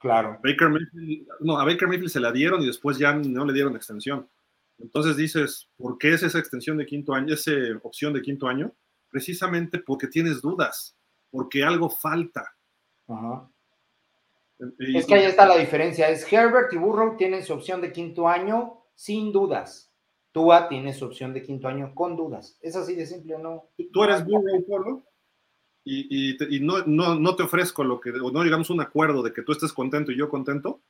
Claro. 0.00 0.38
Baker 0.42 0.68
Mayfield, 0.68 1.28
no, 1.40 1.58
a 1.58 1.64
Baker 1.64 1.88
Mayfield 1.88 2.10
se 2.10 2.20
la 2.20 2.32
dieron 2.32 2.62
y 2.62 2.66
después 2.66 2.98
ya 2.98 3.14
no 3.14 3.44
le 3.44 3.52
dieron 3.52 3.76
extensión. 3.76 4.28
Entonces 4.78 5.16
dices, 5.16 5.68
¿por 5.76 5.98
qué 5.98 6.10
es 6.10 6.22
esa 6.22 6.38
extensión 6.38 6.76
de 6.76 6.86
quinto 6.86 7.14
año, 7.14 7.34
esa 7.34 7.52
opción 7.82 8.12
de 8.12 8.22
quinto 8.22 8.46
año? 8.46 8.72
Precisamente 9.10 9.78
porque 9.78 10.06
tienes 10.06 10.40
dudas, 10.40 10.96
porque 11.30 11.64
algo 11.64 11.90
falta. 11.90 12.54
es 14.78 15.06
que 15.06 15.14
ahí 15.14 15.24
está 15.24 15.46
la 15.46 15.56
diferencia. 15.56 16.08
Es 16.08 16.30
Herbert 16.32 16.72
y 16.72 16.76
Burrow 16.76 17.16
tienen 17.16 17.44
su 17.44 17.54
opción 17.54 17.80
de 17.80 17.92
quinto 17.92 18.28
año 18.28 18.84
sin 18.94 19.32
dudas. 19.32 19.92
Tua 20.30 20.68
tiene 20.68 20.92
su 20.92 21.06
opción 21.06 21.32
de 21.32 21.42
quinto 21.42 21.66
año 21.66 21.92
con 21.94 22.16
dudas. 22.16 22.58
¿Es 22.60 22.76
así 22.76 22.94
de 22.94 23.06
simple 23.06 23.38
no? 23.38 23.70
Tú 23.92 24.04
eres 24.04 24.24
burro, 24.24 24.64
Polo, 24.66 25.02
y, 25.90 26.56
y, 26.56 26.60
no, 26.60 26.84
no, 26.84 27.36
te 27.36 27.42
ofrezco 27.44 27.82
lo 27.84 28.00
que, 28.00 28.10
o 28.10 28.30
no 28.30 28.44
llegamos 28.44 28.68
a 28.68 28.72
un 28.74 28.80
acuerdo 28.80 29.22
de 29.22 29.32
que 29.32 29.42
tú 29.42 29.52
estés 29.52 29.72
contento 29.72 30.12
y 30.12 30.16
yo 30.16 30.28
contento. 30.28 30.82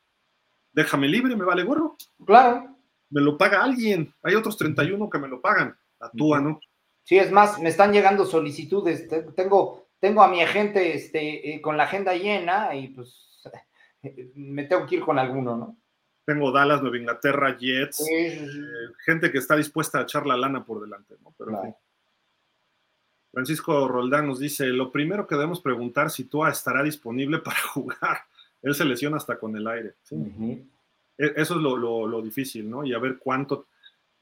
Déjame 0.73 1.09
libre, 1.09 1.37
me 1.37 1.45
vale 1.45 1.63
gorro. 1.63 1.97
Claro. 2.25 2.77
Me 3.11 3.21
lo 3.21 3.39
paga 3.39 3.63
alguien. 3.63 4.13
Hay 4.23 4.35
otros 4.35 4.57
31 4.57 5.09
que 5.09 5.19
me 5.19 5.29
lo 5.29 5.41
pagan. 5.41 5.77
A 6.01 6.11
Tua, 6.11 6.41
¿no? 6.41 6.61
Sí, 7.05 7.19
es 7.19 7.33
más, 7.33 7.59
me 7.61 7.69
están 7.69 7.93
llegando 7.93 8.25
solicitudes. 8.25 9.09
Tengo, 9.35 9.89
tengo 9.99 10.23
a 10.23 10.29
mi 10.29 10.43
agente 10.43 10.95
este, 10.95 11.55
eh, 11.55 11.61
con 11.61 11.77
la 11.77 11.85
agenda 11.85 12.15
llena 12.15 12.75
y 12.75 12.89
pues 12.89 13.41
me 14.35 14.65
tengo 14.65 14.87
que 14.87 14.97
ir 14.97 15.03
con 15.03 15.19
alguno, 15.19 15.57
¿no? 15.57 15.77
tengo 16.29 16.53
Dallas, 16.53 16.83
Nueva 16.83 16.99
Inglaterra, 16.99 17.57
Jets, 17.59 18.07
eh, 18.07 18.47
gente 19.03 19.33
que 19.33 19.39
está 19.39 19.57
dispuesta 19.57 19.99
a 19.99 20.03
echar 20.03 20.27
la 20.27 20.37
lana 20.37 20.63
por 20.63 20.79
delante, 20.79 21.15
¿no? 21.25 21.35
Pero, 21.39 21.75
Francisco 23.39 23.87
Roldán 23.87 24.27
nos 24.27 24.41
dice, 24.41 24.67
lo 24.67 24.91
primero 24.91 25.25
que 25.25 25.37
debemos 25.37 25.61
preguntar 25.61 26.11
si 26.11 26.25
Tua 26.25 26.51
estará 26.51 26.83
disponible 26.83 27.39
para 27.45 27.61
jugar. 27.73 28.19
Él 28.61 28.75
se 28.75 28.85
lesiona 28.85 29.17
hasta 29.17 29.39
con 29.39 29.57
el 29.57 29.65
aire. 29.69 29.95
E, 31.17 31.35
eso 31.37 31.55
es 31.55 31.61
lo, 31.61 32.21
difícil, 32.21 32.69
¿no? 32.69 32.85
Y 32.85 32.93
a 32.93 32.99
ver 32.99 33.17
cuánto... 33.17 33.67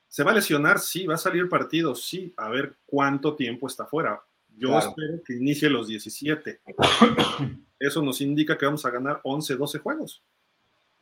¿Se 0.06 0.22
va 0.22 0.32
a 0.32 0.34
lesionar? 0.34 0.80
Sí. 0.80 1.06
¿Va 1.06 1.14
a 1.14 1.16
salir 1.16 1.48
partido? 1.48 1.94
Sí. 1.94 2.34
A 2.36 2.50
ver 2.50 2.74
cuánto 2.84 3.34
tiempo 3.34 3.68
está 3.68 3.86
fuera. 3.86 4.20
Yo 4.54 4.78
espero 4.78 5.22
que 5.24 5.32
inicie 5.32 5.70
los 5.70 5.88
17. 5.88 6.60
Eso 7.80 8.02
nos 8.02 8.20
indica 8.20 8.58
que 8.58 8.66
vamos 8.66 8.84
a 8.84 8.90
ganar 8.90 9.22
11, 9.24 9.56
12 9.56 9.78
juegos. 9.78 10.22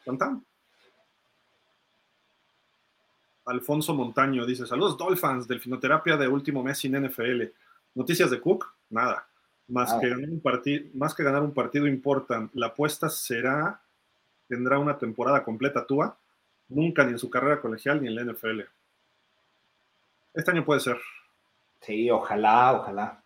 ¿Cuánto? 0.05 0.41
Alfonso 3.47 3.93
Montaño 3.93 4.47
dice: 4.47 4.69
Saludos, 4.69 4.97
Dolphins, 4.97 5.49
delfinoterapia 5.49 6.17
de 6.17 6.29
último 6.29 6.63
mes 6.63 6.79
sin 6.79 6.93
NFL. 6.93 7.43
Noticias 7.95 8.31
de 8.31 8.41
Cook, 8.41 8.67
nada. 8.91 9.27
Más, 9.67 9.95
que, 9.95 10.11
ganar 10.11 10.29
un 10.29 10.41
partido, 10.41 10.85
más 10.95 11.15
que 11.15 11.23
ganar 11.23 11.43
un 11.43 11.55
partido 11.55 11.87
importan. 11.87 12.51
La 12.53 12.67
apuesta 12.67 13.09
será, 13.09 13.81
tendrá 14.47 14.79
una 14.79 14.99
temporada 14.99 15.43
completa 15.43 15.87
Tua, 15.87 16.17
nunca 16.69 17.05
ni 17.05 17.13
en 17.13 17.19
su 17.19 17.31
carrera 17.31 17.61
colegial 17.61 18.03
ni 18.03 18.09
en 18.09 18.15
la 18.15 18.25
NFL. 18.25 18.61
Este 20.35 20.51
año 20.51 20.65
puede 20.65 20.81
ser. 20.81 20.99
Sí, 21.81 22.11
ojalá, 22.11 22.73
ojalá. 22.73 23.23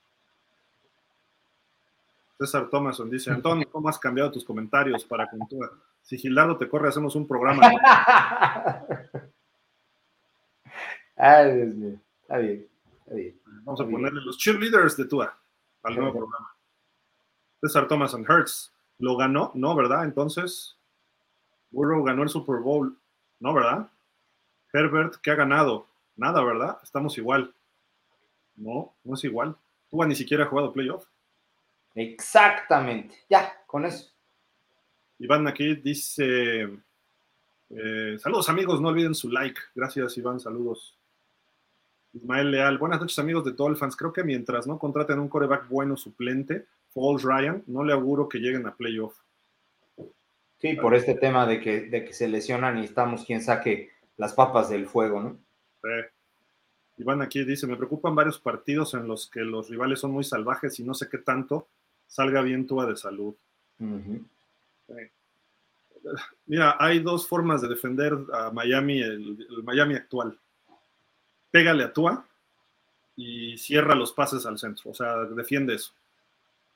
César 2.39 2.69
Thomason 2.71 3.11
dice, 3.11 3.31
Antonio, 3.33 3.69
¿cómo 3.71 3.89
has 3.89 3.99
cambiado 3.99 4.31
tus 4.31 4.45
comentarios 4.45 5.05
para 5.05 5.29
con 5.29 5.47
Tua? 5.49 5.71
Si 6.01 6.17
Gildardo 6.17 6.57
te 6.57 6.67
corre, 6.71 6.89
hacemos 6.89 7.15
un 7.17 7.27
programa. 7.29 7.71
Ay, 11.17 11.55
Dios 11.55 11.75
mío. 11.75 12.01
Está 12.23 12.39
bien, 12.39 12.67
está 13.01 13.15
bien. 13.15 13.38
Vamos 13.69 13.83
a 13.83 13.85
ponerle 13.87 14.23
los 14.23 14.39
cheerleaders 14.39 14.97
de 14.97 15.05
Tua 15.05 15.39
al 15.83 15.95
nuevo 15.95 16.13
programa. 16.13 16.57
César 17.61 17.87
Thomas 17.87 18.15
and 18.15 18.25
Hertz 18.27 18.73
lo 18.99 19.15
ganó, 19.15 19.53
¿no? 19.53 19.77
¿Verdad? 19.77 20.05
Entonces, 20.05 20.75
Burrow 21.71 22.03
ganó 22.03 22.23
el 22.23 22.31
Super 22.31 22.61
Bowl, 22.61 22.97
¿no? 23.41 23.53
¿Verdad? 23.53 23.91
Herbert, 24.73 25.17
¿qué 25.23 25.33
ha 25.33 25.35
ganado? 25.35 25.87
Nada, 26.17 26.43
¿verdad? 26.43 26.79
Estamos 26.83 27.19
igual. 27.19 27.53
No, 28.57 28.95
no 29.05 29.15
es 29.15 29.25
igual. 29.25 29.55
Tua 29.91 30.07
ni 30.07 30.15
siquiera 30.15 30.45
ha 30.45 30.49
jugado 30.49 30.73
playoff. 30.73 31.05
Exactamente. 31.95 33.17
Ya, 33.29 33.53
con 33.67 33.85
eso. 33.85 34.11
Iván 35.19 35.47
aquí 35.47 35.75
dice: 35.75 36.63
eh, 37.69 38.17
Saludos, 38.19 38.49
amigos. 38.49 38.81
No 38.81 38.89
olviden 38.89 39.15
su 39.15 39.31
like. 39.31 39.61
Gracias, 39.75 40.17
Iván. 40.17 40.41
Saludos. 40.41 40.98
Ismael 42.19 42.51
Leal, 42.51 42.79
buenas 42.79 43.01
noches 43.01 43.19
amigos 43.21 43.45
de 43.45 43.53
Dolphins. 43.53 43.97
Creo 43.97 44.13
que 44.13 44.25
mientras 44.25 44.67
no 44.67 44.79
contraten 44.79 45.21
un 45.21 45.29
coreback 45.29 45.69
bueno 45.69 45.97
suplente, 45.97 46.67
Falls 46.93 47.23
Ryan, 47.23 47.63
no 47.69 47.85
le 47.85 47.93
auguro 47.93 48.29
que 48.29 48.39
lleguen 48.39 48.67
a 48.67 48.75
playoff. 48.75 49.17
Sí, 50.59 50.75
por 50.75 50.95
este 50.97 51.15
tema 51.15 51.47
de 51.47 51.61
que, 51.61 51.83
de 51.83 52.05
que 52.05 52.13
se 52.13 52.27
lesionan 52.27 52.79
y 52.79 52.85
estamos 52.85 53.25
quien 53.25 53.41
saque 53.41 53.91
las 54.17 54.33
papas 54.33 54.69
del 54.69 54.87
fuego, 54.87 55.21
¿no? 55.21 55.39
Iván 56.97 57.23
aquí 57.23 57.45
dice, 57.45 57.69
me 57.69 57.77
preocupan 57.77 58.17
varios 58.17 58.41
partidos 58.41 58.95
en 58.95 59.07
los 59.07 59.31
que 59.31 59.41
los 59.41 59.71
rivales 59.71 60.01
son 60.01 60.11
muy 60.11 60.25
salvajes 60.25 60.81
y 60.81 60.83
no 60.83 60.95
sé 60.95 61.09
qué 61.09 61.19
tanto 61.19 61.69
salga 62.09 62.43
bien 62.43 62.67
Tua 62.67 62.87
de 62.87 62.97
salud. 62.97 63.37
Mira, 66.47 66.77
hay 66.81 66.99
dos 66.99 67.29
formas 67.29 67.63
de 67.63 67.69
defender 67.69 68.19
a 68.33 68.51
Miami, 68.51 69.01
el 69.01 69.63
Miami 69.63 69.95
actual 69.95 70.37
pégale 71.51 71.85
a 71.85 71.93
Tua 71.93 72.27
y 73.17 73.57
cierra 73.59 73.95
los 73.95 74.13
pases 74.13 74.47
al 74.47 74.59
centro, 74.59 74.91
o 74.91 74.95
sea, 74.95 75.25
defiende 75.25 75.75
eso. 75.75 75.93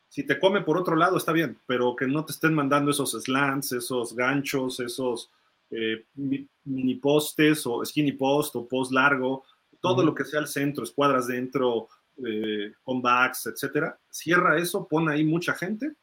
Si 0.09 0.25
te 0.25 0.39
come 0.39 0.61
por 0.61 0.77
otro 0.77 0.95
lado, 0.95 1.17
está 1.17 1.33
bien, 1.33 1.59
pero 1.67 1.97
que 1.97 2.07
no 2.07 2.25
te 2.25 2.33
estén 2.33 2.53
mandando 2.53 2.91
esos 2.91 3.13
slants, 3.13 3.73
esos 3.73 4.15
ganchos, 4.15 4.79
esos 4.81 5.31
eh, 5.71 6.05
mini 6.15 6.95
postes 6.97 7.67
o 7.67 7.83
skinny 7.85 8.13
post 8.13 8.55
o 8.57 8.67
post 8.69 8.93
largo, 8.93 9.45
todo 9.81 10.05
lo 10.05 10.15
que 10.15 10.25
sea 10.25 10.41
al 10.41 10.49
centro, 10.49 10.85
escuadras 10.85 11.29
dentro, 11.29 11.89
eh, 12.27 12.73
comebacks, 12.85 13.47
etcétera. 13.47 13.99
Cierra 14.11 14.59
eso, 14.59 14.87
pone 14.87 15.13
ahí 15.13 15.25
mucha 15.25 15.55
gente 15.55 15.95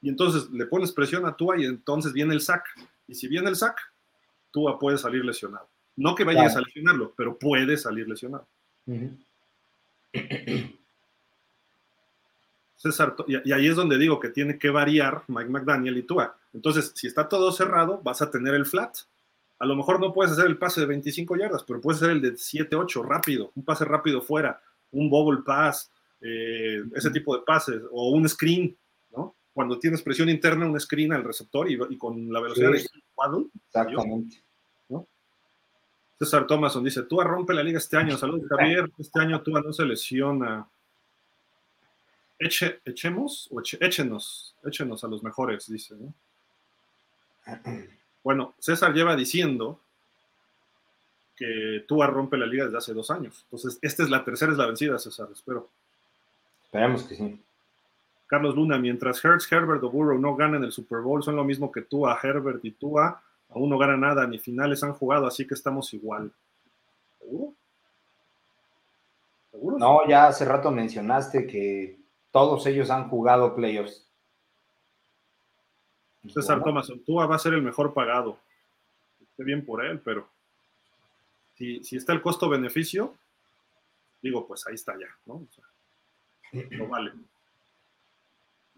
y 0.00 0.08
entonces 0.08 0.48
le 0.50 0.66
pones 0.66 0.92
presión 0.92 1.26
a 1.26 1.36
Tua 1.36 1.58
y 1.58 1.64
entonces 1.64 2.12
viene 2.12 2.34
el 2.34 2.40
sack. 2.40 2.64
Y 3.06 3.14
si 3.14 3.28
viene 3.28 3.50
el 3.50 3.56
sack, 3.56 3.78
Tua 4.50 4.78
puede 4.78 4.96
salir 4.96 5.24
lesionado. 5.24 5.68
No 5.96 6.14
que 6.14 6.24
vayas 6.24 6.56
a 6.56 6.60
lesionarlo, 6.60 7.12
pero 7.16 7.38
puede 7.38 7.76
salir 7.76 8.08
lesionado. 8.08 8.46
César, 12.76 13.14
y, 13.26 13.52
ahí 13.52 13.66
es 13.66 13.76
donde 13.76 13.98
digo 13.98 14.18
que 14.18 14.30
tiene 14.30 14.58
que 14.58 14.70
variar 14.70 15.22
Mike 15.28 15.50
McDaniel 15.50 15.98
y 15.98 16.02
Tua. 16.02 16.34
Entonces, 16.54 16.92
si 16.94 17.06
está 17.06 17.28
todo 17.28 17.52
cerrado, 17.52 18.00
vas 18.02 18.22
a 18.22 18.30
tener 18.30 18.54
el 18.54 18.64
flat. 18.64 18.96
A 19.58 19.66
lo 19.66 19.76
mejor 19.76 20.00
no 20.00 20.14
puedes 20.14 20.32
hacer 20.32 20.46
el 20.46 20.56
pase 20.56 20.80
de 20.80 20.86
25 20.86 21.36
yardas, 21.36 21.62
pero 21.64 21.80
puedes 21.80 22.00
hacer 22.00 22.12
el 22.12 22.22
de 22.22 22.36
7, 22.36 22.74
8 22.74 23.02
rápido, 23.02 23.52
un 23.54 23.64
pase 23.64 23.84
rápido 23.84 24.22
fuera, 24.22 24.62
un 24.92 25.10
bubble 25.10 25.42
pass, 25.44 25.90
eh, 26.22 26.82
ese 26.94 27.10
tipo 27.10 27.36
de 27.36 27.42
pases, 27.42 27.82
o 27.90 28.10
un 28.10 28.26
screen, 28.26 28.74
¿no? 29.14 29.34
Cuando 29.52 29.78
tienes 29.78 30.00
presión 30.00 30.30
interna, 30.30 30.64
un 30.64 30.80
screen 30.80 31.12
al 31.12 31.24
receptor 31.24 31.70
y, 31.70 31.98
con 31.98 32.32
la 32.32 32.40
velocidad 32.40 32.70
de 32.70 32.86
waddle. 33.14 33.48
Exactamente. 33.66 34.42
¿No? 36.20 36.26
César 36.26 36.46
Thomason 36.46 36.84
dice, 36.84 37.02
Tua 37.02 37.24
rompe 37.24 37.54
la 37.54 37.62
liga 37.62 37.78
este 37.78 37.96
año. 37.96 38.16
Saludos, 38.16 38.48
Javier. 38.48 38.90
Este 38.98 39.20
año 39.20 39.40
Tua 39.40 39.60
no 39.60 39.72
se 39.72 39.84
lesiona 39.84 40.68
echemos 42.40 43.48
o 43.52 43.60
échenos, 43.60 44.54
échenos 44.64 45.04
a 45.04 45.08
los 45.08 45.22
mejores, 45.22 45.70
dice. 45.70 45.94
Bueno, 48.22 48.52
César 48.58 48.92
lleva 48.92 49.16
diciendo 49.16 49.80
que 51.34 51.86
Tua 51.88 52.06
rompe 52.06 52.36
la 52.36 52.44
liga 52.44 52.66
desde 52.66 52.76
hace 52.76 52.92
dos 52.92 53.10
años. 53.10 53.44
Entonces, 53.44 53.78
esta 53.80 54.02
es 54.02 54.10
la 54.10 54.22
tercera, 54.22 54.52
es 54.52 54.58
la 54.58 54.66
vencida, 54.66 54.98
César, 54.98 55.26
espero. 55.32 55.70
Esperemos 56.64 57.04
que 57.04 57.14
sí. 57.14 57.40
Carlos 58.26 58.54
Luna, 58.56 58.78
mientras 58.78 59.24
Hertz, 59.24 59.50
Herbert 59.50 59.82
o 59.84 59.90
Burrow 59.90 60.18
no 60.18 60.36
ganan 60.36 60.62
el 60.64 60.70
Super 60.70 60.98
Bowl, 60.98 61.22
son 61.22 61.34
lo 61.34 61.44
mismo 61.44 61.72
que 61.72 61.80
Tua, 61.80 62.20
Herbert 62.22 62.62
y 62.62 62.72
Tua, 62.72 63.22
aún 63.50 63.70
no 63.70 63.78
gana 63.78 63.96
nada, 63.96 64.26
ni 64.26 64.38
finales 64.38 64.82
han 64.82 64.92
jugado, 64.92 65.26
así 65.26 65.46
que 65.46 65.54
estamos 65.54 65.92
igual. 65.94 66.32
¿Seguro? 67.18 67.54
¿Seguro? 69.50 69.78
No, 69.78 70.08
ya 70.08 70.28
hace 70.28 70.44
rato 70.44 70.70
mencionaste 70.70 71.46
que 71.46 71.98
todos 72.30 72.66
ellos 72.66 72.90
han 72.90 73.08
jugado 73.08 73.54
playoffs. 73.54 74.06
César 76.28 76.62
Thomas, 76.62 76.92
Tua 77.06 77.26
va 77.26 77.36
a 77.36 77.38
ser 77.38 77.54
el 77.54 77.62
mejor 77.62 77.94
pagado. 77.94 78.38
Esté 79.20 79.42
bien 79.42 79.64
por 79.64 79.84
él, 79.84 80.00
pero 80.00 80.28
si, 81.56 81.80
está 81.96 82.12
el 82.12 82.22
costo-beneficio, 82.22 83.14
digo, 84.22 84.46
pues 84.46 84.66
ahí 84.66 84.74
está 84.74 84.94
ya, 84.98 85.08
¿no? 85.26 85.46
no 86.52 86.88
vale. 86.88 87.12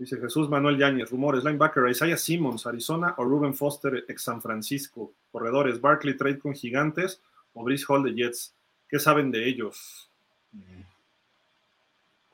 Dice 0.02 0.18
Jesús 0.18 0.48
Manuel 0.48 0.78
Yáñez, 0.78 1.12
rumores, 1.12 1.44
linebacker, 1.44 1.88
Isaiah 1.88 2.16
Simmons, 2.16 2.66
Arizona 2.66 3.14
o 3.18 3.22
Ruben 3.22 3.54
Foster, 3.54 4.04
ex 4.08 4.22
San 4.22 4.42
Francisco. 4.42 5.12
Corredores, 5.30 5.80
Barkley 5.80 6.16
trade 6.16 6.40
con 6.40 6.54
gigantes 6.54 7.22
o 7.54 7.62
Brice 7.62 7.84
Hall 7.88 8.02
de 8.02 8.12
Jets. 8.12 8.52
¿Qué 8.88 8.98
saben 8.98 9.30
de 9.30 9.48
ellos? 9.48 10.10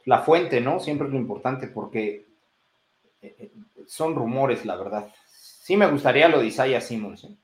La 0.07 0.21
fuente, 0.21 0.63
¿no? 0.63 0.81
Siempre 0.81 1.09
es 1.09 1.13
lo 1.13 1.19
importante 1.19 1.69
porque 1.69 2.25
eh, 3.21 3.37
eh, 3.39 3.53
son 3.87 4.15
rumores, 4.15 4.65
la 4.65 4.77
verdad. 4.77 5.13
Sí 5.31 5.77
me 5.77 5.91
gustaría 5.91 6.27
lo 6.31 6.39
de 6.41 6.47
Isaiah 6.47 6.81
Simmons. 6.81 7.25
¿eh? 7.25 7.37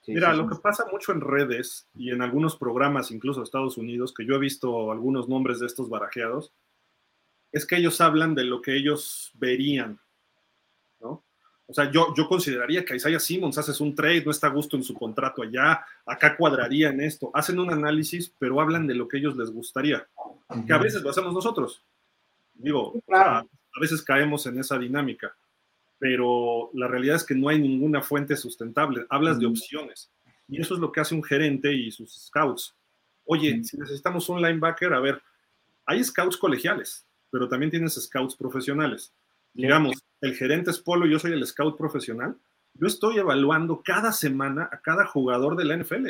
Sí. 0.00 0.12
Mira, 0.14 0.32
lo 0.32 0.48
que 0.48 0.56
pasa 0.56 0.86
mucho 0.90 1.12
en 1.12 1.20
redes 1.20 1.86
y 1.94 2.12
en 2.12 2.22
algunos 2.22 2.56
programas, 2.56 3.10
incluso 3.10 3.40
de 3.40 3.44
Estados 3.44 3.76
Unidos, 3.76 4.14
que 4.14 4.24
yo 4.24 4.36
he 4.36 4.38
visto 4.38 4.90
algunos 4.90 5.28
nombres 5.28 5.60
de 5.60 5.66
estos 5.66 5.90
barajeados, 5.90 6.54
es 7.52 7.66
que 7.66 7.76
ellos 7.76 8.00
hablan 8.00 8.34
de 8.34 8.44
lo 8.44 8.60
que 8.62 8.76
ellos 8.76 9.32
verían, 9.34 9.98
¿no? 11.00 11.24
O 11.66 11.72
sea, 11.72 11.90
yo, 11.90 12.12
yo 12.16 12.26
consideraría 12.26 12.84
que 12.84 12.96
Isaiah 12.96 13.20
Simmons 13.20 13.56
haces 13.56 13.80
un 13.80 13.94
trade, 13.94 14.24
no 14.24 14.32
está 14.32 14.48
a 14.48 14.50
gusto 14.50 14.76
en 14.76 14.82
su 14.82 14.92
contrato 14.92 15.42
allá, 15.42 15.84
acá 16.04 16.36
cuadraría 16.36 16.88
en 16.88 17.00
esto. 17.00 17.30
Hacen 17.32 17.60
un 17.60 17.70
análisis, 17.70 18.32
pero 18.40 18.60
hablan 18.60 18.88
de 18.88 18.94
lo 18.94 19.06
que 19.06 19.18
ellos 19.18 19.36
les 19.36 19.50
gustaría, 19.50 20.04
que 20.66 20.72
a 20.72 20.78
veces 20.78 21.02
lo 21.02 21.10
hacemos 21.10 21.32
nosotros. 21.32 21.80
Digo, 22.54 23.00
a 23.12 23.80
veces 23.80 24.02
caemos 24.02 24.46
en 24.46 24.58
esa 24.58 24.78
dinámica, 24.78 25.32
pero 25.98 26.70
la 26.74 26.88
realidad 26.88 27.16
es 27.16 27.24
que 27.24 27.36
no 27.36 27.48
hay 27.48 27.60
ninguna 27.60 28.02
fuente 28.02 28.36
sustentable. 28.36 29.06
Hablas 29.08 29.38
de 29.38 29.46
opciones. 29.46 30.10
Y 30.48 30.60
eso 30.60 30.74
es 30.74 30.80
lo 30.80 30.90
que 30.90 31.00
hace 31.00 31.14
un 31.14 31.22
gerente 31.22 31.72
y 31.72 31.92
sus 31.92 32.26
scouts. 32.26 32.74
Oye, 33.24 33.62
si 33.62 33.78
necesitamos 33.78 34.28
un 34.28 34.42
linebacker, 34.42 34.92
a 34.92 34.98
ver, 34.98 35.22
hay 35.86 36.02
scouts 36.02 36.36
colegiales, 36.36 37.06
pero 37.30 37.48
también 37.48 37.70
tienes 37.70 37.94
scouts 37.94 38.36
profesionales. 38.36 39.12
Digamos, 39.52 40.02
el 40.20 40.34
gerente 40.34 40.70
es 40.70 40.78
Polo, 40.78 41.06
yo 41.06 41.18
soy 41.18 41.32
el 41.32 41.46
scout 41.46 41.76
profesional, 41.76 42.36
yo 42.74 42.86
estoy 42.86 43.18
evaluando 43.18 43.82
cada 43.84 44.12
semana 44.12 44.68
a 44.70 44.80
cada 44.80 45.06
jugador 45.06 45.56
de 45.56 45.64
la 45.64 45.76
NFL, 45.76 46.06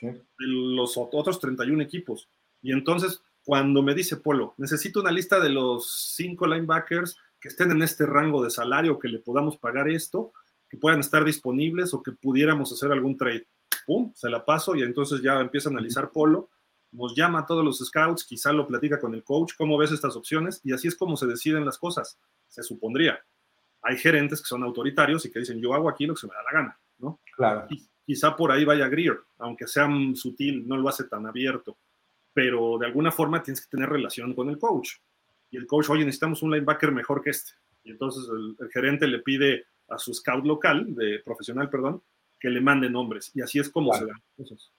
de 0.00 0.22
los 0.38 0.96
otros 0.96 1.40
31 1.40 1.82
equipos. 1.82 2.28
Y 2.62 2.72
entonces, 2.72 3.22
cuando 3.44 3.82
me 3.82 3.94
dice 3.94 4.16
Polo, 4.16 4.54
necesito 4.58 5.00
una 5.00 5.10
lista 5.10 5.40
de 5.40 5.48
los 5.48 6.14
cinco 6.14 6.46
linebackers 6.46 7.16
que 7.40 7.48
estén 7.48 7.70
en 7.70 7.82
este 7.82 8.04
rango 8.04 8.42
de 8.42 8.50
salario, 8.50 8.98
que 8.98 9.08
le 9.08 9.20
podamos 9.20 9.56
pagar 9.56 9.88
esto, 9.88 10.32
que 10.68 10.76
puedan 10.76 11.00
estar 11.00 11.24
disponibles 11.24 11.94
o 11.94 12.02
que 12.02 12.12
pudiéramos 12.12 12.72
hacer 12.72 12.92
algún 12.92 13.16
trade. 13.16 13.46
¡Pum! 13.86 14.12
Se 14.14 14.28
la 14.28 14.44
paso 14.44 14.76
y 14.76 14.82
entonces 14.82 15.22
ya 15.22 15.40
empieza 15.40 15.68
a 15.68 15.72
analizar 15.72 16.10
Polo, 16.10 16.50
nos 16.92 17.14
llama 17.14 17.40
a 17.40 17.46
todos 17.46 17.64
los 17.64 17.78
scouts, 17.78 18.24
quizá 18.24 18.52
lo 18.52 18.66
platica 18.66 19.00
con 19.00 19.14
el 19.14 19.22
coach, 19.22 19.52
cómo 19.56 19.76
ves 19.76 19.92
estas 19.92 20.16
opciones, 20.16 20.60
y 20.64 20.72
así 20.72 20.88
es 20.88 20.96
como 20.96 21.16
se 21.16 21.26
deciden 21.26 21.64
las 21.64 21.78
cosas, 21.78 22.18
se 22.48 22.62
supondría 22.62 23.22
hay 23.82 23.96
gerentes 23.96 24.40
que 24.40 24.46
son 24.46 24.62
autoritarios 24.62 25.24
y 25.24 25.30
que 25.30 25.40
dicen, 25.40 25.60
yo 25.60 25.74
hago 25.74 25.88
aquí 25.88 26.06
lo 26.06 26.14
que 26.14 26.20
se 26.20 26.26
me 26.26 26.34
da 26.34 26.42
la 26.42 26.52
gana, 26.52 26.80
¿no? 26.98 27.20
Claro. 27.36 27.66
quizá 28.04 28.36
por 28.36 28.50
ahí 28.50 28.64
vaya 28.64 28.88
Greer, 28.88 29.18
aunque 29.38 29.66
sea 29.66 29.88
sutil, 30.14 30.66
no 30.66 30.76
lo 30.76 30.88
hace 30.88 31.04
tan 31.04 31.26
abierto, 31.26 31.78
pero 32.32 32.78
de 32.78 32.86
alguna 32.86 33.12
forma 33.12 33.42
tienes 33.42 33.60
que 33.62 33.70
tener 33.70 33.88
relación 33.88 34.34
con 34.34 34.48
el 34.48 34.58
coach. 34.58 34.96
Y 35.50 35.56
el 35.56 35.66
coach, 35.66 35.88
oye, 35.90 36.04
necesitamos 36.04 36.42
un 36.42 36.50
linebacker 36.50 36.92
mejor 36.92 37.22
que 37.22 37.30
este. 37.30 37.52
Y 37.84 37.90
entonces 37.90 38.28
el, 38.28 38.68
gerente 38.70 39.06
le 39.06 39.20
pide 39.20 39.64
a 39.88 39.96
su 39.96 40.12
scout 40.12 40.44
local, 40.44 40.94
de 40.94 41.20
profesional, 41.24 41.70
perdón, 41.70 42.02
que 42.38 42.50
le 42.50 42.60
mande 42.60 42.90
nombres. 42.90 43.30
Y 43.34 43.40
así 43.40 43.58
es 43.58 43.70
como 43.70 43.94
se 43.94 44.04
dan 44.04 44.22
cosas. 44.36 44.70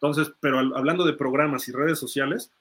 Entonces, 0.00 0.32
pero 0.40 0.58
hablando 0.58 1.04
de 1.04 1.12
programas 1.12 1.68
y 1.68 1.72
redes 1.72 1.98
sociales, 1.98 2.52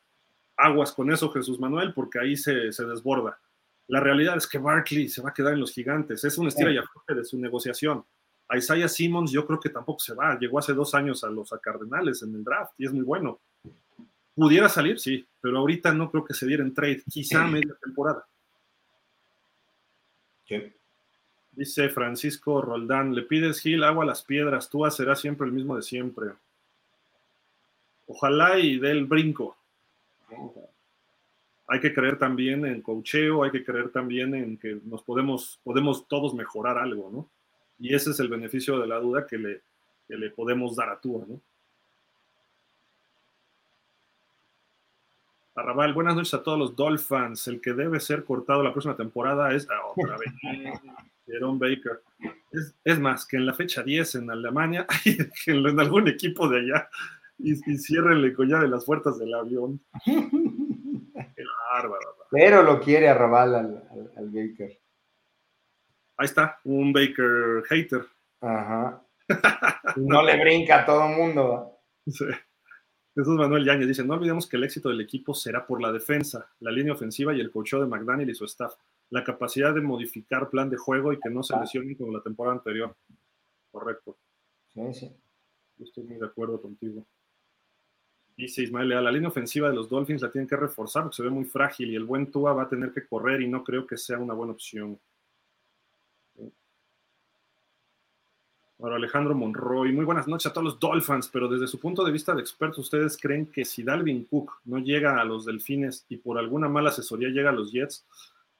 aguas 0.55 0.91
con 0.91 1.11
eso, 1.11 1.31
Jesús 1.31 1.59
Manuel, 1.59 1.93
porque 1.93 2.19
ahí 2.19 2.35
se, 2.35 2.71
se 2.71 2.85
desborda 2.85 3.39
la 3.87 4.01
realidad 4.01 4.35
es 4.37 4.47
que 4.47 4.57
Barkley 4.57 5.07
se 5.07 5.21
va 5.21 5.29
a 5.29 5.33
quedar 5.33 5.53
en 5.53 5.61
los 5.61 5.71
gigantes. 5.71 6.23
Es 6.23 6.37
un 6.37 6.47
estira 6.47 6.71
y 6.71 6.77
afloje 6.77 7.15
de 7.15 7.23
su 7.23 7.39
negociación. 7.39 8.03
A 8.49 8.57
Isaiah 8.57 8.87
Simmons 8.87 9.31
yo 9.31 9.45
creo 9.45 9.59
que 9.59 9.69
tampoco 9.69 9.99
se 9.99 10.13
va. 10.13 10.37
Llegó 10.37 10.59
hace 10.59 10.73
dos 10.73 10.93
años 10.93 11.23
a 11.23 11.29
los 11.29 11.49
Cardenales 11.61 12.21
en 12.21 12.35
el 12.35 12.43
draft 12.43 12.73
y 12.77 12.85
es 12.85 12.93
muy 12.93 13.03
bueno. 13.03 13.39
Pudiera 14.35 14.69
salir, 14.69 14.99
sí, 14.99 15.25
pero 15.41 15.57
ahorita 15.59 15.93
no 15.93 16.11
creo 16.11 16.23
que 16.23 16.33
se 16.33 16.45
diera 16.45 16.63
en 16.63 16.73
trade. 16.73 17.03
Quizá 17.09 17.47
media 17.47 17.75
temporada. 17.81 18.25
Dice 21.51 21.89
Francisco 21.89 22.61
Roldán, 22.61 23.15
le 23.15 23.23
pides 23.23 23.59
Gil 23.61 23.83
agua 23.83 24.03
a 24.03 24.07
las 24.07 24.21
piedras, 24.21 24.69
tú 24.69 24.85
serás 24.91 25.19
siempre 25.19 25.47
el 25.47 25.53
mismo 25.53 25.75
de 25.75 25.81
siempre. 25.81 26.33
Ojalá 28.07 28.57
y 28.57 28.79
dé 28.79 28.91
el 28.91 29.05
brinco 29.05 29.55
hay 31.67 31.81
que 31.81 31.93
creer 31.93 32.17
también 32.17 32.65
en 32.65 32.81
cocheo, 32.81 33.43
hay 33.43 33.51
que 33.51 33.63
creer 33.63 33.89
también 33.91 34.33
en 34.33 34.57
que 34.57 34.79
nos 34.85 35.03
podemos, 35.03 35.59
podemos 35.63 36.07
todos 36.07 36.33
mejorar 36.33 36.77
algo, 36.77 37.09
¿no? 37.11 37.29
Y 37.77 37.93
ese 37.93 38.11
es 38.11 38.19
el 38.21 38.29
beneficio 38.29 38.79
de 38.79 38.87
la 38.87 38.99
duda 38.99 39.27
que 39.27 39.37
le, 39.37 39.61
le 40.07 40.29
podemos 40.31 40.75
dar 40.77 40.89
a 40.89 40.99
Tua, 40.99 41.25
¿no? 41.27 41.41
Arrabal, 45.55 45.93
buenas 45.93 46.15
noches 46.15 46.35
a 46.35 46.43
todos 46.43 46.57
los 46.57 46.75
Dolphins. 46.75 47.47
El 47.47 47.59
que 47.59 47.73
debe 47.73 47.99
ser 47.99 48.23
cortado 48.23 48.63
la 48.63 48.71
próxima 48.71 48.95
temporada 48.95 49.51
es 49.53 49.67
ah, 49.69 49.87
otra 49.87 50.15
vez 50.17 50.29
Jerome 51.25 51.57
Baker. 51.59 52.01
Es, 52.83 52.99
más, 52.99 53.25
que 53.25 53.37
en 53.37 53.45
la 53.45 53.53
fecha 53.53 53.83
10 53.83 54.15
en 54.15 54.31
Alemania, 54.31 54.85
en 55.47 55.79
algún 55.79 56.07
equipo 56.07 56.47
de 56.47 56.59
allá, 56.59 56.89
y, 57.37 57.51
y 57.71 57.77
ciérrenle 57.77 58.33
collar 58.33 58.63
en 58.63 58.71
las 58.71 58.85
puertas 58.85 59.17
del 59.19 59.33
avión. 59.33 59.81
Pero 62.31 62.63
lo 62.63 62.79
quiere 62.79 63.09
arrabal 63.09 63.55
al, 63.55 64.11
al, 64.17 64.29
Baker. 64.29 64.79
Ahí 66.17 66.25
está, 66.25 66.59
un 66.63 66.91
Baker 66.91 67.63
hater. 67.69 68.05
Ajá. 68.41 69.03
no 69.97 70.21
le 70.23 70.39
brinca 70.39 70.81
a 70.81 70.85
todo 70.85 71.07
el 71.07 71.15
mundo. 71.15 71.79
Jesús 72.05 73.35
Manuel 73.35 73.65
Yañez 73.65 73.87
dice: 73.87 74.03
No 74.03 74.15
olvidemos 74.15 74.47
que 74.47 74.57
el 74.57 74.63
éxito 74.63 74.89
del 74.89 75.01
equipo 75.01 75.33
será 75.33 75.65
por 75.65 75.81
la 75.81 75.91
defensa, 75.91 76.49
la 76.59 76.71
línea 76.71 76.93
ofensiva 76.93 77.33
y 77.33 77.39
el 77.39 77.51
cocheo 77.51 77.81
de 77.81 77.87
McDaniel 77.87 78.29
y 78.29 78.35
su 78.35 78.45
staff. 78.45 78.73
La 79.09 79.23
capacidad 79.23 79.73
de 79.73 79.81
modificar 79.81 80.49
plan 80.49 80.69
de 80.69 80.77
juego 80.77 81.13
y 81.13 81.19
que 81.19 81.29
no 81.29 81.41
se 81.43 81.57
lesionen 81.57 81.95
como 81.95 82.11
la 82.11 82.21
temporada 82.21 82.57
anterior. 82.57 82.95
Correcto. 83.71 84.17
Sí, 84.73 84.93
sí. 84.93 85.15
estoy 85.79 86.03
muy 86.03 86.17
de 86.17 86.25
acuerdo 86.25 86.61
contigo. 86.61 87.05
Dice 88.37 88.61
Ismael 88.61 88.89
la 88.89 89.11
línea 89.11 89.29
ofensiva 89.29 89.67
de 89.67 89.75
los 89.75 89.89
Dolphins 89.89 90.21
la 90.21 90.31
tienen 90.31 90.47
que 90.47 90.55
reforzar 90.55 91.01
porque 91.01 91.15
se 91.15 91.23
ve 91.23 91.31
muy 91.31 91.45
frágil 91.45 91.89
y 91.89 91.95
el 91.95 92.03
buen 92.03 92.31
Tua 92.31 92.53
va 92.53 92.63
a 92.63 92.69
tener 92.69 92.93
que 92.93 93.07
correr 93.07 93.41
y 93.41 93.47
no 93.47 93.63
creo 93.63 93.87
que 93.87 93.97
sea 93.97 94.19
una 94.19 94.35
buena 94.35 94.53
opción. 94.53 94.99
Ahora 98.79 98.97
Alejandro 98.97 99.33
Monroy, 99.33 99.91
muy 99.91 100.05
buenas 100.05 100.27
noches 100.27 100.45
a 100.45 100.53
todos 100.53 100.65
los 100.65 100.79
Dolphins, 100.79 101.29
pero 101.29 101.47
desde 101.47 101.65
su 101.65 101.79
punto 101.79 102.05
de 102.05 102.11
vista 102.11 102.35
de 102.35 102.41
experto, 102.41 102.81
¿ustedes 102.81 103.17
creen 103.17 103.47
que 103.47 103.65
si 103.65 103.81
Dalvin 103.81 104.25
Cook 104.25 104.51
no 104.65 104.77
llega 104.77 105.19
a 105.19 105.25
los 105.25 105.45
Delfines 105.45 106.05
y 106.07 106.17
por 106.17 106.37
alguna 106.37 106.69
mala 106.69 106.89
asesoría 106.89 107.29
llega 107.29 107.49
a 107.49 107.53
los 107.53 107.71
Jets, 107.71 108.05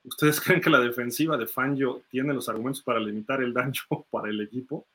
¿ustedes 0.04 0.42
creen 0.42 0.60
que 0.60 0.72
la 0.72 0.80
defensiva 0.80 1.38
de 1.38 1.46
Fangio 1.46 2.02
tiene 2.10 2.34
los 2.34 2.50
argumentos 2.50 2.82
para 2.82 3.00
limitar 3.00 3.44
el 3.44 3.54
daño 3.54 3.82
para 4.10 4.30
el 4.30 4.42
equipo? 4.42 4.88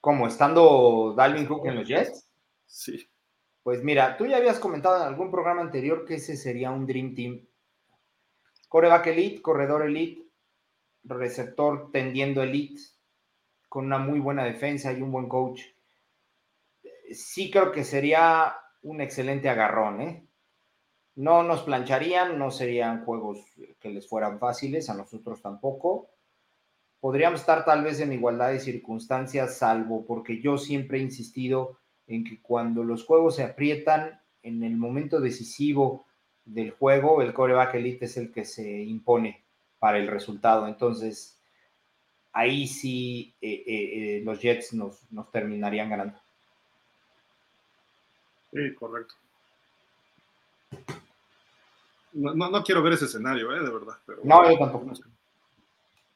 ¿Cómo? 0.00 0.26
¿Estando 0.26 1.14
Dalvin 1.14 1.46
Cook 1.46 1.66
en 1.66 1.76
los 1.76 1.86
Jets? 1.86 2.26
Sí. 2.66 3.08
Pues 3.62 3.84
mira, 3.84 4.16
tú 4.16 4.26
ya 4.26 4.38
habías 4.38 4.58
comentado 4.58 4.96
en 4.96 5.02
algún 5.02 5.30
programa 5.30 5.60
anterior 5.60 6.06
que 6.06 6.14
ese 6.14 6.36
sería 6.36 6.70
un 6.70 6.86
Dream 6.86 7.14
Team. 7.14 7.46
Coreback 8.68 9.08
Elite, 9.08 9.42
corredor 9.42 9.82
Elite, 9.82 10.22
receptor 11.04 11.90
tendiendo 11.92 12.42
elite, 12.42 12.80
con 13.68 13.86
una 13.86 13.98
muy 13.98 14.20
buena 14.20 14.44
defensa 14.44 14.92
y 14.92 15.02
un 15.02 15.12
buen 15.12 15.28
coach. 15.28 15.62
Sí 17.12 17.50
creo 17.50 17.72
que 17.72 17.84
sería 17.84 18.56
un 18.82 19.00
excelente 19.00 19.48
agarrón, 19.48 20.00
¿eh? 20.00 20.26
No 21.16 21.42
nos 21.42 21.62
plancharían, 21.62 22.38
no 22.38 22.50
serían 22.50 23.04
juegos 23.04 23.44
que 23.80 23.90
les 23.90 24.08
fueran 24.08 24.38
fáciles, 24.38 24.88
a 24.88 24.94
nosotros 24.94 25.42
tampoco. 25.42 26.08
Podríamos 27.00 27.40
estar 27.40 27.64
tal 27.64 27.82
vez 27.82 28.00
en 28.00 28.12
igualdad 28.12 28.50
de 28.50 28.60
circunstancias, 28.60 29.56
salvo 29.56 30.04
porque 30.06 30.40
yo 30.40 30.58
siempre 30.58 30.98
he 30.98 31.02
insistido 31.02 31.78
en 32.06 32.24
que 32.24 32.40
cuando 32.42 32.84
los 32.84 33.04
juegos 33.04 33.36
se 33.36 33.44
aprietan, 33.44 34.20
en 34.42 34.62
el 34.64 34.76
momento 34.76 35.20
decisivo 35.20 36.06
del 36.44 36.72
juego, 36.72 37.22
el 37.22 37.32
coreback 37.32 37.74
elite 37.74 38.06
es 38.06 38.16
el 38.16 38.32
que 38.32 38.44
se 38.44 38.82
impone 38.82 39.42
para 39.78 39.98
el 39.98 40.08
resultado. 40.08 40.66
Entonces, 40.66 41.38
ahí 42.32 42.66
sí 42.66 43.34
eh, 43.40 43.62
eh, 43.66 44.18
eh, 44.18 44.22
los 44.24 44.40
Jets 44.40 44.72
nos, 44.72 45.00
terminarían 45.32 45.90
ganando. 45.90 46.20
Sí, 48.52 48.74
correcto. 48.74 49.14
No, 52.12 52.64
quiero 52.64 52.82
ver 52.82 52.94
ese 52.94 53.04
escenario, 53.04 53.48
de 53.50 53.70
verdad. 53.70 53.96
no, 54.24 54.50
yo 54.50 54.58
tampoco. 54.58 54.92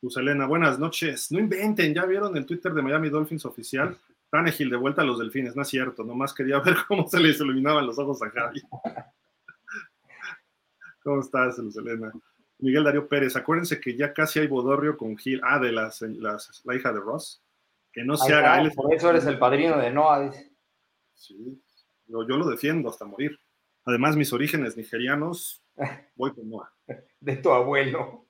Luz 0.04 0.18
Elena, 0.18 0.46
buenas 0.46 0.78
noches. 0.78 1.32
No 1.32 1.38
inventen, 1.38 1.94
¿ya 1.94 2.04
vieron 2.04 2.36
el 2.36 2.44
Twitter 2.44 2.74
de 2.74 2.82
Miami 2.82 3.08
Dolphins 3.08 3.46
oficial? 3.46 3.96
Tanegil 4.28 4.68
de 4.68 4.76
vuelta 4.76 5.00
a 5.00 5.04
los 5.06 5.18
delfines, 5.18 5.56
no 5.56 5.62
es 5.62 5.68
cierto, 5.68 6.04
nomás 6.04 6.34
quería 6.34 6.58
ver 6.60 6.76
cómo 6.86 7.08
se 7.08 7.18
les 7.18 7.40
iluminaban 7.40 7.86
los 7.86 7.98
ojos 7.98 8.22
a 8.22 8.28
Javi. 8.28 8.60
¿Cómo 11.02 11.22
estás, 11.22 11.56
Luz 11.56 11.78
Elena? 11.78 12.12
Miguel 12.58 12.84
Darío 12.84 13.08
Pérez, 13.08 13.34
acuérdense 13.34 13.80
que 13.80 13.96
ya 13.96 14.12
casi 14.12 14.40
hay 14.40 14.46
bodorrio 14.46 14.98
con 14.98 15.16
Gil, 15.16 15.40
ah, 15.42 15.58
de 15.58 15.72
las, 15.72 16.02
la 16.02 16.76
hija 16.76 16.92
de 16.92 17.00
Ross, 17.00 17.42
que 17.90 18.04
no 18.04 18.18
se 18.18 18.34
haga. 18.34 18.62
por 18.76 18.92
eso 18.92 19.08
eres 19.08 19.24
el 19.24 19.38
padrino 19.38 19.78
de 19.78 19.90
Noah, 19.90 20.20
dice. 20.20 20.52
Sí, 21.14 21.62
yo, 22.08 22.24
lo 22.24 22.46
defiendo 22.46 22.90
hasta 22.90 23.06
morir. 23.06 23.38
Además, 23.86 24.16
mis 24.16 24.34
orígenes 24.34 24.76
nigerianos, 24.76 25.64
voy 26.14 26.34
con 26.34 26.50
Noah. 26.50 26.70
De 27.20 27.36
tu 27.36 27.50
abuelo. 27.50 28.26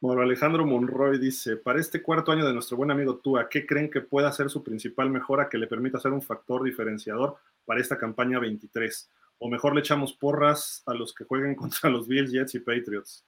Bueno, 0.00 0.22
Alejandro 0.22 0.66
Monroy 0.66 1.18
dice, 1.18 1.56
para 1.56 1.80
este 1.80 2.02
cuarto 2.02 2.30
año 2.30 2.46
de 2.46 2.52
nuestro 2.52 2.76
buen 2.76 2.90
amigo 2.90 3.16
Tua, 3.16 3.48
¿qué 3.48 3.66
creen 3.66 3.90
que 3.90 4.02
pueda 4.02 4.30
ser 4.30 4.50
su 4.50 4.62
principal 4.62 5.10
mejora 5.10 5.48
que 5.48 5.58
le 5.58 5.66
permita 5.66 5.98
ser 5.98 6.12
un 6.12 6.22
factor 6.22 6.62
diferenciador 6.62 7.36
para 7.64 7.80
esta 7.80 7.98
campaña 7.98 8.38
23? 8.38 9.10
o 9.38 9.48
mejor 9.48 9.74
le 9.74 9.80
echamos 9.80 10.12
porras 10.12 10.82
a 10.86 10.94
los 10.94 11.14
que 11.14 11.24
jueguen 11.24 11.54
contra 11.56 11.90
los 11.90 12.08
Bills, 12.08 12.32
Jets 12.32 12.54
y 12.54 12.60
Patriots? 12.60 13.24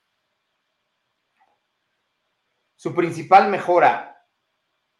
Su 2.77 2.95
principal 2.95 3.51
mejora, 3.51 4.25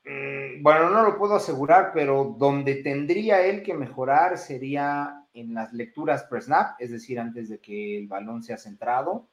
mm, 0.05 0.63
bueno, 0.63 0.91
no 0.91 1.03
lo 1.05 1.17
puedo 1.17 1.37
asegurar, 1.37 1.93
pero 1.95 2.35
donde 2.37 2.77
tendría 2.77 3.47
él 3.47 3.63
que 3.63 3.75
mejorar 3.75 4.37
sería 4.37 5.25
en 5.33 5.55
las 5.55 5.73
lecturas 5.73 6.25
pre-snap, 6.25 6.81
es 6.81 6.91
decir, 6.91 7.21
antes 7.21 7.49
de 7.49 7.61
que 7.61 7.99
el 7.99 8.09
balón 8.09 8.43
sea 8.43 8.59
centrado, 8.59 9.29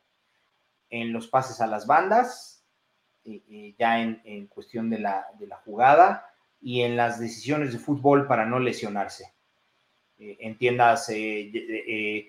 en 0.90 1.14
los 1.14 1.28
pases 1.28 1.62
a 1.62 1.68
las 1.68 1.88
bandas, 1.88 2.64
ya 3.78 4.02
en, 4.02 4.48
cuestión 4.48 4.90
de 4.90 5.00
la, 5.00 5.26
de 5.40 5.48
la 5.48 5.58
jugada, 5.58 6.26
y 6.62 6.82
en 6.82 6.96
las 6.96 7.20
decisiones 7.20 7.74
de 7.74 7.80
fútbol 7.80 8.28
para 8.28 8.46
no 8.46 8.60
lesionarse. 8.60 9.34
Eh, 10.18 10.38
entiendas, 10.40 11.10
eh, 11.10 11.52
eh, 11.54 12.28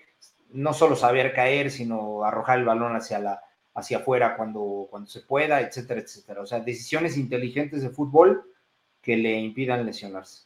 no 0.49 0.73
solo 0.73 0.95
saber 0.95 1.33
caer, 1.33 1.71
sino 1.71 2.23
arrojar 2.23 2.59
el 2.59 2.65
balón 2.65 2.95
hacia, 2.95 3.19
la, 3.19 3.41
hacia 3.73 3.97
afuera 3.97 4.35
cuando, 4.35 4.87
cuando 4.89 5.09
se 5.09 5.21
pueda, 5.21 5.61
etcétera, 5.61 6.01
etcétera. 6.01 6.41
O 6.41 6.45
sea, 6.45 6.59
decisiones 6.59 7.17
inteligentes 7.17 7.81
de 7.81 7.89
fútbol 7.89 8.43
que 9.01 9.17
le 9.17 9.39
impidan 9.39 9.85
lesionarse. 9.85 10.45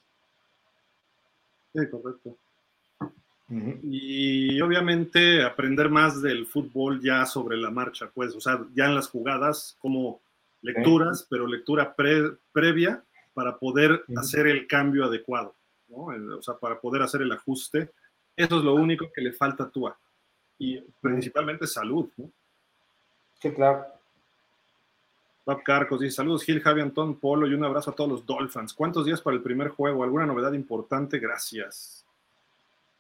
Sí, 1.74 1.90
correcto. 1.90 2.38
Y 3.84 4.62
obviamente 4.62 5.44
aprender 5.44 5.90
más 5.90 6.22
del 6.22 6.46
fútbol 6.46 7.02
ya 7.02 7.26
sobre 7.26 7.58
la 7.58 7.70
marcha, 7.70 8.10
pues, 8.14 8.34
o 8.34 8.40
sea, 8.40 8.66
ya 8.74 8.86
en 8.86 8.96
las 8.96 9.10
jugadas, 9.10 9.76
como 9.80 10.22
lecturas, 10.62 11.28
pero 11.30 11.46
lectura 11.46 11.94
previa 12.54 13.04
para 13.34 13.58
poder 13.58 14.04
hacer 14.16 14.48
el 14.48 14.68
cambio 14.68 15.06
adecuado. 15.06 15.54
O 15.94 16.42
sea, 16.42 16.56
para 16.56 16.80
poder 16.80 17.02
hacer 17.02 17.22
el 17.22 17.32
ajuste. 17.34 17.90
Eso 18.36 18.60
es 18.60 18.64
lo 18.64 18.76
único 18.76 19.12
que 19.14 19.22
le 19.22 19.34
falta 19.34 19.66
a 19.66 19.70
Tua. 19.70 19.98
Y 20.58 20.80
principalmente 21.02 21.68
salud, 21.68 22.08
¿no? 22.16 22.32
Sí, 23.42 23.52
claro. 23.52 23.86
Bob 25.46 25.64
Carcos 25.64 26.00
dice: 26.00 26.16
Saludos, 26.16 26.44
Gil, 26.44 26.62
Javi, 26.62 26.82
Antón, 26.82 27.20
Polo 27.20 27.48
y 27.48 27.54
un 27.54 27.66
abrazo 27.66 27.92
a 27.92 27.96
todos 27.96 28.10
los 28.10 28.26
Dolphins. 28.26 28.74
¿Cuántos 28.74 29.06
días 29.06 29.22
para 29.22 29.36
el 29.36 29.44
primer 29.44 29.70
juego? 29.70 30.04
¿Alguna 30.04 30.26
novedad 30.26 30.54
importante? 30.54 31.20
Gracias. 31.20 32.06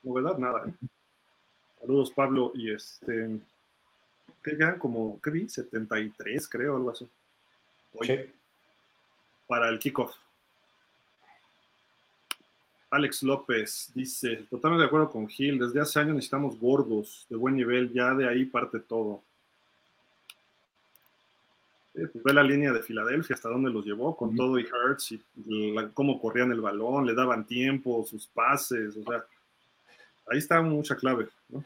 Novedad, 0.03 0.37
nada. 0.37 0.67
¿eh? 0.67 0.73
Saludos, 1.79 2.11
Pablo. 2.11 2.51
Y 2.55 2.71
este. 2.71 3.39
¿Qué 4.43 4.57
quedan? 4.57 4.79
Como, 4.79 5.19
¿qué 5.21 5.29
vi? 5.29 5.49
73, 5.49 6.47
creo, 6.47 6.75
algo 6.75 6.91
así. 6.91 7.07
Oye, 7.93 8.33
Para 9.47 9.69
el 9.69 9.79
kickoff. 9.79 10.15
Alex 12.89 13.23
López 13.23 13.89
dice, 13.95 14.47
totalmente 14.49 14.81
de 14.81 14.87
acuerdo 14.87 15.09
con 15.09 15.25
Gil, 15.27 15.57
desde 15.57 15.79
hace 15.79 15.99
años 15.99 16.15
necesitamos 16.15 16.59
gordos 16.59 17.25
de 17.29 17.37
buen 17.37 17.55
nivel, 17.55 17.91
ya 17.93 18.13
de 18.13 18.27
ahí 18.27 18.43
parte 18.43 18.81
todo. 18.81 19.23
Eh, 21.93 22.07
pues 22.11 22.21
ve 22.21 22.33
la 22.33 22.43
línea 22.43 22.73
de 22.73 22.83
Filadelfia, 22.83 23.33
hasta 23.33 23.47
dónde 23.47 23.69
los 23.69 23.85
llevó, 23.85 24.15
con 24.17 24.35
todo 24.35 24.59
y 24.59 24.65
Hurts, 24.65 25.13
y 25.13 25.21
cómo 25.93 26.19
corrían 26.19 26.51
el 26.51 26.59
balón, 26.59 27.05
le 27.05 27.13
daban 27.13 27.45
tiempo, 27.45 28.05
sus 28.05 28.27
pases, 28.27 28.97
o 28.97 29.03
sea, 29.03 29.23
ahí 30.31 30.37
está 30.37 30.61
mucha 30.61 30.95
clave. 30.95 31.27
¿no? 31.49 31.63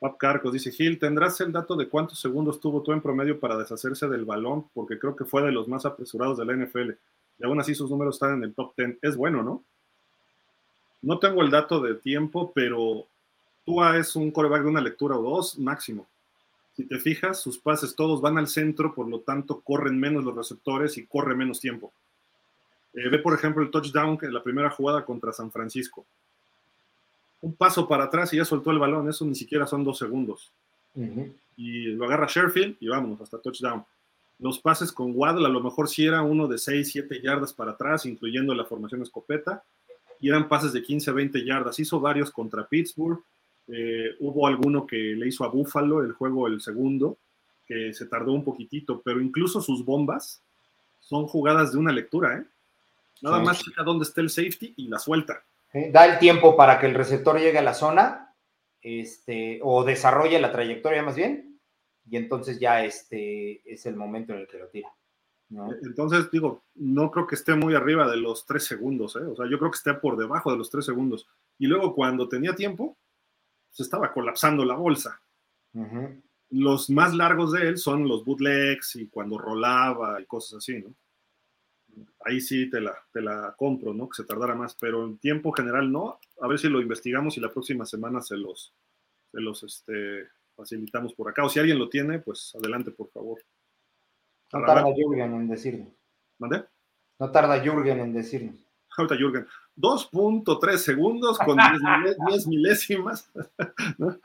Pap 0.00 0.16
Carcos 0.16 0.52
dice, 0.52 0.70
Gil, 0.70 0.98
¿tendrás 0.98 1.40
el 1.40 1.52
dato 1.52 1.74
de 1.74 1.88
cuántos 1.88 2.20
segundos 2.20 2.60
tuvo 2.60 2.82
tú 2.82 2.92
en 2.92 3.00
promedio 3.00 3.40
para 3.40 3.56
deshacerse 3.56 4.08
del 4.08 4.24
balón? 4.24 4.66
Porque 4.72 4.98
creo 4.98 5.16
que 5.16 5.24
fue 5.24 5.42
de 5.42 5.50
los 5.50 5.66
más 5.66 5.84
apresurados 5.84 6.38
de 6.38 6.44
la 6.44 6.54
NFL 6.54 6.90
y 7.38 7.44
aún 7.44 7.60
así 7.60 7.74
sus 7.74 7.90
números 7.90 8.16
están 8.16 8.34
en 8.34 8.44
el 8.44 8.54
top 8.54 8.74
10. 8.76 8.98
Es 9.02 9.16
bueno, 9.16 9.42
¿no? 9.42 9.62
No 11.02 11.18
tengo 11.18 11.42
el 11.42 11.50
dato 11.50 11.80
de 11.80 11.94
tiempo, 11.94 12.52
pero 12.54 13.06
Tua 13.64 13.98
es 13.98 14.16
un 14.16 14.30
coreback 14.30 14.62
de 14.62 14.68
una 14.68 14.80
lectura 14.80 15.16
o 15.16 15.22
dos 15.22 15.58
máximo. 15.58 16.06
Si 16.74 16.84
te 16.84 16.98
fijas, 16.98 17.40
sus 17.40 17.58
pases 17.58 17.94
todos 17.94 18.20
van 18.20 18.38
al 18.38 18.48
centro, 18.48 18.94
por 18.94 19.08
lo 19.08 19.20
tanto 19.20 19.60
corren 19.60 19.98
menos 19.98 20.24
los 20.24 20.34
receptores 20.34 20.96
y 20.98 21.06
corre 21.06 21.34
menos 21.34 21.60
tiempo. 21.60 21.92
Eh, 22.94 23.08
ve, 23.08 23.18
por 23.18 23.34
ejemplo, 23.34 23.62
el 23.62 23.70
touchdown 23.70 24.18
en 24.22 24.34
la 24.34 24.42
primera 24.42 24.70
jugada 24.70 25.04
contra 25.04 25.32
San 25.32 25.50
Francisco. 25.52 26.04
Un 27.40 27.54
paso 27.54 27.86
para 27.86 28.04
atrás 28.04 28.32
y 28.32 28.36
ya 28.36 28.44
soltó 28.44 28.70
el 28.70 28.78
balón, 28.78 29.08
eso 29.08 29.24
ni 29.24 29.34
siquiera 29.34 29.66
son 29.66 29.84
dos 29.84 29.98
segundos. 29.98 30.50
Y 31.56 31.82
lo 31.92 32.04
agarra 32.06 32.26
Sherfield 32.28 32.76
y 32.80 32.88
vámonos 32.88 33.20
hasta 33.20 33.38
touchdown. 33.38 33.84
Los 34.40 34.58
pases 34.58 34.92
con 34.92 35.12
Waddle 35.14 35.46
a 35.46 35.50
lo 35.50 35.60
mejor 35.60 35.88
sí 35.88 36.06
era 36.06 36.22
uno 36.22 36.46
de 36.46 36.58
6, 36.58 36.90
7 36.90 37.20
yardas 37.22 37.52
para 37.52 37.72
atrás, 37.72 38.06
incluyendo 38.06 38.54
la 38.54 38.64
formación 38.64 39.02
escopeta, 39.02 39.64
y 40.20 40.28
eran 40.28 40.48
pases 40.48 40.72
de 40.72 40.82
15 40.82 41.10
a 41.10 41.12
20 41.14 41.44
yardas. 41.44 41.78
Hizo 41.78 42.00
varios 42.00 42.30
contra 42.30 42.66
Pittsburgh, 42.66 43.20
eh, 43.68 44.16
hubo 44.20 44.46
alguno 44.46 44.86
que 44.86 44.96
le 44.96 45.28
hizo 45.28 45.44
a 45.44 45.48
Buffalo 45.48 46.02
el 46.02 46.12
juego 46.12 46.46
el 46.46 46.60
segundo, 46.60 47.18
que 47.66 47.92
se 47.92 48.06
tardó 48.06 48.32
un 48.32 48.44
poquitito, 48.44 49.02
pero 49.04 49.20
incluso 49.20 49.60
sus 49.60 49.84
bombas 49.84 50.40
son 51.00 51.26
jugadas 51.26 51.72
de 51.72 51.78
una 51.78 51.92
lectura, 51.92 52.38
¿eh? 52.38 52.44
Nada 53.20 53.40
más 53.40 53.62
checa 53.62 53.82
dónde 53.82 54.04
está 54.04 54.20
el 54.20 54.30
safety 54.30 54.74
y 54.76 54.86
la 54.86 54.98
suelta. 54.98 55.42
Da 55.72 56.06
el 56.06 56.18
tiempo 56.18 56.56
para 56.56 56.78
que 56.78 56.86
el 56.86 56.94
receptor 56.94 57.38
llegue 57.38 57.58
a 57.58 57.62
la 57.62 57.74
zona, 57.74 58.34
este, 58.80 59.60
o 59.62 59.84
desarrolle 59.84 60.40
la 60.40 60.52
trayectoria 60.52 61.02
más 61.02 61.16
bien, 61.16 61.60
y 62.08 62.16
entonces 62.16 62.58
ya 62.58 62.84
este 62.84 63.60
es 63.70 63.84
el 63.86 63.96
momento 63.96 64.32
en 64.32 64.40
el 64.40 64.48
que 64.48 64.58
lo 64.58 64.68
tira. 64.68 64.88
Entonces, 65.82 66.30
digo, 66.30 66.64
no 66.74 67.10
creo 67.10 67.26
que 67.26 67.34
esté 67.34 67.54
muy 67.54 67.74
arriba 67.74 68.08
de 68.10 68.18
los 68.18 68.44
tres 68.44 68.64
segundos, 68.64 69.16
¿eh? 69.16 69.24
o 69.24 69.34
sea, 69.34 69.46
yo 69.50 69.58
creo 69.58 69.70
que 69.70 69.76
esté 69.76 69.94
por 69.94 70.16
debajo 70.16 70.50
de 70.50 70.58
los 70.58 70.70
tres 70.70 70.84
segundos. 70.84 71.26
Y 71.58 71.66
luego 71.66 71.94
cuando 71.94 72.28
tenía 72.28 72.54
tiempo, 72.54 72.98
se 73.70 73.82
estaba 73.82 74.12
colapsando 74.12 74.64
la 74.64 74.74
bolsa. 74.74 75.20
Los 76.50 76.90
más 76.90 77.14
largos 77.14 77.52
de 77.52 77.68
él 77.68 77.78
son 77.78 78.08
los 78.08 78.24
bootlegs 78.24 78.96
y 78.96 79.08
cuando 79.08 79.38
rolaba 79.38 80.20
y 80.20 80.26
cosas 80.26 80.58
así, 80.58 80.80
¿no? 80.80 80.94
Ahí 82.24 82.40
sí 82.40 82.68
te 82.70 82.80
la, 82.80 82.96
te 83.12 83.20
la 83.20 83.54
compro, 83.56 83.94
¿no? 83.94 84.08
Que 84.08 84.16
se 84.22 84.24
tardara 84.24 84.54
más, 84.54 84.76
pero 84.80 85.04
en 85.04 85.18
tiempo 85.18 85.52
general 85.52 85.90
no. 85.90 86.18
A 86.40 86.48
ver 86.48 86.58
si 86.58 86.68
lo 86.68 86.80
investigamos 86.80 87.36
y 87.36 87.40
la 87.40 87.50
próxima 87.50 87.84
semana 87.84 88.20
se 88.20 88.36
los, 88.36 88.74
se 89.30 89.40
los 89.40 89.62
este, 89.62 90.28
facilitamos 90.54 91.14
por 91.14 91.28
acá. 91.28 91.44
O 91.44 91.48
si 91.48 91.58
alguien 91.58 91.78
lo 91.78 91.88
tiene, 91.88 92.18
pues 92.18 92.54
adelante, 92.54 92.90
por 92.90 93.08
favor. 93.10 93.40
No 94.52 94.64
tarda 94.64 94.92
Jürgen 94.94 95.34
en 95.34 95.48
decirnos. 95.48 95.88
¿Mande? 96.38 96.64
No 97.18 97.30
tarda 97.30 97.60
Jürgen 97.60 98.00
en 98.00 98.12
decirnos. 98.12 98.56
Ahorita 98.96 99.16
Jürgen. 99.16 99.46
2.3 99.76 100.76
segundos 100.76 101.38
con 101.38 101.56
10, 102.28 102.46
milésimas. 102.48 103.30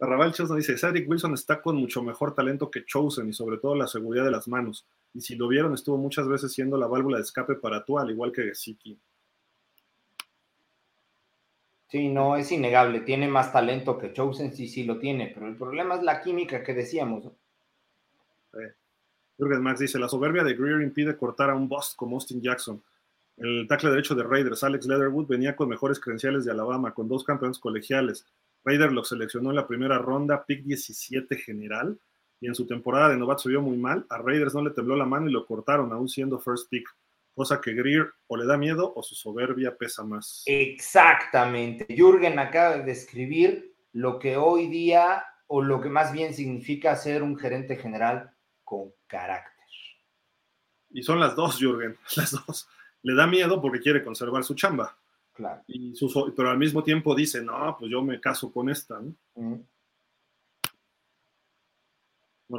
Arrabal 0.00 0.34
nos 0.38 0.56
dice, 0.56 0.78
Cedric 0.78 1.08
Wilson 1.08 1.34
está 1.34 1.60
con 1.60 1.76
mucho 1.76 2.02
mejor 2.02 2.34
talento 2.34 2.70
que 2.70 2.86
Chosen 2.86 3.28
y 3.28 3.34
sobre 3.34 3.58
todo 3.58 3.74
la 3.74 3.86
seguridad 3.86 4.24
de 4.24 4.30
las 4.30 4.48
manos. 4.48 4.86
Y 5.12 5.20
si 5.20 5.36
lo 5.36 5.46
vieron, 5.46 5.74
estuvo 5.74 5.98
muchas 5.98 6.26
veces 6.26 6.52
siendo 6.52 6.78
la 6.78 6.86
válvula 6.86 7.18
de 7.18 7.24
escape 7.24 7.56
para 7.56 7.84
tú, 7.84 7.98
al 7.98 8.10
igual 8.10 8.32
que 8.32 8.54
Siki. 8.54 8.98
Sí, 11.88 12.08
no, 12.08 12.36
es 12.36 12.50
innegable. 12.50 13.00
Tiene 13.00 13.28
más 13.28 13.52
talento 13.52 13.98
que 13.98 14.12
Chosen, 14.12 14.54
sí, 14.54 14.68
sí 14.68 14.84
lo 14.84 14.98
tiene. 14.98 15.32
Pero 15.34 15.48
el 15.48 15.56
problema 15.56 15.96
es 15.96 16.02
la 16.02 16.22
química 16.22 16.62
que 16.62 16.72
decíamos. 16.72 17.24
Jürgen 19.36 19.62
Max 19.62 19.80
dice, 19.80 19.98
la 19.98 20.08
soberbia 20.08 20.44
de 20.44 20.54
Greer 20.54 20.82
impide 20.82 21.16
cortar 21.16 21.50
a 21.50 21.54
un 21.54 21.68
boss 21.68 21.94
como 21.94 22.16
Austin 22.16 22.40
Jackson. 22.40 22.82
El 23.36 23.66
tackle 23.66 23.90
derecho 23.90 24.14
de 24.14 24.22
Raiders, 24.22 24.62
Alex 24.62 24.86
Leatherwood, 24.86 25.26
venía 25.26 25.56
con 25.56 25.68
mejores 25.68 25.98
credenciales 25.98 26.44
de 26.44 26.52
Alabama, 26.52 26.94
con 26.94 27.08
dos 27.08 27.24
campeones 27.24 27.58
colegiales. 27.58 28.26
Raider 28.64 28.92
lo 28.92 29.04
seleccionó 29.04 29.50
en 29.50 29.56
la 29.56 29.66
primera 29.66 29.98
ronda, 29.98 30.44
pick 30.44 30.64
17 30.64 31.36
general, 31.36 31.98
y 32.40 32.46
en 32.46 32.54
su 32.54 32.66
temporada 32.66 33.10
de 33.10 33.16
novato 33.16 33.42
se 33.42 33.50
vio 33.50 33.62
muy 33.62 33.76
mal. 33.76 34.06
A 34.08 34.18
Raiders 34.18 34.54
no 34.54 34.62
le 34.62 34.70
tembló 34.70 34.96
la 34.96 35.04
mano 35.04 35.28
y 35.28 35.32
lo 35.32 35.46
cortaron, 35.46 35.92
aún 35.92 36.08
siendo 36.08 36.38
first 36.38 36.70
pick. 36.70 36.88
Cosa 37.34 37.60
que 37.60 37.74
Greer 37.74 38.10
o 38.26 38.36
le 38.36 38.46
da 38.46 38.56
miedo 38.56 38.92
o 38.94 39.02
su 39.02 39.14
soberbia 39.14 39.76
pesa 39.76 40.04
más. 40.04 40.42
Exactamente. 40.46 41.86
Jürgen 41.94 42.38
acaba 42.38 42.78
de 42.78 42.84
describir 42.84 43.74
lo 43.92 44.18
que 44.18 44.36
hoy 44.36 44.68
día, 44.68 45.24
o 45.46 45.62
lo 45.62 45.80
que 45.80 45.88
más 45.88 46.12
bien 46.12 46.34
significa 46.34 46.96
ser 46.96 47.22
un 47.22 47.36
gerente 47.36 47.76
general 47.76 48.30
con 48.64 48.92
carácter. 49.06 49.50
Y 50.90 51.02
son 51.02 51.20
las 51.20 51.36
dos, 51.36 51.58
Jürgen, 51.58 51.96
las 52.16 52.32
dos 52.32 52.68
le 53.02 53.14
da 53.14 53.26
miedo 53.26 53.60
porque 53.60 53.80
quiere 53.80 54.04
conservar 54.04 54.44
su 54.44 54.54
chamba. 54.54 54.96
Claro. 55.40 55.62
Y 55.68 55.94
pero 56.36 56.50
al 56.50 56.58
mismo 56.58 56.84
tiempo 56.84 57.14
dice, 57.14 57.42
no, 57.42 57.74
pues 57.78 57.90
yo 57.90 58.02
me 58.02 58.20
caso 58.20 58.52
con 58.52 58.68
esta. 58.68 59.00
Bueno, 59.34 59.64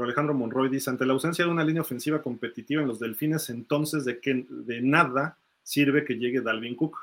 Alejandro 0.06 0.34
Monroy 0.34 0.68
dice, 0.68 0.90
ante 0.90 1.06
la 1.06 1.14
ausencia 1.14 1.46
de 1.46 1.52
una 1.52 1.64
línea 1.64 1.84
ofensiva 1.84 2.24
competitiva 2.24 2.82
en 2.82 2.88
los 2.88 2.98
Delfines, 2.98 3.52
entonces 3.52 4.04
de, 4.04 4.20
que, 4.20 4.48
de 4.50 4.82
nada 4.82 5.38
sirve 5.62 6.04
que 6.04 6.16
llegue 6.16 6.42
Dalvin 6.42 6.76
Cook. 6.76 6.98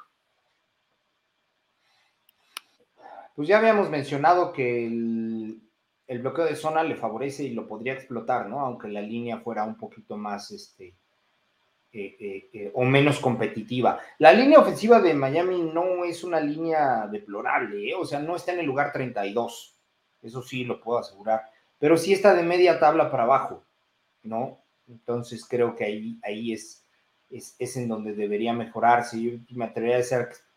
Pues 3.36 3.46
ya 3.46 3.58
habíamos 3.58 3.88
mencionado 3.88 4.52
que 4.52 4.84
el, 4.84 5.60
el, 6.08 6.18
bloqueo 6.18 6.46
de 6.46 6.56
zona 6.56 6.82
le 6.82 6.96
favorece 6.96 7.44
y 7.44 7.54
lo 7.54 7.68
podría 7.68 7.92
explotar, 7.92 8.48
¿no? 8.48 8.58
Aunque 8.58 8.88
la 8.88 9.00
línea 9.00 9.38
fuera 9.38 9.62
un 9.62 9.76
poquito 9.76 10.16
más, 10.16 10.50
este, 10.50 10.96
eh, 11.90 12.16
eh, 12.20 12.50
eh, 12.52 12.70
o 12.74 12.84
menos 12.84 13.18
competitiva. 13.18 13.98
La 14.18 14.30
línea 14.34 14.60
ofensiva 14.60 15.00
de 15.00 15.14
Miami 15.14 15.62
no 15.62 16.04
es 16.04 16.22
una 16.22 16.38
línea 16.38 17.06
deplorable, 17.06 17.94
o 17.94 18.04
sea, 18.04 18.18
no 18.18 18.36
está 18.36 18.52
en 18.52 18.58
el 18.58 18.66
lugar 18.66 18.92
32, 18.92 19.74
eso 20.20 20.42
sí 20.42 20.64
lo 20.64 20.82
puedo 20.82 20.98
asegurar, 20.98 21.44
pero 21.78 21.96
sí 21.96 22.12
está 22.12 22.34
de 22.34 22.42
media 22.42 22.78
tabla 22.78 23.10
para 23.10 23.22
abajo, 23.22 23.64
¿no? 24.22 24.58
Entonces 24.86 25.46
creo 25.48 25.74
que 25.74 25.84
ahí, 25.84 26.18
ahí 26.22 26.52
es, 26.52 26.84
es, 27.30 27.76
en 27.78 27.88
donde 27.88 28.12
debería 28.12 28.52
mejorarse. 28.52 29.22
Yo 29.22 29.38
me 29.56 29.64
atrevería 29.64 30.04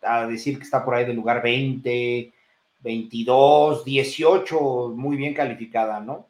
a, 0.01 0.23
a 0.23 0.27
decir 0.27 0.57
que 0.57 0.63
está 0.65 0.83
por 0.83 0.95
ahí 0.95 1.05
del 1.05 1.15
lugar 1.15 1.41
20, 1.41 2.33
22, 2.81 3.85
18, 3.85 4.93
muy 4.95 5.15
bien 5.15 5.33
calificada, 5.33 6.01
¿no? 6.01 6.27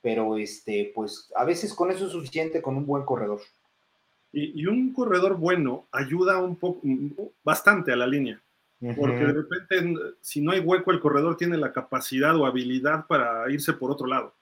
Pero 0.00 0.38
este, 0.38 0.92
pues 0.94 1.32
a 1.34 1.44
veces 1.44 1.74
con 1.74 1.90
eso 1.90 2.06
es 2.06 2.12
suficiente 2.12 2.62
con 2.62 2.76
un 2.76 2.86
buen 2.86 3.04
corredor. 3.04 3.40
Y, 4.32 4.66
un 4.66 4.92
corredor 4.92 5.36
bueno 5.36 5.86
ayuda 5.90 6.38
un 6.42 6.56
poco, 6.56 6.82
bastante 7.42 7.92
a 7.92 7.96
la 7.96 8.06
línea. 8.06 8.40
Porque 8.96 9.24
de 9.24 9.32
repente, 9.32 9.94
si 10.20 10.40
no 10.40 10.52
hay 10.52 10.60
hueco, 10.60 10.92
el 10.92 11.00
corredor 11.00 11.36
tiene 11.36 11.56
la 11.56 11.72
capacidad 11.72 12.36
o 12.36 12.46
habilidad 12.46 13.06
para 13.06 13.50
irse 13.50 13.72
por 13.72 13.90
otro 13.90 14.06
lado. 14.06 14.34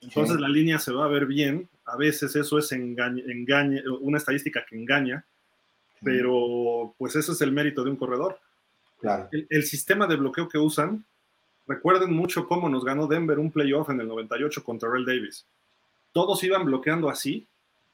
Entonces 0.00 0.38
la 0.38 0.48
línea 0.48 0.78
se 0.78 0.92
va 0.92 1.06
a 1.06 1.08
ver 1.08 1.24
bien. 1.24 1.68
A 1.86 1.96
veces 1.96 2.36
eso 2.36 2.58
es 2.58 2.70
una 2.72 4.18
estadística 4.18 4.64
que 4.68 4.76
engaña, 4.76 5.24
pero 6.02 6.94
pues 6.98 7.16
ese 7.16 7.32
es 7.32 7.40
el 7.40 7.52
mérito 7.52 7.82
de 7.82 7.90
un 7.90 7.96
corredor. 7.96 8.38
Claro. 9.00 9.28
El, 9.32 9.46
el, 9.48 9.62
sistema 9.62 10.06
de 10.06 10.16
bloqueo 10.16 10.48
que 10.48 10.58
usan, 10.58 11.04
recuerden 11.66 12.12
mucho 12.12 12.46
cómo 12.46 12.68
nos 12.68 12.84
ganó 12.84 13.06
Denver 13.06 13.38
un 13.38 13.50
playoff 13.50 13.88
en 13.90 14.00
el 14.00 14.08
98 14.08 14.62
contra 14.64 14.88
Terrell 14.88 15.06
Davis. 15.06 15.46
Todos 16.12 16.42
iban 16.44 16.64
bloqueando 16.64 17.08
así 17.08 17.46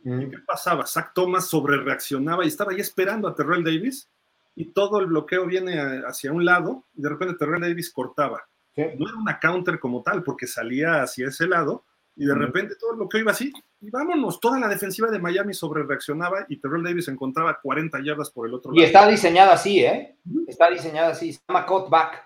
qué 0.04 0.38
pasaba? 0.46 0.86
Zach 0.86 1.12
Thomas 1.14 1.46
sobre 1.46 1.78
reaccionaba 1.78 2.44
y 2.44 2.48
estaba 2.48 2.72
ahí 2.72 2.80
esperando 2.80 3.26
a 3.26 3.34
Terrell 3.34 3.64
Davis 3.64 4.08
y 4.54 4.66
todo 4.66 5.00
el 5.00 5.06
bloqueo 5.06 5.46
viene 5.46 6.02
hacia 6.06 6.32
un 6.32 6.44
lado 6.44 6.84
y 6.94 7.02
de 7.02 7.08
repente 7.08 7.36
Terrell 7.38 7.62
Davis 7.62 7.90
cortaba. 7.90 8.46
No 8.76 9.08
era 9.08 9.16
una 9.16 9.38
counter 9.38 9.78
como 9.78 10.02
tal 10.02 10.22
porque 10.22 10.46
salía 10.46 11.02
hacia 11.02 11.28
ese 11.28 11.46
lado 11.46 11.84
y 12.16 12.26
de 12.26 12.34
repente 12.34 12.76
todo 12.78 12.92
el 12.92 12.98
bloqueo 12.98 13.20
iba 13.20 13.32
así 13.32 13.52
y 13.80 13.90
vámonos, 13.90 14.40
toda 14.40 14.58
la 14.58 14.68
defensiva 14.68 15.10
de 15.10 15.18
Miami 15.18 15.52
sobre 15.52 15.82
reaccionaba 15.82 16.46
y 16.48 16.56
Terrell 16.58 16.82
Davis 16.82 17.08
encontraba 17.08 17.58
40 17.60 18.00
yardas 18.02 18.30
por 18.30 18.48
el 18.48 18.54
otro 18.54 18.72
lado. 18.72 18.80
Y 18.80 18.84
está 18.84 19.06
diseñada 19.06 19.54
así, 19.54 19.84
¿eh? 19.84 20.16
Está 20.46 20.70
diseñada 20.70 21.08
así, 21.08 21.32
se 21.32 21.40
llama 21.48 21.66
cutback. 21.66 22.24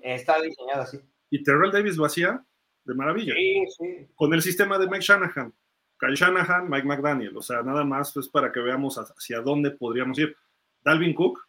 Está 0.00 0.40
diseñada 0.40 0.84
así. 0.84 0.98
Y 1.30 1.42
Terrell 1.42 1.72
Davis 1.72 1.96
lo 1.96 2.06
hacía 2.06 2.42
de 2.84 2.94
maravilla. 2.94 3.34
Sí, 3.34 3.64
sí. 3.78 4.08
Con 4.14 4.32
el 4.32 4.40
sistema 4.40 4.78
de 4.78 4.86
Mike 4.86 5.04
Shanahan. 5.04 5.52
Kyle 5.98 6.14
Shanahan, 6.14 6.68
Mike 6.70 6.86
McDaniel, 6.86 7.36
o 7.36 7.42
sea, 7.42 7.62
nada 7.62 7.84
más 7.84 8.16
es 8.16 8.28
para 8.28 8.52
que 8.52 8.60
veamos 8.60 8.96
hacia 8.98 9.40
dónde 9.40 9.72
podríamos 9.72 10.18
ir. 10.18 10.36
Dalvin 10.82 11.14
Cook, 11.14 11.40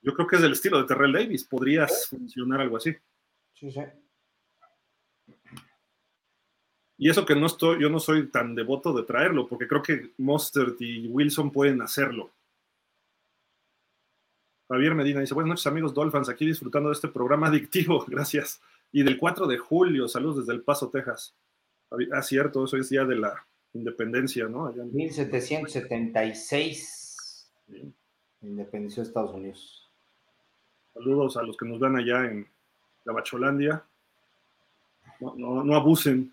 yo 0.00 0.14
creo 0.14 0.26
que 0.26 0.36
es 0.36 0.42
del 0.42 0.52
estilo 0.52 0.78
de 0.80 0.86
Terrell 0.86 1.12
Davis, 1.12 1.44
podría 1.44 1.86
funcionar 1.86 2.62
algo 2.62 2.78
así. 2.78 2.96
Sí, 3.52 3.70
sí. 3.70 3.80
Y 6.96 7.10
eso 7.10 7.26
que 7.26 7.34
no 7.34 7.46
estoy, 7.46 7.82
yo 7.82 7.90
no 7.90 8.00
soy 8.00 8.28
tan 8.28 8.54
devoto 8.54 8.92
de 8.92 9.02
traerlo, 9.02 9.46
porque 9.46 9.68
creo 9.68 9.82
que 9.82 10.12
Mostert 10.18 10.80
y 10.80 11.08
Wilson 11.08 11.50
pueden 11.50 11.82
hacerlo. 11.82 12.30
Javier 14.68 14.94
Medina 14.94 15.20
dice, 15.20 15.34
buenas 15.34 15.50
noches 15.50 15.66
amigos 15.66 15.92
Dolphins, 15.92 16.30
aquí 16.30 16.46
disfrutando 16.46 16.88
de 16.88 16.94
este 16.94 17.08
programa 17.08 17.48
adictivo, 17.48 18.04
gracias. 18.08 18.62
Y 18.90 19.02
del 19.02 19.18
4 19.18 19.46
de 19.46 19.58
julio, 19.58 20.08
saludos 20.08 20.38
desde 20.38 20.52
El 20.52 20.62
Paso, 20.62 20.88
Texas. 20.88 21.34
Ah, 22.12 22.22
cierto, 22.22 22.64
eso 22.64 22.78
es 22.78 22.88
día 22.88 23.04
de 23.04 23.16
la 23.16 23.46
independencia, 23.74 24.48
¿no? 24.48 24.66
Allá 24.66 24.84
1776. 24.84 27.50
Independencia 28.42 29.02
de 29.02 29.08
Estados 29.08 29.34
Unidos. 29.34 29.90
Saludos 30.94 31.36
a 31.36 31.42
los 31.42 31.56
que 31.56 31.66
nos 31.66 31.80
dan 31.80 31.96
allá 31.96 32.26
en 32.26 32.46
la 33.04 33.12
Bacholandia. 33.12 33.84
No, 35.20 35.74
abusen 35.74 36.32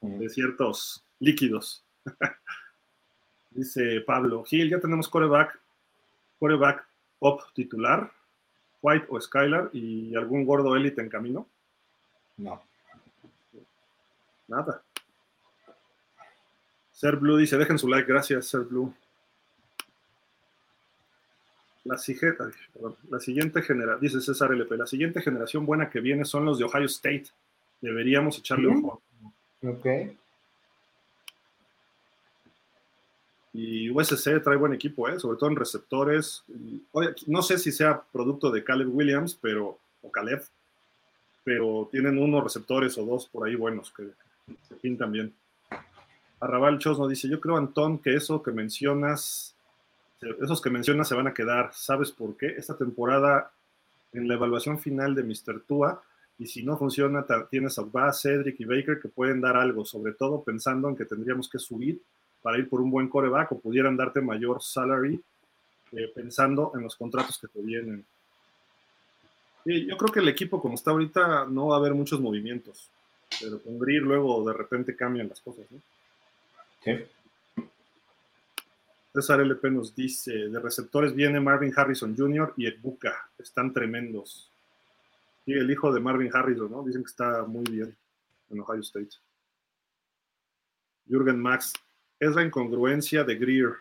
de 0.00 0.28
ciertos 0.28 1.04
líquidos. 1.20 1.84
Dice 3.50 4.00
Pablo, 4.00 4.42
Gil, 4.44 4.68
ya 4.68 4.80
tenemos 4.80 5.08
coreback, 5.08 5.60
coreback 6.40 6.84
pop 7.20 7.40
titular, 7.54 8.10
White 8.82 9.06
o 9.08 9.20
Skylar 9.20 9.70
y 9.72 10.16
algún 10.16 10.44
gordo 10.44 10.74
élite 10.76 11.00
en 11.00 11.08
camino. 11.08 11.46
No. 12.36 12.60
Nada. 14.48 14.83
Ser 17.04 17.16
Blue 17.16 17.36
dice, 17.36 17.58
dejen 17.58 17.78
su 17.78 17.86
like, 17.86 18.10
gracias, 18.10 18.46
Ser 18.46 18.62
Blue. 18.62 18.90
La, 21.84 21.96
la 23.10 23.20
siguiente 23.20 23.60
generación, 23.60 24.00
dice 24.00 24.22
César 24.22 24.50
LP, 24.52 24.74
la 24.78 24.86
siguiente 24.86 25.20
generación 25.20 25.66
buena 25.66 25.90
que 25.90 26.00
viene 26.00 26.24
son 26.24 26.46
los 26.46 26.58
de 26.58 26.64
Ohio 26.64 26.86
State. 26.86 27.26
Deberíamos 27.82 28.38
echarle 28.38 28.68
un 28.68 28.86
ojo. 28.86 29.02
Ok. 29.64 29.86
Y 33.52 33.90
USC 33.90 34.42
trae 34.42 34.56
buen 34.56 34.72
equipo, 34.72 35.06
¿eh? 35.06 35.20
sobre 35.20 35.36
todo 35.36 35.50
en 35.50 35.56
receptores. 35.56 36.42
no 37.26 37.42
sé 37.42 37.58
si 37.58 37.70
sea 37.70 38.02
producto 38.14 38.50
de 38.50 38.64
Caleb 38.64 38.88
Williams, 38.88 39.38
pero, 39.38 39.78
o 40.00 40.10
Caleb, 40.10 40.42
pero 41.44 41.86
tienen 41.92 42.16
unos 42.16 42.42
receptores 42.42 42.96
o 42.96 43.04
dos 43.04 43.26
por 43.26 43.46
ahí 43.46 43.56
buenos 43.56 43.92
que, 43.92 44.08
que 44.46 44.74
pintan 44.76 45.12
bien. 45.12 45.34
Arrabal 46.44 46.78
Chosno 46.78 47.08
dice, 47.08 47.26
yo 47.26 47.40
creo, 47.40 47.56
Antón, 47.56 47.98
que 47.98 48.14
eso 48.14 48.42
que 48.42 48.52
mencionas, 48.52 49.56
esos 50.42 50.60
que 50.60 50.68
mencionas 50.68 51.08
se 51.08 51.14
van 51.14 51.26
a 51.26 51.32
quedar. 51.32 51.70
¿Sabes 51.72 52.12
por 52.12 52.36
qué? 52.36 52.48
Esta 52.48 52.76
temporada, 52.76 53.50
en 54.12 54.28
la 54.28 54.34
evaluación 54.34 54.78
final 54.78 55.14
de 55.14 55.22
Mr. 55.22 55.62
Tua, 55.66 56.02
Y 56.36 56.46
si 56.46 56.64
no 56.64 56.76
funciona, 56.76 57.24
tienes 57.48 57.78
a 57.78 57.82
Bass, 57.82 58.22
Cedric 58.22 58.58
y 58.58 58.64
Baker 58.64 59.00
que 59.00 59.08
pueden 59.08 59.40
dar 59.40 59.56
algo, 59.56 59.84
sobre 59.84 60.12
todo 60.12 60.42
pensando 60.42 60.88
en 60.88 60.96
que 60.96 61.04
tendríamos 61.04 61.48
que 61.48 61.60
subir 61.60 62.02
para 62.42 62.58
ir 62.58 62.68
por 62.68 62.80
un 62.80 62.90
buen 62.90 63.08
coreback 63.08 63.52
o 63.52 63.60
pudieran 63.60 63.96
darte 63.96 64.20
mayor 64.20 64.60
salary 64.60 65.22
eh, 65.92 66.10
pensando 66.12 66.72
en 66.74 66.82
los 66.82 66.96
contratos 66.96 67.38
que 67.38 67.46
te 67.46 67.62
vienen. 67.62 68.04
Yo 69.64 69.96
creo 69.96 70.12
que 70.12 70.20
el 70.20 70.28
equipo 70.28 70.60
como 70.60 70.74
está 70.74 70.90
ahorita 70.90 71.46
no 71.46 71.68
va 71.68 71.76
a 71.76 71.78
haber 71.78 71.94
muchos 71.94 72.20
movimientos, 72.20 72.90
pero 73.40 73.62
con 73.62 73.78
Greer 73.78 74.02
luego 74.02 74.44
de 74.44 74.52
repente 74.52 74.96
cambian 74.96 75.28
las 75.28 75.40
cosas. 75.40 75.64
¿no? 75.70 75.78
César 79.12 79.40
LP 79.40 79.70
nos 79.70 79.94
dice, 79.94 80.32
de 80.32 80.58
receptores 80.58 81.14
viene 81.14 81.38
Marvin 81.38 81.72
Harrison 81.74 82.16
Jr. 82.16 82.52
y 82.56 82.68
Buca, 82.72 83.28
están 83.38 83.72
tremendos. 83.72 84.50
Y 85.46 85.52
el 85.52 85.70
hijo 85.70 85.92
de 85.92 86.00
Marvin 86.00 86.30
Harrison, 86.34 86.70
¿no? 86.70 86.82
Dicen 86.82 87.02
que 87.02 87.10
está 87.10 87.44
muy 87.44 87.64
bien 87.64 87.94
en 88.50 88.60
Ohio 88.60 88.80
State. 88.80 89.10
Jürgen 91.08 91.40
Max, 91.40 91.74
es 92.18 92.34
la 92.34 92.42
incongruencia 92.42 93.24
de 93.24 93.36
Greer. 93.36 93.74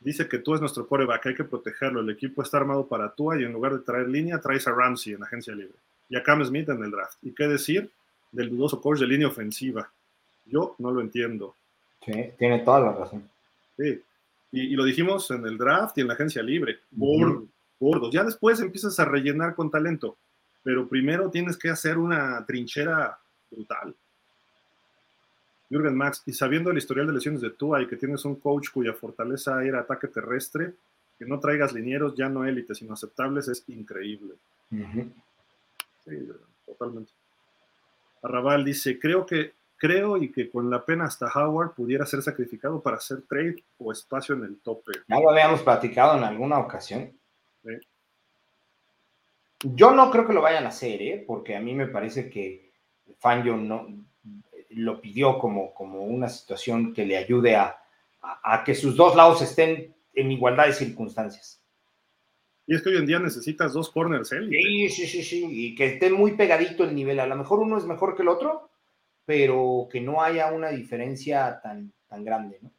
Dice 0.00 0.28
que 0.28 0.38
tú 0.38 0.54
es 0.54 0.60
nuestro 0.60 0.86
coreback, 0.86 1.26
hay 1.26 1.34
que 1.34 1.44
protegerlo. 1.44 2.00
El 2.00 2.10
equipo 2.10 2.42
está 2.42 2.56
armado 2.56 2.86
para 2.86 3.14
tú 3.14 3.32
y 3.34 3.44
en 3.44 3.52
lugar 3.52 3.74
de 3.74 3.84
traer 3.84 4.08
línea, 4.08 4.40
traes 4.40 4.66
a 4.66 4.72
Ramsey 4.72 5.12
en 5.12 5.22
agencia 5.22 5.54
libre. 5.54 5.76
Y 6.08 6.16
a 6.16 6.22
Cam 6.22 6.44
Smith 6.44 6.68
en 6.68 6.82
el 6.82 6.90
draft. 6.90 7.18
¿Y 7.22 7.32
qué 7.32 7.46
decir 7.46 7.90
del 8.32 8.50
dudoso 8.50 8.80
coach 8.80 8.98
de 8.98 9.06
línea 9.06 9.28
ofensiva? 9.28 9.92
Yo 10.44 10.74
no 10.78 10.90
lo 10.90 11.00
entiendo. 11.00 11.54
Sí, 12.04 12.12
tiene 12.38 12.60
toda 12.60 12.80
la 12.80 12.92
razón. 12.92 13.28
Sí, 13.76 14.02
y, 14.52 14.74
lo 14.74 14.84
dijimos 14.84 15.30
en 15.30 15.46
el 15.46 15.56
draft 15.56 15.96
y 15.98 16.02
en 16.02 16.08
la 16.08 16.14
agencia 16.14 16.42
libre. 16.42 16.80
Gordos. 16.90 18.12
Ya 18.12 18.22
después 18.22 18.60
empiezas 18.60 18.98
a 19.00 19.04
rellenar 19.04 19.54
con 19.54 19.70
talento. 19.70 20.16
Pero 20.62 20.88
primero 20.88 21.30
tienes 21.30 21.56
que 21.56 21.70
hacer 21.70 21.98
una 21.98 22.44
trinchera 22.46 23.18
brutal. 23.50 23.94
Jürgen 25.68 25.96
Max, 25.96 26.22
y 26.26 26.32
sabiendo 26.32 26.70
el 26.70 26.76
historial 26.76 27.06
de 27.06 27.14
lesiones 27.14 27.40
de 27.40 27.50
Tua 27.50 27.82
y 27.82 27.86
que 27.86 27.96
tienes 27.96 28.24
un 28.24 28.36
coach 28.36 28.68
cuya 28.70 28.92
fortaleza 28.92 29.64
era 29.64 29.80
ataque 29.80 30.06
terrestre, 30.06 30.74
que 31.18 31.24
no 31.24 31.40
traigas 31.40 31.72
linieros 31.72 32.14
ya 32.14 32.28
no 32.28 32.44
élites, 32.44 32.78
sino 32.78 32.92
aceptables, 32.92 33.48
es 33.48 33.64
increíble. 33.68 34.34
Sí, 36.04 36.28
totalmente. 36.66 37.12
Arrabal 38.22 38.64
dice, 38.64 38.98
creo 38.98 39.24
que 39.24 39.52
Creo 39.82 40.16
y 40.16 40.30
que 40.30 40.48
con 40.48 40.70
la 40.70 40.84
pena 40.84 41.06
hasta 41.06 41.26
Howard 41.26 41.74
pudiera 41.74 42.06
ser 42.06 42.22
sacrificado 42.22 42.80
para 42.80 42.98
hacer 42.98 43.22
trade 43.22 43.64
o 43.78 43.90
espacio 43.90 44.36
en 44.36 44.44
el 44.44 44.60
tope. 44.60 44.92
Ya 45.08 45.18
lo 45.18 45.28
habíamos 45.28 45.62
platicado 45.62 46.16
en 46.16 46.22
alguna 46.22 46.60
ocasión. 46.60 47.10
Yo 49.58 49.90
no 49.90 50.08
creo 50.12 50.24
que 50.24 50.34
lo 50.34 50.40
vayan 50.40 50.66
a 50.66 50.68
hacer, 50.68 51.02
¿eh? 51.02 51.24
porque 51.26 51.56
a 51.56 51.60
mí 51.60 51.74
me 51.74 51.88
parece 51.88 52.30
que 52.30 52.70
Fangio 53.18 53.56
no 53.56 53.88
lo 54.70 55.00
pidió 55.00 55.36
como, 55.36 55.74
como 55.74 56.04
una 56.04 56.28
situación 56.28 56.94
que 56.94 57.04
le 57.04 57.16
ayude 57.16 57.56
a, 57.56 57.76
a, 58.20 58.62
que 58.62 58.76
sus 58.76 58.94
dos 58.94 59.16
lados 59.16 59.42
estén 59.42 59.92
en 60.14 60.30
igualdad 60.30 60.66
de 60.66 60.74
circunstancias. 60.74 61.60
Y 62.68 62.76
es 62.76 62.82
que 62.82 62.90
hoy 62.90 62.98
en 62.98 63.06
día 63.06 63.18
necesitas 63.18 63.72
dos 63.72 63.90
corners, 63.90 64.30
¿eh? 64.30 64.46
Sí, 64.48 64.88
sí, 64.90 65.06
sí, 65.08 65.24
sí, 65.24 65.44
y 65.50 65.74
que 65.74 65.86
esté 65.86 66.08
muy 66.12 66.36
pegadito 66.36 66.84
el 66.84 66.94
nivel. 66.94 67.18
A 67.18 67.26
lo 67.26 67.34
mejor 67.34 67.58
uno 67.58 67.76
es 67.78 67.84
mejor 67.84 68.14
que 68.14 68.22
el 68.22 68.28
otro, 68.28 68.70
pero 69.24 69.88
que 69.90 70.00
no 70.00 70.22
haya 70.22 70.52
una 70.52 70.70
diferencia 70.70 71.60
tan, 71.62 71.92
tan 72.08 72.24
grande, 72.24 72.58
¿no? 72.62 72.72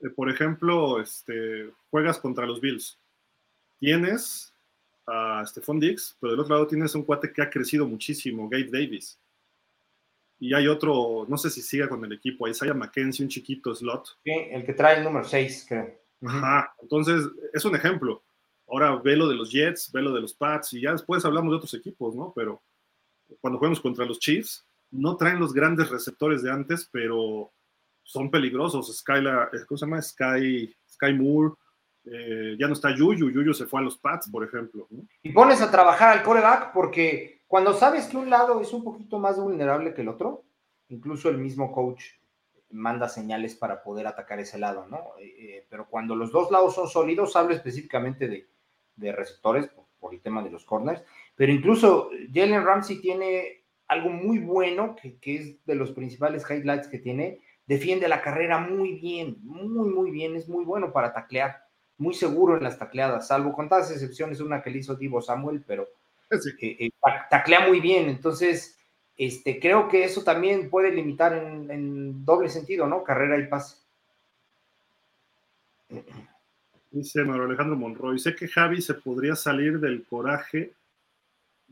Eh, 0.00 0.10
por 0.10 0.30
ejemplo, 0.30 1.00
este, 1.00 1.70
juegas 1.90 2.18
contra 2.18 2.46
los 2.46 2.60
Bills. 2.60 2.98
Tienes 3.78 4.54
a 5.06 5.44
Stephon 5.46 5.78
Diggs, 5.78 6.16
pero 6.20 6.32
del 6.32 6.40
otro 6.40 6.54
lado 6.54 6.66
tienes 6.66 6.94
un 6.94 7.04
cuate 7.04 7.32
que 7.32 7.42
ha 7.42 7.50
crecido 7.50 7.86
muchísimo, 7.86 8.48
Gabe 8.48 8.70
Davis. 8.70 9.20
Y 10.38 10.52
hay 10.52 10.68
otro, 10.68 11.24
no 11.28 11.38
sé 11.38 11.48
si 11.48 11.62
siga 11.62 11.88
con 11.88 12.04
el 12.04 12.12
equipo, 12.12 12.46
Isaiah 12.46 12.74
McKenzie, 12.74 13.24
un 13.24 13.30
chiquito 13.30 13.74
slot. 13.74 14.18
Sí, 14.22 14.32
el 14.50 14.64
que 14.64 14.74
trae 14.74 14.98
el 14.98 15.04
número 15.04 15.24
6, 15.24 15.66
creo. 15.68 15.98
Ajá, 16.22 16.74
entonces 16.80 17.24
es 17.52 17.64
un 17.64 17.74
ejemplo. 17.74 18.22
Ahora 18.68 18.96
ve 18.96 19.16
lo 19.16 19.28
de 19.28 19.36
los 19.36 19.50
Jets, 19.50 19.92
ve 19.92 20.02
lo 20.02 20.12
de 20.12 20.20
los 20.20 20.34
Pats 20.34 20.72
y 20.72 20.80
ya 20.80 20.92
después 20.92 21.24
hablamos 21.24 21.52
de 21.52 21.56
otros 21.56 21.74
equipos, 21.74 22.14
¿no? 22.14 22.32
Pero 22.34 22.62
cuando 23.40 23.58
jugamos 23.58 23.80
contra 23.80 24.04
los 24.04 24.18
Chiefs, 24.18 24.66
no 24.96 25.16
traen 25.16 25.38
los 25.38 25.52
grandes 25.52 25.90
receptores 25.90 26.42
de 26.42 26.50
antes, 26.50 26.88
pero 26.90 27.52
son 28.02 28.30
peligrosos. 28.30 28.96
Skyla, 28.98 29.50
eh, 29.52 29.58
¿cómo 29.66 29.78
se 29.78 29.86
llama? 29.86 30.02
Sky, 30.02 30.74
Sky 30.88 31.12
Moore, 31.12 31.54
eh, 32.04 32.56
ya 32.58 32.68
no 32.68 32.74
está 32.74 32.94
Yuyu, 32.94 33.30
Yuyu 33.30 33.52
se 33.52 33.66
fue 33.66 33.80
a 33.80 33.82
los 33.82 33.98
Pats, 33.98 34.30
por 34.30 34.44
ejemplo. 34.44 34.88
Y 35.22 35.32
pones 35.32 35.60
a 35.60 35.70
trabajar 35.70 36.16
al 36.16 36.22
coreback 36.22 36.72
porque 36.72 37.42
cuando 37.48 37.74
sabes 37.74 38.06
que 38.06 38.16
un 38.16 38.30
lado 38.30 38.60
es 38.60 38.72
un 38.72 38.84
poquito 38.84 39.18
más 39.18 39.38
vulnerable 39.38 39.92
que 39.92 40.02
el 40.02 40.08
otro, 40.08 40.44
incluso 40.88 41.28
el 41.28 41.38
mismo 41.38 41.72
coach 41.72 42.04
manda 42.70 43.08
señales 43.08 43.56
para 43.56 43.82
poder 43.82 44.06
atacar 44.06 44.38
ese 44.38 44.58
lado, 44.58 44.86
¿no? 44.86 45.14
Eh, 45.20 45.66
pero 45.68 45.88
cuando 45.88 46.14
los 46.14 46.30
dos 46.30 46.50
lados 46.50 46.74
son 46.74 46.88
sólidos, 46.88 47.34
hablo 47.34 47.54
específicamente 47.54 48.28
de, 48.28 49.12
receptores 49.12 49.68
por, 49.68 49.86
por, 49.98 50.14
el 50.14 50.20
tema 50.20 50.42
de 50.42 50.50
los 50.50 50.64
corners, 50.64 51.02
pero 51.34 51.52
incluso 51.52 52.10
Jalen 52.32 52.64
Ramsey 52.64 53.00
tiene 53.00 53.65
algo 53.88 54.10
muy 54.10 54.38
bueno, 54.38 54.96
que, 54.96 55.36
es 55.36 55.64
de 55.64 55.74
los 55.74 55.92
principales 55.92 56.44
highlights 56.48 56.88
que 56.88 56.98
tiene, 56.98 57.40
defiende 57.66 58.08
la 58.08 58.22
carrera 58.22 58.58
muy 58.58 58.94
bien, 58.94 59.36
muy, 59.42 59.88
muy 59.88 60.10
bien, 60.10 60.36
es 60.36 60.48
muy 60.48 60.64
bueno 60.64 60.92
para 60.92 61.12
taclear, 61.12 61.64
muy 61.98 62.14
seguro 62.14 62.56
en 62.56 62.64
las 62.64 62.78
tacleadas, 62.78 63.28
salvo 63.28 63.52
con 63.52 63.68
todas 63.68 63.90
excepciones, 63.90 64.40
una 64.40 64.62
que 64.62 64.70
le 64.70 64.78
hizo 64.78 64.96
Divo 64.96 65.22
Samuel, 65.22 65.62
pero 65.66 65.86
eh, 66.30 66.76
eh, 66.80 66.90
taclea 67.30 67.66
muy 67.66 67.80
bien, 67.80 68.08
entonces 68.08 68.78
este, 69.16 69.60
creo 69.60 69.88
que 69.88 70.04
eso 70.04 70.22
también 70.22 70.68
puede 70.68 70.92
limitar 70.92 71.32
en, 71.32 71.70
en 71.70 72.24
doble 72.24 72.48
sentido, 72.48 72.86
¿no? 72.86 73.02
Carrera 73.02 73.38
y 73.38 73.46
pase. 73.46 73.76
Dice 76.90 77.24
Mauro 77.24 77.44
Alejandro 77.44 77.76
Monroy, 77.76 78.18
sé 78.18 78.34
que 78.34 78.48
Javi 78.48 78.82
se 78.82 78.94
podría 78.94 79.36
salir 79.36 79.78
del 79.80 80.04
coraje 80.04 80.72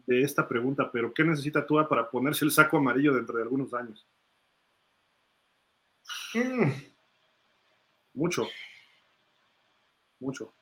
de 0.06 0.22
esta 0.22 0.46
pregunta, 0.46 0.90
pero 0.90 1.12
¿qué 1.12 1.24
necesita 1.24 1.66
Tua 1.66 1.88
para 1.88 2.10
ponerse 2.10 2.44
el 2.44 2.50
saco 2.50 2.76
amarillo 2.76 3.14
dentro 3.14 3.36
de 3.36 3.42
algunos 3.42 3.72
años? 3.74 4.06
Mm. 6.34 6.70
Mucho. 8.14 8.46
Mucho. 10.20 10.52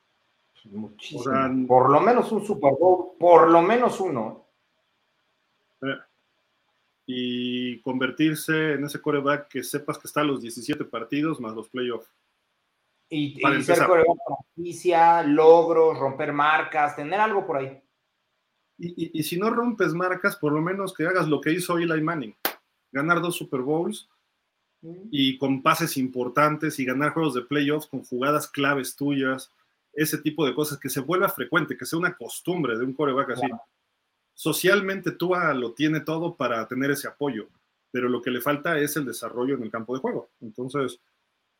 Muchísimo. 0.65 1.67
por 1.67 1.89
lo 1.89 1.99
menos 1.99 2.31
un 2.31 2.45
Super 2.45 2.71
Bowl, 2.79 3.17
por 3.19 3.49
lo 3.49 3.61
menos 3.61 3.99
uno. 3.99 4.47
Eh, 5.81 5.99
y 7.05 7.81
convertirse 7.81 8.73
en 8.73 8.85
ese 8.85 9.01
coreback 9.01 9.49
que 9.49 9.61
sepas 9.61 9.97
que 9.97 10.07
está 10.07 10.21
a 10.21 10.23
los 10.23 10.41
17 10.41 10.85
partidos 10.85 11.41
más 11.41 11.53
los 11.53 11.67
playoffs. 11.67 12.09
Y, 13.09 13.45
y 13.45 13.63
ser 13.63 13.85
coreback 13.85 14.17
franquicia, 14.25 15.21
logros, 15.23 15.99
romper 15.99 16.31
marcas, 16.31 16.95
tener 16.95 17.19
algo 17.19 17.45
por 17.45 17.57
ahí. 17.57 17.83
Y, 18.77 19.23
si 19.23 19.37
no 19.37 19.49
rompes 19.49 19.93
marcas, 19.93 20.35
por 20.35 20.51
lo 20.51 20.61
menos 20.61 20.93
que 20.93 21.05
hagas 21.05 21.27
lo 21.27 21.41
que 21.41 21.53
hizo 21.53 21.77
Eli 21.77 22.01
Manning, 22.01 22.35
ganar 22.91 23.21
dos 23.21 23.35
Super 23.35 23.61
Bowls 23.61 24.09
y 25.11 25.37
con 25.37 25.61
pases 25.61 25.95
importantes 25.95 26.79
y 26.79 26.85
ganar 26.85 27.13
juegos 27.13 27.35
de 27.35 27.43
playoffs 27.43 27.87
con 27.87 28.03
jugadas 28.03 28.47
claves 28.47 28.95
tuyas, 28.95 29.51
ese 29.93 30.17
tipo 30.17 30.45
de 30.45 30.53
cosas, 30.53 30.79
que 30.79 30.89
se 30.89 30.99
vuelva 30.99 31.29
frecuente, 31.29 31.77
que 31.77 31.85
sea 31.85 31.99
una 31.99 32.17
costumbre 32.17 32.77
de 32.77 32.83
un 32.83 32.93
coreback 32.93 33.31
así. 33.31 33.47
Socialmente 34.33 35.11
Tua 35.11 35.53
lo 35.53 35.73
tiene 35.73 36.01
todo 36.01 36.35
para 36.35 36.67
tener 36.67 36.91
ese 36.91 37.07
apoyo, 37.07 37.47
pero 37.91 38.09
lo 38.09 38.21
que 38.21 38.31
le 38.31 38.41
falta 38.41 38.77
es 38.79 38.97
el 38.97 39.05
desarrollo 39.05 39.55
en 39.55 39.63
el 39.63 39.71
campo 39.71 39.93
de 39.93 40.01
juego. 40.01 40.29
Entonces, 40.41 40.99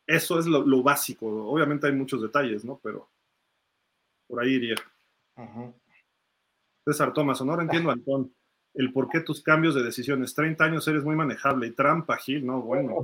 eso 0.06 0.38
es 0.38 0.46
lo, 0.46 0.82
básico. 0.82 1.26
Obviamente 1.26 1.86
hay 1.86 1.92
muchos 1.92 2.20
detalles, 2.20 2.64
¿no? 2.64 2.78
Pero 2.82 3.08
por 4.26 4.42
ahí 4.42 4.54
iría. 4.54 4.76
César 6.84 7.12
Tomás, 7.12 7.40
no 7.42 7.60
entiendo, 7.60 7.90
Antón, 7.90 8.32
el 8.74 8.92
por 8.92 9.08
qué 9.08 9.20
tus 9.20 9.42
cambios 9.42 9.74
de 9.74 9.82
decisiones. 9.82 10.34
30 10.34 10.64
años 10.64 10.86
eres 10.88 11.04
muy 11.04 11.16
manejable 11.16 11.66
y 11.66 11.70
trampa, 11.70 12.16
Gil, 12.18 12.44
¿no? 12.44 12.60
Bueno, 12.60 13.02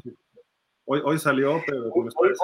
hoy, 0.84 1.00
hoy 1.04 1.18
salió, 1.18 1.60
pero... 1.66 1.90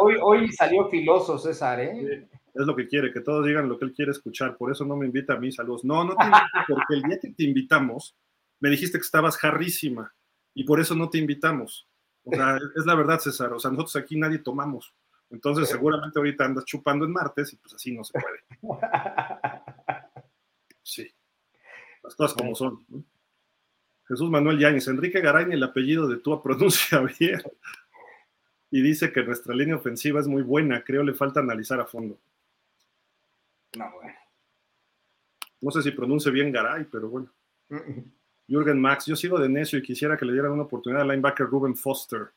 Hoy, 0.01 0.17
hoy, 0.23 0.53
salió 0.53 0.89
filoso, 0.89 1.39
César, 1.39 1.81
¿eh? 1.81 2.29
es 2.55 2.67
lo 2.67 2.75
que 2.75 2.89
quiere, 2.89 3.13
que 3.13 3.21
todos 3.21 3.45
digan 3.45 3.69
lo 3.69 3.79
que 3.79 3.85
él 3.85 3.93
quiere 3.93 4.13
escuchar, 4.13 4.57
por 4.57 4.73
eso 4.73 4.87
no 4.87 4.97
me 4.97 5.05
invita 5.05 5.35
a 5.35 5.39
mí, 5.39 5.53
saludos. 5.53 5.85
No, 5.85 6.05
no 6.05 6.17
te 6.17 6.25
invito, 6.25 6.47
porque 6.69 6.95
el 6.95 7.03
día 7.03 7.19
que 7.21 7.31
te 7.33 7.45
invitamos, 7.45 8.17
me 8.61 8.71
dijiste 8.71 8.97
que 8.99 9.05
estabas 9.05 9.37
jarrísima, 9.37 10.15
y 10.55 10.65
por 10.65 10.81
eso 10.81 10.95
no 10.95 11.11
te 11.11 11.19
invitamos. 11.19 11.87
O 12.25 12.31
sea, 12.31 12.57
es 12.77 12.87
la 12.87 12.95
verdad, 12.95 13.19
César, 13.19 13.53
o 13.53 13.59
sea, 13.59 13.71
nosotros 13.71 13.97
aquí 13.97 14.17
nadie 14.19 14.39
tomamos. 14.39 14.95
Entonces, 15.29 15.69
seguramente 15.69 16.19
ahorita 16.19 16.45
andas 16.45 16.65
chupando 16.65 17.05
en 17.05 17.13
martes 17.13 17.53
y 17.53 17.57
pues 17.57 17.75
así 17.75 17.93
no 17.93 18.05
se 18.05 18.19
puede. 18.19 18.39
Sí 20.89 21.16
las 22.07 22.15
cosas 22.15 22.37
como 22.37 22.55
son. 22.55 22.87
Jesús 24.07 24.31
Manuel 24.31 24.61
Yáñez, 24.61 24.87
Enrique 24.87 25.21
Garay, 25.21 25.47
el 25.51 25.63
apellido 25.63 26.07
de 26.07 26.19
Tua 26.19 26.41
pronuncia 26.41 27.01
bien. 27.19 27.43
Y 28.71 28.81
dice 28.81 29.13
que 29.13 29.25
nuestra 29.25 29.55
línea 29.55 29.77
ofensiva 29.77 30.21
es 30.21 30.29
muy 30.29 30.43
buena, 30.43 30.85
creo 30.85 31.03
le 31.03 31.15
falta 31.15 31.41
analizar 31.41 31.81
a 31.81 31.85
fondo. 31.87 32.17
No, 33.77 33.91
bueno. 33.93 34.15
No 35.61 35.71
sé 35.73 35.83
si 35.83 35.91
pronuncie 35.91 36.31
bien 36.31 36.53
Garay, 36.53 36.85
pero 36.85 37.09
bueno. 37.09 37.29
Jürgen 38.47 38.81
Max, 38.81 39.07
yo 39.07 39.17
sigo 39.17 39.39
de 39.41 39.49
necio 39.49 39.79
y 39.79 39.83
quisiera 39.83 40.17
que 40.17 40.25
le 40.25 40.33
dieran 40.33 40.53
una 40.53 40.63
oportunidad 40.63 41.03
al 41.03 41.09
linebacker 41.09 41.47
Ruben 41.47 41.75
Foster. 41.75 42.29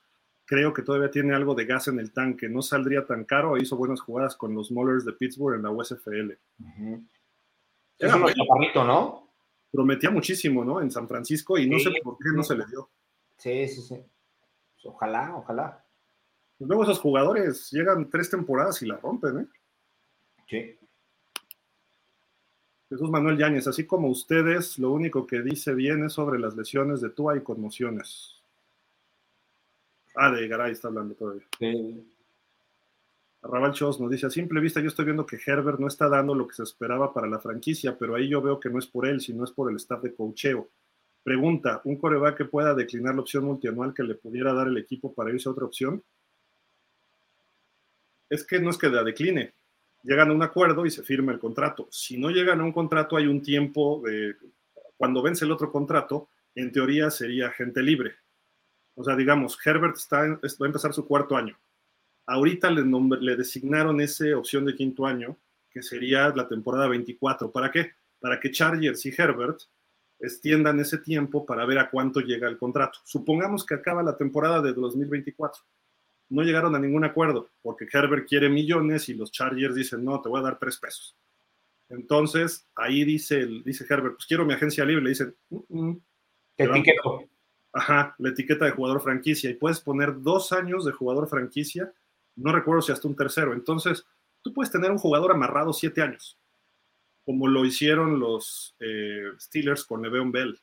Creo 0.45 0.73
que 0.73 0.81
todavía 0.81 1.11
tiene 1.11 1.35
algo 1.35 1.53
de 1.53 1.65
gas 1.65 1.89
en 1.89 1.99
el 1.99 2.11
tanque. 2.11 2.49
No 2.49 2.63
saldría 2.63 3.05
tan 3.05 3.25
caro 3.25 3.55
e 3.55 3.61
hizo 3.61 3.77
buenas 3.77 4.01
jugadas 4.01 4.35
con 4.35 4.55
los 4.55 4.71
Maulers 4.71 5.05
de 5.05 5.13
Pittsburgh 5.13 5.55
en 5.55 5.63
la 5.63 5.69
USFL. 5.69 6.31
Es 7.99 8.13
un 8.13 8.33
chaparrito, 8.33 8.83
¿no? 8.83 9.28
Prometía 9.71 10.09
muchísimo, 10.09 10.65
¿no? 10.65 10.81
En 10.81 10.89
San 10.89 11.07
Francisco 11.07 11.57
y 11.57 11.69
no 11.69 11.77
sé 11.79 11.91
por 12.03 12.17
qué 12.17 12.29
no 12.33 12.43
se 12.43 12.55
le 12.55 12.65
dio. 12.65 12.89
Sí, 13.37 13.67
sí, 13.67 13.81
sí. 13.81 13.95
Pues 13.95 14.85
ojalá, 14.85 15.35
ojalá. 15.35 15.85
Pues 16.57 16.67
luego 16.67 16.83
esos 16.83 16.99
jugadores 16.99 17.69
llegan 17.71 18.09
tres 18.09 18.29
temporadas 18.29 18.81
y 18.81 18.85
la 18.85 18.97
rompen, 18.97 19.39
¿eh? 19.39 19.47
Sí. 20.47 20.75
Jesús 22.89 23.09
Manuel 23.11 23.37
Yáñez, 23.37 23.67
así 23.67 23.85
como 23.85 24.09
ustedes, 24.09 24.79
lo 24.79 24.91
único 24.91 25.27
que 25.27 25.41
dice 25.41 25.75
bien 25.75 26.03
es 26.03 26.13
sobre 26.13 26.39
las 26.39 26.55
lesiones 26.55 27.01
de 27.01 27.11
Tua 27.11 27.37
y 27.37 27.41
conmociones. 27.41 28.41
Ah, 30.15 30.31
de 30.31 30.47
Garay 30.47 30.71
está 30.71 30.87
hablando 30.87 31.13
todavía. 31.13 31.45
Sí. 31.59 32.18
Arrabal 33.41 33.73
Chos 33.73 33.99
nos 33.99 34.11
dice, 34.11 34.25
a 34.25 34.29
simple 34.29 34.59
vista 34.59 34.81
yo 34.81 34.87
estoy 34.87 35.05
viendo 35.05 35.25
que 35.25 35.39
Herbert 35.43 35.79
no 35.79 35.87
está 35.87 36.09
dando 36.09 36.35
lo 36.35 36.47
que 36.47 36.55
se 36.55 36.63
esperaba 36.63 37.13
para 37.13 37.27
la 37.27 37.39
franquicia, 37.39 37.97
pero 37.97 38.15
ahí 38.15 38.27
yo 38.27 38.41
veo 38.41 38.59
que 38.59 38.69
no 38.69 38.79
es 38.79 38.87
por 38.87 39.07
él, 39.07 39.21
sino 39.21 39.43
es 39.43 39.51
por 39.51 39.69
el 39.71 39.77
staff 39.77 40.01
de 40.01 40.13
cocheo. 40.13 40.69
Pregunta, 41.23 41.81
¿un 41.85 41.97
coreback 41.97 42.37
que 42.37 42.45
pueda 42.45 42.73
declinar 42.73 43.15
la 43.15 43.21
opción 43.21 43.45
multianual 43.45 43.93
que 43.93 44.03
le 44.03 44.15
pudiera 44.15 44.53
dar 44.53 44.67
el 44.67 44.77
equipo 44.77 45.13
para 45.13 45.31
irse 45.31 45.47
a 45.47 45.53
otra 45.53 45.65
opción? 45.65 46.03
Es 48.29 48.45
que 48.45 48.59
no 48.59 48.69
es 48.69 48.77
que 48.77 48.89
la 48.89 49.03
decline, 49.03 49.53
llegan 50.03 50.29
a 50.29 50.33
un 50.33 50.43
acuerdo 50.43 50.85
y 50.85 50.91
se 50.91 51.03
firma 51.03 51.31
el 51.31 51.39
contrato. 51.39 51.87
Si 51.91 52.17
no 52.17 52.29
llegan 52.29 52.59
a 52.59 52.63
un 52.63 52.73
contrato, 52.73 53.15
hay 53.15 53.27
un 53.27 53.41
tiempo 53.41 54.01
de 54.05 54.35
cuando 54.97 55.21
vence 55.21 55.45
el 55.45 55.51
otro 55.51 55.71
contrato, 55.71 56.27
en 56.55 56.71
teoría 56.73 57.09
sería 57.09 57.49
gente 57.51 57.81
libre. 57.81 58.15
O 58.95 59.03
sea, 59.03 59.15
digamos, 59.15 59.57
Herbert 59.65 59.95
está, 59.95 60.27
va 60.27 60.39
a 60.43 60.65
empezar 60.65 60.93
su 60.93 61.07
cuarto 61.07 61.37
año. 61.37 61.57
Ahorita 62.29 62.69
le, 62.69 62.83
le 63.19 63.35
designaron 63.35 63.99
esa 64.01 64.37
opción 64.37 64.65
de 64.65 64.75
quinto 64.75 65.05
año, 65.05 65.37
que 65.69 65.81
sería 65.81 66.29
la 66.29 66.47
temporada 66.47 66.87
24. 66.87 67.51
¿Para 67.51 67.71
qué? 67.71 67.91
Para 68.19 68.39
que 68.39 68.51
Chargers 68.51 69.05
y 69.05 69.13
Herbert 69.17 69.61
extiendan 70.19 70.79
ese 70.79 70.97
tiempo 70.97 71.45
para 71.45 71.65
ver 71.65 71.79
a 71.79 71.89
cuánto 71.89 72.19
llega 72.19 72.47
el 72.47 72.57
contrato. 72.57 72.99
Supongamos 73.03 73.65
que 73.65 73.75
acaba 73.75 74.03
la 74.03 74.17
temporada 74.17 74.61
de 74.61 74.73
2024 74.73 75.63
no 76.29 76.43
llegaron 76.43 76.75
a 76.75 76.79
ningún 76.79 77.03
acuerdo, 77.03 77.49
porque 77.61 77.87
Herbert 77.91 78.27
quiere 78.27 78.49
millones 78.49 79.09
y 79.09 79.15
los 79.15 79.31
Chargers 79.31 79.75
dicen, 79.75 80.05
no, 80.05 80.21
te 80.21 80.29
voy 80.29 80.39
a 80.39 80.43
dar 80.43 80.59
tres 80.59 80.77
pesos. 80.77 81.15
Entonces, 81.89 82.67
ahí 82.75 83.03
dice, 83.03 83.47
dice 83.65 83.85
Herbert, 83.89 84.15
pues 84.15 84.27
quiero 84.27 84.45
mi 84.45 84.53
agencia 84.53 84.85
libre, 84.85 85.03
le 85.03 85.09
dicen, 85.09 85.35
etiqueto. 86.55 87.23
Ajá, 87.73 88.15
la 88.19 88.29
etiqueta 88.29 88.65
de 88.65 88.71
jugador 88.71 89.01
franquicia, 89.01 89.49
y 89.49 89.55
puedes 89.55 89.79
poner 89.79 90.21
dos 90.21 90.51
años 90.51 90.85
de 90.85 90.91
jugador 90.91 91.27
franquicia, 91.27 91.91
no 92.39 92.51
recuerdo 92.51 92.81
si 92.81 92.91
hasta 92.91 93.07
un 93.07 93.15
tercero. 93.15 93.53
Entonces, 93.53 94.05
tú 94.41 94.53
puedes 94.53 94.71
tener 94.71 94.91
un 94.91 94.97
jugador 94.97 95.31
amarrado 95.31 95.73
siete 95.73 96.01
años, 96.01 96.39
como 97.25 97.47
lo 97.47 97.65
hicieron 97.65 98.19
los 98.19 98.75
eh, 98.79 99.23
Steelers 99.39 99.85
con 99.85 100.01
Le'Veon 100.01 100.31
Bell. 100.31 100.59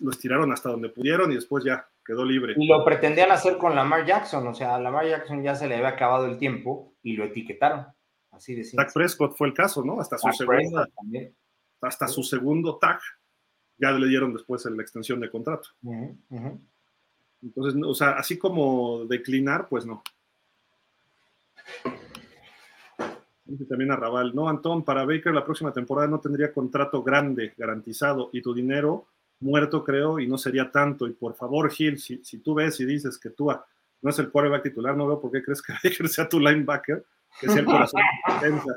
Lo 0.00 0.10
estiraron 0.10 0.52
hasta 0.52 0.70
donde 0.70 0.88
pudieron 0.88 1.30
y 1.30 1.36
después 1.36 1.64
ya 1.64 1.88
quedó 2.04 2.24
libre. 2.24 2.54
Y 2.56 2.66
lo 2.66 2.84
pretendían 2.84 3.30
hacer 3.30 3.56
con 3.56 3.74
Lamar 3.74 4.04
Jackson, 4.04 4.46
o 4.46 4.54
sea, 4.54 4.74
a 4.74 4.80
Lamar 4.80 5.06
Jackson 5.06 5.42
ya 5.42 5.54
se 5.54 5.68
le 5.68 5.76
había 5.76 5.90
acabado 5.90 6.26
el 6.26 6.38
tiempo 6.38 6.94
y 7.02 7.14
lo 7.14 7.24
etiquetaron. 7.24 7.86
Así 8.32 8.54
de 8.54 8.68
Dak 8.72 8.92
Prescott 8.92 9.36
fue 9.36 9.48
el 9.48 9.54
caso, 9.54 9.84
¿no? 9.84 10.00
Hasta 10.00 10.18
su 10.18 10.32
segunda, 10.32 10.88
hasta 11.80 12.08
su 12.08 12.22
segundo 12.22 12.78
tag 12.78 13.00
ya 13.78 13.90
le 13.92 14.06
dieron 14.08 14.32
después 14.32 14.64
la 14.66 14.82
extensión 14.82 15.20
de 15.20 15.30
contrato. 15.30 15.70
Entonces, 17.42 17.80
o 17.84 17.94
sea, 17.94 18.10
así 18.12 18.38
como 18.38 19.06
declinar, 19.06 19.68
pues 19.68 19.86
no. 19.86 20.02
También 23.68 23.92
a 23.92 23.96
Raval, 23.96 24.34
no, 24.34 24.48
Antón, 24.48 24.84
para 24.84 25.04
Baker 25.04 25.32
la 25.34 25.44
próxima 25.44 25.72
temporada 25.72 26.08
no 26.08 26.20
tendría 26.20 26.52
contrato 26.52 27.02
grande 27.02 27.54
garantizado 27.56 28.30
y 28.32 28.42
tu 28.42 28.52
dinero 28.54 29.06
muerto, 29.40 29.84
creo, 29.84 30.18
y 30.20 30.26
no 30.26 30.38
sería 30.38 30.70
tanto. 30.70 31.06
Y 31.06 31.12
por 31.12 31.34
favor, 31.34 31.70
Gil, 31.70 31.98
si, 31.98 32.18
tú 32.38 32.54
ves 32.54 32.78
y 32.80 32.84
dices 32.84 33.18
que 33.18 33.30
tú 33.30 33.50
no 34.02 34.10
es 34.10 34.18
el 34.18 34.30
quarterback 34.30 34.64
titular, 34.64 34.96
no 34.96 35.06
veo 35.06 35.20
por 35.20 35.30
qué 35.30 35.42
crees 35.42 35.62
que 35.62 35.72
Baker 35.84 36.08
sea 36.08 36.28
tu 36.28 36.38
linebacker, 36.38 37.04
que 37.40 37.48
sea 37.48 37.60
el 37.60 37.66
corazón 37.66 38.00
de 38.26 38.34
defensa. 38.34 38.76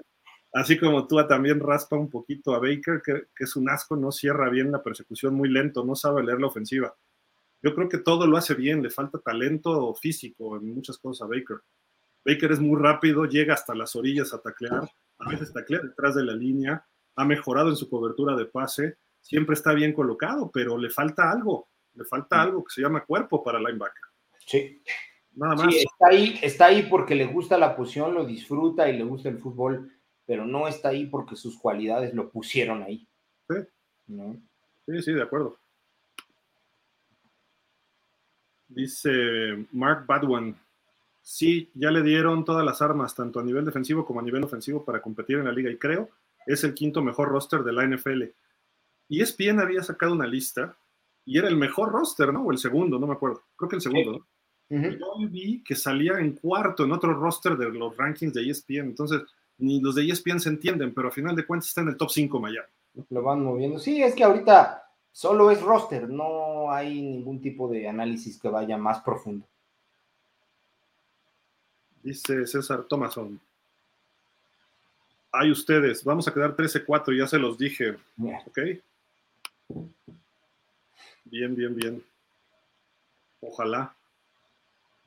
Así 0.54 0.78
como 0.78 1.08
Tua 1.08 1.28
también 1.28 1.60
raspa 1.60 1.98
un 1.98 2.10
poquito 2.10 2.54
a 2.54 2.60
Baker, 2.60 3.02
que, 3.04 3.24
es 3.40 3.56
un 3.56 3.70
asco, 3.70 3.96
no 3.96 4.12
cierra 4.12 4.50
bien 4.50 4.72
la 4.72 4.84
persecución 4.84 5.34
muy 5.34 5.50
lento, 5.50 5.84
no 5.84 5.96
sabe 5.96 6.24
leer 6.24 6.40
la 6.40 6.48
ofensiva. 6.48 6.96
Yo 7.64 7.74
creo 7.74 7.90
que 7.90 7.98
todo 7.98 8.28
lo 8.28 8.38
hace 8.38 8.54
bien, 8.54 8.84
le 8.84 8.92
falta 8.92 9.18
talento 9.18 9.94
físico 9.96 10.58
en 10.58 10.76
muchas 10.76 10.98
cosas 10.98 11.26
a 11.26 11.30
Baker. 11.30 11.58
Baker 12.26 12.52
es 12.52 12.60
muy 12.60 12.80
rápido, 12.82 13.26
llega 13.26 13.54
hasta 13.54 13.76
las 13.76 13.96
orillas 13.96 14.34
a 14.34 14.42
taclear, 14.42 14.90
a 15.20 15.30
veces 15.30 15.52
taclea 15.52 15.82
detrás 15.82 16.16
de 16.16 16.24
la 16.24 16.34
línea, 16.34 16.86
ha 17.16 17.26
mejorado 17.26 17.70
en 17.70 17.76
su 17.76 17.90
cobertura 17.90 18.36
de 18.36 18.46
pase, 18.46 18.98
siempre 19.22 19.54
está 19.54 19.74
bien 19.74 19.94
colocado, 19.94 20.50
pero 20.52 20.78
le 20.78 20.90
falta 20.90 21.32
algo, 21.32 21.70
le 21.94 22.06
falta 22.06 22.42
algo 22.42 22.64
que 22.64 22.74
se 22.74 22.82
llama 22.82 23.06
cuerpo 23.06 23.44
para 23.44 23.60
linebacker. 23.60 24.04
Sí. 24.46 24.82
Nada 25.36 25.56
más. 25.56 25.74
Sí, 25.74 25.80
está 25.80 26.08
ahí, 26.08 26.40
está 26.42 26.66
ahí 26.68 26.84
porque 26.84 27.16
le 27.16 27.26
gusta 27.26 27.58
la 27.58 27.76
posición, 27.76 28.14
lo 28.14 28.26
disfruta 28.26 28.90
y 28.90 28.98
le 28.98 29.04
gusta 29.04 29.30
el 29.30 29.40
fútbol, 29.40 29.92
pero 30.26 30.46
no 30.46 30.68
está 30.68 30.90
ahí 30.90 31.08
porque 31.08 31.36
sus 31.36 31.58
cualidades 31.58 32.14
lo 32.14 32.30
pusieron 32.30 32.84
ahí. 32.84 33.08
Sí. 33.50 33.56
Sí, 34.86 35.02
sí, 35.02 35.14
de 35.14 35.24
acuerdo. 35.24 35.58
Dice 38.68 39.68
Mark 39.72 40.06
Badwan, 40.06 40.60
sí, 41.24 41.72
ya 41.74 41.90
le 41.90 42.04
dieron 42.04 42.46
todas 42.46 42.64
las 42.64 42.84
armas, 42.84 43.16
tanto 43.16 43.40
a 43.40 43.44
nivel 43.44 43.66
defensivo 43.66 44.06
como 44.06 44.20
a 44.20 44.24
nivel 44.24 44.44
ofensivo, 44.44 44.86
para 44.86 45.02
competir 45.02 45.38
en 45.38 45.46
la 45.46 45.52
liga 45.52 45.72
y 45.72 45.78
creo 45.78 46.10
es 46.46 46.64
el 46.64 46.74
quinto 46.74 47.02
mejor 47.02 47.30
roster 47.30 47.64
de 47.64 47.74
la 47.74 47.86
NFL. 47.86 48.24
Y 49.10 49.22
ESPN 49.22 49.60
había 49.60 49.84
sacado 49.84 50.14
una 50.14 50.28
lista 50.28 50.78
y 51.26 51.38
era 51.38 51.48
el 51.48 51.56
mejor 51.56 51.92
roster, 51.92 52.34
¿no? 52.34 52.44
O 52.44 52.52
el 52.52 52.58
segundo, 52.58 53.00
no 53.00 53.08
me 53.08 53.14
acuerdo. 53.14 53.44
Creo 53.56 53.70
que 53.70 53.76
el 53.78 53.82
segundo, 53.82 54.12
¿no? 54.12 54.28
Yo 54.70 55.30
vi 55.30 55.64
que 55.64 55.76
salía 55.76 56.20
en 56.20 56.34
cuarto 56.34 56.84
en 56.84 56.92
otro 56.94 57.14
roster 57.14 57.56
de 57.56 57.70
los 57.70 57.96
rankings 57.96 58.34
de 58.34 58.50
ESPN. 58.50 58.88
Entonces, 58.88 59.22
ni 59.60 59.80
los 59.80 59.96
de 59.96 60.08
ESPN 60.08 60.40
se 60.40 60.50
entienden, 60.50 60.94
pero 60.94 61.10
a 61.10 61.12
final 61.12 61.36
de 61.36 61.46
cuentas 61.46 61.70
está 61.70 61.82
en 61.82 61.90
el 61.90 61.98
top 61.98 62.10
5 62.10 62.40
Miami. 62.40 62.68
Lo 63.10 63.22
van 63.22 63.44
moviendo. 63.44 63.78
Sí, 63.78 64.02
es 64.02 64.16
que 64.16 64.24
ahorita 64.24 64.84
solo 65.12 65.52
es 65.52 65.62
roster, 65.62 66.10
no 66.10 66.72
hay 66.72 67.02
ningún 67.02 67.40
tipo 67.40 67.68
de 67.68 67.88
análisis 67.88 68.40
que 68.40 68.50
vaya 68.50 68.78
más 68.78 69.02
profundo. 69.02 69.46
Dice 72.04 72.46
César 72.46 72.84
Thomason. 72.84 73.40
Hay 75.32 75.50
ustedes, 75.50 76.04
vamos 76.04 76.28
a 76.28 76.34
quedar 76.34 76.56
13-4, 76.56 77.18
ya 77.18 77.28
se 77.28 77.40
los 77.40 77.58
dije. 77.58 77.98
¿Ok? 78.46 78.60
Bien, 81.24 81.56
bien, 81.56 81.76
bien. 81.76 82.04
Ojalá. 83.42 83.96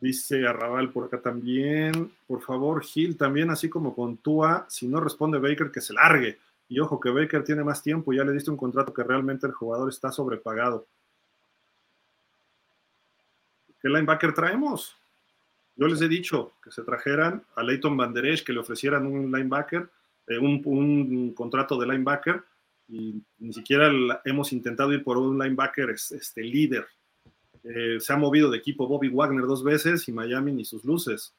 Dice 0.01 0.47
Arrabal 0.47 0.91
por 0.91 1.05
acá 1.05 1.21
también. 1.21 2.13
Por 2.27 2.43
favor, 2.43 2.83
Gil, 2.83 3.17
también 3.17 3.51
así 3.51 3.69
como 3.69 3.95
con 3.95 4.17
Tua, 4.17 4.67
si 4.69 4.89
no 4.89 5.01
responde 5.01 5.39
Baker, 5.39 5.71
que 5.71 5.81
se 5.81 5.93
largue. 5.93 6.39
Y 6.69 6.81
ojo 6.81 6.99
que 6.99 7.11
Baker 7.11 7.45
tiene 7.45 7.63
más 7.63 7.83
tiempo, 7.83 8.13
ya 8.13 8.25
le 8.25 8.33
diste 8.33 8.51
un 8.51 8.57
contrato 8.57 8.93
que 8.93 9.05
realmente 9.05 9.47
el 9.47 9.53
jugador 9.53 9.89
está 9.89 10.11
sobrepagado. 10.11 10.87
¿Qué 13.81 13.89
linebacker 13.89 14.35
traemos? 14.35 14.97
Yo 15.77 15.87
les 15.87 16.01
he 16.01 16.09
dicho 16.09 16.55
que 16.63 16.71
se 16.71 16.83
trajeran 16.83 17.45
a 17.55 17.63
Leighton 17.63 17.97
Van 17.97 18.15
que 18.15 18.53
le 18.53 18.61
ofrecieran 18.61 19.07
un 19.07 19.31
linebacker, 19.31 19.89
eh, 20.27 20.39
un, 20.39 20.63
un 20.65 21.35
contrato 21.35 21.79
de 21.79 21.87
linebacker, 21.87 22.43
y 22.89 23.21
ni 23.39 23.53
siquiera 23.53 23.91
hemos 24.25 24.53
intentado 24.53 24.93
ir 24.93 25.03
por 25.03 25.19
un 25.19 25.39
linebacker 25.39 25.91
este, 25.91 26.43
líder. 26.43 26.87
Eh, 27.65 27.99
se 27.99 28.13
ha 28.13 28.17
movido 28.17 28.51
de 28.51 28.59
equipo 28.59 28.87
Bobby 28.87 29.09
Wagner 29.09 29.45
dos 29.45 29.65
veces 29.65 30.07
y 30.09 30.13
Miami 30.13 30.53
ni 30.53 30.65
sus 30.65 30.85
luces. 30.85 31.35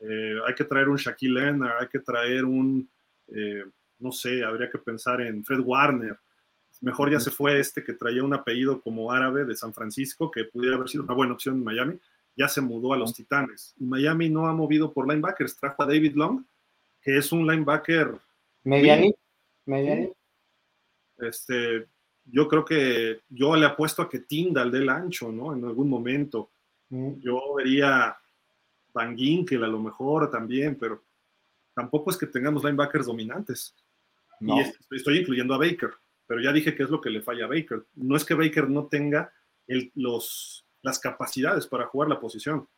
Eh, 0.00 0.36
hay 0.46 0.54
que 0.54 0.64
traer 0.64 0.88
un 0.88 0.96
Shaquille 0.96 1.34
Leonard, 1.34 1.80
hay 1.80 1.88
que 1.88 1.98
traer 1.98 2.44
un, 2.44 2.88
eh, 3.28 3.64
no 3.98 4.12
sé, 4.12 4.44
habría 4.44 4.70
que 4.70 4.78
pensar 4.78 5.20
en 5.22 5.44
Fred 5.44 5.60
Warner. 5.60 6.18
Mejor 6.82 7.10
ya 7.10 7.18
se 7.18 7.30
fue 7.30 7.58
este 7.58 7.82
que 7.82 7.94
traía 7.94 8.22
un 8.22 8.34
apellido 8.34 8.80
como 8.80 9.10
árabe 9.10 9.44
de 9.44 9.56
San 9.56 9.72
Francisco, 9.72 10.30
que 10.30 10.44
pudiera 10.44 10.76
haber 10.76 10.88
sido 10.88 11.04
una 11.04 11.14
buena 11.14 11.32
opción 11.32 11.56
en 11.56 11.64
Miami. 11.64 11.98
Ya 12.36 12.48
se 12.48 12.60
mudó 12.60 12.92
a 12.92 12.96
los 12.96 13.14
Titanes. 13.14 13.74
Y 13.78 13.84
Miami 13.84 14.28
no 14.28 14.46
ha 14.46 14.52
movido 14.52 14.92
por 14.92 15.08
linebackers. 15.08 15.56
Trajo 15.56 15.82
a 15.82 15.86
David 15.86 16.14
Long, 16.14 16.44
que 17.00 17.16
es 17.16 17.32
un 17.32 17.46
linebacker. 17.46 18.14
Medianito. 18.64 19.18
Medianito. 19.64 20.14
Este, 21.18 21.86
yo 22.24 22.46
creo 22.46 22.64
que 22.64 23.20
yo 23.28 23.56
le 23.56 23.66
apuesto 23.66 24.02
a 24.02 24.08
que 24.08 24.20
Tindal 24.20 24.70
del 24.70 24.88
ancho, 24.88 25.32
¿no? 25.32 25.54
En 25.54 25.64
algún 25.64 25.88
momento. 25.88 26.50
Yo 26.88 27.54
vería 27.54 28.16
Van 28.92 29.16
Ginkel 29.16 29.64
a 29.64 29.68
lo 29.68 29.78
mejor 29.78 30.30
también, 30.30 30.76
pero 30.76 31.02
tampoco 31.74 32.10
es 32.10 32.16
que 32.16 32.26
tengamos 32.26 32.62
linebackers 32.62 33.06
dominantes. 33.06 33.74
Y 34.40 34.60
estoy 34.94 35.18
incluyendo 35.18 35.54
a 35.54 35.58
Baker. 35.58 35.90
pero 36.26 36.40
ya 36.40 36.52
dije 36.52 36.74
que 36.74 36.82
es 36.82 36.90
lo 36.90 37.00
que 37.00 37.10
le 37.10 37.22
falla 37.22 37.46
a 37.46 37.48
Baker. 37.48 37.84
No 37.94 38.16
es 38.16 38.24
que 38.24 38.34
Baker 38.34 38.68
no 38.68 38.86
tenga 38.86 39.32
los, 39.94 40.65
las 40.86 41.00
capacidades 41.00 41.66
para 41.66 41.86
jugar 41.86 42.08
la 42.08 42.20
posición. 42.20 42.68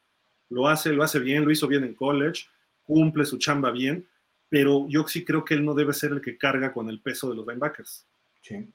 Lo 0.48 0.66
hace, 0.66 0.92
lo 0.94 1.02
hace 1.02 1.18
bien, 1.18 1.44
lo 1.44 1.50
hizo 1.50 1.68
bien 1.68 1.84
en 1.84 1.94
college, 1.94 2.46
cumple 2.84 3.26
su 3.26 3.36
chamba 3.36 3.70
bien, 3.70 4.08
pero 4.48 4.86
yo 4.88 5.06
sí 5.06 5.26
creo 5.26 5.44
que 5.44 5.52
él 5.52 5.62
no 5.62 5.74
debe 5.74 5.92
ser 5.92 6.12
el 6.12 6.22
que 6.22 6.38
carga 6.38 6.72
con 6.72 6.88
el 6.88 7.00
peso 7.00 7.28
de 7.28 7.36
los 7.36 7.46
linebackers. 7.46 8.06
Sí. 8.40 8.66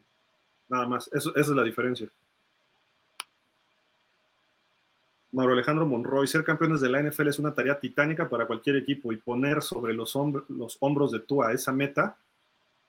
Nada 0.69 0.87
más, 0.87 1.09
eso, 1.11 1.31
esa 1.31 1.49
es 1.49 1.57
la 1.57 1.63
diferencia. 1.63 2.07
Mauro 5.31 5.53
Alejandro 5.53 5.87
Monroy, 5.87 6.27
ser 6.27 6.43
campeones 6.43 6.79
de 6.79 6.89
la 6.89 7.01
NFL 7.01 7.29
es 7.29 7.39
una 7.39 7.55
tarea 7.55 7.79
titánica 7.79 8.29
para 8.29 8.45
cualquier 8.45 8.75
equipo 8.75 9.11
y 9.11 9.17
poner 9.17 9.63
sobre 9.63 9.95
los, 9.95 10.13
los 10.47 10.77
hombros 10.79 11.11
de 11.11 11.21
Tua 11.21 11.53
esa 11.53 11.71
meta 11.71 12.17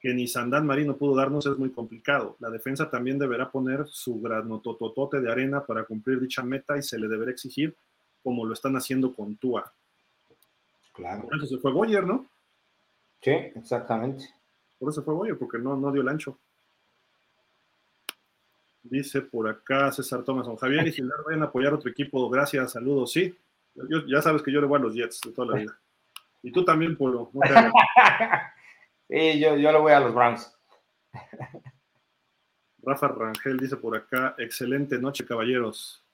que 0.05 0.12
ni 0.12 0.28
Sandán 0.28 0.66
Marino 0.66 0.99
pudo 0.99 1.16
darnos 1.16 1.47
es 1.47 1.57
muy 1.57 1.70
complicado. 1.70 2.36
La 2.39 2.50
defensa 2.50 2.91
también 2.91 3.18
deberá 3.18 3.50
poner 3.50 3.86
su 3.89 4.20
tototote 4.62 5.18
de 5.18 5.33
arena 5.33 5.65
para 5.65 5.84
cumplir 5.84 6.20
dicha 6.20 6.42
meta 6.42 6.76
y 6.76 6.83
se 6.83 6.99
le 6.99 7.08
deberá 7.08 7.31
exigir 7.31 7.74
como 8.23 8.44
lo 8.44 8.52
están 8.52 8.76
haciendo 8.76 9.15
con 9.15 9.34
Tua. 9.36 9.73
Claro. 10.92 11.23
Por 11.23 11.36
eso 11.39 11.47
se 11.47 11.57
fue 11.57 11.73
Boyer, 11.73 12.05
¿no? 12.05 12.26
Sí, 13.23 13.31
exactamente. 13.31 14.26
Por 14.78 14.91
eso 14.91 15.02
fue 15.02 15.15
Boyer, 15.15 15.39
porque 15.39 15.57
no, 15.57 15.74
no 15.74 15.91
dio 15.91 16.02
el 16.02 16.08
ancho. 16.08 16.39
Dice 18.83 19.23
por 19.23 19.49
acá 19.49 19.91
César 19.91 20.23
Thomason, 20.23 20.57
Javier 20.57 20.86
y 20.86 20.92
Gilberto 20.92 21.24
vayan 21.24 21.44
a 21.44 21.47
apoyar 21.47 21.73
otro 21.73 21.91
equipo, 21.91 22.28
gracias, 22.28 22.73
saludos, 22.73 23.10
sí. 23.10 23.34
ya 24.07 24.20
sabes 24.20 24.42
que 24.42 24.52
yo 24.52 24.60
le 24.60 24.66
voy 24.66 24.78
a 24.78 24.83
los 24.83 24.94
Jets 24.94 25.23
de 25.24 25.33
toda 25.33 25.55
la 25.55 25.60
vida. 25.62 25.78
Y 26.42 26.52
tú 26.52 26.62
también, 26.62 26.94
Polo. 26.94 27.31
sí, 29.08 29.41
yo, 29.41 29.57
yo 29.57 29.73
le 29.73 29.78
voy 29.78 29.92
a 29.92 30.00
los 30.00 30.15
Browns. 30.15 30.52
Rafa 32.83 33.08
Rangel 33.08 33.58
dice 33.58 33.76
por 33.76 33.97
acá, 33.97 34.34
excelente 34.39 34.99
noche, 34.99 35.24
caballeros. 35.24 36.05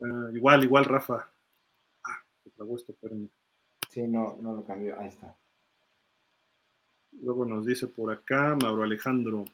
Eh, 0.00 0.32
igual, 0.34 0.64
igual, 0.64 0.84
Rafa. 0.84 1.28
Ah, 2.04 2.22
esto, 2.44 2.94
Sí, 3.90 4.02
no, 4.08 4.38
no 4.40 4.54
lo 4.54 4.64
cambió, 4.64 4.98
ahí 4.98 5.08
está. 5.08 5.36
Luego 7.12 7.44
nos 7.44 7.64
dice 7.64 7.86
por 7.86 8.12
acá, 8.12 8.56
Mauro 8.60 8.82
Alejandro 8.82 9.44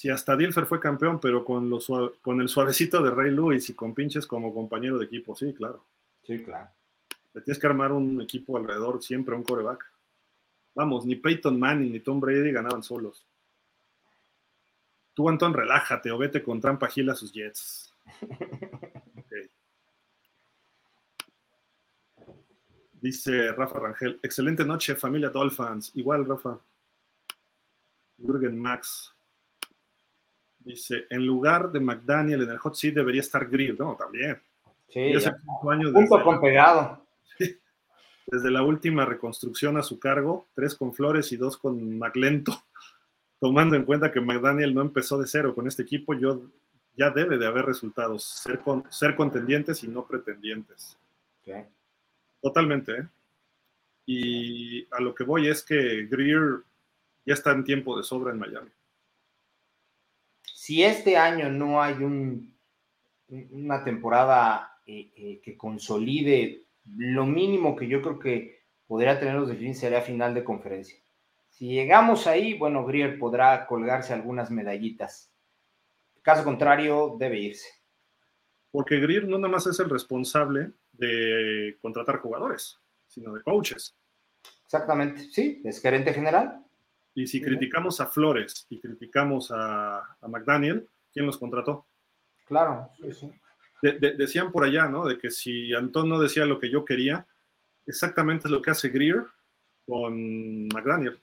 si 0.00 0.08
hasta 0.08 0.34
Dilfer 0.34 0.64
fue 0.64 0.80
campeón, 0.80 1.20
pero 1.20 1.44
con, 1.44 1.68
los, 1.68 1.92
con 2.22 2.40
el 2.40 2.48
suavecito 2.48 3.02
de 3.02 3.10
Rey 3.10 3.30
Lewis 3.30 3.68
y 3.68 3.74
con 3.74 3.92
pinches 3.92 4.26
como 4.26 4.54
compañero 4.54 4.98
de 4.98 5.04
equipo, 5.04 5.36
sí, 5.36 5.52
claro. 5.52 5.84
Sí, 6.22 6.42
claro. 6.42 6.70
Le 7.34 7.42
tienes 7.42 7.60
que 7.60 7.66
armar 7.66 7.92
un 7.92 8.18
equipo 8.22 8.56
alrededor, 8.56 9.02
siempre 9.02 9.34
un 9.34 9.42
coreback. 9.42 9.89
Vamos, 10.80 11.04
ni 11.04 11.14
Peyton 11.14 11.58
Manning 11.58 11.92
ni 11.92 12.00
Tom 12.00 12.18
Brady 12.18 12.52
ganaban 12.52 12.82
solos. 12.82 13.26
Tú, 15.12 15.28
Anton, 15.28 15.52
relájate 15.52 16.10
o 16.10 16.16
vete 16.16 16.42
con 16.42 16.58
trampa 16.58 16.88
Gil 16.88 17.10
a 17.10 17.14
sus 17.14 17.30
Jets. 17.34 17.94
Dice 22.98 23.52
Rafa 23.52 23.78
Rangel, 23.78 24.18
excelente 24.22 24.64
noche, 24.64 24.96
familia 24.96 25.28
Dolphins. 25.28 25.92
Igual, 25.96 26.24
Rafa. 26.24 26.58
Jürgen 28.16 28.58
Max, 28.58 29.14
Dice, 30.60 31.04
en 31.10 31.26
lugar 31.26 31.70
de 31.70 31.80
McDaniel 31.80 32.44
en 32.44 32.50
el 32.52 32.58
hot 32.58 32.74
seat 32.74 32.94
debería 32.94 33.20
estar 33.20 33.46
Grill. 33.50 33.76
No, 33.78 33.96
también. 33.96 34.40
Sí, 34.88 35.12
punto 35.92 36.24
con 36.24 36.40
pegado. 36.40 37.06
Desde 38.30 38.50
la 38.50 38.62
última 38.62 39.04
reconstrucción 39.04 39.76
a 39.76 39.82
su 39.82 39.98
cargo, 39.98 40.48
tres 40.54 40.74
con 40.74 40.94
Flores 40.94 41.32
y 41.32 41.36
dos 41.36 41.56
con 41.56 41.98
McLento. 41.98 42.52
Tomando 43.40 43.74
en 43.74 43.84
cuenta 43.84 44.12
que 44.12 44.20
McDaniel 44.20 44.74
no 44.74 44.82
empezó 44.82 45.18
de 45.18 45.26
cero 45.26 45.54
con 45.54 45.66
este 45.66 45.82
equipo, 45.82 46.14
yo 46.14 46.42
ya 46.96 47.10
debe 47.10 47.38
de 47.38 47.46
haber 47.46 47.64
resultados, 47.64 48.24
ser, 48.24 48.60
con, 48.60 48.84
ser 48.90 49.16
contendientes 49.16 49.82
y 49.82 49.88
no 49.88 50.06
pretendientes. 50.06 50.98
Totalmente, 52.42 52.92
¿eh? 52.92 53.08
Y 54.06 54.86
a 54.92 55.00
lo 55.00 55.14
que 55.14 55.24
voy 55.24 55.48
es 55.48 55.62
que 55.62 56.06
Greer 56.06 56.62
ya 57.24 57.34
está 57.34 57.52
en 57.52 57.64
tiempo 57.64 57.96
de 57.96 58.02
sobra 58.02 58.32
en 58.32 58.38
Miami 58.38 58.70
si 60.60 60.84
este 60.84 61.16
año 61.16 61.48
no 61.48 61.82
hay 61.82 61.94
un, 61.94 62.54
una 63.50 63.82
temporada 63.82 64.78
eh, 64.86 65.10
eh, 65.16 65.40
que 65.42 65.56
consolide 65.56 66.66
lo 66.84 67.26
mínimo 67.26 67.76
que 67.76 67.88
yo 67.88 68.02
creo 68.02 68.18
que 68.18 68.64
podría 68.86 69.18
tener 69.18 69.34
los 69.34 69.48
Delfines 69.48 69.78
sería 69.78 70.00
final 70.00 70.34
de 70.34 70.44
conferencia. 70.44 70.98
Si 71.50 71.68
llegamos 71.68 72.26
ahí, 72.26 72.56
bueno, 72.56 72.84
Grier 72.86 73.18
podrá 73.18 73.66
colgarse 73.66 74.14
algunas 74.14 74.50
medallitas. 74.50 75.30
Caso 76.22 76.44
contrario, 76.44 77.16
debe 77.18 77.38
irse. 77.38 77.68
Porque 78.70 79.00
Grier 79.00 79.26
no 79.26 79.38
nada 79.38 79.52
más 79.52 79.66
es 79.66 79.78
el 79.80 79.90
responsable 79.90 80.72
de 80.92 81.76
contratar 81.80 82.18
jugadores, 82.18 82.78
sino 83.08 83.32
de 83.32 83.42
coaches. 83.42 83.96
Exactamente, 84.64 85.22
sí, 85.30 85.60
es 85.64 85.80
gerente 85.80 86.14
general. 86.14 86.64
Y 87.14 87.26
si 87.26 87.42
criticamos 87.42 88.00
a 88.00 88.06
Flores 88.06 88.66
y 88.70 88.80
criticamos 88.80 89.50
a, 89.52 90.16
McDaniel, 90.22 90.88
¿quién 91.12 91.26
los 91.26 91.38
contrató? 91.38 91.86
Claro, 92.46 92.88
sí, 93.00 93.12
sí. 93.12 93.32
Decían 93.82 94.52
por 94.52 94.64
allá, 94.64 94.88
¿no? 94.88 95.06
De 95.06 95.18
que 95.18 95.30
si 95.30 95.74
Antón 95.74 96.08
no 96.08 96.20
decía 96.20 96.44
lo 96.46 96.58
que 96.58 96.70
yo 96.70 96.84
quería, 96.84 97.26
exactamente 97.86 98.48
es 98.48 98.50
lo 98.50 98.62
que 98.62 98.70
hace 98.70 98.88
Greer 98.88 99.26
con 99.86 100.68
McDaniel. 100.68 101.20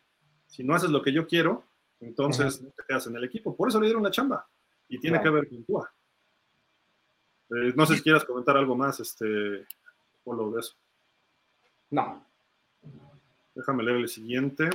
Si 0.48 0.64
no 0.64 0.76
haces 0.76 0.90
lo 0.90 1.02
que 1.02 1.12
yo 1.12 1.28
quiero, 1.28 1.64
entonces 2.00 2.62
no 2.62 2.70
te 2.70 2.84
quedas 2.88 3.08
en 3.08 3.16
el 3.16 3.24
equipo. 3.24 3.56
Por 3.56 3.70
eso 3.70 3.80
le 3.80 3.88
dieron 3.88 4.04
la 4.04 4.12
chamba. 4.12 4.48
Y 4.88 5.00
tiene 5.00 5.22
que 5.22 5.30
ver 5.30 5.48
con 5.50 5.64
tú. 5.66 5.84
Eh, 7.50 7.74
no 7.76 7.86
sé 7.86 7.96
si 7.96 8.02
quieras 8.02 8.26
comentar 8.26 8.58
algo 8.58 8.76
más, 8.76 9.00
este, 9.00 9.26
lo 10.26 10.52
de 10.52 10.60
eso. 10.60 10.76
No. 11.90 12.26
Déjame 13.56 13.84
leer 13.84 13.98
el 13.98 14.10
siguiente 14.10 14.70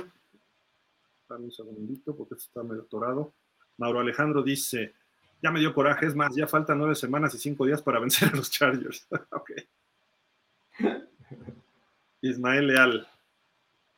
un 1.41 1.51
segundito 1.51 2.15
porque 2.15 2.35
esto 2.35 2.47
está 2.47 2.63
medio 2.63 2.83
atorado. 2.83 3.33
Mauro 3.77 3.99
Alejandro 3.99 4.43
dice, 4.43 4.93
ya 5.43 5.51
me 5.51 5.59
dio 5.59 5.73
coraje, 5.73 6.05
es 6.05 6.15
más, 6.15 6.33
ya 6.33 6.47
faltan 6.47 6.77
nueve 6.77 6.95
semanas 6.95 7.35
y 7.35 7.37
cinco 7.37 7.65
días 7.65 7.81
para 7.81 7.99
vencer 7.99 8.29
a 8.29 8.35
los 8.37 8.49
Chargers. 8.49 9.05
ok. 9.31 9.51
Ismael 12.21 12.67
Leal 12.67 13.07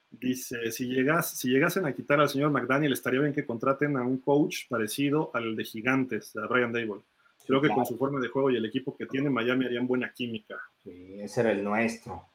dice, 0.09 0.71
si, 0.71 0.87
llegas, 0.87 1.37
si 1.37 1.49
llegasen 1.49 1.85
a 1.85 1.93
quitar 1.93 2.19
al 2.19 2.29
señor 2.29 2.49
McDaniel, 2.49 2.93
estaría 2.93 3.19
bien 3.19 3.33
que 3.33 3.45
contraten 3.45 3.95
a 3.95 4.01
un 4.01 4.17
coach 4.17 4.67
parecido 4.67 5.29
al 5.35 5.55
de 5.55 5.63
Gigantes, 5.63 6.35
a 6.35 6.47
Brian 6.47 6.73
Dable. 6.73 7.03
Creo 7.45 7.61
que 7.61 7.69
con 7.69 7.85
su 7.85 7.95
forma 7.95 8.19
de 8.19 8.29
juego 8.29 8.49
y 8.49 8.57
el 8.57 8.65
equipo 8.65 8.97
que 8.97 9.05
tiene, 9.05 9.29
Miami 9.29 9.65
harían 9.65 9.85
buena 9.85 10.11
química. 10.11 10.55
Sí, 10.83 11.17
ese 11.19 11.41
era 11.41 11.51
el 11.51 11.63
nuestro. 11.63 12.25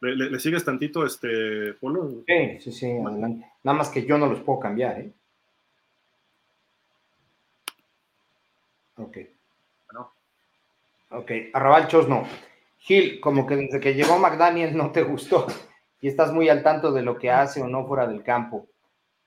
¿Le, 0.00 0.38
sigues 0.38 0.64
tantito, 0.64 1.04
este, 1.04 1.72
Polo? 1.74 2.22
Sí, 2.26 2.60
sí, 2.60 2.70
sí, 2.70 2.92
adelante. 2.92 3.46
Nada 3.64 3.78
más 3.78 3.88
que 3.88 4.06
yo 4.06 4.18
no 4.18 4.28
los 4.28 4.40
puedo 4.40 4.60
cambiar, 4.60 5.00
¿eh? 5.00 5.12
Ok. 8.96 9.18
Bueno. 9.86 10.12
Ok, 11.14 11.30
Arrabal 11.52 11.88
no. 12.08 12.24
Gil, 12.78 13.20
como 13.20 13.46
que 13.46 13.56
desde 13.56 13.80
que 13.80 13.94
llegó 13.94 14.18
McDaniel 14.18 14.76
no 14.76 14.90
te 14.92 15.02
gustó 15.02 15.46
y 16.00 16.08
estás 16.08 16.32
muy 16.32 16.48
al 16.48 16.62
tanto 16.62 16.90
de 16.90 17.02
lo 17.02 17.18
que 17.18 17.30
hace 17.30 17.60
o 17.60 17.68
no 17.68 17.86
fuera 17.86 18.06
del 18.06 18.22
campo. 18.22 18.66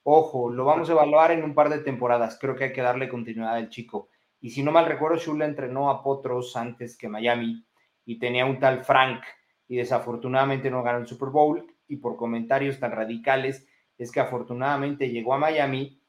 Ojo, 0.03 0.49
lo 0.49 0.65
vamos 0.65 0.89
a 0.89 0.93
evaluar 0.93 1.31
en 1.31 1.43
un 1.43 1.53
par 1.53 1.69
de 1.69 1.79
temporadas. 1.79 2.37
Creo 2.39 2.55
que 2.55 2.65
hay 2.65 2.73
que 2.73 2.81
darle 2.81 3.07
continuidad 3.07 3.55
al 3.55 3.69
chico. 3.69 4.09
Y 4.41 4.49
si 4.49 4.63
no 4.63 4.71
mal 4.71 4.85
recuerdo, 4.85 5.17
Shula 5.17 5.45
entrenó 5.45 5.89
a 5.89 6.03
Potros 6.03 6.55
antes 6.55 6.97
que 6.97 7.07
Miami 7.07 7.65
y 8.05 8.19
tenía 8.19 8.45
un 8.45 8.59
tal 8.59 8.83
Frank 8.83 9.23
y 9.67 9.77
desafortunadamente 9.77 10.69
no 10.69 10.83
ganó 10.83 10.99
el 10.99 11.07
Super 11.07 11.29
Bowl 11.29 11.65
y 11.87 11.97
por 11.97 12.17
comentarios 12.17 12.79
tan 12.79 12.91
radicales 12.91 13.67
es 13.97 14.11
que 14.11 14.19
afortunadamente 14.19 15.09
llegó 15.09 15.33
a 15.33 15.39
Miami 15.39 16.01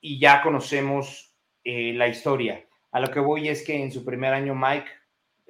y 0.00 0.18
ya 0.18 0.42
conocemos 0.42 1.36
eh, 1.64 1.92
la 1.94 2.08
historia. 2.08 2.64
A 2.92 3.00
lo 3.00 3.10
que 3.10 3.20
voy 3.20 3.48
es 3.48 3.64
que 3.64 3.80
en 3.80 3.92
su 3.92 4.04
primer 4.04 4.32
año 4.32 4.54
Mike, 4.54 4.90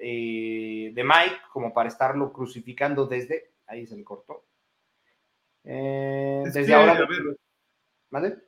eh, 0.00 0.92
de 0.94 1.04
Mike, 1.04 1.36
como 1.52 1.72
para 1.72 1.88
estarlo 1.88 2.32
crucificando 2.32 3.06
desde, 3.06 3.52
ahí 3.66 3.86
se 3.86 3.96
le 3.96 4.04
cortó. 4.04 4.44
Eh, 5.64 6.42
desde 6.52 6.74
ahora... 6.74 7.06
¿Vale? 8.10 8.38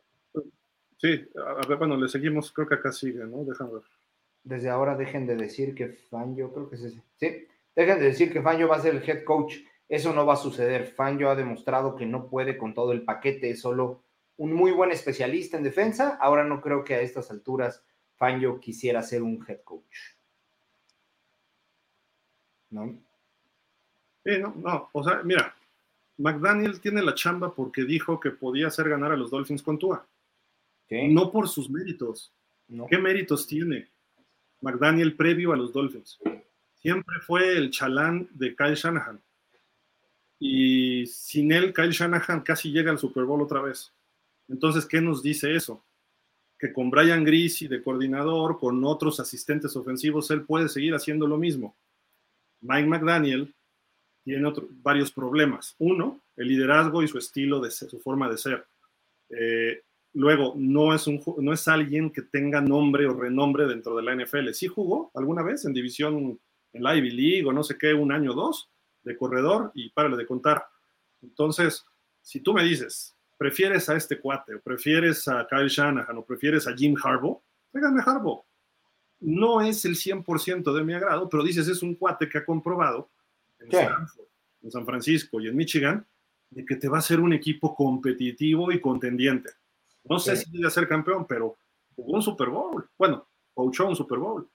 Sí, 0.96 1.28
a 1.36 1.66
ver, 1.66 1.78
bueno, 1.78 1.96
le 1.96 2.08
seguimos, 2.08 2.52
creo 2.52 2.66
que 2.66 2.74
acá 2.74 2.90
sigue, 2.90 3.24
¿no? 3.24 3.44
Déjame 3.44 3.74
ver. 3.74 3.82
Desde 4.44 4.70
ahora 4.70 4.96
dejen 4.96 5.26
de 5.26 5.36
decir 5.36 5.74
que 5.74 5.88
fan, 5.88 6.34
yo 6.34 6.52
creo 6.52 6.68
que 6.68 6.76
es 6.76 6.82
ese. 6.82 7.02
Sí, 7.16 7.46
Dejen 7.74 7.98
de 7.98 8.06
decir 8.06 8.32
que 8.32 8.42
Fangio 8.42 8.68
va 8.68 8.76
a 8.76 8.80
ser 8.80 8.94
el 8.94 9.08
head 9.08 9.24
coach. 9.24 9.56
Eso 9.88 10.12
no 10.12 10.26
va 10.26 10.34
a 10.34 10.36
suceder. 10.36 10.86
Fangio 10.86 11.30
ha 11.30 11.34
demostrado 11.34 11.96
que 11.96 12.06
no 12.06 12.28
puede 12.28 12.58
con 12.58 12.74
todo 12.74 12.92
el 12.92 13.04
paquete. 13.04 13.50
Es 13.50 13.60
solo 13.60 14.04
un 14.36 14.52
muy 14.52 14.72
buen 14.72 14.90
especialista 14.90 15.56
en 15.56 15.62
defensa. 15.62 16.18
Ahora 16.20 16.44
no 16.44 16.60
creo 16.60 16.84
que 16.84 16.94
a 16.94 17.00
estas 17.00 17.30
alturas 17.30 17.84
Fangio 18.16 18.60
quisiera 18.60 19.02
ser 19.02 19.22
un 19.22 19.44
head 19.46 19.62
coach. 19.64 19.96
¿No? 22.72 22.98
no, 24.24 24.54
no. 24.56 24.90
O 24.92 25.04
sea, 25.04 25.22
mira, 25.22 25.54
McDaniel 26.18 26.80
tiene 26.80 27.02
la 27.02 27.14
chamba 27.14 27.54
porque 27.54 27.84
dijo 27.84 28.18
que 28.18 28.30
podía 28.30 28.68
hacer 28.68 28.88
ganar 28.88 29.12
a 29.12 29.16
los 29.16 29.30
Dolphins 29.30 29.62
con 29.62 29.78
Tua. 29.78 30.06
No 30.90 31.30
por 31.30 31.48
sus 31.48 31.70
méritos. 31.70 32.32
¿Qué 32.88 32.98
méritos 32.98 33.46
tiene 33.46 33.88
McDaniel 34.60 35.16
previo 35.16 35.52
a 35.52 35.56
los 35.56 35.72
Dolphins? 35.72 36.18
Siempre 36.74 37.20
fue 37.20 37.56
el 37.56 37.70
chalán 37.70 38.28
de 38.32 38.54
Kyle 38.54 38.74
Shanahan. 38.74 39.20
Y 40.38 41.06
sin 41.06 41.52
él, 41.52 41.72
Kyle 41.72 41.92
Shanahan 41.92 42.40
casi 42.40 42.72
llega 42.72 42.90
al 42.90 42.98
Super 42.98 43.24
Bowl 43.24 43.40
otra 43.40 43.62
vez. 43.62 43.92
Entonces, 44.48 44.84
¿qué 44.86 45.00
nos 45.00 45.22
dice 45.22 45.54
eso? 45.54 45.84
Que 46.58 46.72
con 46.72 46.90
Brian 46.90 47.24
Greasy 47.24 47.68
de 47.68 47.82
coordinador, 47.82 48.58
con 48.58 48.84
otros 48.84 49.20
asistentes 49.20 49.74
ofensivos, 49.76 50.30
él 50.30 50.42
puede 50.42 50.68
seguir 50.68 50.94
haciendo 50.94 51.26
lo 51.26 51.38
mismo. 51.38 51.76
Mike 52.62 52.88
McDaniel 52.88 53.54
tiene 54.24 54.52
varios 54.82 55.12
problemas. 55.12 55.74
Uno, 55.78 56.20
el 56.36 56.48
liderazgo 56.48 57.02
y 57.02 57.08
su 57.08 57.18
estilo 57.18 57.60
de 57.60 57.70
su 57.70 58.00
forma 58.00 58.28
de 58.28 58.38
ser. 58.38 58.66
Eh, 59.30 59.82
luego, 60.14 60.54
no 60.56 60.94
es, 60.94 61.06
un, 61.06 61.20
no 61.38 61.52
es 61.52 61.66
alguien 61.68 62.10
que 62.10 62.22
tenga 62.22 62.60
nombre 62.60 63.06
o 63.06 63.14
renombre 63.14 63.66
dentro 63.66 63.96
de 63.96 64.02
la 64.02 64.14
NFL. 64.14 64.50
Sí 64.52 64.68
jugó 64.68 65.10
alguna 65.14 65.42
vez 65.42 65.64
en 65.64 65.72
división, 65.72 66.40
en 66.72 66.82
la 66.82 66.96
Ivy 66.96 67.10
League 67.10 67.46
o 67.46 67.52
no 67.52 67.62
sé 67.62 67.76
qué, 67.78 67.92
un 67.94 68.12
año 68.12 68.32
o 68.32 68.34
dos 68.34 68.70
de 69.02 69.16
corredor 69.16 69.72
y 69.74 69.90
párale 69.90 70.16
de 70.16 70.26
contar. 70.26 70.64
Entonces, 71.20 71.84
si 72.20 72.40
tú 72.40 72.54
me 72.54 72.62
dices, 72.62 73.16
prefieres 73.36 73.88
a 73.88 73.96
este 73.96 74.20
cuate, 74.20 74.54
o 74.54 74.60
prefieres 74.60 75.26
a 75.28 75.46
Kyle 75.48 75.68
Shanahan, 75.68 76.16
o 76.16 76.24
prefieres 76.24 76.66
a 76.68 76.74
Jim 76.74 76.94
Harbaugh, 77.02 77.42
tráigame 77.72 78.02
Harbaugh. 78.04 78.44
No 79.22 79.60
es 79.60 79.84
el 79.84 79.94
100% 79.94 80.72
de 80.72 80.84
mi 80.84 80.94
agrado, 80.94 81.28
pero 81.28 81.42
dices, 81.42 81.68
es 81.68 81.82
un 81.82 81.94
cuate 81.94 82.28
que 82.28 82.38
ha 82.38 82.44
comprobado 82.44 83.08
en, 83.60 84.70
San 84.70 84.84
Francisco 84.84 85.40
y 85.40 85.48
en 85.48 85.56
Michigan, 85.56 86.06
de 86.50 86.64
que 86.64 86.76
te 86.76 86.88
va 86.88 86.98
a 86.98 87.02
ser 87.02 87.20
un 87.20 87.32
equipo 87.32 87.74
competitivo 87.74 88.70
y 88.72 88.80
contendiente. 88.80 89.50
No 90.04 90.18
sé 90.18 90.36
si 90.36 90.60
va 90.60 90.68
a 90.68 90.70
ser 90.70 90.88
campeón, 90.88 91.26
pero 91.26 91.56
jugó 91.94 92.12
un 92.12 92.22
Super 92.22 92.48
Bowl. 92.48 92.88
Bueno, 92.98 93.26
coachó 93.54 93.88
un 93.88 93.96
Super 93.96 94.18
Bowl. 94.18 94.48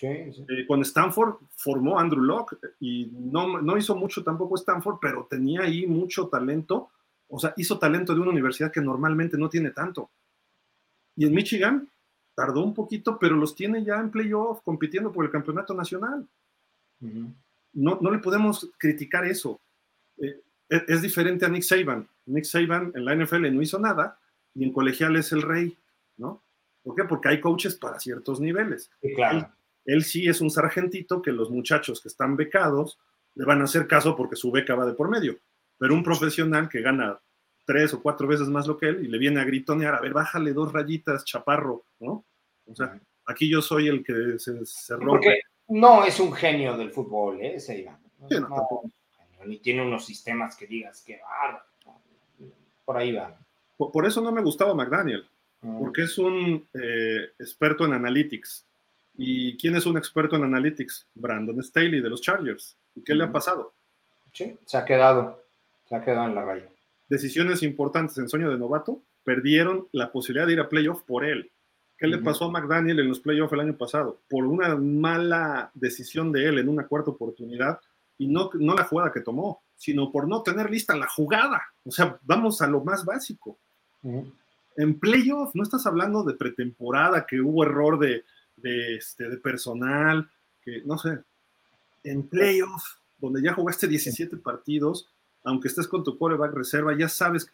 Eh, 0.00 0.64
con 0.66 0.82
Stanford 0.82 1.38
formó 1.56 1.98
Andrew 1.98 2.22
Locke 2.22 2.56
y 2.78 3.10
no, 3.12 3.60
no 3.60 3.76
hizo 3.76 3.96
mucho 3.96 4.22
tampoco 4.22 4.54
Stanford, 4.54 4.98
pero 5.00 5.26
tenía 5.28 5.62
ahí 5.62 5.86
mucho 5.86 6.28
talento. 6.28 6.90
O 7.28 7.38
sea, 7.38 7.52
hizo 7.56 7.78
talento 7.78 8.14
de 8.14 8.20
una 8.20 8.30
universidad 8.30 8.70
que 8.70 8.80
normalmente 8.80 9.36
no 9.36 9.48
tiene 9.48 9.70
tanto. 9.70 10.10
Y 11.16 11.26
en 11.26 11.34
Michigan 11.34 11.88
tardó 12.38 12.62
un 12.62 12.72
poquito, 12.72 13.18
pero 13.18 13.34
los 13.34 13.56
tiene 13.56 13.82
ya 13.82 13.98
en 13.98 14.12
playoff 14.12 14.60
compitiendo 14.62 15.10
por 15.10 15.24
el 15.24 15.32
campeonato 15.32 15.74
nacional 15.74 16.24
no, 17.00 17.98
no 18.00 18.10
le 18.10 18.18
podemos 18.18 18.70
criticar 18.78 19.24
eso. 19.24 19.60
Eh, 20.18 20.40
es, 20.68 21.02
diferente 21.02 21.44
a 21.44 21.48
Nick 21.48 21.62
Saban. 21.62 22.08
Nick 22.26 22.44
Saban 22.44 22.92
en 22.94 23.04
la 23.04 23.14
NFL 23.14 23.52
no 23.54 23.62
hizo 23.62 23.78
nada 23.78 24.18
y 24.54 24.64
en 24.64 24.72
colegial 24.72 25.16
es 25.16 25.32
el 25.32 25.42
rey, 25.42 25.76
¿no? 26.16 26.42
¿Por 26.82 26.94
qué? 26.94 27.04
Porque 27.04 27.28
hay 27.28 27.40
coaches 27.40 27.74
para 27.76 27.98
ciertos 27.98 28.40
niveles. 28.40 28.90
claro. 29.14 29.50
Él, 29.84 30.04
sí 30.04 30.28
es 30.28 30.42
un 30.42 30.50
sargentito 30.50 31.22
que 31.22 31.32
los 31.32 31.50
muchachos 31.50 32.02
que 32.02 32.08
están 32.08 32.36
becados 32.36 32.98
le 33.34 33.46
van 33.46 33.62
a 33.62 33.64
hacer 33.64 33.86
caso 33.86 34.14
porque 34.16 34.36
su 34.36 34.50
beca 34.50 34.74
va 34.74 34.84
de 34.84 34.92
por 34.92 35.08
medio. 35.08 35.38
Pero 35.78 35.94
un 35.94 36.02
profesional 36.02 36.68
que 36.68 36.82
gana 36.82 37.18
tres 37.68 37.92
o 37.92 38.00
cuatro 38.00 38.26
veces 38.26 38.48
más 38.48 38.66
lo 38.66 38.78
que 38.78 38.88
él 38.88 39.04
y 39.04 39.08
le 39.08 39.18
viene 39.18 39.42
a 39.42 39.44
gritonear, 39.44 39.94
a 39.94 40.00
ver, 40.00 40.14
bájale 40.14 40.54
dos 40.54 40.72
rayitas, 40.72 41.22
chaparro, 41.26 41.84
¿no? 42.00 42.24
O 42.66 42.74
sea, 42.74 42.98
aquí 43.26 43.46
yo 43.46 43.60
soy 43.60 43.88
el 43.88 44.02
que 44.02 44.38
se, 44.38 44.64
se 44.64 44.96
rompe 44.96 45.42
no 45.68 46.02
es 46.02 46.18
un 46.18 46.32
genio 46.32 46.78
del 46.78 46.90
fútbol, 46.90 47.42
¿eh? 47.42 47.56
Ese 47.56 47.78
Iván. 47.78 47.98
ni 49.44 49.58
tiene 49.58 49.82
unos 49.82 50.06
sistemas 50.06 50.56
que 50.56 50.66
digas 50.66 51.02
que 51.02 51.20
Por 52.86 52.96
ahí 52.96 53.12
va. 53.12 53.38
Por, 53.76 54.06
eso 54.06 54.22
no 54.22 54.32
me 54.32 54.42
gustaba 54.42 54.74
McDaniel, 54.74 55.28
mm. 55.60 55.78
porque 55.78 56.04
es 56.04 56.16
un 56.16 56.66
eh, 56.72 57.32
experto 57.38 57.84
en 57.84 57.92
analytics. 57.92 58.64
¿Y 59.18 59.58
quién 59.58 59.76
es 59.76 59.84
un 59.84 59.98
experto 59.98 60.36
en 60.36 60.44
analytics? 60.44 61.06
Brandon 61.14 61.62
Staley 61.62 62.00
de 62.00 62.08
los 62.08 62.22
Chargers. 62.22 62.78
¿Y 62.94 63.02
qué 63.02 63.14
le 63.14 63.24
ha 63.24 63.26
mm. 63.26 63.32
pasado? 63.32 63.74
Sí, 64.32 64.56
se 64.64 64.78
ha 64.78 64.86
quedado, 64.86 65.44
se 65.86 65.96
ha 65.96 66.02
quedado 66.02 66.28
en 66.28 66.34
la 66.34 66.44
raya. 66.44 66.68
Decisiones 67.08 67.62
importantes 67.62 68.18
en 68.18 68.28
sueño 68.28 68.50
de 68.50 68.58
novato, 68.58 69.02
perdieron 69.24 69.88
la 69.92 70.12
posibilidad 70.12 70.46
de 70.46 70.54
ir 70.54 70.60
a 70.60 70.68
playoff 70.68 71.02
por 71.02 71.24
él. 71.24 71.50
¿Qué 71.98 72.06
le 72.06 72.18
pasó 72.18 72.44
a 72.44 72.50
McDaniel 72.50 73.00
en 73.00 73.08
los 73.08 73.18
playoffs 73.18 73.52
el 73.52 73.60
año 73.60 73.76
pasado? 73.76 74.20
Por 74.28 74.46
una 74.46 74.76
mala 74.76 75.72
decisión 75.74 76.30
de 76.30 76.46
él 76.46 76.58
en 76.58 76.68
una 76.68 76.86
cuarta 76.86 77.10
oportunidad 77.10 77.80
y 78.18 78.28
no, 78.28 78.50
no 78.54 78.74
la 78.74 78.84
jugada 78.84 79.12
que 79.12 79.20
tomó, 79.20 79.62
sino 79.76 80.12
por 80.12 80.28
no 80.28 80.42
tener 80.42 80.70
lista 80.70 80.96
la 80.96 81.08
jugada. 81.08 81.60
O 81.84 81.90
sea, 81.90 82.18
vamos 82.22 82.62
a 82.62 82.68
lo 82.68 82.84
más 82.84 83.04
básico. 83.04 83.58
En 84.76 84.98
playoff 85.00 85.54
no 85.54 85.64
estás 85.64 85.86
hablando 85.86 86.22
de 86.22 86.34
pretemporada, 86.34 87.26
que 87.26 87.40
hubo 87.40 87.64
error 87.64 87.98
de, 87.98 88.24
este, 88.96 89.28
de 89.28 89.36
personal, 89.38 90.30
que 90.62 90.82
no 90.84 90.98
sé. 90.98 91.18
En 92.04 92.28
playoff, 92.28 92.84
donde 93.18 93.42
ya 93.42 93.54
jugaste 93.54 93.88
17 93.88 94.36
partidos, 94.36 95.08
aunque 95.48 95.68
estés 95.68 95.88
con 95.88 96.04
tu 96.04 96.16
quarterback 96.16 96.52
reserva, 96.54 96.96
ya 96.96 97.08
sabes 97.08 97.50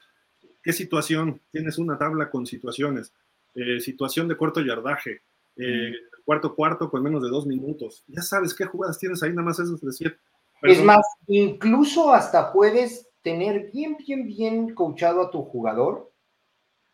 qué 0.62 0.72
situación, 0.72 1.40
tienes 1.50 1.78
una 1.78 1.96
tabla 1.96 2.30
con 2.30 2.46
situaciones 2.46 3.12
eh, 3.54 3.80
situación 3.80 4.26
de 4.26 4.36
corto 4.36 4.60
yardaje, 4.60 5.22
eh, 5.56 5.92
cuarto 6.24 6.56
cuarto 6.56 6.90
con 6.90 7.04
menos 7.04 7.22
de 7.22 7.28
dos 7.28 7.46
minutos. 7.46 8.02
Ya 8.08 8.20
sabes 8.20 8.52
qué 8.52 8.64
jugadas 8.64 8.98
tienes 8.98 9.22
ahí, 9.22 9.30
nada 9.30 9.42
más 9.42 9.60
es 9.60 9.80
decir. 9.80 10.18
Es 10.62 10.82
más, 10.82 11.06
incluso 11.28 12.12
hasta 12.12 12.52
puedes 12.52 13.08
tener 13.22 13.70
bien, 13.70 13.96
bien, 13.96 14.26
bien 14.26 14.74
coachado 14.74 15.22
a 15.22 15.30
tu 15.30 15.42
jugador 15.44 16.12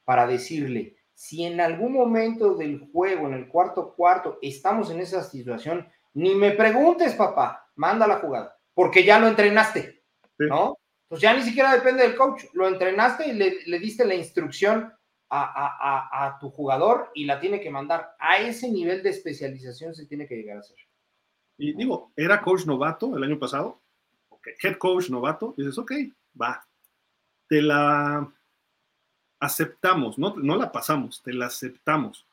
para 0.04 0.26
decirle, 0.26 0.96
si 1.14 1.44
en 1.44 1.62
algún 1.62 1.94
momento 1.94 2.54
del 2.54 2.90
juego, 2.92 3.26
en 3.26 3.34
el 3.34 3.48
cuarto 3.48 3.94
cuarto, 3.94 4.38
estamos 4.42 4.90
en 4.90 5.00
esa 5.00 5.24
situación, 5.24 5.88
ni 6.12 6.34
me 6.34 6.50
preguntes, 6.50 7.14
papá, 7.14 7.70
manda 7.76 8.06
la 8.06 8.18
jugada, 8.18 8.54
porque 8.74 9.02
ya 9.02 9.18
lo 9.18 9.28
entrenaste, 9.28 10.02
¿no? 10.38 10.76
Pues 11.10 11.20
ya 11.20 11.34
ni 11.34 11.42
siquiera 11.42 11.74
depende 11.74 12.04
del 12.04 12.14
coach, 12.14 12.44
lo 12.52 12.68
entrenaste 12.68 13.28
y 13.28 13.32
le, 13.32 13.64
le 13.66 13.80
diste 13.80 14.04
la 14.04 14.14
instrucción 14.14 14.92
a, 15.28 16.38
tu 16.40 16.50
jugador 16.50 17.10
y 17.16 17.24
la 17.24 17.40
tiene 17.40 17.60
que 17.60 17.68
mandar. 17.68 18.14
A 18.20 18.38
ese 18.38 18.70
nivel 18.70 19.02
de 19.02 19.10
especialización 19.10 19.92
se 19.92 20.06
tiene 20.06 20.28
que 20.28 20.36
llegar 20.36 20.58
a 20.58 20.60
hacer. 20.60 20.76
Y 21.58 21.72
digo, 21.72 22.12
era 22.14 22.40
coach 22.40 22.64
novato 22.64 23.16
el 23.16 23.24
año 23.24 23.40
pasado, 23.40 23.80
head 24.62 24.76
coach 24.78 25.10
novato, 25.10 25.52
dices, 25.56 25.76
ok, 25.78 25.90
va, 26.40 26.64
te 27.48 27.60
la 27.60 28.32
aceptamos, 29.40 30.16
no, 30.16 30.36
no 30.36 30.54
la 30.54 30.70
pasamos, 30.70 31.20
te 31.24 31.32
la 31.32 31.46
aceptamos, 31.46 32.24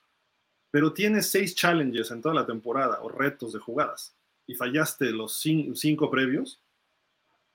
pero 0.70 0.94
tienes 0.94 1.32
seis 1.32 1.56
challenges 1.56 2.12
en 2.12 2.22
toda 2.22 2.36
la 2.36 2.46
temporada 2.46 3.00
o 3.02 3.10
retos 3.10 3.54
de 3.54 3.60
jugadas 3.60 4.16
y 4.46 4.54
fallaste 4.54 5.10
los 5.10 5.36
cinco 5.40 6.12
previos, 6.12 6.62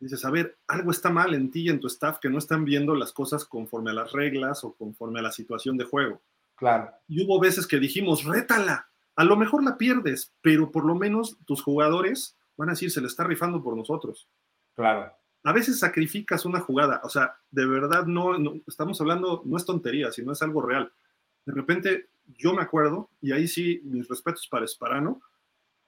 dices, 0.02 0.24
a 0.24 0.30
ver, 0.30 0.58
algo 0.66 0.90
está 0.90 1.10
mal 1.10 1.32
en 1.34 1.50
ti 1.50 1.62
y 1.62 1.68
en 1.68 1.80
tu 1.80 1.86
staff 1.86 2.18
que 2.18 2.28
no 2.28 2.38
están 2.38 2.64
viendo 2.64 2.94
las 2.94 3.12
cosas 3.12 3.44
conforme 3.44 3.90
a 3.90 3.94
las 3.94 4.12
reglas 4.12 4.64
o 4.64 4.74
conforme 4.74 5.20
a 5.20 5.22
la 5.22 5.32
situación 5.32 5.76
de 5.76 5.84
juego. 5.84 6.20
Claro. 6.56 6.90
Y 7.08 7.24
hubo 7.24 7.40
veces 7.40 7.66
que 7.66 7.78
dijimos, 7.78 8.24
rétala, 8.24 8.88
a 9.14 9.24
lo 9.24 9.36
mejor 9.36 9.62
la 9.62 9.78
pierdes, 9.78 10.32
pero 10.40 10.70
por 10.70 10.84
lo 10.84 10.94
menos 10.94 11.38
tus 11.46 11.62
jugadores 11.62 12.36
van 12.56 12.68
a 12.68 12.72
decir, 12.72 12.90
se 12.90 13.00
le 13.00 13.06
está 13.06 13.24
rifando 13.24 13.62
por 13.62 13.76
nosotros. 13.76 14.28
Claro. 14.74 15.12
A 15.44 15.52
veces 15.52 15.78
sacrificas 15.78 16.44
una 16.44 16.60
jugada, 16.60 17.00
o 17.04 17.08
sea, 17.08 17.36
de 17.50 17.66
verdad 17.66 18.06
no, 18.06 18.38
no 18.38 18.60
estamos 18.66 19.00
hablando, 19.00 19.42
no 19.44 19.56
es 19.56 19.64
tontería, 19.64 20.12
sino 20.12 20.32
es 20.32 20.42
algo 20.42 20.62
real. 20.62 20.92
De 21.44 21.52
repente, 21.52 22.10
yo 22.26 22.54
me 22.54 22.62
acuerdo, 22.62 23.10
y 23.20 23.32
ahí 23.32 23.48
sí, 23.48 23.80
mis 23.84 24.08
respetos 24.08 24.46
para 24.48 24.64
Esparano, 24.64 25.20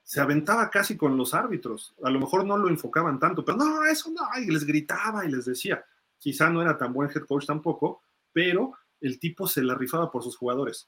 se 0.05 0.21
aventaba 0.21 0.69
casi 0.69 0.95
con 0.95 1.17
los 1.17 1.33
árbitros. 1.33 1.95
A 2.03 2.11
lo 2.11 2.19
mejor 2.19 2.45
no 2.45 2.55
lo 2.57 2.69
enfocaban 2.69 3.19
tanto, 3.19 3.43
pero 3.43 3.57
no, 3.57 3.83
eso 3.85 4.11
no, 4.11 4.21
y 4.39 4.45
les 4.51 4.63
gritaba 4.63 5.25
y 5.25 5.31
les 5.31 5.45
decía. 5.45 5.83
Quizá 6.19 6.47
no 6.51 6.61
era 6.61 6.77
tan 6.77 6.93
buen 6.93 7.09
head 7.09 7.23
coach 7.23 7.47
tampoco, 7.47 8.03
pero 8.31 8.73
el 9.01 9.19
tipo 9.19 9.47
se 9.47 9.63
la 9.63 9.73
rifaba 9.73 10.11
por 10.11 10.21
sus 10.21 10.37
jugadores. 10.37 10.87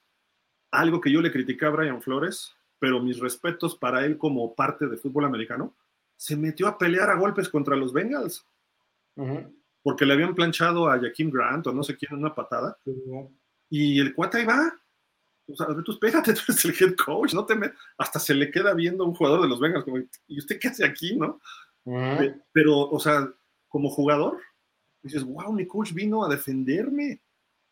Algo 0.70 1.00
que 1.00 1.10
yo 1.10 1.20
le 1.20 1.32
criticé 1.32 1.66
a 1.66 1.70
Brian 1.70 2.00
Flores, 2.00 2.54
pero 2.78 3.02
mis 3.02 3.18
respetos 3.18 3.74
para 3.74 4.06
él 4.06 4.16
como 4.18 4.54
parte 4.54 4.86
de 4.86 4.96
fútbol 4.96 5.24
americano, 5.24 5.74
se 6.16 6.36
metió 6.36 6.68
a 6.68 6.78
pelear 6.78 7.10
a 7.10 7.16
golpes 7.16 7.48
contra 7.48 7.74
los 7.74 7.92
Bengals. 7.92 8.46
Porque 9.82 10.06
le 10.06 10.14
habían 10.14 10.36
planchado 10.36 10.88
a 10.88 11.00
Jaquim 11.00 11.30
Grant 11.30 11.66
o 11.66 11.72
no 11.72 11.82
sé 11.82 11.96
quién 11.96 12.14
una 12.14 12.36
patada. 12.36 12.78
Y 13.68 13.98
el 13.98 14.14
cuate 14.14 14.38
ahí 14.38 14.44
va, 14.44 14.72
o 15.48 15.56
sea, 15.56 15.66
tú 15.84 15.92
espérate, 15.92 16.32
tú 16.34 16.40
eres 16.48 16.64
el 16.64 16.74
head 16.78 16.96
coach, 16.96 17.34
no 17.34 17.44
te 17.46 17.54
hasta 17.96 18.18
se 18.18 18.34
le 18.34 18.50
queda 18.50 18.74
viendo 18.74 19.04
un 19.04 19.14
jugador 19.14 19.42
de 19.42 19.48
los 19.48 19.60
Bengals 19.60 19.84
como, 19.84 19.98
¿y 19.98 20.38
usted 20.38 20.58
qué 20.58 20.68
hace 20.68 20.84
aquí, 20.84 21.16
no? 21.16 21.40
Pero, 22.52 22.80
o 22.80 23.00
sea, 23.00 23.32
como 23.68 23.88
jugador, 23.88 24.38
dices, 25.02 25.24
wow, 25.24 25.52
mi 25.52 25.66
coach 25.66 25.92
vino 25.92 26.24
a 26.24 26.28
defenderme, 26.28 27.22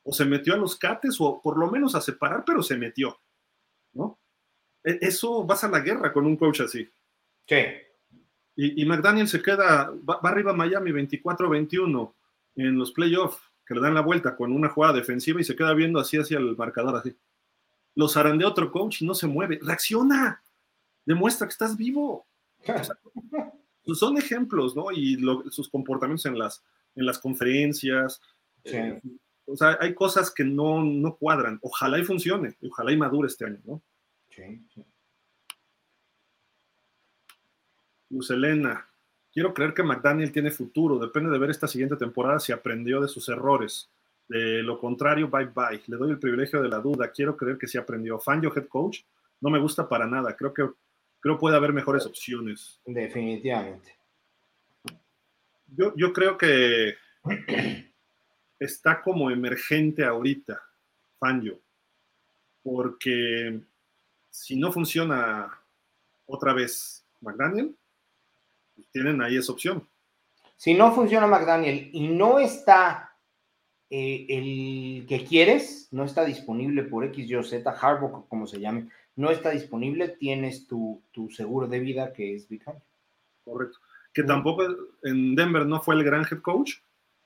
o 0.03 0.13
se 0.13 0.25
metió 0.25 0.55
a 0.55 0.59
los 0.59 0.77
cates, 0.77 1.17
o 1.21 1.41
por 1.43 1.59
lo 1.59 1.71
menos 1.71 1.95
a 1.95 2.01
separar, 2.01 2.45
pero 2.47 2.63
se 2.63 2.77
metió, 2.77 3.19
¿no? 3.93 4.19
E, 4.83 4.99
eso 5.03 5.45
vas 5.45 5.65
a 5.65 5.69
la 5.69 5.81
guerra 5.81 6.13
con 6.13 6.25
un 6.25 6.37
coach 6.37 6.61
así. 6.61 6.89
Sí. 7.47 7.57
Y, 8.55 8.83
y 8.83 8.87
McDaniel 8.87 9.29
se 9.29 9.43
queda, 9.43 9.93
va, 10.09 10.21
arriba 10.23 10.55
Miami 10.55 10.93
24-21 10.93 12.15
en 12.55 12.79
los 12.79 12.93
playoffs, 12.93 13.39
que 13.67 13.75
le 13.75 13.81
dan 13.81 13.95
la 13.95 14.01
vuelta 14.01 14.35
con 14.35 14.53
una 14.53 14.71
jugada 14.71 14.95
defensiva 14.95 15.41
y 15.41 15.45
se 15.45 15.57
queda 15.57 15.75
viendo 15.75 15.99
así 15.99 16.17
hacia 16.17 16.39
el 16.39 16.57
marcador, 16.57 16.97
así. 16.97 17.15
Lo 17.97 18.09
zarandea 18.09 18.47
otro 18.47 18.71
coach 18.71 19.03
y 19.03 19.07
no 19.07 19.15
se 19.15 19.27
mueve. 19.27 19.59
¡Reacciona! 19.61 20.41
Demuestra 21.05 21.49
que 21.49 21.53
estás 21.53 21.77
vivo. 21.77 22.27
Pues 23.87 24.01
son 24.01 24.19
ejemplos, 24.19 24.75
¿no? 24.75 24.91
Y 24.91 25.17
sus 25.51 25.69
comportamientos 25.69 26.27
en 26.27 26.37
las, 26.37 26.61
en 26.97 27.07
las 27.07 27.21
conferencias. 27.21 28.21
Eh, 28.65 29.01
o 29.45 29.57
sea, 29.57 29.79
hay 29.81 29.95
cosas 29.95 30.33
que 30.33 30.43
no, 30.43 30.83
no 30.83 31.15
cuadran. 31.15 31.61
Ojalá 31.63 31.97
y 32.01 32.05
funcione, 32.05 32.57
ojalá 32.69 32.91
y 32.91 32.97
madure 32.97 33.29
este 33.29 33.45
año, 33.45 33.61
¿no? 33.65 33.81
Sí, 34.29 34.61
sí. 34.75 34.85
Luz 38.11 38.29
Elena, 38.31 38.89
quiero 39.33 39.55
creer 39.55 39.73
que 39.73 39.85
McDaniel 39.85 40.33
tiene 40.33 40.51
futuro. 40.51 40.99
Depende 40.99 41.31
de 41.31 41.39
ver 41.39 41.51
esta 41.51 41.69
siguiente 41.69 41.95
temporada 41.95 42.41
si 42.41 42.51
aprendió 42.51 43.01
de 43.01 43.07
sus 43.07 43.29
errores. 43.29 43.89
De 44.29 44.63
lo 44.63 44.79
contrario, 44.79 45.29
bye 45.29 45.47
bye. 45.47 45.83
Le 45.87 45.97
doy 45.97 46.11
el 46.11 46.19
privilegio 46.19 46.61
de 46.63 46.69
la 46.69 46.79
duda. 46.79 47.11
Quiero 47.11 47.37
creer 47.37 47.59
que 47.59 47.69
sí 47.69 47.79
aprendió. 47.79 48.19
Fangio 48.19 48.53
head 48.55 48.67
coach 48.67 49.01
no 49.41 49.51
me 49.51 49.59
gusta 49.59 49.89
para 49.89 50.07
nada. 50.07 50.37
Creo 50.37 50.53
que 50.53 50.69
creo 51.21 51.39
puede 51.39 51.57
haber 51.57 51.73
mejores 51.73 52.07
opciones. 52.07 52.81
Definitivamente. 52.85 53.97
Yo, 55.69 55.93
yo 55.97 56.13
creo 56.13 56.39
que 56.39 56.95
está 58.59 59.03
como 59.03 59.31
emergente 59.31 60.05
ahorita, 60.05 60.63
Fangio, 61.19 61.61
porque 62.63 63.61
si 64.31 64.57
no 64.57 64.73
funciona 64.73 65.51
otra 66.27 66.53
vez 66.53 67.05
McDaniel, 67.21 67.77
tienen 68.93 69.21
ahí 69.23 69.37
esa 69.37 69.53
opción. 69.53 69.87
Si 70.57 70.75
no 70.75 70.93
funciona 70.95 71.27
McDaniel 71.27 71.91
y 71.93 72.09
no 72.09 72.39
está 72.39 73.06
eh, 73.89 74.27
el 74.29 75.07
que 75.07 75.25
quieres, 75.25 75.89
no 75.93 76.05
está 76.05 76.25
disponible 76.25 76.83
por 76.83 77.05
X, 77.05 77.31
Y 77.31 77.43
Z, 77.45 77.75
como 78.29 78.47
se 78.47 78.61
llame, 78.61 78.89
no 79.15 79.31
está 79.31 79.51
disponible, 79.51 80.09
tienes 80.09 80.67
tu, 80.67 81.03
seguro 81.31 81.67
de 81.67 81.81
vida 81.81 82.13
que 82.13 82.35
es 82.35 82.49
Big 82.49 82.63
Correcto. 83.45 83.79
Que 84.13 84.23
tampoco 84.23 84.65
en 85.03 85.35
Denver 85.35 85.67
no 85.67 85.81
fue 85.81 85.95
el 85.95 86.05
gran 86.05 86.23
head 86.23 86.41
coach, 86.41 86.73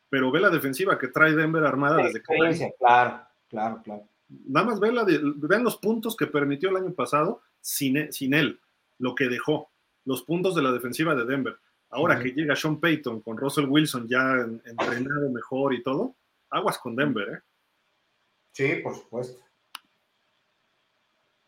pero 0.08 0.30
ve 0.30 0.40
la 0.40 0.50
defensiva 0.50 0.98
que 0.98 1.08
trae 1.08 1.32
Denver 1.32 1.64
armada 1.64 2.02
desde 2.02 2.20
que. 2.20 2.72
Claro, 2.78 3.20
claro, 3.48 3.80
claro. 3.82 4.08
Nada 4.28 4.66
más 4.66 4.80
ve 4.80 4.92
vean 5.36 5.64
los 5.64 5.76
puntos 5.76 6.16
que 6.16 6.26
permitió 6.26 6.68
el 6.68 6.76
año 6.76 6.92
pasado 6.92 7.42
sin, 7.60 8.12
sin 8.12 8.34
él, 8.34 8.60
lo 8.98 9.14
que 9.14 9.28
dejó 9.28 9.70
los 10.04 10.22
puntos 10.22 10.54
de 10.54 10.62
la 10.62 10.72
defensiva 10.72 11.14
de 11.14 11.24
Denver. 11.24 11.56
Ahora 11.90 12.20
que 12.20 12.30
llega 12.30 12.54
Sean 12.54 12.78
Payton 12.78 13.20
con 13.20 13.36
Russell 13.36 13.66
Wilson 13.66 14.06
ya 14.08 14.46
entrenado 14.64 15.30
mejor 15.30 15.74
y 15.74 15.82
todo, 15.82 16.14
aguas 16.50 16.78
con 16.78 16.96
Denver, 16.96 17.28
¿eh? 17.28 17.40
Sí, 18.52 18.74
por 18.82 18.94
supuesto. 18.94 19.42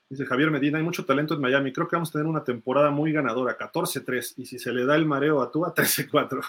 Dice 0.08 0.26
Javier 0.26 0.50
Medina, 0.50 0.78
hay 0.78 0.84
mucho 0.84 1.06
talento 1.06 1.34
en 1.34 1.40
Miami. 1.40 1.72
Creo 1.72 1.88
que 1.88 1.96
vamos 1.96 2.10
a 2.10 2.12
tener 2.12 2.26
una 2.26 2.44
temporada 2.44 2.90
muy 2.90 3.12
ganadora, 3.12 3.56
14-3. 3.56 4.34
Y 4.36 4.46
si 4.46 4.58
se 4.58 4.72
le 4.72 4.84
da 4.84 4.94
el 4.94 5.06
mareo 5.06 5.40
a 5.40 5.50
Tua, 5.50 5.74
13-4. 5.74 6.42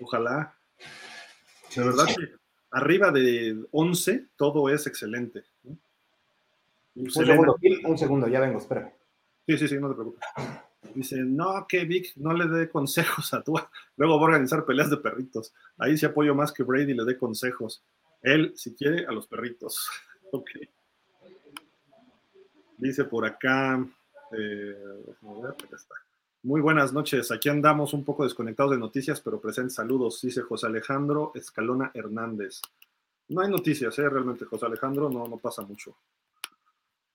Ojalá. 0.00 0.56
De 1.76 1.84
verdad 1.84 2.06
que 2.06 2.34
arriba 2.70 3.10
de 3.10 3.62
11 3.72 4.28
todo 4.36 4.68
es 4.70 4.86
excelente. 4.86 5.44
Un 6.94 7.10
segundo, 7.10 7.56
un 7.84 7.98
segundo, 7.98 8.26
ya 8.26 8.40
vengo, 8.40 8.58
espera. 8.58 8.92
Sí, 9.46 9.58
sí, 9.58 9.68
sí, 9.68 9.78
no 9.78 9.88
te 9.88 9.94
preocupes. 9.94 10.26
Dice, 10.94 11.18
no, 11.18 11.66
que 11.68 11.84
Vic 11.84 12.12
no 12.16 12.32
le 12.32 12.46
dé 12.48 12.68
consejos 12.68 13.32
a 13.34 13.42
Tua. 13.42 13.70
Luego 13.96 14.16
va 14.16 14.22
a 14.22 14.24
organizar 14.26 14.64
peleas 14.64 14.90
de 14.90 14.96
perritos. 14.96 15.52
Ahí 15.78 15.96
sí 15.96 16.06
apoyo 16.06 16.34
más 16.34 16.52
que 16.52 16.62
Brady 16.62 16.94
le 16.94 17.04
dé 17.04 17.16
consejos. 17.16 17.82
Él, 18.22 18.52
si 18.56 18.74
quiere, 18.74 19.06
a 19.06 19.12
los 19.12 19.26
perritos. 19.26 19.88
ok. 20.32 20.50
Dice 22.78 23.04
por 23.04 23.26
acá, 23.26 23.86
eh, 24.32 25.04
Muy 26.42 26.60
buenas 26.60 26.92
noches. 26.92 27.30
Aquí 27.30 27.50
andamos 27.50 27.92
un 27.92 28.04
poco 28.04 28.24
desconectados 28.24 28.72
de 28.72 28.78
noticias, 28.78 29.20
pero 29.20 29.40
presentes 29.40 29.74
saludos. 29.74 30.20
Dice 30.22 30.42
José 30.42 30.66
Alejandro 30.66 31.32
Escalona 31.34 31.90
Hernández. 31.92 32.62
No 33.28 33.42
hay 33.42 33.50
noticias, 33.50 33.96
¿eh? 33.98 34.08
realmente, 34.08 34.44
José 34.44 34.66
Alejandro, 34.66 35.08
no, 35.10 35.28
no 35.28 35.36
pasa 35.36 35.62
mucho. 35.62 35.94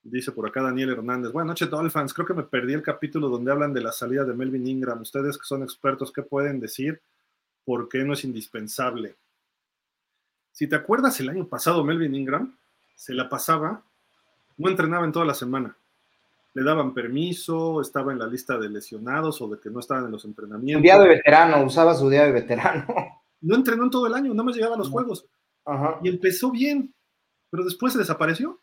Dice 0.08 0.30
por 0.30 0.46
acá 0.46 0.62
Daniel 0.62 0.90
Hernández. 0.90 1.32
Buenas 1.32 1.48
noches, 1.48 1.68
Dolphins. 1.68 2.14
Creo 2.14 2.28
que 2.28 2.34
me 2.34 2.44
perdí 2.44 2.74
el 2.74 2.82
capítulo 2.82 3.28
donde 3.28 3.50
hablan 3.50 3.72
de 3.72 3.80
la 3.80 3.90
salida 3.90 4.24
de 4.24 4.34
Melvin 4.34 4.64
Ingram. 4.64 5.00
Ustedes 5.00 5.36
que 5.36 5.44
son 5.44 5.64
expertos, 5.64 6.12
¿qué 6.12 6.22
pueden 6.22 6.60
decir? 6.60 7.00
¿Por 7.64 7.88
qué 7.88 8.04
no 8.04 8.12
es 8.12 8.22
indispensable? 8.22 9.16
Si 10.52 10.68
te 10.68 10.76
acuerdas, 10.76 11.18
el 11.18 11.30
año 11.30 11.48
pasado 11.48 11.82
Melvin 11.82 12.14
Ingram 12.14 12.56
se 12.94 13.14
la 13.14 13.28
pasaba, 13.28 13.82
no 14.56 14.70
entrenaba 14.70 15.04
en 15.04 15.10
toda 15.10 15.26
la 15.26 15.34
semana. 15.34 15.76
Le 16.54 16.62
daban 16.62 16.94
permiso, 16.94 17.80
estaba 17.80 18.12
en 18.12 18.20
la 18.20 18.28
lista 18.28 18.56
de 18.58 18.68
lesionados 18.68 19.42
o 19.42 19.48
de 19.48 19.58
que 19.58 19.70
no 19.70 19.80
estaban 19.80 20.04
en 20.04 20.12
los 20.12 20.24
entrenamientos. 20.24 20.78
Un 20.78 20.82
día 20.84 21.00
de 21.00 21.08
veterano, 21.08 21.64
usaba 21.64 21.96
su 21.96 22.08
día 22.08 22.24
de 22.26 22.32
veterano. 22.32 22.86
No 23.40 23.56
entrenó 23.56 23.84
en 23.84 23.90
todo 23.90 24.06
el 24.06 24.14
año, 24.14 24.32
nada 24.32 24.44
más 24.44 24.54
llegaba 24.54 24.76
a 24.76 24.78
los 24.78 24.88
juegos. 24.88 25.26
Y 26.02 26.08
empezó 26.08 26.52
bien, 26.52 26.94
pero 27.50 27.64
después 27.64 27.92
se 27.92 27.98
desapareció 27.98 28.60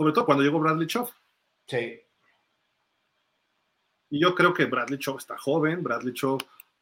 sobre 0.00 0.14
todo 0.14 0.24
cuando 0.24 0.42
llegó 0.42 0.58
Bradley 0.58 0.86
Chow. 0.86 1.06
Sí. 1.66 2.00
Y 4.08 4.18
yo 4.18 4.34
creo 4.34 4.54
que 4.54 4.64
Bradley 4.64 4.98
Chow 4.98 5.18
está 5.18 5.36
joven, 5.36 5.82
Bradley 5.82 6.14
Chow 6.14 6.38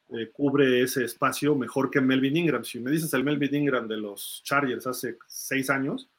eh, 0.07 0.31
cubre 0.31 0.81
ese 0.81 1.03
espacio 1.03 1.53
mejor 1.53 1.91
que 1.91 1.99
Melvin 1.99 2.37
Ingram. 2.37 2.63
Si 2.63 2.79
me 2.79 2.89
dices 2.89 3.13
el 3.13 3.25
Melvin 3.25 3.53
Ingram 3.53 3.89
de 3.89 3.97
los 3.97 4.41
Chargers 4.45 4.87
hace 4.87 5.17
seis 5.27 5.69
años, 5.69 6.09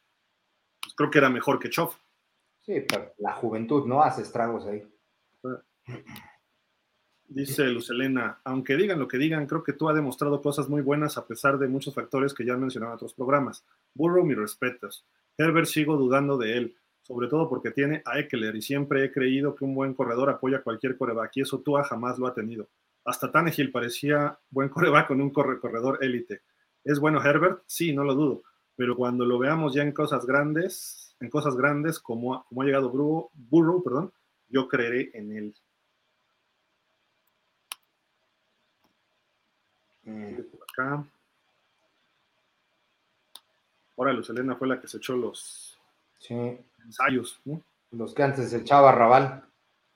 pues 0.79 0.93
creo 0.95 1.11
que 1.11 1.17
era 1.17 1.31
mejor 1.31 1.59
que 1.59 1.71
Chow. 1.71 1.91
Sí, 2.67 2.85
pero 2.87 3.15
la 3.17 3.33
juventud 3.33 3.87
no 3.87 4.03
hace 4.03 4.21
estragos 4.21 4.67
ahí. 4.67 4.87
Dice 7.29 7.65
Lucelena, 7.65 8.43
aunque 8.45 8.77
digan 8.77 8.99
lo 8.99 9.09
que 9.09 9.17
digan, 9.17 9.47
creo 9.47 9.65
que 9.65 9.73
tú 9.73 9.89
has 9.89 9.95
demostrado 9.95 10.43
cosas 10.43 10.69
muy 10.69 10.83
buenas 10.83 11.17
a 11.17 11.27
pesar 11.27 11.59
de 11.59 11.67
muchos 11.67 11.95
factores 11.95 12.35
que 12.35 12.45
ya 12.45 12.53
han 12.53 12.61
mencionado 12.61 12.93
en 12.93 12.97
otros 12.97 13.15
programas. 13.15 13.65
Burrow, 13.95 14.23
mi 14.23 14.35
respetos. 14.35 15.07
Herbert 15.39 15.67
sigo 15.67 15.97
dudando 15.97 16.37
de 16.37 16.59
él 16.59 16.77
sobre 17.11 17.27
todo 17.27 17.49
porque 17.49 17.73
tiene 17.73 18.05
a 18.05 18.21
Eckler 18.21 18.55
y 18.55 18.63
siempre 18.63 19.05
he 19.05 19.11
creído 19.11 19.57
que 19.57 19.65
un 19.65 19.75
buen 19.75 19.95
corredor 19.95 20.31
apoya 20.31 20.63
cualquier 20.63 20.97
coreback 20.97 21.39
y 21.39 21.41
eso 21.41 21.59
Tua 21.59 21.83
jamás 21.83 22.21
lo 22.21 22.29
ha 22.29 22.35
tenido. 22.35 22.69
Hasta 23.05 23.33
Tannehill 23.33 23.73
parecía 23.73 24.39
buen 24.49 24.69
coreback 24.69 25.09
con 25.09 25.21
un 25.21 25.31
corredor 25.31 25.99
élite. 26.03 26.43
¿Es 26.85 27.01
bueno 27.01 27.21
Herbert? 27.21 27.65
Sí, 27.67 27.93
no 27.93 28.05
lo 28.05 28.15
dudo, 28.15 28.45
pero 28.77 28.95
cuando 28.95 29.25
lo 29.25 29.41
veamos 29.41 29.75
ya 29.75 29.83
en 29.83 29.91
cosas 29.91 30.25
grandes, 30.25 31.17
en 31.19 31.29
cosas 31.31 31.57
grandes 31.57 31.99
como, 31.99 32.45
como 32.45 32.63
ha 32.63 32.65
llegado 32.65 32.91
Burrow, 32.91 33.31
Burrow, 33.35 33.83
perdón, 33.83 34.13
yo 34.49 34.69
creeré 34.69 35.11
en 35.13 35.37
él. 35.37 35.55
Mm. 40.05 40.39
Acá. 40.63 41.05
Ahora 43.97 44.13
Lucelena 44.13 44.55
fue 44.55 44.69
la 44.69 44.81
que 44.81 44.87
se 44.87 44.99
echó 44.99 45.17
los, 45.17 45.71
Sí. 46.21 46.59
Ensayos, 46.85 47.41
Los 47.91 48.15
que 48.15 48.23
antes 48.23 48.53
echaba 48.53 48.93
Raval. 48.93 49.45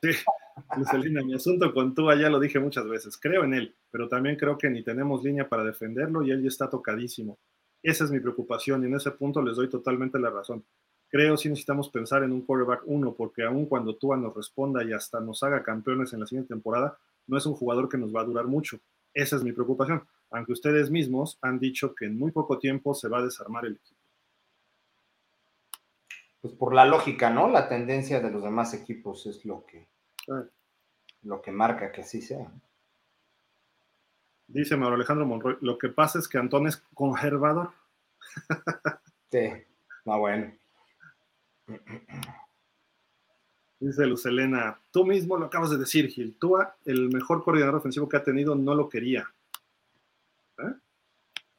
Sí, 0.02 0.10
Lucelina, 0.76 1.22
mi 1.22 1.34
asunto 1.34 1.72
con 1.72 1.94
Tua 1.94 2.14
ya 2.14 2.28
lo 2.28 2.38
dije 2.38 2.60
muchas 2.60 2.86
veces. 2.86 3.18
Creo 3.18 3.44
en 3.44 3.54
él, 3.54 3.74
pero 3.90 4.08
también 4.08 4.36
creo 4.36 4.56
que 4.58 4.70
ni 4.70 4.82
tenemos 4.82 5.22
línea 5.22 5.48
para 5.48 5.64
defenderlo 5.64 6.22
y 6.22 6.30
él 6.30 6.42
ya 6.42 6.48
está 6.48 6.68
tocadísimo. 6.68 7.38
Esa 7.82 8.04
es 8.04 8.10
mi 8.10 8.20
preocupación 8.20 8.82
y 8.82 8.86
en 8.86 8.94
ese 8.94 9.10
punto 9.10 9.42
les 9.42 9.56
doy 9.56 9.68
totalmente 9.68 10.18
la 10.18 10.30
razón. 10.30 10.64
Creo 11.08 11.36
si 11.36 11.48
necesitamos 11.48 11.90
pensar 11.90 12.24
en 12.24 12.32
un 12.32 12.42
quarterback 12.42 12.82
uno, 12.86 13.14
porque 13.14 13.44
aun 13.44 13.66
cuando 13.66 13.96
Tua 13.96 14.16
nos 14.16 14.34
responda 14.34 14.82
y 14.82 14.92
hasta 14.92 15.20
nos 15.20 15.42
haga 15.42 15.62
campeones 15.62 16.12
en 16.12 16.20
la 16.20 16.26
siguiente 16.26 16.54
temporada, 16.54 16.96
no 17.26 17.36
es 17.36 17.46
un 17.46 17.54
jugador 17.54 17.88
que 17.88 17.98
nos 17.98 18.14
va 18.14 18.22
a 18.22 18.24
durar 18.24 18.46
mucho. 18.46 18.78
Esa 19.12 19.36
es 19.36 19.44
mi 19.44 19.52
preocupación, 19.52 20.02
aunque 20.30 20.52
ustedes 20.52 20.90
mismos 20.90 21.38
han 21.40 21.58
dicho 21.58 21.94
que 21.94 22.06
en 22.06 22.18
muy 22.18 22.32
poco 22.32 22.58
tiempo 22.58 22.94
se 22.94 23.08
va 23.08 23.18
a 23.18 23.24
desarmar 23.24 23.64
el 23.66 23.76
equipo 23.76 23.93
pues 26.44 26.52
por 26.56 26.74
la 26.74 26.84
lógica, 26.84 27.30
¿no? 27.30 27.48
La 27.48 27.70
tendencia 27.70 28.20
de 28.20 28.30
los 28.30 28.42
demás 28.42 28.74
equipos 28.74 29.24
es 29.24 29.46
lo 29.46 29.64
que, 29.64 29.88
lo 31.22 31.40
que 31.40 31.50
marca 31.50 31.90
que 31.90 32.02
así 32.02 32.20
sea. 32.20 32.52
Dice 34.46 34.76
Mauro 34.76 34.96
Alejandro 34.96 35.24
Monroy, 35.24 35.56
lo 35.62 35.78
que 35.78 35.88
pasa 35.88 36.18
es 36.18 36.28
que 36.28 36.36
Antón 36.36 36.66
es 36.66 36.76
conservador. 36.92 37.70
sí, 39.32 39.52
no 40.04 40.18
bueno. 40.18 40.52
Dice 43.80 44.04
Lucelena, 44.04 44.78
tú 44.90 45.06
mismo 45.06 45.38
lo 45.38 45.46
acabas 45.46 45.70
de 45.70 45.78
decir, 45.78 46.10
Gil. 46.10 46.36
Tú, 46.38 46.58
el 46.84 47.08
mejor 47.08 47.42
coordinador 47.42 47.76
ofensivo 47.76 48.06
que 48.06 48.18
ha 48.18 48.22
tenido, 48.22 48.54
no 48.54 48.74
lo 48.74 48.90
quería. 48.90 49.32
¿Eh? 50.58 50.74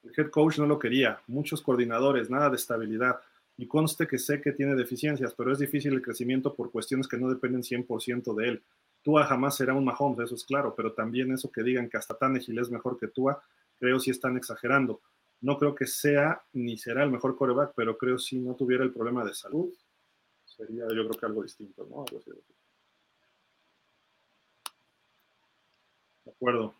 El 0.03 0.11
head 0.15 0.29
coach 0.29 0.59
no 0.59 0.67
lo 0.67 0.77
quería. 0.77 1.19
Muchos 1.25 1.63
coordinadores, 1.63 2.29
nada 2.29 2.51
de 2.51 2.57
estabilidad 2.57 3.19
y 3.57 3.67
conste 3.67 4.07
que 4.07 4.17
sé 4.17 4.41
que 4.41 4.51
tiene 4.51 4.75
deficiencias, 4.75 5.33
pero 5.33 5.51
es 5.51 5.59
difícil 5.59 5.93
el 5.93 6.01
crecimiento 6.01 6.53
por 6.53 6.71
cuestiones 6.71 7.07
que 7.07 7.17
no 7.17 7.29
dependen 7.29 7.63
100% 7.63 8.35
de 8.35 8.49
él. 8.49 8.63
Tua 9.01 9.25
jamás 9.25 9.55
será 9.55 9.73
un 9.73 9.85
Mahomes, 9.85 10.19
eso 10.19 10.35
es 10.35 10.43
claro, 10.43 10.73
pero 10.75 10.93
también 10.93 11.31
eso 11.31 11.51
que 11.51 11.63
digan 11.63 11.89
que 11.89 11.97
hasta 11.97 12.17
Tannehill 12.17 12.59
es 12.59 12.69
mejor 12.69 12.97
que 12.99 13.07
Tua, 13.07 13.41
creo 13.79 13.99
si 13.99 14.11
están 14.11 14.35
exagerando. 14.35 15.01
No 15.41 15.57
creo 15.57 15.75
que 15.75 15.85
sea 15.85 16.43
ni 16.53 16.77
será 16.77 17.03
el 17.03 17.11
mejor 17.11 17.37
coreback, 17.37 17.73
pero 17.75 17.97
creo 17.97 18.17
si 18.17 18.39
no 18.39 18.55
tuviera 18.55 18.83
el 18.83 18.91
problema 18.91 19.23
de 19.23 19.33
salud, 19.33 19.71
sería 20.43 20.85
yo 20.87 21.07
creo 21.07 21.19
que 21.19 21.25
algo 21.25 21.43
distinto, 21.43 21.87
¿no? 21.89 22.05
De 26.25 26.31
acuerdo. 26.31 26.75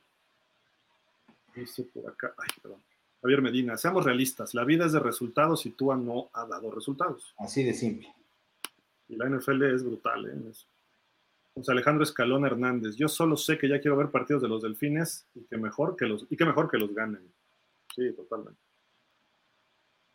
Dice 1.55 1.83
por 1.83 2.09
acá, 2.09 2.33
ay, 2.37 2.47
perdón. 2.61 2.81
Javier 3.25 3.41
Medina, 3.41 3.75
seamos 3.75 4.05
realistas, 4.05 4.53
la 4.53 4.63
vida 4.63 4.85
es 4.85 4.91
de 4.91 4.99
resultados 4.99 5.65
y 5.65 5.71
Tua 5.71 5.97
no 5.97 6.29
ha 6.31 6.45
dado 6.45 6.69
resultados. 6.69 7.33
Así 7.39 7.63
de 7.63 7.73
simple. 7.73 8.13
Y 9.07 9.15
la 9.15 9.27
NFL 9.27 9.63
es 9.63 9.83
brutal, 9.83 10.27
¿eh? 10.27 10.51
José 11.55 11.71
Alejandro 11.71 12.03
Escalón 12.03 12.45
Hernández, 12.45 12.95
yo 12.97 13.07
solo 13.07 13.35
sé 13.35 13.57
que 13.57 13.67
ya 13.67 13.81
quiero 13.81 13.97
ver 13.97 14.11
partidos 14.11 14.43
de 14.43 14.47
los 14.47 14.61
Delfines 14.61 15.25
y 15.33 15.41
que 15.45 15.57
mejor 15.57 15.95
que 15.95 16.05
los, 16.05 16.27
y 16.29 16.37
que 16.37 16.45
mejor 16.45 16.69
que 16.69 16.77
los 16.77 16.93
ganen. 16.93 17.33
Sí, 17.95 18.13
totalmente. 18.13 18.61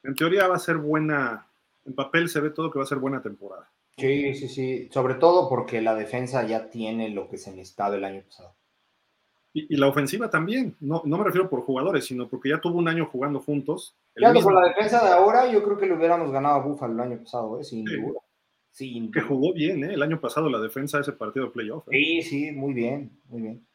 En 0.05 0.15
teoría 0.15 0.47
va 0.47 0.55
a 0.55 0.61
ser 0.61 0.77
buena, 0.77 1.49
en 1.85 1.95
papel 1.97 2.29
se 2.29 2.39
ve 2.39 2.51
todo 2.51 2.71
que 2.71 2.79
va 2.79 2.85
a 2.85 2.89
ser 2.89 2.99
buena 2.99 3.21
temporada. 3.21 3.69
Sí, 3.97 4.35
sí, 4.35 4.49
sí, 4.49 4.89
sobre 4.93 5.15
todo 5.15 5.49
porque 5.49 5.81
la 5.81 5.97
defensa 5.97 6.47
ya 6.47 6.71
tiene 6.71 7.11
lo 7.11 7.29
que 7.29 7.39
se 7.39 7.51
necesitaba 7.51 7.97
el 7.97 8.05
año 8.05 8.23
pasado. 8.23 8.55
Y, 9.53 9.77
la 9.77 9.89
ofensiva 9.89 10.31
también, 10.31 10.77
no, 10.81 11.03
no 11.05 11.19
me 11.19 11.25
refiero 11.25 11.51
por 11.51 11.63
jugadores, 11.63 12.05
sino 12.05 12.29
porque 12.29 12.51
ya 12.51 12.61
tuvo 12.61 12.79
un 12.79 12.89
año 12.89 13.07
jugando 13.07 13.41
juntos. 13.41 13.97
Ya 14.17 14.33
con 14.33 14.55
la 14.55 14.69
defensa 14.69 15.05
de 15.05 15.13
ahora, 15.13 15.51
yo 15.51 15.63
creo 15.65 15.77
que 15.77 15.87
le 15.87 15.95
hubiéramos 15.95 16.31
ganado 16.31 16.57
a 16.57 16.63
Buffalo 16.63 16.95
el 16.95 17.01
año 17.01 17.19
pasado, 17.19 17.61
¿eh? 17.61 17.65
sin 17.65 17.85
duda. 17.85 18.21
Sí, 18.71 19.11
que 19.13 19.21
jugó 19.21 19.53
bien, 19.53 19.83
¿eh? 19.83 19.95
El 19.95 20.03
año 20.03 20.21
pasado 20.21 20.49
la 20.49 20.61
defensa 20.61 20.99
de 20.99 21.03
ese 21.03 21.13
partido 21.13 21.47
de 21.47 21.53
playoff. 21.53 21.89
¿eh? 21.89 21.91
Sí, 21.91 22.23
sí, 22.23 22.53
muy 22.53 22.73
bien, 22.73 23.11
muy 23.29 23.43
bien. 23.43 23.67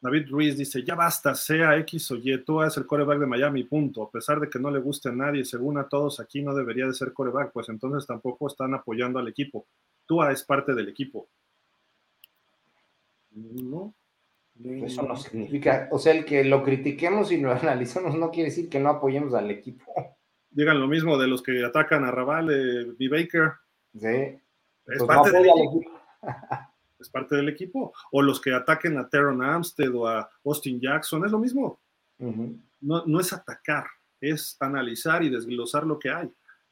David 0.00 0.28
Ruiz 0.30 0.56
dice, 0.56 0.82
ya 0.82 0.94
basta, 0.94 1.34
sea 1.34 1.76
X 1.78 2.10
o 2.10 2.16
Y, 2.16 2.36
tú 2.44 2.60
eres 2.60 2.76
el 2.76 2.86
coreback 2.86 3.20
de 3.20 3.26
Miami, 3.26 3.64
punto. 3.64 4.02
A 4.02 4.10
pesar 4.10 4.40
de 4.40 4.48
que 4.48 4.58
no 4.58 4.70
le 4.70 4.80
guste 4.80 5.08
a 5.08 5.12
nadie, 5.12 5.44
según 5.44 5.78
a 5.78 5.88
todos 5.88 6.18
aquí 6.20 6.42
no 6.42 6.54
debería 6.54 6.86
de 6.86 6.94
ser 6.94 7.12
coreback, 7.12 7.52
pues 7.52 7.68
entonces 7.68 8.06
tampoco 8.06 8.48
están 8.48 8.74
apoyando 8.74 9.18
al 9.18 9.28
equipo. 9.28 9.66
Tua 10.06 10.32
es 10.32 10.42
parte 10.42 10.74
del 10.74 10.88
equipo. 10.88 11.28
No. 13.30 13.94
Eso 14.64 15.02
no 15.02 15.16
significa, 15.16 15.88
o 15.90 15.98
sea, 15.98 16.12
el 16.12 16.24
que 16.24 16.44
lo 16.44 16.62
critiquemos 16.62 17.32
y 17.32 17.38
lo 17.38 17.52
analicemos 17.52 18.14
no 18.14 18.30
quiere 18.30 18.50
decir 18.50 18.68
que 18.68 18.80
no 18.80 18.90
apoyemos 18.90 19.34
al 19.34 19.50
equipo. 19.50 19.84
Digan 20.50 20.80
lo 20.80 20.86
mismo 20.86 21.16
de 21.18 21.26
los 21.26 21.42
que 21.42 21.64
atacan 21.64 22.04
a 22.04 22.10
Raval, 22.10 22.50
eh, 22.50 23.08
Baker. 23.08 23.52
Sí. 23.98 24.06
Es 24.06 24.98
pues 24.98 25.04
parte 25.04 25.30
del 25.30 25.46
equipo. 25.46 25.80
es 27.00 27.08
parte 27.08 27.36
del 27.36 27.48
equipo. 27.48 27.92
O 28.10 28.22
los 28.22 28.40
que 28.40 28.52
ataquen 28.52 28.98
a 28.98 29.08
Teron 29.08 29.42
Amstead 29.42 29.94
o 29.94 30.06
a 30.06 30.28
Austin 30.44 30.80
Jackson, 30.80 31.24
es 31.24 31.32
lo 31.32 31.38
mismo. 31.38 31.80
no, 32.18 33.04
no, 33.06 33.20
es 33.20 33.32
atacar, 33.32 33.86
es 34.20 34.56
analizar 34.60 35.22
y 35.22 35.30
desglosar 35.30 35.84
lo 35.84 35.98
que 35.98 36.10
hay. 36.10 36.30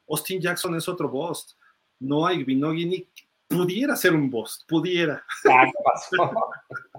Austin 0.08 0.40
Jackson 0.40 0.74
es 0.74 0.88
otro 0.88 1.08
boss. 1.08 1.56
No 1.98 2.26
hay 2.26 2.44
Vinogini. 2.44 3.08
Pudiera 3.48 3.96
ser 3.96 4.14
un 4.14 4.30
boss, 4.30 4.64
pudiera. 4.68 5.24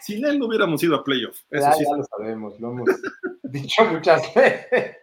Sin 0.00 0.24
él 0.24 0.38
no 0.38 0.46
hubiéramos 0.46 0.82
ido 0.82 0.96
a 0.96 1.04
playoff. 1.04 1.38
Eso 1.50 1.72
sí. 1.76 1.84
ya 1.84 1.96
lo 1.96 2.04
sabemos, 2.04 2.60
lo 2.60 2.70
hemos 2.72 2.88
dicho 3.44 3.84
muchas 3.84 4.22
veces. 4.34 4.96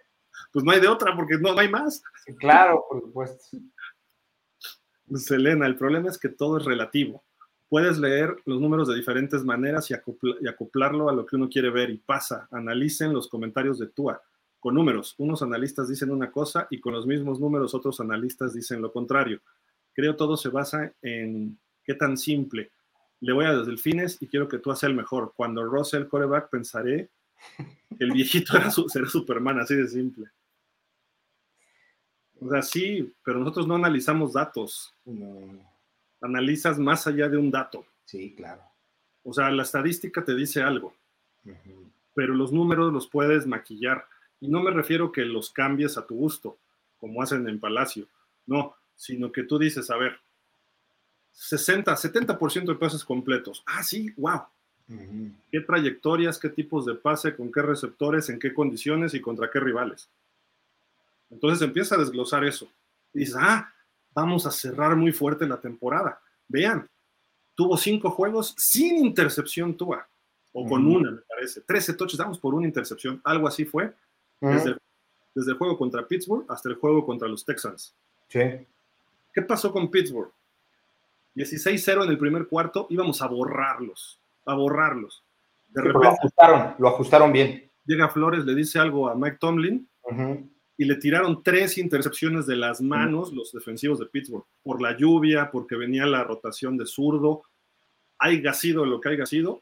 Pues 0.51 0.65
no 0.65 0.71
hay 0.71 0.79
de 0.79 0.87
otra 0.87 1.15
porque 1.15 1.37
no 1.37 1.57
hay 1.57 1.69
más. 1.69 2.01
Claro, 2.39 2.85
por 2.89 3.01
supuesto. 3.01 3.57
Selena, 5.15 5.65
el 5.65 5.77
problema 5.77 6.09
es 6.09 6.17
que 6.17 6.29
todo 6.29 6.57
es 6.57 6.65
relativo. 6.65 7.23
Puedes 7.69 7.97
leer 7.97 8.35
los 8.45 8.61
números 8.61 8.87
de 8.87 8.95
diferentes 8.95 9.43
maneras 9.43 9.91
y, 9.91 9.93
acoplarlo 9.93 11.09
a 11.09 11.13
lo 11.13 11.25
que 11.25 11.35
uno 11.35 11.49
quiere 11.49 11.69
ver 11.69 11.89
y 11.89 11.97
pasa. 11.97 12.47
Analicen 12.51 13.13
los 13.13 13.27
comentarios 13.27 13.77
de 13.77 13.87
Tua 13.87 14.21
con 14.59 14.75
números. 14.75 15.15
Unos 15.17 15.41
analistas 15.41 15.89
dicen 15.89 16.11
una 16.11 16.31
cosa 16.31 16.67
y 16.69 16.79
con 16.79 16.93
los 16.93 17.05
mismos 17.05 17.39
números 17.39 17.73
otros 17.73 17.99
analistas 17.99 18.53
dicen 18.53 18.81
lo 18.81 18.91
contrario. 18.91 19.41
Creo 19.93 20.15
todo 20.15 20.37
se 20.37 20.49
basa 20.49 20.93
en 21.01 21.59
qué 21.83 21.93
tan 21.93 22.17
simple. 22.17 22.71
Le 23.19 23.33
voy 23.33 23.45
a 23.45 23.51
los 23.53 23.67
delfines 23.67 24.21
y 24.21 24.27
quiero 24.27 24.47
que 24.47 24.59
tú 24.59 24.75
sea 24.75 24.89
el 24.89 24.95
mejor. 24.95 25.33
Cuando 25.35 25.63
Russell 25.63 26.07
coreback 26.07 26.49
pensaré 26.49 27.09
que 27.57 28.03
el 28.03 28.11
viejito 28.11 28.57
era 28.57 28.69
será 28.71 29.07
Superman, 29.07 29.59
así 29.59 29.75
de 29.75 29.87
simple. 29.87 30.27
O 32.39 32.49
sea, 32.49 32.61
sí, 32.61 33.13
pero 33.23 33.39
nosotros 33.39 33.67
no 33.67 33.75
analizamos 33.75 34.33
datos. 34.33 34.93
Analizas 36.21 36.77
más 36.77 37.07
allá 37.07 37.29
de 37.29 37.37
un 37.37 37.49
dato. 37.49 37.85
Sí, 38.05 38.35
claro. 38.35 38.61
O 39.23 39.33
sea, 39.33 39.51
la 39.51 39.63
estadística 39.63 40.23
te 40.23 40.35
dice 40.35 40.61
algo, 40.61 40.93
pero 42.13 42.33
los 42.33 42.53
números 42.53 42.93
los 42.93 43.07
puedes 43.07 43.45
maquillar. 43.45 44.05
Y 44.39 44.47
no 44.47 44.61
me 44.61 44.71
refiero 44.71 45.11
que 45.11 45.25
los 45.25 45.51
cambies 45.51 45.97
a 45.97 46.05
tu 46.05 46.15
gusto, 46.15 46.57
como 46.99 47.21
hacen 47.21 47.47
en 47.49 47.59
Palacio. 47.59 48.07
No, 48.45 48.75
sino 48.95 49.31
que 49.31 49.43
tú 49.43 49.59
dices, 49.59 49.89
a 49.89 49.97
ver, 49.97 50.19
60, 51.37 51.95
70% 51.95 52.65
de 52.65 52.75
pases 52.75 53.03
completos. 53.03 53.63
Ah, 53.67 53.83
sí, 53.83 54.11
wow. 54.17 54.41
¿Qué 55.51 55.59
trayectorias, 55.59 56.39
qué 56.39 56.49
tipos 56.49 56.85
de 56.85 56.95
pase, 56.95 57.35
con 57.35 57.51
qué 57.51 57.61
receptores, 57.61 58.29
en 58.29 58.39
qué 58.39 58.53
condiciones 58.53 59.13
y 59.13 59.21
contra 59.21 59.49
qué 59.51 59.59
rivales? 59.59 60.09
Entonces 61.29 61.61
empieza 61.61 61.95
a 61.95 61.99
desglosar 61.99 62.43
eso. 62.43 62.67
Y 63.13 63.19
dices, 63.19 63.35
ah, 63.37 63.71
vamos 64.15 64.47
a 64.47 64.51
cerrar 64.51 64.95
muy 64.95 65.11
fuerte 65.11 65.47
la 65.47 65.61
temporada. 65.61 66.19
Vean, 66.47 66.89
tuvo 67.53 67.77
cinco 67.77 68.09
juegos 68.09 68.55
sin 68.57 68.97
intercepción 69.05 69.77
Tua, 69.77 70.07
o 70.53 70.67
con 70.67 70.87
una, 70.87 71.11
me 71.11 71.21
parece. 71.21 71.61
Trece 71.61 71.93
touchdowns 71.93 72.39
por 72.39 72.55
una 72.55 72.65
intercepción, 72.65 73.21
algo 73.23 73.47
así 73.47 73.63
fue, 73.63 73.93
desde, 74.41 74.71
el, 75.35 75.57
juego 75.57 75.77
contra 75.77 76.07
Pittsburgh 76.07 76.45
hasta 76.49 76.69
el 76.69 76.75
juego 76.75 77.05
contra 77.05 77.27
los 77.27 77.45
Texans. 77.45 77.93
Sí. 78.27 78.39
¿Qué 79.33 79.41
pasó 79.43 79.71
con 79.71 79.91
Pittsburgh? 79.91 80.31
16-0 81.37 82.03
en 82.03 82.09
el 82.09 82.17
primer 82.17 82.47
cuarto, 82.47 82.87
íbamos 82.89 83.21
a 83.21 83.27
borrarlos, 83.27 84.19
a 84.45 84.55
borrarlos. 84.55 85.23
De 85.69 85.81
repente, 85.81 86.07
lo 86.07 86.13
ajustaron, 86.13 86.75
lo 86.79 86.87
ajustaron 86.87 87.31
bien. 87.31 87.71
Llega 87.85 88.09
Flores, 88.09 88.43
le 88.43 88.55
dice 88.55 88.79
algo 88.79 89.07
a 89.07 89.15
Mike 89.15 89.37
Tomlin, 89.39 89.87
y 90.77 90.85
le 90.85 90.95
tiraron 90.95 91.43
tres 91.43 91.77
intercepciones 91.77 92.47
de 92.47 92.55
las 92.55 92.81
manos 92.81 93.31
los 93.33 93.51
defensivos 93.51 93.99
de 93.99 94.07
Pittsburgh, 94.07 94.45
por 94.63 94.81
la 94.81 94.97
lluvia, 94.97 95.51
porque 95.51 95.75
venía 95.75 96.05
la 96.07 96.23
rotación 96.23 96.75
de 96.75 96.87
zurdo, 96.87 97.43
haya 98.17 98.53
sido 98.53 98.85
lo 98.85 98.99
que 98.99 99.09
haya 99.09 99.25
sido, 99.27 99.61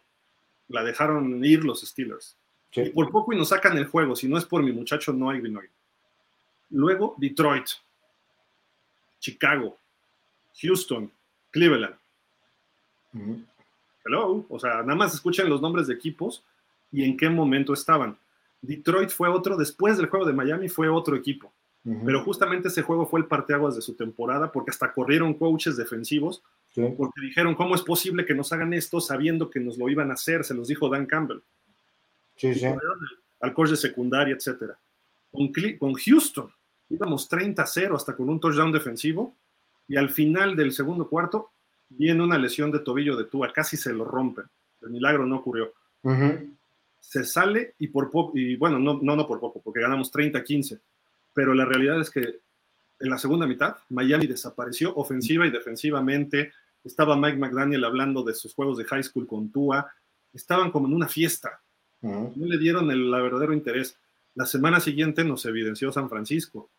la 0.70 0.84
dejaron 0.84 1.44
ir 1.44 1.66
los 1.66 1.82
Steelers. 1.82 2.38
Y 2.72 2.90
por 2.90 3.12
poco 3.12 3.34
y 3.34 3.38
nos 3.38 3.50
sacan 3.50 3.78
el 3.78 3.88
juego, 3.88 4.16
si 4.16 4.28
no 4.28 4.38
es 4.38 4.45
por 4.45 4.64
mi 4.64 4.72
muchacho 4.72 5.12
no 5.12 5.30
hay 5.30 5.42
Vinoy. 5.42 5.68
Luego 6.70 7.16
Detroit, 7.18 7.68
Chicago, 9.20 9.78
Houston, 10.62 11.12
Cleveland. 11.56 11.95
Hello, 14.03 14.45
o 14.50 14.59
sea, 14.59 14.82
nada 14.82 14.95
más 14.95 15.14
escuchen 15.14 15.50
los 15.50 15.61
nombres 15.61 15.88
de 15.88 15.93
equipos 15.93 16.43
y 16.92 17.06
en 17.06 17.16
qué 17.16 17.30
momento 17.30 17.72
estaban. 17.72 18.17
Detroit 18.61 19.09
fue 19.09 19.30
otro, 19.30 19.56
después 19.56 19.95
del 19.95 20.08
juego 20.08 20.25
de 20.25 20.34
Miami 20.34 20.67
fue 20.67 20.90
otro 20.90 21.16
equipo. 21.16 21.53
Pero 22.03 22.24
justamente 22.24 22.67
ese 22.67 22.82
juego 22.82 23.06
fue 23.06 23.19
el 23.19 23.27
parteaguas 23.27 23.75
de 23.75 23.82
su 23.82 23.93
temporada 23.93 24.51
porque 24.51 24.72
hasta 24.72 24.92
corrieron 24.92 25.35
coaches 25.35 25.77
defensivos 25.77 26.43
porque 26.74 27.22
dijeron, 27.22 27.56
¿cómo 27.56 27.74
es 27.75 27.84
posible 27.84 28.25
que 28.25 28.34
nos 28.34 28.51
hagan 28.51 28.74
esto 28.74 29.00
sabiendo 29.00 29.50
que 29.50 29.61
nos 29.61 29.77
lo 29.77 29.88
iban 29.88 30.11
a 30.11 30.16
hacer? 30.16 30.43
Se 30.43 30.56
los 30.56 30.67
dijo 30.67 30.90
Dan 30.90 31.06
Campbell. 31.06 31.40
Sí, 32.35 32.53
sí. 32.53 32.66
Al 33.40 33.53
coach 33.53 33.69
de 33.69 33.77
secundaria, 33.77 34.35
etcétera. 34.35 34.77
Con, 35.32 35.53
con 35.80 35.93
Houston 35.93 36.51
íbamos 36.90 37.30
30-0 37.30 37.95
hasta 37.95 38.16
con 38.16 38.30
un 38.30 38.40
touchdown 38.42 38.74
defensivo 38.74 39.35
y 39.88 39.98
al 39.98 40.10
final 40.10 40.56
del 40.56 40.72
segundo 40.72 41.08
cuarto 41.08 41.52
viene 41.90 42.24
una 42.24 42.38
lesión 42.38 42.72
de 42.72 42.80
tobillo 42.80 43.16
de 43.16 43.26
Tua, 43.26 43.52
casi 43.54 43.78
se 43.78 43.94
lo 43.94 44.06
rompen. 44.06 44.46
El 44.82 44.90
milagro 44.90 45.26
no 45.26 45.38
ocurrió. 45.38 45.74
Se 47.00 47.24
sale 47.24 47.76
y 47.80 47.88
por 47.88 48.10
poco, 48.10 48.38
y 48.38 48.56
bueno, 48.56 48.80
no, 48.80 49.00
no, 49.02 49.16
no 49.16 49.28
por 49.28 49.40
poco, 49.40 49.62
porque 49.62 49.82
ganamos 49.82 50.12
30-15, 50.12 50.80
pero 51.34 51.54
la 51.54 51.66
realidad 51.66 52.00
es 52.02 52.10
que 52.10 52.40
en 53.00 53.10
la 53.10 53.18
segunda 53.18 53.46
mitad 53.46 53.76
Miami 53.90 54.26
desapareció 54.26 54.96
ofensiva 54.96 55.46
y 55.46 55.52
defensivamente, 55.52 56.52
estaba 56.84 57.16
Mike 57.16 57.38
McDaniel 57.38 57.84
hablando 57.84 58.24
de 58.24 58.34
sus 58.34 58.54
juegos 58.54 58.78
de 58.78 58.86
high 58.86 59.04
school 59.04 59.28
con 59.28 59.52
Tua, 59.52 59.92
estaban 60.34 60.72
como 60.72 60.88
en 60.88 60.94
una 60.94 61.08
fiesta, 61.08 61.62
no 62.02 62.32
le 62.36 62.58
dieron 62.58 62.92
el 62.92 63.10
verdadero 63.10 63.54
interés. 63.54 63.98
La 64.36 64.46
semana 64.46 64.80
siguiente 64.80 65.24
nos 65.24 65.46
evidenció 65.46 65.92
San 65.92 66.10
Francisco. 66.10 66.70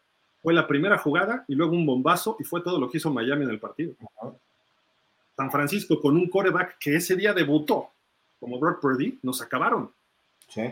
Fue 0.43 0.55
la 0.55 0.67
primera 0.67 0.99
jugada 0.99 1.45
y 1.49 1.55
luego 1.55 1.73
un 1.73 1.87
bombazo 1.87 2.37
y 2.39 2.45
fue 2.45 2.63
todo 2.63 2.79
lo 2.79 2.91
que 2.91 2.99
hizo 2.99 3.11
Miami 3.11 3.45
en 3.45 3.51
el 3.51 3.59
partido. 3.59 3.95
San 5.37 5.51
Francisco 5.51 6.01
con 6.01 6.17
un 6.17 6.29
coreback 6.29 6.79
que 6.79 6.97
ese 6.97 7.17
día 7.17 7.33
debutó 7.33 7.91
como 8.41 8.59
Brock 8.59 8.81
Purdy, 8.81 9.19
nos 9.23 9.41
acabaron. 9.43 9.91
Sí. 10.49 10.63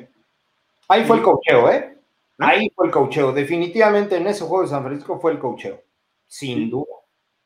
Ahí 0.89 1.05
fue 1.05 1.17
el 1.17 1.23
cocheo, 1.23 1.70
¿eh? 1.70 1.99
¿Ah? 2.39 2.49
Ahí 2.49 2.70
fue 2.75 2.86
el 2.86 2.93
cocheo. 2.93 3.33
Definitivamente 3.33 4.17
en 4.17 4.26
ese 4.26 4.44
juego 4.44 4.62
de 4.62 4.68
San 4.68 4.83
Francisco 4.83 5.18
fue 5.18 5.33
el 5.33 5.39
cocheo. 5.39 5.83
Sin 6.26 6.70
duda. 6.70 6.86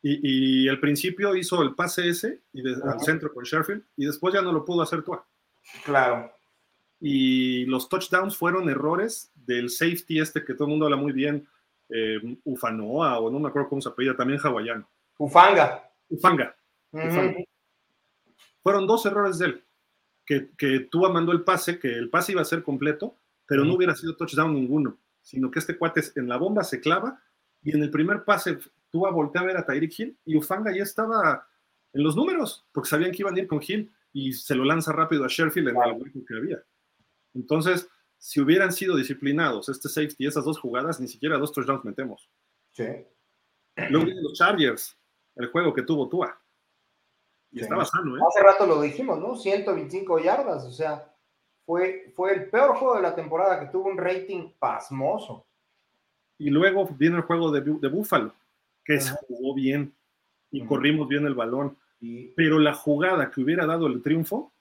Y, 0.02 0.64
y, 0.64 0.68
al 0.68 0.78
principio 0.78 1.34
hizo 1.34 1.60
el 1.62 1.74
pase 1.74 2.08
ese 2.08 2.40
y 2.52 2.62
al 2.68 3.00
centro 3.00 3.34
con 3.34 3.42
Sheffield 3.42 3.82
y 3.96 4.06
después 4.06 4.32
ya 4.32 4.42
no 4.42 4.52
lo 4.52 4.64
pudo 4.64 4.82
hacer 4.82 5.02
tú. 5.02 5.18
Claro. 5.84 6.32
y 7.00 7.66
los 7.66 7.88
touchdowns 7.88 8.36
fueron 8.36 8.70
errores 8.70 9.30
del 9.34 9.70
safety 9.70 10.18
este 10.18 10.44
que 10.44 10.54
todo 10.54 10.64
el 10.64 10.70
mundo 10.70 10.86
habla 10.86 10.96
muy 10.96 11.12
bien, 11.12 11.46
eh, 11.88 12.18
Ufanoa, 12.44 13.18
o 13.18 13.30
no 13.30 13.38
me 13.38 13.48
acuerdo 13.48 13.68
cómo 13.68 13.80
se 13.80 13.88
apellida, 13.88 14.16
también 14.16 14.40
hawaiano. 14.42 14.88
Ufanga. 15.16 15.84
Ufanga. 16.08 16.54
Fueron 18.62 18.86
dos 18.86 19.04
errores 19.06 19.38
de 19.38 19.46
él, 19.46 19.64
que, 20.24 20.50
que 20.56 20.80
Tua 20.80 21.10
mandó 21.10 21.32
el 21.32 21.42
pase, 21.42 21.78
que 21.78 21.88
el 21.88 22.10
pase 22.10 22.32
iba 22.32 22.42
a 22.42 22.46
ser 22.46 22.62
completo, 22.62 23.16
pero 23.46 23.64
no 23.64 23.74
hubiera 23.74 23.94
sido 23.94 24.16
touchdown 24.16 24.54
ninguno, 24.54 24.98
sino 25.22 25.50
que 25.50 25.58
este 25.58 25.76
cuate 25.76 26.02
en 26.16 26.28
la 26.28 26.36
bomba 26.36 26.64
se 26.64 26.80
clava 26.80 27.22
y 27.62 27.74
en 27.74 27.82
el 27.82 27.90
primer 27.90 28.24
pase 28.24 28.58
Tua 28.90 29.10
voltea 29.10 29.42
a 29.42 29.46
ver 29.46 29.56
a 29.56 29.64
Tyreek 29.64 29.98
Hill 29.98 30.18
y 30.24 30.36
Ufanga 30.36 30.74
ya 30.74 30.82
estaba 30.82 31.46
en 31.92 32.02
los 32.02 32.16
números, 32.16 32.66
porque 32.72 32.90
sabían 32.90 33.12
que 33.12 33.22
iban 33.22 33.34
a 33.34 33.38
ir 33.40 33.46
con 33.46 33.60
Hill 33.66 33.90
y 34.12 34.32
se 34.32 34.54
lo 34.54 34.64
lanza 34.64 34.92
rápido 34.92 35.24
a 35.24 35.28
Sheffield 35.28 35.68
en 35.68 35.76
el 35.76 35.92
hueco 35.92 36.24
que 36.26 36.36
había. 36.36 36.62
Entonces, 37.34 37.88
si 38.18 38.40
hubieran 38.40 38.72
sido 38.72 38.96
disciplinados 38.96 39.68
este 39.68 39.88
safety 39.88 40.24
y 40.24 40.26
esas 40.26 40.44
dos 40.44 40.58
jugadas, 40.58 41.00
ni 41.00 41.08
siquiera 41.08 41.38
dos 41.38 41.52
touchdowns 41.52 41.84
metemos. 41.84 42.28
Sí. 42.72 42.86
Luego 43.90 44.06
vienen 44.06 44.24
los 44.24 44.36
Chargers, 44.36 44.98
el 45.36 45.48
juego 45.48 45.72
que 45.72 45.82
tuvo 45.82 46.08
Tua. 46.08 46.40
Y 47.50 47.60
estaba 47.60 47.84
sano, 47.84 48.16
¿eh? 48.16 48.20
Hace 48.28 48.42
rato 48.42 48.66
lo 48.66 48.82
dijimos, 48.82 49.18
¿no? 49.18 49.36
125 49.36 50.18
yardas, 50.18 50.64
o 50.64 50.70
sea, 50.70 51.14
fue, 51.64 52.12
fue 52.14 52.34
el 52.34 52.50
peor 52.50 52.76
juego 52.76 52.96
de 52.96 53.02
la 53.02 53.14
temporada 53.14 53.60
que 53.60 53.66
tuvo 53.66 53.88
un 53.88 53.96
rating 53.96 54.52
pasmoso. 54.58 55.46
Y 56.38 56.50
luego 56.50 56.86
viene 56.86 57.16
el 57.16 57.22
juego 57.22 57.50
de, 57.50 57.60
de 57.60 57.88
Buffalo, 57.88 58.34
que 58.84 59.00
se 59.00 59.14
jugó 59.26 59.54
bien 59.54 59.94
y 60.50 60.64
corrimos 60.64 61.08
bien 61.08 61.26
el 61.26 61.34
balón. 61.34 61.76
Pero 62.36 62.58
la 62.58 62.74
jugada 62.74 63.30
que 63.30 63.40
hubiera 63.40 63.66
dado 63.66 63.86
el 63.86 64.02
triunfo, 64.02 64.52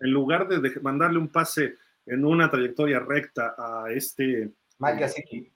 en 0.00 0.10
lugar 0.10 0.48
de, 0.48 0.80
mandarle 0.80 1.18
un 1.18 1.28
pase 1.28 1.76
en 2.06 2.24
una 2.24 2.50
trayectoria 2.50 3.00
recta 3.00 3.54
a 3.56 3.90
este. 3.92 4.52
Mike 4.78 4.98
Gesicki. 4.98 5.52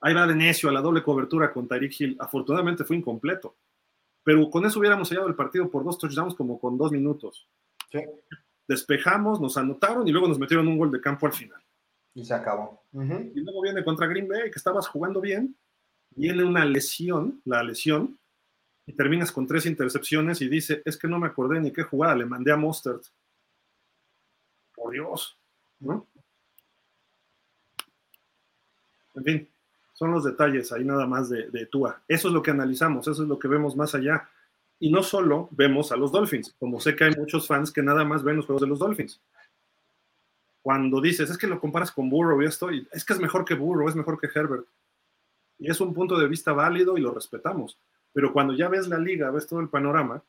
Ahí 0.00 0.14
va 0.14 0.26
de 0.26 0.34
necio 0.34 0.68
a 0.68 0.72
la 0.72 0.80
doble 0.80 1.02
cobertura 1.02 1.52
con 1.52 1.66
Tyreek 1.66 2.00
Hill. 2.00 2.16
Afortunadamente 2.20 2.84
fue 2.84 2.96
incompleto. 2.96 3.56
Pero 4.22 4.50
con 4.50 4.66
eso 4.66 4.78
hubiéramos 4.78 5.08
sellado 5.08 5.28
el 5.28 5.34
partido 5.34 5.70
por 5.70 5.84
dos 5.84 5.98
touchdowns 5.98 6.34
como 6.34 6.58
con 6.58 6.76
dos 6.76 6.92
minutos. 6.92 7.48
Sí. 7.90 8.00
Despejamos, 8.68 9.40
nos 9.40 9.56
anotaron 9.56 10.06
y 10.06 10.10
luego 10.10 10.28
nos 10.28 10.38
metieron 10.38 10.68
un 10.68 10.76
gol 10.76 10.90
de 10.90 11.00
campo 11.00 11.26
al 11.26 11.32
final. 11.32 11.62
Y 12.12 12.24
se 12.24 12.34
acabó. 12.34 12.82
Y 12.92 13.40
luego 13.40 13.62
viene 13.62 13.84
contra 13.84 14.06
Green 14.06 14.26
Bay, 14.26 14.50
que 14.50 14.58
estabas 14.58 14.88
jugando 14.88 15.20
bien. 15.20 15.56
Viene 16.10 16.44
una 16.44 16.64
lesión, 16.64 17.40
la 17.44 17.62
lesión, 17.62 18.18
y 18.86 18.92
terminas 18.94 19.32
con 19.32 19.46
tres 19.46 19.66
intercepciones 19.66 20.40
y 20.40 20.48
dice, 20.48 20.80
es 20.84 20.96
que 20.96 21.08
no 21.08 21.18
me 21.18 21.26
acordé 21.26 21.60
ni 21.60 21.72
qué 21.72 21.82
jugada, 21.82 22.14
le 22.14 22.24
mandé 22.24 22.52
a 22.52 22.56
Mustard. 22.56 23.02
Por 24.74 24.92
Dios, 24.92 25.38
¿no? 25.80 26.06
En 29.14 29.24
fin, 29.24 29.48
son 29.94 30.10
los 30.12 30.24
detalles 30.24 30.72
ahí 30.72 30.84
nada 30.84 31.06
más 31.06 31.28
de, 31.28 31.50
de 31.50 31.66
Tua. 31.66 32.02
Eso 32.06 32.28
es 32.28 32.34
lo 32.34 32.42
que 32.42 32.50
analizamos, 32.50 33.08
eso 33.08 33.22
es 33.22 33.28
lo 33.28 33.38
que 33.38 33.48
vemos 33.48 33.76
más 33.76 33.94
allá. 33.94 34.28
Y 34.78 34.90
no 34.90 35.02
solo 35.02 35.48
vemos 35.52 35.90
a 35.90 35.96
los 35.96 36.12
Dolphins, 36.12 36.54
como 36.58 36.80
sé 36.80 36.94
que 36.94 37.04
hay 37.04 37.14
muchos 37.16 37.46
fans 37.46 37.72
que 37.72 37.82
nada 37.82 38.04
más 38.04 38.22
ven 38.22 38.36
los 38.36 38.46
juegos 38.46 38.62
de 38.62 38.68
los 38.68 38.78
Dolphins. 38.78 39.20
Cuando 40.60 41.00
dices, 41.00 41.30
es 41.30 41.38
que 41.38 41.46
lo 41.46 41.60
comparas 41.60 41.92
con 41.92 42.10
Burrow 42.10 42.42
y 42.42 42.46
esto, 42.46 42.68
es 42.70 43.04
que 43.04 43.12
es 43.12 43.20
mejor 43.20 43.44
que 43.44 43.54
Burrow, 43.54 43.88
es 43.88 43.96
mejor 43.96 44.18
que 44.20 44.28
Herbert. 44.34 44.66
Y 45.58 45.70
es 45.70 45.80
un 45.80 45.94
punto 45.94 46.18
de 46.18 46.28
vista 46.28 46.52
válido 46.52 46.98
y 46.98 47.00
lo 47.00 47.12
respetamos 47.12 47.78
pero 48.16 48.32
cuando 48.32 48.54
ya 48.54 48.70
ves 48.70 48.88
la 48.88 48.96
liga, 48.96 49.30
ves 49.30 49.46
todo 49.46 49.60
el 49.60 49.68
panorama, 49.68 50.22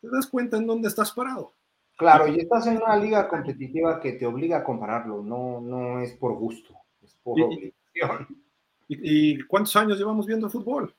te 0.00 0.08
das 0.08 0.26
cuenta 0.26 0.56
en 0.56 0.66
dónde 0.66 0.88
estás 0.88 1.12
parado. 1.12 1.52
Claro, 1.96 2.28
y 2.28 2.38
estás 2.38 2.66
en 2.66 2.76
una 2.76 2.96
liga 2.96 3.26
competitiva 3.26 4.00
que 4.00 4.12
te 4.12 4.26
obliga 4.26 4.58
a 4.58 4.64
compararlo, 4.64 5.22
no, 5.22 5.60
no 5.60 6.00
es 6.00 6.12
por 6.12 6.34
gusto, 6.34 6.74
es 7.02 7.14
por 7.22 7.40
obligación. 7.40 8.44
¿Y, 8.88 9.42
cuántos 9.46 9.74
años 9.76 9.98
llevamos 9.98 10.26
viendo 10.26 10.48
fútbol? 10.48 10.94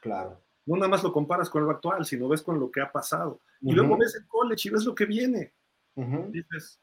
Claro. 0.00 0.40
No 0.64 0.76
nada 0.76 0.88
más 0.88 1.02
lo 1.02 1.12
comparas 1.12 1.50
con 1.50 1.64
lo 1.64 1.70
actual, 1.70 2.04
sino 2.04 2.28
ves 2.28 2.42
con 2.42 2.60
lo 2.60 2.70
que 2.70 2.80
ha 2.80 2.92
pasado. 2.92 3.40
Y 3.60 3.72
luego 3.72 3.96
ves 3.96 4.14
el 4.14 4.26
college 4.28 4.68
y 4.68 4.72
ves 4.72 4.84
lo 4.84 4.94
que 4.94 5.06
viene. 5.06 5.52
Dices, 5.96 6.78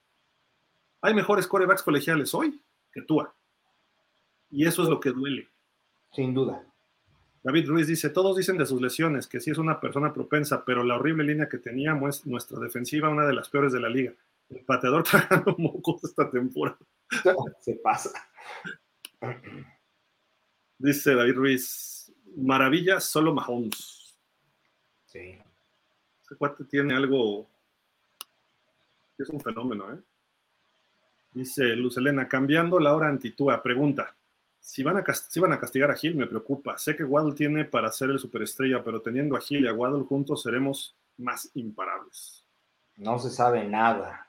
hay 1.02 1.14
mejores 1.14 1.48
corebacks 1.48 1.84
colegiales 1.84 2.34
hoy 2.34 2.62
que 2.92 3.02
tú. 3.04 3.26
Y 4.50 4.68
eso 4.68 4.84
es 4.84 4.90
lo 4.90 5.00
que 5.00 5.12
duele. 5.12 5.48
Sin 6.12 6.34
duda. 6.34 6.69
David 7.42 7.68
Ruiz 7.68 7.88
dice, 7.88 8.10
todos 8.10 8.36
dicen 8.36 8.58
de 8.58 8.66
sus 8.66 8.82
lesiones 8.82 9.28
que 9.28 9.40
sí 9.40 9.52
es 9.52 9.58
una 9.58 9.80
persona 9.80 10.14
propensa, 10.14 10.66
pero 10.66 10.84
la 10.84 10.96
horrible 10.96 11.24
línea 11.24 11.48
que 11.48 11.58
teníamos 11.58 12.18
es 12.18 12.26
nuestra 12.26 12.60
defensiva, 12.60 13.10
una 13.10 13.26
de 13.26 13.34
las 13.34 13.50
peores 13.50 13.72
de 13.72 13.80
la 13.80 13.90
liga. 13.90 14.14
El 14.50 14.62
pateador 14.66 15.04
tragando 15.10 15.56
mocos 15.58 16.04
esta 16.04 16.30
temporada. 16.30 16.78
Se 17.62 17.76
pasa. 17.76 18.12
Dice 20.78 21.14
David 21.16 21.36
Ruiz, 21.36 22.12
maravilla, 22.36 23.00
solo 23.00 23.34
Mahomes. 23.34 24.18
Sí. 25.06 25.38
Ese 26.22 26.36
cuate 26.38 26.66
tiene 26.66 26.94
algo, 26.94 27.50
es 29.18 29.30
un 29.30 29.40
fenómeno, 29.40 29.94
¿eh? 29.94 30.00
Dice 31.32 31.76
Luz 31.76 31.98
Elena, 31.98 32.28
cambiando 32.28 32.80
la 32.80 32.96
hora 32.96 33.08
antitúa, 33.08 33.62
pregunta, 33.62 34.16
si 34.60 34.84
van, 34.84 34.98
a 34.98 35.04
van 35.42 35.54
a 35.54 35.60
castigar 35.60 35.90
a 35.92 35.96
Gil, 35.96 36.16
me 36.16 36.28
preocupa. 36.28 36.78
Sé 36.78 36.96
que 36.96 37.04
Waddle 37.04 37.34
tiene 37.34 37.66
para 37.66 37.92
ser 37.92 38.10
el 38.10 38.20
superestrella, 38.20 38.84
pero 38.84 39.02
teniendo 39.02 39.36
a 39.36 39.42
Gil 39.42 39.64
y 39.64 39.68
a 39.68 39.74
Waddle 39.74 40.04
juntos 40.04 40.44
seremos 40.44 40.96
más 41.18 41.50
imparables. 41.54 42.46
No 42.96 43.18
se 43.20 43.30
sabe 43.30 43.66
nada. 43.66 44.28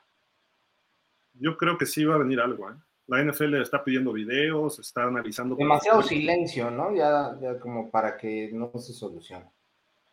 Yo 1.33 1.57
creo 1.57 1.77
que 1.77 1.85
sí 1.85 2.05
va 2.05 2.15
a 2.15 2.19
venir 2.19 2.39
algo. 2.39 2.69
¿eh? 2.69 2.75
La 3.07 3.23
NFL 3.23 3.55
está 3.55 3.83
pidiendo 3.83 4.13
videos, 4.13 4.79
está 4.79 5.03
analizando. 5.03 5.55
Demasiado 5.55 6.01
silencio, 6.01 6.71
¿no? 6.71 6.95
Ya, 6.95 7.37
como 7.59 7.91
para 7.91 8.17
que 8.17 8.49
no 8.53 8.71
se 8.79 8.93
solucione. 8.93 9.45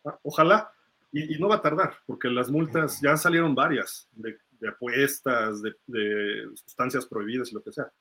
Ah, 0.05 0.17
ojalá. 0.23 0.71
Y, 1.11 1.39
no 1.39 1.47
va 1.47 1.55
a 1.55 1.61
tardar, 1.61 1.95
porque 2.05 2.29
las 2.29 2.51
multas 2.51 3.01
ya 3.01 3.17
salieron 3.17 3.55
varias 3.55 4.07
de, 4.11 4.37
apuestas, 4.67 5.59
de, 5.63 5.73
de 5.87 6.49
sustancias 6.53 7.07
prohibidas 7.07 7.51
y 7.51 7.55
lo 7.55 7.63
que 7.63 7.71
sea 7.71 7.91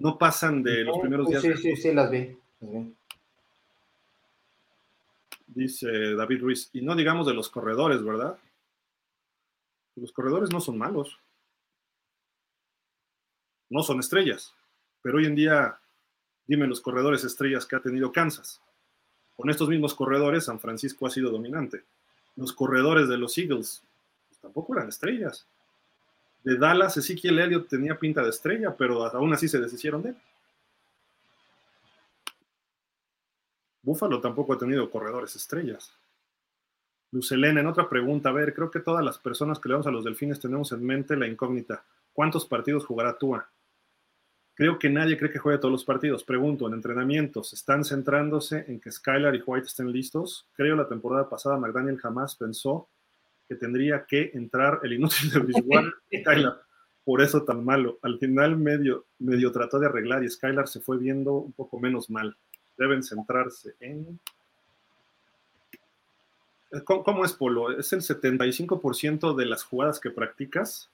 no 0.00 0.16
pasan 0.16 0.62
de 0.62 0.82
los 0.82 0.98
primeros 0.98 1.28
días. 1.28 1.42
Sí, 1.42 1.54
sí, 1.56 1.76
sí, 1.76 1.92
las 1.92 2.10
vi. 2.10 2.34
Dice 5.46 6.14
David 6.14 6.40
Ruiz, 6.40 6.70
y 6.72 6.80
no 6.80 6.96
digamos 6.96 7.26
de 7.26 7.34
los 7.34 7.50
corredores, 7.50 8.02
¿verdad? 8.02 8.38
Los 9.96 10.12
corredores 10.12 10.50
no 10.50 10.60
son 10.60 10.78
malos. 10.78 11.18
No 13.68 13.82
son 13.82 14.00
estrellas. 14.00 14.54
Pero 15.02 15.18
hoy 15.18 15.26
en 15.26 15.34
día, 15.34 15.78
dime 16.46 16.66
los 16.66 16.80
corredores 16.80 17.22
estrellas 17.24 17.66
que 17.66 17.76
ha 17.76 17.80
tenido 17.80 18.10
Kansas. 18.10 18.62
Con 19.36 19.50
estos 19.50 19.68
mismos 19.68 19.94
corredores, 19.94 20.46
San 20.46 20.60
Francisco 20.60 21.06
ha 21.06 21.10
sido 21.10 21.30
dominante. 21.30 21.84
Los 22.36 22.54
corredores 22.54 23.06
de 23.08 23.18
los 23.18 23.36
Eagles 23.36 23.82
pues, 24.28 24.40
tampoco 24.40 24.74
eran 24.74 24.88
estrellas 24.88 25.46
de 26.42 26.56
Dallas, 26.56 26.96
Ezequiel 26.96 27.38
Elliott 27.38 27.68
tenía 27.68 27.98
pinta 27.98 28.22
de 28.22 28.30
estrella, 28.30 28.74
pero 28.76 29.04
aún 29.04 29.32
así 29.32 29.48
se 29.48 29.60
deshicieron 29.60 30.02
de 30.02 30.10
él. 30.10 30.16
Búfalo 33.82 34.20
tampoco 34.20 34.52
ha 34.52 34.58
tenido 34.58 34.90
corredores 34.90 35.34
estrellas. 35.36 35.92
Lucelena, 37.12 37.60
en 37.60 37.66
otra 37.66 37.88
pregunta, 37.88 38.28
a 38.28 38.32
ver, 38.32 38.54
creo 38.54 38.70
que 38.70 38.80
todas 38.80 39.04
las 39.04 39.18
personas 39.18 39.58
que 39.58 39.68
le 39.68 39.74
a 39.74 39.90
los 39.90 40.04
delfines 40.04 40.38
tenemos 40.38 40.70
en 40.72 40.84
mente 40.84 41.16
la 41.16 41.26
incógnita. 41.26 41.84
¿Cuántos 42.12 42.46
partidos 42.46 42.84
jugará 42.84 43.18
Tua? 43.18 43.48
Creo 44.54 44.78
que 44.78 44.90
nadie 44.90 45.16
cree 45.16 45.32
que 45.32 45.38
juegue 45.38 45.58
todos 45.58 45.72
los 45.72 45.84
partidos. 45.84 46.22
Pregunto, 46.22 46.68
en 46.68 46.74
entrenamientos, 46.74 47.52
¿están 47.52 47.84
centrándose 47.84 48.64
en 48.68 48.78
que 48.78 48.92
Skylar 48.92 49.34
y 49.34 49.42
White 49.44 49.66
estén 49.66 49.90
listos? 49.90 50.46
Creo 50.52 50.76
la 50.76 50.88
temporada 50.88 51.28
pasada 51.28 51.56
McDaniel 51.56 51.98
jamás 51.98 52.36
pensó 52.36 52.88
que 53.50 53.56
tendría 53.56 54.06
que 54.06 54.30
entrar 54.32 54.78
el 54.84 54.92
inútil 54.92 55.28
de 55.28 55.40
Bridgewater 55.40 55.92
y 56.08 56.20
Skylar. 56.20 56.62
Por 57.02 57.20
eso 57.20 57.42
tan 57.42 57.64
malo. 57.64 57.98
Al 58.00 58.16
final 58.20 58.56
medio, 58.56 59.06
medio 59.18 59.50
trató 59.50 59.80
de 59.80 59.86
arreglar 59.86 60.22
y 60.22 60.30
Skylar 60.30 60.68
se 60.68 60.78
fue 60.78 60.98
viendo 60.98 61.32
un 61.32 61.52
poco 61.52 61.80
menos 61.80 62.08
mal. 62.10 62.36
Deben 62.78 63.02
centrarse 63.02 63.74
en... 63.80 64.20
¿Cómo, 66.84 67.24
es, 67.24 67.32
Polo? 67.32 67.76
Es 67.76 67.92
el 67.92 68.02
75% 68.02 69.34
de 69.34 69.46
las 69.46 69.64
jugadas 69.64 69.98
que 69.98 70.10
practicas 70.10 70.88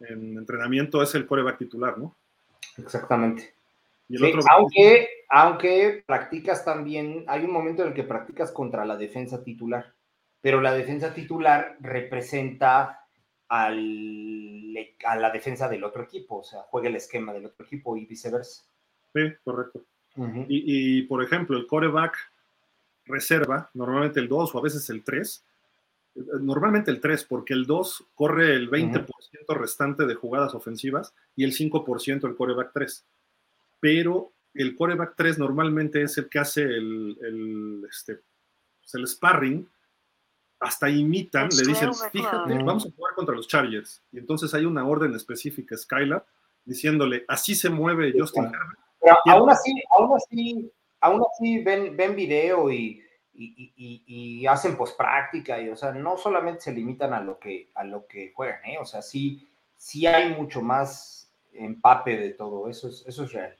en 0.00 0.36
entrenamiento 0.36 1.02
es 1.02 1.14
el 1.14 1.26
coreback 1.26 1.56
titular, 1.56 1.96
¿no? 1.96 2.14
Exactamente. 2.76 3.54
aunque, 4.50 5.08
aunque 5.30 6.04
practicas 6.06 6.62
también, 6.62 7.24
hay 7.26 7.42
un 7.44 7.52
momento 7.52 7.80
en 7.80 7.88
el 7.88 7.94
que 7.94 8.04
practicas 8.04 8.52
contra 8.52 8.84
la 8.84 8.98
defensa 8.98 9.42
titular 9.42 9.94
pero 10.40 10.60
la 10.60 10.72
defensa 10.74 11.12
titular 11.12 11.76
representa 11.80 13.06
al, 13.48 14.74
a 15.04 15.16
la 15.16 15.30
defensa 15.30 15.68
del 15.68 15.84
otro 15.84 16.02
equipo, 16.02 16.38
o 16.38 16.44
sea, 16.44 16.60
juega 16.62 16.88
el 16.88 16.96
esquema 16.96 17.32
del 17.32 17.46
otro 17.46 17.66
equipo 17.66 17.96
y 17.96 18.06
viceversa. 18.06 18.64
Sí, 19.12 19.22
correcto. 19.44 19.84
y, 20.48 21.02
por 21.02 21.22
ejemplo, 21.22 21.56
el 21.56 21.66
coreback 21.66 22.16
reserva, 23.06 23.70
normalmente 23.74 24.20
el 24.20 24.28
2 24.28 24.54
o 24.54 24.58
a 24.58 24.62
veces 24.62 24.88
el 24.90 25.02
3, 25.02 25.44
Normalmente 26.14 26.90
el 26.90 27.00
3, 27.00 27.24
porque 27.24 27.54
el 27.54 27.66
2 27.66 28.04
corre 28.14 28.54
el 28.54 28.70
20% 28.70 29.06
restante 29.54 30.06
de 30.06 30.14
jugadas 30.14 30.54
ofensivas 30.54 31.14
y 31.36 31.44
el 31.44 31.52
5% 31.52 32.26
el 32.26 32.36
coreback 32.36 32.72
3. 32.74 33.06
Pero 33.78 34.32
el 34.54 34.74
coreback 34.74 35.14
3 35.16 35.38
normalmente 35.38 36.02
es 36.02 36.18
el 36.18 36.28
que 36.28 36.40
hace 36.40 36.62
el, 36.62 37.16
el, 37.22 37.86
este, 37.88 38.20
pues, 38.80 38.94
el 38.94 39.06
sparring, 39.06 39.68
hasta 40.60 40.90
imitan, 40.90 41.48
le 41.48 41.66
dicen, 41.66 41.90
fíjate, 42.12 42.62
vamos 42.62 42.86
a 42.86 42.90
jugar 42.94 43.14
contra 43.14 43.34
los 43.34 43.48
Chargers. 43.48 44.02
Y 44.12 44.18
entonces 44.18 44.52
hay 44.52 44.66
una 44.66 44.86
orden 44.86 45.14
específica, 45.14 45.76
Skylar, 45.76 46.24
diciéndole, 46.64 47.24
así 47.26 47.54
se 47.54 47.70
mueve 47.70 48.12
Justin 48.16 48.44
Herbert. 48.44 48.78
Pero 49.00 49.16
aún 49.26 49.50
así, 49.50 49.82
aún 49.90 50.14
así, 50.14 50.72
aún 51.00 51.22
así 51.32 51.64
ven, 51.64 51.96
ven 51.96 52.14
video 52.14 52.70
y, 52.70 53.02
y, 53.32 53.72
y, 54.06 54.46
hacen 54.46 54.76
pospráctica, 54.76 55.58
y 55.58 55.70
o 55.70 55.76
sea, 55.76 55.92
no 55.92 56.18
solamente 56.18 56.60
se 56.60 56.72
limitan 56.72 57.14
a 57.14 57.22
lo 57.22 57.38
que, 57.38 57.70
a 57.74 57.82
lo 57.84 58.06
que 58.06 58.32
juegan, 58.34 58.62
¿eh? 58.66 58.76
o 58.78 58.84
sea, 58.84 59.00
sí, 59.00 59.48
sí 59.76 60.06
hay 60.06 60.34
mucho 60.34 60.60
más 60.60 61.32
empape 61.54 62.18
de 62.18 62.30
todo, 62.34 62.68
eso 62.68 62.88
es, 62.88 63.02
eso 63.06 63.24
es 63.24 63.32
real. 63.32 63.56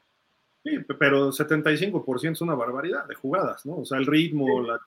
Sí, 0.62 0.72
pero 0.98 1.30
75% 1.30 2.32
es 2.32 2.40
una 2.42 2.54
barbaridad 2.54 3.06
de 3.06 3.14
jugadas, 3.14 3.64
¿no? 3.64 3.78
O 3.78 3.84
sea, 3.86 3.96
el 3.96 4.06
ritmo, 4.06 4.60
la... 4.60 4.78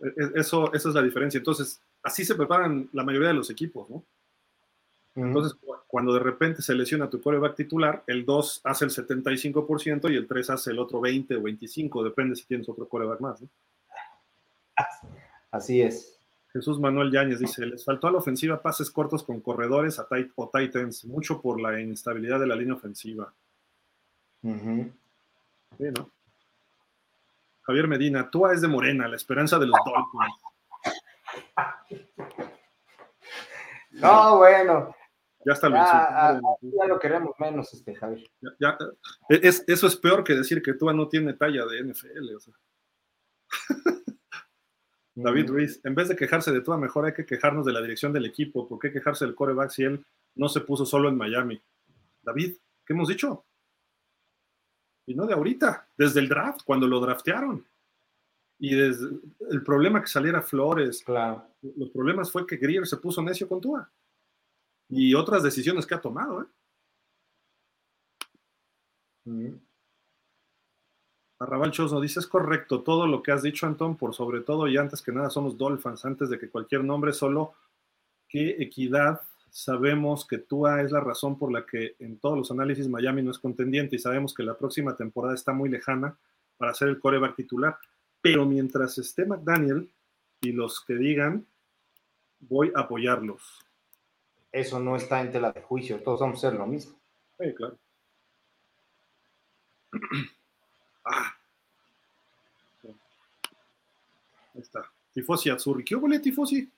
E, 0.00 0.08
e, 0.08 0.40
eso, 0.40 0.72
esa 0.72 0.88
es 0.88 0.94
la 0.94 1.02
diferencia. 1.02 1.38
Entonces, 1.38 1.80
así 2.02 2.24
se 2.24 2.34
preparan 2.34 2.88
la 2.92 3.04
mayoría 3.04 3.28
de 3.28 3.34
los 3.34 3.50
equipos, 3.50 3.88
¿no? 3.90 4.04
Entonces, 5.16 5.58
cuando 5.86 6.14
de 6.14 6.20
repente 6.20 6.62
se 6.62 6.74
lesiona 6.74 7.10
tu 7.10 7.20
coreback 7.20 7.56
titular, 7.56 8.04
el 8.06 8.24
2 8.24 8.60
hace 8.64 8.84
el 8.84 8.90
75% 8.92 10.10
y 10.10 10.16
el 10.16 10.26
3 10.26 10.50
hace 10.50 10.70
el 10.70 10.78
otro 10.78 11.00
20 11.00 11.36
o 11.36 11.42
25, 11.42 12.04
depende 12.04 12.36
si 12.36 12.46
tienes 12.46 12.68
otro 12.68 12.88
coreback 12.88 13.20
más. 13.20 13.42
¿no? 13.42 13.48
Así 15.50 15.82
es. 15.82 16.16
Jesús 16.52 16.80
Manuel 16.80 17.12
Yáñez 17.12 17.38
dice, 17.38 17.64
les 17.66 17.84
faltó 17.84 18.08
a 18.08 18.12
la 18.12 18.18
ofensiva 18.18 18.60
pases 18.60 18.90
cortos 18.90 19.22
con 19.22 19.40
corredores 19.40 19.98
a 19.98 20.06
o 20.34 20.50
Titans, 20.52 21.04
mucho 21.04 21.40
por 21.40 21.60
la 21.60 21.80
inestabilidad 21.80 22.40
de 22.40 22.46
la 22.46 22.56
línea 22.56 22.74
ofensiva. 22.74 23.32
Javier 27.70 27.86
Medina, 27.86 28.28
tú 28.28 28.48
es 28.48 28.60
de 28.60 28.66
Morena, 28.66 29.06
la 29.06 29.14
esperanza 29.14 29.56
de 29.56 29.66
los 29.66 29.78
Dolphins. 29.84 30.42
No, 33.92 34.38
bueno, 34.38 34.92
ya 35.44 35.52
está 35.52 35.68
ya, 35.68 36.40
ya, 36.60 36.86
lo 36.86 36.98
queremos 36.98 37.36
menos, 37.38 37.72
este 37.72 37.94
Javier. 37.94 38.28
E, 39.28 39.40
es, 39.42 39.62
eso 39.68 39.86
es 39.86 39.94
peor 39.94 40.24
que 40.24 40.34
decir 40.34 40.62
que 40.62 40.74
Tua 40.74 40.92
no 40.92 41.08
tiene 41.08 41.34
talla 41.34 41.64
de 41.64 41.84
NFL. 41.84 42.34
O 42.34 42.40
sea. 42.40 42.54
David 45.14 45.48
Ruiz, 45.48 45.80
en 45.84 45.94
vez 45.94 46.08
de 46.08 46.16
quejarse 46.16 46.50
de 46.50 46.62
Tua, 46.62 46.76
mejor 46.76 47.06
hay 47.06 47.14
que 47.14 47.24
quejarnos 47.24 47.64
de 47.64 47.72
la 47.72 47.82
dirección 47.82 48.12
del 48.12 48.26
equipo. 48.26 48.68
¿Por 48.68 48.80
qué 48.80 48.90
quejarse 48.90 49.24
del 49.24 49.36
coreback 49.36 49.70
si 49.70 49.84
él 49.84 50.04
no 50.34 50.48
se 50.48 50.60
puso 50.60 50.84
solo 50.84 51.08
en 51.08 51.16
Miami? 51.16 51.62
David, 52.22 52.56
¿qué 52.84 52.94
hemos 52.94 53.06
dicho? 53.06 53.44
Y 55.06 55.14
no 55.14 55.26
de 55.26 55.34
ahorita, 55.34 55.88
desde 55.96 56.20
el 56.20 56.28
draft, 56.28 56.62
cuando 56.64 56.86
lo 56.86 57.00
draftearon. 57.00 57.66
Y 58.58 58.74
desde 58.74 59.08
el 59.50 59.62
problema 59.62 60.00
que 60.00 60.06
saliera 60.06 60.42
Flores, 60.42 61.02
claro. 61.02 61.46
los 61.76 61.90
problemas 61.90 62.30
fue 62.30 62.46
que 62.46 62.56
Greer 62.56 62.86
se 62.86 62.98
puso 62.98 63.22
necio 63.22 63.48
con 63.48 63.60
Tua 63.60 63.90
y 64.90 65.14
otras 65.14 65.42
decisiones 65.42 65.86
que 65.86 65.94
ha 65.94 66.00
tomado. 66.00 66.42
¿eh? 66.42 66.46
Arrabal 71.38 71.70
Chosno 71.70 72.00
dice, 72.00 72.20
es 72.20 72.26
correcto 72.26 72.82
todo 72.82 73.06
lo 73.06 73.22
que 73.22 73.32
has 73.32 73.42
dicho, 73.42 73.66
Antón, 73.66 73.96
por 73.96 74.14
sobre 74.14 74.40
todo 74.40 74.66
y 74.68 74.76
antes 74.76 75.00
que 75.00 75.12
nada 75.12 75.30
somos 75.30 75.56
Dolphins, 75.56 76.04
antes 76.04 76.28
de 76.28 76.38
que 76.38 76.50
cualquier 76.50 76.84
nombre, 76.84 77.12
solo 77.12 77.54
que 78.28 78.50
equidad, 78.62 79.22
sabemos 79.50 80.26
que 80.26 80.38
Tua 80.38 80.82
es 80.82 80.92
la 80.92 81.00
razón 81.00 81.38
por 81.38 81.52
la 81.52 81.66
que 81.66 81.96
en 81.98 82.18
todos 82.18 82.36
los 82.36 82.50
análisis 82.50 82.88
Miami 82.88 83.22
no 83.22 83.30
es 83.30 83.38
contendiente 83.38 83.96
y 83.96 83.98
sabemos 83.98 84.34
que 84.34 84.42
la 84.42 84.56
próxima 84.56 84.96
temporada 84.96 85.34
está 85.34 85.52
muy 85.52 85.68
lejana 85.68 86.16
para 86.56 86.74
ser 86.74 86.88
el 86.88 87.00
coreback 87.00 87.36
titular, 87.36 87.76
pero 88.20 88.44
mientras 88.44 88.98
esté 88.98 89.24
McDaniel 89.24 89.90
y 90.40 90.52
los 90.52 90.80
que 90.84 90.94
digan, 90.94 91.46
voy 92.40 92.72
a 92.74 92.80
apoyarlos 92.80 93.64
eso 94.52 94.80
no 94.80 94.96
está 94.96 95.20
en 95.20 95.30
tela 95.30 95.52
de 95.52 95.62
juicio, 95.62 96.02
todos 96.02 96.20
vamos 96.20 96.42
a 96.42 96.48
hacer 96.48 96.58
lo 96.58 96.66
mismo. 96.66 96.96
Sí, 97.38 97.54
claro. 97.54 97.76
Ah. 101.02 101.34
Ahí 104.54 104.60
está. 104.60 104.84
Tifosi 105.14 105.48
Azzurri. 105.48 105.82
¿Qué 105.82 105.96
huele, 105.96 106.20
Tifosi? 106.20 106.70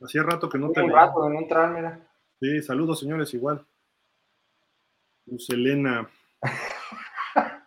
Hacía 0.00 0.22
rato 0.22 0.48
que 0.48 0.56
no 0.56 0.70
te. 0.70 0.80
Un 0.82 0.92
rato 0.92 1.24
de 1.24 1.30
no 1.30 1.40
entrar, 1.40 1.74
mira. 1.74 2.05
Sí, 2.40 2.62
saludos, 2.62 3.00
señores, 3.00 3.32
igual. 3.34 3.66
Elena. 5.48 6.08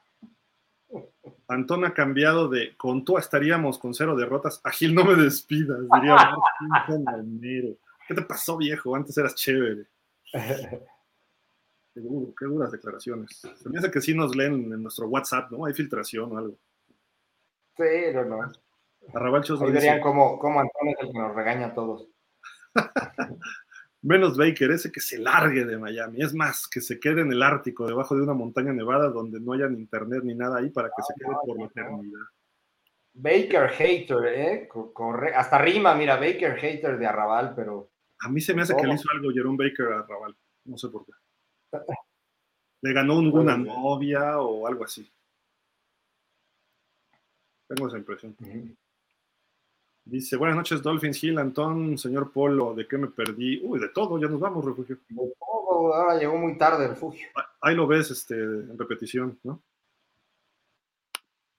Antón 1.47 1.83
ha 1.83 1.93
cambiado 1.95 2.47
de 2.47 2.77
con 2.77 3.03
tú 3.03 3.17
estaríamos 3.17 3.79
con 3.79 3.93
cero 3.95 4.15
derrotas. 4.15 4.61
Agil, 4.63 4.93
no 4.93 5.03
me 5.03 5.15
despidas, 5.15 5.79
diría 5.95 6.35
¿Qué 8.07 8.13
te 8.13 8.21
pasó, 8.21 8.57
viejo? 8.57 8.95
Antes 8.95 9.17
eras 9.17 9.35
chévere. 9.35 9.87
qué, 10.31 10.81
qué 11.93 12.45
duras 12.45 12.71
declaraciones. 12.71 13.31
Se 13.39 13.69
me 13.69 13.79
hace 13.79 13.89
que 13.91 14.01
sí 14.01 14.13
nos 14.13 14.35
leen 14.35 14.71
en 14.71 14.83
nuestro 14.83 15.07
WhatsApp, 15.07 15.51
¿no? 15.51 15.65
Hay 15.65 15.73
filtración 15.73 16.31
o 16.31 16.37
algo. 16.37 16.57
Pero 17.75 18.25
no. 18.25 18.51
Arrabalchos 19.13 19.61
Ahí 19.61 19.71
verían 19.71 20.01
cómo, 20.01 20.37
cómo 20.37 20.59
Antonio 20.59 20.95
es 20.99 21.07
el 21.07 21.11
que 21.13 21.19
nos 21.19 21.35
regaña 21.35 21.67
a 21.67 21.73
todos. 21.73 22.07
Menos 24.01 24.37
Baker, 24.37 24.71
ese 24.71 24.91
que 24.91 25.01
se 25.01 25.17
largue 25.17 25.65
de 25.65 25.77
Miami. 25.77 26.21
Es 26.21 26.33
más, 26.33 26.67
que 26.67 26.79
se 26.79 26.99
quede 26.99 27.21
en 27.21 27.31
el 27.31 27.43
Ártico, 27.43 27.85
debajo 27.85 28.15
de 28.15 28.23
una 28.23 28.33
montaña 28.33 28.71
nevada 28.71 29.09
donde 29.09 29.39
no 29.39 29.53
haya 29.53 29.67
ni 29.67 29.79
internet 29.79 30.21
ni 30.23 30.35
nada 30.35 30.59
ahí 30.59 30.69
para 30.69 30.89
que 30.89 31.03
se 31.03 31.13
quede 31.15 31.35
por 31.45 31.59
la 31.59 31.65
eternidad. 31.65 32.21
Baker 33.13 33.69
hater, 33.69 34.25
¿eh? 34.27 34.67
Corre, 34.67 35.35
hasta 35.35 35.57
rima, 35.57 35.95
mira, 35.95 36.15
Baker 36.15 36.55
hater 36.55 36.97
de 36.97 37.05
Arrabal, 37.05 37.53
pero 37.55 37.89
a 38.21 38.29
mí 38.29 38.41
se 38.41 38.53
me 38.53 38.61
hace 38.61 38.75
que 38.75 38.85
le 38.85 38.95
hizo 38.95 39.09
algo 39.11 39.31
Jerome 39.31 39.57
Baker 39.57 39.93
a 39.93 40.03
Raval. 40.03 40.35
No 40.65 40.77
sé 40.77 40.89
por 40.89 41.05
qué. 41.05 41.13
Le 42.81 42.93
ganó 42.93 43.19
una 43.19 43.57
novia 43.57 44.39
o 44.39 44.67
algo 44.67 44.83
así. 44.83 45.09
Tengo 47.67 47.87
esa 47.87 47.97
impresión. 47.97 48.35
Dice, 50.09 50.37
buenas 50.37 50.57
noches, 50.57 50.81
Dolphins 50.81 51.23
Hill, 51.23 51.37
Antón, 51.37 51.97
señor 51.97 52.31
Polo, 52.31 52.73
¿de 52.73 52.87
qué 52.87 52.97
me 52.97 53.07
perdí? 53.07 53.61
Uy, 53.63 53.79
de 53.79 53.89
todo, 53.89 54.19
ya 54.19 54.27
nos 54.27 54.39
vamos, 54.39 54.65
refugio. 54.65 54.97
De 55.07 55.33
todo, 55.39 55.93
ahora 55.93 56.17
llegó 56.17 56.37
muy 56.37 56.57
tarde 56.57 56.85
el 56.85 56.89
refugio. 56.91 57.27
Ah, 57.35 57.47
ahí 57.61 57.75
lo 57.75 57.85
ves 57.85 58.09
este, 58.09 58.35
en 58.35 58.77
repetición, 58.77 59.37
¿no? 59.43 59.61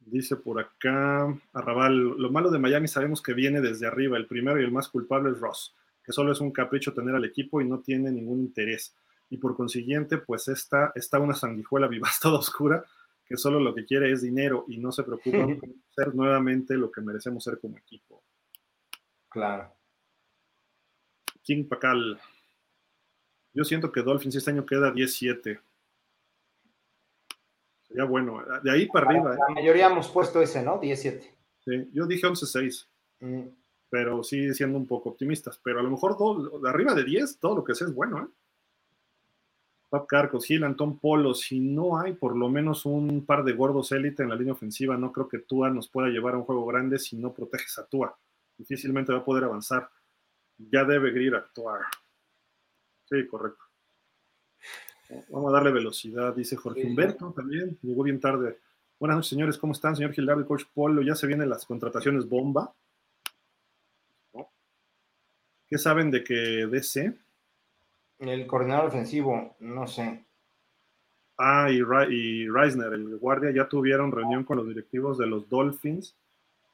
Dice 0.00 0.34
por 0.36 0.58
acá, 0.58 1.32
Arrabal, 1.52 1.96
lo 1.96 2.30
malo 2.30 2.50
de 2.50 2.58
Miami 2.58 2.88
sabemos 2.88 3.22
que 3.22 3.34
viene 3.34 3.60
desde 3.60 3.86
arriba, 3.86 4.16
el 4.16 4.26
primero 4.26 4.60
y 4.60 4.64
el 4.64 4.72
más 4.72 4.88
culpable 4.88 5.30
es 5.30 5.38
Ross 5.38 5.74
que 6.10 6.12
solo 6.12 6.32
es 6.32 6.40
un 6.40 6.50
capricho 6.50 6.92
tener 6.92 7.14
al 7.14 7.24
equipo 7.24 7.60
y 7.60 7.68
no 7.68 7.80
tiene 7.80 8.10
ningún 8.10 8.40
interés. 8.40 8.94
Y 9.28 9.36
por 9.36 9.56
consiguiente, 9.56 10.18
pues 10.18 10.48
está, 10.48 10.92
está 10.94 11.18
una 11.18 11.34
sanguijuela 11.34 11.86
viva, 11.86 12.08
toda 12.20 12.38
oscura, 12.40 12.84
que 13.24 13.36
solo 13.36 13.60
lo 13.60 13.74
que 13.74 13.84
quiere 13.84 14.10
es 14.10 14.22
dinero 14.22 14.64
y 14.68 14.78
no 14.78 14.90
se 14.90 15.04
preocupa 15.04 15.38
por 15.60 15.68
ser 15.94 16.14
nuevamente 16.14 16.74
lo 16.74 16.90
que 16.90 17.00
merecemos 17.00 17.44
ser 17.44 17.60
como 17.60 17.78
equipo. 17.78 18.22
Claro. 19.30 19.74
King 21.42 21.64
Pacal. 21.68 22.20
Yo 23.54 23.64
siento 23.64 23.90
que 23.90 24.02
Dolphins 24.02 24.36
este 24.36 24.50
año 24.50 24.66
queda 24.66 24.90
17. 24.90 25.60
Sería 27.88 28.04
bueno. 28.04 28.42
De 28.62 28.70
ahí 28.70 28.86
para 28.86 29.06
arriba. 29.06 29.36
La, 29.48 29.54
mayoría 29.54 29.86
hemos 29.86 30.08
puesto 30.08 30.42
ese, 30.42 30.62
¿no? 30.62 30.78
17. 30.78 31.34
Sí, 31.64 31.90
yo 31.92 32.06
dije 32.06 32.26
11-6 32.26 32.86
pero 33.90 34.22
sí 34.22 34.54
siendo 34.54 34.78
un 34.78 34.86
poco 34.86 35.10
optimistas. 35.10 35.60
Pero 35.62 35.80
a 35.80 35.82
lo 35.82 35.90
mejor 35.90 36.16
de 36.62 36.70
arriba 36.70 36.94
de 36.94 37.04
10, 37.04 37.38
todo 37.40 37.56
lo 37.56 37.64
que 37.64 37.74
sea 37.74 37.88
es 37.88 37.94
bueno, 37.94 38.22
¿eh? 38.22 38.28
Pap 39.90 40.06
Carcos, 40.06 40.46
Gil, 40.46 40.62
Antón 40.62 41.00
Polo, 41.00 41.34
si 41.34 41.58
no 41.58 41.98
hay 41.98 42.12
por 42.12 42.36
lo 42.36 42.48
menos 42.48 42.86
un 42.86 43.26
par 43.26 43.42
de 43.42 43.54
gordos 43.54 43.90
élite 43.90 44.22
en 44.22 44.28
la 44.28 44.36
línea 44.36 44.52
ofensiva, 44.52 44.96
no 44.96 45.10
creo 45.10 45.26
que 45.26 45.40
Tua 45.40 45.68
nos 45.68 45.88
pueda 45.88 46.06
llevar 46.06 46.34
a 46.34 46.38
un 46.38 46.44
juego 46.44 46.64
grande 46.64 46.96
si 47.00 47.16
no 47.16 47.34
proteges 47.34 47.76
a 47.76 47.86
Tua. 47.86 48.16
Difícilmente 48.60 49.10
va 49.10 49.20
a 49.20 49.24
poder 49.24 49.44
avanzar. 49.44 49.88
Ya 50.58 50.84
debe 50.84 51.12
Grir 51.12 51.34
actuar. 51.34 51.80
Sí, 53.08 53.26
correcto. 53.26 53.64
Vamos 55.30 55.48
a 55.48 55.56
darle 55.56 55.72
velocidad, 55.72 56.34
dice 56.34 56.56
Jorge 56.56 56.86
Humberto 56.86 57.32
también. 57.32 57.78
Llegó 57.80 58.02
bien 58.02 58.20
tarde. 58.20 58.58
Buenas 58.98 59.16
noches, 59.16 59.30
señores. 59.30 59.56
¿Cómo 59.56 59.72
están, 59.72 59.96
señor 59.96 60.12
Gildardo 60.12 60.42
y 60.42 60.44
coach 60.44 60.64
Polo? 60.74 61.00
Ya 61.00 61.14
se 61.14 61.26
vienen 61.26 61.48
las 61.48 61.64
contrataciones 61.64 62.28
bomba. 62.28 62.74
¿Qué 65.66 65.78
saben 65.78 66.10
de 66.10 66.22
que 66.22 66.34
DC? 66.70 67.16
El 68.18 68.46
coordinador 68.46 68.88
ofensivo, 68.88 69.56
no 69.60 69.86
sé. 69.86 70.22
Ah, 71.38 71.70
y, 71.70 71.78
y 72.14 72.48
Reisner, 72.48 72.92
el 72.92 73.16
guardia, 73.16 73.52
ya 73.52 73.66
tuvieron 73.70 74.12
reunión 74.12 74.44
con 74.44 74.58
los 74.58 74.68
directivos 74.68 75.16
de 75.16 75.26
los 75.28 75.48
Dolphins 75.48 76.14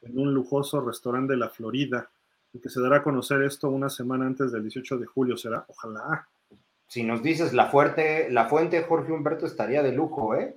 en 0.08 0.18
un 0.18 0.32
lujoso 0.34 0.80
restaurante 0.80 1.34
de 1.34 1.38
la 1.38 1.48
Florida 1.48 2.10
y 2.52 2.60
que 2.60 2.68
se 2.68 2.80
dará 2.80 2.96
a 2.96 3.02
conocer 3.02 3.42
esto 3.42 3.68
una 3.68 3.90
semana 3.90 4.26
antes 4.26 4.52
del 4.52 4.62
18 4.62 4.98
de 4.98 5.06
julio. 5.06 5.36
¿Será? 5.36 5.64
Ojalá. 5.68 6.26
Si 6.86 7.02
nos 7.02 7.22
dices 7.22 7.52
la, 7.52 7.66
fuerte, 7.66 8.30
la 8.30 8.46
fuente, 8.46 8.82
Jorge 8.82 9.12
Humberto 9.12 9.46
estaría 9.46 9.82
de 9.82 9.92
lujo, 9.92 10.34
¿eh? 10.34 10.56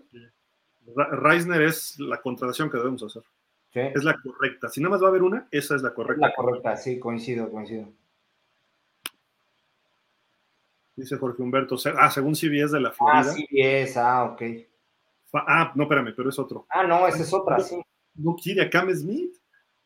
Reisner 0.95 1.61
es 1.63 1.99
la 1.99 2.21
contratación 2.21 2.69
que 2.69 2.77
debemos 2.77 3.03
hacer. 3.03 3.23
Es 3.71 4.03
la 4.03 4.19
correcta. 4.19 4.69
Si 4.69 4.81
nada 4.81 4.91
más 4.91 5.01
va 5.01 5.07
a 5.07 5.09
haber 5.09 5.21
una, 5.21 5.47
esa 5.51 5.75
es 5.75 5.81
la 5.81 5.93
correcta. 5.93 6.27
La 6.27 6.33
correcta, 6.33 6.75
sí, 6.75 6.99
coincido, 6.99 7.49
coincido. 7.51 7.87
Dice 10.95 11.17
Jorge 11.17 11.41
Humberto. 11.41 11.75
Ah, 11.97 12.09
según 12.09 12.35
CBS 12.35 12.71
de 12.71 12.81
la 12.81 12.91
Florida. 12.91 13.19
Ah, 13.19 13.23
CBS, 13.23 13.99
ah, 13.99 14.23
ok. 14.25 14.41
Ah, 15.33 15.71
no, 15.75 15.83
espérame, 15.83 16.13
pero 16.15 16.29
es 16.29 16.39
otro. 16.39 16.65
Ah, 16.69 16.83
no, 16.83 17.07
esa 17.07 17.21
es 17.21 17.33
otra, 17.33 17.59
sí. 17.59 17.79
No 18.15 18.35
quiere 18.35 18.63
a 18.63 18.69
Cam 18.69 18.93
Smith 18.93 19.38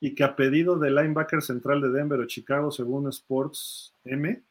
y 0.04 0.14
que 0.14 0.26
a 0.26 0.36
pedido 0.36 0.78
del 0.78 0.96
linebacker 0.96 1.42
central 1.42 1.80
de 1.80 1.90
Denver 1.90 2.20
o 2.20 2.28
Chicago, 2.28 2.70
según 2.72 3.08
Sports 3.08 3.96
M, 4.04 4.44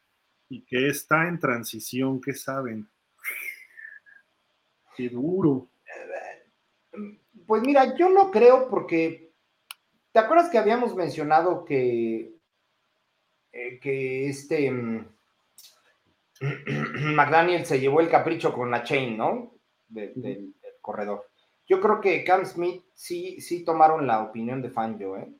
y 0.49 0.61
que 0.61 0.87
está 0.87 1.27
en 1.27 1.39
transición, 1.39 2.19
¿qué 2.19 2.33
saben? 2.33 2.89
Qué 4.97 5.09
duro. 5.09 5.67
Pues 7.45 7.61
mira, 7.61 7.95
yo 7.95 8.09
no 8.09 8.31
creo 8.31 8.67
porque, 8.67 9.31
¿te 10.11 10.17
acuerdas 10.17 10.49
que 10.49 10.57
habíamos 10.57 10.95
mencionado 10.95 11.63
que, 11.65 12.33
eh, 13.51 13.79
que 13.79 14.29
este 14.29 14.71
mm, 14.71 15.05
McDaniel 17.13 17.63
se 17.63 17.79
llevó 17.79 18.01
el 18.01 18.09
capricho 18.09 18.51
con 18.55 18.71
la 18.71 18.83
chain, 18.83 19.15
¿no? 19.15 19.53
del 19.87 20.55
corredor. 20.81 21.29
Yo 21.67 21.79
creo 21.79 22.01
que 22.01 22.23
Cam 22.23 22.43
Smith 22.43 22.83
sí, 22.95 23.39
sí 23.39 23.63
tomaron 23.63 24.07
la 24.07 24.23
opinión 24.23 24.59
de 24.59 24.71
Fangio, 24.71 25.15
¿eh? 25.17 25.31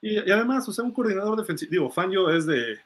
Y, 0.00 0.18
además, 0.30 0.68
o 0.68 0.72
sea, 0.72 0.84
un 0.84 0.92
coordinador 0.92 1.38
defensivo, 1.38 1.70
digo, 1.70 1.90
Fangio 1.90 2.30
es 2.30 2.46
de, 2.46 2.78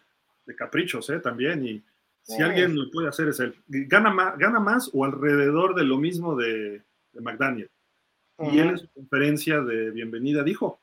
caprichos, 0.57 1.09
¿eh? 1.11 1.21
También, 1.21 1.67
y 1.67 1.83
si 2.23 2.43
alguien 2.43 2.77
lo 2.77 2.91
puede 2.91 3.09
hacer 3.09 3.29
es 3.29 3.41
él. 3.41 3.55
Gana 3.67 4.11
más, 4.11 4.39
gana 4.39 4.61
más 4.61 4.91
o 4.93 5.05
alrededor 5.05 5.75
de 5.75 5.85
lo 5.85 5.99
mismo 5.99 6.37
de, 6.37 6.83
McDaniel. 7.15 7.71
Y 8.39 8.59
él 8.59 8.71
en 8.71 8.79
su 8.79 8.89
conferencia 8.89 9.61
de 9.61 9.91
bienvenida 9.91 10.43
dijo. 10.43 10.81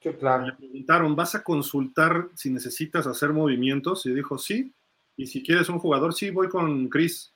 Qué 0.00 0.16
claro. 0.16 0.46
Le 0.46 0.52
preguntaron, 0.54 1.14
¿vas 1.14 1.34
a 1.34 1.44
consultar 1.44 2.28
si 2.34 2.50
necesitas 2.50 3.06
hacer 3.06 3.32
movimientos? 3.32 4.04
Y 4.06 4.14
dijo, 4.14 4.38
sí. 4.38 4.72
Y 5.16 5.26
si 5.26 5.42
quieres 5.42 5.68
un 5.68 5.78
jugador, 5.78 6.14
sí, 6.14 6.30
voy 6.30 6.48
con 6.48 6.88
Chris 6.88 7.32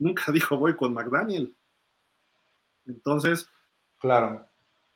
nunca 0.00 0.32
dijo 0.32 0.56
voy 0.56 0.74
con 0.74 0.92
McDaniel. 0.92 1.54
Entonces, 2.86 3.48
claro. 4.00 4.49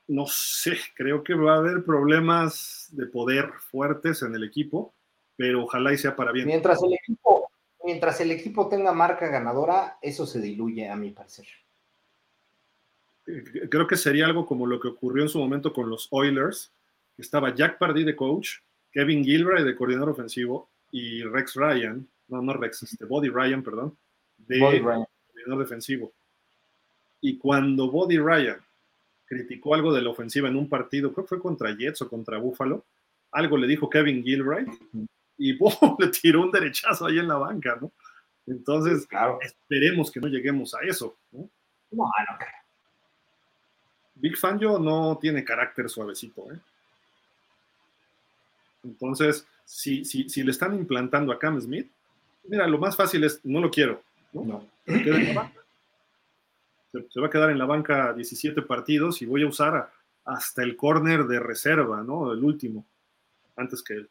No 0.07 0.27
sé, 0.27 0.77
creo 0.95 1.23
que 1.23 1.33
va 1.33 1.55
a 1.55 1.57
haber 1.57 1.83
problemas 1.83 2.89
de 2.91 3.07
poder 3.07 3.51
fuertes 3.71 4.21
en 4.21 4.35
el 4.35 4.43
equipo, 4.43 4.93
pero 5.35 5.63
ojalá 5.63 5.93
y 5.93 5.97
sea 5.97 6.15
para 6.15 6.31
bien. 6.31 6.47
Mientras 6.47 6.81
el 6.83 6.93
equipo, 6.93 7.49
mientras 7.83 8.21
el 8.21 8.31
equipo 8.31 8.67
tenga 8.67 8.91
marca 8.93 9.27
ganadora, 9.27 9.97
eso 10.01 10.25
se 10.25 10.39
diluye, 10.39 10.89
a 10.89 10.95
mi 10.95 11.11
parecer. 11.11 11.47
Eh, 13.27 13.67
creo 13.69 13.87
que 13.87 13.97
sería 13.97 14.25
algo 14.25 14.45
como 14.45 14.67
lo 14.67 14.79
que 14.79 14.89
ocurrió 14.89 15.23
en 15.23 15.29
su 15.29 15.39
momento 15.39 15.73
con 15.73 15.89
los 15.89 16.07
Oilers. 16.11 16.71
Estaba 17.17 17.53
Jack 17.53 17.77
Pardee 17.77 18.03
de 18.03 18.15
coach, 18.15 18.57
Kevin 18.91 19.23
Gilbert 19.23 19.65
de 19.65 19.75
coordinador 19.75 20.09
ofensivo 20.09 20.69
y 20.91 21.23
Rex 21.23 21.55
Ryan, 21.55 22.07
no, 22.27 22.41
no 22.41 22.53
Rex, 22.53 22.83
este, 22.83 23.05
Body 23.05 23.29
Ryan, 23.29 23.63
perdón, 23.63 23.97
de 24.37 24.59
coordinador 24.59 25.59
defensivo. 25.59 26.11
Y 27.21 27.37
cuando 27.37 27.89
Body 27.89 28.17
Ryan 28.17 28.59
criticó 29.25 29.75
algo 29.75 29.93
de 29.93 30.01
la 30.01 30.09
ofensiva 30.09 30.47
en 30.47 30.55
un 30.55 30.69
partido, 30.69 31.11
creo 31.13 31.25
que 31.25 31.29
fue 31.29 31.39
contra 31.39 31.75
Jets 31.75 32.01
o 32.01 32.09
contra 32.09 32.37
Buffalo, 32.37 32.85
algo 33.31 33.57
le 33.57 33.67
dijo 33.67 33.89
Kevin 33.89 34.23
Gilbright 34.23 34.69
y 35.37 35.53
le 35.99 36.07
tiró 36.09 36.41
un 36.43 36.51
derechazo 36.51 37.05
ahí 37.05 37.19
en 37.19 37.27
la 37.27 37.35
banca, 37.35 37.77
¿no? 37.81 37.91
Entonces, 38.47 39.07
claro. 39.07 39.39
esperemos 39.41 40.11
que 40.11 40.19
no 40.19 40.27
lleguemos 40.27 40.73
a 40.75 40.81
eso, 40.81 41.17
¿no? 41.31 41.49
No, 41.91 42.03
no 42.05 42.37
creo. 42.37 42.49
Big 44.15 44.37
Fangio 44.37 44.79
no 44.79 45.17
tiene 45.19 45.43
carácter 45.43 45.89
suavecito, 45.89 46.51
¿eh? 46.51 46.59
Entonces, 48.83 49.47
si, 49.65 50.05
si, 50.05 50.29
si 50.29 50.43
le 50.43 50.51
están 50.51 50.75
implantando 50.75 51.33
a 51.33 51.39
Cam 51.39 51.59
Smith, 51.59 51.89
mira, 52.43 52.67
lo 52.67 52.77
más 52.77 52.95
fácil 52.95 53.23
es, 53.23 53.43
no 53.43 53.59
lo 53.59 53.71
quiero, 53.71 54.01
¿no? 54.31 54.65
Se, 57.09 57.19
va 57.19 57.27
a 57.27 57.29
quedar 57.29 57.49
en 57.49 57.57
la 57.57 57.65
banca 57.65 58.13
17 58.13 58.61
partidos 58.63 59.21
y 59.21 59.25
voy 59.25 59.43
a 59.43 59.47
usar 59.47 59.91
hasta 60.23 60.63
el 60.63 60.75
corner 60.75 61.25
de 61.25 61.39
reserva, 61.39 62.01
¿no? 62.03 62.31
El 62.31 62.43
último, 62.43 62.85
antes 63.55 63.81
que 63.83 63.93
él. 63.95 64.09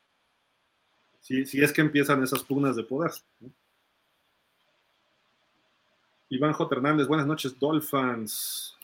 Si, 1.21 1.47
si 1.47 1.63
es 1.63 1.73
que 1.73 1.81
empiezan 1.81 2.23
esas 2.23 2.43
pugnas 2.43 2.77
de 2.77 2.85
poder. 2.85 3.11
Iván 6.29 6.53
J. 6.53 6.75
Hernández, 6.75 7.07
buenas 7.07 7.27
noches, 7.27 7.59
Dolphins. 7.59 8.77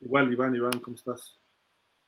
Igual, 0.00 0.32
Iván, 0.32 0.54
Iván, 0.54 0.80
¿cómo 0.80 0.96
estás? 0.96 1.38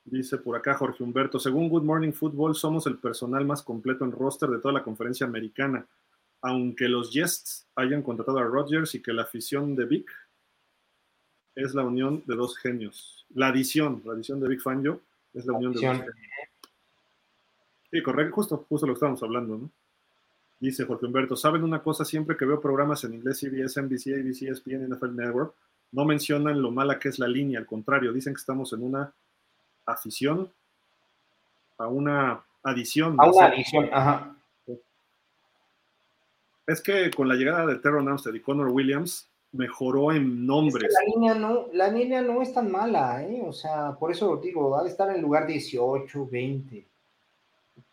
Dice 0.05 0.37
por 0.39 0.57
acá 0.57 0.75
Jorge 0.75 1.03
Humberto, 1.03 1.39
según 1.39 1.69
Good 1.69 1.83
Morning 1.83 2.13
Football, 2.13 2.55
somos 2.55 2.87
el 2.87 2.99
personal 2.99 3.45
más 3.47 3.63
completo 3.63 4.05
en 4.05 4.13
roster 4.13 4.51
de 4.51 4.59
toda 4.59 4.75
la 4.75 4.83
conferencia 4.83 5.27
americana 5.27 5.87
aunque 6.45 6.89
los 6.91 7.11
Jets 7.11 7.67
hayan 7.75 8.03
contratado 8.03 8.39
a 8.39 8.45
Rodgers 8.45 8.95
y 8.95 9.01
que 9.01 9.15
la 9.15 9.23
afición 9.23 9.75
de 9.75 9.87
Vic 9.87 10.11
es 11.55 11.75
la 11.75 11.85
unión 11.85 12.23
de 12.27 12.37
dos 12.37 12.57
genios. 12.57 13.27
La 13.35 13.49
adición, 13.49 14.03
la 14.05 14.13
adición 14.13 14.41
de 14.41 14.49
Vic 14.49 14.61
Fangio 14.61 15.01
es 15.33 15.47
la 15.47 15.55
unión 15.55 15.73
de 15.73 15.87
dos 15.87 15.97
genios. 15.97 16.17
Sí, 17.91 18.03
correcto, 18.03 18.35
justo, 18.35 18.67
justo 18.69 18.87
lo 18.87 18.93
que 18.93 18.97
estábamos 18.97 19.23
hablando, 19.23 19.57
¿no? 19.57 19.71
Dice 20.59 20.85
Jorge 20.85 21.07
Humberto, 21.07 21.37
¿saben 21.37 21.63
una 21.63 21.83
cosa? 21.83 22.05
Siempre 22.05 22.37
que 22.37 22.45
veo 22.45 22.61
programas 22.61 23.05
en 23.05 23.15
inglés, 23.15 23.39
CBS, 23.39 23.83
NBC, 23.83 24.15
ABC, 24.15 24.51
ESPN, 24.51 24.89
NFL 24.89 25.15
Network, 25.15 25.55
no 25.93 26.05
mencionan 26.05 26.61
lo 26.61 26.71
mala 26.71 26.99
que 26.99 27.09
es 27.09 27.19
la 27.19 27.29
línea, 27.29 27.61
al 27.61 27.67
contrario, 27.67 28.13
dicen 28.13 28.35
que 28.35 28.41
estamos 28.41 28.73
en 28.73 28.83
una 28.83 29.13
afición 29.87 30.51
a 31.79 31.87
una 31.87 32.43
adición. 32.63 33.17
A 33.19 33.31
una 33.31 33.47
adición, 33.47 33.89
ajá. 33.93 34.37
Es 36.67 36.81
que 36.81 37.11
con 37.11 37.29
la 37.29 37.35
llegada 37.35 37.67
de 37.67 37.77
Terron 37.77 38.09
Armstead 38.09 38.35
y 38.35 38.41
Connor 38.41 38.69
Williams 38.69 39.29
mejoró 39.55 40.13
en 40.13 40.45
nombres. 40.45 40.93
la, 40.93 41.15
línea 41.15 41.35
no, 41.35 41.69
la 41.73 41.89
línea 41.89 42.21
no 42.21 42.43
es 42.43 42.53
tan 42.53 42.71
mala, 42.71 43.23
¿eh? 43.23 43.43
O 43.47 43.53
sea, 43.53 43.93
por 43.93 44.11
eso 44.11 44.37
digo, 44.37 44.71
va 44.71 44.83
a 44.83 44.87
estar 44.87 45.15
en 45.15 45.23
lugar 45.23 45.47
18, 45.47 46.29
20. 46.31 46.87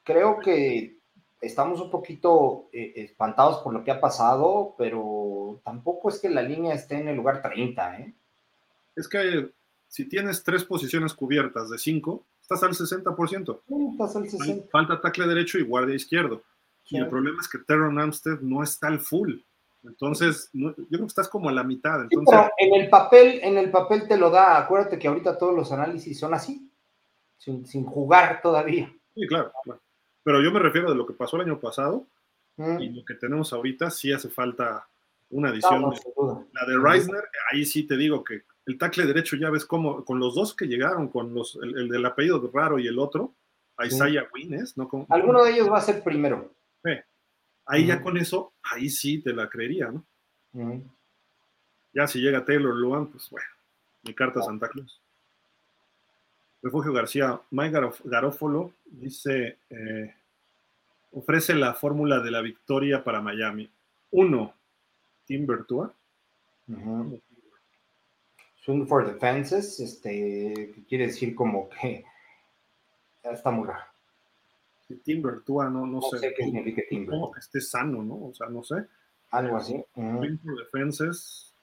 Creo 0.04 0.40
que 0.40 0.98
estamos 1.40 1.80
un 1.80 1.92
poquito 1.92 2.68
eh, 2.74 2.94
espantados 2.96 3.60
por 3.60 3.74
lo 3.74 3.84
que 3.84 3.92
ha 3.92 4.02
pasado, 4.02 4.76
pero 4.78 5.62
tampoco 5.64 6.10
es 6.10 6.20
que 6.20 6.30
la 6.30 6.42
línea 6.42 6.74
esté 6.74 7.00
en 7.00 7.08
el 7.10 7.16
lugar 7.16 7.42
30, 7.42 8.00
¿eh? 8.00 8.14
Es 8.96 9.08
que 9.08 9.52
si 9.88 10.06
tienes 10.06 10.44
tres 10.44 10.64
posiciones 10.64 11.14
cubiertas 11.14 11.70
de 11.70 11.78
cinco, 11.78 12.26
estás 12.42 12.64
al 12.64 12.72
60%. 12.72 13.62
estás 13.92 14.16
al 14.16 14.24
60%. 14.24 14.70
Falta 14.70 15.00
tackle 15.00 15.28
derecho 15.28 15.60
y 15.60 15.64
guardia 15.64 15.96
izquierdo. 15.96 16.44
Y 16.90 16.98
el 16.98 17.08
problema 17.08 17.40
es 17.40 17.48
que 17.48 17.60
Terron 17.60 18.00
Amstead 18.00 18.42
no 18.42 18.64
está 18.64 18.88
al 18.88 19.00
full. 19.00 19.36
Entonces, 19.84 20.50
yo 20.54 20.74
creo 20.74 21.00
que 21.02 21.06
estás 21.06 21.28
como 21.28 21.50
a 21.50 21.52
la 21.52 21.64
mitad. 21.64 22.02
Entonces... 22.04 22.40
en 22.58 22.74
el 22.74 22.90
papel, 22.90 23.40
en 23.42 23.58
el 23.58 23.72
papel 23.72 24.08
te 24.08 24.18
lo 24.18 24.30
da. 24.30 24.58
Acuérdate 24.58 25.00
que 25.00 25.08
ahorita 25.08 25.38
todos 25.38 25.56
los 25.56 25.72
análisis 25.72 26.20
son 26.20 26.34
así, 26.34 26.70
sin, 27.38 27.86
jugar 27.86 28.42
todavía. 28.42 28.94
Sí, 29.16 29.28
claro, 29.28 29.52
Pero 30.24 30.42
yo 30.42 30.52
me 30.52 30.60
refiero 30.60 30.90
de 30.90 30.96
lo 30.96 31.06
que 31.06 31.14
pasó 31.14 31.38
el 31.38 31.44
año 31.44 31.60
pasado 31.60 32.06
mm. 32.58 32.80
y 32.80 32.90
lo 32.90 33.06
que 33.06 33.16
tenemos 33.16 33.52
ahorita, 33.54 33.90
sí 33.90 34.12
hace 34.12 34.30
falta 34.30 34.88
una 35.32 35.50
adición. 35.50 35.94
la 36.54 36.66
de 36.68 36.78
Reisner, 36.78 37.24
ahí 37.52 37.66
sí 37.66 37.84
te 37.84 37.98
digo 37.98 38.24
que 38.24 38.44
el 38.66 38.78
tackle 38.78 39.06
derecho 39.06 39.36
ya 39.36 39.50
ves 39.50 39.66
cómo, 39.66 40.06
con 40.06 40.20
los 40.20 40.36
dos 40.36 40.56
que 40.56 40.68
llegaron, 40.68 41.08
con 41.08 41.34
los, 41.34 41.58
el, 41.62 41.90
del 41.90 42.06
apellido 42.06 42.50
raro 42.54 42.78
y 42.78 42.88
el 42.88 43.00
otro, 43.00 43.34
Isaiah 43.84 44.28
Wines, 44.34 44.78
¿no? 44.78 44.90
Alguno 45.10 45.44
de 45.44 45.52
ellos 45.52 45.72
va 45.72 45.80
a 45.80 45.82
ser 45.82 46.04
primero. 46.04 46.54
Ahí 47.72 47.86
ya 47.86 48.02
con 48.02 48.18
eso, 48.18 48.52
ahí 48.64 48.90
sí 48.90 49.22
te 49.22 49.32
la 49.32 49.50
creería, 49.50 49.90
¿no? 49.90 50.06
Ya 51.94 52.06
si 52.06 52.20
llega 52.20 52.44
Taylor 52.44 52.76
Luan, 52.76 53.08
pues 53.08 53.30
bueno, 53.30 53.48
mi 54.04 54.14
carta 54.14 54.42
Santa 54.42 54.68
Cruz. 54.68 55.02
Refugio 56.62 56.92
García, 56.92 57.40
Mike 57.50 57.80
Garófolo 58.04 58.74
dice, 58.86 59.58
eh, 59.70 60.14
ofrece 61.14 61.56
la 61.56 61.74
fórmula 61.74 62.20
de 62.20 62.32
la 62.32 62.42
victoria 62.42 63.06
para 63.06 63.22
Miami. 63.22 63.72
Uno, 64.12 64.54
Tim 65.26 65.48
Bertua. 65.48 65.94
Swing 68.66 68.86
for 68.86 69.06
defenses, 69.06 69.80
este, 69.80 70.76
quiere 70.90 71.08
decir 71.08 71.34
como 71.36 71.70
que 71.70 72.04
ya 73.24 73.32
está 73.32 73.50
muy 73.50 73.66
raro. 73.66 73.91
Timber, 74.98 75.42
tú, 75.46 75.62
no, 75.64 75.86
no, 75.86 76.02
sé. 76.02 76.34
qué 76.36 76.44
significa 76.44 76.82
Timber. 76.90 77.20
Que 77.34 77.40
esté 77.40 77.62
sano, 77.62 78.04
¿no? 78.04 78.28
O 78.28 78.34
sea, 78.34 78.48
no 78.48 78.64
sé. 78.64 78.86
Algo 79.32 79.58
así. 79.58 79.84
defenses. 79.96 81.54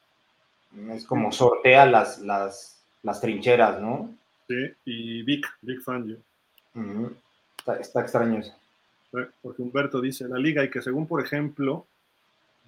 Es 0.91 1.05
como 1.07 1.33
sortea 1.33 1.87
las, 1.87 2.19
las, 2.21 2.83
las 3.03 3.21
trincheras, 3.21 3.81
¿no? 3.81 4.15
Sí, 4.47 4.73
y 4.85 5.23
Vic, 5.23 5.47
Vic 5.63 5.83
Fangio. 5.83 6.19
está, 7.81 8.01
extraño 8.01 8.41
eso. 8.41 8.55
Porque 9.43 9.63
Humberto 9.63 10.01
dice, 10.01 10.29
la 10.29 10.39
liga 10.39 10.65
y 10.65 10.71
que 10.71 10.83
según, 10.83 11.07
por 11.07 11.25
ejemplo, 11.25 11.87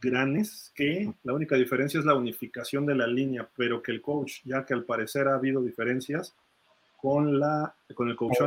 Granes, 0.00 0.72
que 0.74 1.12
la 1.24 1.34
única 1.34 1.56
diferencia 1.56 2.00
es 2.00 2.06
la 2.06 2.14
unificación 2.14 2.86
de 2.86 2.94
la 2.94 3.06
línea, 3.06 3.48
pero 3.56 3.82
que 3.82 3.92
el 3.92 4.00
coach, 4.00 4.40
ya 4.44 4.64
que 4.64 4.72
al 4.72 4.84
parecer 4.84 5.28
ha 5.28 5.34
habido 5.34 5.62
diferencias 5.62 6.34
con, 6.96 7.38
la, 7.38 7.74
con 7.94 8.08
el 8.08 8.16
coach. 8.16 8.38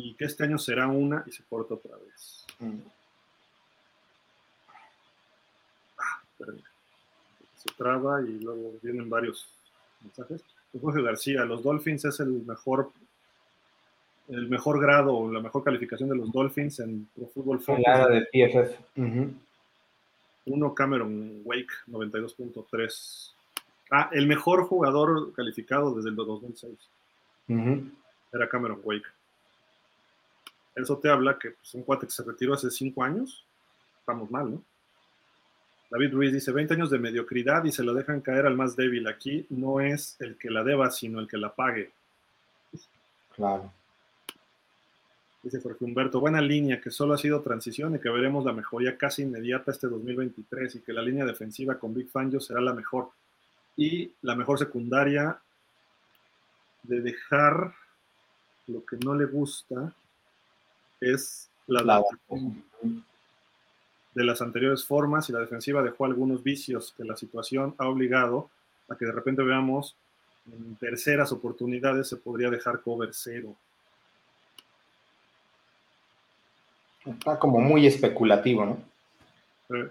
Y 0.00 0.14
que 0.14 0.26
este 0.26 0.44
año 0.44 0.58
será 0.58 0.86
una 0.86 1.24
y 1.26 1.32
se 1.32 1.42
corta 1.42 1.74
otra 1.74 1.96
vez. 1.96 2.46
Ah, 5.98 6.22
se 7.56 7.74
traba 7.76 8.22
y 8.22 8.38
luego 8.38 8.74
vienen 8.80 9.10
varios 9.10 9.48
mensajes. 10.00 10.40
Jorge 10.80 11.02
García, 11.02 11.44
los 11.44 11.64
Dolphins 11.64 12.04
es 12.04 12.20
el 12.20 12.28
mejor 12.46 12.92
el 14.28 14.48
mejor 14.48 14.80
grado 14.80 15.14
o 15.16 15.32
la 15.32 15.40
mejor 15.40 15.64
calificación 15.64 16.10
de 16.10 16.16
los 16.16 16.30
Dolphins 16.30 16.78
en 16.80 17.08
Pro 17.16 17.26
Football 17.26 17.60
Focus. 17.60 17.84
de 18.10 18.26
PFF. 18.30 18.78
Uno 20.46 20.74
Cameron 20.74 21.40
Wake, 21.44 21.72
92.3. 21.90 23.32
Ah, 23.90 24.10
el 24.12 24.26
mejor 24.26 24.64
jugador 24.64 25.32
calificado 25.32 25.94
desde 25.94 26.10
el 26.10 26.14
2006. 26.14 26.72
Era 28.32 28.48
Cameron 28.48 28.80
Wake. 28.84 29.06
Eso 30.78 30.96
te 30.98 31.10
habla 31.10 31.38
que 31.38 31.50
pues, 31.50 31.74
un 31.74 31.82
cuate 31.82 32.06
que 32.06 32.12
se 32.12 32.22
retiró 32.22 32.54
hace 32.54 32.70
cinco 32.70 33.02
años, 33.02 33.44
estamos 34.00 34.30
mal, 34.30 34.50
¿no? 34.50 34.62
David 35.90 36.12
Ruiz 36.12 36.32
dice, 36.32 36.52
20 36.52 36.74
años 36.74 36.90
de 36.90 36.98
mediocridad 36.98 37.64
y 37.64 37.72
se 37.72 37.82
lo 37.82 37.94
dejan 37.94 38.20
caer 38.20 38.46
al 38.46 38.56
más 38.56 38.76
débil. 38.76 39.06
Aquí 39.06 39.46
no 39.48 39.80
es 39.80 40.16
el 40.20 40.36
que 40.36 40.50
la 40.50 40.62
deba, 40.62 40.90
sino 40.90 41.18
el 41.18 41.26
que 41.26 41.38
la 41.38 41.54
pague. 41.54 41.90
Claro. 43.34 43.72
Dice 45.42 45.60
Jorge 45.62 45.84
Humberto, 45.84 46.20
buena 46.20 46.42
línea, 46.42 46.80
que 46.80 46.90
solo 46.90 47.14
ha 47.14 47.18
sido 47.18 47.40
transición 47.40 47.94
y 47.94 48.00
que 48.00 48.10
veremos 48.10 48.44
la 48.44 48.52
mejoría 48.52 48.98
casi 48.98 49.22
inmediata 49.22 49.70
este 49.70 49.86
2023 49.86 50.74
y 50.74 50.80
que 50.80 50.92
la 50.92 51.00
línea 51.00 51.24
defensiva 51.24 51.78
con 51.78 51.94
Big 51.94 52.10
Fangio 52.10 52.38
será 52.38 52.60
la 52.60 52.74
mejor. 52.74 53.08
Y 53.74 54.12
la 54.22 54.34
mejor 54.34 54.58
secundaria 54.58 55.38
de 56.82 57.00
dejar 57.00 57.72
lo 58.66 58.84
que 58.84 58.98
no 58.98 59.14
le 59.14 59.24
gusta 59.24 59.94
es 61.00 61.50
la, 61.66 61.82
la 61.82 62.02
de 64.14 64.24
las 64.24 64.42
anteriores 64.42 64.84
formas 64.84 65.28
y 65.28 65.32
la 65.32 65.38
defensiva 65.38 65.82
dejó 65.82 66.04
algunos 66.04 66.42
vicios 66.42 66.92
que 66.96 67.04
la 67.04 67.16
situación 67.16 67.74
ha 67.78 67.88
obligado 67.88 68.50
a 68.88 68.96
que 68.96 69.04
de 69.04 69.12
repente 69.12 69.42
veamos 69.42 69.96
en 70.46 70.76
terceras 70.76 71.30
oportunidades 71.30 72.08
se 72.08 72.16
podría 72.16 72.50
dejar 72.50 72.80
cover 72.80 73.10
cero. 73.12 73.54
Está 77.04 77.38
como 77.38 77.60
muy 77.60 77.86
especulativo, 77.86 78.66
¿no? 78.66 79.76
Eh. 79.76 79.90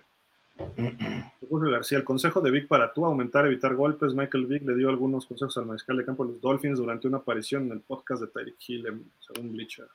García, 1.49 1.99
el 1.99 2.03
consejo 2.03 2.41
de 2.41 2.49
Vic 2.49 2.67
para 2.67 2.91
tú 2.91 3.05
aumentar, 3.05 3.45
evitar 3.45 3.75
golpes. 3.75 4.13
Michael 4.13 4.47
Vick 4.47 4.63
le 4.63 4.75
dio 4.75 4.89
algunos 4.89 5.25
consejos 5.25 5.55
al 5.57 5.67
mariscal 5.67 5.97
de 5.97 6.05
campo 6.05 6.25
de 6.25 6.33
los 6.33 6.41
Dolphins 6.41 6.79
durante 6.79 7.07
una 7.07 7.17
aparición 7.17 7.67
en 7.67 7.73
el 7.73 7.81
podcast 7.81 8.21
de 8.21 8.27
Tyreek 8.27 8.57
Hill, 8.67 9.05
según 9.19 9.53
Bleacher. 9.53 9.87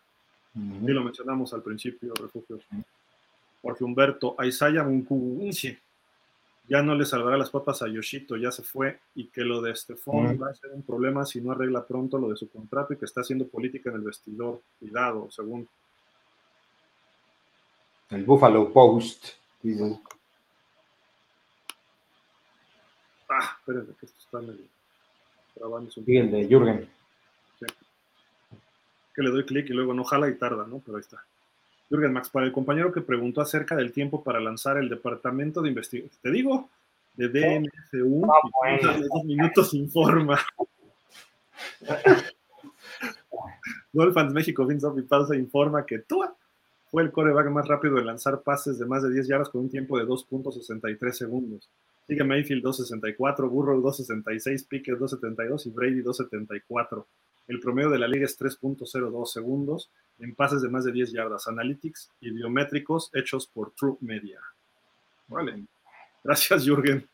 Y 0.54 0.90
lo 0.92 1.02
mencionamos 1.02 1.52
al 1.54 1.62
principio, 1.62 2.12
refugio. 2.14 2.60
Jorge 3.62 3.84
Humberto, 3.84 4.34
a 4.38 4.46
Isaiah 4.46 4.86
ya 6.68 6.82
no 6.82 6.94
le 6.94 7.04
salvará 7.04 7.36
las 7.36 7.50
papas 7.50 7.82
a 7.82 7.88
Yoshito, 7.88 8.36
ya 8.36 8.52
se 8.52 8.62
fue, 8.62 8.98
y 9.14 9.26
que 9.26 9.42
lo 9.42 9.60
de 9.60 9.72
Estefón 9.72 10.40
va 10.40 10.50
a 10.50 10.54
ser 10.54 10.70
un 10.72 10.82
problema 10.82 11.26
si 11.26 11.40
no 11.40 11.52
arregla 11.52 11.84
pronto 11.84 12.18
lo 12.18 12.28
de 12.28 12.36
su 12.36 12.48
contrato 12.48 12.92
y 12.92 12.96
que 12.96 13.04
está 13.04 13.22
haciendo 13.22 13.46
política 13.46 13.90
en 13.90 13.96
el 13.96 14.02
vestidor. 14.02 14.60
Cuidado, 14.78 15.30
según 15.30 15.68
el 18.10 18.24
Buffalo 18.24 18.70
Post, 18.72 19.28
dice. 19.62 19.98
Ah, 23.28 23.56
espérenme, 23.58 23.94
que 23.98 24.06
esto 24.06 24.18
está 24.20 24.40
medio 24.40 24.66
grabando. 25.56 25.90
Sí, 25.90 26.16
el 26.16 26.30
de 26.30 26.46
Jürgen. 26.46 26.88
Que 29.14 29.22
le 29.22 29.30
doy 29.30 29.44
clic 29.44 29.68
y 29.68 29.72
luego 29.72 29.94
no 29.94 30.04
jala 30.04 30.28
y 30.28 30.34
tarda, 30.34 30.66
¿no? 30.66 30.80
Pero 30.84 30.96
ahí 30.96 31.02
está. 31.02 31.22
Jürgen 31.90 32.12
Max, 32.12 32.30
para 32.30 32.46
el 32.46 32.52
compañero 32.52 32.90
que 32.90 33.02
preguntó 33.02 33.42
acerca 33.42 33.76
del 33.76 33.92
tiempo 33.92 34.24
para 34.24 34.40
lanzar 34.40 34.78
el 34.78 34.88
departamento 34.88 35.60
de 35.60 35.68
investigación, 35.68 36.18
te 36.22 36.30
digo, 36.30 36.70
de 37.14 37.28
DMFU, 37.28 38.24
ah, 38.24 38.98
dos 39.12 39.24
minutos 39.24 39.74
informa. 39.74 40.40
Dolphins 43.92 44.32
México, 44.32 44.64
Vince 44.64 44.86
y 44.96 45.02
Pausa 45.02 45.36
informa 45.36 45.84
que 45.84 45.98
tú 45.98 46.24
fue 46.90 47.02
el 47.02 47.12
coreback 47.12 47.50
más 47.50 47.68
rápido 47.68 47.98
en 47.98 48.06
lanzar 48.06 48.40
pases 48.40 48.78
de 48.78 48.86
más 48.86 49.02
de 49.02 49.10
10 49.10 49.28
yardas 49.28 49.48
con 49.50 49.62
un 49.62 49.70
tiempo 49.70 49.98
de 49.98 50.04
2.63 50.04 51.12
segundos. 51.12 51.68
Sigue 52.06 52.24
Mayfield 52.24 52.64
2.64, 52.64 53.48
Burrow 53.48 53.80
2.66, 53.82 54.68
Pickett 54.68 54.98
2.72 54.98 55.66
y 55.66 55.70
Brady 55.70 56.02
2.74. 56.02 57.04
El 57.48 57.60
promedio 57.60 57.90
de 57.90 57.98
la 57.98 58.08
liga 58.08 58.24
es 58.24 58.38
3.02 58.40 59.26
segundos 59.26 59.90
en 60.18 60.34
pases 60.34 60.62
de 60.62 60.68
más 60.68 60.84
de 60.84 60.92
10 60.92 61.12
yardas. 61.12 61.48
Analytics 61.48 62.10
y 62.20 62.30
biométricos 62.30 63.10
hechos 63.14 63.46
por 63.46 63.72
True 63.72 63.96
Media. 64.00 64.40
Vale. 65.28 65.64
Gracias, 66.24 66.64
Jürgen. 66.64 67.08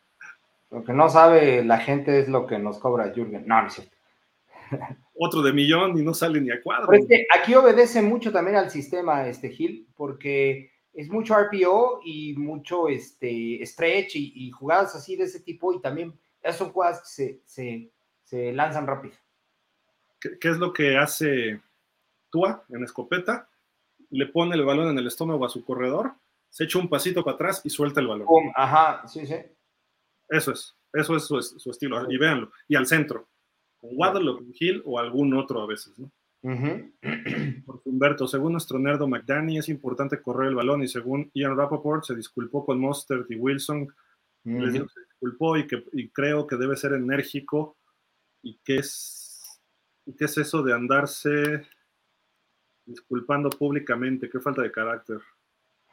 Lo 0.71 0.85
que 0.85 0.93
no 0.93 1.09
sabe 1.09 1.65
la 1.65 1.79
gente 1.79 2.21
es 2.21 2.29
lo 2.29 2.47
que 2.47 2.59
nos 2.59 2.79
cobra 2.79 3.13
Jürgen. 3.15 3.47
No, 3.47 3.63
no 3.63 3.69
es 3.69 3.75
cierto 3.75 3.99
otro 5.19 5.43
de 5.43 5.53
millón 5.53 5.99
y 5.99 6.03
no 6.03 6.15
sale 6.15 6.41
ni 6.41 6.51
a 6.51 6.63
cuadro. 6.63 6.89
aquí 7.37 7.55
obedece 7.55 8.03
mucho 8.03 8.33
también 8.33 8.57
al 8.57 8.71
sistema, 8.71 9.27
este 9.27 9.51
Gil, 9.51 9.87
porque 9.97 10.71
es 10.93 11.09
mucho 11.09 11.37
RPO 11.37 12.01
y 12.05 12.35
mucho 12.35 12.89
este, 12.89 13.65
stretch 13.65 14.17
y, 14.17 14.51
jugadas 14.51 14.95
así 14.95 15.17
de 15.17 15.25
ese 15.25 15.41
tipo 15.41 15.73
y 15.73 15.81
también 15.81 16.19
esas 16.43 16.57
son 16.57 16.71
jugadas 16.71 17.03
que 17.17 17.41
se, 17.45 18.53
lanzan 18.53 18.87
rápido. 18.87 19.15
¿Qué, 20.21 20.49
es 20.49 20.59
lo 20.59 20.73
que 20.73 20.97
hace 20.97 21.61
Tua 22.31 22.65
en 22.69 22.85
escopeta? 22.85 23.49
Le 24.11 24.27
pone 24.27 24.55
el 24.55 24.65
balón 24.65 24.89
en 24.89 24.99
el 24.99 25.07
estómago 25.07 25.45
a 25.45 25.51
su 25.51 25.65
corredor, 25.65 26.15
se 26.51 26.65
echa 26.65 26.79
un 26.79 26.89
pasito 26.89 27.23
para 27.25 27.35
atrás 27.35 27.61
y 27.65 27.71
suelta 27.71 28.01
el 28.01 28.09
balón. 28.09 28.27
Ajá, 28.55 29.07
sí, 29.07 29.27
sí. 29.27 29.37
Eso 30.29 30.53
es, 30.53 30.77
eso 30.93 31.17
es 31.17 31.25
su, 31.25 31.41
su 31.41 31.71
estilo. 31.71 32.11
Y 32.11 32.19
véanlo. 32.19 32.51
Y 32.67 32.77
al 32.77 32.87
centro 32.87 33.29
con 33.79 33.91
Waddle 33.95 34.31
o 34.31 34.41
Hill 34.59 34.83
o 34.85 34.99
algún 34.99 35.35
otro 35.35 35.63
a 35.63 35.67
veces, 35.67 35.99
¿no? 35.99 36.11
Humberto, 37.85 38.27
según 38.27 38.53
nuestro 38.53 38.79
nerdo 38.79 39.07
McDanny, 39.09 39.59
es 39.59 39.69
importante 39.69 40.23
correr 40.23 40.49
el 40.49 40.55
balón 40.55 40.83
y 40.83 40.89
según 40.89 41.31
Ian 41.35 41.57
Rappaport 41.57 42.05
se 42.05 42.15
disculpó 42.15 42.65
con 42.65 42.81
Mostert 42.81 43.31
y 43.31 43.37
Wilson, 43.37 43.89
les 44.45 44.73
dijo 44.73 44.87
que 44.87 44.93
se 44.93 45.01
disculpó 45.01 45.57
y 45.57 45.67
que 45.67 45.85
creo 46.13 46.47
que 46.47 46.57
debe 46.57 46.77
ser 46.77 46.93
enérgico 46.93 47.77
y 48.43 48.59
que 48.65 48.77
es 48.77 49.61
y 50.07 50.15
qué 50.15 50.25
es 50.25 50.39
eso 50.39 50.63
de 50.63 50.73
andarse 50.73 51.67
disculpando 52.87 53.51
públicamente, 53.51 54.31
qué 54.31 54.41
falta 54.41 54.63
de 54.63 54.73
carácter. 54.73 55.21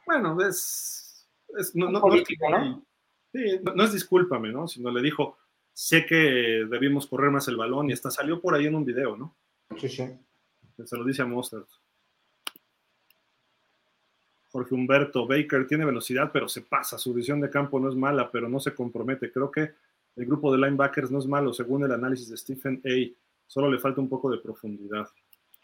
Bueno, 0.06 0.40
es, 0.40 1.28
no, 1.74 1.90
no, 1.90 2.00
no 2.00 3.84
es 3.84 3.92
discúlpame, 3.92 4.50
¿no? 4.50 4.66
Sino 4.66 4.90
le 4.90 5.02
dijo, 5.02 5.36
sé 5.74 6.06
que 6.06 6.64
debimos 6.70 7.06
correr 7.06 7.30
más 7.30 7.46
el 7.48 7.56
balón 7.56 7.90
y 7.90 7.92
hasta 7.92 8.10
salió 8.10 8.40
por 8.40 8.54
ahí 8.54 8.64
en 8.66 8.74
un 8.74 8.86
video, 8.86 9.16
¿no? 9.16 9.36
Sí, 9.78 9.90
sí. 9.90 10.18
Se 10.84 10.96
lo 10.96 11.04
dice 11.04 11.22
a 11.22 11.26
Mostert. 11.26 11.68
Jorge 14.52 14.74
Humberto 14.74 15.26
Baker 15.26 15.66
tiene 15.66 15.84
velocidad, 15.84 16.30
pero 16.32 16.48
se 16.48 16.62
pasa. 16.62 16.98
Su 16.98 17.12
visión 17.12 17.40
de 17.40 17.50
campo 17.50 17.78
no 17.78 17.88
es 17.88 17.94
mala, 17.94 18.30
pero 18.30 18.48
no 18.48 18.58
se 18.60 18.74
compromete. 18.74 19.30
Creo 19.30 19.50
que 19.50 19.72
el 20.16 20.26
grupo 20.26 20.50
de 20.50 20.58
linebackers 20.58 21.10
no 21.10 21.18
es 21.18 21.26
malo, 21.26 21.52
según 21.52 21.84
el 21.84 21.92
análisis 21.92 22.30
de 22.30 22.36
Stephen 22.36 22.82
A. 22.84 23.14
Solo 23.46 23.70
le 23.70 23.78
falta 23.78 24.00
un 24.00 24.08
poco 24.08 24.30
de 24.30 24.38
profundidad. 24.38 25.08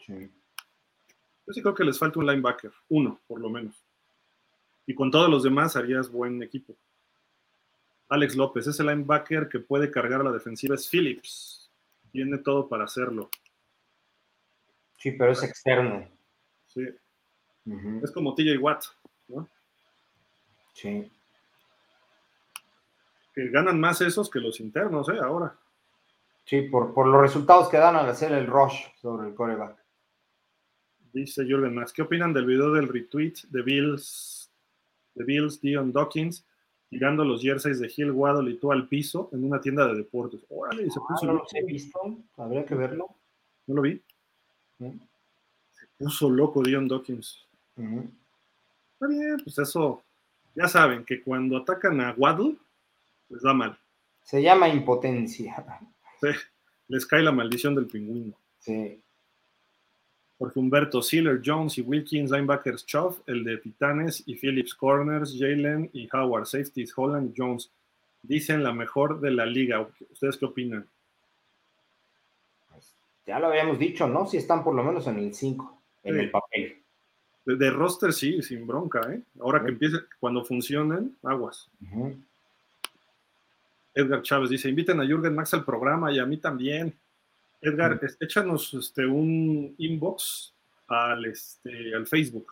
Sí. 0.05 0.29
Yo 1.45 1.53
sí 1.53 1.61
creo 1.61 1.73
que 1.73 1.83
les 1.83 1.97
falta 1.97 2.19
un 2.19 2.27
linebacker, 2.27 2.71
uno 2.89 3.19
por 3.27 3.39
lo 3.39 3.49
menos. 3.49 3.75
Y 4.85 4.93
con 4.93 5.11
todos 5.11 5.29
los 5.29 5.43
demás 5.43 5.75
harías 5.75 6.11
buen 6.11 6.41
equipo. 6.43 6.75
Alex 8.09 8.35
López, 8.35 8.67
ese 8.67 8.83
linebacker 8.83 9.49
que 9.49 9.59
puede 9.59 9.89
cargar 9.89 10.21
a 10.21 10.25
la 10.25 10.31
defensiva 10.31 10.75
es 10.75 10.87
Phillips. 10.87 11.69
Tiene 12.11 12.37
todo 12.37 12.67
para 12.67 12.83
hacerlo. 12.83 13.29
Sí, 15.03 15.11
pero 15.11 15.33
es 15.33 15.43
externo. 15.43 16.07
Sí. 16.67 16.81
Es 18.01 18.11
como 18.11 18.33
TJ 18.35 18.57
Watt, 18.57 18.85
¿no? 19.27 19.49
Sí. 20.73 21.11
Que 23.35 23.49
ganan 23.49 23.81
más 23.81 23.99
esos 23.99 24.29
que 24.29 24.39
los 24.39 24.61
internos, 24.61 25.09
¿eh? 25.09 25.19
Ahora. 25.21 25.57
Sí, 26.45 26.61
por, 26.63 26.93
por 26.93 27.07
los 27.07 27.21
resultados 27.21 27.67
que 27.67 27.77
dan 27.77 27.97
al 27.97 28.07
hacer 28.07 28.31
el 28.31 28.47
rush 28.47 28.85
sobre 29.01 29.27
el 29.27 29.35
coreback. 29.35 29.77
Dice 31.11 31.45
Jordan 31.47 31.75
Max, 31.75 31.91
¿qué 31.91 32.01
opinan 32.01 32.33
del 32.33 32.45
video 32.45 32.71
del 32.71 32.87
retweet 32.87 33.33
de 33.49 33.61
Bills, 33.61 34.49
de 35.15 35.23
Bills, 35.25 35.59
Dion 35.61 35.91
Dawkins? 35.91 36.45
tirando 36.89 37.25
los 37.25 37.41
jerseys 37.41 37.79
de 37.79 37.89
Gil 37.89 38.11
Waddle 38.11 38.51
y 38.51 38.57
tú 38.59 38.71
al 38.71 38.87
piso 38.87 39.27
en 39.33 39.43
una 39.43 39.59
tienda 39.59 39.87
de 39.87 39.95
deportes. 39.95 40.45
Órale, 40.47 40.89
se 40.91 40.99
Ah, 40.99 41.03
puso 41.09 41.25
no 41.25 41.33
loco. 41.33 41.45
los 41.45 41.55
he 41.55 41.63
visto, 41.65 41.99
habría 42.37 42.63
que 42.65 42.75
verlo. 42.75 43.07
¿No 43.65 43.73
lo 43.75 43.81
vi? 43.81 43.99
Se 44.79 45.87
puso 45.97 46.29
loco 46.29 46.61
Dion 46.61 46.87
Dawkins. 46.87 47.45
Ujú. 47.77 48.09
Está 48.93 49.07
bien, 49.07 49.37
pues 49.43 49.57
eso. 49.59 50.03
Ya 50.55 50.67
saben 50.67 51.03
que 51.03 51.21
cuando 51.21 51.57
atacan 51.57 51.99
a 52.01 52.13
Waddle, 52.17 52.55
les 53.29 53.43
va 53.43 53.53
mal. 53.53 53.77
Se 54.23 54.41
llama 54.41 54.69
impotencia. 54.69 55.65
Sí, 56.21 56.27
les 56.87 57.05
cae 57.05 57.23
la 57.23 57.31
maldición 57.31 57.75
del 57.75 57.87
pingüino. 57.87 58.35
Sí. 58.59 59.01
Jorge 60.37 60.59
Humberto, 60.59 61.01
Sealer, 61.01 61.41
Jones 61.43 61.77
y 61.77 61.81
Wilkins, 61.81 62.31
linebackers 62.31 62.85
Chubb, 62.85 63.23
el 63.27 63.43
de 63.43 63.57
Titanes 63.57 64.23
y 64.25 64.35
Phillips, 64.35 64.73
corners, 64.75 65.35
Jalen 65.37 65.89
y 65.93 66.07
Howard, 66.11 66.45
safeties, 66.45 66.93
Holland 66.95 67.31
y 67.31 67.33
Jones. 67.35 67.71
Dicen 68.21 68.63
la 68.63 68.73
mejor 68.73 69.19
de 69.19 69.31
la 69.31 69.45
liga. 69.45 69.87
¿Ustedes 70.11 70.37
qué 70.37 70.45
opinan? 70.45 70.87
Ya 73.25 73.39
lo 73.39 73.47
habíamos 73.47 73.79
dicho, 73.79 74.07
¿no? 74.07 74.25
Si 74.27 74.37
están 74.37 74.63
por 74.63 74.75
lo 74.75 74.83
menos 74.83 75.07
en 75.07 75.17
el 75.19 75.33
5, 75.33 75.81
en 76.03 76.13
Sí. 76.15 76.19
el 76.21 76.31
papel. 76.31 76.77
De, 77.45 77.55
de 77.57 77.71
roster 77.71 78.13
sí, 78.13 78.41
sin 78.41 78.65
bronca, 78.67 79.01
¿eh? 79.11 79.21
Ahora 79.41 79.61
que 79.63 79.69
empiece, 79.71 79.97
cuando 80.19 80.43
funcionen, 80.45 81.15
aguas. 81.23 81.69
Edgar 83.93 84.21
Chávez 84.21 84.49
dice, 84.49 84.69
inviten 84.69 84.99
a 84.99 85.05
Jürgen 85.05 85.35
Max 85.35 85.53
al 85.53 85.63
programa 85.65 86.11
y 86.11 86.19
a 86.19 86.25
mí 86.25 86.37
también. 86.37 86.93
Edgar, 87.61 87.99
échanos 88.19 88.73
este, 88.73 89.05
un 89.05 89.73
inbox 89.77 90.53
al, 90.87 91.25
este, 91.25 91.95
al 91.95 92.05
Facebook, 92.07 92.47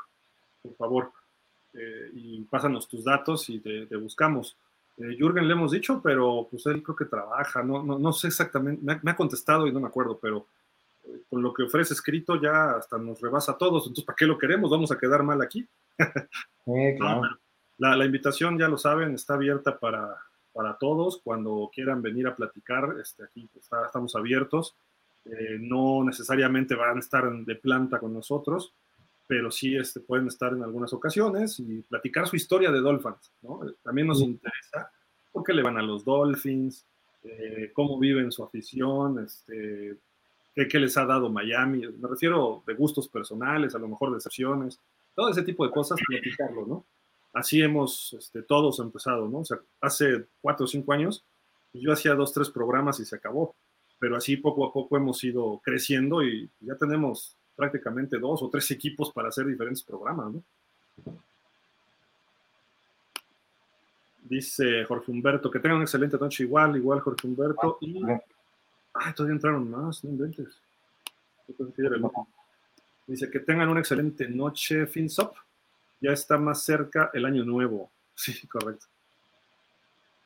por 0.62 0.76
favor, 0.76 1.12
eh, 1.74 2.10
y 2.14 2.42
pásanos 2.44 2.88
tus 2.88 3.04
datos 3.04 3.50
y 3.50 3.60
te, 3.60 3.88
te 3.88 3.96
buscamos. 3.98 4.56
Eh, 4.98 5.16
Jürgen 5.18 5.48
le 5.48 5.54
hemos 5.54 5.72
dicho, 5.72 6.00
pero 6.02 6.48
pues 6.50 6.66
él 6.68 6.82
creo 6.84 6.96
que 6.96 7.06
trabaja, 7.06 7.62
no, 7.64 7.84
no, 7.84 7.98
no 8.00 8.14
sé 8.14 8.28
exactamente, 8.28 8.82
me 8.86 8.94
ha, 8.94 9.00
me 9.04 9.12
ha 9.12 9.16
contestado 9.16 9.68
y 9.68 9.72
no 9.74 9.80
me 9.82 9.88
acuerdo, 9.88 10.18
pero 10.22 10.46
con 11.30 11.42
lo 11.42 11.54
que 11.54 11.64
ofrece 11.64 11.94
escrito 11.94 12.42
ya 12.42 12.72
hasta 12.76 12.98
nos 12.98 13.20
rebasa 13.22 13.54
a 13.54 13.58
todos, 13.58 13.84
entonces 13.84 14.06
¿para 14.06 14.16
qué 14.16 14.26
lo 14.26 14.38
queremos? 14.38 14.70
Vamos 14.72 14.92
a 14.92 14.98
quedar 14.98 15.24
mal 15.24 15.42
aquí. 15.42 15.68
Sí, 16.66 16.96
claro. 16.98 17.22
No, 17.22 17.38
la, 17.78 17.96
la 17.96 18.06
invitación, 18.06 18.58
ya 18.58 18.68
lo 18.68 18.78
saben, 18.78 19.14
está 19.16 19.34
abierta 19.36 19.78
para, 19.80 20.16
para 20.54 20.78
todos. 20.78 21.20
Cuando 21.24 21.70
quieran 21.74 22.02
venir 22.02 22.28
a 22.28 22.36
platicar, 22.36 22.96
este, 23.02 23.24
aquí 23.24 23.50
está- 23.60 23.86
estamos 23.86 24.16
abiertos. 24.16 24.76
Eh, 25.26 25.58
no 25.60 26.04
necesariamente 26.04 26.76
van 26.76 26.98
a 26.98 27.00
estar 27.00 27.32
de 27.32 27.56
planta 27.56 28.00
con 28.00 28.14
nosotros, 28.14 28.74
pero 29.28 29.52
sí 29.52 29.76
este, 29.78 30.00
pueden 30.00 30.28
estar 30.28 30.52
en 30.54 30.64
algunas 30.64 30.94
ocasiones 30.94 31.60
y 31.60 31.82
platicar 31.84 32.28
su 32.28 32.36
historia 32.36 32.72
de 32.72 32.80
Dolphins. 32.82 33.32
¿no? 33.42 33.62
También 33.84 34.08
nos 34.08 34.20
Sí. 34.20 34.26
interesa 34.26 34.92
por 35.32 35.44
qué 35.44 35.54
le 35.54 35.62
van 35.64 35.78
a 35.78 35.82
los 35.84 36.04
Dolphins, 36.04 36.86
eh, 37.24 37.72
cómo 37.74 37.98
viven 38.00 38.32
su 38.32 38.44
afición, 38.44 39.20
este, 39.24 39.96
qué, 40.56 40.80
les 40.80 40.98
ha 40.98 41.06
dado 41.06 41.30
Miami. 41.30 41.88
Me 41.88 42.08
refiero 42.08 42.64
de 42.66 42.74
gustos 42.74 43.08
personales, 43.08 43.76
a 43.76 43.80
lo 43.80 43.88
mejor 43.88 44.14
decepciones, 44.14 44.80
todo 45.16 45.30
ese 45.30 45.44
tipo 45.44 45.66
de 45.66 45.72
cosas, 45.72 46.00
platicarlo, 46.08 46.66
¿no? 46.66 46.86
Así 47.34 47.62
hemos 47.62 48.14
este, 48.14 48.42
todos 48.42 48.80
empezado, 48.80 49.28
¿no? 49.28 49.40
O 49.40 49.46
sea, 49.46 49.60
hace 49.80 50.26
cuatro 50.42 50.66
o 50.66 50.68
cinco 50.68 50.92
años, 50.94 51.24
yo 51.74 51.94
hacía 51.94 52.14
dos, 52.14 52.34
tres 52.34 52.50
programas 52.50 53.00
y 53.00 53.06
se 53.06 53.16
acabó. 53.16 53.56
Pero 54.00 54.18
así 54.18 54.36
poco 54.36 54.66
a 54.66 54.74
poco 54.74 54.98
hemos 54.98 55.24
ido 55.24 55.62
creciendo 55.64 56.24
y 56.24 56.50
ya 56.60 56.76
tenemos 56.76 57.38
prácticamente 57.56 58.18
dos 58.18 58.42
o 58.42 58.50
tres 58.50 58.70
equipos 58.72 59.12
para 59.12 59.30
hacer 59.30 59.46
diferentes 59.46 59.84
programas, 59.84 60.34
¿no? 60.34 60.44
Dice 64.24 64.86
Jorge 64.86 65.12
Humberto, 65.12 65.52
que 65.52 65.60
tengan 65.60 65.78
una 65.78 65.86
excelente 65.86 66.18
noche 66.18 66.44
igual, 66.44 66.76
igual 66.78 67.02
Jorge 67.02 67.28
Humberto. 67.28 67.78
Ay, 68.94 69.14
todavía 69.14 69.36
entraron 69.36 69.70
más, 69.70 70.04
no 70.04 70.10
inventes. 70.12 70.48
Dice 73.08 73.30
que 73.30 73.40
tengan 73.40 73.70
una 73.70 73.80
excelente 73.80 74.28
noche, 74.28 74.86
FinSop. 74.88 75.36
Ya 76.00 76.12
está 76.12 76.38
más 76.38 76.64
cerca 76.64 77.10
el 77.14 77.26
año 77.26 77.44
nuevo. 77.44 77.90
Sí, 78.14 78.46
correcto. 78.48 78.86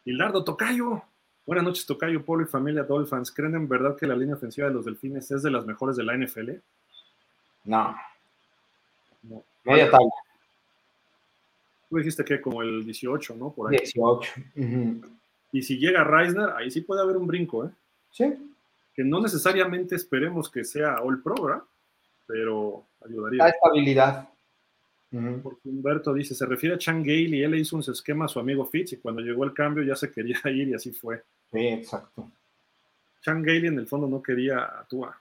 Hildardo 0.04 0.44
Tocayo. 0.44 1.02
Buenas 1.46 1.64
noches, 1.64 1.86
Tocayo, 1.86 2.26
Polo 2.26 2.44
y 2.44 2.48
familia 2.48 2.84
Dolphins. 2.84 3.32
¿Creen 3.32 3.56
en 3.56 3.70
verdad 3.70 3.96
que 3.96 4.06
la 4.06 4.16
línea 4.18 4.36
ofensiva 4.36 4.68
de 4.68 4.74
los 4.74 4.84
Delfines 4.84 5.32
es 5.32 5.44
de 5.44 5.52
las 5.52 5.66
mejores 5.66 5.96
de 5.96 6.04
la 6.04 6.14
NFL? 6.18 6.52
No, 7.64 7.96
No. 9.24 9.44
media 9.64 9.90
tabla, 9.90 10.10
Tú 11.90 11.98
dijiste 11.98 12.26
que 12.26 12.42
como 12.42 12.62
el 12.64 12.84
18, 12.84 13.36
¿no? 13.36 13.52
Por 13.54 13.72
ahí. 13.72 13.78
18. 13.78 14.34
Ujú. 14.58 15.02
Y 15.54 15.62
si 15.62 15.78
llega 15.78 16.04
Reisner, 16.04 16.50
ahí 16.50 16.70
sí 16.70 16.82
puede 16.82 17.02
haber 17.02 17.16
un 17.16 17.28
brinco, 17.28 17.66
¿eh? 17.66 17.70
Sí, 18.12 18.34
Que 18.96 19.04
no 19.04 19.22
necesariamente 19.22 19.96
esperemos 19.96 20.50
que 20.50 20.64
sea 20.64 21.02
All 21.02 21.22
Pro, 21.22 21.36
¿verdad? 21.44 21.64
Pero 22.26 22.88
ayudaría. 23.06 23.44
da 23.44 23.50
estabilidad. 23.50 24.30
Porque 25.44 25.70
Humberto 25.70 26.14
dice, 26.14 26.36
se 26.36 26.46
refiere 26.46 26.76
a 26.76 26.78
Chan 26.78 27.02
Gale 27.02 27.38
y 27.38 27.44
él 27.44 27.52
le 27.52 27.60
hizo 27.60 27.76
un 27.76 27.84
esquema 27.84 28.26
a 28.26 28.28
su 28.28 28.40
amigo 28.40 28.66
Fitz 28.66 28.94
y 28.94 28.98
cuando 28.98 29.22
llegó 29.22 29.46
el 29.46 29.54
cambio 29.54 29.84
ya 29.84 29.96
se 29.96 30.12
quería 30.12 30.40
ir 30.46 30.70
y 30.70 30.74
así 30.74 30.92
fue. 30.92 31.24
Sí, 31.52 31.60
exacto. 31.68 32.30
Chan 33.22 33.42
Gale 33.42 33.68
en 33.68 33.80
el 33.80 33.88
fondo 33.88 34.08
no 34.08 34.22
quería 34.22 34.60
a 34.60 34.86
Tua. 34.88 35.20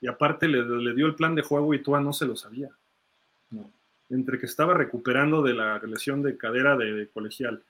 Y 0.00 0.06
aparte 0.06 0.48
le, 0.48 0.64
le 0.64 0.94
dio 0.94 1.06
el 1.06 1.14
plan 1.14 1.34
de 1.34 1.42
juego 1.42 1.72
y 1.72 1.82
Tua 1.82 2.00
no 2.00 2.12
se 2.12 2.26
lo 2.26 2.36
sabía. 2.36 2.70
No. 3.50 3.70
Entre 4.10 4.38
que 4.38 4.46
estaba 4.46 4.74
recuperando 4.74 5.42
de 5.42 5.54
la 5.54 5.78
lesión 5.78 6.22
de 6.22 6.36
cadera 6.36 6.76
de, 6.76 6.92
de 6.92 7.08
colegial 7.08 7.62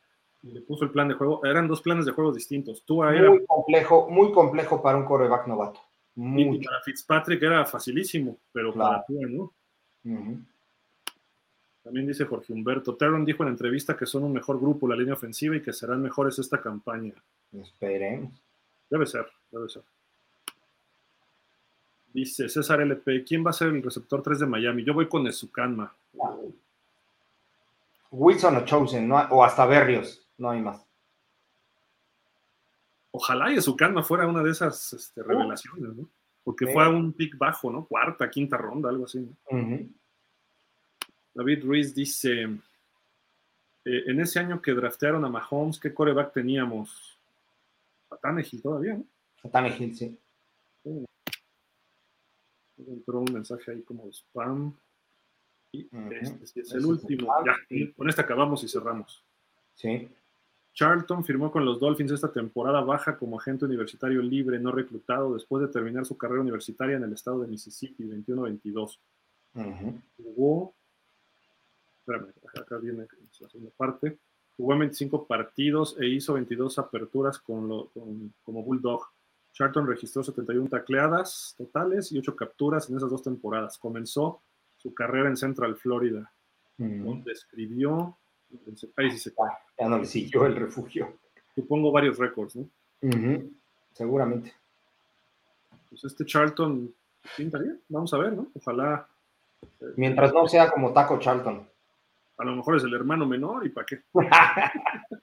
le 0.53 0.61
puso 0.61 0.85
el 0.85 0.91
plan 0.91 1.09
de 1.09 1.15
juego, 1.15 1.45
eran 1.45 1.67
dos 1.69 1.81
planes 1.83 2.05
de 2.07 2.13
juego 2.13 2.33
distintos. 2.33 2.83
Tua 2.85 3.15
era, 3.15 3.31
Muy 3.31 3.45
complejo, 3.47 4.09
muy 4.11 4.33
complejo 4.33 4.83
para 4.83 4.99
un 4.99 5.05
coreback 5.05 5.47
novato. 5.47 5.81
y 6.17 6.21
Muy. 6.21 6.65
para 6.65 6.81
Fitzpatrick 6.83 7.43
era 7.43 7.65
facilísimo, 7.65 8.37
pero 8.53 8.73
para. 8.75 9.05
Tua 9.05 9.27
no. 9.29 9.53
También 11.83 12.07
dice 12.07 12.25
Jorge 12.25 12.53
Humberto, 12.53 12.95
Terron 12.95 13.25
dijo 13.25 13.43
en 13.43 13.51
entrevista 13.51 13.97
que 13.97 14.07
son 14.07 14.25
un 14.25 14.33
mejor 14.33 14.59
grupo 14.59 14.89
la 14.89 14.97
línea 14.97 15.15
ofensiva 15.15 15.55
y 15.57 15.61
que 15.63 15.73
serán 15.73 16.03
mejores 16.03 16.39
esta 16.39 16.61
campaña. 16.61 17.13
Esperemos. 17.53 18.33
Debe 18.89 19.07
ser, 19.07 19.27
debe 19.51 19.69
ser. 19.69 19.83
Dice 22.13 22.49
César 22.49 22.81
LP, 22.81 23.25
¿quién 23.25 23.45
va 23.45 23.51
a 23.51 23.55
ser 23.55 23.69
el 23.69 23.83
receptor 23.83 24.23
3 24.23 24.41
de 24.41 24.47
Miami? 24.47 24.85
Yo 24.85 24.95
voy 24.95 25.09
con 25.09 25.27
Ezukanma. 25.27 25.93
Wilson 28.13 28.57
o 28.57 28.65
Chosen, 28.65 29.09
no 29.09 29.17
o 29.31 29.43
hasta 29.45 29.67
Berrios, 29.67 30.24
no 30.39 30.51
hay 30.51 30.61
más. 30.61 30.85
Ojalá 33.11 33.53
y 33.53 33.57
Ezukanma 33.57 34.03
fuera 34.03 34.27
una 34.27 34.43
de 34.43 34.51
esas 34.51 34.93
este, 34.93 35.23
revelaciones, 35.23 35.95
¿no? 35.97 36.09
Porque 36.43 36.67
Sí. 36.67 36.73
fue 36.73 36.85
a 36.85 36.89
un 36.89 37.13
pick 37.13 37.39
bajo, 37.39 37.71
¿no? 37.71 37.87
Cuarta, 37.87 38.29
quinta 38.29 38.57
ronda, 38.57 38.89
algo 38.91 39.05
así. 39.05 39.21
¿no? 39.51 39.89
David 41.35 41.65
Ruiz 41.65 41.95
dice, 41.95 42.43
eh, 42.43 44.03
en 44.07 44.21
ese 44.21 44.39
año 44.41 44.61
que 44.61 44.73
draftearon 44.73 45.25
a 45.25 45.29
Mahomes, 45.29 45.79
¿qué 45.81 45.93
coreback 45.95 46.33
teníamos? 46.33 47.19
A 48.11 48.17
Tannehill 48.17 48.63
todavía, 48.63 48.95
¿no? 48.95 49.51
Tannehill, 49.51 49.97
sí. 49.97 50.19
Entró 52.77 53.21
un 53.21 53.33
mensaje 53.33 53.71
ahí 53.71 53.83
como 53.83 54.07
spam. 54.13 54.75
Y 55.73 55.89
este 56.21 56.47
sí 56.47 56.61
es 56.61 56.73
el 56.73 56.79
es 56.81 56.85
último. 56.85 57.33
spam. 57.33 57.45
Ya, 57.47 57.93
con 57.97 58.09
este 58.09 58.21
acabamos 58.21 58.63
y 58.65 58.69
cerramos. 58.69 59.25
Sí. 59.75 60.09
Charlton 60.75 61.25
firmó 61.25 61.51
con 61.53 61.65
los 61.65 61.79
Dolphins 61.81 62.11
esta 62.13 62.33
temporada 62.33 62.81
baja 62.83 63.17
como 63.17 63.39
agente 63.39 63.65
universitario 63.65 64.21
libre 64.21 64.59
no 64.59 64.73
reclutado 64.73 65.33
después 65.35 65.63
de 65.63 65.69
terminar 65.73 66.05
su 66.05 66.19
carrera 66.19 66.41
universitaria 66.43 66.97
en 66.97 67.05
el 67.05 67.13
estado 67.13 67.41
de 67.41 67.47
Mississippi 67.47 68.03
21-22. 68.05 68.99
Ujú. 69.55 70.01
Jugó, 70.17 70.75
espérame, 72.01 72.33
acá 72.61 72.77
viene 72.79 73.07
la 73.41 73.49
segunda 73.49 73.71
parte, 73.77 74.19
jugó 74.57 74.73
en 74.73 74.81
25 74.81 75.27
partidos 75.27 75.97
e 76.01 76.07
hizo 76.09 76.35
22 76.35 76.79
aperturas 76.79 77.39
con 77.39 77.69
lo- 77.69 77.87
con- 77.91 78.33
como 78.43 78.63
Bulldog. 78.63 79.07
Charlton 79.53 79.87
registró 79.87 80.25
71 80.25 80.69
tacleadas 80.69 81.55
totales 81.57 82.11
y 82.11 82.19
8 82.19 82.35
capturas 82.35 82.91
en 82.91 82.97
esas 82.97 83.11
dos 83.11 83.23
temporadas. 83.23 83.79
Comenzó 83.79 84.43
su 84.77 84.93
carrera 84.93 85.29
en 85.29 85.37
Central 85.37 85.77
Florida, 85.77 86.33
donde 87.05 87.31
escribió, 87.33 88.19
se 88.77 89.31
Ya, 89.31 89.59
ya 89.79 89.89
no 89.89 89.99
le 89.99 90.07
siguió 90.07 90.47
el 90.47 90.57
refugio. 90.57 91.19
supongo 91.55 91.93
varios 91.93 92.19
récords, 92.19 92.57
¿no? 92.57 92.69
Seguramente. 93.93 94.53
Pues 95.89 96.05
este 96.05 96.25
Charlton 96.25 96.93
pinta 97.37 97.59
bien, 97.59 97.81
vamos 97.89 98.13
a 98.13 98.19
ver, 98.19 98.33
¿no? 98.33 98.49
Ojalá, 98.55 99.09
Mientras 99.97 100.33
no 100.33 100.47
sea 100.49 100.71
como 100.71 100.93
Taco 100.93 101.19
Charlton. 101.19 101.69
a 102.39 102.45
lo 102.45 102.57
mejor 102.57 102.77
es 102.77 102.85
el 102.85 102.95
hermano 102.95 103.27
menor 103.27 103.67
y 103.67 103.71
para 103.71 103.87
qué. 103.87 104.01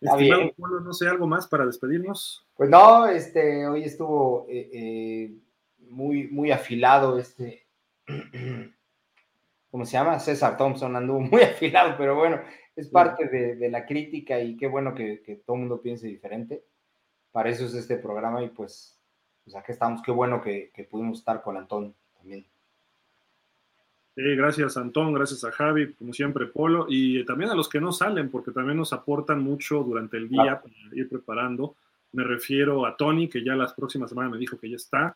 Estimado. 0.00 0.52
Polo, 0.56 0.80
no 0.80 0.92
sé, 0.92 1.08
algo 1.08 1.26
más 1.26 1.46
para 1.46 1.64
despedirnos. 1.64 2.46
Pues 2.54 2.68
no, 2.68 3.06
este, 3.06 3.66
hoy 3.66 3.84
estuvo 3.84 4.46
eh, 4.48 4.70
eh, 4.72 5.34
muy, 5.88 6.28
muy 6.28 6.50
afilado 6.50 7.18
este, 7.18 7.66
¿cómo 9.76 9.84
se 9.84 9.92
llama? 9.92 10.18
César 10.18 10.56
Thompson 10.56 10.96
anduvo 10.96 11.20
muy 11.30 11.42
afilado, 11.42 11.96
pero 11.98 12.16
bueno, 12.16 12.40
es 12.74 12.88
parte 12.88 13.28
de, 13.28 13.68
la 13.68 13.84
crítica 13.84 14.40
y 14.40 14.56
qué 14.56 14.68
bueno 14.68 14.94
que, 14.94 15.42
todo 15.44 15.56
el 15.56 15.60
mundo 15.60 15.82
piense 15.82 16.06
diferente. 16.06 16.64
Para 17.30 17.50
eso 17.50 17.66
es 17.66 17.74
este 17.74 17.98
programa 17.98 18.42
y 18.42 18.48
pues, 18.48 18.98
pues 19.44 19.54
aquí 19.54 19.72
estamos. 19.72 20.00
Qué 20.00 20.10
bueno 20.10 20.40
que, 20.40 20.72
pudimos 20.90 21.18
estar 21.18 21.42
con 21.42 21.58
Antón 21.58 21.94
también. 22.16 22.46
gracias 24.16 24.78
Antón, 24.78 25.12
gracias 25.12 25.44
a 25.44 25.52
Javi, 25.52 25.92
como 25.92 26.14
siempre 26.14 26.46
Polo, 26.46 26.86
y 26.88 27.22
también 27.26 27.50
a 27.50 27.54
los 27.54 27.68
que 27.68 27.78
no 27.78 27.92
salen, 27.92 28.30
porque 28.30 28.52
también 28.52 28.78
nos 28.78 28.94
aportan 28.94 29.42
mucho 29.42 29.84
durante 29.84 30.16
el 30.16 30.30
día 30.30 30.62
para 30.62 30.74
ir 30.94 31.06
preparando. 31.06 31.76
Me 32.12 32.24
refiero 32.24 32.86
a 32.86 32.96
Tony, 32.96 33.28
que 33.28 33.44
ya 33.44 33.54
las 33.54 33.74
próximas 33.74 34.08
semanas 34.08 34.32
me 34.32 34.38
dijo 34.38 34.58
que 34.58 34.70
ya 34.70 34.76
está. 34.76 35.14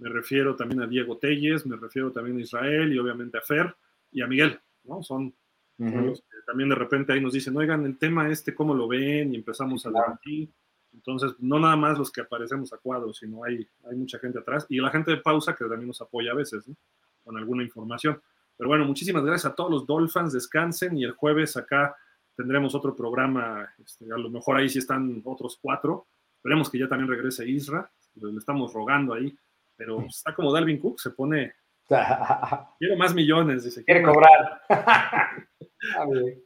Me 0.00 0.08
refiero 0.08 0.56
también 0.56 0.82
a 0.82 0.88
Diego 0.88 1.16
Telles, 1.16 1.64
me 1.64 1.76
refiero 1.76 2.10
también 2.10 2.38
a 2.38 2.40
Israel 2.40 2.92
y 2.92 2.98
obviamente 2.98 3.38
a 3.38 3.42
Fer 3.42 3.72
y 4.10 4.22
a 4.22 4.26
Miguel, 4.26 4.60
¿no? 4.84 5.02
Son, 5.02 5.34
los 5.78 6.20
que 6.20 6.36
también 6.46 6.68
de 6.68 6.74
repente 6.74 7.12
ahí 7.12 7.22
nos 7.22 7.32
dicen, 7.32 7.56
oigan, 7.56 7.86
el 7.86 7.96
tema 7.96 8.28
este, 8.28 8.54
¿cómo 8.54 8.74
lo 8.74 8.86
ven? 8.86 9.32
Y 9.32 9.36
empezamos 9.36 9.86
a 9.86 9.90
debatir. 9.90 10.50
Entonces, 10.92 11.32
no 11.38 11.58
nada 11.58 11.76
más 11.76 11.96
los 11.96 12.10
que 12.12 12.20
aparecemos 12.20 12.70
a 12.74 12.76
cuadros, 12.76 13.16
sino 13.18 13.44
hay, 13.44 13.66
hay 13.88 13.96
mucha 13.96 14.18
gente 14.18 14.40
atrás 14.40 14.66
y 14.68 14.78
la 14.78 14.90
gente 14.90 15.10
de 15.12 15.16
pausa 15.18 15.54
que 15.54 15.64
también 15.64 15.86
nos 15.86 16.02
apoya 16.02 16.32
a 16.32 16.34
veces, 16.34 16.68
¿no? 16.68 16.76
Con 17.24 17.38
alguna 17.38 17.62
información. 17.62 18.20
Pero 18.58 18.68
bueno, 18.68 18.84
muchísimas 18.84 19.24
gracias 19.24 19.50
a 19.50 19.54
todos 19.54 19.70
los 19.70 19.86
Dolphins, 19.86 20.34
descansen 20.34 20.98
y 20.98 21.04
el 21.04 21.12
jueves 21.12 21.56
acá 21.56 21.96
tendremos 22.36 22.74
otro 22.74 22.94
programa, 22.94 23.72
este, 23.82 24.04
a 24.12 24.18
lo 24.18 24.28
mejor 24.28 24.58
ahí 24.58 24.68
sí 24.68 24.80
están 24.80 25.22
otros 25.24 25.58
cuatro, 25.62 26.08
Esperemos 26.40 26.70
que 26.70 26.78
ya 26.78 26.88
también 26.88 27.10
regrese 27.10 27.46
Isra, 27.46 27.92
le 28.14 28.38
estamos 28.38 28.72
rogando 28.72 29.12
ahí, 29.12 29.36
pero 29.76 30.00
está 30.08 30.34
como 30.34 30.50
Dalvin 30.50 30.78
Cook, 30.78 30.98
se 30.98 31.10
pone. 31.10 31.52
Quiero 32.78 32.96
más 32.96 33.14
millones, 33.14 33.64
dice. 33.64 33.84
Quiere 33.84 34.02
cobrar. 34.02 34.62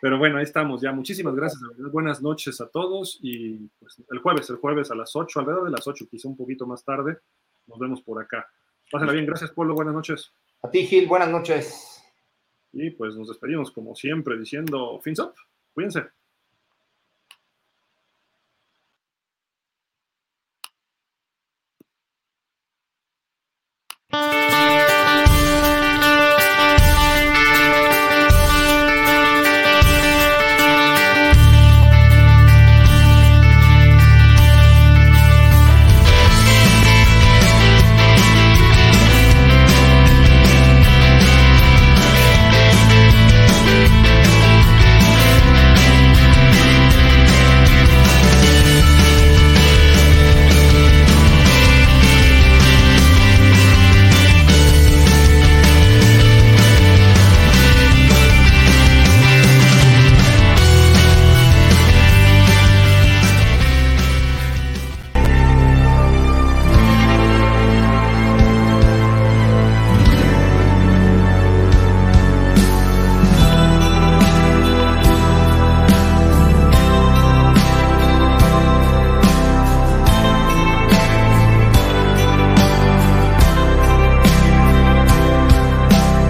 pero 0.00 0.18
bueno, 0.18 0.38
ahí 0.38 0.44
estamos 0.44 0.80
ya. 0.80 0.92
Muchísimas 0.92 1.34
gracias. 1.34 1.60
Buenas 1.92 2.20
noches 2.20 2.60
a 2.60 2.68
todos 2.68 3.18
y 3.22 3.68
pues, 3.78 4.02
el 4.10 4.18
jueves, 4.18 4.50
el 4.50 4.56
jueves 4.56 4.90
a 4.90 4.96
las 4.96 5.14
8, 5.14 5.40
alrededor 5.40 5.64
de 5.66 5.70
las 5.70 5.86
8, 5.86 6.06
quizá 6.10 6.28
un 6.28 6.36
poquito 6.36 6.66
más 6.66 6.84
tarde, 6.84 7.18
nos 7.66 7.78
vemos 7.78 8.02
por 8.02 8.20
acá. 8.20 8.48
Pásenla 8.90 9.12
bien. 9.12 9.26
Gracias, 9.26 9.50
Polo. 9.52 9.74
Buenas 9.74 9.94
noches. 9.94 10.32
A 10.62 10.70
ti, 10.70 10.86
Gil. 10.86 11.06
Buenas 11.06 11.30
noches. 11.30 12.02
Y 12.72 12.90
pues 12.90 13.14
nos 13.14 13.28
despedimos 13.28 13.70
como 13.70 13.94
siempre 13.94 14.36
diciendo, 14.36 15.00
fins 15.00 15.20
up. 15.20 15.34
Cuídense. 15.72 16.06